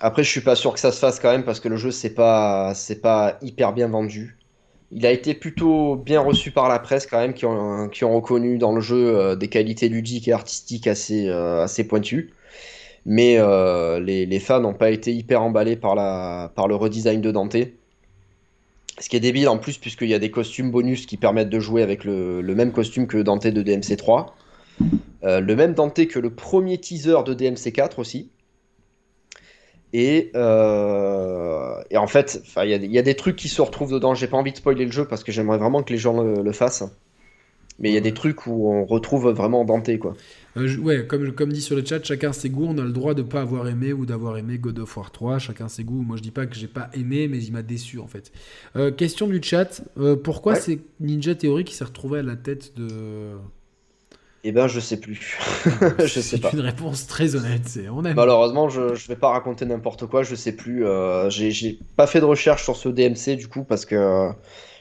Après, 0.00 0.22
je 0.24 0.30
suis 0.30 0.40
pas 0.40 0.56
sûr 0.56 0.72
que 0.74 0.80
ça 0.80 0.92
se 0.92 0.98
fasse 0.98 1.20
quand 1.20 1.30
même 1.30 1.44
parce 1.44 1.60
que 1.60 1.68
le 1.68 1.76
jeu, 1.76 1.90
c'est 1.90 2.14
pas, 2.14 2.74
c'est 2.74 3.00
pas 3.00 3.38
hyper 3.42 3.72
bien 3.72 3.88
vendu. 3.88 4.36
Il 4.90 5.06
a 5.06 5.10
été 5.12 5.34
plutôt 5.34 5.96
bien 5.96 6.20
reçu 6.20 6.50
par 6.50 6.68
la 6.68 6.78
presse 6.78 7.06
quand 7.06 7.18
même, 7.18 7.34
qui 7.34 7.46
ont, 7.46 7.88
qui 7.88 8.04
ont 8.04 8.14
reconnu 8.14 8.58
dans 8.58 8.72
le 8.74 8.80
jeu 8.80 9.36
des 9.36 9.48
qualités 9.48 9.88
ludiques 9.88 10.28
et 10.28 10.32
artistiques 10.32 10.86
assez, 10.86 11.28
assez 11.28 11.84
pointues. 11.86 12.32
Mais 13.06 13.36
euh, 13.38 14.00
les, 14.00 14.40
fans 14.40 14.60
n'ont 14.60 14.74
pas 14.74 14.90
été 14.90 15.12
hyper 15.12 15.42
emballés 15.42 15.76
par, 15.76 15.94
le 15.94 16.74
redesign 16.74 17.20
de 17.20 17.30
Dante. 17.30 17.56
Ce 18.98 19.08
qui 19.08 19.16
est 19.16 19.20
débile 19.20 19.48
en 19.48 19.58
plus, 19.58 19.78
puisqu'il 19.78 20.08
y 20.08 20.14
a 20.14 20.18
des 20.18 20.30
costumes 20.30 20.70
bonus 20.70 21.06
qui 21.06 21.16
permettent 21.16 21.50
de 21.50 21.60
jouer 21.60 21.82
avec 21.82 22.04
le, 22.04 22.42
même 22.42 22.72
costume 22.72 23.06
que 23.06 23.18
Dante 23.18 23.46
de 23.46 23.62
DMC3. 23.62 24.26
Euh, 25.24 25.40
le 25.40 25.56
même 25.56 25.74
Dante 25.74 26.06
que 26.06 26.18
le 26.18 26.30
premier 26.30 26.78
teaser 26.78 27.22
de 27.24 27.34
DMC4 27.34 27.98
aussi. 27.98 28.30
Et, 29.92 30.32
euh, 30.34 31.80
et 31.90 31.96
en 31.98 32.06
fait, 32.08 32.42
enfin, 32.44 32.64
il 32.64 32.70
y, 32.70 32.74
a 32.74 32.78
des- 32.78 32.86
il 32.86 32.92
y 32.92 32.98
a 32.98 33.02
des 33.02 33.14
trucs 33.14 33.36
qui 33.36 33.48
se 33.48 33.62
retrouvent 33.62 33.92
dedans. 33.92 34.14
J'ai 34.14 34.26
pas 34.26 34.36
envie 34.36 34.50
de 34.50 34.56
spoiler 34.56 34.84
le 34.84 34.90
jeu 34.90 35.06
parce 35.06 35.22
que 35.22 35.30
j'aimerais 35.30 35.58
vraiment 35.58 35.82
que 35.82 35.92
les 35.92 35.98
gens 35.98 36.20
le, 36.20 36.42
le 36.42 36.52
fassent. 36.52 36.84
Mais 37.80 37.90
il 37.90 37.94
y 37.94 37.96
a 37.96 38.00
des 38.00 38.14
trucs 38.14 38.46
où 38.46 38.68
on 38.70 38.84
retrouve 38.84 39.28
vraiment 39.30 39.64
Dante, 39.64 39.98
quoi. 39.98 40.14
euh, 40.56 40.68
je- 40.68 40.78
ouais, 40.78 41.06
comme, 41.08 41.32
comme 41.32 41.52
dit 41.52 41.60
sur 41.60 41.74
le 41.74 41.84
chat, 41.84 42.02
chacun 42.04 42.32
ses 42.32 42.48
goûts. 42.48 42.66
On 42.68 42.78
a 42.78 42.84
le 42.84 42.92
droit 42.92 43.14
de 43.14 43.22
pas 43.22 43.40
avoir 43.40 43.66
aimé 43.66 43.92
ou 43.92 44.06
d'avoir 44.06 44.38
aimé 44.38 44.58
God 44.58 44.78
of 44.78 44.96
War 44.96 45.10
3. 45.10 45.40
Chacun 45.40 45.66
ses 45.66 45.82
goûts. 45.82 46.02
Moi, 46.02 46.16
je 46.16 46.22
dis 46.22 46.30
pas 46.30 46.46
que 46.46 46.54
j'ai 46.54 46.68
pas 46.68 46.88
aimé, 46.94 47.26
mais 47.26 47.42
il 47.42 47.52
m'a 47.52 47.62
déçu 47.62 47.98
en 47.98 48.06
fait. 48.06 48.30
Euh, 48.76 48.92
question 48.92 49.26
du 49.26 49.42
chat 49.42 49.82
euh, 49.98 50.14
pourquoi 50.14 50.52
Ouais. 50.52 50.60
c'est 50.60 50.78
Ninja 51.00 51.34
Theory 51.34 51.64
qui 51.64 51.74
s'est 51.74 51.84
retrouvé 51.84 52.20
à 52.20 52.22
la 52.22 52.36
tête 52.36 52.76
de. 52.76 53.32
Eh 54.44 54.52
ben, 54.52 54.66
je 54.68 54.78
sais 54.78 54.98
plus. 55.00 55.36
je 55.98 56.06
sais 56.06 56.20
C'est 56.22 56.38
pas. 56.38 56.50
une 56.52 56.60
réponse 56.60 57.06
très 57.08 57.34
honnête. 57.34 57.62
C'est 57.66 57.88
on 57.88 58.04
aime. 58.04 58.14
Malheureusement, 58.14 58.68
je, 58.68 58.94
je 58.94 59.08
vais 59.08 59.16
pas 59.16 59.30
raconter 59.30 59.64
n'importe 59.64 60.06
quoi, 60.06 60.22
je 60.22 60.34
sais 60.34 60.52
plus. 60.52 60.84
J'ai 61.30 61.78
pas 61.96 62.06
fait 62.06 62.20
de 62.20 62.26
recherche 62.26 62.62
sur 62.62 62.76
ce 62.76 62.88
DMC 62.90 63.36
du 63.36 63.48
coup 63.48 63.64
parce 63.64 63.84
que 63.86 64.28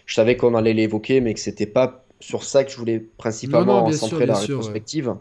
je 0.06 0.14
savais 0.16 0.36
qu'on 0.36 0.54
allait 0.54 0.74
l'évoquer, 0.74 1.22
mais 1.22 1.34
que 1.34 1.40
c'était 1.40 1.66
pas 1.66 2.03
sur 2.24 2.44
ça 2.44 2.64
que 2.64 2.72
je 2.72 2.78
voulais 2.78 3.00
principalement 3.00 3.74
Non, 3.74 3.82
non, 3.82 3.90
bien 3.90 3.98
sûr, 3.98 4.08
centrer 4.10 4.26
la 4.26 4.34
sûr, 4.36 4.58
ouais. 4.58 4.64
rétrospective. 4.64 5.16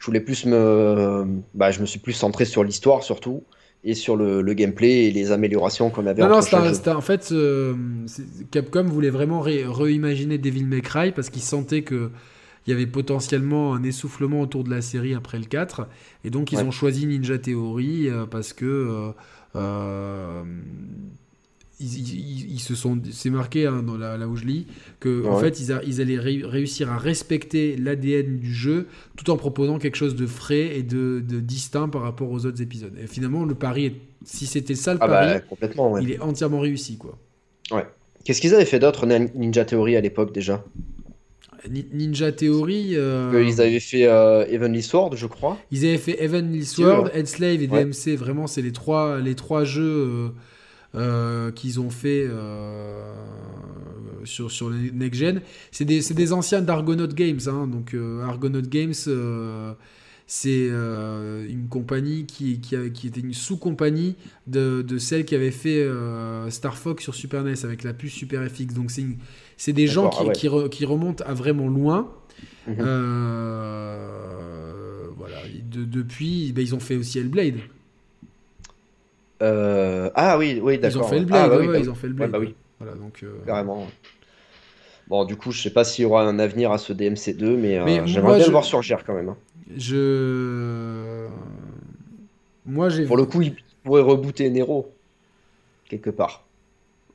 Je 0.00 0.06
voulais 0.06 0.20
plus 0.20 0.46
me, 0.46 1.26
bah, 1.54 1.70
je 1.70 1.80
me 1.80 1.86
suis 1.86 2.00
plus 2.00 2.12
centré 2.12 2.44
sur 2.44 2.64
l'histoire 2.64 3.02
surtout 3.02 3.44
et 3.84 3.94
sur 3.94 4.16
le, 4.16 4.42
le 4.42 4.54
gameplay 4.54 5.06
et 5.06 5.10
les 5.10 5.32
améliorations 5.32 5.90
qu'on 5.90 6.06
avait 6.06 6.22
Non, 6.22 6.28
non, 6.28 6.40
c'était 6.42 6.90
en 6.90 7.00
fait, 7.00 7.32
euh, 7.32 7.74
Capcom 8.50 8.84
voulait 8.84 9.10
vraiment 9.10 9.40
ré- 9.40 9.64
réimaginer 9.66 10.38
Devil 10.38 10.64
May 10.64 10.80
Cry 10.82 11.12
parce 11.12 11.30
qu'ils 11.30 11.42
sentaient 11.42 11.82
que 11.82 12.10
il 12.66 12.70
y 12.70 12.74
avait 12.74 12.86
potentiellement 12.86 13.74
un 13.74 13.82
essoufflement 13.82 14.42
autour 14.42 14.64
de 14.64 14.70
la 14.70 14.82
série 14.82 15.14
après 15.14 15.38
le 15.38 15.46
4 15.46 15.88
et 16.24 16.30
donc 16.30 16.52
ils 16.52 16.58
Ouais. 16.58 16.64
ont 16.64 16.70
choisi 16.70 17.06
Ninja 17.06 17.38
Theory 17.38 18.08
euh, 18.10 18.26
parce 18.26 18.52
que 18.52 19.12
euh, 19.56 20.42
ils, 21.80 21.98
ils- 22.14 22.52
ils 22.52 22.60
se 22.60 22.74
sont 22.74 22.98
c'est 23.10 23.30
marqué 23.30 23.66
hein, 23.66 23.82
dans 23.82 23.96
la, 23.96 24.16
là 24.16 24.28
où 24.28 24.36
je 24.36 24.44
lis 24.44 24.66
que 25.00 25.26
en 25.26 25.34
Ouais. 25.36 25.40
fait 25.40 25.60
ils, 25.60 25.72
a- 25.72 25.82
ils 25.84 26.00
allaient 26.00 26.18
ré- 26.18 26.42
réussir 26.44 26.90
à 26.92 26.98
respecter 26.98 27.76
l'ADN 27.76 28.38
du 28.38 28.52
jeu 28.54 28.86
tout 29.16 29.30
en 29.30 29.36
proposant 29.36 29.78
quelque 29.78 29.96
chose 29.96 30.14
de 30.14 30.26
frais 30.26 30.76
et 30.76 30.82
de, 30.82 31.22
de 31.26 31.40
distinct 31.40 31.88
par 31.88 32.02
rapport 32.02 32.30
aux 32.30 32.44
autres 32.46 32.60
épisodes 32.62 32.92
et 33.02 33.06
finalement 33.06 33.44
le 33.44 33.54
pari 33.54 33.86
est- 33.86 33.96
si 34.24 34.46
c'était 34.46 34.74
ça 34.74 34.92
le 34.94 34.98
Ah 35.02 35.08
pari 35.08 35.32
bah 35.34 35.40
complètement. 35.40 35.92
ouais. 35.92 36.02
il 36.02 36.10
est 36.12 36.20
entièrement 36.20 36.60
réussi 36.60 36.96
quoi 36.98 37.18
Qu'est-ce 38.24 38.42
qu'ils 38.42 38.54
avaient 38.54 38.66
fait 38.66 38.78
d'autre 38.78 39.06
Nin- 39.06 39.28
Ninja 39.34 39.64
Theory 39.64 39.96
à 39.96 40.02
l'époque 40.02 40.32
déjà? 40.34 40.62
Ni- 41.70 41.86
Ninja 41.92 42.32
Theory, 42.32 42.90
euh, 42.96 43.44
Ils 43.46 43.60
avaient 43.62 43.80
fait 43.80 44.06
euh, 44.06 44.44
Heavenly 44.46 44.82
Sword, 44.82 45.16
je 45.16 45.26
crois. 45.26 45.58
ils 45.70 45.86
avaient 45.86 45.98
fait 45.98 46.22
Heavenly 46.22 46.64
Sword, 46.64 47.10
ouais. 47.14 47.24
Slave 47.26 47.62
et 47.62 47.68
Ouais. 47.68 47.84
DMC. 47.84 48.16
Vraiment, 48.16 48.46
c'est 48.46 48.62
les 48.62 48.72
trois, 48.72 49.20
les 49.20 49.34
trois 49.34 49.64
jeux 49.64 49.82
euh, 49.82 50.28
euh, 50.94 51.50
qu'ils 51.52 51.80
ont 51.80 51.90
fait 51.90 52.26
euh, 52.28 53.12
sur, 54.24 54.50
sur 54.50 54.70
les 54.70 54.90
Next 54.90 55.20
Gen. 55.20 55.40
C'est 55.70 55.84
des, 55.84 56.00
des 56.00 56.32
anciens 56.32 56.62
d'Argonaut 56.62 57.06
Games. 57.08 57.40
hein. 57.46 57.66
donc, 57.66 57.94
euh, 57.94 58.22
Argonaut 58.22 58.62
Games, 58.62 58.94
c'est 60.26 60.68
une 60.68 61.66
compagnie 61.68 62.26
qui, 62.26 62.60
qui, 62.60 62.76
a- 62.76 62.88
qui 62.88 63.08
était 63.08 63.20
une 63.20 63.34
sous-compagnie 63.34 64.16
de, 64.46 64.82
de 64.82 64.98
celle 64.98 65.24
qui 65.24 65.34
avait 65.34 65.50
fait 65.50 65.86
Star 66.50 66.76
Fox 66.76 67.02
sur 67.02 67.14
Super 67.14 67.42
NES 67.44 67.64
avec 67.64 67.82
la 67.82 67.92
puce 67.92 68.12
Super 68.12 68.48
FX. 68.48 68.74
Donc, 68.74 68.90
c'est 69.56 69.72
des 69.72 69.86
gens 69.86 70.08
qui, 70.08 70.18
ah 70.20 70.24
ouais. 70.26 70.32
qui, 70.32 70.48
re- 70.48 70.68
qui 70.68 70.84
remontent 70.84 71.24
à 71.26 71.34
vraiment 71.34 71.68
loin. 71.68 72.12
Mhm. 72.68 72.76
Euh, 72.80 73.96
voilà. 75.16 75.36
De- 75.70 75.84
depuis, 75.84 76.52
ben, 76.52 76.62
ils 76.62 76.74
ont 76.74 76.80
fait 76.80 76.96
aussi 76.96 77.18
Hellblade. 77.18 77.56
Euh, 79.42 80.10
Ah 80.14 80.36
oui, 80.38 80.60
oui, 80.62 80.74
Ils 80.74 80.80
d'accord. 80.80 81.06
ont 81.06 81.08
fait. 81.08 81.16
Hellblade. 81.18 81.42
Ah, 81.44 81.48
bah 81.48 81.56
oui, 81.58 81.66
bah 81.66 81.72
ils 81.78 81.82
oui. 81.84 81.88
ont 81.88 81.94
fait 81.94 82.06
Ouais, 82.06 82.10
Hellblade. 82.12 82.30
bah 82.30 82.38
oui, 82.40 82.54
Voilà, 82.78 82.94
donc, 82.94 83.20
euh, 83.22 83.38
carrément. 83.46 83.86
Bon, 85.08 85.24
du 85.24 85.36
coup, 85.36 85.50
je 85.50 85.60
sais 85.60 85.70
pas 85.70 85.82
s'il 85.84 86.02
y 86.02 86.06
aura 86.06 86.22
un 86.22 86.38
avenir 86.38 86.70
à 86.72 86.78
ce 86.78 86.92
DMC2, 86.92 87.56
mais, 87.56 87.78
euh, 87.78 87.84
Mais 87.84 88.06
j'aimerais 88.06 88.36
bien 88.36 88.44
je- 88.44 88.44
le 88.46 88.52
voir 88.52 88.64
surgir 88.64 89.04
quand 89.04 89.14
même. 89.14 89.30
hein. 89.30 89.36
je. 89.76 91.26
Moi, 92.66 92.88
j'ai. 92.90 93.06
Pour 93.06 93.16
le 93.16 93.24
coup, 93.24 93.42
il 93.42 93.56
pourrait 93.82 94.02
rebooter 94.02 94.50
Nero, 94.50 94.92
quelque 95.88 96.10
part. 96.10 96.44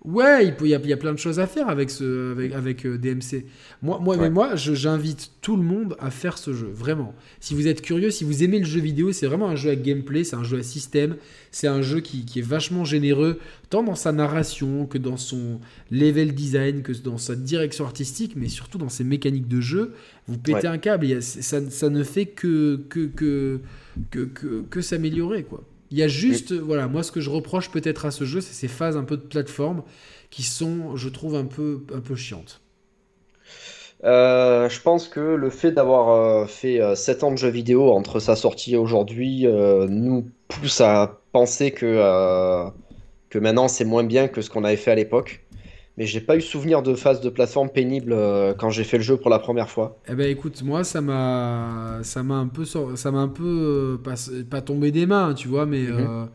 Ouais, 0.05 0.45
il 0.45 0.55
peut- 0.55 0.65
il 0.65 0.69
y, 0.69 0.75
a, 0.75 0.79
il 0.83 0.89
y 0.89 0.93
a 0.93 0.97
plein 0.97 1.13
de 1.13 1.17
choses 1.17 1.39
à 1.39 1.47
faire 1.47 1.67
avec, 1.67 1.89
ce, 1.89 2.31
avec, 2.33 2.53
avec 2.53 2.85
euh, 2.85 2.97
DMC. 2.97 3.45
Moi, 3.81 3.99
moi, 3.99 4.17
mais 4.17 4.29
moi 4.29 4.55
je- 4.55 4.73
j'invite 4.75 5.31
tout 5.41 5.57
le 5.57 5.63
monde 5.63 5.95
à 5.99 6.11
faire 6.11 6.37
ce 6.37 6.53
jeu, 6.53 6.69
vraiment. 6.71 7.15
Si 7.39 7.55
vous 7.55 7.67
êtes 7.67 7.81
curieux, 7.81 8.11
si 8.11 8.23
vous 8.23 8.43
aimez 8.43 8.59
le 8.59 8.65
jeu 8.65 8.79
vidéo, 8.81 9.11
c'est 9.11 9.25
vraiment 9.25 9.49
un 9.49 9.55
jeu 9.55 9.71
à 9.71 9.75
gameplay, 9.75 10.23
c'est 10.23 10.35
un 10.35 10.43
jeu 10.43 10.59
à 10.59 10.63
système, 10.63 11.15
c'est 11.51 11.67
un 11.67 11.81
jeu 11.81 12.01
qui, 12.01 12.23
qui 12.23 12.39
est 12.39 12.43
vachement 12.47 12.85
généreux, 12.85 13.39
tant 13.69 13.81
dans 13.83 13.95
sa 13.95 14.11
narration 14.11 14.85
que 14.85 14.97
dans 14.99 15.17
son 15.17 15.59
level 15.89 16.35
design, 16.35 16.83
que 16.83 16.91
dans 16.93 17.17
sa 17.17 17.35
direction 17.35 17.85
artistique, 17.85 18.33
mais 18.35 18.47
surtout 18.47 18.77
dans 18.77 18.89
ses 18.89 19.03
mécaniques 19.03 19.47
de 19.47 19.59
jeu. 19.59 19.93
Vous 20.27 20.37
pétez 20.37 20.57
Ouais. 20.59 20.65
un 20.67 20.77
câble, 20.77 21.11
a- 21.13 21.21
ça, 21.21 21.67
ça 21.69 21.89
ne 21.89 22.03
fait 22.03 22.25
que, 22.27 22.79
que, 22.89 23.07
que, 23.07 23.59
que, 24.11 24.19
que, 24.25 24.61
que 24.69 24.81
s'améliorer, 24.81 25.43
quoi. 25.43 25.63
Il 25.91 25.97
y 25.97 26.03
a 26.03 26.07
juste, 26.07 26.53
voilà, 26.53 26.87
moi 26.87 27.03
ce 27.03 27.11
que 27.11 27.21
je 27.21 27.29
reproche 27.29 27.71
peut-être 27.71 28.05
à 28.05 28.11
ce 28.11 28.25
jeu, 28.25 28.41
c'est 28.41 28.53
ces 28.53 28.67
phases 28.67 28.97
un 28.97 29.03
peu 29.03 29.17
de 29.17 29.23
plateforme 29.23 29.83
qui 30.29 30.43
sont, 30.43 30.95
je 30.95 31.09
trouve, 31.09 31.35
un 31.35 31.45
peu, 31.45 31.85
un 31.93 32.01
peu 32.01 32.15
chiantes. 32.15 32.61
Euh, 34.03 34.69
je 34.69 34.81
pense 34.81 35.07
que 35.07 35.19
le 35.19 35.49
fait 35.49 35.71
d'avoir 35.71 36.09
euh, 36.09 36.45
fait 36.45 36.81
euh, 36.81 36.95
7 36.95 37.23
ans 37.23 37.31
de 37.31 37.37
jeux 37.37 37.49
vidéo 37.49 37.91
entre 37.91 38.19
sa 38.19 38.35
sortie 38.35 38.73
et 38.73 38.77
aujourd'hui 38.77 39.47
euh, 39.47 39.87
nous 39.87 40.29
pousse 40.47 40.81
à 40.81 41.21
penser 41.31 41.71
que, 41.71 41.85
euh, 41.85 42.69
que 43.29 43.39
maintenant 43.39 43.67
c'est 43.67 43.85
moins 43.85 44.03
bien 44.03 44.27
que 44.27 44.41
ce 44.41 44.49
qu'on 44.49 44.63
avait 44.63 44.77
fait 44.77 44.91
à 44.91 44.95
l'époque. 44.95 45.44
Mais 45.97 46.05
j'ai 46.05 46.21
pas 46.21 46.35
eu 46.35 46.41
souvenir 46.41 46.81
de 46.81 46.93
phase 46.95 47.21
de 47.21 47.29
plateforme 47.29 47.69
pénible 47.69 48.11
euh, 48.13 48.53
quand 48.53 48.69
j'ai 48.69 48.83
fait 48.83 48.97
le 48.97 49.03
jeu 49.03 49.17
pour 49.17 49.29
la 49.29 49.39
première 49.39 49.69
fois. 49.69 49.97
Eh 50.09 50.13
ben 50.13 50.29
écoute, 50.29 50.61
moi 50.63 50.83
ça 50.83 51.01
m'a 51.01 51.99
ça 52.03 52.21
m'a 52.21 52.35
un 52.35 52.47
peu 52.47 52.65
ça 52.65 53.11
m'a 53.11 53.19
un 53.19 53.27
peu 53.27 53.43
euh, 53.43 53.97
pas, 53.97 54.15
pas 54.49 54.61
tombé 54.61 54.91
des 54.91 55.05
mains, 55.05 55.33
tu 55.33 55.47
vois, 55.47 55.65
mais 55.65 55.81
Mhm. 55.83 55.99
euh, 55.99 56.25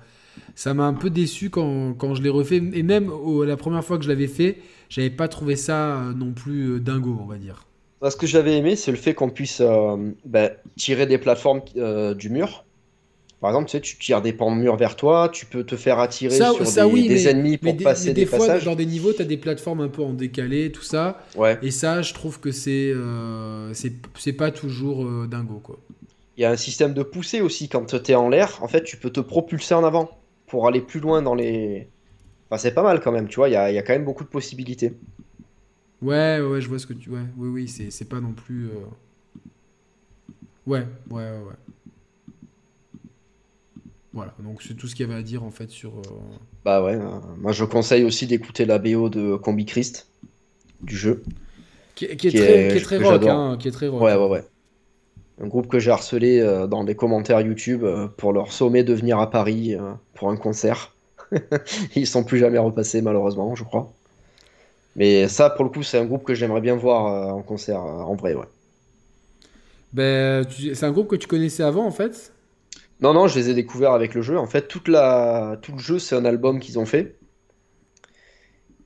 ça 0.55 0.75
m'a 0.75 0.85
un 0.85 0.95
peu 0.95 1.11
déçu 1.11 1.51
quand, 1.51 1.95
quand 1.95 2.15
je 2.15 2.23
l'ai 2.23 2.31
refait 2.31 2.57
et 2.57 2.83
même 2.83 3.11
la 3.47 3.57
première 3.57 3.85
fois 3.85 3.99
que 3.99 4.05
je 4.05 4.09
l'avais 4.09 4.29
fait, 4.29 4.59
j'avais 4.89 5.11
pas 5.11 5.29
trouvé 5.29 5.57
ça 5.57 6.03
non 6.17 6.33
plus 6.33 6.81
dingo, 6.81 7.19
on 7.21 7.27
va 7.27 7.39
dire. 7.39 7.67
Ce 8.09 8.17
que 8.17 8.27
j'avais 8.27 8.57
aimé, 8.57 8.77
c'est 8.77 8.91
le 8.91 8.97
fait 8.97 9.15
qu'on 9.15 9.29
puisse 9.31 9.63
ben, 10.25 10.51
tirer 10.77 11.07
des 11.07 11.19
plateformes 11.19 11.61
du 12.17 12.31
mur. 12.31 12.65
Par 13.41 13.51
exemple, 13.51 13.67
tu 13.71 13.73
sais, 13.73 13.81
tu 13.81 13.97
tires 13.99 14.21
des 14.21 14.35
pans 14.35 14.55
de 14.55 14.61
mur 14.61 14.77
vers 14.77 14.97
toi, 14.97 15.31
tu 15.33 15.47
peux 15.47 15.65
te 15.65 15.75
faire 15.77 15.99
attirer 15.99 16.37
Ça- 16.37 16.53
sur 16.53 16.67
ça, 16.67 16.85
des, 16.87 16.93
oui, 16.93 17.09
des 17.09 17.15
mais- 17.15 17.27
ennemis 17.29 17.51
Mais 17.53 17.59
pour 17.59 17.73
des, 17.75 17.85
passer 17.85 18.09
mais 18.09 18.15
des, 18.15 18.21
des 18.23 18.27
fois 18.27 18.39
passages. 18.41 18.65
dans 18.67 18.75
des 18.75 18.85
niveaux, 18.85 19.13
tu 19.15 19.23
as 19.23 19.25
des 19.25 19.39
plateformes 19.39 19.81
un 19.81 19.89
peu 19.89 20.03
en 20.03 20.13
décalé, 20.13 20.71
tout 20.73 20.83
ça, 20.83 21.25
Ouais. 21.37 21.59
et 21.63 21.71
ça 21.71 22.03
je 22.03 22.13
trouve 22.13 22.39
que 22.41 22.53
c'est 22.53 22.93
euh, 22.95 23.73
c'est 23.73 24.33
pas 24.35 24.51
toujours 24.51 25.05
euh, 25.07 25.27
dingo 25.27 25.59
quoi. 25.63 25.79
Il 26.37 26.43
y 26.43 26.45
a 26.45 26.51
un 26.51 26.57
système 26.57 26.93
de 26.95 27.03
poussée 27.03 27.41
aussi 27.41 27.69
quand 27.69 27.87
tu 27.87 28.13
es 28.13 28.15
en 28.15 28.29
l'air. 28.29 28.59
En 28.63 28.69
fait, 28.69 28.83
tu 28.85 28.97
peux 28.99 29.11
te 29.11 29.21
propulser 29.21 29.75
en 29.75 29.85
avant 29.85 30.11
pour 30.47 30.67
aller 30.67 30.81
plus 30.83 31.01
loin 31.01 31.21
dans 31.23 31.35
les. 31.35 31.89
Enfin, 32.51 32.59
c'est 32.59 32.73
pas 32.75 32.83
mal 32.83 33.01
quand 33.01 33.13
même, 33.13 33.29
tu 33.29 33.37
vois. 33.37 33.49
Il 33.49 33.53
y 33.53 33.57
a, 33.57 33.71
y 33.73 33.79
a 33.79 33.83
quand 33.83 33.93
même 33.93 34.05
beaucoup 34.05 34.25
de 34.25 34.29
possibilités. 34.29 34.93
Ouais, 36.03 36.41
ouais, 36.41 36.61
je 36.63 36.69
vois 36.69 36.79
ce 36.79 36.87
que 36.87 36.95
tu. 36.95 37.11
Ouais, 37.11 37.21
oui, 37.37 37.49
oui, 37.49 37.69
c'est 37.69 37.91
c'est 37.91 38.09
pas 38.09 38.21
non 38.21 38.33
plus. 38.33 38.67
euh, 38.69 38.73
Ouais, 40.67 40.87
ouais, 41.11 41.23
ouais, 41.23 41.23
ouais. 41.23 41.55
Voilà, 44.13 44.35
donc 44.41 44.63
c'est 44.63 44.75
tout 44.75 44.87
ce 44.89 44.95
qu'il 44.95 45.07
y 45.07 45.11
avait 45.11 45.19
à 45.19 45.23
dire 45.23 45.43
en 45.45 45.51
fait 45.51 45.71
sur. 45.71 45.99
euh, 46.01 46.39
Bah 46.65 46.83
ouais. 46.83 46.95
euh, 46.95 47.21
moi, 47.37 47.53
je 47.53 47.65
conseille 47.65 48.05
aussi 48.05 48.27
d'écouter 48.27 48.65
la 48.67 48.79
BO 48.79 49.09
de 49.09 49.37
Combi 49.37 49.65
Christ 49.67 50.11
du 50.83 50.97
jeu. 50.97 51.25
Qui, 51.95 52.07
est- 52.07 52.17
qui 52.17 52.27
est 52.29 52.33
Qui 52.33 52.37
très, 52.37 52.67
est- 52.67 52.67
qui 52.67 52.79
est 52.79 52.81
très 52.81 52.99
que 52.99 53.03
rock, 53.03 53.27
hein, 53.29 53.57
qui 53.61 53.69
est 53.69 53.71
très 53.73 53.89
rock. 53.89 54.11
Ouais, 54.11 54.17
ouais, 54.17 54.29
ouais. 54.29 54.45
Un 55.41 55.49
groupe 55.49 55.69
que 55.69 55.79
j'ai 55.81 55.91
harcelé 55.91 56.41
euh, 56.41 56.67
dans 56.69 56.85
des 56.85 56.97
commentaires 56.97 57.41
YouTube 57.43 57.85
euh, 57.85 58.09
pour 58.09 58.33
leur 58.33 58.53
sommet 58.53 58.85
de 58.85 58.95
venir 58.95 59.19
à 59.21 59.31
Paris 59.31 59.75
euh, 59.77 59.93
pour 60.15 60.31
un 60.31 60.37
concert. 60.37 60.97
Ils 61.97 62.07
sont 62.07 62.25
plus 62.25 62.39
jamais 62.39 62.59
repassés, 62.59 63.03
malheureusement, 63.03 63.55
je 63.57 63.65
crois. 63.65 63.95
Mais 64.97 65.29
ça, 65.29 65.51
pour 65.51 65.65
le 65.65 65.71
coup, 65.71 65.83
c'est 65.83 65.99
un 65.99 66.07
groupe 66.07 66.25
que 66.25 66.35
j'aimerais 66.35 66.61
bien 66.61 66.77
voir 66.77 67.07
euh, 67.07 67.31
en 67.33 67.43
concert, 67.43 67.81
euh, 67.85 68.03
en 68.03 68.15
vrai, 68.17 68.35
ouais. 68.35 68.47
Ben, 69.93 70.47
c'est 70.75 70.85
un 70.85 70.93
groupe 70.93 71.09
que 71.09 71.17
tu 71.17 71.27
connaissais 71.27 71.63
avant 71.63 71.85
en 71.87 71.91
fait? 71.91 72.33
Non, 73.01 73.15
non, 73.15 73.29
je 73.29 73.39
les 73.39 73.51
ai 73.51 73.55
découverts 73.55 73.93
avec 73.93 74.15
le 74.15 74.23
jeu. 74.23 74.39
En 74.39 74.47
fait, 74.47 74.69
toute 74.69 74.89
la... 74.89 75.59
tout 75.63 75.73
le 75.73 75.79
jeu, 75.79 75.99
c'est 75.99 76.15
un 76.17 76.25
album 76.25 76.61
qu'ils 76.61 76.79
ont 76.79 76.87
fait. 76.87 77.19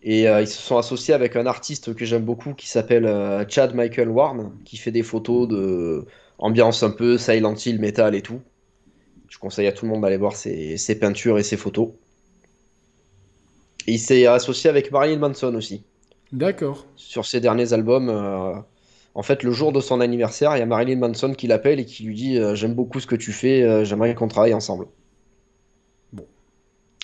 Et 0.02 0.28
euh, 0.28 0.42
ils 0.42 0.48
se 0.48 0.60
sont 0.60 0.76
associés 0.76 1.14
avec 1.14 1.34
un 1.34 1.46
artiste 1.46 1.94
que 1.94 2.04
j'aime 2.04 2.24
beaucoup 2.24 2.52
qui 2.52 2.68
s'appelle 2.68 3.06
euh, 3.06 3.44
Chad 3.48 3.74
Michael 3.74 4.10
Warne, 4.10 4.52
qui 4.64 4.76
fait 4.76 4.90
des 4.90 5.02
photos 5.02 5.48
de 5.48 6.04
ambiance 6.38 6.82
un 6.82 6.90
peu 6.90 7.16
Silent 7.16 7.54
Hill, 7.54 7.80
metal 7.80 8.14
et 8.14 8.20
tout. 8.20 8.40
Je 9.28 9.38
conseille 9.38 9.66
à 9.66 9.72
tout 9.72 9.86
le 9.86 9.92
monde 9.92 10.02
d'aller 10.02 10.18
voir 10.18 10.36
ses, 10.36 10.76
ses 10.76 10.98
peintures 10.98 11.38
et 11.38 11.42
ses 11.42 11.56
photos. 11.56 11.88
Et 13.86 13.92
il 13.92 13.98
s'est 13.98 14.26
associé 14.26 14.68
avec 14.68 14.92
Marilyn 14.92 15.18
Manson 15.18 15.54
aussi. 15.54 15.84
D'accord. 16.32 16.86
Sur 16.96 17.24
ses 17.24 17.40
derniers 17.40 17.72
albums, 17.72 18.10
euh, 18.10 18.54
en 19.14 19.22
fait, 19.22 19.42
le 19.42 19.52
jour 19.52 19.72
de 19.72 19.80
son 19.80 20.00
anniversaire, 20.00 20.56
il 20.56 20.60
y 20.60 20.62
a 20.62 20.66
Marilyn 20.66 20.98
Manson 20.98 21.32
qui 21.34 21.46
l'appelle 21.46 21.80
et 21.80 21.84
qui 21.86 22.04
lui 22.04 22.14
dit 22.14 22.38
euh, 22.38 22.54
J'aime 22.54 22.74
beaucoup 22.74 23.00
ce 23.00 23.06
que 23.06 23.16
tu 23.16 23.32
fais, 23.32 23.62
euh, 23.62 23.84
j'aimerais 23.84 24.14
qu'on 24.14 24.28
travaille 24.28 24.54
ensemble. 24.54 24.86
Bon. 26.12 26.26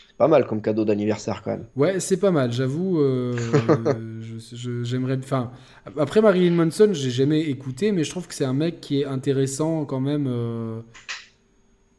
C'est 0.08 0.16
pas 0.16 0.28
mal 0.28 0.46
comme 0.46 0.62
cadeau 0.62 0.84
d'anniversaire 0.84 1.42
quand 1.42 1.50
même. 1.52 1.66
Ouais, 1.76 2.00
c'est 2.00 2.18
pas 2.18 2.30
mal, 2.30 2.52
j'avoue. 2.52 3.00
euh, 3.00 3.32
J'aimerais. 4.84 5.18
Enfin, 5.18 5.52
après 5.98 6.20
Marilyn 6.22 6.52
Manson, 6.54 6.90
j'ai 6.92 7.10
jamais 7.10 7.40
écouté, 7.42 7.92
mais 7.92 8.04
je 8.04 8.10
trouve 8.10 8.26
que 8.26 8.34
c'est 8.34 8.44
un 8.44 8.54
mec 8.54 8.80
qui 8.80 9.00
est 9.00 9.04
intéressant 9.04 9.84
quand 9.84 10.00
même. 10.00 10.26
euh, 10.28 10.80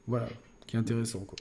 Voilà, 0.08 0.28
qui 0.68 0.76
est 0.76 0.80
intéressant 0.80 1.20
quoi. 1.20 1.36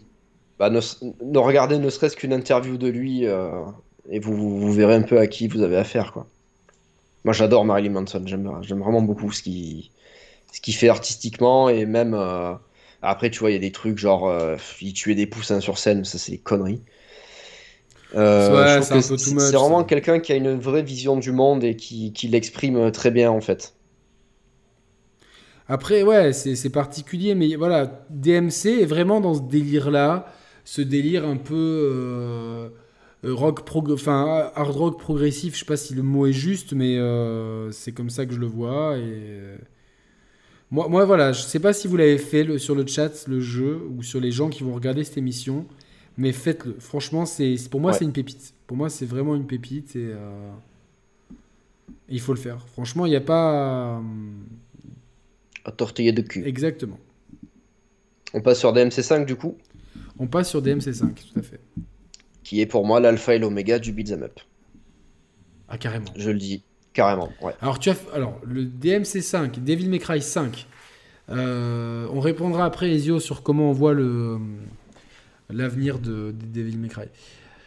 Bah, 0.59 0.71
ne, 0.71 0.81
ne 1.25 1.39
regardez 1.39 1.79
ne 1.79 1.89
serait-ce 1.91 2.17
qu'une 2.17 2.33
interview 2.33 2.77
de 2.77 2.89
lui 2.89 3.27
euh, 3.27 3.65
et 4.11 4.21
vous, 4.21 4.35
vous, 4.37 4.59
vous 4.61 4.73
verrez 4.73 4.95
un 4.95 5.03
peu 5.03 5.19
à 5.19 5.27
qui 5.27 5.49
vous 5.49 5.63
avez 5.63 5.77
affaire. 5.77 6.13
Quoi. 6.13 6.27
Moi 7.25 7.35
j'adore 7.35 7.65
Marilyn 7.65 7.91
Manson, 7.93 8.23
j'aime 8.27 8.51
j'aime 8.63 8.81
vraiment 8.81 9.03
beaucoup 9.03 9.31
ce 9.33 9.43
qu'il 9.43 9.91
ce 10.53 10.61
fait 10.73 10.89
artistiquement 10.89 11.69
et 11.71 11.87
même. 11.87 12.15
euh, 12.15 12.55
Après, 13.03 13.31
tu 13.31 13.41
vois, 13.41 13.51
il 13.51 13.55
y 13.55 13.57
a 13.57 13.61
des 13.61 13.73
trucs 13.73 13.99
genre 13.99 14.29
euh, 14.29 14.57
il 14.83 14.95
tuait 14.95 15.15
des 15.17 15.27
poussins 15.29 15.61
sur 15.61 15.79
scène, 15.79 16.05
ça 16.05 16.19
c'est 16.19 16.33
des 16.33 16.39
conneries. 16.41 16.83
Euh, 18.15 18.65
Ouais, 18.67 18.83
c'est 18.83 19.03
que 19.03 19.57
vraiment 19.57 19.85
quelqu'un 19.85 20.19
qui 20.21 20.33
a 20.33 20.37
une 20.37 20.59
vraie 20.59 20.83
vision 20.83 21.17
du 21.17 21.31
monde 21.33 21.63
et 21.65 21.77
qui, 21.77 22.13
qui 22.13 22.29
l'exprime 22.29 22.91
très 22.93 23.11
bien 23.11 23.31
en 23.31 23.41
fait. 23.41 23.75
Après, 25.69 26.03
ouais, 26.03 26.33
c'est 26.33 26.71
particulier, 26.71 27.35
mais 27.35 27.55
voilà, 27.55 28.05
DMC 28.11 28.81
est 28.83 28.87
vraiment 28.87 29.21
dans 29.21 29.35
ce 29.35 29.43
délire-là, 29.43 30.27
ce 30.65 30.83
délire 30.83 31.25
un 31.27 31.37
peu 31.37 32.73
rock 33.25 33.67
prog- 33.67 33.93
enfin 33.93 34.51
hard 34.55 34.71
rock 34.75 34.99
progressif. 35.01 35.55
Je 35.55 35.61
sais 35.61 35.65
pas 35.67 35.77
si 35.77 35.95
le 35.95 36.03
mot 36.03 36.27
est 36.27 36.33
juste, 36.33 36.73
mais 36.73 36.97
euh, 36.99 37.71
c'est 37.73 37.93
comme 37.93 38.11
ça 38.11 38.25
que 38.27 38.33
je 38.35 38.39
le 38.39 38.47
vois. 38.47 38.97
Et 38.99 39.03
euh, 39.05 39.57
moi, 40.71 40.89
moi, 40.89 41.05
voilà, 41.05 41.33
je 41.33 41.43
sais 41.43 41.59
pas 41.61 41.73
si 41.73 41.87
vous 41.89 41.97
l'avez 41.97 42.19
fait 42.19 42.45
le- 42.45 42.59
sur 42.59 42.75
le 42.75 42.87
chat, 42.87 43.27
le 43.29 43.41
jeu, 43.41 43.81
ou 43.97 44.03
sur 44.03 44.21
les 44.21 44.31
gens 44.31 44.49
qui 44.49 44.63
vont 44.63 44.75
regarder 44.75 45.05
cette 45.05 45.19
émission, 45.19 45.67
mais 46.17 46.33
faites-le. 46.33 46.77
Franchement, 46.79 47.27
c'est 47.27 47.57
pour 47.71 47.81
moi, 47.81 47.93
Ouais. 47.93 47.99
c'est 47.99 48.05
une 48.05 48.13
pépite. 48.13 48.55
Pour 48.67 48.77
moi, 48.77 48.89
c'est 48.89 49.07
vraiment 49.07 49.35
une 49.35 49.47
pépite 49.47 49.97
et 49.97 50.07
euh, 50.13 50.51
il 52.09 52.21
faut 52.21 52.33
le 52.33 52.39
faire. 52.41 52.67
Franchement, 52.69 53.05
il 53.07 53.11
n'y 53.11 53.17
a 53.17 53.21
pas. 53.21 53.99
euh, 53.99 54.01
À 55.65 55.73
tortiller 55.73 56.13
de 56.13 56.23
cul. 56.23 56.45
Exactement. 56.47 56.99
On 58.33 58.41
passe 58.41 58.61
sur 58.61 58.73
DMC5 58.73 59.27
du 59.27 59.35
coup, 59.37 59.57
On 60.19 60.27
passe 60.29 60.49
sur 60.51 60.63
DMC5, 60.63 61.15
tout 61.15 61.39
à 61.39 61.43
fait. 61.43 61.61
Qui 62.51 62.61
est 62.61 62.67
pour 62.67 62.85
moi 62.85 62.99
l'alpha 62.99 63.37
et 63.37 63.39
l'oméga 63.39 63.79
du 63.79 63.93
beat'em 63.93 64.25
up. 64.25 64.41
Ah, 65.69 65.79
carrément. 65.79 66.11
Je 66.17 66.31
le 66.33 66.39
dis 66.39 66.65
carrément. 66.93 67.31
Ouais. 67.41 67.53
Alors, 67.61 67.79
tu 67.79 67.91
as... 67.91 67.97
Alors 68.13 68.41
le 68.45 68.65
DMC5, 68.65 69.63
Devil 69.63 69.89
May 69.89 70.01
Cry 70.01 70.21
5, 70.21 70.67
euh, 71.29 72.09
on 72.13 72.19
répondra 72.19 72.65
après, 72.65 72.91
Ezio, 72.91 73.21
sur 73.21 73.45
comment 73.45 73.71
on 73.71 73.73
voit 73.73 73.95
le 73.95 74.39
l'avenir 75.49 76.01
de, 76.01 76.33
de 76.33 76.47
Devil 76.53 76.77
May 76.77 76.89
Cry. 76.89 77.05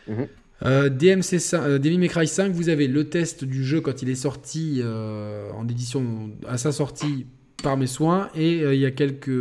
Mhm. 0.10 0.28
Euh, 0.66 0.90
DMC 0.90 1.40
5, 1.40 1.62
euh, 1.62 1.80
Devil 1.80 2.00
May 2.00 2.10
Cry 2.10 2.28
5, 2.28 2.52
vous 2.52 2.68
avez 2.68 2.90
le 2.90 3.08
test 3.08 3.46
du 3.46 3.64
jeu 3.64 3.80
quand 3.80 4.02
il 4.02 4.10
est 4.10 4.16
sorti 4.16 4.82
en 4.84 5.66
édition 5.66 6.30
à 6.46 6.58
sa 6.58 6.74
sortie 6.74 7.26
par 7.64 7.78
mes 7.78 7.88
soins 7.88 8.30
et 8.36 8.58
il 8.58 8.80
y 8.82 8.86
a 8.86 8.92
quelques 8.92 9.32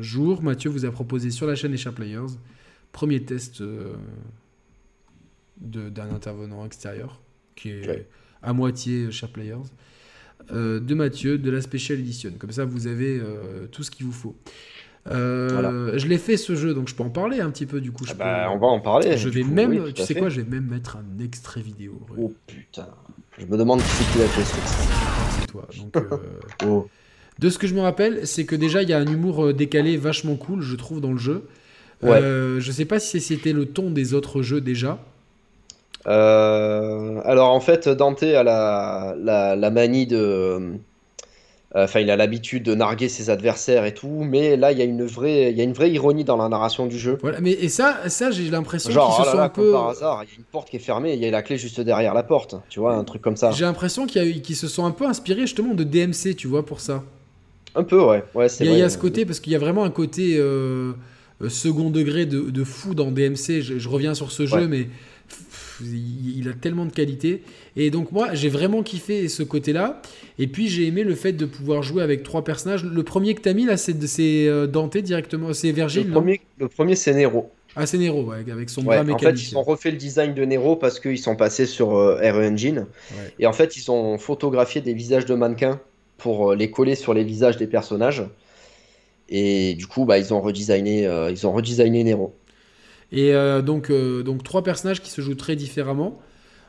jours, 0.00 0.42
Mathieu 0.42 0.70
vous 0.70 0.86
a 0.86 0.90
proposé 0.90 1.30
sur 1.30 1.46
la 1.46 1.54
chaîne 1.54 1.72
Echa 1.72 1.92
Players 1.92 2.34
premier 2.94 3.22
test 3.24 3.60
euh, 3.60 3.92
d'un 5.60 6.10
intervenant 6.14 6.64
extérieur 6.64 7.20
qui 7.56 7.70
est 7.70 8.08
à 8.42 8.52
moitié 8.52 9.08
Echa 9.08 9.26
Players 9.28 9.56
euh, 10.52 10.80
de 10.80 10.94
Mathieu 10.94 11.38
de 11.38 11.50
la 11.50 11.60
Special 11.60 11.98
Edition. 11.98 12.32
Comme 12.38 12.50
ça 12.52 12.64
vous 12.64 12.86
avez 12.86 13.18
euh, 13.20 13.66
tout 13.70 13.82
ce 13.82 13.90
qu'il 13.90 14.06
vous 14.06 14.12
faut. 14.12 14.36
Euh, 15.10 15.48
Voilà. 15.52 15.98
Je 15.98 16.06
l'ai 16.08 16.18
fait 16.18 16.36
ce 16.36 16.54
jeu 16.54 16.74
donc 16.74 16.88
je 16.88 16.94
peux 16.94 17.02
en 17.02 17.10
parler 17.10 17.40
un 17.40 17.50
petit 17.50 17.66
peu 17.66 17.80
du 17.80 17.92
coup. 17.92 18.04
je 18.04 18.12
Ah 18.12 18.14
bah, 18.14 18.44
peux- 18.48 18.54
on 18.54 18.58
va 18.58 18.66
en 18.68 18.80
parler. 18.80 19.16
je 19.16 19.28
vais 19.28 19.42
coup, 19.42 19.50
même, 19.50 19.70
oui, 19.70 19.92
tu 19.92 20.02
sais 20.02 20.14
fait. 20.14 20.20
quoi, 20.20 20.28
je 20.28 20.40
vais 20.40 20.48
même 20.50 20.66
mettre 20.66 20.96
un 20.96 21.22
extrait 21.22 21.60
vidéo. 21.60 22.00
Oh 22.18 22.32
putain. 22.46 22.88
Je 23.38 23.46
me 23.46 23.56
demande 23.56 23.80
qui 23.80 23.88
c'est 23.88 24.12
qui 24.12 24.18
l'a 24.18 24.26
fait 24.28 24.44
ce 24.44 24.54
texte. 24.54 24.78
C'est 25.40 25.46
toi. 25.46 25.68
Donc, 25.78 25.96
euh, 25.96 26.18
Oh. 26.66 26.88
de 27.38 27.48
ce 27.50 27.58
que 27.58 27.66
je 27.66 27.74
me 27.74 27.80
rappelle, 27.80 28.26
c'est 28.26 28.44
que 28.46 28.56
déjà 28.56 28.82
il 28.82 28.88
y 28.88 28.92
a 28.92 28.98
un 28.98 29.06
humour 29.06 29.52
décalé 29.54 29.96
vachement 29.96 30.36
cool, 30.36 30.60
je 30.62 30.76
trouve, 30.76 31.00
dans 31.00 31.12
le 31.12 31.18
jeu. 31.18 31.46
Ouais. 32.04 32.20
Euh, 32.22 32.60
je 32.60 32.70
sais 32.72 32.84
pas 32.84 32.98
si 33.00 33.20
c'était 33.20 33.52
le 33.52 33.66
ton 33.66 33.90
des 33.90 34.14
autres 34.14 34.42
jeux 34.42 34.60
déjà. 34.60 34.98
Euh, 36.06 37.20
alors 37.24 37.50
en 37.50 37.60
fait, 37.60 37.88
Dante 37.88 38.22
a 38.22 38.42
la, 38.42 39.14
la, 39.18 39.56
la 39.56 39.70
manie 39.70 40.06
de... 40.06 40.16
euh, 40.16 40.60
Enfin, 41.76 41.98
il 41.98 42.08
a 42.08 42.14
l'habitude 42.14 42.62
de 42.62 42.72
narguer 42.76 43.08
ses 43.08 43.30
adversaires 43.30 43.84
et 43.84 43.92
tout, 43.92 44.22
mais 44.22 44.56
là, 44.56 44.70
il 44.70 44.78
y 44.78 44.80
a 44.80 44.84
une 44.84 45.04
vraie, 45.04 45.50
il 45.50 45.58
y 45.58 45.60
a 45.60 45.64
une 45.64 45.72
vraie 45.72 45.90
ironie 45.90 46.22
dans 46.22 46.36
la 46.36 46.48
narration 46.48 46.86
du 46.86 46.96
jeu. 46.96 47.18
Voilà, 47.20 47.40
mais 47.40 47.50
et 47.50 47.68
ça, 47.68 48.08
ça 48.08 48.30
j'ai 48.30 48.48
l'impression 48.48 48.90
qu'ils 48.90 49.00
oh 49.00 49.24
se 49.24 49.30
sont 49.32 49.38
un 49.40 49.48
peu. 49.48 49.72
par 49.72 49.88
hasard, 49.88 50.22
il 50.22 50.28
y 50.30 50.32
a 50.34 50.36
une 50.38 50.44
porte 50.44 50.70
qui 50.70 50.76
est 50.76 50.78
fermée 50.78 51.10
et 51.10 51.14
il 51.14 51.20
y 51.20 51.26
a 51.26 51.32
la 51.32 51.42
clé 51.42 51.58
juste 51.58 51.80
derrière 51.80 52.14
la 52.14 52.22
porte. 52.22 52.54
Tu 52.68 52.78
vois, 52.78 52.94
un 52.94 53.02
truc 53.02 53.22
comme 53.22 53.34
ça. 53.36 53.50
J'ai 53.50 53.64
l'impression 53.64 54.06
qu'ils 54.06 54.54
se 54.54 54.68
sont 54.68 54.84
un 54.84 54.92
peu 54.92 55.04
inspirés 55.04 55.40
justement 55.40 55.74
de 55.74 55.82
DMC, 55.82 56.36
tu 56.36 56.46
vois, 56.46 56.64
pour 56.64 56.78
ça. 56.78 57.02
Un 57.74 57.82
peu, 57.82 58.00
ouais. 58.04 58.22
Ouais, 58.36 58.46
Il 58.60 58.66
y, 58.66 58.80
a- 58.80 58.86
y 58.86 58.90
ce 58.90 58.96
côté, 58.96 59.26
parce 59.26 59.40
qu'il 59.40 59.52
y 59.52 59.56
a 59.56 59.58
vraiment 59.58 59.82
un 59.82 59.90
côté 59.90 60.36
euh, 60.38 60.92
second 61.48 61.90
degré 61.90 62.26
de, 62.26 62.40
de 62.50 62.64
fou 62.64 62.94
dans 62.94 63.10
DMC. 63.10 63.60
Je, 63.60 63.78
je 63.78 63.88
reviens 63.88 64.14
sur 64.14 64.32
ce 64.32 64.46
jeu, 64.46 64.56
Ouais. 64.62 64.66
mais 64.68 64.84
pff, 65.28 65.80
il, 65.82 66.38
il 66.38 66.48
a 66.48 66.52
tellement 66.52 66.86
de 66.86 66.92
qualité. 66.92 67.42
Et 67.76 67.90
donc 67.90 68.12
moi, 68.12 68.34
j'ai 68.34 68.48
vraiment 68.48 68.82
kiffé 68.82 69.28
ce 69.28 69.42
côté-là. 69.42 70.00
Et 70.38 70.46
puis 70.46 70.68
j'ai 70.68 70.86
aimé 70.86 71.02
le 71.04 71.14
fait 71.14 71.32
de 71.32 71.44
pouvoir 71.46 71.82
jouer 71.82 72.02
avec 72.02 72.22
trois 72.22 72.44
personnages. 72.44 72.84
Le 72.84 73.02
premier 73.02 73.34
que 73.34 73.40
t'as 73.40 73.52
mis 73.54 73.64
là, 73.64 73.76
c'est 73.76 73.94
euh, 74.48 74.66
Dante 74.66 74.96
directement, 74.98 75.52
c'est 75.52 75.72
Virgile. 75.72 76.06
Le 76.06 76.12
premier, 76.12 76.40
le 76.58 76.68
premier 76.68 76.94
c'est 76.96 77.14
Nero. 77.14 77.50
Ah, 77.76 77.86
c'est 77.86 77.98
Nero, 77.98 78.22
ouais, 78.22 78.44
avec 78.52 78.70
son 78.70 78.82
Ouais, 78.82 78.94
bras 78.94 79.00
en 79.00 79.04
mécanique. 79.04 79.36
fait, 79.36 79.50
ils 79.50 79.56
ont 79.58 79.62
refait 79.64 79.90
le 79.90 79.96
design 79.96 80.32
de 80.32 80.44
Nero 80.44 80.76
parce 80.76 81.00
qu'ils 81.00 81.18
sont 81.18 81.34
passés 81.34 81.66
sur 81.66 81.96
euh, 81.96 82.14
RE 82.22 82.38
Engine. 82.52 82.86
Ouais. 83.10 83.34
Et 83.40 83.46
en 83.46 83.52
fait, 83.52 83.76
ils 83.76 83.90
ont 83.90 84.16
photographié 84.16 84.80
des 84.80 84.94
visages 84.94 85.26
de 85.26 85.34
mannequins 85.34 85.80
pour 86.16 86.52
euh, 86.52 86.54
les 86.54 86.70
coller 86.70 86.94
sur 86.94 87.14
les 87.14 87.24
visages 87.24 87.56
des 87.56 87.66
personnages. 87.66 88.22
Et 89.28 89.74
du 89.74 89.86
coup, 89.86 90.04
bah, 90.04 90.18
ils 90.18 90.32
ont 90.34 90.40
redesigné, 90.40 91.06
euh, 91.06 91.30
ils 91.30 91.46
ont 91.46 91.52
redesigné 91.52 92.04
Nero. 92.04 92.34
Et 93.12 93.32
euh, 93.34 93.62
donc, 93.62 93.90
euh, 93.90 94.22
donc 94.22 94.42
trois 94.42 94.62
personnages 94.62 95.00
qui 95.02 95.10
se 95.10 95.20
jouent 95.20 95.34
très 95.34 95.56
différemment. 95.56 96.20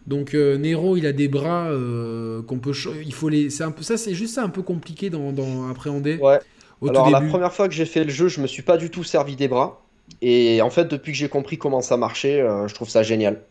Donc 0.07 0.36
euh, 0.36 0.57
Nero, 0.57 0.98
il 0.98 1.06
a 1.07 1.14
des 1.14 1.27
bras 1.27 1.68
euh, 1.69 2.41
qu'on 2.44 2.60
peut, 2.60 2.73
il 3.03 3.14
faut 3.14 3.30
les, 3.30 3.49
c'est 3.49 3.64
un 3.64 3.72
peu 3.72 3.84
ça, 3.84 3.98
c'est 3.98 4.14
juste 4.14 4.36
ça 4.36 4.44
un 4.44 4.49
peu 4.49 4.61
compliqué 4.61 5.10
dans, 5.10 5.32
dans 5.34 5.68
appréhender 5.69 6.18
Ouais. 6.18 6.40
au 6.82 6.90
Alors, 6.90 7.06
tout 7.06 7.11
la 7.11 7.22
première 7.22 7.53
fois 7.53 7.68
que 7.68 7.73
j'ai 7.73 7.86
fait 7.86 8.03
le 8.03 8.11
jeu, 8.11 8.27
je 8.27 8.40
me 8.41 8.48
suis 8.48 8.61
pas 8.61 8.77
du 8.77 8.90
tout 8.91 9.03
servi 9.03 9.36
des 9.36 9.48
bras. 9.48 9.82
Et 10.22 10.61
en 10.61 10.69
fait, 10.69 10.86
depuis 10.86 11.11
que 11.14 11.18
j'ai 11.18 11.30
compris 11.30 11.57
comment 11.57 11.82
ça 11.82 11.98
marchait, 11.98 12.40
euh, 12.41 12.68
je 12.68 12.76
trouve 12.76 12.90
ça 12.90 13.02
génial. 13.03 13.41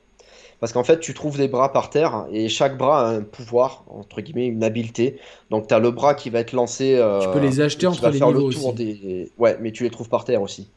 Parce 0.61 0.73
qu'en 0.73 0.85
fait, 0.85 1.01
tu 1.01 1.15
trouves 1.15 1.37
des 1.37 1.49
bras 1.49 1.73
par 1.73 1.91
terre 1.91 2.27
et 2.33 2.49
chaque 2.49 2.79
bras 2.79 3.09
a 3.09 3.13
un 3.13 3.23
pouvoir, 3.23 3.85
entre 3.89 4.21
guillemets, 4.21 4.47
une 4.47 4.65
habileté. 4.65 5.19
Donc, 5.51 5.69
tu 5.69 5.75
as 5.75 5.79
le 5.79 5.91
bras 5.91 6.15
qui 6.15 6.31
va 6.31 6.41
être 6.41 6.53
lancé. 6.53 6.97
euh, 6.97 7.21
Tu 7.21 7.29
peux 7.29 7.39
les 7.39 7.61
acheter 7.61 7.87
entre 7.87 8.09
les 8.09 8.19
faire 8.19 8.29
niveaux 8.29 8.49
le 8.49 8.55
tour 8.55 8.67
aussi. 8.69 8.75
des. 8.75 9.31
Ouais, 9.39 9.59
mais 9.61 9.73
tu 9.73 9.83
les 9.85 9.91
trouves 9.91 10.09
par 10.09 10.25
terre 10.25 10.43
aussi. 10.43 10.69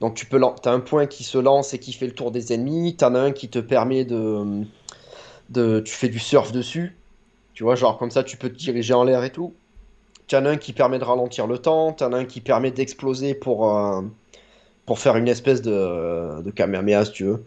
Donc, 0.00 0.14
tu 0.14 0.26
peux, 0.26 0.40
as 0.42 0.70
un 0.70 0.80
point 0.80 1.06
qui 1.06 1.24
se 1.24 1.38
lance 1.38 1.74
et 1.74 1.78
qui 1.78 1.92
fait 1.92 2.06
le 2.06 2.14
tour 2.14 2.30
des 2.30 2.52
ennemis. 2.52 2.96
Tu 2.96 3.04
en 3.04 3.14
as 3.14 3.20
un 3.20 3.32
qui 3.32 3.48
te 3.48 3.58
permet 3.58 4.04
de, 4.04 4.64
de. 5.50 5.80
Tu 5.80 5.92
fais 5.94 6.08
du 6.08 6.18
surf 6.18 6.52
dessus. 6.52 6.96
Tu 7.54 7.64
vois, 7.64 7.74
genre 7.76 7.98
comme 7.98 8.10
ça, 8.10 8.24
tu 8.24 8.36
peux 8.36 8.50
te 8.50 8.56
diriger 8.56 8.94
en 8.94 9.04
l'air 9.04 9.24
et 9.24 9.32
tout. 9.32 9.54
Tu 10.28 10.36
en 10.36 10.46
as 10.46 10.50
un 10.50 10.56
qui 10.58 10.72
permet 10.72 10.98
de 10.98 11.04
ralentir 11.04 11.46
le 11.46 11.58
temps. 11.58 11.92
Tu 11.94 12.04
en 12.04 12.12
as 12.12 12.18
un 12.18 12.24
qui 12.26 12.40
permet 12.40 12.70
d'exploser 12.70 13.34
pour, 13.34 13.76
euh, 13.76 14.02
pour 14.86 14.98
faire 15.00 15.16
une 15.16 15.28
espèce 15.28 15.62
de, 15.62 16.42
de 16.42 16.50
Kamehameha, 16.50 17.04
si 17.06 17.12
tu 17.12 17.24
veux. 17.24 17.44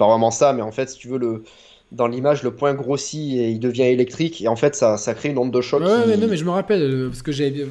Pas 0.00 0.08
vraiment 0.08 0.30
ça, 0.32 0.52
mais 0.52 0.62
en 0.62 0.72
fait, 0.72 0.88
si 0.90 0.98
tu 0.98 1.08
veux, 1.08 1.18
le, 1.18 1.44
dans 1.92 2.06
l'image, 2.08 2.42
le 2.42 2.54
point 2.56 2.74
grossit 2.74 3.34
et 3.38 3.50
il 3.50 3.60
devient 3.60 3.82
électrique. 3.84 4.40
Et 4.42 4.48
en 4.48 4.56
fait, 4.56 4.74
ça, 4.76 4.96
ça 4.98 5.14
crée 5.14 5.30
une 5.30 5.38
onde 5.38 5.52
de 5.52 5.60
choc. 5.60 5.84
Ouais, 5.84 5.86
qui- 5.86 6.06
mais 6.08 6.16
non, 6.16 6.28
mais 6.28 6.36
je 6.36 6.44
me 6.44 6.50
rappelle 6.50 6.82
euh, 6.82 7.08
parce 7.08 7.22
que 7.22 7.32
j'avais, 7.32 7.64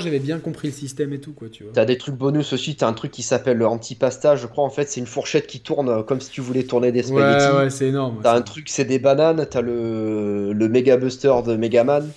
j'avais 0.00 0.18
bien 0.20 0.40
compris 0.40 0.68
le 0.68 0.74
système 0.74 1.12
et 1.12 1.20
tout 1.20 1.32
quoi, 1.34 1.48
tu 1.50 1.64
vois. 1.64 1.72
T'as 1.74 1.84
des 1.84 1.96
trucs 1.96 2.16
bonus 2.16 2.52
aussi, 2.52 2.74
t'as 2.76 2.88
un 2.88 2.92
truc 2.92 3.12
qui 3.12 3.22
s'appelle 3.22 3.56
le 3.58 3.68
antipasta, 3.68 4.34
je 4.34 4.48
crois 4.48 4.64
en 4.64 4.70
fait 4.70 4.88
c'est 4.90 4.98
une 4.98 5.06
fourchette 5.06 5.46
qui 5.46 5.60
tourne 5.62 5.88
euh, 5.88 6.02
comme 6.02 6.20
si 6.20 6.30
tu 6.30 6.40
voulais 6.40 6.64
tourner 6.64 6.90
des 6.90 7.02
Ouais, 7.04 7.12
spaghettis. 7.12 7.52
ouais, 7.52 7.70
c'est 7.70 7.88
énorme. 7.88 8.22
T'as 8.22 8.34
un 8.36 8.42
truc 8.42 8.68
c'est 8.68 8.84
des 8.86 8.98
bananes, 8.98 9.46
t'as 9.50 9.60
le, 9.62 10.52
le 10.54 10.68
Mega 10.68 10.96
Buster 10.96 11.34
de 11.46 11.56
Megaman. 11.56 12.14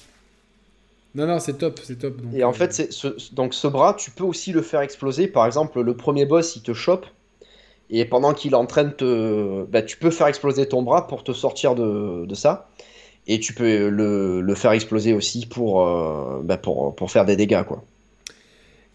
Non, 1.13 1.27
non, 1.27 1.39
c'est 1.39 1.57
top, 1.57 1.79
c'est 1.83 1.97
top. 1.99 2.19
donc, 2.21 2.33
Et 2.33 2.43
en 2.43 2.53
euh, 2.53 2.53
fait 2.53 2.73
c'est 2.73 2.91
ce, 2.91 3.07
donc 3.35 3.53
ce 3.53 3.67
bras 3.67 3.93
tu 3.93 4.09
peux 4.11 4.23
aussi 4.23 4.51
le 4.51 4.61
faire 4.63 4.81
exploser. 4.81 5.27
Par 5.27 5.45
exemple 5.45 5.79
le 5.81 5.95
premier 5.95 6.25
boss 6.25 6.55
il 6.55 6.63
te 6.63 6.73
chope 6.73 7.05
et 7.89 8.05
pendant 8.05 8.33
qu'il 8.33 8.51
est 8.53 8.55
en 8.55 8.65
train 8.65 8.83
de 8.85 8.91
te... 8.91 9.65
bah, 9.65 9.81
tu 9.81 9.97
peux 9.97 10.11
faire 10.11 10.27
exploser 10.27 10.67
ton 10.67 10.81
bras 10.83 11.07
pour 11.07 11.23
te 11.23 11.33
sortir 11.33 11.75
de, 11.75 12.25
de 12.25 12.35
ça. 12.35 12.69
Et 13.27 13.39
tu 13.39 13.53
peux 13.53 13.89
le, 13.89 14.41
le 14.41 14.55
faire 14.55 14.71
exploser 14.71 15.13
aussi 15.13 15.45
pour, 15.47 15.87
euh, 15.87 16.41
bah, 16.43 16.57
pour, 16.57 16.95
pour 16.95 17.11
faire 17.11 17.25
des 17.25 17.35
dégâts 17.35 17.63
quoi. 17.63 17.83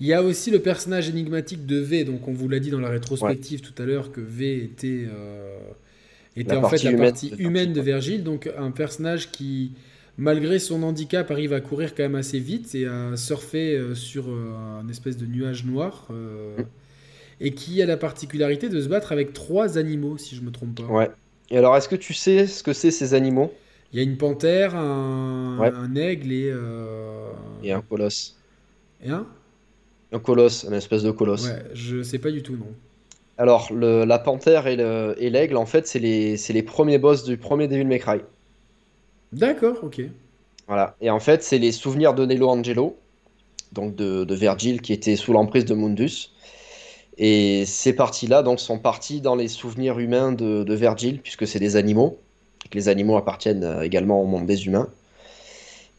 Il 0.01 0.07
y 0.09 0.13
a 0.13 0.23
aussi 0.23 0.51
le 0.51 0.61
personnage 0.61 1.09
énigmatique 1.09 1.67
de 1.67 1.79
V, 1.79 2.05
donc 2.05 2.27
on 2.27 2.33
vous 2.33 2.49
l'a 2.49 2.59
dit 2.59 2.71
dans 2.71 2.81
la 2.81 2.89
rétrospective 2.89 3.61
tout 3.61 3.81
à 3.81 3.87
l'heure 3.87 4.11
que 4.13 4.21
V 4.21 4.63
était, 4.65 5.07
euh, 5.09 5.57
était 6.37 6.57
en 6.57 6.65
fait 6.65 6.83
la 6.83 6.91
humaine 6.91 7.13
partie 7.13 7.35
humaine 7.39 7.73
de 7.73 7.81
Virgile, 7.81 8.23
Virgile, 8.23 8.25
donc 8.25 8.51
un 8.59 8.73
personnage 8.73 9.31
qui, 9.31 9.73
malgré 10.17 10.59
son 10.59 10.83
handicap, 10.83 11.31
arrive 11.31 11.53
à 11.53 11.61
courir 11.61 11.95
quand 11.95 12.03
même 12.03 12.17
assez 12.17 12.41
vite 12.41 12.75
et 12.75 12.87
à 12.87 13.17
surfer 13.17 13.77
euh, 13.77 13.95
sur 13.95 14.29
un 14.31 14.89
espèce 14.89 15.17
de 15.17 15.27
nuage 15.27 15.65
noir, 15.65 16.09
euh, 16.11 16.57
Mm. 16.59 16.65
Et 17.41 17.53
qui 17.55 17.83
a 17.83 17.87
la 17.87 17.97
particularité 17.97 18.69
de 18.69 18.81
se 18.81 18.89
battre 18.89 19.13
avec 19.13 19.33
trois 19.33 19.79
animaux, 19.79 20.19
si 20.19 20.37
je 20.37 20.43
me 20.43 20.51
trompe 20.51 20.77
pas. 20.77 20.85
Ouais. 20.85 21.11
Et 21.51 21.59
alors 21.59 21.77
est-ce 21.77 21.89
que 21.89 21.97
tu 21.97 22.15
sais 22.15 22.47
ce 22.47 22.63
que 22.63 22.73
c'est 22.73 22.91
ces 22.91 23.15
animaux? 23.15 23.53
Il 23.93 23.99
y 23.99 24.01
a 24.01 24.03
une 24.03 24.17
panthère, 24.17 24.75
un, 24.75 25.59
Ouais. 25.59 25.71
un 25.75 25.95
aigle 25.95 26.33
et, 26.33 26.51
euh, 26.51 27.31
Et 27.63 27.73
un 27.73 27.81
colosse. 27.81 28.37
et 29.05 29.11
un? 29.11 29.27
Un 30.13 30.19
colosse, 30.19 30.65
une 30.65 30.75
espèce 30.75 31.03
de 31.03 31.11
colosse. 31.11 31.47
Ouais, 31.47 31.63
je 31.75 32.03
sais 32.03 32.19
pas 32.19 32.31
du 32.31 32.43
tout, 32.43 32.55
non. 32.57 32.67
Alors, 33.37 33.73
le- 33.73 34.05
la 34.05 34.19
panthère 34.21 34.67
et 34.69 34.77
le- 34.77 35.15
et 35.19 35.29
l'aigle, 35.29 35.57
en 35.57 35.67
fait, 35.67 35.87
c'est 35.89 35.99
les, 35.99 36.63
premiers 36.63 36.99
boss 36.99 37.25
du 37.25 37.37
premier 37.37 37.67
Devil 37.69 37.85
May 37.85 37.99
Cry. 37.99 38.21
D'accord, 39.33 39.79
ok. 39.83 40.03
Voilà. 40.69 40.97
Et 41.01 41.11
en 41.11 41.21
fait, 41.21 41.43
c'est 41.43 41.59
les 41.59 41.73
souvenirs 41.73 42.15
de 42.15 42.25
Nello 42.25 42.49
Angelo, 42.49 42.97
donc 43.73 43.97
de, 43.97 44.25
de 44.25 44.35
Virgil, 44.35 44.81
qui 44.81 44.93
était 44.93 45.17
sous 45.17 45.33
l'emprise 45.33 45.65
de 45.65 45.75
Mundus. 45.75 46.31
Et 47.19 47.65
ces 47.67 47.93
parties-là, 47.93 48.43
donc, 48.43 48.61
sont 48.61 48.79
parties 48.79 49.21
dans 49.21 49.37
les 49.37 49.49
souvenirs 49.49 49.99
humains 49.99 50.33
de, 50.33 50.65
de 50.65 50.75
Virgil, 50.75 51.21
puisque 51.21 51.47
c'est 51.47 51.61
des 51.61 51.77
animaux, 51.77 52.19
et 52.67 52.69
que 52.69 52.75
les 52.77 52.89
animaux 52.89 53.17
appartiennent 53.17 53.65
euh, 53.65 53.83
également 53.83 54.21
au 54.21 54.27
monde 54.27 54.47
des 54.47 54.67
humains. 54.67 54.89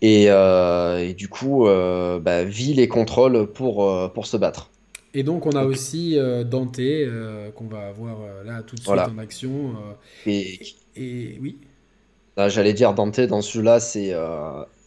Et, 0.01 0.25
euh, 0.29 0.99
et 0.99 1.13
du 1.13 1.27
coup, 1.29 1.67
euh, 1.67 2.19
bah, 2.19 2.43
vit 2.43 2.73
les 2.73 2.87
contrôles 2.87 3.47
pour, 3.47 3.89
euh, 3.89 4.07
pour 4.07 4.27
se 4.27 4.37
battre. 4.37 4.69
Et 5.13 5.23
donc 5.23 5.45
on 5.45 5.51
a 5.51 5.63
aussi 5.63 6.17
Dante 6.45 6.81
qu'on 7.55 7.67
va 7.67 7.87
avoir 7.87 8.17
là 8.43 8.61
tout 8.63 8.75
de 8.75 8.81
suite 8.81 8.87
Voilà. 8.87 9.09
en 9.09 9.17
action. 9.17 9.73
Et 10.25 10.59
et 10.97 11.37
oui, 11.41 11.57
j'allais 12.35 12.73
dire 12.73 12.93
Dante 12.93 13.21
dans 13.21 13.41
ce 13.41 13.53
jeu-là, 13.53 13.79
c'est 13.79 14.13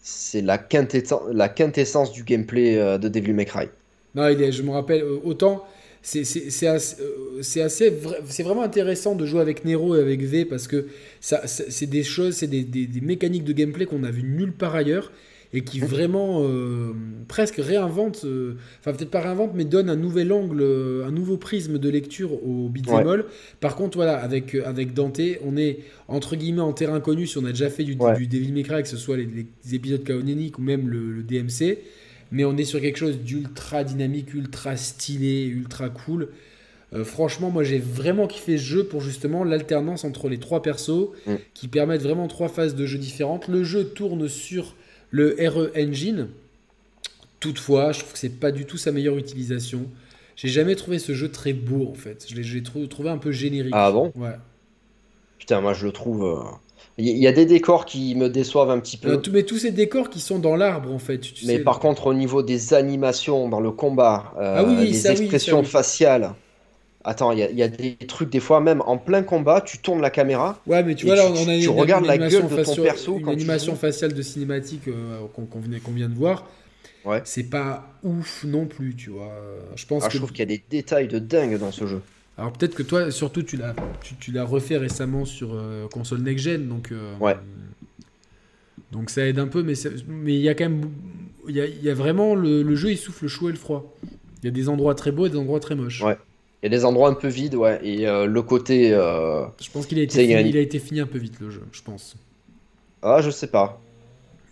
c'est 0.02 0.42
la 0.42 0.58
quintessence, 0.58 1.22
la 1.32 1.48
quintessence 1.48 2.12
du 2.12 2.24
gameplay 2.24 2.98
de 2.98 3.08
Devil 3.08 3.32
May 3.32 3.46
Cry. 3.46 3.68
non, 4.14 4.28
il 4.28 4.42
est, 4.42 4.52
je 4.52 4.62
me 4.62 4.70
rappelle 4.70 5.02
autant. 5.24 5.64
C'est 6.10 6.66
assez, 6.66 6.96
euh, 7.02 7.40
assez 7.40 7.92
c'est 8.28 8.42
vraiment 8.42 8.62
intéressant 8.62 9.14
de 9.14 9.26
jouer 9.26 9.40
avec 9.40 9.64
Nero 9.64 9.94
et 9.96 10.00
avec 10.00 10.22
V 10.22 10.44
parce 10.46 10.66
que 10.66 10.86
ça, 11.20 11.42
c'est 11.46 11.86
des 11.86 12.02
choses, 12.02 12.34
c'est 12.36 12.46
des, 12.46 12.62
des- 12.64 12.86
des 12.86 13.00
mécaniques 13.02 13.44
de 13.44 13.52
gameplay 13.52 13.84
qu'on 13.84 14.04
a 14.04 14.10
vu 14.10 14.22
nulle 14.22 14.52
part 14.52 14.74
ailleurs 14.74 15.12
et 15.54 15.62
qui 15.62 15.80
vraiment 15.80 16.42
euh, 16.44 16.92
presque 17.26 17.56
réinventent, 17.56 18.22
euh, 18.24 18.54
enfin 18.80 18.92
peut-être 18.92 19.10
pas 19.10 19.20
réinventent, 19.20 19.52
mais 19.54 19.64
donnent 19.64 19.88
un 19.90 19.96
nouvel 19.96 20.30
angle, 20.32 20.60
euh, 20.60 21.06
un 21.06 21.10
nouveau 21.10 21.36
prisme 21.38 21.78
de 21.78 21.88
lecture 21.90 22.32
au 22.46 22.68
beat'em 22.68 23.06
Ouais. 23.06 23.18
Par 23.60 23.74
contre, 23.76 23.96
voilà, 23.98 24.16
avec, 24.18 24.54
avec 24.54 24.92
Dante, 24.94 25.20
on 25.44 25.56
est 25.56 25.78
entre 26.06 26.36
guillemets 26.36 26.60
en 26.60 26.72
terrain 26.74 27.00
connu 27.00 27.26
si 27.26 27.38
on 27.38 27.44
a 27.46 27.50
déjà 27.50 27.70
fait 27.70 27.84
du, 27.84 27.96
Ouais. 27.98 28.16
du 28.16 28.26
Devil 28.26 28.52
May 28.52 28.62
Cry, 28.62 28.82
que 28.82 28.88
ce 28.88 28.96
soit 28.98 29.16
les, 29.18 29.26
les 29.26 29.74
épisodes 29.74 30.04
canoniques 30.04 30.58
ou 30.58 30.62
même 30.62 30.86
le, 30.88 31.12
le 31.12 31.22
DMC, 31.22 31.78
mais 32.30 32.44
on 32.44 32.56
est 32.56 32.64
sur 32.64 32.80
quelque 32.80 32.98
chose 32.98 33.18
d'ultra 33.18 33.84
dynamique, 33.84 34.34
ultra 34.34 34.76
stylé, 34.76 35.44
ultra 35.44 35.88
cool. 35.88 36.28
Euh, 36.94 37.04
franchement, 37.04 37.50
moi 37.50 37.64
j'ai 37.64 37.78
vraiment 37.78 38.26
kiffé 38.26 38.56
ce 38.56 38.62
jeu 38.62 38.84
pour 38.84 39.00
justement 39.02 39.44
l'alternance 39.44 40.04
entre 40.04 40.28
les 40.28 40.38
trois 40.38 40.62
persos 40.62 41.08
Mm. 41.26 41.34
qui 41.54 41.68
permettent 41.68 42.02
vraiment 42.02 42.28
trois 42.28 42.48
phases 42.48 42.74
de 42.74 42.86
jeu 42.86 42.98
différentes. 42.98 43.48
Le 43.48 43.62
jeu 43.64 43.84
tourne 43.84 44.28
sur 44.28 44.74
le 45.10 45.36
RE 45.38 45.70
Engine. 45.76 46.28
Toutefois, 47.40 47.92
je 47.92 48.00
trouve 48.00 48.12
que 48.12 48.18
c'est 48.18 48.40
pas 48.40 48.50
du 48.50 48.64
tout 48.64 48.76
sa 48.78 48.90
meilleure 48.90 49.16
utilisation. 49.16 49.86
J'ai 50.36 50.48
jamais 50.48 50.74
trouvé 50.76 50.98
ce 50.98 51.14
jeu 51.14 51.30
très 51.30 51.52
beau 51.52 51.88
en 51.90 51.94
fait. 51.94 52.26
Je 52.28 52.34
l'ai 52.40 52.62
trouvé 52.62 53.10
un 53.10 53.18
peu 53.18 53.32
générique. 53.32 53.72
Ah 53.76 53.92
bon? 53.92 54.12
Ouais. 54.16 54.36
Putain, 55.38 55.60
moi 55.60 55.72
je 55.72 55.86
le 55.86 55.92
trouve. 55.92 56.24
euh, 56.24 56.42
Il 57.00 57.06
y, 57.16 57.28
a 57.28 57.32
des 57.32 57.46
décors 57.46 57.84
qui 57.86 58.14
me 58.16 58.28
déçoivent 58.28 58.70
un 58.70 58.80
petit 58.80 58.96
peu. 58.96 59.10
Euh, 59.12 59.22
mais 59.32 59.44
tous 59.44 59.58
ces 59.58 59.70
décors 59.70 60.10
qui 60.10 60.18
sont 60.18 60.38
dans 60.40 60.56
l'arbre 60.56 60.92
en 60.92 60.98
fait. 60.98 61.18
Tu 61.18 61.46
mais 61.46 61.56
sais, 61.56 61.58
par 61.60 61.74
là. 61.74 61.80
contre, 61.80 62.08
au 62.08 62.14
niveau 62.14 62.42
des 62.42 62.74
animations 62.74 63.48
dans 63.48 63.60
le 63.60 63.70
combat, 63.70 64.34
euh, 64.36 64.56
Ah 64.58 64.64
oui, 64.64 64.76
les 64.88 65.06
expressions 65.06 65.60
oui. 65.60 65.66
faciales. 65.66 66.32
Attends, 67.04 67.30
il 67.30 67.38
y, 67.38 67.42
a- 67.44 67.50
il 67.50 67.56
y 67.56 67.62
a 67.62 67.68
des 67.68 67.94
trucs, 67.94 68.28
des 68.30 68.40
fois 68.40 68.60
même 68.60 68.82
en 68.84 68.98
plein 68.98 69.22
combat, 69.22 69.60
tu 69.60 69.78
tournes 69.78 70.00
la 70.02 70.10
caméra. 70.10 70.58
Ouais, 70.66 70.82
mais 70.82 70.96
tu 70.96 71.06
vois, 71.06 71.14
là, 71.14 71.26
tu- 71.26 71.38
on 71.38 71.48
a 71.48 71.56
tu 71.56 71.64
une, 71.64 71.68
regardes 71.70 72.02
une 72.02 72.08
la 72.08 72.14
animation 72.14 72.40
gueule 72.40 72.50
de 72.50 72.56
ton 72.56 72.64
faciale- 72.64 72.84
perso 72.84 73.12
une 73.16 73.22
quand 73.22 73.30
tu 73.30 73.36
animation 73.36 73.74
faciale 73.76 74.12
de 74.12 74.22
cinématique 74.22 74.88
euh, 74.88 75.20
qu'on 75.34 75.60
venait- 75.60 75.78
qu'on 75.78 75.92
vient 75.92 76.08
de 76.08 76.14
voir. 76.16 76.44
Ouais. 77.04 77.20
C'est 77.24 77.44
pas 77.48 77.86
ouf 78.02 78.44
non 78.44 78.66
plus, 78.66 78.96
tu 78.96 79.10
vois. 79.10 79.32
Je 79.76 79.86
pense 79.86 80.02
Ah, 80.04 80.08
que. 80.08 80.12
je 80.14 80.18
trouve 80.18 80.30
qu'il 80.32 80.40
y 80.40 80.42
a 80.42 80.46
des 80.56 80.62
détails 80.68 81.06
de 81.08 81.20
dingue 81.20 81.58
dans 81.58 81.70
ce 81.70 81.86
jeu. 81.86 82.02
Alors 82.38 82.52
peut-être 82.52 82.74
que 82.76 82.82
toi, 82.84 83.10
surtout, 83.10 83.42
tu 83.42 83.56
l'as, 83.56 83.74
tu, 84.02 84.14
tu 84.14 84.30
l'as 84.32 84.44
refait 84.44 84.76
récemment 84.76 85.24
sur 85.24 85.50
euh, 85.54 85.88
console 85.88 86.20
next-gen, 86.22 86.68
donc. 86.68 86.92
euh, 86.92 87.14
Ouais. 87.20 87.36
Donc 88.92 89.10
ça 89.10 89.26
aide 89.26 89.38
un 89.38 89.48
peu, 89.48 89.62
mais 89.62 89.74
mais 90.06 90.34
il 90.34 90.40
y 90.40 90.48
a 90.48 90.54
quand 90.54 90.64
même, 90.68 90.90
il 91.48 91.56
y 91.56 91.60
a, 91.60 91.66
il 91.66 91.82
y 91.82 91.90
a 91.90 91.94
vraiment 91.94 92.34
le, 92.34 92.62
le 92.62 92.74
jeu, 92.74 92.90
il 92.92 92.96
souffle 92.96 93.24
le 93.24 93.28
chaud 93.28 93.48
et 93.50 93.52
le 93.52 93.58
froid. 93.58 93.92
Il 94.42 94.46
y 94.46 94.48
a 94.48 94.50
des 94.52 94.68
endroits 94.68 94.94
très 94.94 95.10
beaux 95.12 95.26
et 95.26 95.30
des 95.30 95.36
endroits 95.36 95.60
très 95.60 95.74
moches. 95.74 96.00
Ouais. 96.02 96.16
Il 96.62 96.66
y 96.72 96.74
a 96.74 96.78
des 96.78 96.84
endroits 96.84 97.08
un 97.10 97.14
peu 97.14 97.28
vides, 97.28 97.54
ouais. 97.54 97.80
Et 97.82 98.06
euh, 98.08 98.24
le 98.26 98.42
côté. 98.42 98.90
Je 98.90 99.70
pense 99.72 99.86
qu'il 99.86 99.98
a 99.98 100.02
été, 100.02 100.20
a 100.34 100.38
fini, 100.38 100.50
il 100.50 100.56
a 100.56 100.60
été 100.60 100.78
fini 100.78 101.00
un 101.00 101.06
peu 101.06 101.18
vite 101.18 101.38
le 101.40 101.50
jeu, 101.50 101.62
je 101.72 101.82
pense, 101.82 102.16
Ah, 103.02 103.20
je 103.20 103.30
sais 103.30 103.48
pas. 103.48 103.80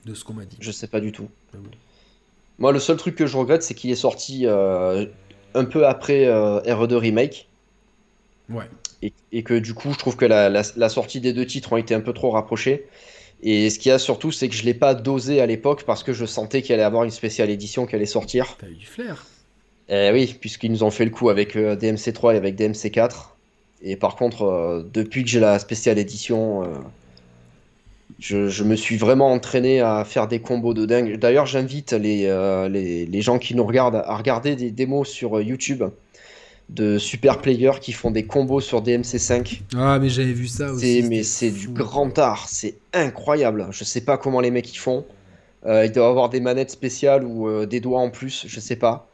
de 0.04 0.12
ce 0.12 0.22
qu'on 0.24 0.34
m'a 0.34 0.44
dit. 0.44 0.56
Je 0.60 0.70
sais 0.70 0.86
pas 0.88 1.00
du 1.00 1.12
tout. 1.12 1.28
Ah 1.54 1.58
bon. 1.62 1.70
Moi, 2.58 2.72
le 2.72 2.78
seul 2.78 2.96
truc 2.96 3.14
que 3.14 3.26
je 3.26 3.36
regrette, 3.36 3.62
c'est 3.62 3.74
qu'il 3.74 3.90
est 3.90 3.94
sorti 3.94 4.46
un 4.46 5.64
peu 5.64 5.86
après 5.86 6.26
euh, 6.26 6.60
RE2 6.60 6.94
Remake. 6.96 7.48
Ouais. 8.48 8.64
et, 9.02 9.12
et 9.32 9.42
que 9.42 9.54
du 9.54 9.74
coup, 9.74 9.92
je 9.92 9.98
trouve 9.98 10.16
que 10.16 10.24
la, 10.24 10.48
la- 10.48 10.62
la 10.76 10.88
sortie 10.88 11.20
des 11.20 11.32
deux 11.32 11.46
titres 11.46 11.72
ont 11.72 11.76
été 11.76 11.94
un 11.94 12.00
peu 12.00 12.12
trop 12.12 12.30
rapprochées. 12.30 12.86
Et 13.42 13.68
ce 13.70 13.78
qu'il 13.78 13.90
y 13.90 13.92
a 13.92 13.98
surtout, 13.98 14.32
c'est 14.32 14.48
que 14.48 14.54
je 14.54 14.64
l'ai 14.64 14.72
pas 14.74 14.94
dosé 14.94 15.40
à 15.40 15.46
l'époque 15.46 15.84
parce 15.84 16.02
que 16.02 16.12
je 16.12 16.24
sentais 16.24 16.62
qu'il 16.62 16.72
allait 16.74 16.82
avoir 16.84 17.04
une 17.04 17.10
spéciale 17.10 17.50
édition 17.50 17.84
qui 17.86 17.94
allait 17.94 18.06
sortir. 18.06 18.56
T'as 18.58 18.68
eu 18.68 18.74
du 18.74 18.86
flair. 18.86 19.26
Eh 19.88 20.10
oui, 20.12 20.36
puisqu'ils 20.40 20.70
nous 20.72 20.82
ont 20.84 20.90
fait 20.90 21.04
le 21.04 21.10
coup 21.10 21.28
avec 21.28 21.54
euh, 21.56 21.76
DMC3 21.76 22.34
et 22.34 22.36
avec 22.38 22.58
DMC4. 22.58 23.12
Et 23.82 23.96
par 23.96 24.16
contre, 24.16 24.42
euh, 24.42 24.82
depuis 24.92 25.22
que 25.22 25.28
j'ai 25.28 25.38
la 25.40 25.58
spéciale 25.58 25.98
édition, 25.98 26.62
euh, 26.64 26.66
je, 28.18 28.48
je 28.48 28.64
me 28.64 28.74
suis 28.76 28.96
vraiment 28.96 29.30
entraîné 29.32 29.80
à 29.80 30.04
faire 30.04 30.28
des 30.28 30.40
combos 30.40 30.72
de 30.74 30.86
dingue. 30.86 31.16
D'ailleurs, 31.18 31.46
j'invite 31.46 31.92
les, 31.92 32.26
les, 32.70 33.04
les 33.06 33.22
gens 33.22 33.38
qui 33.38 33.54
nous 33.54 33.64
regardent 33.66 34.02
à 34.06 34.16
regarder 34.16 34.56
des 34.56 34.70
démos 34.70 35.08
sur 35.08 35.40
YouTube 35.42 35.84
de 36.68 36.98
super 36.98 37.40
players 37.40 37.78
qui 37.80 37.92
font 37.92 38.10
des 38.10 38.26
combos 38.26 38.60
sur 38.60 38.82
DMC5. 38.82 39.62
Ah, 39.76 39.98
mais 40.00 40.08
j'avais 40.08 40.32
vu 40.32 40.48
ça 40.48 40.68
C'est, 40.76 41.00
aussi. 41.00 41.02
mais 41.02 41.22
c'est 41.22 41.50
du 41.50 41.68
grand 41.68 42.18
art, 42.18 42.48
c'est 42.48 42.76
incroyable. 42.92 43.68
Je 43.70 43.84
sais 43.84 44.00
pas 44.04 44.18
comment 44.18 44.40
les 44.40 44.50
mecs 44.50 44.72
y 44.74 44.76
font. 44.76 45.06
Euh, 45.66 45.84
ils 45.86 45.92
doivent 45.92 46.10
avoir 46.10 46.28
des 46.28 46.40
manettes 46.40 46.70
spéciales 46.70 47.24
ou 47.24 47.48
euh, 47.48 47.66
des 47.66 47.80
doigts 47.80 48.00
en 48.00 48.10
plus, 48.10 48.46
je 48.48 48.60
sais 48.60 48.76
pas. 48.76 49.08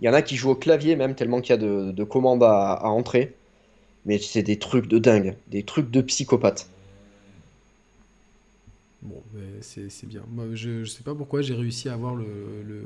Il 0.00 0.06
y 0.06 0.08
en 0.08 0.14
a 0.14 0.22
qui 0.22 0.36
jouent 0.36 0.50
au 0.50 0.56
clavier 0.56 0.96
même, 0.96 1.14
tellement 1.14 1.40
qu'il 1.40 1.50
y 1.50 1.54
a 1.54 1.58
de, 1.58 1.92
de 1.92 2.04
commandes 2.04 2.42
à, 2.44 2.72
à 2.74 2.88
entrer. 2.88 3.34
Mais 4.06 4.18
c'est 4.18 4.42
des 4.42 4.58
trucs 4.58 4.88
de 4.88 4.98
dingue, 4.98 5.36
des 5.48 5.64
trucs 5.64 5.90
de 5.90 6.00
psychopathe. 6.02 6.68
Bon, 9.02 9.22
mais 9.34 9.60
c'est 9.60 9.90
c'est 9.90 10.06
bien. 10.06 10.24
Moi, 10.28 10.46
je, 10.54 10.84
je 10.84 10.90
sais 10.90 11.02
pas 11.02 11.14
pourquoi 11.14 11.42
j'ai 11.42 11.54
réussi 11.54 11.88
à 11.88 11.94
avoir 11.94 12.14
le. 12.14 12.62
le... 12.66 12.82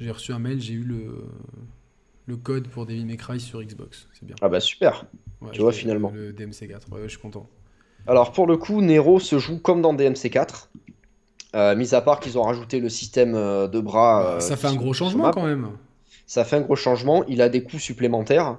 J'ai 0.00 0.10
reçu 0.10 0.32
un 0.32 0.38
mail, 0.38 0.60
j'ai 0.60 0.74
eu 0.74 0.82
le, 0.84 1.24
le 2.30 2.36
code 2.36 2.68
pour 2.68 2.86
Devil 2.86 3.04
May 3.04 3.16
Cry 3.16 3.38
sur 3.40 3.62
Xbox. 3.62 4.06
C'est 4.14 4.24
bien. 4.24 4.36
Ah 4.40 4.48
bah 4.48 4.60
super. 4.60 5.04
Ouais, 5.42 5.50
tu 5.52 5.60
vois, 5.60 5.72
finalement. 5.72 6.10
Le 6.14 6.32
DMC4, 6.32 6.90
ouais, 6.92 7.00
je 7.04 7.08
suis 7.08 7.18
content. 7.18 7.46
Alors 8.06 8.32
pour 8.32 8.46
le 8.46 8.56
coup, 8.56 8.80
Nero 8.80 9.20
se 9.20 9.38
joue 9.38 9.58
comme 9.58 9.82
dans 9.82 9.94
DMC4. 9.94 10.68
Euh, 11.56 11.74
mis 11.74 11.94
à 11.94 12.00
part 12.00 12.20
qu'ils 12.20 12.38
ont 12.38 12.42
rajouté 12.44 12.78
le 12.78 12.88
système 12.88 13.34
euh, 13.34 13.66
de 13.66 13.80
bras. 13.80 14.24
euh, 14.36 14.40
ça 14.40 14.56
fait 14.56 14.68
un 14.68 14.76
gros 14.76 14.92
changement 14.92 15.30
quand 15.32 15.44
même. 15.44 15.68
Ça 16.26 16.44
fait 16.44 16.56
un 16.56 16.60
gros 16.60 16.76
changement. 16.76 17.24
Il 17.26 17.42
a 17.42 17.48
des 17.48 17.62
coups 17.64 17.82
supplémentaires. 17.82 18.58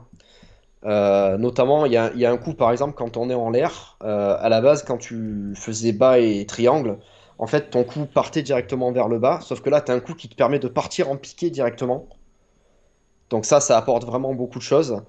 Euh, 0.83 1.38
notamment, 1.38 1.85
il 1.85 1.93
y 1.93 1.98
a, 1.98 2.11
il 2.14 2.19
y 2.19 2.25
a 2.25 2.32
un 2.32 2.38
coup, 2.38 2.53
par 2.53 2.72
exemple, 2.72 2.95
quand 2.95 3.16
on 3.16 3.30
est 3.30 3.33
en 3.35 3.50
l'air. 3.51 3.98
euh, 4.03 4.35
à 4.40 4.50
la 4.50 4.59
base, 4.61 4.83
quand 4.83 4.98
tu 4.98 5.53
faisais 5.56 5.93
bas 5.93 6.19
et 6.19 6.45
triangle, 6.45 6.98
en 7.38 7.48
fait, 7.48 7.69
ton 7.69 7.83
coup 7.83 8.06
partait 8.06 8.41
directement 8.41 8.91
vers 8.91 9.08
le 9.08 9.19
bas. 9.19 9.40
Sauf 9.41 9.61
que 9.61 9.69
là, 9.69 9.80
tu 9.82 9.91
as 9.91 9.95
un 9.95 10.00
coup 10.00 10.14
qui 10.16 10.27
te 10.27 10.35
permet 10.35 10.59
de 10.59 10.67
partir 10.67 11.09
en 11.09 11.16
piqué 11.17 11.50
directement. 11.50 12.08
Donc 13.32 13.45
ça, 13.45 13.60
ça 13.61 13.77
apporte 13.77 14.06
vraiment 14.06 14.34
beaucoup 14.35 14.60
de 14.60 14.64
choses. 14.64 15.01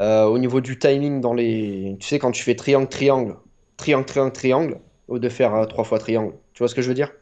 Euh, 0.00 0.24
au 0.24 0.38
niveau 0.38 0.60
du 0.60 0.78
timing, 0.78 1.20
dans 1.20 1.34
les... 1.34 1.96
tu 2.00 2.08
sais, 2.08 2.18
quand 2.18 2.32
tu 2.32 2.42
fais 2.42 2.56
triangle, 2.56 2.88
triangle, 2.88 3.36
triangle, 3.76 4.06
triangle, 4.06 4.32
triangle, 4.32 4.80
au 5.08 5.18
de 5.20 5.28
faire 5.28 5.54
euh, 5.54 5.66
trois 5.66 5.84
fois 5.84 5.98
triangle. 6.00 6.34
Tu 6.54 6.58
vois 6.60 6.68
ce 6.68 6.74
que 6.74 6.82
je 6.82 6.88
veux 6.88 6.94
dire? 6.94 7.12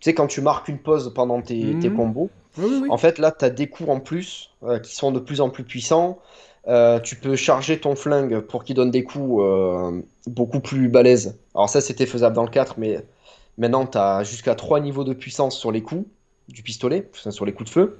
Tu 0.00 0.04
sais, 0.10 0.14
quand 0.14 0.26
tu 0.26 0.40
marques 0.40 0.68
une 0.68 0.78
pause 0.78 1.12
pendant 1.14 1.42
tes, 1.42 1.78
tes 1.78 1.90
Mhm. 1.90 1.96
combos, 1.96 2.30
Oui, 2.58 2.66
oui, 2.68 2.78
oui. 2.82 2.88
en 2.90 2.98
fait, 2.98 3.18
là, 3.18 3.32
tu 3.32 3.44
as 3.44 3.50
des 3.50 3.68
coups 3.68 3.88
en 3.90 4.00
plus 4.00 4.50
euh, 4.62 4.78
qui 4.78 4.94
sont 4.94 5.12
de 5.12 5.20
plus 5.20 5.40
en 5.40 5.50
plus 5.50 5.64
puissants. 5.64 6.18
Euh, 6.68 7.00
tu 7.00 7.16
peux 7.16 7.36
charger 7.36 7.80
ton 7.80 7.96
flingue 7.96 8.40
pour 8.40 8.64
qu'il 8.64 8.76
donne 8.76 8.90
des 8.90 9.04
coups 9.04 9.42
beaucoup 10.26 10.60
plus 10.60 10.88
balèzes. 10.88 11.38
Alors 11.54 11.68
ça, 11.68 11.80
c'était 11.80 12.06
faisable 12.06 12.34
dans 12.36 12.44
le 12.44 12.50
4, 12.50 12.74
mais 12.78 12.98
maintenant, 13.58 13.86
tu 13.86 13.98
as 13.98 14.22
jusqu'à 14.24 14.54
3 14.54 14.80
niveaux 14.80 15.04
de 15.04 15.14
puissance 15.14 15.58
sur 15.58 15.72
les 15.72 15.82
coups 15.82 16.06
du 16.48 16.62
pistolet, 16.62 17.10
sur 17.30 17.44
les 17.44 17.52
coups 17.52 17.70
de 17.70 17.74
feu. 17.74 17.98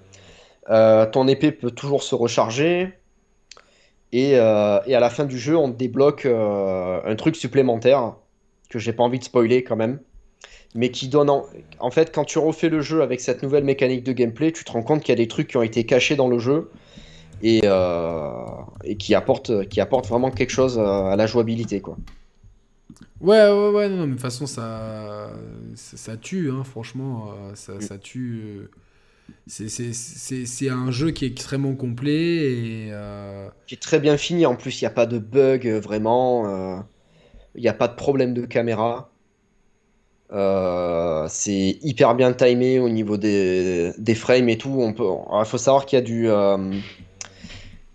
Euh, 0.70 1.06
ton 1.06 1.26
épée 1.28 1.52
peut 1.52 1.70
toujours 1.70 2.02
se 2.02 2.14
recharger. 2.14 2.92
Et, 4.12 4.32
euh, 4.38 4.80
et 4.86 4.94
à 4.94 5.00
la 5.00 5.10
fin 5.10 5.24
du 5.24 5.38
jeu, 5.38 5.56
on 5.56 5.70
te 5.70 5.76
débloque 5.76 6.26
euh, 6.26 7.00
un 7.04 7.16
truc 7.16 7.36
supplémentaire 7.36 8.14
que 8.68 8.78
j'ai 8.78 8.92
pas 8.92 9.02
envie 9.04 9.18
de 9.18 9.24
spoiler 9.24 9.62
quand 9.64 9.76
même. 9.76 10.00
Mais 10.74 10.90
qui 10.90 11.08
donne 11.08 11.30
en... 11.30 11.46
en 11.80 11.90
fait, 11.90 12.12
quand 12.14 12.24
tu 12.24 12.38
refais 12.38 12.68
le 12.68 12.80
jeu 12.80 13.02
avec 13.02 13.20
cette 13.20 13.42
nouvelle 13.42 13.64
mécanique 13.64 14.04
de 14.04 14.12
gameplay, 14.12 14.52
tu 14.52 14.64
te 14.64 14.72
rends 14.72 14.82
compte 14.82 15.00
qu'il 15.02 15.10
y 15.10 15.12
a 15.12 15.16
des 15.16 15.28
trucs 15.28 15.48
qui 15.48 15.56
ont 15.56 15.62
été 15.62 15.84
cachés 15.84 16.16
dans 16.16 16.28
le 16.28 16.38
jeu 16.38 16.70
et, 17.42 17.62
euh, 17.64 18.32
et 18.84 18.96
qui 18.96 19.14
apportent, 19.14 19.68
qui 19.68 19.80
apportent 19.80 20.08
vraiment 20.08 20.30
quelque 20.30 20.50
chose 20.50 20.78
à 20.78 21.16
la 21.16 21.26
jouabilité, 21.26 21.80
quoi. 21.80 21.96
Ouais, 23.20 23.50
ouais, 23.50 23.70
ouais, 23.70 23.88
non, 23.88 24.02
mais 24.02 24.06
de 24.06 24.12
toute 24.12 24.20
façon, 24.22 24.46
ça, 24.46 25.30
ça, 25.74 25.96
ça 25.96 26.16
tue, 26.16 26.50
hein, 26.50 26.64
franchement, 26.64 27.34
ça, 27.54 27.80
Mm. 27.80 27.80
ça 27.80 27.98
tue. 27.98 28.68
C'est- 29.46 30.68
un 30.68 30.90
jeu 30.90 31.10
qui 31.10 31.24
est 31.24 31.28
extrêmement 31.28 31.74
complet 31.74 32.36
et. 32.52 32.88
euh, 32.90 33.48
Qui 33.66 33.74
est 33.74 33.78
très 33.78 33.98
bien 34.00 34.16
fini, 34.16 34.46
en 34.46 34.56
plus, 34.56 34.80
il 34.80 34.84
n'y 34.84 34.88
a 34.88 34.90
pas 34.92 35.06
de 35.06 35.18
bug 35.18 35.66
euh, 35.66 35.80
vraiment, 35.80 36.46
euh, 36.46 36.80
il 37.54 37.62
n'y 37.62 37.68
a 37.68 37.74
pas 37.74 37.88
de 37.88 37.94
problème 37.94 38.34
de 38.34 38.46
caméra. 38.46 39.10
Euh, 40.32 41.26
c'est 41.28 41.78
hyper 41.82 42.14
bien 42.14 42.32
timé 42.32 42.78
au 42.78 42.88
niveau 42.88 43.16
des, 43.16 43.92
des 43.98 44.14
frames 44.14 44.48
et 44.48 44.58
tout. 44.58 44.76
On 44.80 44.92
peut, 44.92 45.04
il 45.04 45.44
faut 45.44 45.58
savoir 45.58 45.86
qu'il 45.86 45.96
y 45.98 46.02
a 46.02 46.04
du, 46.04 46.28
euh, 46.30 46.56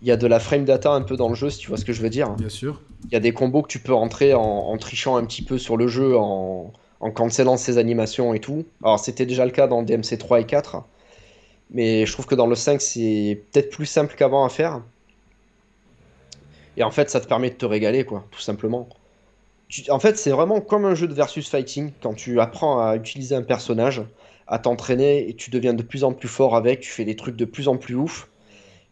il 0.02 0.08
y 0.08 0.10
a 0.10 0.16
de 0.16 0.26
la 0.26 0.38
frame 0.38 0.64
data 0.64 0.92
un 0.92 1.00
peu 1.02 1.16
dans 1.16 1.28
le 1.28 1.34
jeu, 1.34 1.48
si 1.48 1.58
tu 1.58 1.68
vois 1.68 1.78
ce 1.78 1.84
que 1.84 1.92
je 1.92 2.02
veux 2.02 2.10
dire. 2.10 2.30
bien 2.34 2.48
sûr. 2.50 2.82
Il 3.06 3.12
y 3.12 3.16
a 3.16 3.20
des 3.20 3.32
combos 3.32 3.62
que 3.62 3.68
tu 3.68 3.78
peux 3.78 3.94
rentrer 3.94 4.34
en, 4.34 4.42
en 4.42 4.76
trichant 4.76 5.16
un 5.16 5.24
petit 5.24 5.42
peu 5.42 5.58
sur 5.58 5.76
le 5.76 5.86
jeu, 5.88 6.16
en, 6.18 6.72
en 7.00 7.10
cancellant 7.10 7.56
ses 7.56 7.78
animations 7.78 8.34
et 8.34 8.40
tout. 8.40 8.64
Alors 8.82 8.98
c'était 8.98 9.26
déjà 9.26 9.44
le 9.46 9.50
cas 9.52 9.66
dans 9.66 9.82
DMC 9.82 10.18
3 10.18 10.40
et 10.40 10.44
4, 10.44 10.82
mais 11.70 12.06
je 12.06 12.12
trouve 12.12 12.26
que 12.26 12.34
dans 12.34 12.46
le 12.46 12.54
5 12.54 12.80
c'est 12.80 13.42
peut-être 13.50 13.70
plus 13.70 13.86
simple 13.86 14.14
qu'avant 14.16 14.44
à 14.44 14.48
faire. 14.48 14.82
Et 16.76 16.82
en 16.82 16.90
fait 16.90 17.10
ça 17.10 17.20
te 17.20 17.26
permet 17.26 17.50
de 17.50 17.56
te 17.56 17.66
régaler 17.66 18.04
quoi, 18.04 18.24
tout 18.30 18.40
simplement. 18.40 18.88
En 19.90 19.98
fait 19.98 20.16
c'est 20.16 20.30
vraiment 20.30 20.60
comme 20.60 20.84
un 20.84 20.94
jeu 20.94 21.08
de 21.08 21.14
versus 21.14 21.48
fighting, 21.48 21.92
quand 22.02 22.14
tu 22.14 22.40
apprends 22.40 22.80
à 22.80 22.96
utiliser 22.96 23.34
un 23.34 23.42
personnage, 23.42 24.02
à 24.46 24.58
t'entraîner 24.58 25.28
et 25.28 25.34
tu 25.34 25.50
deviens 25.50 25.74
de 25.74 25.82
plus 25.82 26.04
en 26.04 26.12
plus 26.12 26.28
fort 26.28 26.54
avec, 26.56 26.80
tu 26.80 26.90
fais 26.90 27.04
des 27.04 27.16
trucs 27.16 27.36
de 27.36 27.44
plus 27.44 27.68
en 27.68 27.76
plus 27.76 27.94
ouf. 27.94 28.28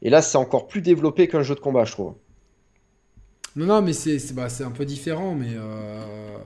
Et 0.03 0.11
là 0.11 0.23
c'est 0.23 0.39
encore 0.39 0.67
plus 0.67 0.83
développé 0.83 1.29
qu'un 1.29 1.43
jeu 1.43 1.55
de 1.55 1.61
combat 1.61 1.85
je 1.85 1.93
trouve. 1.93 2.15
Non, 3.57 3.67
non, 3.67 3.83
mais 3.83 3.93
c'est 3.93 4.35
bah, 4.35 4.49
un 4.61 4.71
peu 4.71 4.85
différent, 4.85 5.35
mais 5.35 5.53
euh, 5.55 6.37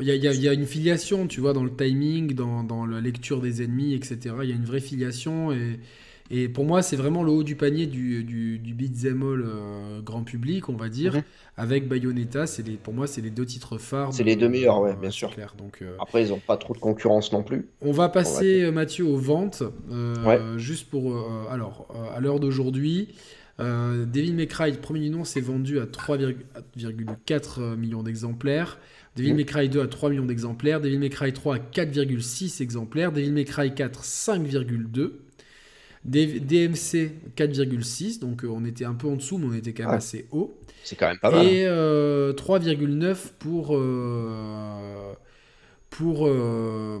il 0.00 0.06
y 0.06 0.10
a, 0.10 0.14
il 0.16 0.22
y 0.24 0.28
a- 0.28 0.32
il 0.32 0.40
y 0.42 0.48
a 0.48 0.52
une 0.52 0.66
filiation, 0.66 1.26
tu 1.26 1.40
vois, 1.40 1.52
dans 1.52 1.64
le 1.64 1.74
timing, 1.74 2.34
dans, 2.34 2.64
dans 2.64 2.84
la 2.86 3.00
lecture 3.00 3.40
des 3.40 3.62
ennemis, 3.62 3.94
etc. 3.94 4.34
Il 4.42 4.48
y 4.48 4.52
a 4.52 4.56
une 4.56 4.64
vraie 4.64 4.80
filiation 4.80 5.52
et, 5.52 5.78
et 6.30 6.48
pour 6.48 6.64
moi, 6.64 6.82
c'est 6.82 6.96
vraiment 6.96 7.22
le 7.22 7.30
haut 7.30 7.42
du 7.44 7.54
panier 7.56 7.86
du, 7.86 8.24
du, 8.24 8.58
du 8.58 8.74
beat'em 8.74 9.22
all 9.22 9.44
euh, 9.46 10.00
grand 10.02 10.24
public, 10.24 10.68
on 10.68 10.76
va 10.76 10.88
dire, 10.88 11.14
Mhm. 11.14 11.22
avec 11.56 11.88
Bayonetta. 11.88 12.44
Les, 12.66 12.72
pour 12.76 12.94
moi, 12.94 13.06
c'est 13.06 13.20
les 13.20 13.30
deux 13.30 13.44
titres 13.46 13.78
phares. 13.78 14.12
C'est 14.12 14.24
les 14.24 14.34
deux 14.36 14.48
meilleurs, 14.48 14.80
ouais, 14.80 14.92
euh, 14.92 15.00
bien 15.00 15.10
sûr. 15.10 15.30
clair. 15.30 15.54
Donc, 15.58 15.78
euh, 15.82 15.96
Après 16.00 16.22
ils 16.22 16.32
ont 16.32 16.40
pas 16.40 16.56
trop 16.56 16.74
de 16.74 16.78
concurrence 16.78 17.32
non 17.32 17.42
plus. 17.42 17.66
on 17.82 17.92
va 17.92 18.08
passer, 18.08 18.62
euh, 18.62 18.72
Mathieu, 18.72 19.04
aux 19.04 19.16
ventes. 19.16 19.62
euh, 19.92 20.24
Ouais. 20.24 20.58
Juste 20.58 20.88
pour. 20.90 21.12
euh, 21.14 21.44
alors, 21.50 21.86
euh, 21.94 22.16
à 22.16 22.20
l'heure 22.20 22.40
d'aujourd'hui, 22.40 23.08
euh, 23.60 24.06
Devil 24.06 24.32
May 24.34 24.46
Cry, 24.48 24.72
premier 24.72 25.00
du 25.00 25.10
nom, 25.10 25.24
s'est 25.24 25.40
vendu 25.42 25.78
à 25.78 25.86
3,4 25.86 27.76
millions 27.76 28.02
d'exemplaires. 28.02 28.78
Devil 29.16 29.30
Mhm. 29.32 29.36
May 29.36 29.44
Cry 29.44 29.68
2 29.68 29.80
à 29.80 29.86
3 29.86 30.10
millions 30.10 30.24
d'exemplaires. 30.24 30.80
Devil 30.80 30.98
May 30.98 31.10
Cry 31.10 31.32
3 31.32 31.56
à 31.56 31.58
4,6 31.58 32.60
exemplaires. 32.62 33.12
Devil 33.12 33.32
May 33.32 33.44
Cry 33.44 33.74
4, 33.74 34.04
5,2. 34.04 35.20
D- 36.04 36.40
DMC 36.40 37.12
4,6, 37.36 38.18
donc 38.18 38.42
euh, 38.44 38.48
on 38.48 38.64
était 38.64 38.84
un 38.84 38.94
peu 38.94 39.06
en 39.06 39.14
dessous, 39.16 39.38
mais 39.38 39.46
on 39.46 39.54
était 39.54 39.72
quand 39.72 39.84
même 39.84 39.92
assez 39.94 40.26
haut. 40.32 40.58
C'est 40.82 40.96
quand 40.96 41.06
même 41.06 41.18
pas 41.18 41.30
mal. 41.30 41.46
Et 41.46 41.64
euh, 41.64 42.32
3,9 42.32 43.32
pour, 43.38 43.76
euh, 43.76 45.12
pour, 45.92 46.26
euh, 46.26 46.98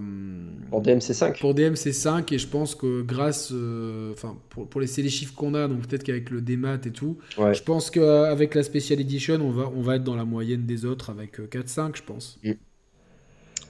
Pour 0.70 0.82
DMC5. 0.82 1.38
pour 1.40 1.54
DMC5 1.54 2.32
et 2.34 2.38
je 2.38 2.46
pense 2.46 2.74
que 2.74 3.02
grâce, 3.02 3.50
euh, 3.52 4.12
enfin 4.12 4.36
pour, 4.50 4.68
pour 4.68 4.80
les, 4.80 4.86
les 4.98 5.08
chiffres 5.08 5.34
qu'on 5.34 5.54
a, 5.54 5.66
donc 5.66 5.86
peut-être 5.86 6.04
qu'avec 6.04 6.30
le 6.30 6.40
démat 6.42 6.78
et 6.84 6.92
tout, 6.92 7.18
Ouais. 7.38 7.54
je 7.54 7.62
pense 7.62 7.90
qu'avec 7.90 8.54
la 8.54 8.62
Special 8.62 9.00
Edition, 9.00 9.36
on 9.40 9.50
va, 9.50 9.70
on 9.74 9.80
va 9.82 9.96
être 9.96 10.04
dans 10.04 10.16
la 10.16 10.24
moyenne 10.26 10.66
des 10.66 10.84
autres 10.84 11.10
avec 11.10 11.40
euh, 11.40 11.46
4-5, 11.46 11.96
je 11.96 12.02
pense. 12.02 12.38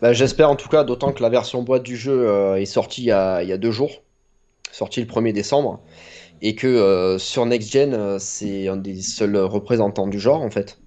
Bah, 0.00 0.12
j'espère 0.12 0.50
en 0.50 0.56
tout 0.56 0.68
cas, 0.68 0.84
d'autant 0.84 1.12
que 1.12 1.22
la 1.22 1.28
version 1.28 1.62
boîte 1.62 1.84
du 1.84 1.96
jeu 1.96 2.28
euh, 2.28 2.56
est 2.60 2.64
sortie 2.66 3.02
il 3.02 3.06
y 3.06 3.10
a, 3.12 3.42
il 3.42 3.48
y 3.48 3.52
a 3.52 3.58
deux 3.58 3.70
jours, 3.70 4.02
sortie 4.72 5.00
le 5.00 5.06
1er 5.08 5.32
décembre, 5.32 5.82
et 6.42 6.56
que 6.56 6.68
euh, 6.68 7.18
sur 7.18 7.46
Next 7.46 7.72
Gen, 7.72 7.94
euh, 7.94 8.18
c'est 8.20 8.68
un 8.68 8.78
des 8.78 9.02
seuls 9.02 9.36
représentants 9.38 10.08
du 10.08 10.20
genre 10.20 10.42
en 10.42 10.50
fait. 10.50 10.81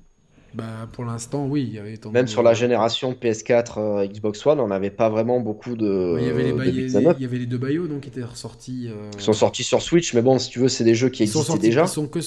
Bah, 0.55 0.87
pour 0.93 1.03
l'instant, 1.05 1.45
oui. 1.47 1.65
Il 1.67 1.73
y 1.73 1.79
avait 1.79 1.89
Même 1.91 1.97
donné- 2.13 2.27
sur 2.27 2.41
la 2.43 2.53
génération 2.53 3.13
PS4, 3.13 3.77
euh, 3.77 4.07
Xbox 4.07 4.45
One, 4.45 4.59
on 4.59 4.67
n'avait 4.67 4.89
pas 4.89 5.09
vraiment 5.09 5.39
beaucoup 5.39 5.75
de, 5.75 6.17
il, 6.19 6.25
y 6.25 6.29
avait 6.29 6.43
les 6.43 6.51
de 6.53 7.13
il 7.17 7.21
y 7.21 7.25
avait 7.25 7.37
les 7.39 7.45
deux 7.45 7.57
Bayo 7.57 7.87
donc, 7.87 8.01
qui 8.01 8.07
étaient 8.09 8.23
ressortis. 8.23 8.87
euh, 8.89 9.09
qui 9.11 9.23
sont 9.23 9.33
sortis 9.33 9.63
sur 9.63 9.81
Switch, 9.81 10.13
mais 10.13 10.21
bon, 10.21 10.39
si 10.39 10.49
tu 10.49 10.59
veux, 10.59 10.69
c'est 10.69 10.83
des 10.85 10.95
jeux 10.95 11.09
qui 11.09 11.23
Ils 11.23 11.27
sont, 11.27 11.39
existaient 11.39 11.51
sortis, 11.53 11.67
déjà. 11.67 11.81
ils, 11.83 11.87
sont 11.89 12.07
que, 12.07 12.19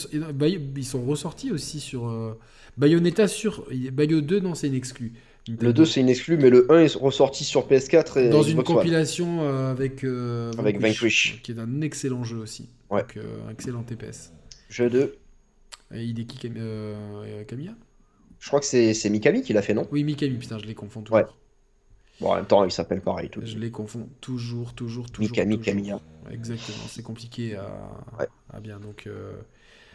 ils 0.77 0.85
sont 0.85 1.03
ressortis 1.05 1.51
aussi 1.53 1.81
sur 1.81 2.09
euh, 2.09 2.39
Bayonetta 2.77 3.29
sur 3.29 3.65
Bayo 3.93 4.21
2 4.21 4.41
non 4.41 4.55
c'est 4.55 4.69
une 4.69 4.75
exclu 4.75 5.13
Le 5.49 5.73
2 5.73 5.85
c'est 5.85 6.01
une 6.01 6.09
exclu, 6.11 6.37
mais 6.37 6.51
le 6.51 6.71
1 6.71 6.81
est 6.81 6.95
ressorti 6.97 7.43
sur 7.45 7.67
PS4 7.67 8.19
et 8.21 8.29
dans 8.29 8.43
une 8.43 8.53
Xbox 8.53 8.71
One. 8.71 8.77
compilation 8.77 9.39
euh, 9.43 9.71
avec 9.73 10.05
euh, 10.05 10.53
Avec 10.59 10.81
Vanquish. 10.81 11.41
qui 11.43 11.53
est 11.53 11.59
un 11.59 11.81
excellent 11.81 12.23
jeu 12.25 12.37
aussi 12.39 12.69
Ouais. 12.91 13.01
donc 13.01 13.17
euh, 13.17 13.51
excellent 13.51 13.83
TPS 13.83 14.33
Jeu 14.69 14.91
de 14.91 15.15
Et 15.95 16.05
Hideki 16.05 16.39
Kami- 16.39 16.55
euh, 16.61 17.43
Kamiya 17.45 17.73
Je 18.41 18.47
crois 18.49 18.61
que 18.61 18.67
c'est 18.67 19.11
Mikami 19.11 19.43
qui 19.43 19.53
l'a 19.53 19.63
fait, 19.63 19.75
non? 19.75 19.87
Oui, 19.91 20.05
Mikami, 20.05 20.37
putain, 20.37 20.59
je 20.59 20.65
les 20.67 20.75
confonds 20.75 21.03
toujours. 21.03 21.17
Ouais. 21.17 21.27
Bon, 22.21 22.33
en 22.33 22.37
même 22.37 22.47
temps, 22.47 22.65
il 22.65 22.71
s'appelle 22.73 23.01
pareil. 23.01 23.29
Tout. 23.31 23.41
Je 23.45 23.59
les 23.59 23.71
confonds 23.71 24.09
toujours, 24.21 24.75
toujours, 24.75 25.11
toujours. 25.11 25.31
Mikami. 25.31 25.61
Kamiya. 25.61 26.01
Exactement, 26.31 26.79
c'est 26.89 27.03
compliqué 27.03 27.57
à, 27.57 27.67
Ouais. 28.19 28.27
à 28.53 28.61
bien. 28.61 28.79
Donc, 28.81 29.05
euh, 29.07 29.33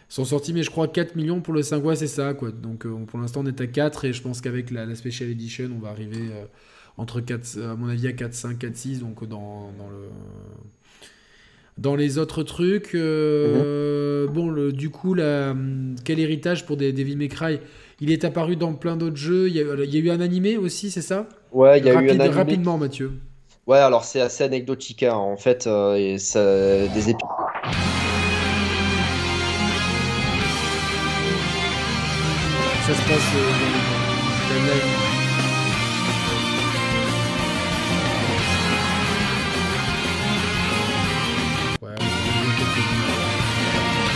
ils 0.10 0.14
sont 0.14 0.26
sortis, 0.26 0.54
mais 0.54 0.64
je 0.64 0.70
crois 0.72 0.88
4 0.88 1.16
millions 1.16 1.42
pour 1.42 1.54
le 1.54 1.64
5 1.64 1.84
ouais, 1.84 1.96
c'est 1.96 2.08
ça, 2.08 2.34
quoi. 2.34 2.52
Donc, 2.52 2.86
euh, 2.86 2.96
pour 3.06 3.20
l'instant, 3.20 3.42
on 3.44 3.46
est 3.46 3.60
à 3.62 3.68
4, 3.68 4.06
et 4.06 4.14
je 4.14 4.22
pense 4.22 4.42
qu'avec 4.42 4.72
la, 4.72 4.86
la 4.86 4.96
Special 4.96 5.30
Edition, 5.30 5.70
on 5.76 5.80
va 5.80 5.90
arriver 5.90 6.30
euh, 6.32 6.46
entre 6.98 7.20
4, 7.22 7.60
à 7.62 7.76
mon 7.76 7.88
avis, 7.88 8.08
à 8.08 8.14
4, 8.14 8.34
5, 8.34 8.58
4, 8.60 8.76
6, 8.78 9.00
donc 9.00 9.28
dans, 9.28 9.72
dans 9.78 9.90
le. 9.90 10.08
Dans 11.80 11.96
les 11.96 12.20
autres 12.20 12.44
trucs, 12.44 12.94
euh, 12.94 14.28
bon, 14.28 14.52
le- 14.52 14.72
du 14.72 14.92
coup, 14.92 15.16
la, 15.16 15.56
quel 16.06 16.20
héritage 16.20 16.68
pour 16.68 16.78
des 16.78 16.94
Devil 16.94 17.16
May 17.18 17.30
Cry? 17.30 17.60
Il 18.02 18.12
est 18.12 18.26
apparu 18.26 18.56
dans 18.56 18.74
plein 18.74 18.96
d'autres 18.96 19.16
jeux. 19.18 19.48
Il 19.50 19.56
y, 19.56 19.62
a, 19.62 19.64
il 19.84 19.94
y 19.94 19.98
a 19.98 20.00
eu 20.00 20.10
un 20.12 20.22
animé 20.22 20.58
aussi, 20.58 20.92
c'est 20.92 21.02
ça? 21.02 21.28
Ouais, 21.52 21.80
il 21.80 21.86
y 21.86 21.90
a 21.90 21.94
eu 21.94 22.10
un 22.10 22.20
animé. 22.20 22.30
Rapidement, 22.30 22.78
Mathieu. 22.78 23.12
Ouais, 23.68 23.78
alors 23.78 24.04
c'est 24.04 24.20
assez 24.22 24.44
anecdotique. 24.44 25.04
hein. 25.04 25.14
En 25.14 25.38
fait, 25.38 25.68
euh, 25.68 25.96
et 25.96 26.18
ça, 26.18 26.44
des 26.88 27.10
épisodes. 27.10 27.30
Ça 32.86 32.94
se 32.94 33.02
passe 33.08 33.34
euh, 33.36 33.52
dans 34.50 35.14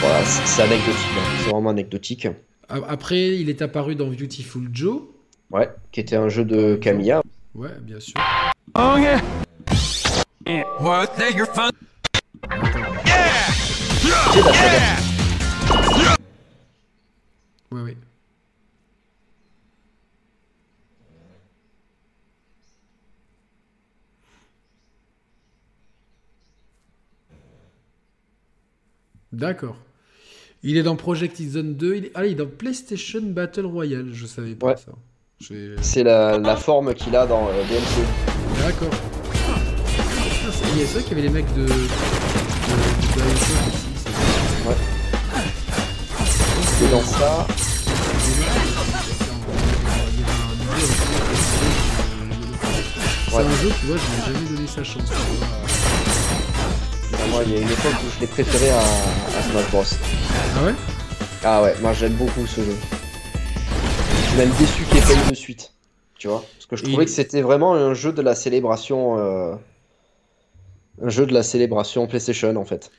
Voilà, 0.01 0.23
c'est 0.25 0.45
c'est 0.45 0.61
anecdotique. 0.61 1.17
hein. 1.17 1.23
C'est 1.43 1.49
vraiment 1.49 1.69
anecdotique. 1.71 2.27
Après, 2.69 3.37
il 3.37 3.49
est 3.49 3.61
apparu 3.61 3.95
dans 3.95 4.07
Beautiful 4.07 4.67
Joe. 4.73 5.03
Ouais, 5.51 5.69
qui 5.91 6.01
était 6.01 6.17
un 6.17 6.27
jeu 6.27 6.43
de 6.43 6.75
Kamiya. 6.75 7.21
Ouais, 7.55 7.71
bien 7.81 7.99
sûr. 7.99 8.15
Oh 8.75 8.95
yeah. 8.97 9.21
Yeah. 10.45 10.65
What? 10.79 11.07
You're 11.33 11.47
fun. 11.47 11.69
La 12.49 12.57
saga. 14.53 14.97
Ouais, 17.71 17.81
ouais. 17.81 17.97
D'accord. 29.31 29.77
Il 30.63 30.77
est 30.77 30.83
dans 30.83 30.95
Project 30.95 31.41
Zone 31.41 31.75
2. 31.75 31.95
Il 31.95 32.05
est... 32.05 32.11
Ah, 32.15 32.25
il 32.25 32.31
est 32.33 32.35
dans 32.35 32.47
PlayStation 32.47 33.21
Battle 33.23 33.65
Royale. 33.65 34.09
Je 34.13 34.25
savais 34.25 34.55
pas 34.55 34.67
Ouais. 34.67 34.75
ça. 34.77 34.91
C'est 35.81 36.03
la, 36.03 36.37
la 36.39 36.55
forme 36.55 36.93
qu'il 36.95 37.15
a 37.15 37.25
dans 37.27 37.47
euh, 37.47 37.63
DMC. 37.69 38.03
D'accord. 38.59 38.89
Il 40.73 40.79
y 40.81 40.83
a 40.83 40.87
ça 40.87 40.99
qu'il 41.01 41.09
y 41.09 41.13
avait 41.13 41.21
les 41.27 41.29
mecs 41.29 41.53
de. 41.55 41.61
de, 41.61 41.67
de 41.67 41.73
Bioshock 43.13 43.67
aussi. 43.67 43.87
c'est- 43.95 44.11
C'est 46.79 46.91
dans 46.91 47.01
ça. 47.03 47.45
C'est 53.29 53.35
Ouais. 53.35 53.43
un 53.43 53.55
jeu, 53.61 53.69
tu 53.79 53.85
vois, 53.87 53.97
je 53.97 54.31
n'ai 54.31 54.33
jamais 54.33 54.49
donné 54.55 54.67
sa 54.67 54.83
chance. 54.83 55.03
tu 55.05 55.13
vois. 55.13 55.66
Ah, 57.19 57.27
Moi, 57.29 57.41
il 57.45 57.53
y 57.53 57.57
a 57.57 57.61
une 57.61 57.67
époque 57.69 57.93
où 58.05 58.09
je 58.15 58.19
l'ai 58.21 58.27
préféré 58.27 58.69
à, 58.69 58.79
à 58.79 59.41
Smash 59.51 59.69
Bros. 59.71 59.83
Ah 60.57 60.65
ouais? 60.65 60.73
Ah 61.43 61.61
ouais, 61.63 61.75
moi 61.81 61.93
j'aime 61.93 62.13
beaucoup 62.13 62.45
ce 62.47 62.61
jeu. 62.61 62.75
Je 64.23 64.27
suis 64.29 64.37
même 64.37 64.49
déçu 64.59 64.83
qu'il 64.83 64.97
ait 64.97 65.01
pas 65.01 65.13
eu 65.13 65.29
de 65.29 65.35
suite. 65.35 65.71
Tu 66.17 66.27
vois 66.27 66.43
Parce 66.55 66.65
que 66.65 66.75
je 66.75 66.83
trouvais 66.83 67.03
il- 67.03 67.05
que 67.05 67.11
c'était 67.11 67.41
vraiment 67.41 67.75
un 67.75 67.93
jeu 67.93 68.11
de 68.11 68.21
la 68.21 68.33
célébration. 68.35 69.17
euh, 69.19 69.55
Un 71.03 71.09
jeu 71.09 71.27
de 71.27 71.33
la 71.33 71.43
célébration 71.43 72.07
PlayStation 72.07 72.55
en 72.55 72.65
fait. 72.65 72.89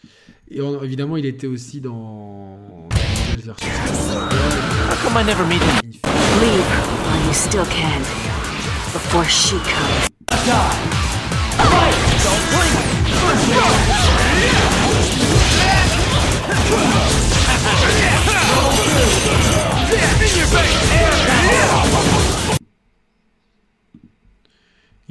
Et 0.51 0.61
on- 0.61 0.81
évidemment, 0.85 1.17
il 1.17 1.27
était 1.27 1.49
aussi 1.49 1.81
dans? 1.81 2.57
Leave 3.37 3.53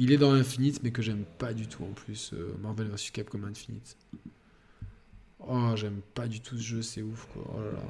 Il 0.00 0.12
est 0.12 0.16
dans 0.16 0.32
Infinite, 0.32 0.80
mais 0.82 0.92
que 0.92 1.02
j'aime 1.02 1.24
pas 1.38 1.52
du 1.52 1.66
tout 1.66 1.82
en 1.84 1.92
plus. 1.92 2.32
euh, 2.32 2.56
Marvel 2.62 2.86
vs 2.88 3.10
Capcom 3.12 3.42
Infinite. 3.44 3.96
Oh, 5.40 5.72
j'aime 5.74 6.00
pas 6.14 6.28
du 6.28 6.40
tout 6.40 6.56
ce 6.56 6.62
jeu, 6.62 6.82
c'est 6.82 7.02
ouf 7.02 7.26
quoi. 7.32 7.42
Oh 7.54 7.60
là 7.60 7.72
là. 7.72 7.82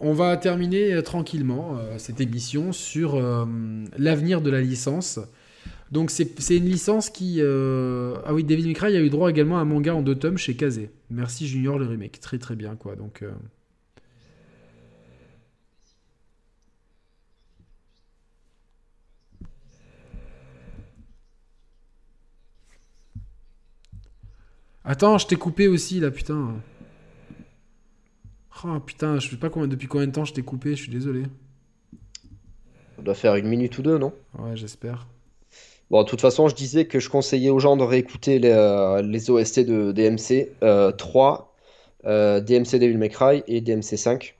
On 0.00 0.12
va 0.12 0.36
terminer 0.36 0.94
euh, 0.94 1.02
tranquillement 1.02 1.76
euh, 1.76 1.98
cette 1.98 2.20
émission 2.20 2.72
sur 2.72 3.16
euh, 3.16 3.44
l'avenir 3.96 4.40
de 4.40 4.50
la 4.50 4.60
licence. 4.60 5.18
Donc 5.90 6.10
c'est 6.10 6.56
une 6.56 6.66
licence 6.66 7.08
qui... 7.10 7.40
Ah 7.40 8.34
oui, 8.34 8.44
David 8.44 8.74
Cry 8.76 8.94
a 8.96 9.00
eu 9.00 9.08
droit 9.08 9.30
également 9.30 9.56
à 9.58 9.62
un 9.62 9.64
manga 9.64 9.94
en 9.94 10.02
deux 10.02 10.14
tomes 10.14 10.36
chez 10.36 10.54
Kazé. 10.54 10.90
Merci 11.10 11.48
Junior 11.48 11.78
le 11.78 11.86
remake, 11.86 12.20
très 12.20 12.38
très 12.38 12.56
bien 12.56 12.76
quoi. 12.76 12.94
Donc 12.94 13.24
Attends, 24.84 25.16
je 25.16 25.26
t'ai 25.26 25.36
coupé 25.36 25.68
aussi 25.68 26.00
là, 26.00 26.10
putain. 26.10 26.54
Oh 28.62 28.78
putain, 28.80 29.18
je 29.20 29.30
sais 29.30 29.38
pas 29.38 29.48
combien, 29.48 29.68
depuis 29.68 29.88
combien 29.88 30.06
de 30.06 30.12
temps 30.12 30.26
je 30.26 30.34
t'ai 30.34 30.42
coupé, 30.42 30.76
je 30.76 30.82
suis 30.82 30.90
désolé. 30.90 31.24
Ça 32.96 33.02
doit 33.02 33.14
faire 33.14 33.36
une 33.36 33.48
minute 33.48 33.78
ou 33.78 33.82
deux, 33.82 33.96
non? 33.96 34.12
Ouais, 34.38 34.56
j'espère. 34.56 35.06
Bon, 35.90 36.02
de 36.02 36.08
toute 36.08 36.20
façon, 36.20 36.48
je 36.48 36.54
disais 36.54 36.86
que 36.86 37.00
je 37.00 37.08
conseillais 37.08 37.50
aux 37.50 37.58
gens 37.60 37.76
de 37.76 37.82
réécouter 37.84 38.38
les, 38.38 38.50
euh, 38.50 39.00
les 39.02 39.30
OST 39.30 39.60
de 39.60 39.92
DMC 39.92 40.56
euh, 40.62 40.92
3, 40.92 41.54
euh, 42.06 42.40
DMC 42.40 42.78
Devil 42.78 42.98
May 42.98 43.08
Cry 43.08 43.42
et 43.46 43.60
DMC 43.60 43.96
5. 43.96 44.36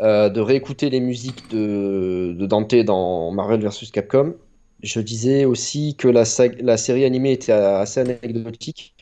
Euh, 0.00 0.28
de 0.30 0.40
réécouter 0.40 0.90
les 0.90 1.00
musiques 1.00 1.50
de, 1.50 2.32
de 2.38 2.46
Dante 2.46 2.74
dans 2.76 3.32
Marvel 3.32 3.60
vs 3.60 3.90
Capcom. 3.92 4.36
Je 4.82 5.00
disais 5.00 5.44
aussi 5.44 5.96
que 5.96 6.06
la, 6.06 6.22
la 6.60 6.76
série 6.76 7.04
animée 7.04 7.32
était 7.32 7.50
assez 7.52 7.98
anecdotique. 8.00 8.94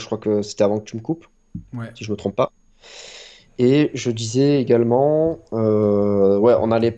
Je 0.00 0.06
crois 0.06 0.18
que 0.18 0.42
c'était 0.42 0.62
avant 0.62 0.78
que 0.78 0.84
tu 0.84 0.96
me 0.96 1.02
coupes, 1.02 1.26
Ouais. 1.72 1.92
si 1.94 2.04
je 2.04 2.12
me 2.12 2.16
trompe 2.16 2.36
pas. 2.36 2.52
Et 3.58 3.90
je 3.94 4.10
disais 4.10 4.60
également, 4.60 5.38
euh, 5.52 6.38
ouais, 6.38 6.54
on 6.60 6.70
allait, 6.70 6.94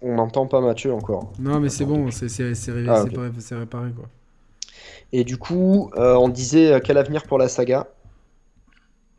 on 0.00 0.14
n'entend 0.14 0.46
pas 0.46 0.60
Mathieu 0.60 0.92
encore. 0.92 1.32
Non, 1.40 1.58
mais 1.60 1.68
c'est 1.68 1.84
bon, 1.84 2.10
c'est 2.10 2.28
Ah, 2.86 3.04
réparé 3.56 3.90
quoi. 3.90 4.08
Et 5.12 5.24
du 5.24 5.36
coup, 5.36 5.90
euh, 5.96 6.14
on 6.14 6.28
disait 6.28 6.72
euh, 6.72 6.80
quel 6.82 6.96
avenir 6.98 7.24
pour 7.24 7.38
la 7.38 7.48
saga? 7.48 7.88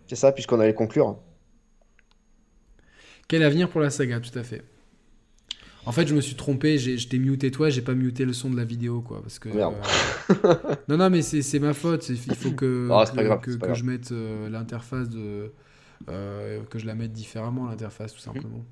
C'est 0.07 0.15
ça, 0.15 0.31
puisqu'on 0.31 0.59
allait 0.59 0.73
conclure. 0.73 1.17
Quel 3.27 3.43
avenir 3.43 3.69
pour 3.69 3.81
la 3.81 3.89
saga, 3.89 4.19
tout 4.19 4.38
à 4.38 4.43
fait. 4.43 4.64
En 5.85 5.91
fait, 5.91 6.06
je 6.08 6.14
me 6.14 6.22
suis 6.22 6.35
trompé, 6.35 6.77
j'ai- 6.77 6.98
je 6.98 7.08
t'ai 7.08 7.17
muté 7.19 7.51
toi, 7.51 7.69
j'ai 7.69 7.82
pas 7.82 7.95
muté 7.95 8.25
le 8.25 8.33
son 8.33 8.49
de 8.49 8.58
la 8.58 8.66
vidéo, 8.66 9.01
quoi. 9.01 9.22
Parce 9.22 9.40
que. 9.40 9.49
Merde. 9.49 9.75
euh, 10.30 10.75
non, 10.88 10.98
non, 10.98 11.09
mais 11.09 11.22
c'est 11.22 11.41
c'est 11.41 11.59
ma 11.59 11.74
faute. 11.74 12.08
Il 12.09 12.17
faut 12.35 12.51
que, 12.51 12.90
Ah, 12.91 13.06
que, 13.06 13.16
grave, 13.24 13.41
que- 13.41 13.51
que 13.51 13.74
je 13.74 13.83
mette 13.83 14.11
euh, 14.11 14.49
l'interface 14.49 15.09
de. 15.09 15.51
euh, 16.09 16.61
que 16.66 16.80
je 16.80 16.85
la 16.85 16.95
mette 16.95 17.11
différemment, 17.14 17.67
l'interface, 17.67 18.14
tout 18.14 18.19
simplement. 18.19 18.64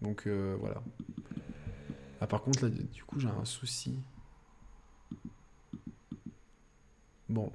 Donc, 0.00 0.24
euh, 0.26 0.56
voilà. 0.60 0.82
Ah, 2.20 2.26
par 2.26 2.42
contre, 2.42 2.64
là, 2.64 2.70
du 2.70 3.02
coup, 3.04 3.18
j'ai 3.20 3.28
un 3.28 3.44
souci. 3.44 3.98
Bon. 7.28 7.52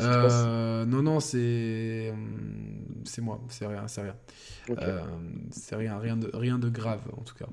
Euh, 0.00 0.84
non, 0.84 1.02
non, 1.02 1.20
c'est. 1.20 2.12
C'est 3.04 3.20
moi, 3.20 3.40
c'est 3.48 3.66
rien, 3.66 3.88
c'est 3.88 4.02
rien. 4.02 4.16
Euh, 4.70 5.00
c'est 5.50 5.76
rien, 5.76 5.98
rien 5.98 6.16
de, 6.16 6.30
rien 6.34 6.58
de 6.58 6.68
grave 6.68 7.00
en 7.16 7.22
tout 7.22 7.34
cas. 7.34 7.46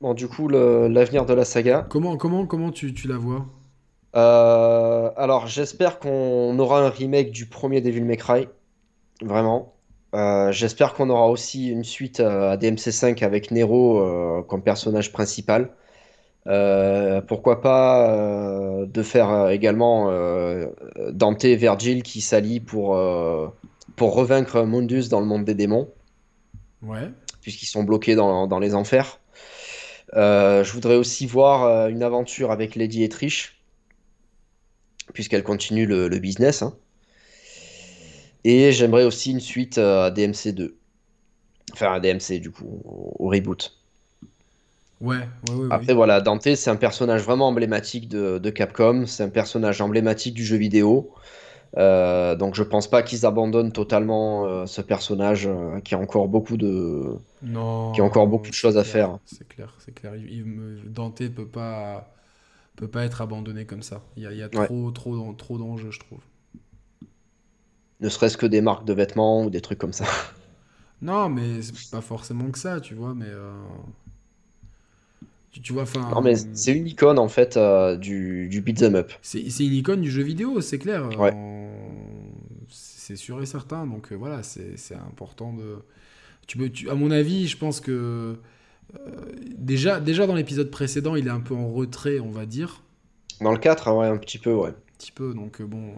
Bon, 0.00 0.14
du 0.14 0.28
coup, 0.28 0.48
l'avenir 0.48 1.26
de 1.26 1.34
la 1.34 1.44
saga. 1.44 1.86
Comment, 1.88 2.16
comment, 2.16 2.46
comment 2.46 2.70
tu, 2.70 2.94
tu 2.94 3.08
la 3.08 3.16
vois? 3.16 3.46
Euh, 4.16 5.10
alors, 5.16 5.46
j'espère 5.46 5.98
qu'on 5.98 6.58
aura 6.58 6.80
un 6.86 6.88
remake 6.88 7.30
du 7.30 7.46
premier 7.46 7.80
Devil 7.80 8.02
May 8.02 8.16
Cry. 8.16 8.48
Vraiment. 9.22 9.74
J'espère 10.50 10.94
qu'on 10.94 11.10
aura 11.10 11.28
aussi 11.28 11.68
une 11.68 11.84
suite 11.84 12.20
à 12.20 12.56
DMC5 12.56 13.22
avec 13.24 13.50
Nero 13.50 14.42
comme 14.48 14.62
personnage 14.62 15.12
principal. 15.12 15.70
Euh, 16.48 17.20
pourquoi 17.20 17.60
pas 17.60 18.10
euh, 18.10 18.86
de 18.86 19.02
faire 19.02 19.30
euh, 19.30 19.48
également 19.50 20.10
Dante 21.12 21.44
et 21.44 21.56
Virgil 21.56 22.02
qui 22.02 22.20
s'allient 22.20 22.60
pour, 22.60 22.98
pour 23.96 24.14
revaincre 24.14 24.62
Mundus 24.64 25.08
dans 25.08 25.20
le 25.20 25.26
monde 25.26 25.44
des 25.44 25.54
démons, 25.54 25.88
Ouais. 26.82 27.12
puisqu'ils 27.40 27.66
sont 27.66 27.82
bloqués 27.84 28.14
dans, 28.14 28.46
dans 28.46 28.58
les 28.58 28.74
enfers. 28.74 29.20
Je 30.14 30.72
voudrais 30.72 30.96
aussi 30.96 31.26
voir 31.26 31.88
une 31.88 32.02
aventure 32.02 32.50
avec 32.50 32.76
Lady 32.76 33.02
Etrish, 33.04 33.60
puisqu'elle 35.12 35.42
continue 35.42 35.84
le, 35.86 36.08
le 36.08 36.18
business. 36.18 36.62
hein. 36.62 36.74
Et 38.44 38.72
j'aimerais 38.72 39.04
aussi 39.04 39.30
une 39.32 39.40
suite 39.40 39.78
à 39.78 40.10
DMC2. 40.10 40.76
Enfin, 41.72 41.92
à 41.94 42.00
DMC, 42.00 42.40
du 42.40 42.50
coup, 42.50 42.82
au, 42.84 43.16
au 43.18 43.28
reboot. 43.28 43.77
Ouais, 45.00 45.28
ouais, 45.42 45.54
ouais. 45.54 45.70
Après, 45.70 45.94
voilà, 45.94 46.20
Dante, 46.20 46.54
c'est 46.54 46.70
un 46.70 46.76
personnage 46.76 47.22
vraiment 47.22 47.48
emblématique 47.48 48.08
de, 48.08 48.38
de 48.38 48.50
Capcom. 48.50 49.04
C'est 49.06 49.22
un 49.24 49.28
personnage 49.28 49.80
emblématique 49.80 50.34
du 50.34 50.44
jeu 50.44 50.56
vidéo. 50.56 51.12
Euh, 51.78 52.36
donc, 52.36 52.54
je 52.54 52.62
pense 52.64 52.88
pas 52.88 53.02
qu'ils 53.02 53.26
abandonnent 53.26 53.72
totalement 53.72 54.46
euh, 54.46 54.66
ce 54.66 54.82
personnage 54.82 55.46
euh, 55.48 55.80
qui 55.80 55.94
a 55.94 55.98
encore 55.98 56.28
beaucoup 56.28 56.56
de. 56.58 57.16
Non. 57.42 57.94
Qui 57.94 58.00
a 58.02 58.04
encore 58.04 58.28
beaucoup 58.28 58.48
de 58.50 58.54
choses 58.54 58.78
à 58.78 58.84
faire. 58.84 59.18
C'est 59.26 59.46
clair, 59.48 59.74
c'est 59.78 59.92
clair. 59.92 60.16
Il, 60.16 60.30
il 60.32 60.44
me- 60.44 60.82
Dante 60.88 61.28
peut 61.30 61.48
pas, 61.48 62.14
peut 62.76 62.88
pas 62.90 63.04
être 63.04 63.22
abandonné 63.22 63.66
comme 63.66 63.82
ça. 63.82 64.02
Il 64.16 64.24
y 64.24 64.26
a, 64.26 64.32
il 64.32 64.38
y 64.38 64.42
a 64.42 64.48
trop, 64.50 64.90
trop, 64.92 65.34
trop 65.34 65.58
d'enjeux, 65.58 65.90
je 65.92 66.00
trouve. 66.00 66.20
Ne 68.00 68.08
serait-ce 68.08 68.36
que 68.36 68.46
des 68.46 68.60
marques 68.60 68.84
de 68.84 68.92
vêtements 68.92 69.44
ou 69.44 69.50
des 69.50 69.60
trucs 69.60 69.78
comme 69.78 69.92
ça. 69.92 70.04
Non, 71.00 71.28
mais 71.28 71.62
c'est 71.62 71.90
pas 71.90 72.00
forcément 72.00 72.50
que 72.50 72.58
ça, 72.58 72.80
tu 72.80 72.94
vois, 72.94 73.14
mais. 73.14 73.30
Tu, 75.50 75.60
tu 75.62 75.72
vois, 75.72 75.82
enfin. 75.82 76.10
Non, 76.14 76.20
mais 76.20 76.34
c'est 76.52 76.72
une 76.72 76.86
icône 76.86 77.18
en 77.18 77.28
fait 77.28 77.56
euh, 77.56 77.96
du, 77.96 78.48
du 78.48 78.60
beat'em 78.60 78.94
up. 78.96 79.12
C'est 79.22 79.40
une 79.40 79.72
icône 79.74 80.00
du 80.02 80.10
jeu 80.10 80.22
vidéo, 80.22 80.60
c'est 80.60 80.78
clair. 80.78 81.08
Ouais. 81.18 81.32
Euh, 81.34 81.70
C'est 82.68 83.16
sûr 83.16 83.40
et 83.42 83.46
certain. 83.46 83.86
Donc 83.86 84.12
euh, 84.12 84.16
voilà, 84.16 84.42
c'est 84.42 84.94
important 85.08 85.52
de. 85.54 85.76
Tu 86.46 86.58
peux, 86.58 86.68
tu- 86.70 86.88
à 86.90 86.94
mon 86.94 87.10
avis, 87.10 87.46
je 87.46 87.56
pense 87.58 87.80
que 87.80 88.36
euh, 88.98 89.10
déjà, 89.56 90.00
déjà 90.00 90.26
dans 90.26 90.34
l'épisode 90.34 90.70
précédent, 90.70 91.14
il 91.16 91.26
est 91.26 91.30
un 91.30 91.40
peu 91.40 91.54
en 91.54 91.68
retrait, 91.70 92.20
on 92.20 92.30
va 92.30 92.46
dire, 92.46 92.82
Dans 93.40 93.52
le 93.52 93.58
4, 93.58 93.92
ouais, 93.94 94.06
un 94.06 94.16
petit 94.16 94.38
peu, 94.38 94.52
ouais. 94.54 94.70
un 94.70 94.74
petit 94.98 95.12
peu. 95.12 95.34
Donc 95.34 95.60
bon, 95.62 95.92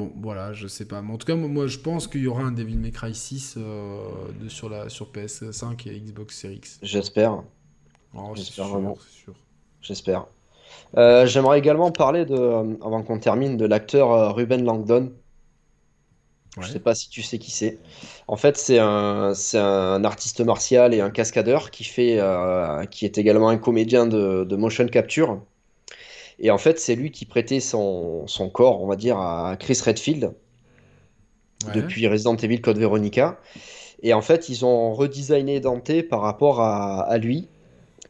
bon, 0.00 0.12
voilà, 0.16 0.52
je 0.52 0.66
sais 0.66 0.86
pas. 0.86 1.02
Mais 1.02 1.12
en 1.12 1.18
tout 1.18 1.26
cas, 1.26 1.34
moi, 1.36 1.66
je 1.66 1.78
pense 1.78 2.06
qu'il 2.08 2.22
y 2.22 2.26
aura 2.26 2.42
un 2.42 2.52
Devil 2.52 2.76
May 2.78 2.92
Cry 2.92 3.14
6 3.14 3.54
euh, 3.58 4.32
de, 4.32 4.48
sur 4.48 4.68
la 4.68 4.88
sur 4.88 5.10
PS5 5.12 5.88
et 5.88 6.00
Xbox 6.00 6.36
Series 6.38 6.56
X. 6.56 6.80
J'espère, 6.82 7.42
Oh, 8.14 8.34
J'espère 8.34 8.68
vraiment. 8.68 8.96
j'espère. 9.80 10.26
Euh, 10.96 11.26
j'aimerais 11.26 11.58
également 11.60 11.92
parler 11.92 12.26
de, 12.26 12.34
euh, 12.34 12.76
avant 12.82 13.02
qu'on 13.04 13.18
termine, 13.20 13.56
de 13.58 13.66
l'acteur 13.66 14.34
Ruben 14.36 14.64
Langdon. 14.64 15.12
Ouais. 16.56 16.66
Je 16.66 16.72
sais 16.72 16.80
pas 16.80 16.94
si 16.94 17.08
tu 17.08 17.22
sais 17.22 17.38
qui 17.38 17.50
c'est. 17.50 17.78
En 18.28 18.36
fait, 18.36 18.56
c'est 18.56 18.78
un, 18.78 19.32
un 19.54 20.04
artiste 20.04 20.40
martial 20.40 20.92
et 20.94 21.00
un 21.00 21.10
cascadeur 21.10 21.70
qui 21.70 21.84
fait, 21.84 22.18
euh, 22.20 22.84
qui 22.86 23.04
est 23.06 23.18
également 23.18 23.48
un 23.48 23.58
comédien 23.58 24.06
de, 24.06 24.44
de 24.44 24.56
motion 24.56 24.86
capture. 24.88 25.46
Et 26.40 26.50
en 26.50 26.58
fait, 26.58 26.78
c'est 26.80 26.96
lui 26.96 27.12
qui 27.12 27.26
prêtait 27.26 27.60
son, 27.60 28.26
son 28.26 28.50
corps, 28.50 28.82
on 28.82 28.86
va 28.88 28.96
dire, 28.96 29.18
à 29.18 29.56
Chris 29.58 29.78
Redfield 29.84 30.34
Ouais. 31.62 31.72
depuis 31.72 32.06
Resident 32.08 32.36
Evil 32.36 32.60
Code 32.60 32.78
Veronica. 32.78 33.38
Et 34.02 34.14
en 34.14 34.22
fait, 34.22 34.48
ils 34.48 34.64
ont 34.64 34.94
redesigné 34.94 35.60
Dante 35.60 36.02
par 36.08 36.22
rapport 36.22 36.60
à, 36.60 37.02
à 37.02 37.18
lui, 37.18 37.50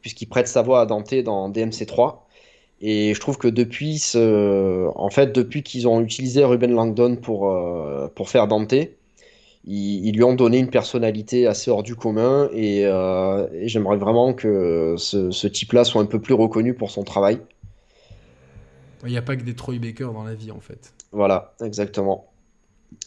puisqu'il 0.03 0.29
prête 0.29 0.49
sa 0.49 0.63
voix 0.63 0.83
à 0.83 0.87
Dante 0.87 1.15
dans 1.17 1.49
DMC3. 1.51 2.29
Et 2.81 3.15
je 3.15 3.21
trouve 3.21 3.39
que 3.39 3.49
depuis, 3.49 3.99
ce... 3.99 4.89
en 4.97 5.11
fait, 5.11 5.33
depuis 5.33 5.63
qu'ils 5.65 5.89
ont 5.89 6.01
utilisé 6.03 6.45
Ruben 6.45 6.73
Langdon 6.73 7.17
pour, 7.17 7.51
euh, 7.51 8.09
pour 8.15 8.31
faire 8.31 8.49
Dante, 8.49 8.75
ils, 9.65 10.07
ils 10.07 10.15
lui 10.17 10.25
ont 10.25 10.35
donné 10.35 10.59
une 10.59 10.71
personnalité 10.71 11.47
assez 11.47 11.71
hors 11.71 11.83
du 11.83 11.97
commun. 11.97 12.49
Et, 12.53 12.83
euh, 12.87 13.49
et 13.55 13.69
j'aimerais 13.69 13.97
vraiment 13.99 14.33
que 14.35 14.95
ce, 14.99 15.31
ce 15.31 15.47
type-là 15.49 15.85
soit 15.85 16.03
un 16.03 16.07
peu 16.07 16.21
plus 16.21 16.35
reconnu 16.35 16.75
pour 16.75 16.91
son 16.91 17.05
travail. 17.05 17.41
Il 19.05 19.11
n'y 19.11 19.17
a 19.19 19.23
pas 19.23 19.37
que 19.37 19.43
des 19.43 19.55
Troy 19.55 19.79
Baker 19.79 20.11
dans 20.13 20.25
la 20.25 20.35
vie, 20.35 20.51
en 20.51 20.61
fait. 20.61 20.93
Voilà, 21.13 21.55
exactement. 21.63 22.27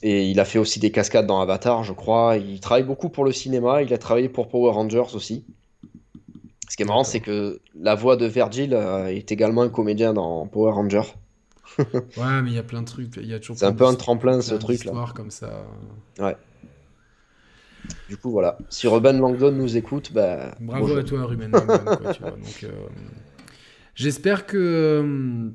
Et 0.02 0.30
il 0.30 0.40
a 0.40 0.46
fait 0.46 0.60
aussi 0.60 0.80
des 0.80 0.92
cascades 0.92 1.28
dans 1.28 1.42
Avatar, 1.42 1.84
je 1.84 1.94
crois. 1.94 2.38
Il 2.38 2.60
travaille 2.60 2.84
beaucoup 2.84 3.10
pour 3.10 3.26
le 3.26 3.32
cinéma. 3.32 3.82
Il 3.84 3.94
a 3.94 3.98
travaillé 3.98 4.30
pour 4.30 4.48
Power 4.48 4.72
Rangers 4.72 5.14
aussi. 5.14 5.46
Ce 6.70 6.76
qui 6.78 6.84
est 6.84 6.86
marrant, 6.86 7.04
c'est 7.04 7.20
que 7.20 7.60
la 7.76 7.94
voix 7.94 8.16
de 8.16 8.26
Virgil 8.26 8.74
euh, 8.74 9.08
est 9.08 9.32
également 9.32 9.62
un 9.62 9.70
comédien 9.70 10.14
dans 10.14 10.48
Power 10.48 10.72
Rangers. 10.72 11.02
Ouais, 11.78 12.42
mais 12.44 12.52
il 12.52 12.54
y 12.54 12.60
a 12.60 12.64
plein 12.64 12.82
de 12.82 12.88
trucs. 12.88 13.16
Il 13.18 13.28
y 13.28 13.34
a 13.34 13.40
toujours 13.40 13.58
C'est 13.58 13.66
un 13.66 13.74
peu 13.74 13.86
un 13.86 13.96
tremplin, 13.96 14.42
ce 14.42 14.54
truc-là. 14.54 14.92
d'histoires 14.92 15.14
comme 15.14 15.32
ça. 15.32 15.66
Du 18.08 18.18
coup, 18.18 18.32
voilà. 18.32 18.58
Si 18.70 18.88
Ruben 18.88 19.20
Langdon 19.20 19.52
nous 19.52 19.76
écoute, 19.76 20.12
bah, 20.14 20.56
Bravo 20.60 20.84
bonjour. 20.84 20.98
à 20.98 21.04
toi, 21.04 21.26
Ruben 21.26 21.52
Langdon, 21.52 21.80
euh, 22.64 22.68
j'espère 23.96 24.46
que. 24.46 25.52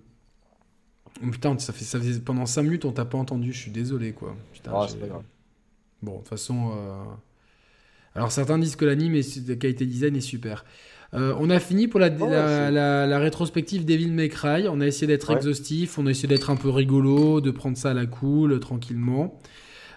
Oh, 1.24 1.30
putain, 1.30 1.58
ça 1.58 1.72
fait, 1.72 1.84
ça 1.84 2.00
fait 2.00 2.20
pendant 2.20 2.46
5 2.46 2.62
minutes, 2.62 2.84
on 2.84 2.92
t'a 2.92 3.04
pas 3.04 3.18
entendu. 3.18 3.52
Je 3.52 3.58
suis 3.58 3.70
désolé, 3.70 4.12
quoi. 4.12 4.36
Putain, 4.52 4.72
Ah, 4.74 4.86
c'est 4.88 4.98
pas 5.00 5.06
grave. 5.06 5.22
Bon, 6.02 6.12
de 6.12 6.18
toute 6.18 6.28
façon. 6.28 6.72
euh, 6.76 7.04
Alors, 8.14 8.32
certains 8.32 8.58
disent 8.58 8.76
que 8.76 8.84
l'anime 8.84 9.14
et 9.14 9.22
la 9.46 9.56
qualité 9.56 9.86
design 9.86 10.16
est 10.16 10.20
super. 10.20 10.64
Euh, 11.14 11.34
on 11.38 11.48
a 11.50 11.58
fini 11.60 11.88
pour 11.88 12.00
la, 12.00 12.08
Oh, 12.20 12.28
la, 12.28 12.48
c'est- 12.66 12.70
la- 12.72 13.06
la 13.06 13.18
rétrospective 13.18 13.84
Devil 13.84 14.10
May 14.12 14.28
Cry. 14.28 14.68
On 14.68 14.80
a 14.80 14.86
essayé 14.86 15.06
d'être 15.06 15.30
Ouais. 15.30 15.36
exhaustif, 15.36 15.98
on 15.98 16.06
a 16.06 16.10
essayé 16.10 16.28
d'être 16.28 16.50
un 16.50 16.56
peu 16.56 16.68
rigolo, 16.68 17.40
de 17.40 17.50
prendre 17.50 17.76
ça 17.78 17.90
à 17.90 17.94
la 17.94 18.06
cool, 18.06 18.58
tranquillement. 18.60 19.38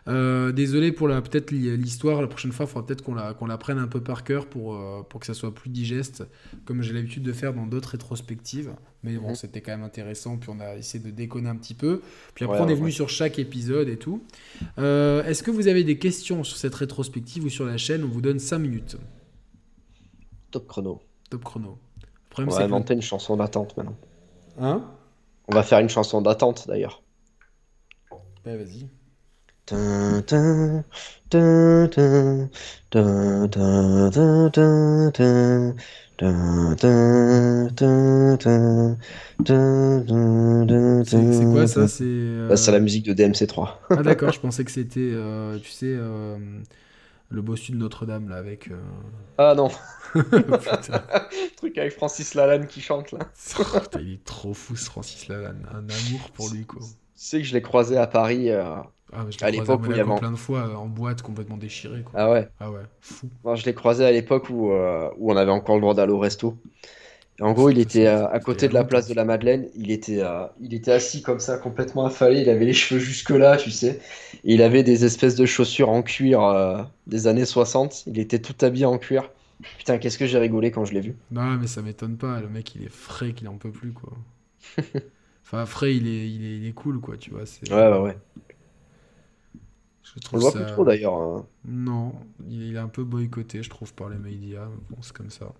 Euh, 0.07 0.51
désolé 0.51 0.91
pour 0.91 1.07
la 1.07 1.21
peut-être 1.21 1.51
l'histoire. 1.51 2.21
La 2.21 2.27
prochaine 2.27 2.51
fois, 2.51 2.65
il 2.65 2.69
faudra 2.69 2.85
peut-être 2.87 3.03
qu'on 3.03 3.13
la, 3.13 3.33
qu'on 3.35 3.45
la 3.45 3.57
prenne 3.57 3.77
un 3.77 3.87
peu 3.87 4.01
par 4.01 4.23
cœur 4.23 4.47
pour, 4.47 4.73
euh, 4.75 5.03
pour 5.07 5.19
que 5.19 5.25
ça 5.27 5.33
soit 5.35 5.53
plus 5.53 5.69
digeste, 5.69 6.23
comme 6.65 6.81
j'ai 6.81 6.91
l'habitude 6.93 7.21
de 7.23 7.31
faire 7.33 7.53
dans 7.53 7.67
d'autres 7.67 7.89
rétrospectives. 7.89 8.73
Mais 9.03 9.15
bon, 9.17 9.29
Mhm. 9.29 9.35
c'était 9.35 9.61
quand 9.61 9.71
même 9.71 9.83
intéressant. 9.83 10.37
Puis 10.37 10.49
on 10.49 10.59
a 10.59 10.75
essayé 10.75 11.03
de 11.03 11.11
déconner 11.11 11.49
un 11.49 11.55
petit 11.55 11.75
peu. 11.75 12.01
Puis 12.33 12.45
après, 12.45 12.57
Ouais, 12.59 12.65
on 12.65 12.69
est 12.69 12.73
venu 12.75 12.85
ouais. 12.85 12.91
sur 12.91 13.09
chaque 13.09 13.37
épisode 13.37 13.89
et 13.89 13.97
tout. 13.97 14.23
Euh, 14.79 15.23
Est-ce 15.25 15.43
que 15.43 15.51
vous 15.51 15.67
avez 15.67 15.83
des 15.83 15.97
questions 15.99 16.43
sur 16.43 16.57
cette 16.57 16.73
rétrospective 16.75 17.45
ou 17.45 17.49
sur 17.49 17.65
la 17.65 17.77
chaîne? 17.77 18.03
On 18.03 18.07
vous 18.07 18.21
donne 18.21 18.39
5 18.39 18.57
minutes. 18.59 18.97
Top 20.49 20.67
chrono. 20.67 21.01
Top 21.29 21.43
chrono. 21.43 21.77
Le 22.37 22.43
On 22.43 22.47
va 22.47 22.51
c'est 22.53 22.57
que. 22.59 22.63
inventer 22.63 22.93
une 22.95 23.01
chanson 23.01 23.37
d'attente 23.37 23.75
maintenant. 23.77 23.97
Hein? 24.59 24.83
On 25.47 25.53
va 25.53 25.63
faire 25.63 25.79
une 25.79 25.89
chanson 25.89 26.21
d'attente 26.21 26.65
d'ailleurs. 26.67 27.03
Ouais, 28.45 28.57
vas-y. 28.57 28.87
C'est 41.31 41.45
quoi 41.49 41.67
ça? 41.67 41.87
C'est. 41.87 42.03
euh, 42.03 42.49
Bah, 42.49 42.57
C'est 42.57 42.71
la 42.71 42.79
musique 42.79 43.05
de 43.05 43.13
DMC3. 43.13 43.81
Ah 43.95 44.03
d'accord, 44.03 44.31
je 44.33 44.39
pensais 44.39 44.63
que 44.63 44.71
c'était, 44.71 44.99
euh, 45.13 45.59
tu 45.59 45.69
sais, 45.69 45.87
euh, 45.87 46.37
le 47.29 47.41
bossu 47.41 47.71
de 47.73 47.77
Notre-Dame 47.77 48.29
là 48.29 48.37
avec. 48.37 48.69
euh, 48.71 48.79
Ah 49.37 49.53
non, 49.55 49.69
truc 51.57 51.77
avec 51.77 51.93
Francis 51.93 52.33
Lalanne 52.35 52.67
qui 52.67 52.81
chante 52.81 53.11
là. 53.11 53.19
Putain, 53.81 53.99
il 54.01 54.13
est 54.13 54.23
trop 54.23 54.53
fou 54.53 54.75
ce 54.75 54.85
Francis 54.85 55.27
Lalanne, 55.27 55.67
un 55.73 55.89
amour 55.89 56.31
pour 56.31 56.49
lui 56.49 56.65
quoi. 56.65 56.81
Tu 57.15 57.25
sais 57.27 57.37
que 57.39 57.43
je 57.47 57.53
l'ai 57.53 57.61
croisé 57.61 57.97
à 57.97 58.07
Paris. 58.07 58.49
Ah, 59.13 59.25
je 59.29 59.43
À 59.45 59.51
l'époque 59.51 59.81
où 59.81 59.91
il 59.91 59.97
y 59.97 59.99
avait- 59.99 60.19
plein 60.19 60.31
de 60.31 60.35
fois 60.37 60.67
euh, 60.67 60.75
en 60.75 60.87
boîte 60.87 61.21
complètement 61.21 61.57
déchiré 61.57 62.01
quoi. 62.03 62.13
Ah 62.15 62.31
ouais. 62.31 62.47
Ah 62.59 62.71
ouais, 62.71 62.81
fou. 63.01 63.29
Non, 63.43 63.55
je 63.55 63.65
l'ai 63.65 63.73
croisé 63.73 64.05
à 64.05 64.11
l'époque 64.11 64.49
où, 64.49 64.71
euh, 64.71 65.09
où 65.17 65.31
on 65.31 65.35
avait 65.37 65.51
encore 65.51 65.75
le 65.75 65.81
droit 65.81 65.93
d'aller 65.93 66.13
au 66.13 66.19
resto. 66.19 66.57
Et 67.39 67.43
en 67.43 67.53
gros, 67.53 67.69
il 67.69 67.79
était 67.79 68.07
euh, 68.07 68.27
à 68.27 68.39
côté 68.39 68.67
de 68.67 68.73
la 68.73 68.83
place 68.83 69.07
de 69.07 69.13
la 69.15 69.25
Madeleine. 69.25 69.67
Il 69.75 69.91
était, 69.91 70.19
euh, 70.21 70.45
il 70.61 70.73
était 70.73 70.91
assis 70.91 71.21
comme 71.21 71.39
ça, 71.39 71.57
complètement 71.57 72.05
affalé. 72.05 72.41
Il 72.41 72.49
avait 72.49 72.65
les 72.65 72.73
cheveux 72.73 72.99
jusque-là, 72.99 73.57
tu 73.57 73.71
sais. 73.71 73.99
Et 74.43 74.53
il 74.53 74.61
avait 74.61 74.83
des 74.83 75.05
espèces 75.05 75.35
de 75.35 75.45
chaussures 75.45 75.89
en 75.89 76.03
cuir 76.03 76.87
des 77.07 77.27
années 77.27 77.45
60. 77.45 78.03
Il 78.07 78.19
était 78.19 78.39
tout 78.39 78.55
habillé 78.65 78.85
en 78.85 78.97
cuir. 78.97 79.29
Putain, 79.77 79.97
qu'est-ce 79.97 80.17
que 80.17 80.25
j'ai 80.25 80.37
rigolé 80.39 80.71
quand 80.71 80.85
je 80.85 80.93
l'ai 80.93 81.01
vu. 81.01 81.15
Non 81.31 81.57
mais 81.57 81.67
ça 81.67 81.81
m'étonne 81.81 82.17
pas, 82.17 82.39
le 82.39 82.49
mec 82.49 82.75
il 82.75 82.83
est 82.83 82.89
frais 82.89 83.33
qu'il 83.33 83.47
en 83.47 83.57
peut 83.57 83.71
plus 83.71 83.91
quoi. 83.93 84.13
enfin 85.43 85.65
frais 85.65 85.95
il 85.95 86.07
est, 86.07 86.29
il 86.29 86.43
est, 86.45 86.57
il 86.57 86.65
est 86.67 86.73
cool 86.73 86.99
quoi, 86.99 87.17
tu 87.17 87.31
vois. 87.31 87.43
Ouais, 87.69 87.75
ouais, 87.75 87.99
ouais. 87.99 88.17
Je 90.15 90.27
On 90.33 90.35
le 90.37 90.41
voit 90.41 90.51
ça- 90.51 90.59
plus 90.59 90.71
trop 90.71 90.83
d'ailleurs. 90.85 91.13
hein. 91.15 91.45
Non, 91.65 92.13
il 92.49 92.75
est 92.75 92.79
un 92.79 92.87
peu 92.87 93.03
boycotté, 93.03 93.63
je 93.63 93.69
trouve, 93.69 93.93
par 93.93 94.09
les 94.09 94.17
médias. 94.17 94.67
Bon, 94.89 94.97
c'est 95.01 95.13
comme 95.13 95.29
ça. 95.29 95.53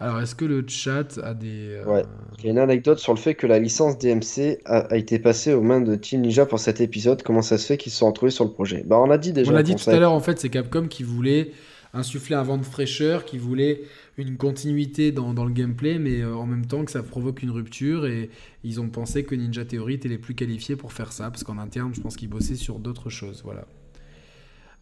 Alors, 0.00 0.20
est-ce 0.20 0.34
que 0.36 0.44
le 0.44 0.64
chat 0.68 1.18
a 1.24 1.34
des. 1.34 1.70
euh, 1.70 1.84
Ouais. 1.84 2.04
Il 2.38 2.44
y 2.44 2.48
a 2.48 2.50
une 2.52 2.58
anecdote 2.58 2.98
sur 2.98 3.12
le 3.12 3.18
fait 3.18 3.34
que 3.34 3.46
la 3.48 3.58
licence 3.58 3.98
DMC 3.98 4.58
a, 4.64 4.78
a 4.92 4.96
été 4.96 5.18
passée 5.18 5.52
aux 5.52 5.60
mains 5.62 5.80
de 5.80 5.96
Team 5.96 6.20
Ninja 6.20 6.46
pour 6.46 6.60
cet 6.60 6.80
épisode. 6.80 7.22
Comment 7.24 7.42
ça 7.42 7.58
se 7.58 7.66
fait 7.66 7.76
qu'ils 7.76 7.90
se 7.92 7.98
sont 7.98 8.06
retrouvés 8.06 8.30
sur 8.30 8.44
le 8.44 8.50
projet? 8.52 8.84
Bah, 8.86 8.98
on 9.00 9.10
a 9.10 9.18
dit 9.18 9.32
déjà 9.32 9.50
On 9.50 9.54
l'a 9.54 9.62
dit 9.64 9.74
tout 9.74 9.90
à 9.90 9.98
l'heure, 9.98 10.12
en 10.12 10.20
fait, 10.20 10.38
c'est 10.38 10.50
Capcom 10.50 10.86
qui 10.86 11.02
voulait 11.02 11.50
insuffler 11.94 12.36
un 12.36 12.42
vent 12.42 12.58
de 12.58 12.64
fraîcheur, 12.64 13.24
qui 13.24 13.38
voulait 13.38 13.82
une 14.16 14.36
continuité 14.36 15.12
dans, 15.12 15.32
dans 15.34 15.44
le 15.44 15.52
gameplay, 15.52 15.98
mais 15.98 16.20
euh, 16.20 16.34
en 16.34 16.46
même 16.46 16.66
temps 16.66 16.84
que 16.84 16.90
ça 16.90 17.02
provoque 17.02 17.42
une 17.42 17.50
rupture. 17.50 18.06
Et 18.06 18.30
ils 18.64 18.80
ont 18.80 18.88
pensé 18.88 19.24
que 19.24 19.34
Ninja 19.34 19.64
Theory 19.64 19.94
était 19.94 20.08
les 20.08 20.18
plus 20.18 20.34
qualifiés 20.34 20.76
pour 20.76 20.92
faire 20.92 21.12
ça, 21.12 21.30
parce 21.30 21.44
qu'en 21.44 21.58
interne, 21.58 21.94
je 21.94 22.00
pense 22.00 22.16
qu'ils 22.16 22.28
bossaient 22.28 22.56
sur 22.56 22.78
d'autres 22.78 23.10
choses. 23.10 23.42
Voilà. 23.44 23.66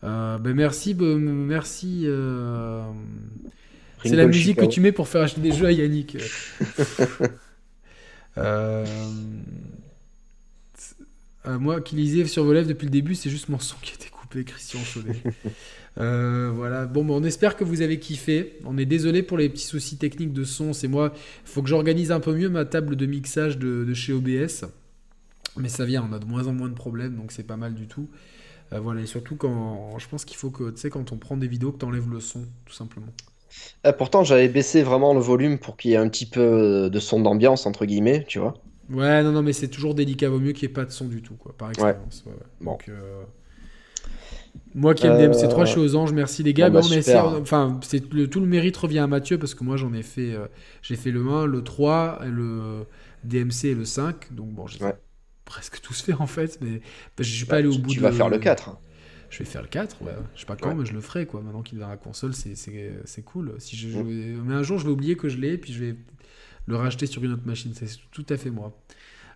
Euh, 0.04 0.38
ben 0.38 0.54
merci, 0.54 0.94
ben, 0.94 1.18
merci. 1.18 2.02
euh, 2.04 2.82
C'est 4.04 4.16
la 4.16 4.26
musique 4.26 4.58
que 4.58 4.66
tu 4.66 4.80
mets 4.80 4.92
pour 4.92 5.08
faire 5.08 5.22
acheter 5.22 5.40
des 5.40 5.52
jeux 5.52 5.66
à 5.66 5.72
Yannick. 5.72 6.16
Euh, 8.38 8.84
moi 11.58 11.80
qui 11.80 11.94
lisais 11.96 12.26
sur 12.26 12.44
vos 12.44 12.52
lèvres 12.52 12.68
depuis 12.68 12.86
le 12.86 12.90
début, 12.90 13.14
c'est 13.14 13.30
juste 13.30 13.48
mon 13.48 13.58
son 13.58 13.76
qui 13.80 13.92
a 13.92 13.94
été 13.94 14.08
coupé, 14.10 14.44
Christian 14.44 14.80
Chaudet. 14.80 15.22
Euh, 15.98 16.50
voilà. 16.54 16.86
Bon, 16.86 17.06
on 17.08 17.24
espère 17.24 17.56
que 17.56 17.64
vous 17.64 17.82
avez 17.82 17.98
kiffé. 17.98 18.58
On 18.64 18.76
est 18.78 18.84
désolé 18.84 19.22
pour 19.22 19.38
les 19.38 19.48
petits 19.48 19.64
soucis 19.64 19.96
techniques 19.96 20.32
de 20.32 20.44
son. 20.44 20.72
C'est 20.72 20.88
moi. 20.88 21.12
Il 21.44 21.50
faut 21.50 21.62
que 21.62 21.68
j'organise 21.68 22.12
un 22.12 22.20
peu 22.20 22.34
mieux 22.34 22.48
ma 22.48 22.64
table 22.64 22.96
de 22.96 23.06
mixage 23.06 23.58
de, 23.58 23.84
de 23.84 23.94
chez 23.94 24.12
OBS. 24.12 24.66
Mais 25.56 25.68
ça 25.68 25.84
vient. 25.84 26.06
On 26.08 26.12
a 26.12 26.18
de 26.18 26.26
moins 26.26 26.46
en 26.46 26.52
moins 26.52 26.68
de 26.68 26.74
problèmes, 26.74 27.16
donc 27.16 27.32
c'est 27.32 27.46
pas 27.46 27.56
mal 27.56 27.74
du 27.74 27.86
tout. 27.86 28.08
Euh, 28.72 28.80
voilà. 28.80 29.00
Et 29.02 29.06
surtout 29.06 29.36
quand 29.36 29.98
je 29.98 30.06
pense 30.08 30.24
qu'il 30.24 30.36
faut 30.36 30.50
que 30.50 30.70
tu 30.70 30.78
sais 30.78 30.90
quand 30.90 31.12
on 31.12 31.16
prend 31.16 31.36
des 31.36 31.48
vidéos 31.48 31.72
que 31.72 31.78
t'enlèves 31.78 32.10
le 32.10 32.20
son, 32.20 32.44
tout 32.66 32.74
simplement. 32.74 33.12
Ah, 33.84 33.92
pourtant, 33.94 34.22
j'avais 34.22 34.48
baissé 34.48 34.82
vraiment 34.82 35.14
le 35.14 35.20
volume 35.20 35.58
pour 35.58 35.76
qu'il 35.78 35.92
y 35.92 35.94
ait 35.94 35.98
un 35.98 36.08
petit 36.08 36.26
peu 36.26 36.90
de 36.90 37.00
son 37.00 37.20
d'ambiance, 37.20 37.64
entre 37.64 37.86
guillemets, 37.86 38.24
tu 38.28 38.38
vois. 38.38 38.54
Ouais, 38.90 39.22
non, 39.22 39.32
non, 39.32 39.42
mais 39.42 39.52
c'est 39.52 39.68
toujours 39.68 39.94
délicat. 39.94 40.28
Vaut 40.28 40.40
mieux 40.40 40.52
qu'il 40.52 40.68
n'y 40.68 40.72
ait 40.72 40.74
pas 40.74 40.84
de 40.84 40.90
son 40.90 41.06
du 41.06 41.22
tout, 41.22 41.34
quoi, 41.34 41.54
par 41.56 41.70
expérience. 41.70 42.22
ouais, 42.26 42.32
ouais. 42.32 42.38
Bon. 42.60 42.72
Donc, 42.72 42.88
euh, 42.88 43.24
Moi 44.74 44.94
qui 44.94 45.06
aime 45.06 45.12
Euh, 45.12 45.28
DMC3, 45.28 45.64
je 45.66 45.70
suis 45.72 45.80
aux 45.80 45.96
anges. 45.96 46.12
Merci 46.12 46.42
les 46.42 46.52
gars. 46.54 46.68
bon, 46.70 46.80
bah, 46.80 46.86
on 46.88 46.92
essaie- 46.92 47.16
enfin, 47.16 47.78
c'est 47.82 48.12
le, 48.12 48.28
tout 48.28 48.40
le 48.40 48.46
mérite 48.46 48.76
revient 48.76 48.98
à 49.00 49.06
Mathieu 49.06 49.38
parce 49.38 49.54
que 49.54 49.64
moi 49.64 49.76
j'en 49.76 49.92
ai 49.94 50.02
fait, 50.02 50.32
euh, 50.34 50.46
j'ai 50.82 50.96
fait 50.96 51.10
le 51.10 51.26
1, 51.26 51.46
le 51.46 51.62
3, 51.62 52.20
et 52.24 52.28
le 52.30 52.84
DMC 53.24 53.64
et 53.70 53.74
le 53.74 53.84
5. 53.84 54.32
Donc 54.34 54.50
bon, 54.52 54.66
j'ai 54.66 54.82
Ouais. 54.84 54.94
presque 55.44 55.80
tous 55.80 56.00
fait 56.02 56.12
en 56.14 56.26
fait, 56.26 56.58
mais 56.60 56.80
je 57.18 57.22
suis 57.24 57.44
pas 57.46 57.52
Bah, 57.54 57.58
allé 57.58 57.68
au 57.68 57.72
tu, 57.72 57.78
bout 57.80 57.90
tu 57.90 57.96
de. 57.98 58.02
vas 58.02 58.12
faire 58.12 58.28
le 58.28 58.38
4. 58.38 58.68
hein. 58.70 58.78
Je 59.28 59.38
vais 59.40 59.44
faire 59.44 59.62
le 59.62 59.68
4, 59.68 60.02
ouais. 60.02 60.12
Je 60.34 60.40
sais 60.40 60.46
pas 60.46 60.54
quand, 60.56 60.68
Ouais. 60.68 60.74
mais 60.76 60.86
je 60.86 60.92
le 60.92 61.00
ferai, 61.00 61.26
quoi. 61.26 61.40
Maintenant 61.42 61.62
qu'il 61.62 61.78
est 61.78 61.80
dans 61.80 61.88
la 61.88 61.96
console, 61.96 62.32
c'est- 62.34 62.54
c'est 62.54 62.92
c'est 63.04 63.22
cool. 63.22 63.54
Si 63.58 63.76
je, 63.76 63.88
Mm. 63.88 63.90
je- 63.92 64.40
Mais 64.42 64.54
un 64.54 64.62
jour, 64.62 64.78
je 64.78 64.84
vais 64.86 64.92
oublier 64.92 65.16
que 65.16 65.28
je 65.28 65.36
l'ai, 65.38 65.58
puis 65.58 65.72
je 65.72 65.82
vais 65.84 65.96
le 66.66 66.76
racheter 66.76 67.06
sur 67.06 67.22
une 67.24 67.32
autre 67.32 67.46
machine. 67.46 67.72
C'est 67.74 67.86
tout 68.12 68.24
à 68.28 68.36
fait 68.36 68.50
moi. 68.50 68.76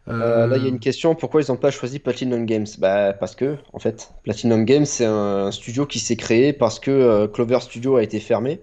Euh, 0.09 0.47
là, 0.47 0.57
il 0.57 0.63
y 0.63 0.67
a 0.67 0.69
Euh, 0.69 0.71
une 0.71 0.81
question, 0.81 1.15
pourquoi 1.15 1.43
ils 1.43 1.51
n'ont 1.51 1.57
pas 1.57 1.71
choisi 1.71 1.99
Platinum 2.01 2.45
Games? 2.47 2.67
Bah, 2.79 3.13
parce 3.13 3.37
que, 3.37 3.59
en 3.73 3.79
fait, 3.79 4.13
Platinum 4.25 4.65
Games, 4.65 4.85
c'est 4.87 5.05
un 5.05 5.51
studio 5.53 5.87
qui 5.87 5.99
s'est 6.01 6.17
créé 6.17 6.53
parce 6.53 6.81
que 6.81 6.91
euh, 6.91 7.29
Clover 7.29 7.61
Studio 7.61 7.97
a 7.97 8.03
été 8.03 8.19
fermé. 8.21 8.61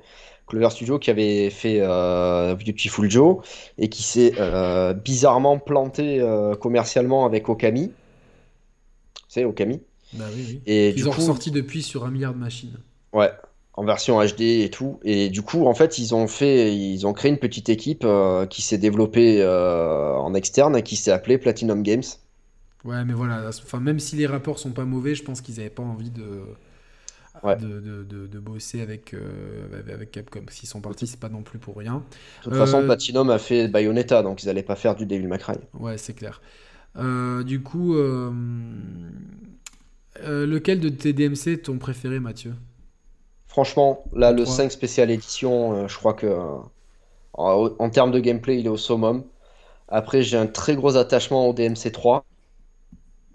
Clover 0.47 0.69
Studio 0.71 0.99
qui 0.99 1.09
avait 1.09 1.49
fait 1.49 1.79
euh, 1.81 2.55
Beautiful 2.55 3.09
Joe 3.09 3.37
et 3.77 3.89
qui 3.89 4.03
s'est 4.03 4.33
euh, 4.39 4.93
bizarrement 4.93 5.59
planté 5.59 6.19
euh, 6.21 6.55
commercialement 6.55 7.25
avec 7.25 7.49
Okami. 7.49 7.95
Tu 9.15 9.23
sais, 9.27 9.45
Okami. 9.45 9.81
Bah 10.11 10.31
oui, 10.33 10.43
oui. 10.47 10.63
Et 10.65 10.95
Ils 10.95 11.07
ont 11.07 11.11
coup, 11.11 11.13
ressorti 11.13 11.49
depuis 11.51 11.81
sur 11.83 12.05
un 12.05 12.11
milliard 12.11 12.33
de 12.33 12.39
machines. 12.39 12.77
Ouais, 13.13 13.31
en 13.77 13.85
version 13.85 14.19
HD 14.21 14.41
et 14.63 14.69
tout. 14.71 14.99
Et 15.03 15.29
du 15.29 15.41
coup, 15.43 15.65
en 15.67 15.73
fait, 15.75 15.97
ils 15.99 16.13
ont 16.15 16.27
fait, 16.27 16.75
ils 16.75 17.07
ont 17.07 17.13
créé 17.13 17.31
une 17.31 17.39
petite 17.39 17.69
équipe 17.69 18.03
euh, 18.05 18.45
qui 18.45 18.61
s'est 18.61 18.77
développée 18.79 19.41
euh, 19.41 20.13
en 20.15 20.33
externe 20.33 20.75
et 20.77 20.83
qui 20.83 20.95
s'est 20.97 21.11
appelée 21.11 21.37
Platinum 21.37 21.83
Games. 21.83 22.03
Ouais, 22.83 23.03
mais 23.05 23.13
voilà. 23.13 23.47
Enfin, 23.49 23.79
même 23.79 23.99
si 23.99 24.15
les 24.15 24.27
rapports 24.27 24.59
sont 24.59 24.71
pas 24.71 24.85
mauvais, 24.85 25.15
je 25.15 25.23
pense 25.23 25.41
qu'ils 25.41 25.59
avaient 25.59 25.69
pas 25.69 25.83
envie 25.83 26.11
de. 26.11 26.41
Ouais. 27.43 27.55
De, 27.55 27.79
de, 27.79 28.03
de- 28.03 28.27
de 28.27 28.39
bosser 28.39 28.81
avec, 28.81 29.13
euh, 29.13 29.67
avec- 29.93 30.11
Capcom. 30.11 30.41
S'ils 30.49 30.67
sont 30.67 30.81
partis, 30.81 31.05
c'est 31.07 31.19
pas 31.19 31.29
non 31.29 31.43
plus 31.43 31.59
pour 31.59 31.75
rien. 31.77 32.03
De 32.39 32.43
toute 32.43 32.55
façon, 32.55 32.83
Platinum 32.83 33.29
a 33.29 33.37
fait 33.37 33.67
Bayonetta, 33.67 34.23
donc 34.23 34.41
ils 34.43 34.47
n'allaient 34.47 34.63
pas 34.63 34.75
faire 34.75 34.95
du 34.95 35.05
Devil 35.05 35.27
May 35.27 35.37
Cry. 35.37 35.55
Ouais, 35.73 35.97
c'est 35.97 36.13
clair. 36.13 36.41
Du 37.45 37.61
coup, 37.61 37.95
lequel 40.23 40.79
de 40.79 40.89
tes 40.89 41.13
DMC 41.13 41.47
est 41.53 41.65
ton 41.65 41.77
préféré, 41.77 42.19
Mathieu? 42.19 42.53
Franchement, 43.57 44.03
là, 44.13 44.31
Le 44.31 44.33
le 44.33 44.45
trois. 44.45 44.45
5 44.45 44.71
spécial 44.71 45.09
édition, 45.09 45.73
euh, 45.73 45.87
je 45.87 45.97
crois 45.97 46.13
que 46.13 46.27
euh, 46.27 46.57
en, 47.33 47.71
en 47.79 47.89
termes 47.89 48.11
de 48.11 48.19
gameplay, 48.19 48.59
il 48.59 48.67
est 48.67 48.69
au 48.69 48.77
summum. 48.77 49.25
Après, 49.89 50.23
j'ai 50.23 50.37
un 50.37 50.47
très 50.47 50.75
gros 50.75 50.97
attachement 50.97 51.47
au 51.49 51.53
DMC 51.53 51.91
3 51.91 52.25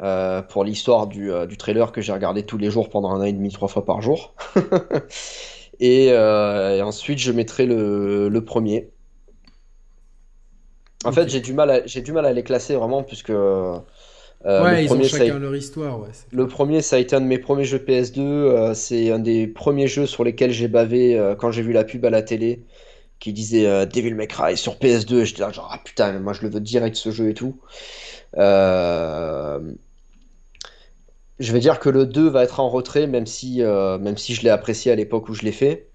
euh, 0.03 0.43
pour 0.43 0.65
l'histoire 0.65 1.07
du, 1.07 1.31
du 1.49 1.57
trailer 1.57 1.93
que 1.93 2.01
j'ai 2.01 2.13
regardé 2.13 2.45
tous 2.45 2.59
les 2.59 2.71
jours 2.71 2.91
pendant 2.91 3.11
un 3.13 3.21
an 3.21 3.25
et 3.25 3.33
demi, 3.33 3.51
trois 3.53 3.69
fois 3.69 3.85
par 3.85 4.03
jour. 4.03 4.35
et, 5.81 6.07
et 6.09 6.83
ensuite, 6.83 7.19
je 7.19 7.33
mettrai 7.33 7.67
le, 7.67 8.29
le 8.29 8.45
premier. 8.45 8.91
En 11.05 11.13
fait, 11.13 11.29
j'ai 11.29 11.41
du 11.41 11.53
mal 11.53 11.71
à, 11.71 11.87
j'ai 11.87 12.01
du 12.03 12.13
mal 12.13 12.27
à 12.27 12.33
les 12.33 12.43
classer 12.45 12.77
vraiment, 12.77 13.03
puisque 13.03 13.33
euh, 14.47 14.65
Ouais, 14.65 14.77
le 14.77 14.83
ils 14.83 14.97
ont 14.97 14.99
premier, 14.99 15.09
ça 15.09 15.25
a 15.25 15.29
chacun 15.29 15.39
leur 15.39 15.55
histoire. 15.57 16.01
Ouais, 16.01 16.09
le 16.31 16.49
premier, 16.49 16.83
ça 16.83 16.97
a 16.97 16.99
été 16.99 17.15
un 17.17 17.21
de 17.21 17.27
mes 17.27 17.39
premiers 17.39 17.65
jeux 17.65 17.79
PS2. 17.79 18.21
euh, 18.21 18.75
c'est 18.75 19.11
un 19.11 19.19
des 19.19 19.47
premiers 19.47 19.87
jeux 19.89 20.07
sur 20.07 20.25
lesquels 20.25 20.53
j'ai 20.53 20.69
bavé 20.69 21.19
euh, 21.19 21.35
quand 21.37 21.51
j'ai 21.53 21.63
vu 21.63 21.73
la 21.73 21.85
pub 21.85 22.05
à 22.05 22.11
la 22.11 22.23
télé 22.23 22.65
qui 23.21 23.33
disait 23.33 23.87
Devil 23.87 24.15
May 24.15 24.27
Cry 24.29 24.57
sur 24.57 24.79
PS2. 24.79 25.25
J'étais 25.25 25.43
là, 25.43 25.53
genre, 25.53 25.69
ah 25.73 25.81
putain, 25.85 26.19
moi 26.21 26.33
je 26.33 26.43
le 26.43 26.49
veux 26.51 26.61
direct 26.61 26.97
ce 26.97 27.11
jeu 27.13 27.29
et 27.31 27.35
tout. 27.35 27.61
Je 28.37 29.61
vais 31.53 31.61
dire 31.61 31.79
que 31.81 31.89
le 31.91 32.07
2 32.07 32.29
va 32.29 32.45
être 32.45 32.61
en 32.61 32.69
retrait, 32.71 33.07
même 33.07 33.27
si, 33.27 33.61
même 33.63 34.17
si 34.17 34.35
je 34.35 34.43
l'ai 34.43 34.51
apprécié 34.51 34.91
à 34.93 34.97
l'époque 34.97 35.29
où 35.29 35.35
je 35.35 35.43
l'ai 35.43 35.53
fait. 35.53 35.92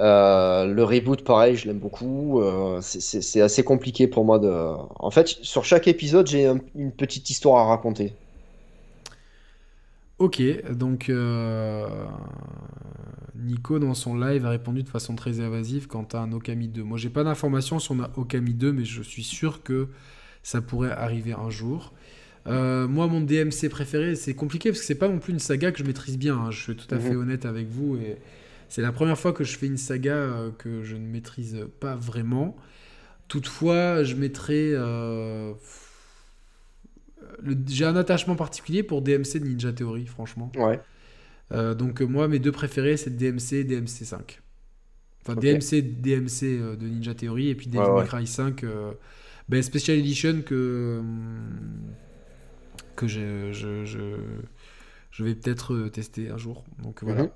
Euh, 0.00 0.66
le 0.66 0.82
reboot, 0.84 1.22
pareil, 1.24 1.56
je 1.56 1.66
l'aime 1.68 1.78
beaucoup. 1.78 2.40
Euh, 2.40 2.80
c'est- 2.80 3.40
assez 3.40 3.62
compliqué 3.64 4.08
pour 4.08 4.24
moi 4.24 4.38
de. 4.40 4.48
En 4.98 5.10
fait, 5.10 5.28
sur 5.28 5.64
chaque 5.64 5.86
épisode, 5.88 6.26
j'ai 6.26 6.46
un- 6.46 6.60
une 6.74 6.92
petite 6.92 7.30
histoire 7.30 7.66
à 7.66 7.68
raconter. 7.70 8.14
Ok, 10.18 10.40
donc 10.70 11.08
euh, 11.10 11.86
Nico 13.34 13.78
dans 13.78 13.94
son 13.94 14.16
live 14.16 14.46
a 14.46 14.50
répondu 14.50 14.82
de 14.82 14.88
façon 14.88 15.16
très 15.16 15.40
évasive 15.40 15.86
quant 15.88 16.06
à 16.12 16.18
un 16.18 16.32
Okami 16.32 16.68
2. 16.68 16.84
Moi 16.84 16.98
j'ai 16.98 17.10
pas 17.10 17.24
d'informations 17.24 17.78
sur 17.78 17.94
un 17.94 18.10
Okami 18.16 18.54
2, 18.54 18.72
mais 18.72 18.84
je 18.84 19.02
suis 19.02 19.24
sûr 19.24 19.62
que 19.62 19.88
ça 20.42 20.60
pourrait 20.60 20.92
arriver 20.92 21.32
un 21.32 21.50
jour. 21.50 21.92
Euh, 22.46 22.86
moi 22.86 23.06
mon 23.08 23.20
DMC 23.20 23.68
préféré, 23.70 24.14
c'est 24.14 24.34
compliqué 24.34 24.70
parce 24.70 24.80
que 24.80 24.86
c'est 24.86 24.94
pas 24.94 25.08
non 25.08 25.18
plus 25.18 25.32
une 25.32 25.38
saga 25.40 25.72
que 25.72 25.78
je 25.78 25.84
maîtrise 25.84 26.18
bien. 26.18 26.36
hein. 26.36 26.50
Je 26.50 26.62
suis 26.62 26.76
tout 26.76 26.92
à 26.94 26.98
fait 27.00 27.14
Mhm. 27.14 27.20
honnête 27.22 27.46
avec 27.46 27.68
vous 27.68 27.96
et 27.96 28.16
c'est 28.68 28.82
la 28.82 28.92
première 28.92 29.18
fois 29.18 29.32
que 29.32 29.44
je 29.44 29.56
fais 29.56 29.66
une 29.66 29.76
saga 29.76 30.14
euh, 30.14 30.50
que 30.50 30.82
je 30.82 30.96
ne 30.96 31.06
maîtrise 31.06 31.66
pas 31.80 31.94
vraiment. 31.96 32.56
Toutefois, 33.28 34.02
je 34.04 34.14
mettrai. 34.16 34.70
euh, 34.74 35.52
le- 37.42 37.56
J'ai 37.66 37.84
un 37.84 37.96
attachement 37.96 38.36
particulier 38.36 38.82
pour 38.82 39.02
DMC 39.02 39.38
de 39.40 39.46
Ninja 39.46 39.72
Theory, 39.72 40.06
franchement. 40.06 40.50
Ouais. 40.56 40.80
Euh, 41.52 41.74
donc 41.74 42.00
moi, 42.00 42.28
mes 42.28 42.38
deux 42.38 42.52
préférés, 42.52 42.96
c'est 42.96 43.16
DMC 43.16 43.52
et 43.60 43.64
DMC 43.64 44.04
5. 44.04 44.40
Enfin, 45.22 45.34
Ok. 45.34 45.40
DMC, 45.40 45.80
DMC 45.82 46.76
de 46.76 46.86
Ninja 46.86 47.14
Theory 47.14 47.48
et 47.48 47.54
puis 47.54 47.66
Devil 47.66 47.80
May 47.90 48.00
ouais. 48.00 48.06
Cry 48.06 48.26
5, 48.26 48.64
euh, 48.64 48.92
ben, 49.48 49.62
Special 49.62 49.96
Edition 49.98 50.42
que, 50.42 51.00
que 52.96 53.06
je, 53.06 53.52
je, 53.52 53.84
je, 53.84 54.16
je 55.10 55.24
vais 55.24 55.34
peut-être 55.34 55.88
tester 55.88 56.30
un 56.30 56.38
jour. 56.38 56.64
Donc 56.82 57.02
voilà. 57.02 57.24
Mhm. 57.24 57.30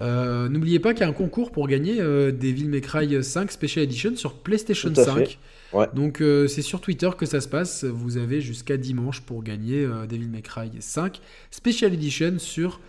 Euh, 0.00 0.48
N'oubliez 0.48 0.78
pas 0.78 0.92
qu'il 0.94 1.02
y 1.02 1.04
a 1.04 1.08
un 1.08 1.12
concours 1.12 1.50
pour 1.52 1.68
gagner 1.68 2.00
euh, 2.00 2.32
Devil 2.32 2.68
May 2.68 2.80
Cry 2.80 3.22
5 3.22 3.50
Special 3.50 3.84
Edition 3.84 4.16
sur 4.16 4.34
PlayStation 4.34 4.90
Tout 4.92 5.00
à 5.00 5.04
5. 5.04 5.14
fait. 5.18 5.38
Ouais. 5.72 5.86
Donc 5.94 6.20
euh, 6.20 6.48
c'est 6.48 6.62
sur 6.62 6.80
Twitter 6.80 7.10
que 7.16 7.26
ça 7.26 7.40
se 7.40 7.48
passe. 7.48 7.84
Vous 7.84 8.16
avez 8.16 8.40
jusqu'à 8.40 8.76
dimanche 8.76 9.20
pour 9.20 9.42
gagner 9.42 9.84
euh, 9.84 10.06
Devil 10.06 10.28
May 10.28 10.42
Cry 10.42 10.70
5 10.78 11.20
Special 11.50 11.92
Edition 11.92 12.38
sur 12.38 12.80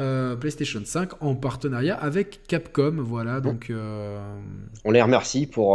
euh, 0.00 0.36
PlayStation 0.36 0.80
5 0.84 1.20
en 1.22 1.34
partenariat 1.34 1.94
avec 1.96 2.40
Capcom. 2.48 2.94
Voilà, 3.00 3.40
donc 3.40 3.68
euh, 3.68 4.18
On 4.84 4.90
les 4.92 5.02
remercie 5.02 5.46
pour. 5.46 5.70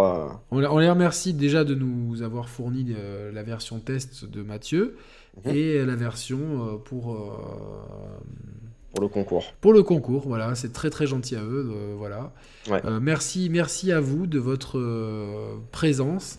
on, 0.51 0.63
on 0.63 0.79
les 0.79 0.89
remercie 0.89 1.33
déjà 1.33 1.63
de 1.63 1.75
nous 1.75 2.21
avoir 2.23 2.49
fourni 2.49 2.95
la 3.33 3.43
version 3.43 3.79
test 3.79 4.25
de 4.25 4.41
Mathieu 4.41 4.95
Mhm. 5.45 5.55
et 5.55 5.85
la 5.85 5.95
version 5.95 6.79
pour, 6.85 7.15
pour 8.93 9.01
le 9.01 9.07
concours. 9.09 9.53
pour 9.61 9.73
le 9.73 9.83
concours. 9.83 10.27
Voilà, 10.27 10.55
c'est 10.55 10.73
très 10.73 10.89
très 10.89 11.07
gentil 11.07 11.35
à 11.35 11.43
eux. 11.43 11.71
euh, 11.71 11.93
voilà. 11.97 12.33
Ouais. 12.69 12.81
Euh, 12.85 12.99
merci, 12.99 13.49
merci 13.49 13.91
à 13.91 13.99
vous 13.99 14.27
de 14.27 14.39
votre 14.39 14.77
euh, 14.79 15.55
présence. 15.71 16.37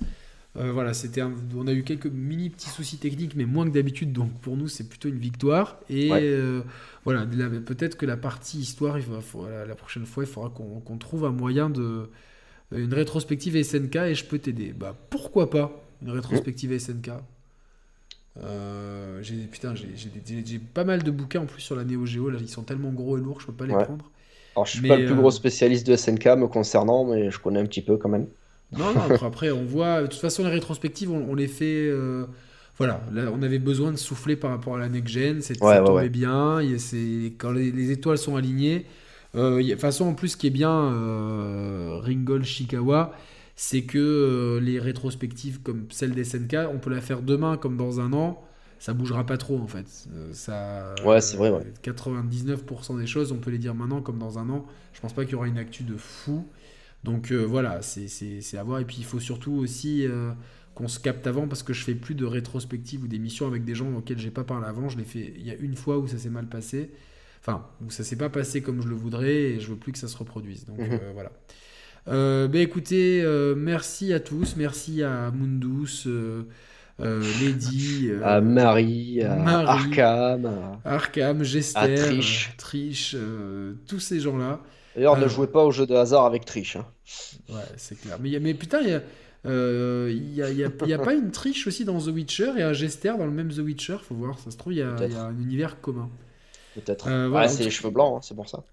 Voilà, 0.60 0.92
c'était 0.92 1.20
un- 1.20 1.34
on 1.56 1.68
a 1.68 1.72
eu 1.72 1.84
quelques 1.84 2.06
mini 2.08 2.50
petits 2.50 2.68
soucis 2.70 2.96
techniques, 2.98 3.36
mais 3.36 3.44
moins 3.44 3.64
que 3.68 3.72
d'habitude, 3.72 4.12
donc 4.12 4.32
pour 4.40 4.56
nous 4.56 4.66
c'est 4.66 4.88
plutôt 4.88 5.08
une 5.08 5.18
victoire. 5.18 5.78
Et 5.88 6.10
Ouais. 6.10 6.62
voilà, 7.04 7.24
peut-être 7.64 7.96
que 7.96 8.06
la 8.06 8.16
partie 8.16 8.58
histoire, 8.58 8.98
il 8.98 9.04
va- 9.04 9.20
faut- 9.20 9.46
la, 9.46 9.74
prochaine 9.76 10.04
fois, 10.04 10.24
il 10.24 10.26
faudra 10.26 10.50
qu'on 10.50 10.80
qu'on 10.80 10.96
trouve 10.98 11.26
un 11.26 11.30
moyen 11.30 11.70
de 11.70 12.10
une 12.72 12.92
rétrospective 12.92 13.54
SNK 13.56 13.96
et 14.08 14.14
je 14.16 14.24
peux 14.24 14.40
t'aider. 14.40 14.72
Bah 14.76 14.96
pourquoi 15.10 15.48
pas 15.48 15.80
une 16.02 16.10
rétrospective 16.10 16.72
SNK 16.72 17.10
Euh, 18.42 19.20
j'ai 19.22 19.34
putain, 19.46 19.74
j'ai- 19.74 20.58
pas 20.58 20.84
mal 20.84 21.02
de 21.02 21.10
bouquins 21.10 21.40
en 21.42 21.46
plus 21.46 21.60
sur 21.62 21.76
la 21.76 21.84
Neo 21.84 22.06
Geo. 22.06 22.30
Là, 22.30 22.38
ils 22.40 22.48
sont 22.48 22.62
tellement 22.64 22.92
gros 22.92 23.18
et 23.18 23.20
lourds, 23.20 23.40
je 23.40 23.46
peux 23.46 23.52
pas 23.54 23.66
les 23.66 23.74
Ouais. 23.74 23.76
prendre. 23.76 24.10
Alors, 24.56 24.66
je 24.66 24.72
suis 24.72 24.82
Mais, 24.82 24.88
pas 24.88 24.96
le 24.98 25.04
plus 25.04 25.14
euh, 25.14 25.16
gros 25.16 25.30
spécialiste 25.30 25.86
de 25.86 25.94
SNK 25.94 26.26
me 26.36 26.48
concernant, 26.48 27.04
mais 27.06 27.30
je 27.30 27.38
connais 27.40 27.60
un 27.60 27.66
petit 27.66 27.82
peu 27.82 27.96
quand 27.98 28.08
même. 28.10 28.28
Non, 28.72 28.92
non, 28.92 29.02
après, 29.02 29.26
après, 29.26 29.50
on 29.50 29.64
voit. 29.64 30.02
De 30.02 30.06
toute 30.08 30.20
façon, 30.20 30.44
les 30.44 30.50
rétrospectives, 30.50 31.10
on, 31.10 31.30
on 31.30 31.34
les 31.34 31.48
fait. 31.48 31.88
euh, 31.88 32.26
voilà, 32.76 33.02
là, 33.12 33.30
on 33.32 33.42
avait 33.42 33.58
besoin 33.58 33.92
de 33.92 33.96
souffler 33.96 34.36
par 34.36 34.50
rapport 34.50 34.76
à 34.76 34.78
la 34.78 34.88
next 34.88 35.12
gen. 35.14 35.40
c'est- 35.42 35.54
Ouais, 35.60 35.66
ça 35.66 35.80
ouais, 35.80 35.84
tombait 35.84 36.08
ouais. 36.08 36.08
bien. 36.10 36.60
c'est- 36.78 37.34
quand 37.38 37.50
les, 37.52 37.72
les 37.72 37.90
étoiles 37.90 38.18
sont 38.18 38.36
alignées. 38.36 38.86
euh, 39.34 39.60
il 39.60 39.66
y 39.66 39.72
a- 39.72 39.74
De 39.74 39.80
toute 39.80 39.82
façon, 39.82 40.06
en 40.06 40.14
plus, 40.14 40.28
ce 40.30 40.36
qui 40.36 40.46
est 40.46 40.50
bien, 40.50 40.70
Ringgold 42.02 42.44
Shikawa, 42.44 43.12
c'est 43.60 43.82
que 43.82 43.98
euh, 43.98 44.60
les 44.60 44.78
rétrospectives 44.78 45.60
comme 45.62 45.86
celle 45.90 46.12
des 46.14 46.22
SNK, 46.24 46.56
on 46.72 46.78
peut 46.78 46.90
la 46.90 47.00
faire 47.00 47.22
demain 47.22 47.56
comme 47.58 47.76
dans 47.76 48.00
un 48.00 48.12
an. 48.12 48.42
Ça 48.80 48.94
bougera 48.94 49.26
pas 49.26 49.36
trop 49.38 49.58
en 49.58 49.66
fait. 49.66 49.86
Euh, 50.14 50.32
ça, 50.32 50.94
Ouais, 51.04 51.20
c'est 51.20 51.36
vrai, 51.36 51.50
ouais. 51.50 51.64
99% 51.82 52.96
des 52.96 53.08
choses, 53.08 53.32
on 53.32 53.38
peut 53.38 53.50
les 53.50 53.58
dire 53.58 53.74
maintenant 53.74 54.00
comme 54.02 54.18
dans 54.20 54.38
un 54.38 54.48
an. 54.50 54.66
Je 54.92 55.00
pense 55.00 55.12
pas 55.12 55.24
qu'il 55.24 55.32
y 55.32 55.36
aura 55.36 55.48
une 55.48 55.58
actu 55.58 55.82
de 55.82 55.96
fou. 55.96 56.46
Donc 57.04 57.32
euh, 57.32 57.42
voilà, 57.44 57.82
c'est- 57.82 58.08
c'est 58.08 58.40
c'est 58.40 58.58
à 58.58 58.62
voir. 58.64 58.80
Et 58.80 58.84
puis 58.84 58.96
il 59.00 59.04
faut 59.04 59.20
surtout 59.20 59.52
aussi 59.54 60.06
qu'on 60.74 60.88
se 60.88 61.00
capte 61.00 61.26
avant 61.26 61.48
parce 61.48 61.62
que 61.64 61.72
je 61.72 61.82
fais 61.84 61.94
plus 61.96 62.14
de 62.14 62.24
rétrospectives 62.24 63.02
ou 63.04 63.08
d'émissions 63.08 63.46
avec 63.48 63.64
des 63.64 63.74
gens 63.74 63.92
auxquels 63.94 64.18
j'ai 64.18 64.30
pas 64.30 64.44
parlé 64.44 64.66
avant. 64.66 64.88
Je 64.88 64.98
l'ai 64.98 65.04
fait 65.04 65.32
il 65.36 65.46
y 65.46 65.50
a 65.50 65.54
une 65.56 65.74
fois 65.76 65.98
où 65.98 66.06
ça 66.08 66.18
s'est 66.18 66.30
mal 66.30 66.46
passé. 66.48 66.90
Enfin, 67.40 67.66
où 67.84 67.90
ça 67.90 68.04
s'est 68.04 68.16
pas 68.16 68.30
passé 68.30 68.62
comme 68.62 68.82
je 68.82 68.88
le 68.88 68.94
voudrais 68.96 69.34
et 69.34 69.60
je 69.60 69.68
veux 69.70 69.76
plus 69.76 69.92
que 69.92 69.98
ça 69.98 70.08
se 70.08 70.16
reproduise. 70.16 70.66
Donc 70.66 70.78
Mhm. 70.78 71.00
voilà. 71.14 71.32
Euh, 72.08 72.48
ben 72.48 72.60
écoutez, 72.62 73.20
euh, 73.22 73.54
merci 73.56 74.12
à 74.12 74.20
tous. 74.20 74.56
Merci 74.56 75.02
à 75.02 75.30
Mundus, 75.30 76.04
euh, 76.06 76.42
Lady, 77.00 78.08
euh, 78.10 78.20
À 78.24 78.40
Marie, 78.40 79.22
à 79.22 79.36
Marie. 79.36 79.66
Arkham. 79.66 80.46
à- 80.84 80.94
Arkham, 80.94 81.42
Gester, 81.44 81.78
À 81.78 81.86
euh, 83.14 83.74
tous 83.86 84.00
ces 84.00 84.20
gens-là. 84.20 84.60
D'ailleurs, 84.96 85.18
ne 85.18 85.28
jouez 85.28 85.46
pas 85.46 85.64
au 85.64 85.70
jeu 85.70 85.86
de 85.86 85.94
hasard 85.94 86.24
avec 86.24 86.44
Triche. 86.44 86.76
hein. 86.76 86.86
Ouais, 87.50 87.56
c'est 87.76 88.00
clair. 88.00 88.18
Mais, 88.20 88.54
putain, 88.54 88.80
il 88.80 88.88
y 88.88 88.94
a, 88.94 89.02
euh, 89.46 90.10
il 90.10 90.34
y 90.34 90.42
a, 90.42 90.50
y 90.50 90.64
a- 90.64 90.70
y 90.86 90.92
a 90.92 90.98
pas 90.98 91.14
une 91.14 91.30
triche 91.30 91.66
aussi 91.66 91.84
dans 91.84 92.00
The 92.00 92.08
Witcher 92.08 92.52
et 92.56 92.62
un 92.62 92.72
Gester 92.72 93.12
dans 93.18 93.26
le 93.26 93.30
même 93.32 93.52
The 93.52 93.58
Witcher 93.58 93.98
Faut 94.02 94.14
voir, 94.14 94.38
ça 94.38 94.50
se 94.50 94.56
trouve, 94.56 94.72
il 94.72 94.78
y 94.78 94.82
a, 94.82 94.96
y 95.06 95.14
un 95.14 95.38
univers 95.38 95.80
commun. 95.80 96.08
Peut-être. 96.74 97.06
Euh, 97.08 97.24
Ouais, 97.24 97.30
voilà, 97.30 97.46
en 97.46 97.50
c'est 97.50 97.64
les 97.64 97.70
cheveux 97.70 97.90
blancs, 97.90 98.14
hein, 98.16 98.20
c'est 98.22 98.34
pour 98.34 98.48
ça. 98.48 98.64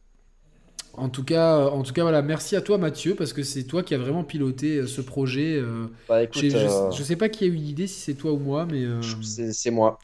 En 0.97 1.09
tout 1.09 1.23
cas, 1.23 1.57
euh, 1.59 1.69
en 1.69 1.83
tout 1.83 1.93
cas, 1.93 2.03
voilà, 2.03 2.21
merci 2.21 2.55
à 2.55 2.61
toi 2.61 2.77
Mathieu 2.77 3.15
parce 3.15 3.33
que 3.33 3.43
c'est 3.43 3.65
toi 3.65 3.83
qui 3.83 3.93
as 3.93 3.97
vraiment 3.97 4.23
piloté 4.23 4.77
euh, 4.77 4.87
ce 4.87 5.01
projet. 5.01 5.55
euh, 5.57 5.87
Bah 6.07 6.21
écoute, 6.23 6.53
je, 6.53 6.55
euh, 6.55 6.89
je 6.89 7.03
sais 7.03 7.15
pas 7.17 7.29
qui 7.29 7.43
a 7.43 7.47
eu 7.47 7.51
l'idée, 7.55 7.87
si 7.87 7.99
c'est 7.99 8.15
toi 8.15 8.31
ou 8.33 8.37
moi, 8.39 8.65
mais 8.65 8.83
euh, 8.85 9.15
c'est 9.51 9.71
moi. 9.71 9.99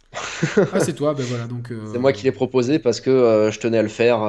ah 0.72 0.80
c'est 0.80 0.94
toi, 0.94 1.14
ben 1.14 1.26
voilà 1.26 1.48
donc. 1.48 1.72
euh, 1.72 1.78
C'est 1.84 2.00
moi 2.00 2.14
qui 2.14 2.24
l'ai 2.24 2.32
proposé 2.32 2.80
parce 2.80 3.02
que 3.02 3.50
je 3.52 3.60
tenais 3.60 3.78
à 3.78 3.82
le 3.84 3.90
faire. 3.90 4.20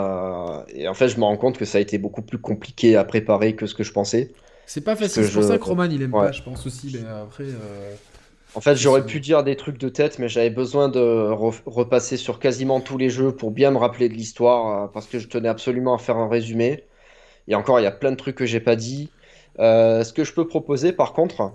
et 0.68 0.88
en 0.88 0.94
fait, 0.94 1.08
je 1.08 1.16
me 1.18 1.24
rends 1.24 1.36
compte 1.36 1.58
que 1.58 1.64
ça 1.64 1.78
a 1.78 1.80
été 1.80 1.98
beaucoup 1.98 2.22
plus 2.22 2.38
compliqué 2.40 2.96
à 2.96 3.04
préparer 3.04 3.54
que 3.56 3.66
ce 3.66 3.74
que 3.74 3.84
je 3.84 3.92
pensais. 3.92 4.32
C'est 4.66 4.80
pas 4.82 4.96
facile, 4.96 5.24
c'est 5.24 5.32
pour 5.32 5.42
je- 5.42 5.48
ça 5.48 5.58
que 5.58 5.64
Roman 5.64 5.84
il 5.84 6.02
aime 6.02 6.16
Ouais. 6.16 6.18
pas, 6.18 6.32
je 6.32 6.42
pense 6.42 6.66
aussi. 6.66 6.90
Mais 6.92 7.06
après, 7.06 7.44
En 8.54 8.60
fait, 8.60 8.76
j'aurais 8.76 9.04
pu 9.06 9.20
dire 9.20 9.44
des 9.44 9.56
trucs 9.56 9.78
de 9.78 9.88
tête, 9.88 10.18
mais 10.18 10.28
j'avais 10.28 10.50
besoin 10.50 10.88
de 10.88 11.00
re- 11.00 11.62
repasser 11.66 12.16
sur 12.18 12.38
quasiment 12.38 12.80
tous 12.82 12.98
les 12.98 13.08
jeux 13.08 13.34
pour 13.34 13.50
bien 13.50 13.70
me 13.70 13.78
rappeler 13.78 14.08
de 14.10 14.14
l'histoire, 14.14 14.84
euh, 14.84 14.88
parce 14.88 15.06
que 15.06 15.18
je 15.18 15.28
tenais 15.28 15.48
absolument 15.48 15.94
à 15.94 15.98
faire 15.98 16.16
un 16.18 16.28
résumé. 16.28 16.84
Et 17.48 17.54
encore, 17.56 17.80
il 17.80 17.84
y 17.84 17.86
a 17.86 17.92
plein 17.92 18.12
de 18.12 18.16
trucs 18.16 18.36
que 18.36 18.46
j'ai 18.46 18.60
pas 18.60 18.76
dit. 18.76 19.12
Euh, 19.60 20.04
ce 20.04 20.12
que 20.14 20.24
je 20.24 20.34
peux 20.34 20.48
proposer, 20.48 20.92
par 20.92 21.12
contre, 21.14 21.52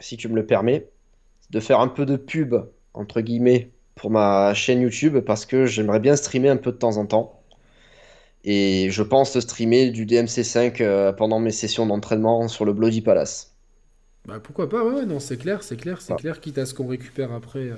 si 0.00 0.16
tu 0.18 0.28
me 0.28 0.36
le 0.36 0.46
permets, 0.46 0.90
c'est 1.42 1.52
de 1.52 1.60
faire 1.60 1.80
un 1.80 1.88
peu 1.88 2.06
de 2.06 2.16
pub, 2.16 2.56
entre 2.94 3.20
guillemets, 3.22 3.72
pour 3.96 4.10
ma 4.10 4.54
chaîne 4.54 4.82
YouTube, 4.82 5.18
parce 5.20 5.46
que 5.46 5.66
j'aimerais 5.66 6.00
bien 6.00 6.16
streamer 6.16 6.50
un 6.50 6.56
peu 6.58 6.72
de 6.72 6.78
temps 6.78 6.96
en 6.98 7.06
temps. 7.06 7.42
Et 8.42 8.88
je 8.90 9.02
pense 9.04 9.38
streamer 9.38 9.90
du 9.92 10.04
DMC5 10.04 10.80
euh, 10.80 11.12
pendant 11.12 11.38
mes 11.38 11.52
sessions 11.52 11.86
d'entraînement 11.86 12.48
sur 12.48 12.64
le 12.64 12.72
Bloody 12.72 13.00
Palace. 13.00 13.56
Bah 14.26 14.40
pourquoi 14.40 14.68
pas, 14.68 14.84
ouais, 14.84 15.06
non, 15.06 15.20
c'est 15.20 15.38
clair, 15.38 15.62
c'est 15.62 15.76
clair, 15.76 16.00
c'est 16.02 16.14
Ah. 16.14 16.16
clair, 16.16 16.40
quitte 16.40 16.58
à 16.58 16.66
ce 16.66 16.74
qu'on 16.74 16.86
récupère 16.86 17.32
après. 17.32 17.70
euh, 17.70 17.76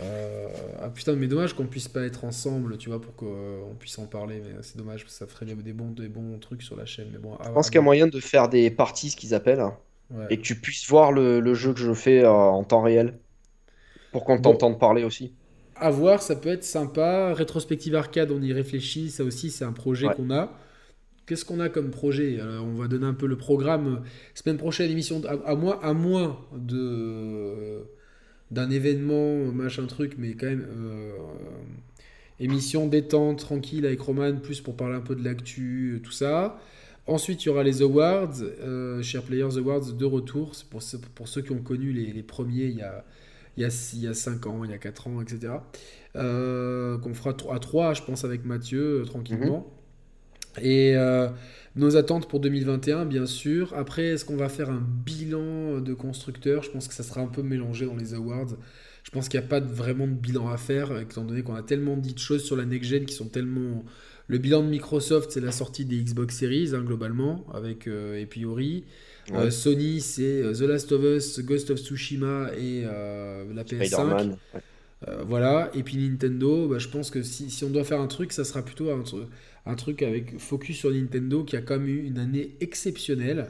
euh, 0.00 0.48
Ah 0.80 0.90
putain, 0.90 1.14
mais 1.16 1.26
dommage 1.26 1.54
qu'on 1.54 1.66
puisse 1.66 1.88
pas 1.88 2.02
être 2.04 2.24
ensemble, 2.24 2.78
tu 2.78 2.88
vois, 2.90 3.00
pour 3.00 3.14
qu'on 3.16 3.76
puisse 3.78 3.98
en 3.98 4.06
parler, 4.06 4.40
mais 4.44 4.62
c'est 4.62 4.76
dommage, 4.78 5.02
parce 5.04 5.14
que 5.14 5.18
ça 5.18 5.26
ferait 5.26 5.46
des 5.46 5.72
bons, 5.72 5.90
des 5.90 6.08
bons 6.08 6.38
trucs 6.38 6.62
sur 6.62 6.76
la 6.76 6.86
chaîne, 6.86 7.08
mais 7.12 7.18
bon. 7.18 7.36
Je 7.42 7.48
pense 7.50 7.68
qu'il 7.70 7.78
y 7.78 7.78
a 7.78 7.82
moyen 7.82 8.06
de 8.06 8.20
faire 8.20 8.48
des 8.48 8.70
parties, 8.70 9.10
ce 9.10 9.16
qu'ils 9.16 9.34
appellent. 9.34 9.64
Ouais. 10.10 10.30
et 10.30 10.38
que 10.38 10.42
tu 10.42 10.60
puisses 10.60 10.88
voir 10.88 11.12
le, 11.12 11.40
le 11.40 11.54
jeu 11.54 11.74
que 11.74 11.80
je 11.80 11.94
fais 11.94 12.24
euh, 12.24 12.30
en 12.30 12.64
temps 12.64 12.82
réel 12.82 13.20
pour 14.12 14.24
qu'on 14.24 14.38
Bon. 14.38 14.42
t'entende 14.42 14.78
parler 14.80 15.04
aussi. 15.04 15.36
À 15.76 15.90
voir, 15.90 16.22
ça 16.22 16.36
peut 16.36 16.48
être 16.48 16.64
sympa. 16.64 17.32
Rétrospective 17.34 17.94
arcade, 17.94 18.30
on 18.32 18.42
y 18.42 18.52
réfléchit, 18.52 19.10
ça 19.10 19.24
aussi, 19.24 19.50
c'est 19.50 19.64
un 19.64 19.72
projet 19.72 20.08
Ouais. 20.08 20.14
qu'on 20.14 20.30
a. 20.30 20.52
Qu'est-ce 21.28 21.44
qu'on 21.44 21.60
a 21.60 21.68
comme 21.68 21.90
projet? 21.90 22.40
On 22.42 22.74
va 22.74 22.88
donner 22.88 23.06
un 23.06 23.14
peu 23.14 23.26
le 23.26 23.36
programme. 23.36 24.02
Semaine 24.34 24.56
prochaine, 24.56 24.90
émission 24.90 25.22
à, 25.26 25.50
à 25.50 25.54
moins, 25.54 25.78
à 25.82 25.92
moins 25.92 26.38
de 26.56 27.84
d'un 28.50 28.70
événement, 28.70 29.44
machin 29.52 29.84
truc, 29.86 30.14
mais 30.16 30.32
quand 30.32 30.46
même 30.46 30.66
euh, 30.74 31.12
émission 32.40 32.86
détente, 32.86 33.40
tranquille 33.40 33.84
avec 33.86 34.00
Roman, 34.00 34.36
plus 34.36 34.60
pour 34.60 34.76
parler 34.76 34.94
un 34.94 35.00
peu 35.00 35.14
de 35.14 35.24
l'actu, 35.24 35.96
euh, 35.96 36.00
tout 36.00 36.12
ça. 36.12 36.58
Ensuite, 37.06 37.44
il 37.44 37.46
y 37.46 37.50
aura 37.50 37.62
les 37.62 37.82
awards, 37.82 38.34
euh, 38.42 39.02
Share 39.02 39.22
Players 39.22 39.56
Awards 39.58 39.92
de 39.92 40.04
retour. 40.04 40.54
C'est 40.54 40.68
pour, 40.68 40.82
ceux- 40.82 40.98
pour 41.14 41.28
ceux 41.28 41.42
qui 41.42 41.52
ont 41.52 41.62
connu 41.62 41.92
les, 41.92 42.22
premiers 42.22 42.64
il 42.66 42.76
y 42.76 42.82
a 42.82 43.04
il 43.56 43.62
y, 43.62 43.64
a, 43.66 43.70
il 43.94 44.00
y 44.00 44.06
a 44.06 44.14
5 44.14 44.46
ans, 44.46 44.62
il 44.64 44.70
y 44.70 44.74
a 44.74 44.78
4 44.78 45.08
ans, 45.08 45.20
etc. 45.20 45.52
Euh, 46.16 46.96
qu'on 46.98 47.12
fera 47.12 47.30
à 47.52 47.58
3, 47.58 47.94
je 47.94 48.02
pense, 48.02 48.24
avec 48.24 48.44
Mathieu, 48.44 49.02
tranquillement. 49.04 49.72
Et 50.60 50.96
euh, 50.96 51.28
nos 51.76 51.96
attentes 51.96 52.28
pour 52.28 52.40
2021, 52.40 53.04
bien 53.06 53.26
sûr. 53.26 53.72
Après, 53.76 54.04
est-ce 54.06 54.24
qu'on 54.24 54.36
va 54.36 54.48
faire 54.48 54.70
un 54.70 54.82
bilan 55.04 55.80
de 55.80 55.94
constructeur 55.94 56.62
Je 56.62 56.70
pense 56.70 56.88
que 56.88 56.94
ça 56.94 57.02
sera 57.02 57.20
un 57.20 57.26
peu 57.28 57.42
mélangé 57.42 57.86
dans 57.86 57.96
les 57.96 58.14
awards. 58.14 58.56
Je 59.04 59.10
pense 59.10 59.28
qu'il 59.28 59.38
n'y 59.40 59.46
a 59.46 59.48
pas 59.48 59.60
de- 59.60 59.72
vraiment 59.72 60.06
de 60.06 60.12
bilan 60.12 60.48
à 60.48 60.56
faire, 60.56 60.98
étant 60.98 61.24
donné 61.24 61.42
qu'on 61.42 61.54
a 61.54 61.62
tellement 61.62 61.96
dit 61.96 62.14
de 62.14 62.18
choses 62.18 62.42
sur 62.44 62.56
la 62.56 62.64
next-gen 62.64 63.04
qui 63.06 63.14
sont 63.14 63.28
tellement... 63.28 63.84
Le 64.30 64.36
bilan 64.36 64.62
de 64.62 64.68
Microsoft, 64.68 65.30
c'est 65.30 65.40
la 65.40 65.52
sortie 65.52 65.86
des 65.86 65.96
Xbox 66.02 66.36
Series, 66.36 66.72
hein, 66.74 66.82
globalement, 66.82 67.46
avec 67.54 67.86
euh, 67.86 68.20
et 68.20 68.26
puis 68.26 68.44
Ori. 68.44 68.84
Euh, 69.32 69.44
Ouais. 69.44 69.50
Sony, 69.50 70.00
c'est 70.00 70.42
euh, 70.42 70.52
The 70.54 70.60
Last 70.62 70.90
of 70.92 71.02
Us, 71.02 71.40
Ghost 71.40 71.70
of 71.70 71.78
Tsushima 71.78 72.48
et 72.58 72.82
la 72.82 73.62
PS5. 73.64 73.86
Spider-Man. 73.86 74.36
ouais. 74.54 74.60
Euh, 75.06 75.22
voilà, 75.28 75.70
et 75.74 75.82
puis 75.84 75.96
Nintendo, 75.96 76.66
bah, 76.66 76.78
je 76.78 76.88
pense 76.88 77.10
que 77.10 77.22
si, 77.22 77.50
si 77.50 77.62
on 77.64 77.70
doit 77.70 77.84
faire 77.84 78.00
un 78.00 78.08
truc, 78.08 78.32
ça 78.32 78.42
sera 78.44 78.62
plutôt 78.64 78.90
un, 78.90 79.04
un 79.68 79.74
truc 79.76 80.02
avec 80.02 80.38
focus 80.38 80.78
sur 80.78 80.90
Nintendo 80.90 81.44
qui 81.44 81.56
a 81.56 81.60
quand 81.60 81.78
même 81.78 81.88
eu 81.88 82.02
une 82.04 82.18
année 82.18 82.56
exceptionnelle. 82.60 83.48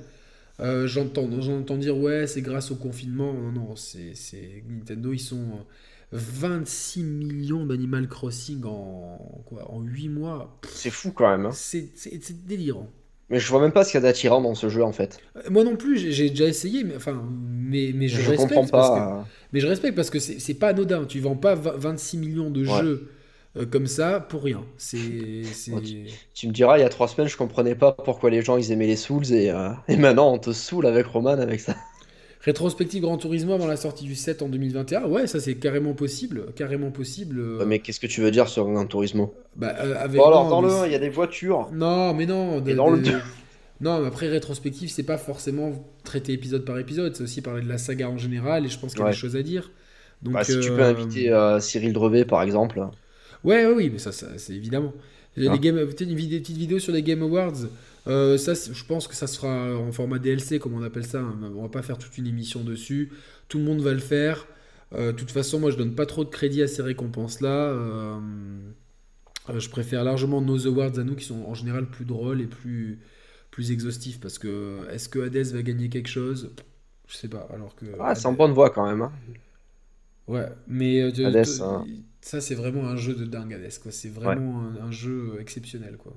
Euh, 0.61 0.87
J'entends 0.89 1.29
j'entends 1.41 1.77
dire, 1.77 1.97
ouais, 1.97 2.27
c'est 2.27 2.43
grâce 2.43 2.71
au 2.73 2.75
confinement. 2.77 3.33
Non, 3.33 3.53
non, 3.53 3.77
c'est 3.77 4.15
c'est- 4.15 4.63
Nintendo, 4.69 5.13
ils 5.13 5.21
sont 5.21 5.37
euh, 5.37 5.63
26 6.13 7.03
millions 7.05 7.65
d'Animal 7.67 8.09
Crossing 8.09 8.65
en, 8.65 9.43
quoi, 9.47 9.71
en 9.73 9.81
8 9.83 10.09
mois. 10.09 10.59
C'est 10.69 10.91
fou 10.91 11.13
quand 11.13 11.31
même. 11.31 11.47
hein. 11.47 11.51
C'est 11.53 11.89
c'est- 11.95 12.19
c'est 12.23 12.47
délirant. 12.47 12.89
Mais 13.31 13.39
je 13.39 13.49
vois 13.49 13.61
même 13.61 13.73
pas 13.73 13.85
ce 13.85 13.91
qu'il 13.91 13.99
y 14.01 14.03
a 14.03 14.07
d'attirant 14.09 14.41
dans 14.41 14.55
ce 14.55 14.69
jeu 14.71 14.83
en 14.83 14.93
fait. 14.93 15.21
Euh, 15.37 15.43
Moi 15.51 15.63
non 15.63 15.77
plus, 15.77 15.99
j'ai- 15.99 16.13
j'ai 16.13 16.31
déjà 16.31 16.47
essayé, 16.47 16.83
mais, 16.83 16.97
enfin, 16.97 17.23
mais, 17.31 17.93
mais 17.95 18.09
je, 18.09 18.21
Je, 18.23 18.31
respecte 18.31 18.55
comprends 18.55 18.67
parce 18.67 18.89
que- 18.89 18.95
pas. 18.95 19.19
euh, 19.19 19.23
mais 19.53 19.61
je 19.61 19.67
respecte 19.67 19.95
parce 19.95 20.09
que 20.11 20.19
c'est 20.19 20.39
c'est 20.41 20.55
pas 20.55 20.69
anodin. 20.69 21.05
Tu 21.05 21.21
vends 21.21 21.37
pas 21.37 21.55
va- 21.55 21.77
26 21.77 22.17
millions 22.17 22.51
de 22.51 22.67
Ouais. 22.67 22.81
jeux 22.81 23.11
euh, 23.59 23.67
comme 23.67 23.87
ça 23.87 24.21
pour 24.21 24.43
rien. 24.45 24.63
C'est. 24.77 24.99
Tu 26.35 26.47
me 26.49 26.53
diras, 26.53 26.79
il 26.79 26.83
y 26.83 26.85
a 26.85 26.89
trois 26.89 27.09
semaines, 27.09 27.29
je 27.29 27.37
comprenais 27.37 27.75
pas 27.75 27.93
pourquoi 27.93 28.31
les 28.31 28.43
gens 28.43 28.57
ils 28.57 28.71
aimaient 28.73 28.87
les 28.87 28.97
Souls 28.97 29.33
et, 29.33 29.51
euh, 29.51 29.71
et 29.89 29.97
maintenant 29.97 30.33
on 30.33 30.39
te 30.39 30.53
saoule 30.53 30.87
avec 30.87 31.07
Roman 31.07 31.31
avec 31.39 31.61
ça. 31.61 31.77
Rétrospective 32.41 33.03
Grand 33.03 33.19
Turismo 33.19 33.53
avant 33.53 33.67
la 33.67 33.77
sortie 33.77 34.05
du 34.05 34.15
7 34.15 34.43
en 34.43 34.49
2021. 34.49 35.07
Ouais, 35.07 35.27
ça 35.27 35.41
c'est 35.41 35.57
carrément 35.57 35.93
possible. 35.93 36.47
Carrément 36.55 36.91
possible. 36.93 37.41
euh, 37.41 37.65
Mais 37.67 37.81
qu'est-ce 37.81 37.99
que 38.01 38.07
tu 38.07 38.21
veux 38.21 38.31
dire 38.31 38.49
sur 38.49 38.65
Gran 38.71 38.87
Turismo? 38.87 39.35
bah, 39.57 39.75
euh, 39.81 39.97
avec, 39.99 40.19
Bon 40.19 40.27
alors 40.27 40.45
non, 40.45 40.51
dans 40.51 40.61
le 40.63 40.69
mais 40.69 40.75
1, 40.75 40.81
c'est- 40.83 40.87
il 40.89 40.93
y 40.93 40.97
a 40.97 41.01
des 41.01 41.09
voitures. 41.11 41.69
Non, 41.73 42.15
mais 42.15 42.27
non. 42.27 42.61
de- 42.61 42.71
Et 42.71 42.75
dans 42.75 42.91
le 42.91 42.99
de- 42.99 43.11
deux. 43.11 43.19
Non, 43.81 44.01
mais 44.01 44.09
après, 44.09 44.27
rétrospective, 44.29 44.91
c'est 44.91 45.05
pas 45.05 45.19
forcément 45.19 45.73
traiter 46.03 46.33
épisode 46.33 46.65
par 46.65 46.79
épisode. 46.81 47.15
C'est 47.15 47.23
aussi 47.23 47.43
parler 47.43 47.63
de 47.63 47.69
la 47.69 47.79
saga 47.79 48.09
en 48.09 48.19
général. 48.19 48.67
Et 48.67 48.69
je 48.69 48.77
pense 48.79 48.91
qu'il 48.93 48.99
y 49.01 49.03
a 49.03 49.07
Ouais. 49.07 49.13
des 49.13 49.17
choses 49.17 49.37
à 49.37 49.43
dire. 49.43 49.71
Donc, 50.23 50.35
Bah, 50.35 50.43
si 50.43 50.59
tu 50.59 50.71
peux 50.71 50.83
inviter 50.83 51.31
euh, 51.31 51.61
Cyril 51.61 51.93
Drevet 51.93 52.25
par 52.25 52.43
exemple. 52.43 52.81
Ouais, 53.45 53.67
ouais, 53.67 53.73
oui, 53.75 53.91
mais 53.93 53.99
ça, 53.99 54.13
ça, 54.13 54.37
c'est 54.39 54.55
évidemment. 54.55 54.93
Les 55.37 55.49
Ah. 55.49 55.57
game, 55.59 55.79
une 55.79 56.15
vidéo, 56.15 56.41
petite 56.41 56.57
vidéo 56.57 56.79
sur 56.79 56.93
les 56.93 57.03
Game 57.03 57.23
Awards. 57.23 57.55
euh, 58.07 58.39
ça, 58.39 58.55
je 58.55 58.85
pense 58.85 59.07
que 59.07 59.15
ça 59.15 59.27
se 59.27 59.39
fera 59.39 59.77
en 59.77 59.93
format 59.93 60.19
DLC, 60.19 60.59
comme 60.59 60.73
on 60.75 60.83
appelle 60.83 61.05
ça. 61.07 61.21
hein. 61.21 61.39
On 61.57 61.63
va 61.63 61.69
pas 61.69 61.83
faire 61.83 61.99
toute 61.99 62.17
une 62.19 62.27
émission 62.27 62.65
dessus. 62.65 63.11
Tout 63.49 63.59
le 63.59 63.65
monde 63.65 63.81
va 63.81 63.93
le 63.93 63.99
faire. 64.01 64.47
Euh, 64.95 65.13
De 65.13 65.17
toute 65.19 65.31
façon, 65.31 65.61
moi, 65.61 65.71
je 65.71 65.77
donne 65.77 65.95
pas 65.95 66.07
trop 66.07 66.25
de 66.25 66.31
crédit 66.31 66.63
à 66.63 66.67
ces 66.69 66.81
récompenses-là. 66.83 67.49
Euh, 67.49 68.19
je 69.59 69.69
préfère 69.69 70.05
largement 70.05 70.41
nos 70.41 70.67
awards 70.67 70.99
à 70.99 71.05
nous, 71.05 71.15
qui 71.15 71.25
sont 71.25 71.43
en 71.47 71.55
général 71.55 71.87
plus 71.87 72.05
drôles 72.05 72.41
et 72.41 72.47
plus, 72.47 72.99
plus 72.99 72.99
plus 73.51 73.71
exhaustif 73.73 74.21
parce 74.21 74.39
que 74.39 74.79
est-ce 74.93 75.09
que 75.09 75.19
Hades 75.19 75.47
va 75.53 75.63
gagner 75.63 75.89
quelque 75.89 76.09
chose? 76.09 76.51
Je 77.09 77.17
sais 77.17 77.29
pas. 77.29 77.49
Alors 77.53 77.75
que 77.75 77.87
Ah, 77.99 78.15
c'est 78.15 78.27
en 78.27 78.31
Hades- 78.31 78.37
bonne 78.39 78.53
voie 78.53 78.71
quand 78.71 78.87
même. 78.87 79.03
hein. 79.03 79.13
Ouais, 80.29 80.47
mais 80.69 81.11
de- 81.11 81.25
Hades, 81.25 81.45
de- 81.45 81.63
hein. 81.63 81.85
Ça 82.21 82.41
c'est 82.41 82.55
vraiment 82.55 82.87
un 82.89 82.97
jeu 82.97 83.15
de 83.15 83.25
dingue 83.25 83.55
Hades 83.55 83.79
quoi. 83.81 83.93
C'est 83.93 84.09
vraiment 84.09 84.61
un, 84.63 84.77
un 84.77 84.91
jeu 84.91 85.39
exceptionnel 85.41 85.97
quoi. 85.97 86.17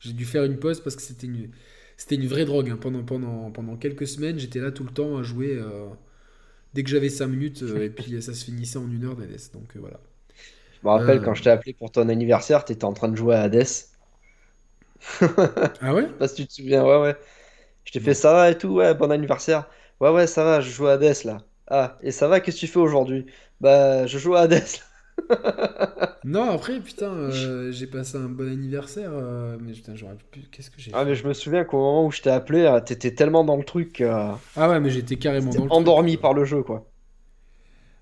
J'ai 0.00 0.12
dû 0.14 0.24
faire 0.26 0.44
une 0.44 0.58
pause 0.58 0.82
parce 0.82 0.96
que 0.96 1.02
c'était 1.02 1.26
une 1.28 1.50
c'était 1.96 2.16
une 2.16 2.26
vraie 2.28 2.44
drogue 2.46 2.70
hein. 2.70 2.78
pendant 2.80 3.04
pendant 3.04 3.50
pendant 3.52 3.76
quelques 3.76 4.08
semaines. 4.08 4.38
J'étais 4.38 4.60
là 4.60 4.72
tout 4.72 4.84
le 4.84 4.92
temps 4.92 5.18
à 5.18 5.22
jouer 5.24 5.56
euh, 5.58 5.88
dès 6.74 6.84
que 6.84 6.90
j'avais 6.90 7.10
5 7.10 7.28
minutes 7.28 7.62
euh, 7.62 7.84
et 7.84 7.90
puis 7.90 8.22
ça 8.22 8.34
se 8.34 8.44
finissait 8.44 8.78
en 8.78 8.90
une 8.90 9.04
heure 9.04 9.16
d'Hades. 9.16 9.40
Donc 9.54 9.76
euh, 9.76 9.80
voilà. 9.80 10.00
Je 10.72 10.80
me 10.86 10.92
rappelle 10.92 11.22
Euh. 11.22 11.22
quand 11.22 11.32
je 11.32 11.42
t'ai 11.42 11.48
appelé 11.50 11.72
pour 11.72 11.90
ton 11.90 12.10
anniversaire, 12.10 12.66
t'étais 12.66 12.84
en 12.84 12.92
train 12.92 13.08
de 13.08 13.16
jouer 13.16 13.34
à 13.34 13.42
Hades. 13.44 13.64
Ah 15.80 15.92
ouais? 15.94 16.08
Pas 16.18 16.28
si 16.28 16.36
tu 16.36 16.46
te 16.46 16.52
souviens, 16.52 16.84
ouais, 16.84 17.00
ouais. 17.00 17.16
Je 17.84 17.92
t'ai 17.92 18.00
fait 18.00 18.14
ça 18.14 18.32
va 18.34 18.50
et 18.50 18.58
tout, 18.58 18.68
ouais, 18.70 18.94
bon 18.94 19.10
anniversaire. 19.12 19.68
Ouais, 20.00 20.10
ouais, 20.12 20.26
ça 20.28 20.44
va, 20.44 20.60
je 20.62 20.70
joue 20.70 20.86
à 20.88 20.94
Hades 20.94 21.24
là. 21.24 21.38
Ah, 21.68 21.98
et 22.02 22.12
ça 22.12 22.28
va, 22.28 22.40
qu'est-ce 22.40 22.58
que 22.58 22.60
tu 22.62 22.68
fais 22.68 22.80
aujourd'hui? 22.80 23.26
Bah, 23.60 24.06
je 24.06 24.18
joue 24.18 24.36
à 24.36 24.42
Hades. 24.42 24.62
Non 26.24 26.50
après 26.50 26.80
putain 26.80 27.10
euh, 27.12 27.72
j'ai 27.72 27.86
passé 27.86 28.18
un 28.18 28.28
bon 28.28 28.46
anniversaire 28.50 29.10
euh, 29.12 29.56
mais 29.60 29.72
putain 29.72 29.94
j'aurais 29.96 30.16
pu 30.30 30.40
qu'est-ce 30.52 30.70
que 30.70 30.78
j'ai 30.78 30.90
Ah, 30.94 31.00
fait 31.00 31.06
mais 31.06 31.14
je 31.14 31.26
me 31.26 31.32
souviens 31.32 31.64
qu'au 31.64 31.78
moment 31.78 32.06
où 32.06 32.10
je 32.10 32.20
t'ai 32.20 32.30
appelé, 32.30 32.60
euh, 32.60 32.80
t'étais 32.80 33.14
tellement 33.14 33.42
dans 33.42 33.56
le 33.56 33.64
truc 33.64 34.00
euh, 34.02 34.32
Ah 34.54 34.68
ouais 34.68 34.80
mais 34.80 34.90
j'étais 34.90 35.16
carrément 35.16 35.52
dans 35.52 35.64
le 35.64 35.70
endormi 35.70 36.16
par 36.18 36.34
le 36.34 36.44
jeu, 36.44 36.62
quoi. 36.62 36.84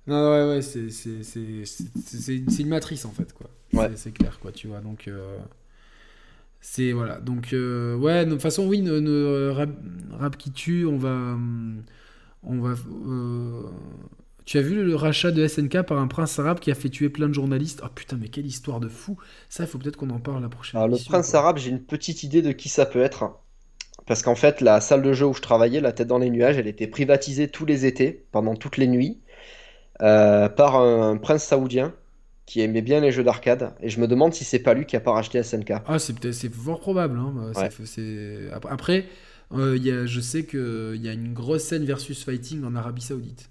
Non, 0.07 0.31
ouais, 0.33 0.55
ouais, 0.57 0.63
c'est 0.63 0.91
c'est- 0.91 1.23
c'est- 1.23 1.65
c'est- 1.67 1.85
c'est- 2.03 2.43
c'est 2.51 2.63
une 2.63 2.69
matrice 2.69 3.05
en 3.05 3.11
fait, 3.11 3.33
quoi. 3.35 3.49
Ouais. 3.75 3.91
C'est- 3.95 4.11
clair, 4.13 4.39
quoi, 4.41 4.53
tu 4.53 4.67
vois. 4.69 4.81
Donc, 4.81 5.09
c'est 6.61 6.93
voilà. 6.93 7.21
Donc, 7.21 7.49
ouais, 7.53 8.25
de 8.27 8.31
toute 8.33 8.43
façon, 8.43 8.67
oui, 8.67 8.81
ne, 8.83 8.99
ne- 8.99 9.51
rap, 9.51 9.71
rap 10.19 10.37
qui 10.37 10.51
tue, 10.53 10.85
on 10.87 10.97
va. 10.99 11.11
hum, 11.11 11.83
On 12.45 12.61
va 12.61 12.75
tu 14.49 14.57
as 14.57 14.63
vu 14.63 14.83
le 14.83 14.97
rachat 14.97 15.31
de 15.31 15.47
SNK 15.47 15.83
par 15.83 15.99
un 15.99 16.07
prince 16.07 16.39
arabe 16.39 16.59
qui 16.59 16.71
a 16.71 16.75
fait 16.75 16.89
tuer 16.89 17.11
plein 17.11 17.29
de 17.29 17.35
journalistes? 17.35 17.83
Oh 17.85 17.89
putain, 17.95 18.17
mais 18.17 18.29
quelle 18.29 18.47
histoire 18.47 18.81
de 18.81 18.89
fou 18.89 19.19
Ça, 19.51 19.65
il 19.65 19.67
faut 19.67 19.77
peut-être 19.77 19.99
qu'on 19.99 20.09
en 20.09 20.21
parle 20.21 20.41
la 20.41 20.49
prochaine 20.49 20.81
Alors, 20.81 20.89
le 20.89 20.97
prince 21.05 21.33
quoi. 21.33 21.41
arabe, 21.41 21.59
j'ai 21.59 21.69
une 21.69 21.83
petite 21.83 22.23
idée 22.23 22.41
de 22.41 22.53
qui 22.53 22.71
ça 22.71 22.87
peut 22.87 23.03
être. 23.03 23.31
Parce 24.07 24.23
qu'en 24.23 24.37
fait, 24.37 24.63
la 24.63 24.81
salle 24.81 25.03
de 25.03 25.13
jeu 25.13 25.27
où 25.27 25.35
je 25.35 25.43
travaillais, 25.43 25.83
la 25.83 25.93
tête 25.93 26.09
dans 26.09 26.17
les 26.17 26.31
nuages, 26.31 26.57
elle 26.57 26.67
était 26.67 26.87
privatisée 26.87 27.49
tous 27.49 27.67
les 27.67 27.85
étés, 27.85 28.25
pendant 28.33 28.55
toutes 28.55 28.79
les 28.79 28.87
nuits, 28.87 29.19
euh, 30.01 30.49
par 30.49 30.77
un 30.77 31.19
prince 31.19 31.45
saoudien 31.45 31.93
qui 32.47 32.63
aimait 32.63 32.81
bien 32.81 33.01
les 33.01 33.13
jeux 33.13 33.25
d'arcade. 33.25 33.75
Et 33.83 33.91
je 33.91 34.01
me 34.01 34.09
demande 34.09 34.33
si 34.33 34.45
c'est 34.45 34.61
pas 34.61 34.73
lui 34.73 34.87
qui 34.87 34.97
a 34.97 35.01
pas 35.01 35.13
racheté 35.13 35.43
SNK. 35.43 35.73
Ah, 35.87 35.99
c'est 35.99 36.19
peut-être 36.19 36.33
c'est 36.33 36.51
fort 36.51 36.81
probable. 36.81 37.19
hein. 37.19 37.35
Bah, 37.55 37.61
Ouais. 37.61 38.51
Après, 38.71 39.05
euh, 39.53 39.77
il 39.77 39.85
y 39.85 39.91
a, 39.91 40.07
je 40.07 40.21
sais 40.21 40.45
qu'il 40.47 41.03
y 41.03 41.09
a 41.11 41.13
une 41.13 41.35
grosse 41.35 41.65
scène 41.65 41.85
versus 41.85 42.25
fighting 42.25 42.65
en 42.65 42.75
Arabie 42.77 43.03
Saoudite. 43.03 43.51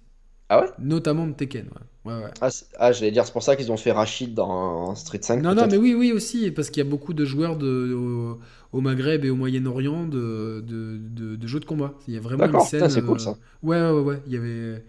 Ah 0.50 0.62
ouais? 0.62 0.72
Notamment 0.80 1.28
de 1.28 1.34
Tekken. 1.34 1.68
Ouais. 2.06 2.14
Ouais, 2.14 2.24
ouais. 2.24 2.32
Ah, 2.42 2.50
ah, 2.80 2.92
j'allais 2.92 3.12
dire, 3.12 3.26
c'est 3.26 3.32
pour 3.32 3.44
ça 3.44 3.56
qu'ils 3.56 3.72
ont 3.72 3.78
fait 3.78 3.92
Rachid 3.92 4.34
dans 4.34 4.96
Street 4.96 5.20
5. 5.22 5.44
Non, 5.44 5.54
non, 5.54 5.68
mais 5.68 5.78
oui, 5.78 5.94
oui 5.94 6.12
aussi, 6.14 6.50
parce 6.52 6.70
qu'il 6.72 6.84
y 6.84 6.88
a 6.88 6.90
beaucoup 6.90 7.14
de 7.14 7.24
joueurs 7.24 7.58
de, 7.58 7.94
au, 7.94 8.40
au 8.72 8.82
Maghreb 8.82 9.24
et 9.24 9.30
au 9.30 9.36
Moyen-Orient 9.36 10.08
de, 10.08 10.64
de, 10.66 10.98
de- 11.00 11.36
de 11.36 11.48
jeux 11.48 11.60
de 11.60 11.66
combat. 11.66 11.94
Il 12.08 12.14
y 12.16 12.18
a 12.18 12.20
vraiment 12.20 12.50
une 12.50 12.58
D'accord, 12.58 12.60
scène. 12.60 12.90
c'est 12.90 13.02
cool, 13.04 13.20
euh, 13.20 13.20
ça. 13.20 13.38
Ouais, 13.62 13.80
ouais, 13.80 13.92
ouais, 13.92 14.02
ouais. 14.02 14.22
Il 14.26 14.34
y 14.34 14.38
avait... 14.38 14.84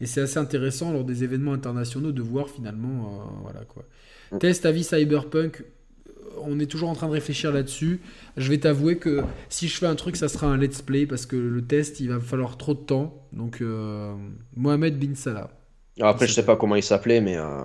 Et 0.00 0.06
c'est 0.06 0.22
assez 0.22 0.38
intéressant 0.38 0.92
lors 0.92 1.04
des 1.04 1.24
événements 1.24 1.52
internationaux 1.54 2.12
de 2.12 2.22
voir 2.22 2.48
finalement. 2.50 3.22
euh, 3.22 3.40
voilà 3.42 3.64
quoi. 3.66 3.84
Mm. 4.32 4.40
Test 4.40 4.66
avis 4.66 4.84
Cyberpunk. 4.84 5.64
On 6.42 6.60
est 6.60 6.66
toujours 6.66 6.90
en 6.90 6.94
train 6.94 7.08
de 7.08 7.12
réfléchir 7.12 7.52
là-dessus. 7.52 8.00
Je 8.36 8.48
vais 8.50 8.58
t'avouer 8.58 8.98
que 8.98 9.22
si 9.50 9.68
je 9.68 9.76
fais 9.78 9.86
un 9.86 9.96
truc, 9.96 10.16
ça 10.16 10.28
sera 10.28 10.46
un 10.48 10.56
let's 10.58 10.82
play 10.82 11.06
parce 11.06 11.26
que 11.26 11.36
le 11.36 11.62
test, 11.62 12.00
il 12.00 12.08
va 12.08 12.20
falloir 12.20 12.56
trop 12.58 12.74
de 12.74 12.80
temps. 12.80 13.19
Donc, 13.32 13.60
euh, 13.60 14.14
Mohamed 14.56 14.98
Bin 14.98 15.14
Salah. 15.14 15.50
Après, 16.00 16.26
je 16.26 16.32
sais 16.32 16.44
pas 16.44 16.56
comment 16.56 16.76
il 16.76 16.82
s'appelait, 16.82 17.20
mais 17.20 17.36
euh, 17.36 17.62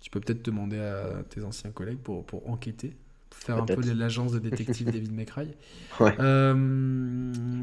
Tu 0.00 0.10
peux 0.10 0.20
peut-être 0.20 0.44
demander 0.44 0.78
à 0.78 1.22
tes 1.28 1.42
anciens 1.44 1.70
collègues 1.70 1.98
pour, 1.98 2.24
pour 2.26 2.48
enquêter, 2.50 2.96
pour 3.30 3.40
faire 3.40 3.58
un 3.58 3.68
peu 3.68 3.80
l'agence 3.82 4.32
de 4.32 4.38
détective 4.38 4.90
David 4.90 5.12
McRae. 5.12 5.46
Ouais. 6.00 6.14
Euh, 6.20 6.54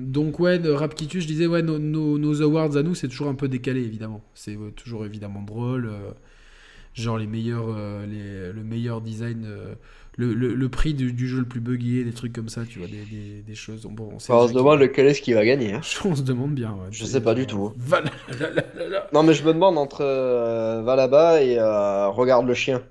donc 0.02 0.40
ouais, 0.40 0.58
de 0.60 0.70
Rap 0.72 0.96
qui 0.96 1.08
tue, 1.08 1.22
je 1.22 1.28
disais, 1.28 1.48
ouais, 1.48 1.62
nos, 1.62 1.80
nos- 1.80 2.18
nos 2.18 2.42
awards 2.42 2.78
à 2.78 2.84
nous, 2.84 2.96
c'est 2.96 3.08
toujours 3.10 3.28
un 3.28 3.36
peu 3.36 3.48
décalé, 3.48 3.82
évidemment. 3.82 4.24
C'est 4.34 4.56
euh, 4.58 4.72
toujours 4.72 5.06
évidemment 5.06 5.42
drôle. 5.42 5.86
euh, 5.88 6.12
genre 6.94 7.18
les 7.18 7.28
meilleurs, 7.28 7.68
les, 8.08 8.52
le 8.54 8.64
meilleur 8.64 9.02
design, 9.02 9.48
le, 10.18 10.34
le- 10.34 10.54
le 10.54 10.70
prix 10.70 10.94
du, 10.94 11.14
du 11.14 11.28
jeu 11.28 11.40
le 11.40 11.46
plus 11.46 11.62
buggé, 11.62 12.04
des 12.04 12.12
trucs 12.12 12.34
comme 12.34 12.50
ça, 12.50 12.66
tu 12.66 12.80
vois, 12.80 12.88
des, 12.88 13.04
des- 13.06 13.42
des 13.42 13.56
choses. 13.56 13.84
Bon, 13.90 14.10
on, 14.14 14.20
sait 14.20 14.32
on 14.34 14.48
se 14.48 14.54
demande 14.54 14.80
lequel 14.80 15.08
est-ce 15.08 15.22
qui 15.22 15.34
va 15.34 15.46
gagner. 15.46 15.74
hein. 15.74 15.82
On 16.06 16.16
se 16.16 16.22
demande 16.22 16.54
bien. 16.54 16.72
ouais. 16.72 16.88
Je 16.92 17.06
sais 17.06 17.22
pas 17.22 17.34
du 17.34 17.48
tout. 17.48 17.72
Là. 17.90 19.08
Non, 19.14 19.24
mais 19.24 19.34
je 19.34 19.44
me 19.44 19.54
demande 19.54 19.78
entre 19.78 20.02
euh, 20.02 20.82
va 20.84 20.96
là-bas 20.96 21.42
et 21.42 21.58
euh, 21.58 22.10
regarde 22.10 22.46
le 22.48 22.54
chien. 22.54 22.84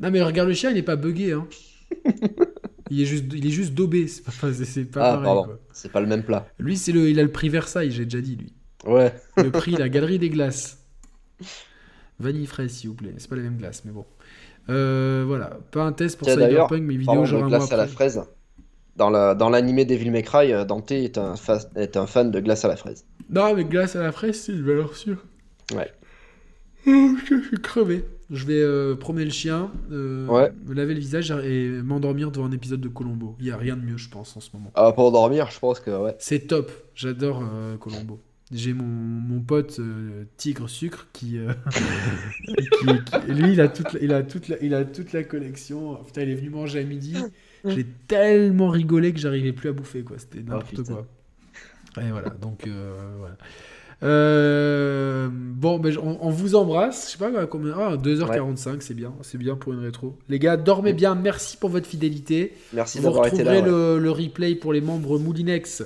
Non 0.00 0.10
mais 0.10 0.20
regarde 0.22 0.48
le 0.48 0.54
chien, 0.54 0.70
il 0.72 0.76
est 0.76 0.82
pas 0.82 0.96
buggé, 0.96 1.32
hein. 1.32 1.46
il 2.90 3.00
est 3.00 3.04
juste, 3.04 3.26
il 3.32 3.46
est 3.46 3.50
juste 3.50 3.72
daubé. 3.74 4.08
C'est 4.08 4.24
pas, 4.24 4.52
c'est- 4.52 4.84
pas 4.84 5.12
Ah, 5.14 5.18
pareil. 5.22 5.54
c'est 5.72 5.92
pas 5.92 6.00
le 6.00 6.06
même 6.08 6.24
plat. 6.24 6.48
Lui, 6.58 6.76
c'est 6.76 6.90
le, 6.92 7.08
il 7.08 7.20
a 7.20 7.22
le 7.22 7.30
prix 7.30 7.48
Versailles, 7.48 7.92
j'ai 7.92 8.04
déjà 8.04 8.20
dit 8.20 8.34
lui. 8.36 8.52
Ouais. 8.84 9.14
Le 9.36 9.50
prix, 9.52 9.72
la 9.72 9.88
galerie 9.88 10.18
des 10.18 10.28
glaces. 10.30 10.78
Vanille 12.18 12.46
fraise, 12.46 12.72
s'il 12.72 12.90
vous 12.90 12.96
plaît. 12.96 13.14
C'est 13.18 13.28
pas 13.30 13.36
les 13.36 13.42
mêmes 13.42 13.56
glaces, 13.58 13.84
mais 13.84 13.92
bon. 13.92 14.04
Euh, 14.68 15.24
voilà, 15.26 15.58
pas 15.70 15.82
un 15.82 15.92
test 15.92 16.18
pour 16.18 16.28
Cyberpunk, 16.28 16.82
mais 16.82 16.96
vidéo 16.96 17.24
genre 17.24 17.40
de 17.40 17.46
un 17.46 17.48
mois 17.48 17.58
glace 17.58 17.72
à 17.72 17.76
la 17.76 17.86
fraise, 17.86 18.22
dans 18.96 19.10
la- 19.10 19.34
dans 19.34 19.50
l'animé 19.50 19.84
Devil 19.84 20.10
May 20.10 20.22
Cry, 20.22 20.52
euh, 20.52 20.64
Dante 20.64 20.92
est 20.92 21.18
un, 21.18 21.34
est 21.76 21.96
un 21.96 22.06
fan 22.06 22.30
de 22.30 22.40
glace 22.40 22.64
à 22.64 22.68
la 22.68 22.76
fraise. 22.76 23.04
Non, 23.30 23.54
mais 23.54 23.64
glace 23.64 23.96
à 23.96 24.02
la 24.02 24.12
fraise, 24.12 24.40
c'est 24.40 24.52
une 24.52 24.62
valeur 24.62 24.94
sûre. 24.96 25.24
Ouais. 25.74 25.90
Je 26.86 27.40
suis 27.46 27.60
crevé. 27.60 28.04
Je 28.30 28.46
vais 28.46 28.60
euh, 28.62 28.94
promener 28.94 29.24
le 29.26 29.30
chien, 29.30 29.70
euh, 29.90 30.26
Ouais. 30.26 30.50
me 30.66 30.74
laver 30.74 30.94
le 30.94 31.00
visage 31.00 31.30
et 31.30 31.68
m'endormir 31.82 32.30
devant 32.30 32.46
un 32.46 32.52
épisode 32.52 32.80
de 32.80 32.88
Colombo. 32.88 33.36
Il 33.40 33.46
y 33.46 33.50
a 33.50 33.56
rien 33.58 33.76
de 33.76 33.82
mieux, 33.82 33.98
je 33.98 34.08
pense, 34.08 34.34
en 34.36 34.40
ce 34.40 34.48
moment. 34.54 34.70
Ah, 34.74 34.92
pour 34.92 35.12
dormir, 35.12 35.50
je 35.50 35.58
pense 35.58 35.80
que 35.80 35.90
ouais. 35.90 36.16
C'est 36.18 36.46
top, 36.46 36.72
j'adore 36.94 37.42
euh, 37.52 37.76
Colombo. 37.76 38.20
J'ai 38.52 38.74
mon, 38.74 38.84
mon 38.84 39.40
pote 39.40 39.78
euh, 39.80 40.24
Tigre 40.36 40.68
Sucre 40.68 41.06
qui, 41.14 41.38
euh, 41.38 41.52
qui- 42.54 42.86
qui- 42.86 43.32
lui 43.32 43.52
il 43.54 43.60
a 43.62 43.68
toute 43.68 43.92
la, 43.94 44.00
il 44.00 44.12
a 44.12 44.22
toute 44.22 44.48
la, 44.48 44.56
il 44.60 44.74
a 44.74 44.84
toute 44.84 45.12
la 45.14 45.22
collection. 45.24 45.96
Putain, 46.04 46.22
il 46.22 46.30
est 46.30 46.34
venu 46.34 46.50
manger 46.50 46.80
à 46.80 46.84
midi. 46.84 47.14
J'ai 47.64 47.86
tellement 48.08 48.68
rigolé 48.68 49.12
que 49.12 49.18
j'arrivais 49.18 49.52
plus 49.52 49.68
à 49.68 49.72
bouffer 49.72 50.02
quoi. 50.02 50.18
C'était 50.18 50.40
n'importe 50.42 50.68
putain. 50.76 50.82
quoi. 50.94 51.06
Et 52.04 52.10
voilà, 52.10 52.30
donc 52.30 52.66
euh, 52.66 52.94
voilà. 53.18 53.36
Euh, 54.02 55.28
bon, 55.32 55.78
ben, 55.78 55.96
on, 56.02 56.18
on 56.20 56.30
vous 56.30 56.54
embrasse. 56.54 57.06
Je 57.06 57.12
sais 57.12 57.18
pas 57.18 57.46
combien. 57.46 57.74
Ah, 57.78 57.96
2h45, 57.96 58.80
c'est 58.80 58.94
bien. 58.94 59.12
C'est 59.22 59.38
bien 59.38 59.54
pour 59.54 59.72
une 59.72 59.80
rétro. 59.80 60.18
Les 60.28 60.38
gars, 60.38 60.56
dormez 60.56 60.92
bien. 60.92 61.14
Merci 61.14 61.56
pour 61.56 61.70
votre 61.70 61.86
fidélité. 61.86 62.52
Merci 62.72 62.98
Vous 62.98 63.04
d'avoir 63.04 63.26
été 63.28 63.44
là. 63.44 63.52
retrouverez 63.52 63.72
ouais. 63.72 63.96
le, 63.98 64.02
le 64.02 64.10
replay 64.10 64.54
pour 64.56 64.72
les 64.72 64.80
membres 64.80 65.18
Moulinex 65.18 65.84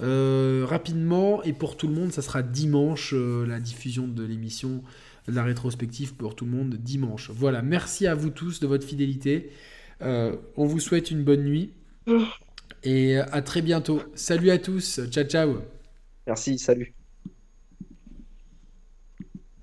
euh, 0.00 0.64
rapidement 0.66 1.42
et 1.42 1.52
pour 1.52 1.76
tout 1.76 1.88
le 1.88 1.94
monde, 1.94 2.12
ça 2.12 2.22
sera 2.22 2.42
dimanche 2.42 3.12
euh, 3.14 3.46
la 3.46 3.60
diffusion 3.60 4.06
de 4.06 4.24
l'émission, 4.24 4.82
la 5.26 5.42
rétrospective 5.42 6.14
pour 6.14 6.36
tout 6.36 6.44
le 6.44 6.52
monde 6.52 6.74
dimanche. 6.76 7.30
Voilà, 7.30 7.62
merci 7.62 8.06
à 8.06 8.14
vous 8.14 8.30
tous 8.30 8.60
de 8.60 8.66
votre 8.66 8.86
fidélité. 8.86 9.50
Euh, 10.02 10.36
on 10.56 10.66
vous 10.66 10.80
souhaite 10.80 11.10
une 11.10 11.24
bonne 11.24 11.44
nuit 11.44 11.72
et 12.84 13.16
à 13.16 13.42
très 13.42 13.62
bientôt. 13.62 14.00
Salut 14.14 14.50
à 14.50 14.58
tous, 14.58 15.00
ciao 15.10 15.24
ciao. 15.24 15.58
Merci, 16.26 16.58
salut. 16.58 16.97